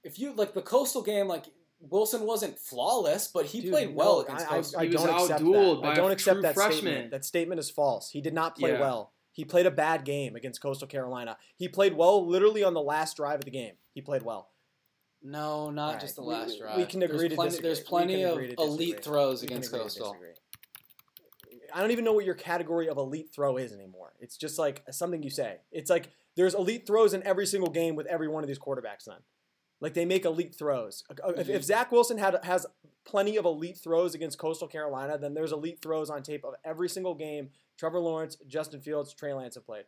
if 0.03 0.19
you 0.19 0.33
like 0.33 0.53
the 0.53 0.61
coastal 0.61 1.01
game, 1.01 1.27
like 1.27 1.45
Wilson 1.79 2.23
wasn't 2.23 2.57
flawless, 2.59 3.27
but 3.27 3.45
he 3.45 3.61
Dude, 3.61 3.71
played 3.71 3.89
no, 3.89 3.95
well 3.95 4.19
against 4.21 4.45
I, 4.45 4.49
I, 4.49 4.57
coastal. 4.57 4.79
I 4.79 4.83
He 4.85 4.89
was 4.91 5.01
don't 5.03 5.21
accept 5.21 5.41
outdueled 5.43 5.75
that. 5.75 5.81
by 5.81 5.89
I 5.89 5.93
a 5.93 5.95
don't 5.95 6.11
accept 6.11 6.35
true 6.35 6.41
that 6.41 6.55
freshman. 6.55 6.77
statement. 6.81 7.11
That 7.11 7.25
statement 7.25 7.59
is 7.59 7.69
false. 7.69 8.09
He 8.11 8.21
did 8.21 8.33
not 8.33 8.57
play 8.57 8.71
Yeah. 8.73 8.79
well. 8.79 9.13
He 9.31 9.45
played 9.45 9.67
a 9.67 9.71
bad 9.71 10.03
game 10.03 10.35
against 10.35 10.61
Coastal 10.61 10.87
Carolina. 10.87 11.37
He 11.55 11.67
played 11.67 11.93
well 11.95 12.25
literally 12.27 12.63
on 12.63 12.73
the 12.73 12.81
last 12.81 13.17
drive 13.17 13.39
of 13.39 13.45
the 13.45 13.51
game. 13.51 13.75
He 13.93 14.01
played 14.01 14.23
well. 14.23 14.49
No, 15.27 15.69
not 15.69 15.95
All 15.95 15.99
just 15.99 16.15
the 16.15 16.21
last 16.21 16.51
we- 16.51 16.59
drive. 16.59 16.77
we 16.77 16.85
can 16.85 17.03
agree 17.03 17.17
there's 17.17 17.29
to 17.31 17.35
plenty, 17.35 17.49
disagree. 17.49 17.67
There's 17.67 17.79
plenty 17.81 18.23
of 18.23 18.39
elite 18.57 19.03
throws 19.03 19.41
We 19.41 19.47
against 19.47 19.71
Coastal. 19.71 20.15
I 21.73 21.81
don't 21.81 21.91
even 21.91 22.05
know 22.05 22.13
what 22.13 22.23
your 22.25 22.35
category 22.35 22.87
of 22.87 22.97
elite 22.97 23.29
throw 23.35 23.57
is 23.57 23.73
anymore. 23.73 24.13
It's 24.19 24.37
just 24.37 24.57
like 24.57 24.83
something 24.89 25.21
you 25.21 25.29
say. 25.29 25.57
It's 25.71 25.89
like 25.89 26.09
there's 26.37 26.53
elite 26.55 26.87
throws 26.87 27.13
in 27.13 27.21
every 27.23 27.45
single 27.45 27.69
game 27.69 27.95
with 27.95 28.07
every 28.07 28.29
one 28.29 28.41
of 28.43 28.47
these 28.47 28.57
quarterbacks. 28.57 29.03
Then, 29.05 29.17
like 29.81 29.93
they 29.93 30.05
make 30.05 30.23
elite 30.23 30.55
throws. 30.55 31.03
Uh, 31.09 31.33
If, 31.33 31.49
if 31.49 31.63
Zach 31.63 31.91
Wilson 31.91 32.17
had 32.17 32.39
has 32.43 32.65
plenty 33.05 33.35
of 33.35 33.43
elite 33.43 33.77
throws 33.77 34.15
against 34.15 34.37
Coastal 34.39 34.67
Carolina, 34.67 35.17
then 35.17 35.33
there's 35.33 35.51
elite 35.51 35.79
throws 35.81 36.09
on 36.09 36.23
tape 36.23 36.45
of 36.45 36.53
every 36.63 36.87
single 36.87 37.15
game. 37.15 37.49
Trevor 37.77 37.99
Lawrence, 37.99 38.37
Justin 38.47 38.79
Fields, 38.79 39.13
Trey 39.13 39.33
Lance 39.33 39.55
have 39.55 39.65
played. 39.65 39.83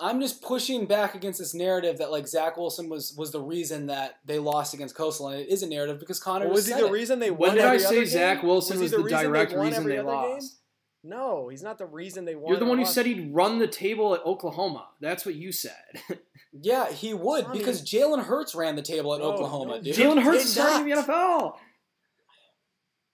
I'm 0.00 0.20
just 0.20 0.40
pushing 0.42 0.86
back 0.86 1.14
against 1.14 1.38
this 1.38 1.52
narrative 1.54 1.98
that 1.98 2.10
like 2.10 2.26
Zach 2.26 2.56
Wilson 2.56 2.88
was 2.88 3.14
was 3.16 3.32
the 3.32 3.40
reason 3.40 3.86
that 3.86 4.16
they 4.24 4.38
lost 4.38 4.72
against 4.74 4.94
Coastal, 4.94 5.28
and 5.28 5.40
it 5.40 5.48
is 5.48 5.62
a 5.62 5.68
narrative 5.68 5.98
because 6.00 6.18
Connor 6.18 6.46
Well, 6.46 6.54
was 6.54 6.66
he 6.66 6.72
said 6.72 6.82
the 6.82 6.86
it. 6.86 6.92
reason 6.92 7.18
they 7.18 7.30
won? 7.30 7.50
When 7.50 7.56
did 7.56 7.64
I 7.66 7.76
say 7.76 8.04
Zach 8.04 8.38
game? 8.40 8.48
Wilson 8.48 8.76
he 8.78 8.82
was 8.82 8.90
the 8.92 8.98
reason 9.00 9.22
direct 9.24 9.52
won 9.52 9.66
reason 9.66 9.84
they 9.86 9.98
other 9.98 10.06
game? 10.08 10.32
lost? 10.32 10.56
No, 11.02 11.48
he's 11.48 11.62
not 11.62 11.78
the 11.78 11.86
reason 11.86 12.24
they 12.26 12.34
won. 12.34 12.48
You're 12.50 12.58
the 12.60 12.66
one 12.66 12.78
who 12.78 12.84
said 12.84 13.06
he'd 13.06 13.34
run 13.34 13.58
the 13.58 13.66
table 13.66 14.14
at 14.14 14.24
Oklahoma. 14.26 14.88
That's 15.00 15.24
what 15.26 15.34
you 15.34 15.52
said. 15.52 15.74
Yeah, 16.52 16.90
he 16.90 17.14
would 17.14 17.44
Tommy- 17.44 17.58
because 17.58 17.80
Jalen 17.80 18.24
Hurts 18.24 18.56
ran 18.56 18.74
the 18.74 18.82
table 18.82 19.14
at 19.14 19.20
No, 19.20 19.26
Oklahoma. 19.34 19.76
no, 19.76 19.82
dude. 19.82 19.94
Jalen 19.94 20.20
Hurts 20.20 20.42
did 20.46 20.50
starting 20.50 20.90
in 20.90 20.96
the. 20.96 21.02
NFL. 21.04 21.52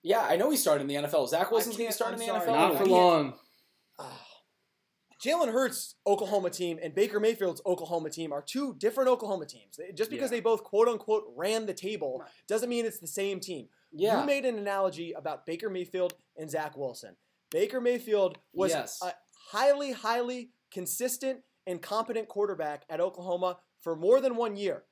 Yeah, 0.01 0.21
I 0.21 0.37
know 0.37 0.49
he 0.49 0.57
started 0.57 0.81
in 0.81 0.87
the 0.87 1.07
NFL. 1.07 1.29
Zach 1.29 1.51
Wilson's 1.51 1.77
going 1.77 1.87
to 1.89 1.93
start 1.95 2.13
in 2.13 2.19
the. 2.19 2.25
NFL. 2.25 2.47
Not 2.47 2.77
for 2.79 2.85
he- 2.85 2.89
long. 2.89 3.33
Ah. 3.99 4.21
Jalen 5.23 5.51
Hurts' 5.51 5.95
Oklahoma 6.05 6.49
team 6.49 6.79
and 6.81 6.93
Baker 6.93 7.19
Mayfield's 7.19 7.61
Oklahoma 7.65 8.09
team 8.09 8.31
are 8.31 8.41
two 8.41 8.75
different 8.75 9.09
Oklahoma 9.09 9.45
teams. 9.45 9.79
Just 9.95 10.09
because 10.11 10.29
Yeah. 10.31 10.37
they 10.37 10.41
both 10.41 10.63
quote 10.63 10.87
unquote 10.87 11.25
ran 11.35 11.65
the 11.65 11.73
table 11.73 12.23
doesn't 12.47 12.69
mean 12.69 12.85
it's 12.85 12.99
the 12.99 13.07
same 13.07 13.39
team. 13.39 13.69
Yeah, 13.91 14.19
You 14.21 14.25
made 14.27 14.45
an 14.45 14.57
analogy 14.57 15.13
about 15.13 15.45
Baker 15.45 15.69
Mayfield 15.69 16.13
and 16.35 16.49
Zach 16.51 16.77
Wilson. 16.77 17.15
Baker 17.49 17.81
Mayfield 17.81 18.37
was 18.53 18.71
Yes. 18.71 19.01
a 19.01 19.13
highly, 19.49 19.91
highly 19.93 20.51
consistent 20.71 21.43
and 21.65 21.81
competent 21.81 22.27
quarterback 22.27 22.85
at 22.89 22.99
Oklahoma 23.01 23.59
for 23.79 23.95
more 23.95 24.19
than 24.21 24.35
one 24.35 24.55
year. 24.57 24.85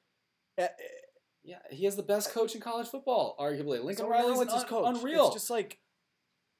Yeah, 1.43 1.59
he 1.69 1.85
has 1.85 1.95
the 1.95 2.01
best 2.03 2.31
coach 2.31 2.55
in 2.55 2.61
college 2.61 2.87
football, 2.87 3.35
arguably. 3.39 3.83
Lincoln 3.83 3.97
so 4.05 4.07
Riley's 4.07 4.39
his 4.51 4.63
un- 4.63 4.67
coach. 4.67 4.95
unreal. 4.97 5.27
It's 5.27 5.35
just 5.35 5.49
like 5.51 5.79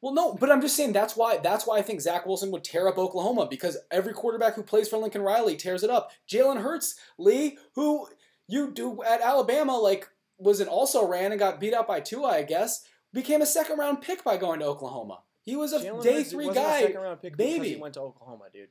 Well, 0.05 0.13
no, 0.13 0.33
but 0.35 0.51
I'm 0.51 0.61
just 0.61 0.75
saying 0.75 0.93
that's 0.93 1.15
why 1.15 1.37
that's 1.37 1.65
why 1.65 1.79
I 1.79 1.81
think 1.81 1.99
Zach 1.99 2.27
Wilson 2.27 2.51
would 2.51 2.63
tear 2.63 2.87
up 2.87 2.99
Oklahoma 2.99 3.47
because 3.49 3.75
every 3.89 4.13
quarterback 4.13 4.53
who 4.53 4.61
plays 4.61 4.87
for 4.87 4.97
Lincoln 4.97 5.23
Riley 5.23 5.55
tears 5.55 5.81
it 5.81 5.89
up. 5.89 6.11
Jalen 6.29 6.61
Hurts, 6.61 6.93
Lee, 7.17 7.57
who 7.73 8.07
you 8.47 8.69
do 8.69 9.01
at 9.01 9.21
Alabama, 9.21 9.75
like 9.75 10.07
was 10.37 10.59
an 10.59 10.67
also 10.67 11.07
ran 11.07 11.31
and 11.31 11.39
got 11.39 11.59
beat 11.59 11.73
out 11.73 11.87
by 11.87 12.01
Tua, 12.01 12.27
I 12.27 12.43
guess, 12.43 12.85
became 13.13 13.41
a 13.41 13.47
second 13.47 13.79
round 13.79 14.03
pick 14.03 14.23
by 14.23 14.37
going 14.37 14.59
to 14.59 14.67
Oklahoma. 14.67 15.21
He 15.41 15.55
was 15.55 15.73
a 15.73 15.79
Jalen 15.79 16.03
day 16.03 16.17
Hurts 16.17 16.31
three 16.31 16.53
guy. 16.53 16.81
second 16.81 17.01
round 17.01 17.19
pick 17.23 17.35
baby. 17.35 17.69
he 17.69 17.75
went 17.75 17.95
to 17.95 18.01
Oklahoma, 18.01 18.43
dude. 18.53 18.69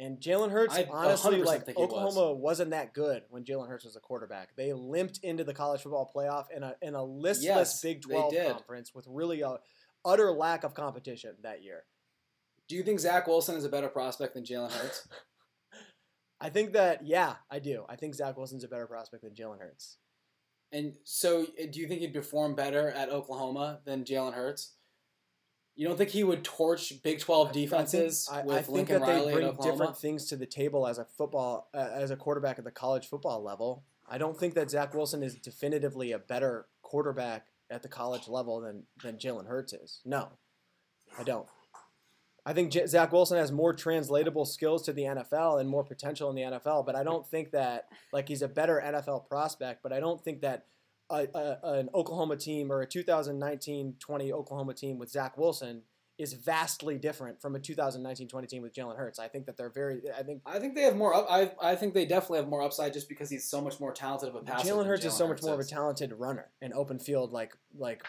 And 0.00 0.18
Jalen 0.18 0.50
Hurts, 0.50 0.74
I 0.74 0.88
honestly, 0.90 1.44
like 1.44 1.64
think 1.64 1.78
he 1.78 1.84
was. 1.84 1.92
Oklahoma 1.92 2.34
was. 2.34 2.58
not 2.58 2.70
that 2.70 2.92
good 2.92 3.22
when 3.28 3.44
Jalen 3.44 3.68
Hurts 3.68 3.84
was 3.84 3.94
a 3.94 4.00
quarterback. 4.00 4.56
They 4.56 4.72
limped 4.72 5.18
into 5.18 5.44
the 5.44 5.54
college 5.54 5.82
football 5.82 6.10
playoff 6.12 6.46
in 6.50 6.64
a 6.64 6.74
in 6.82 6.96
a 6.96 7.04
listless 7.04 7.44
Yes, 7.44 7.80
Big 7.82 8.02
Twelve 8.02 8.34
conference 8.34 8.92
with 8.92 9.06
really 9.08 9.42
a 9.42 9.58
utter 10.04 10.30
lack 10.30 10.64
of 10.64 10.74
competition 10.74 11.36
that 11.42 11.62
year. 11.62 11.84
Do 12.68 12.76
you 12.76 12.82
think 12.82 13.00
Zach 13.00 13.26
Wilson 13.26 13.56
is 13.56 13.64
a 13.64 13.68
better 13.68 13.88
prospect 13.88 14.34
than 14.34 14.44
Jalen 14.44 14.70
Hurts? 14.72 15.08
I 16.40 16.48
think 16.48 16.72
that 16.72 17.04
yeah, 17.04 17.34
I 17.50 17.58
do. 17.58 17.84
I 17.88 17.96
think 17.96 18.14
Zach 18.14 18.36
Wilson's 18.36 18.64
a 18.64 18.68
better 18.68 18.86
prospect 18.86 19.24
than 19.24 19.34
Jalen 19.34 19.58
Hurts. 19.58 19.98
and 20.72 20.94
so, 21.04 21.42
uh, 21.42 21.66
do 21.70 21.80
you 21.80 21.86
think 21.86 22.00
he'd 22.00 22.14
perform 22.14 22.54
better 22.54 22.90
at 22.90 23.10
Oklahoma 23.10 23.80
than 23.84 24.04
Jalen 24.04 24.34
Hurts? 24.34 24.72
You 25.76 25.86
don't 25.86 25.96
think 25.96 26.10
he 26.10 26.24
would 26.24 26.44
torch 26.44 27.02
Big 27.02 27.20
Twelve 27.20 27.52
defenses 27.52 28.28
I 28.30 28.36
think, 28.36 28.46
with 28.46 28.56
I, 28.56 28.58
I 28.58 28.62
think 28.62 28.74
Lincoln 28.74 29.00
that 29.02 29.24
they 29.24 29.32
bring 29.32 29.56
different 29.62 29.98
things 29.98 30.26
to 30.26 30.36
the 30.36 30.46
table 30.46 30.86
as 30.86 30.98
a 30.98 31.04
football 31.04 31.68
uh, 31.74 31.88
as 31.92 32.10
a 32.10 32.16
quarterback 32.16 32.58
at 32.58 32.64
the 32.64 32.70
college 32.70 33.06
football 33.06 33.42
level. 33.42 33.84
I 34.08 34.18
don't 34.18 34.38
think 34.38 34.54
that 34.54 34.70
Zach 34.70 34.94
Wilson 34.94 35.22
is 35.22 35.36
definitively 35.36 36.12
a 36.12 36.18
better 36.18 36.66
quarterback 36.82 37.46
at 37.70 37.82
the 37.82 37.88
college 37.88 38.28
level 38.28 38.60
than 38.60 38.84
than 39.02 39.16
Jalen 39.16 39.46
Hurts 39.46 39.72
is. 39.72 40.00
No, 40.04 40.28
I 41.18 41.22
don't. 41.22 41.46
I 42.44 42.52
think 42.54 42.70
J- 42.70 42.86
Zach 42.86 43.12
Wilson 43.12 43.36
has 43.36 43.52
more 43.52 43.74
translatable 43.74 44.46
skills 44.46 44.82
to 44.84 44.92
the 44.92 45.02
NFL 45.02 45.60
and 45.60 45.68
more 45.68 45.84
potential 45.84 46.30
in 46.30 46.36
the 46.36 46.42
NFL, 46.42 46.86
but 46.86 46.96
I 46.96 47.02
don't 47.04 47.26
think 47.26 47.50
that 47.50 47.88
like 48.12 48.28
he's 48.28 48.42
a 48.42 48.48
better 48.48 48.82
NFL 48.84 49.28
prospect. 49.28 49.82
But 49.82 49.92
I 49.92 50.00
don't 50.00 50.22
think 50.22 50.40
that 50.40 50.64
a, 51.10 51.26
a, 51.34 51.58
an 51.62 51.90
Oklahoma 51.94 52.36
team 52.36 52.72
or 52.72 52.82
a 52.82 52.86
2019-20 52.86 54.32
Oklahoma 54.32 54.74
team 54.74 54.98
with 54.98 55.10
Zach 55.10 55.36
Wilson 55.36 55.82
is 56.20 56.34
vastly 56.34 56.98
different 56.98 57.40
from 57.40 57.56
a 57.56 57.58
2019-20 57.58 58.46
team 58.46 58.62
with 58.62 58.74
Jalen 58.74 58.96
Hurts. 58.96 59.18
I 59.18 59.26
think 59.26 59.46
that 59.46 59.56
they're 59.56 59.70
very. 59.70 60.02
I 60.16 60.22
think 60.22 60.42
I 60.44 60.58
think 60.58 60.74
they 60.74 60.82
have 60.82 60.94
more. 60.94 61.14
Up, 61.14 61.26
I 61.30 61.50
I 61.62 61.74
think 61.74 61.94
they 61.94 62.04
definitely 62.04 62.40
have 62.40 62.48
more 62.48 62.62
upside 62.62 62.92
just 62.92 63.08
because 63.08 63.30
he's 63.30 63.48
so 63.48 63.60
much 63.62 63.80
more 63.80 63.92
talented 63.92 64.28
of 64.28 64.34
a 64.34 64.40
passer. 64.40 64.68
Jalen 64.68 64.86
Hurts 64.86 65.04
is 65.06 65.14
so 65.14 65.26
much 65.26 65.36
Hurts 65.36 65.44
more 65.44 65.54
of 65.54 65.60
a 65.60 65.64
talented 65.64 66.12
runner, 66.12 66.50
an 66.60 66.72
open 66.74 66.98
field 66.98 67.32
like 67.32 67.56
like 67.76 68.04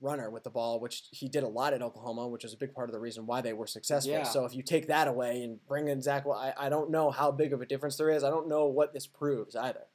runner 0.00 0.30
with 0.30 0.42
the 0.42 0.50
ball, 0.50 0.80
which 0.80 1.04
he 1.12 1.28
did 1.28 1.44
a 1.44 1.48
lot 1.48 1.72
at 1.72 1.82
Oklahoma, 1.82 2.26
which 2.26 2.44
is 2.44 2.52
a 2.52 2.56
big 2.56 2.74
part 2.74 2.88
of 2.88 2.92
the 2.92 3.00
reason 3.00 3.24
why 3.26 3.40
they 3.40 3.52
were 3.52 3.66
successful. 3.66 4.12
Yeah. 4.12 4.24
So 4.24 4.44
if 4.44 4.54
you 4.54 4.62
take 4.62 4.88
that 4.88 5.06
away 5.06 5.42
and 5.42 5.64
bring 5.66 5.88
in 5.88 6.02
Zach, 6.02 6.26
well, 6.26 6.38
I, 6.38 6.66
I 6.66 6.68
don't 6.68 6.90
know 6.90 7.10
how 7.10 7.30
big 7.30 7.52
of 7.52 7.60
a 7.60 7.66
difference 7.66 7.96
there 7.96 8.10
is. 8.10 8.24
I 8.24 8.30
don't 8.30 8.48
know 8.48 8.66
what 8.66 8.92
this 8.92 9.06
proves 9.06 9.54
either. 9.54 9.86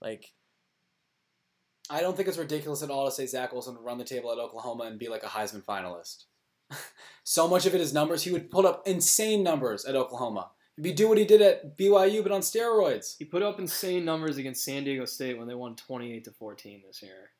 Like 0.00 0.32
I 1.90 2.00
don't 2.00 2.16
think 2.16 2.28
it's 2.28 2.38
ridiculous 2.38 2.82
at 2.84 2.90
all 2.90 3.06
to 3.06 3.12
say 3.12 3.26
Zach 3.26 3.52
Wilson 3.52 3.74
would 3.74 3.84
run 3.84 3.98
the 3.98 4.04
table 4.04 4.30
at 4.30 4.38
Oklahoma 4.38 4.84
and 4.84 4.98
be 4.98 5.08
like 5.08 5.24
a 5.24 5.26
Heisman 5.26 5.64
finalist. 5.64 6.26
So 7.24 7.48
much 7.48 7.66
of 7.66 7.74
it 7.74 7.80
is 7.80 7.92
numbers. 7.92 8.22
He 8.24 8.32
would 8.32 8.50
put 8.50 8.64
up 8.64 8.86
insane 8.86 9.42
numbers 9.42 9.84
at 9.84 9.94
Oklahoma. 9.94 10.50
He'd 10.82 10.94
do 10.96 11.08
what 11.08 11.18
he 11.18 11.24
did 11.26 11.42
at 11.42 11.76
BYU, 11.76 12.22
but 12.22 12.32
on 12.32 12.40
steroids. 12.40 13.16
He 13.18 13.24
put 13.26 13.42
up 13.42 13.58
insane 13.60 14.04
numbers 14.04 14.38
against 14.38 14.64
San 14.64 14.84
Diego 14.84 15.04
State 15.04 15.38
when 15.38 15.46
they 15.46 15.54
won 15.54 15.76
28 15.76 16.24
to 16.24 16.30
14 16.30 16.82
this 16.86 17.02
year. 17.02 17.30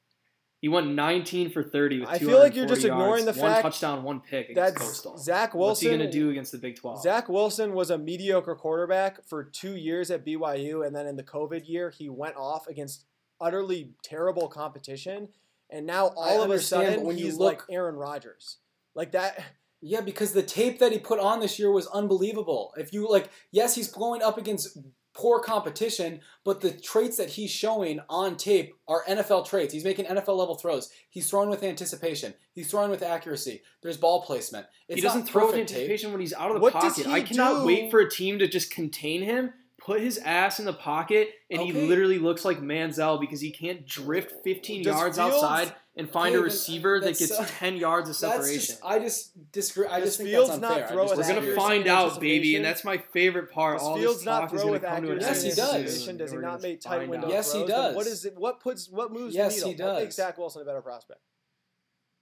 He 0.61 0.69
went 0.69 0.89
19 0.89 1.51
for 1.51 1.63
30 1.63 2.01
with 2.01 2.09
I 2.11 2.19
feel 2.19 2.39
like 2.39 2.55
you're 2.55 2.67
240 2.67 2.75
just 2.75 2.85
ignoring 2.85 3.25
yards, 3.25 3.37
the 3.39 3.43
one 3.43 3.51
fact 3.51 3.63
touchdown, 3.63 4.03
one 4.03 4.21
pick 4.21 4.51
against 4.51 4.75
that's 4.75 4.87
Coastal. 4.87 5.17
Zach 5.17 5.55
Wilson. 5.55 5.69
What's 5.69 5.81
he 5.81 5.87
going 5.87 6.01
to 6.01 6.11
do 6.11 6.29
against 6.29 6.53
the 6.53 6.59
Big 6.59 6.77
12? 6.77 7.01
Zach 7.01 7.31
Wilson 7.31 7.73
was 7.73 7.89
a 7.89 7.97
mediocre 7.97 8.55
quarterback 8.55 9.25
for 9.27 9.43
two 9.43 9.75
years 9.75 10.11
at 10.11 10.23
BYU, 10.27 10.87
and 10.87 10.95
then 10.95 11.07
in 11.07 11.17
the 11.17 11.23
COVID 11.23 11.67
year, 11.67 11.89
he 11.89 12.11
went 12.11 12.37
off 12.37 12.67
against 12.69 13.07
utterly 13.41 13.93
terrible 14.03 14.49
competition, 14.49 15.29
and 15.71 15.87
now 15.87 16.09
all 16.09 16.43
I 16.43 16.45
of 16.45 16.51
a 16.51 16.61
sudden 16.61 17.05
when 17.05 17.17
you 17.17 17.25
he's 17.25 17.39
look- 17.39 17.61
like 17.67 17.75
Aaron 17.75 17.95
Rodgers, 17.97 18.59
like 18.95 19.13
that. 19.13 19.43
Yeah, 19.83 20.03
because 20.03 20.33
the 20.33 20.43
tape 20.43 20.79
that 20.81 20.93
he 20.93 20.99
put 20.99 21.19
on 21.21 21.41
this 21.41 21.59
year 21.59 21.71
was 21.71 21.87
unbelievable. 21.87 22.73
If 22.77 22.93
you 22.93 23.11
like, 23.11 23.31
yes, 23.51 23.75
he's 23.75 23.89
blowing 23.89 24.23
up 24.23 24.37
against 24.37 24.77
poor 25.15 25.41
competition, 25.41 26.21
but 26.45 26.61
the 26.61 26.71
traits 26.71 27.17
that 27.17 27.31
he's 27.31 27.51
showing 27.51 27.99
on 28.09 28.37
tape 28.37 28.75
are 28.87 29.03
NFL 29.09 29.47
traits. 29.47 29.73
He's 29.73 29.85
making 29.85 30.05
NFL 30.05 30.37
level 30.37 30.55
throws. 30.55 30.91
He's 31.09 31.29
throwing 31.29 31.49
with 31.51 31.63
anticipation. 31.63 32.35
He's 32.53 32.71
throwing 32.71 32.91
with 32.91 33.03
accuracy. 33.03 33.63
There's 33.83 33.97
ball 33.97 34.23
placement. 34.23 34.67
It's 34.89 34.97
he 34.97 35.01
doesn't 35.01 35.21
not 35.23 35.29
throw 35.31 35.43
with 35.47 35.53
perfect 35.53 35.71
tape. 35.71 35.77
anticipation 35.79 36.13
when 36.13 36.21
he's 36.21 36.35
out 36.35 36.51
of 36.51 36.55
the 36.57 36.61
What 36.61 36.75
does 36.75 36.93
pocket. 36.95 37.07
he 37.07 37.13
I 37.13 37.21
cannot 37.23 37.61
do? 37.61 37.67
wait 37.67 37.91
for 37.91 38.01
a 38.01 38.11
team 38.11 38.39
to 38.39 38.47
just 38.49 38.71
contain 38.71 39.23
him, 39.23 39.53
put 39.81 40.01
his 40.01 40.19
ass 40.19 40.59
in 40.61 40.65
the 40.67 40.73
pocket, 40.73 41.31
and 41.51 41.61
he 41.63 41.73
literally 41.73 42.19
looks 42.19 42.45
like 42.45 42.61
Manziel 42.61 43.19
because 43.21 43.41
he 43.41 43.51
can't 43.51 43.87
drift 43.87 44.33
15 44.45 44.83
Does 44.85 44.95
yards 44.95 45.17
Fields- 45.19 45.35
outside 45.43 45.75
and 45.97 46.09
find 46.09 46.35
Okay, 46.35 46.41
a 46.41 46.45
receiver 46.45 47.01
that 47.01 47.19
gets 47.19 47.37
so- 47.37 47.45
10 47.45 47.77
yards 47.77 48.09
of 48.09 48.15
separation. 48.25 48.61
just, 48.61 48.85
I 48.85 48.99
just 48.99 49.51
disagree. 49.53 49.87
I 49.89 49.99
Does 50.01 50.09
just 50.11 50.19
think 50.19 50.31
Fields 50.31 50.49
that's 50.51 50.61
not 50.61 50.71
unfair. 50.73 50.85
I 50.87 50.89
throw 50.93 51.05
just 51.05 51.17
We're 51.17 51.23
gonna 51.23 51.39
accuracy 51.39 51.57
find 51.57 51.87
out, 51.89 52.21
baby, 52.21 52.57
and 52.57 52.65
that's 52.65 52.85
my 52.85 52.99
favorite 52.99 53.51
part. 53.51 53.79
Does 53.79 53.87
All 53.89 53.97
Fields 53.97 54.17
this 54.19 54.25
not 54.27 54.41
talk 54.43 54.51
throw 54.51 54.59
gonna 54.61 54.71
with 54.73 54.83
come 54.83 54.93
accuracy? 54.93 55.27
Yes, 55.27 55.43
he 55.43 55.49
does. 55.51 56.07
Does 56.17 56.31
he 56.33 56.39
not 56.39 56.63
make 56.63 56.81
tight 56.81 57.09
window. 57.09 57.29
Yes, 57.29 57.53
he 57.53 57.59
throws? 57.61 57.69
Then 57.69 57.95
does. 57.95 58.07
is 58.07 58.25
it? 58.27 58.37
What 58.37 58.61
puts 58.61 58.89
what 58.89 59.13
moves 59.13 59.35
Yes, 59.35 59.59
the 59.61 59.67
he 59.67 59.73
needle? 59.73 59.89
What 59.95 60.01
makes 60.03 60.17
does. 60.17 60.25
Zach 60.27 60.39
Wilson 60.39 60.63
a 60.63 60.65
better 60.65 60.81
prospect? 60.83 61.21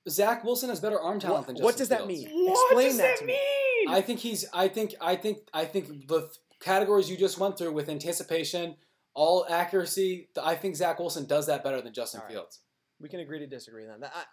Zach 0.09 0.43
Wilson 0.45 0.71
has 0.71 0.81
better 0.81 0.99
arm 1.01 1.21
talent 1.21 1.41
What, 1.41 1.47
than 1.49 1.57
Justin 1.57 1.65
what 1.67 1.77
does 1.77 1.89
that 1.91 2.07
Fields. 2.07 2.25
mean? 2.25 2.47
What 2.47 2.67
Explain 2.71 2.87
does 2.89 2.97
that, 2.99 3.03
that 3.03 3.19
to 3.19 3.25
me. 3.27 3.39
I 3.91 4.01
think 4.01 4.21
he's. 4.21 4.47
I 4.55 4.69
think. 4.69 4.95
I 5.01 5.17
think. 5.17 5.39
I 5.53 5.65
think 5.67 6.09
the 6.09 6.21
th- 6.21 6.33
categories 6.61 7.09
you 7.11 7.17
just 7.17 7.39
went 7.39 7.57
through 7.59 7.73
with 7.73 7.89
anticipation, 7.89 8.77
all 9.15 9.47
accuracy. 9.49 10.29
I 10.43 10.55
think 10.55 10.77
Zach 10.77 10.99
Wilson 10.99 11.27
does 11.27 11.47
that 11.47 11.63
better 11.65 11.81
than 11.81 11.93
Justin 11.93 12.21
All 12.21 12.27
right. 12.27 12.33
Fields. 12.35 12.61
We 13.01 13.09
can 13.09 13.21
agree 13.21 13.39
to 13.41 13.47
disagree 13.47 13.87
then. 13.87 14.01
That- 14.01 14.13
I, 14.15 14.25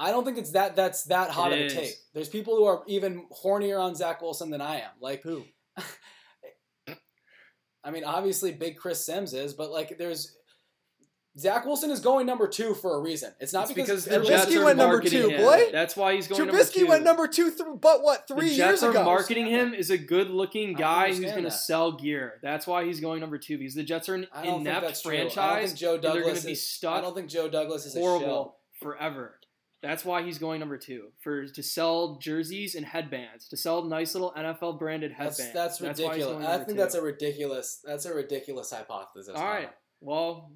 I 0.00 0.10
don't 0.12 0.24
think 0.24 0.38
it's 0.38 0.52
that. 0.52 0.76
That's 0.76 1.02
that 1.04 1.30
hot 1.30 1.52
of 1.52 1.58
It 1.58 1.62
a 1.62 1.64
is. 1.66 1.72
tape. 1.74 1.94
There's 2.14 2.28
people 2.28 2.54
who 2.56 2.64
are 2.64 2.82
even 2.86 3.26
hornier 3.44 3.80
on 3.80 3.96
Zach 3.96 4.22
Wilson 4.22 4.48
than 4.48 4.60
I 4.60 4.76
am. 4.76 4.90
Like, 5.00 5.22
who? 5.22 5.44
I 7.84 7.90
mean, 7.90 8.04
obviously, 8.04 8.52
big 8.52 8.76
Chris 8.76 9.04
Sims 9.04 9.34
is, 9.34 9.54
but 9.54 9.70
like, 9.70 9.98
there's 9.98 10.36
Zach 11.38 11.64
Wilson 11.64 11.90
is 11.90 12.00
going 12.00 12.26
number 12.26 12.48
two 12.48 12.74
for 12.74 12.96
a 12.96 13.00
reason. 13.00 13.32
It's 13.38 13.52
not 13.52 13.64
It's 13.64 13.72
because, 13.72 14.04
because 14.04 14.26
the 14.28 14.32
Trubisky 14.32 14.44
Jets 14.46 14.56
are 14.56 14.64
went 14.64 14.78
number 14.78 14.94
marketing 14.96 15.22
two, 15.22 15.28
him. 15.28 15.40
boy. 15.42 15.68
That's 15.70 15.96
why 15.96 16.14
he's 16.14 16.26
going 16.26 16.46
number 16.46 16.52
Trubisky 16.60 16.72
two. 16.80 16.86
went 16.88 17.04
number 17.04 17.28
two, 17.28 17.50
th- 17.50 17.60
but 17.80 18.02
what 18.02 18.26
the 18.26 18.34
three 18.34 18.48
Jets 18.56 18.58
years 18.58 18.82
are 18.82 18.90
ago? 18.90 19.04
marketing 19.04 19.46
him 19.46 19.72
as 19.74 19.90
a 19.90 19.98
good-looking 19.98 20.74
guy 20.74 21.08
who's 21.08 21.20
going 21.30 21.44
to 21.44 21.50
sell 21.50 21.92
gear. 21.92 22.40
That's 22.42 22.66
why 22.66 22.84
he's 22.84 23.00
going 23.00 23.20
number 23.20 23.38
two 23.38 23.56
because 23.58 23.74
the 23.74 23.84
Jets 23.84 24.08
are 24.08 24.14
an 24.16 24.26
I 24.32 24.44
don't 24.44 24.64
think 24.64 24.68
inept 24.68 24.86
that's. 24.86 25.06
I 25.06 25.10
don't 25.10 25.32
franchise. 25.32 25.68
think 25.68 25.78
Joe 25.78 25.94
and 25.94 26.02
they're 26.02 26.10
going 26.12 26.22
Douglas 26.24 26.40
to 26.40 26.46
be 26.46 26.52
is. 26.52 26.58
I 26.58 26.62
stuck 26.62 27.02
don't 27.02 27.14
think 27.14 27.28
Joe 27.28 27.48
Douglas 27.48 27.86
is 27.86 27.94
a 27.96 28.00
horrible 28.00 28.56
forever. 28.80 29.34
That's 29.80 30.04
why 30.04 30.24
he's 30.24 30.38
going 30.38 30.58
number 30.58 30.76
two 30.76 31.12
for 31.20 31.46
to 31.46 31.62
sell 31.62 32.16
jerseys 32.16 32.74
and 32.74 32.84
headbands, 32.84 33.46
to 33.50 33.56
sell 33.56 33.84
nice 33.84 34.12
little 34.12 34.32
NFL 34.36 34.76
branded 34.80 35.12
headbands. 35.12 35.52
that's 35.54 35.80
why 35.80 35.90
he's 35.90 35.98
ridiculous. 36.00 36.24
going 36.32 36.46
I 36.46 36.56
think 36.56 36.68
two. 36.70 36.74
that's 36.74 36.94
a 36.96 37.02
ridiculous. 37.02 37.80
That's 37.84 38.04
a 38.04 38.12
ridiculous 38.12 38.72
hypothesis. 38.72 39.34
All 39.36 39.44
right. 39.44 39.70
Well, 40.00 40.50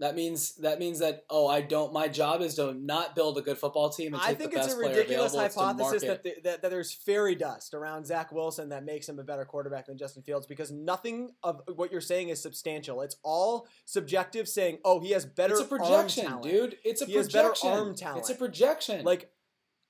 That 0.00 0.14
means 0.14 0.54
that 0.56 0.78
means 0.78 0.98
that 1.00 1.24
oh 1.28 1.46
I 1.46 1.60
don't 1.60 1.92
my 1.92 2.08
job 2.08 2.40
is 2.40 2.54
to 2.54 2.72
not 2.72 3.14
build 3.14 3.36
a 3.36 3.42
good 3.42 3.58
football 3.58 3.90
team 3.90 4.14
and 4.14 4.22
I 4.22 4.32
think 4.32 4.54
it's 4.54 4.72
a 4.72 4.76
ridiculous 4.76 5.34
available. 5.34 5.40
It's 5.40 5.54
to 5.54 5.60
hypothesis 5.60 6.02
that, 6.02 6.22
the, 6.22 6.34
that 6.42 6.62
that 6.62 6.70
there's 6.70 6.90
fairy 6.90 7.34
dust 7.34 7.74
around 7.74 8.06
Zach 8.06 8.32
Wilson 8.32 8.70
that 8.70 8.82
makes 8.82 9.06
him 9.06 9.18
a 9.18 9.22
better 9.22 9.44
quarterback 9.44 9.86
than 9.86 9.98
Justin 9.98 10.22
Fields 10.22 10.46
because 10.46 10.70
nothing 10.70 11.32
of 11.42 11.60
what 11.74 11.92
you're 11.92 12.00
saying 12.00 12.30
is 12.30 12.40
substantial. 12.40 13.02
It's 13.02 13.16
all 13.22 13.68
subjective, 13.84 14.48
saying, 14.48 14.78
"Oh, 14.86 15.00
he 15.00 15.10
has 15.10 15.26
better 15.26 15.52
it's 15.52 15.62
a 15.62 15.66
projection, 15.66 16.40
dude. 16.40 16.78
It's 16.82 17.02
a 17.02 17.04
He 17.04 17.16
has 17.16 17.30
better 17.30 17.48
projection. 17.48 17.70
arm 17.70 17.94
talent. 17.94 18.20
It's 18.20 18.30
a 18.30 18.34
projection. 18.34 19.04
Like, 19.04 19.30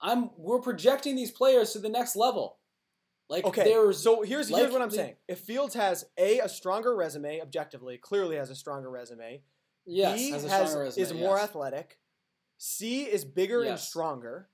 I'm 0.01 0.31
we're 0.37 0.61
projecting 0.61 1.15
these 1.15 1.31
players 1.31 1.73
to 1.75 1.79
the 1.79 1.89
next 1.89 2.17
level. 2.17 2.59
Like 3.29 3.45
okay, 3.45 3.63
there's 3.63 4.03
so 4.03 4.23
here's 4.23 4.49
here's 4.49 4.73
what 4.73 4.83
I'm 4.83 4.91
saying. 4.91 5.15
If 5.29 5.39
Fields 5.39 5.77
has 5.77 6.05
a 6.19 6.41
a 6.41 6.49
stronger 6.49 6.97
resume, 6.97 7.41
objectively, 7.41 7.97
clearly 7.97 8.35
has 8.35 8.51
a 8.51 8.57
stronger 8.57 8.91
resume. 8.91 9.43
Yes 9.87 10.17
B 10.19 10.31
has 10.31 10.45
a 10.45 10.49
has 10.49 10.75
resume, 10.75 11.03
is 11.03 11.13
more 11.15 11.37
yes. 11.37 11.45
athletic. 11.45 11.99
C 12.59 13.03
is 13.05 13.25
bigger 13.25 13.63
and 13.63 13.79
stronger. 13.79 14.49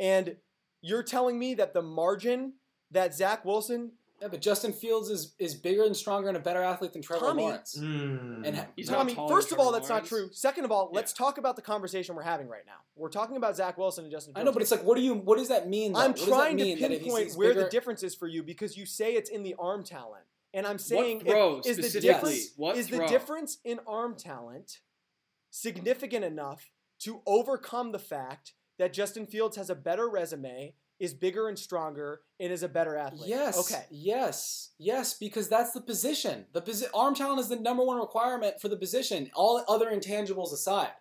And 0.00 0.36
you're 0.80 1.02
telling 1.02 1.38
me 1.38 1.54
that 1.54 1.74
the 1.74 1.82
margin 1.82 2.54
that 2.90 3.14
Zach 3.14 3.44
Wilson, 3.44 3.92
Yeah, 4.22 4.28
but 4.28 4.40
Justin 4.40 4.72
Fields 4.72 5.10
is 5.10 5.34
is 5.38 5.54
bigger 5.54 5.84
and 5.84 5.96
stronger 5.96 6.28
and 6.28 6.36
a 6.36 6.40
better 6.40 6.62
athlete 6.62 6.92
than 6.92 7.02
Trevor 7.02 7.26
Tommy- 7.26 7.42
Lawrence. 7.42 7.76
Mm. 7.78 8.46
And 8.46 8.56
ha- 8.56 8.66
he's 8.76 8.88
not 8.90 8.98
Tommy, 8.98 9.14
taller 9.14 9.28
first 9.34 9.52
of 9.52 9.58
all, 9.58 9.70
Trevor 9.70 9.78
that's 9.80 9.88
not 9.90 10.06
true. 10.06 10.30
Second 10.32 10.64
of 10.64 10.72
all, 10.72 10.90
let's 10.92 11.12
talk 11.12 11.36
about 11.38 11.56
the 11.56 11.62
conversation 11.62 12.14
we're 12.14 12.22
having 12.22 12.48
right 12.48 12.64
now. 12.66 12.78
We're 12.96 13.10
talking 13.10 13.36
about 13.36 13.56
Zach 13.56 13.76
Wilson 13.76 14.04
and 14.04 14.12
Justin 14.12 14.32
I 14.36 14.42
know, 14.42 14.52
but 14.52 14.62
it's 14.62 14.70
like, 14.70 14.82
what 14.84 14.96
do 14.96 15.02
you? 15.02 15.14
What 15.14 15.38
does 15.38 15.48
that 15.48 15.68
mean? 15.68 15.92
Though? 15.92 16.00
I'm 16.00 16.12
What 16.12 16.26
trying 16.28 16.56
to 16.58 16.64
mean 16.64 16.80
that 16.80 16.90
if 16.90 17.02
pinpoint 17.02 17.34
where 17.34 17.50
bigger- 17.50 17.64
the 17.64 17.70
difference 17.70 18.02
is 18.02 18.14
for 18.14 18.26
you 18.26 18.42
because 18.42 18.76
you 18.76 18.86
say 18.86 19.14
it's 19.14 19.30
in 19.30 19.42
the 19.42 19.54
arm 19.58 19.84
talent. 19.84 20.24
And 20.54 20.66
I'm 20.66 20.78
saying 20.78 21.18
what 21.24 21.26
if- 21.26 21.32
is 21.66 21.92
the 21.92 22.00
difference 22.00 22.52
What 22.56 22.76
is 22.76 22.88
the 22.88 23.06
difference 23.06 23.58
in 23.64 23.80
arm 23.86 24.16
talent 24.16 24.80
significant 25.50 26.24
enough 26.24 26.70
to 27.00 27.22
overcome 27.26 27.92
the 27.92 27.98
fact 27.98 28.54
that 28.78 28.92
Justin 28.92 29.26
Fields 29.26 29.56
has 29.56 29.70
a 29.70 29.74
better 29.74 30.08
resume, 30.08 30.74
is 30.98 31.14
bigger 31.14 31.48
and 31.48 31.58
stronger, 31.58 32.22
and 32.40 32.52
is 32.52 32.62
a 32.62 32.68
better 32.68 32.96
athlete? 32.96 33.28
Yes. 33.28 33.58
Okay. 33.58 33.84
Yes. 33.90 34.72
Yes. 34.78 35.14
Because 35.14 35.48
that's 35.48 35.72
the 35.72 35.80
position. 35.80 36.46
The 36.52 36.62
posi- 36.62 36.88
arm 36.94 37.14
talent 37.14 37.40
is 37.40 37.48
the 37.48 37.56
number 37.56 37.84
one 37.84 37.98
requirement 37.98 38.60
for 38.60 38.68
the 38.68 38.76
position. 38.76 39.30
All 39.34 39.64
other 39.68 39.90
intangibles 39.90 40.52
aside. 40.52 40.92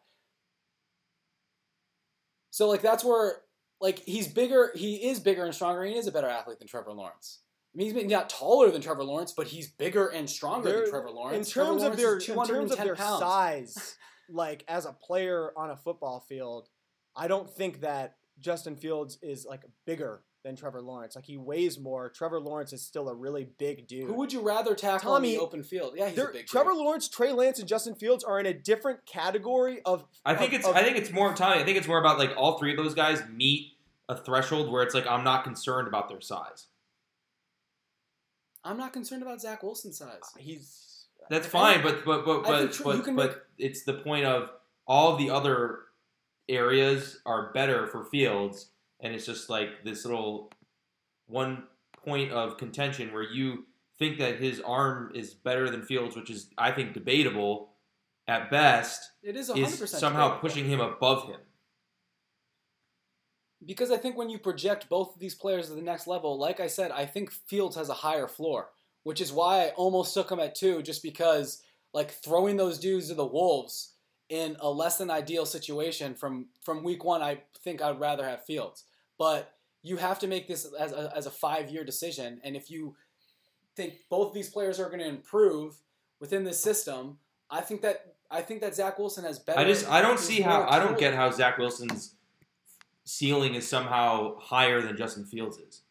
So 2.51 2.67
like 2.67 2.81
that's 2.81 3.03
where 3.03 3.43
like 3.79 3.99
he's 3.99 4.27
bigger. 4.27 4.71
He 4.75 5.07
is 5.07 5.19
bigger 5.19 5.45
and 5.45 5.53
stronger. 5.53 5.83
And 5.83 5.93
he 5.93 5.97
is 5.99 6.07
a 6.07 6.11
better 6.11 6.27
athlete 6.27 6.59
than 6.59 6.67
Trevor 6.67 6.93
Lawrence. 6.93 7.39
I 7.77 7.83
mean, 7.83 7.93
he's 7.95 8.09
not 8.09 8.27
taller 8.29 8.71
than 8.71 8.81
Trevor 8.81 9.03
Lawrence, 9.03 9.33
but 9.37 9.45
he's 9.47 9.69
bigger 9.69 10.07
and 10.07 10.27
stronger 10.27 10.69
They're- 10.69 10.81
than 10.81 10.89
Trevor 10.89 11.09
In 11.09 11.15
Lawrence. 11.15 11.51
terms 11.51 11.81
Trevor 11.81 11.91
of 11.91 11.97
their 11.97 12.07
Lawrence 12.07 12.23
is 12.23 12.29
in 12.29 12.45
terms 12.55 12.71
of 12.71 12.77
their 12.79 12.95
pounds. 12.95 13.19
size, 13.19 13.95
like 14.29 14.63
as 14.67 14.85
a 14.87 14.93
player 14.93 15.51
on 15.55 15.69
a 15.69 15.77
football 15.77 16.19
field, 16.27 16.69
I 17.15 17.27
don't 17.27 17.49
think 17.49 17.81
that 17.81 18.15
Justin 18.39 18.75
Fields 18.77 19.19
is 19.21 19.45
like 19.45 19.61
bigger 19.85 20.23
than 20.43 20.55
Trevor 20.55 20.81
Lawrence. 20.81 21.15
Like 21.15 21.25
he 21.25 21.37
weighs 21.37 21.79
more. 21.79 22.09
Trevor 22.09 22.39
Lawrence 22.39 22.73
is 22.73 22.81
still 22.83 23.09
a 23.09 23.13
really 23.13 23.47
big 23.59 23.87
dude. 23.87 24.07
Who 24.07 24.13
would 24.13 24.33
you 24.33 24.41
rather 24.41 24.73
tackle 24.73 25.13
Tommy, 25.13 25.33
in 25.33 25.37
the 25.37 25.43
open 25.43 25.61
field? 25.63 25.93
Yeah, 25.95 26.09
he's 26.09 26.17
a 26.17 26.27
big. 26.33 26.47
Trevor 26.47 26.71
dude. 26.71 26.79
Lawrence, 26.79 27.07
Trey 27.09 27.31
Lance, 27.31 27.59
and 27.59 27.67
Justin 27.67 27.93
Fields 27.95 28.23
are 28.23 28.39
in 28.39 28.45
a 28.47 28.53
different 28.53 29.05
category 29.05 29.81
of. 29.85 30.05
I 30.25 30.33
think 30.35 30.53
of- 30.53 30.59
it's 30.59 30.67
of- 30.67 30.75
I 30.75 30.81
think 30.83 30.97
it's 30.97 31.11
more 31.11 31.33
Tommy. 31.35 31.61
I 31.61 31.63
think 31.63 31.77
it's 31.77 31.87
more 31.87 31.99
about 31.99 32.17
like 32.17 32.31
all 32.37 32.57
three 32.57 32.71
of 32.71 32.77
those 32.77 32.95
guys 32.95 33.21
meet 33.31 33.73
a 34.09 34.15
threshold 34.17 34.71
where 34.71 34.81
it's 34.83 34.95
like 34.95 35.05
I'm 35.05 35.23
not 35.23 35.43
concerned 35.43 35.87
about 35.87 36.09
their 36.09 36.21
size. 36.21 36.67
I'm 38.67 38.77
not 38.77 38.93
concerned 38.93 39.21
about 39.21 39.41
Zach 39.41 39.63
Wilson's 39.63 39.97
size. 39.97 40.19
Uh, 40.35 40.39
he's. 40.39 41.05
That's 41.29 41.47
fine, 41.47 41.81
but 41.83 42.05
but 42.05 42.25
but 42.25 42.43
but 42.43 42.71
tr- 42.73 42.83
but, 42.83 43.05
but 43.05 43.15
make- 43.15 43.31
it's 43.57 43.83
the 43.83 43.93
point 43.93 44.25
of 44.25 44.49
all 44.87 45.17
the 45.17 45.29
other 45.29 45.79
areas 46.47 47.19
are 47.25 47.51
better 47.53 47.87
for 47.87 48.05
Fields, 48.05 48.69
and 48.99 49.13
it's 49.13 49.25
just 49.25 49.49
like 49.49 49.83
this 49.83 50.05
little 50.05 50.51
one 51.27 51.63
point 52.05 52.31
of 52.31 52.57
contention 52.57 53.11
where 53.13 53.23
you 53.23 53.65
think 53.99 54.19
that 54.19 54.39
his 54.39 54.61
arm 54.61 55.11
is 55.13 55.33
better 55.33 55.69
than 55.69 55.81
Fields, 55.81 56.15
which 56.15 56.29
is 56.29 56.49
I 56.57 56.71
think 56.71 56.93
debatable 56.93 57.69
at 58.27 58.49
best, 58.51 59.11
It 59.23 59.35
is 59.35 59.49
100% 59.49 59.81
is 59.83 59.89
somehow 59.91 60.27
debatable. 60.29 60.49
pushing 60.49 60.65
him 60.69 60.79
above 60.81 61.27
him. 61.27 61.39
Because 63.65 63.91
I 63.91 63.97
think 63.97 64.15
when 64.15 64.29
you 64.29 64.37
project 64.37 64.89
both 64.89 65.15
of 65.15 65.19
these 65.19 65.35
players 65.35 65.67
to 65.67 65.75
the 65.75 65.81
next 65.81 66.07
level, 66.07 66.37
like 66.37 66.59
I 66.59 66.67
said, 66.67 66.91
I 66.91 67.05
think 67.05 67.31
Fields 67.31 67.75
has 67.75 67.89
a 67.89 67.93
higher 67.93 68.27
floor, 68.27 68.69
which 69.03 69.19
is 69.19 69.33
why 69.33 69.65
I 69.65 69.69
almost 69.69 70.13
took 70.13 70.31
him 70.31 70.39
at 70.39 70.55
two, 70.55 70.83
just 70.83 71.01
because 71.01 71.63
like 71.93 72.11
throwing 72.11 72.57
those 72.57 72.77
dudes 72.77 73.07
to 73.07 73.15
the 73.15 73.25
wolves 73.25 73.93
in 74.29 74.57
a 74.59 74.69
less 74.69 74.97
than 74.97 75.09
ideal 75.09 75.45
situation 75.45 76.13
from 76.13 76.47
from 76.61 76.83
week 76.83 77.03
one, 77.03 77.21
I 77.21 77.41
think 77.63 77.81
I'd 77.81 77.99
rather 77.99 78.27
have 78.27 78.45
Fields. 78.45 78.83
But 79.17 79.53
you 79.81 79.97
have 79.97 80.19
to 80.19 80.27
make 80.27 80.47
this 80.47 80.67
as 80.77 80.91
a, 80.91 81.11
as 81.15 81.25
a 81.25 81.31
five 81.31 81.69
year 81.69 81.83
decision, 81.83 82.39
and 82.43 82.55
if 82.55 82.69
you 82.69 82.95
think 83.75 83.95
both 84.09 84.29
of 84.29 84.33
these 84.33 84.49
players 84.49 84.79
are 84.79 84.87
going 84.87 84.99
to 84.99 85.07
improve 85.07 85.77
within 86.19 86.43
this 86.43 86.61
system, 86.61 87.17
I 87.49 87.61
think 87.61 87.81
that 87.81 88.15
I 88.29 88.41
think 88.41 88.61
that 88.61 88.75
Zach 88.75 88.99
Wilson 88.99 89.23
has 89.23 89.39
better. 89.39 89.59
I 89.59 89.63
just 89.63 89.89
I 89.89 90.01
don't 90.01 90.19
see 90.19 90.41
how 90.41 90.67
I 90.69 90.79
don't 90.79 90.97
get 90.97 91.13
how 91.13 91.31
Zach 91.31 91.57
Wilson's 91.57 92.15
ceiling 93.07 93.55
is 93.55 93.67
somehow 93.67 94.37
higher 94.39 94.81
than 94.81 94.97
Justin 94.97 95.25
Fields 95.25 95.57
is. 95.57 95.81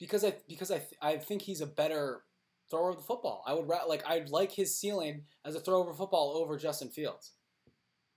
because 0.00 0.24
I 0.24 0.34
because 0.48 0.70
I 0.70 0.78
th- 0.78 0.98
I 1.00 1.16
think 1.16 1.42
he's 1.42 1.60
a 1.60 1.66
better 1.66 2.22
thrower 2.70 2.90
of 2.90 2.96
the 2.96 3.02
football. 3.02 3.42
I 3.46 3.54
would 3.54 3.68
ra- 3.68 3.84
like 3.86 4.04
I'd 4.06 4.28
like 4.30 4.50
his 4.52 4.76
ceiling 4.76 5.22
as 5.44 5.54
a 5.54 5.60
thrower 5.60 5.88
of 5.90 5.96
football 5.96 6.36
over 6.36 6.58
Justin 6.58 6.88
Fields. 6.88 7.32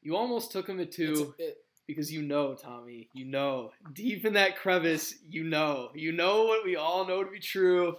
You 0.02 0.16
almost 0.16 0.52
took 0.52 0.68
him 0.68 0.80
at 0.80 0.92
two 0.92 1.34
a- 1.40 1.44
it- 1.50 1.58
because 1.86 2.12
you 2.12 2.22
know, 2.24 2.56
Tommy. 2.56 3.10
You 3.14 3.26
know. 3.26 3.72
Deep 3.94 4.26
in 4.26 4.34
that 4.34 4.58
crevice, 4.58 5.16
you 5.30 5.44
know. 5.44 5.90
You 5.96 6.12
know 6.12 6.46
what 6.46 6.66
we 6.66 6.76
all 6.76 7.06
know 7.08 7.24
to 7.24 7.30
be 7.32 7.40
true. 7.40 7.98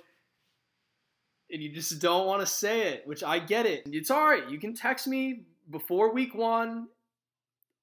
And 1.51 1.63
you 1.63 1.73
just 1.73 1.99
don't 2.01 2.27
want 2.27 2.41
to 2.43 2.47
say 2.47 2.89
it, 2.89 3.07
which 3.07 3.23
I 3.25 3.39
get 3.39 3.65
it. 3.65 3.85
It's 3.87 4.11
all 4.11 4.27
right. 4.29 4.47
You 4.51 4.59
can 4.59 4.75
text 4.75 5.07
me 5.07 5.45
before 5.71 6.13
week 6.13 6.35
one. 6.35 6.89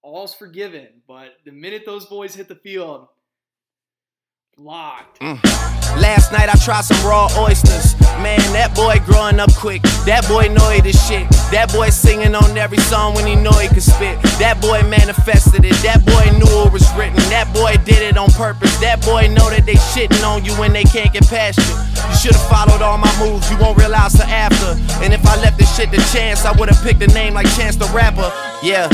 All's 0.06 0.35
forgiven. 0.35 0.88
But 1.08 1.34
the 1.45 1.51
minute 1.51 1.82
those 1.84 2.06
boys 2.06 2.35
hit 2.35 2.48
the 2.48 2.56
field, 2.56 3.08
locked. 4.56 5.19
Mm. 5.19 5.42
Last 6.00 6.32
night 6.32 6.48
I 6.48 6.53
tried 6.64 6.85
some 6.85 7.01
raw 7.08 7.27
oysters. 7.40 7.98
Man, 8.22 8.40
that 8.53 8.75
boy 8.75 9.01
growing 9.03 9.40
up 9.40 9.51
quick. 9.56 9.82
That 10.06 10.27
boy 10.30 10.48
know 10.53 10.69
he 10.69 10.80
the 10.80 10.93
shit. 10.93 11.27
That 11.50 11.74
boy 11.74 11.90
singing 11.90 12.35
on 12.35 12.56
every 12.56 12.77
song 12.77 13.16
when 13.16 13.25
he 13.25 13.35
know 13.35 13.51
he 13.58 13.67
could 13.67 13.84
spit. 13.84 14.22
That 14.38 14.61
boy 14.61 14.85
manifested 14.88 15.66
it. 15.66 15.74
That 15.82 16.06
boy 16.06 16.38
knew 16.38 16.53
it 16.69 16.72
was 16.72 16.85
written. 16.93 17.17
That 17.34 17.50
boy 17.50 17.74
did 17.84 18.06
it 18.06 18.16
on 18.16 18.30
purpose. 18.38 18.77
That 18.80 19.01
boy 19.01 19.27
know 19.34 19.50
that 19.50 19.66
they 19.66 19.75
shitting 19.92 20.22
on 20.22 20.45
you 20.45 20.53
when 20.61 20.72
they 20.72 20.85
can't 20.85 21.11
get 21.11 21.25
past 21.27 21.58
you. 21.58 21.74
You 22.14 22.16
should've 22.16 22.45
followed 22.45 22.85
all 22.85 23.01
my 23.01 23.11
moves. 23.17 23.50
You 23.50 23.58
won't 23.58 23.77
realize 23.77 24.14
till 24.14 24.30
after. 24.30 24.77
And 25.01 25.14
if 25.14 25.25
I 25.25 25.35
left 25.42 25.58
this 25.58 25.74
shit 25.75 25.90
to 25.92 26.00
chance, 26.14 26.45
I 26.45 26.53
would've 26.53 26.80
picked 26.84 27.01
a 27.01 27.08
name 27.08 27.34
like 27.34 27.50
Chance 27.58 27.77
the 27.82 27.90
Rapper. 27.90 28.30
Yeah. 28.61 28.88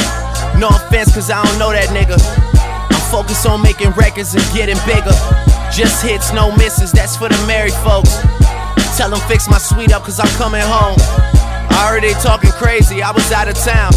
No 0.59 0.69
offense, 0.69 1.13
cause 1.13 1.29
I 1.29 1.43
don't 1.43 1.59
know 1.59 1.71
that 1.71 1.89
nigga. 1.89 2.17
I'm 2.91 3.03
focused 3.11 3.45
on 3.45 3.61
making 3.61 3.91
records 3.91 4.33
and 4.35 4.43
getting 4.53 4.77
bigger. 4.85 5.15
Just 5.71 6.03
hits, 6.03 6.33
no 6.33 6.55
misses, 6.57 6.91
that's 6.91 7.15
for 7.15 7.29
the 7.29 7.39
married 7.47 7.73
folks. 7.85 8.19
Tell 8.97 9.09
them 9.09 9.19
fix 9.27 9.49
my 9.49 9.57
suite 9.57 9.93
up, 9.93 10.03
cause 10.03 10.19
I'm 10.19 10.31
coming 10.37 10.61
home. 10.61 10.99
I 11.71 11.87
heard 11.89 12.03
they 12.03 12.13
talking 12.19 12.51
crazy, 12.51 13.01
I 13.01 13.11
was 13.11 13.31
out 13.31 13.47
of 13.47 13.55
town. 13.55 13.91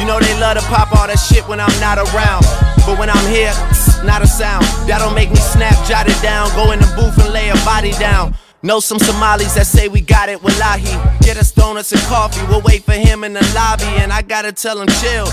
You 0.00 0.06
know 0.06 0.18
they 0.18 0.38
love 0.40 0.56
to 0.56 0.64
pop 0.70 0.94
all 0.94 1.06
that 1.06 1.18
shit 1.18 1.46
when 1.48 1.60
I'm 1.60 1.74
not 1.80 1.98
around. 1.98 2.46
But 2.86 2.98
when 2.98 3.10
I'm 3.10 3.26
here, 3.30 3.52
not 4.04 4.22
a 4.22 4.26
sound. 4.26 4.64
That'll 4.88 5.12
make 5.12 5.30
me 5.30 5.36
snap, 5.36 5.74
jot 5.86 6.08
it 6.08 6.20
down. 6.22 6.48
Go 6.54 6.72
in 6.72 6.78
the 6.78 6.90
booth 6.96 7.18
and 7.18 7.32
lay 7.32 7.50
a 7.50 7.58
body 7.66 7.92
down. 7.92 8.34
Know 8.62 8.80
some 8.80 8.98
Somalis 8.98 9.54
that 9.54 9.66
say 9.66 9.88
we 9.88 10.00
got 10.00 10.28
it, 10.28 10.42
wallahi. 10.42 10.90
Get 11.20 11.36
us 11.36 11.52
donuts 11.52 11.92
and 11.92 12.00
coffee, 12.02 12.44
we'll 12.48 12.62
wait 12.62 12.82
for 12.82 12.92
him 12.92 13.22
in 13.24 13.34
the 13.34 13.44
lobby. 13.54 13.90
And 14.02 14.12
I 14.12 14.22
gotta 14.22 14.52
tell 14.52 14.80
him 14.80 14.88
chill. 15.02 15.26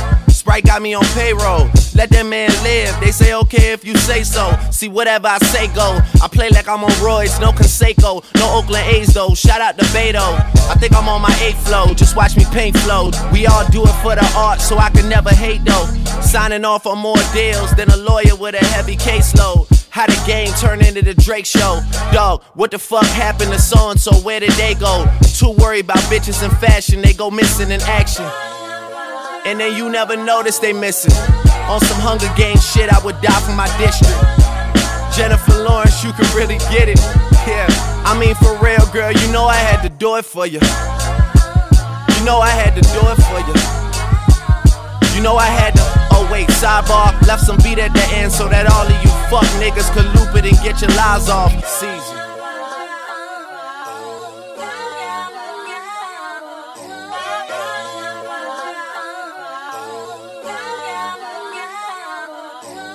Sprite 0.46 0.66
got 0.66 0.80
me 0.84 0.94
on 0.94 1.04
payroll. 1.18 1.72
Let 1.96 2.12
that 2.12 2.24
man 2.24 2.52
live. 2.62 2.94
They 3.02 3.10
say 3.10 3.34
okay 3.34 3.74
if 3.74 3.84
you 3.84 3.98
say 3.98 4.22
so. 4.22 4.56
See 4.70 4.88
whatever 4.88 5.28
I 5.28 5.40
say 5.40 5.66
go. 5.74 6.00
I 6.22 6.28
play 6.28 6.50
like 6.50 6.68
I'm 6.68 6.84
on 6.84 6.94
Royce, 7.04 7.40
no 7.40 7.50
Canseco, 7.52 8.24
no 8.36 8.56
Oakland 8.56 8.86
A's 8.94 9.12
though. 9.12 9.34
Shout 9.34 9.60
out 9.60 9.76
to 9.80 9.86
Beto. 9.86 10.22
I 10.70 10.76
think 10.76 10.94
I'm 10.94 11.10
on 11.10 11.24
my 11.24 11.36
eighth 11.42 11.68
flow. 11.68 11.96
Just 11.96 12.16
watch 12.16 12.38
me 12.38 12.46
paint 12.54 12.78
flow. 12.78 13.10
We 13.34 13.48
all 13.48 13.68
do 13.70 13.82
it 13.82 13.96
for 14.04 14.14
the 14.14 14.34
art, 14.38 14.62
so 14.62 14.78
I 14.78 14.92
can 14.92 15.10
never 15.10 15.32
hate 15.32 15.66
though. 15.66 15.88
Signing 16.22 16.64
off 16.64 16.86
on 16.86 17.00
more 17.00 17.18
deals 17.34 17.72
than 17.74 17.90
a 17.90 17.98
lawyer 17.98 18.36
with 18.36 18.54
a 18.54 18.64
heavy 18.66 18.98
caseload. 18.98 19.66
How 19.90 20.06
the 20.06 20.22
game 20.28 20.54
turn 20.62 20.86
into 20.86 21.02
the 21.02 21.16
Drake 21.16 21.48
show. 21.48 21.82
Dog, 22.14 22.44
what 22.54 22.70
the 22.70 22.78
fuck 22.78 23.08
happened 23.08 23.52
to 23.52 23.58
so 23.58 23.90
and 23.90 24.00
so? 24.00 24.14
Where 24.18 24.40
did 24.40 24.52
they 24.52 24.76
go? 24.76 25.08
Too 25.24 25.56
worried 25.58 25.86
about 25.86 26.04
bitches 26.06 26.44
and 26.44 26.56
fashion, 26.60 27.02
they 27.02 27.14
go 27.14 27.32
missing 27.32 27.72
in 27.72 27.82
action. 27.82 28.30
And 29.46 29.60
then 29.60 29.78
you 29.78 29.90
never 29.92 30.18
notice 30.18 30.58
they 30.58 30.74
missing. 30.74 31.14
On 31.70 31.80
some 31.80 32.02
Hunger 32.02 32.30
Games 32.36 32.66
shit, 32.66 32.92
I 32.92 32.98
would 33.06 33.22
die 33.22 33.40
for 33.46 33.54
my 33.54 33.70
district. 33.78 34.18
Jennifer 35.16 35.64
Lawrence, 35.64 36.04
you 36.04 36.12
can 36.14 36.26
really 36.36 36.58
get 36.74 36.90
it. 36.90 36.98
Yeah, 37.46 37.70
I 38.04 38.18
mean 38.20 38.34
for 38.36 38.58
real, 38.58 38.82
girl, 38.92 39.14
you 39.14 39.32
know 39.32 39.46
I 39.46 39.56
had 39.56 39.84
to 39.84 39.90
do 39.90 40.18
it 40.18 40.26
for 40.26 40.48
you. 40.48 40.58
You 40.58 42.26
know 42.26 42.42
I 42.42 42.50
had 42.50 42.74
to 42.74 42.82
do 42.82 43.02
it 43.14 43.20
for 43.22 43.40
you. 43.46 43.56
You 45.16 45.22
know 45.22 45.38
I 45.38 45.46
had 45.46 45.76
to. 45.78 45.84
Oh 46.12 46.28
wait, 46.32 46.50
sidebar, 46.50 47.14
left 47.28 47.46
some 47.46 47.58
beat 47.58 47.78
at 47.78 47.94
the 47.94 48.04
end 48.18 48.32
so 48.32 48.50
that 48.50 48.66
all 48.66 48.90
of 48.90 48.98
you 48.98 49.12
fuck 49.30 49.46
niggas 49.62 49.94
could 49.94 50.10
loop 50.18 50.36
it 50.36 50.50
and 50.50 50.58
get 50.66 50.82
your 50.82 50.90
lies 50.98 51.30
off. 51.30 51.54
Season. 51.66 52.15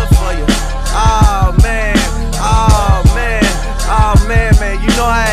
man, 4.97 5.07
man, 5.07 5.21
you 5.21 5.25
know 5.25 5.30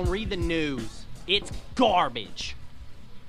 don't 0.00 0.10
read 0.10 0.30
the 0.30 0.36
news. 0.36 1.04
It's 1.26 1.52
garbage. 1.74 2.56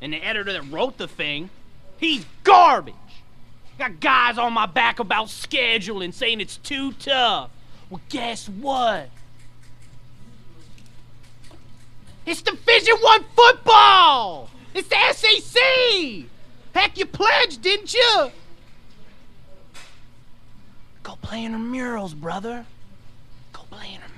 And 0.01 0.13
the 0.13 0.17
editor 0.17 0.53
that 0.53 0.63
wrote 0.71 0.97
the 0.97 1.07
thing, 1.07 1.49
he's 1.97 2.25
garbage. 2.43 2.95
Got 3.77 3.99
guys 3.99 4.37
on 4.37 4.53
my 4.53 4.65
back 4.65 4.99
about 4.99 5.27
scheduling 5.27 6.13
saying 6.13 6.39
it's 6.39 6.57
too 6.57 6.93
tough. 6.93 7.49
Well, 7.89 8.01
guess 8.09 8.47
what? 8.47 9.09
It's 12.25 12.41
Division 12.41 12.97
One 13.01 13.25
football. 13.35 14.49
It's 14.73 14.87
the 14.87 15.13
SEC. 15.13 16.29
Heck, 16.73 16.97
you 16.97 17.05
pledged, 17.05 17.61
didn't 17.61 17.93
you? 17.93 18.31
Go 21.03 21.15
play 21.21 21.43
in 21.43 21.51
the 21.51 21.57
murals, 21.57 22.13
brother. 22.13 22.65
Go 23.51 23.61
play 23.69 23.93
in 23.93 23.99
the 24.01 24.10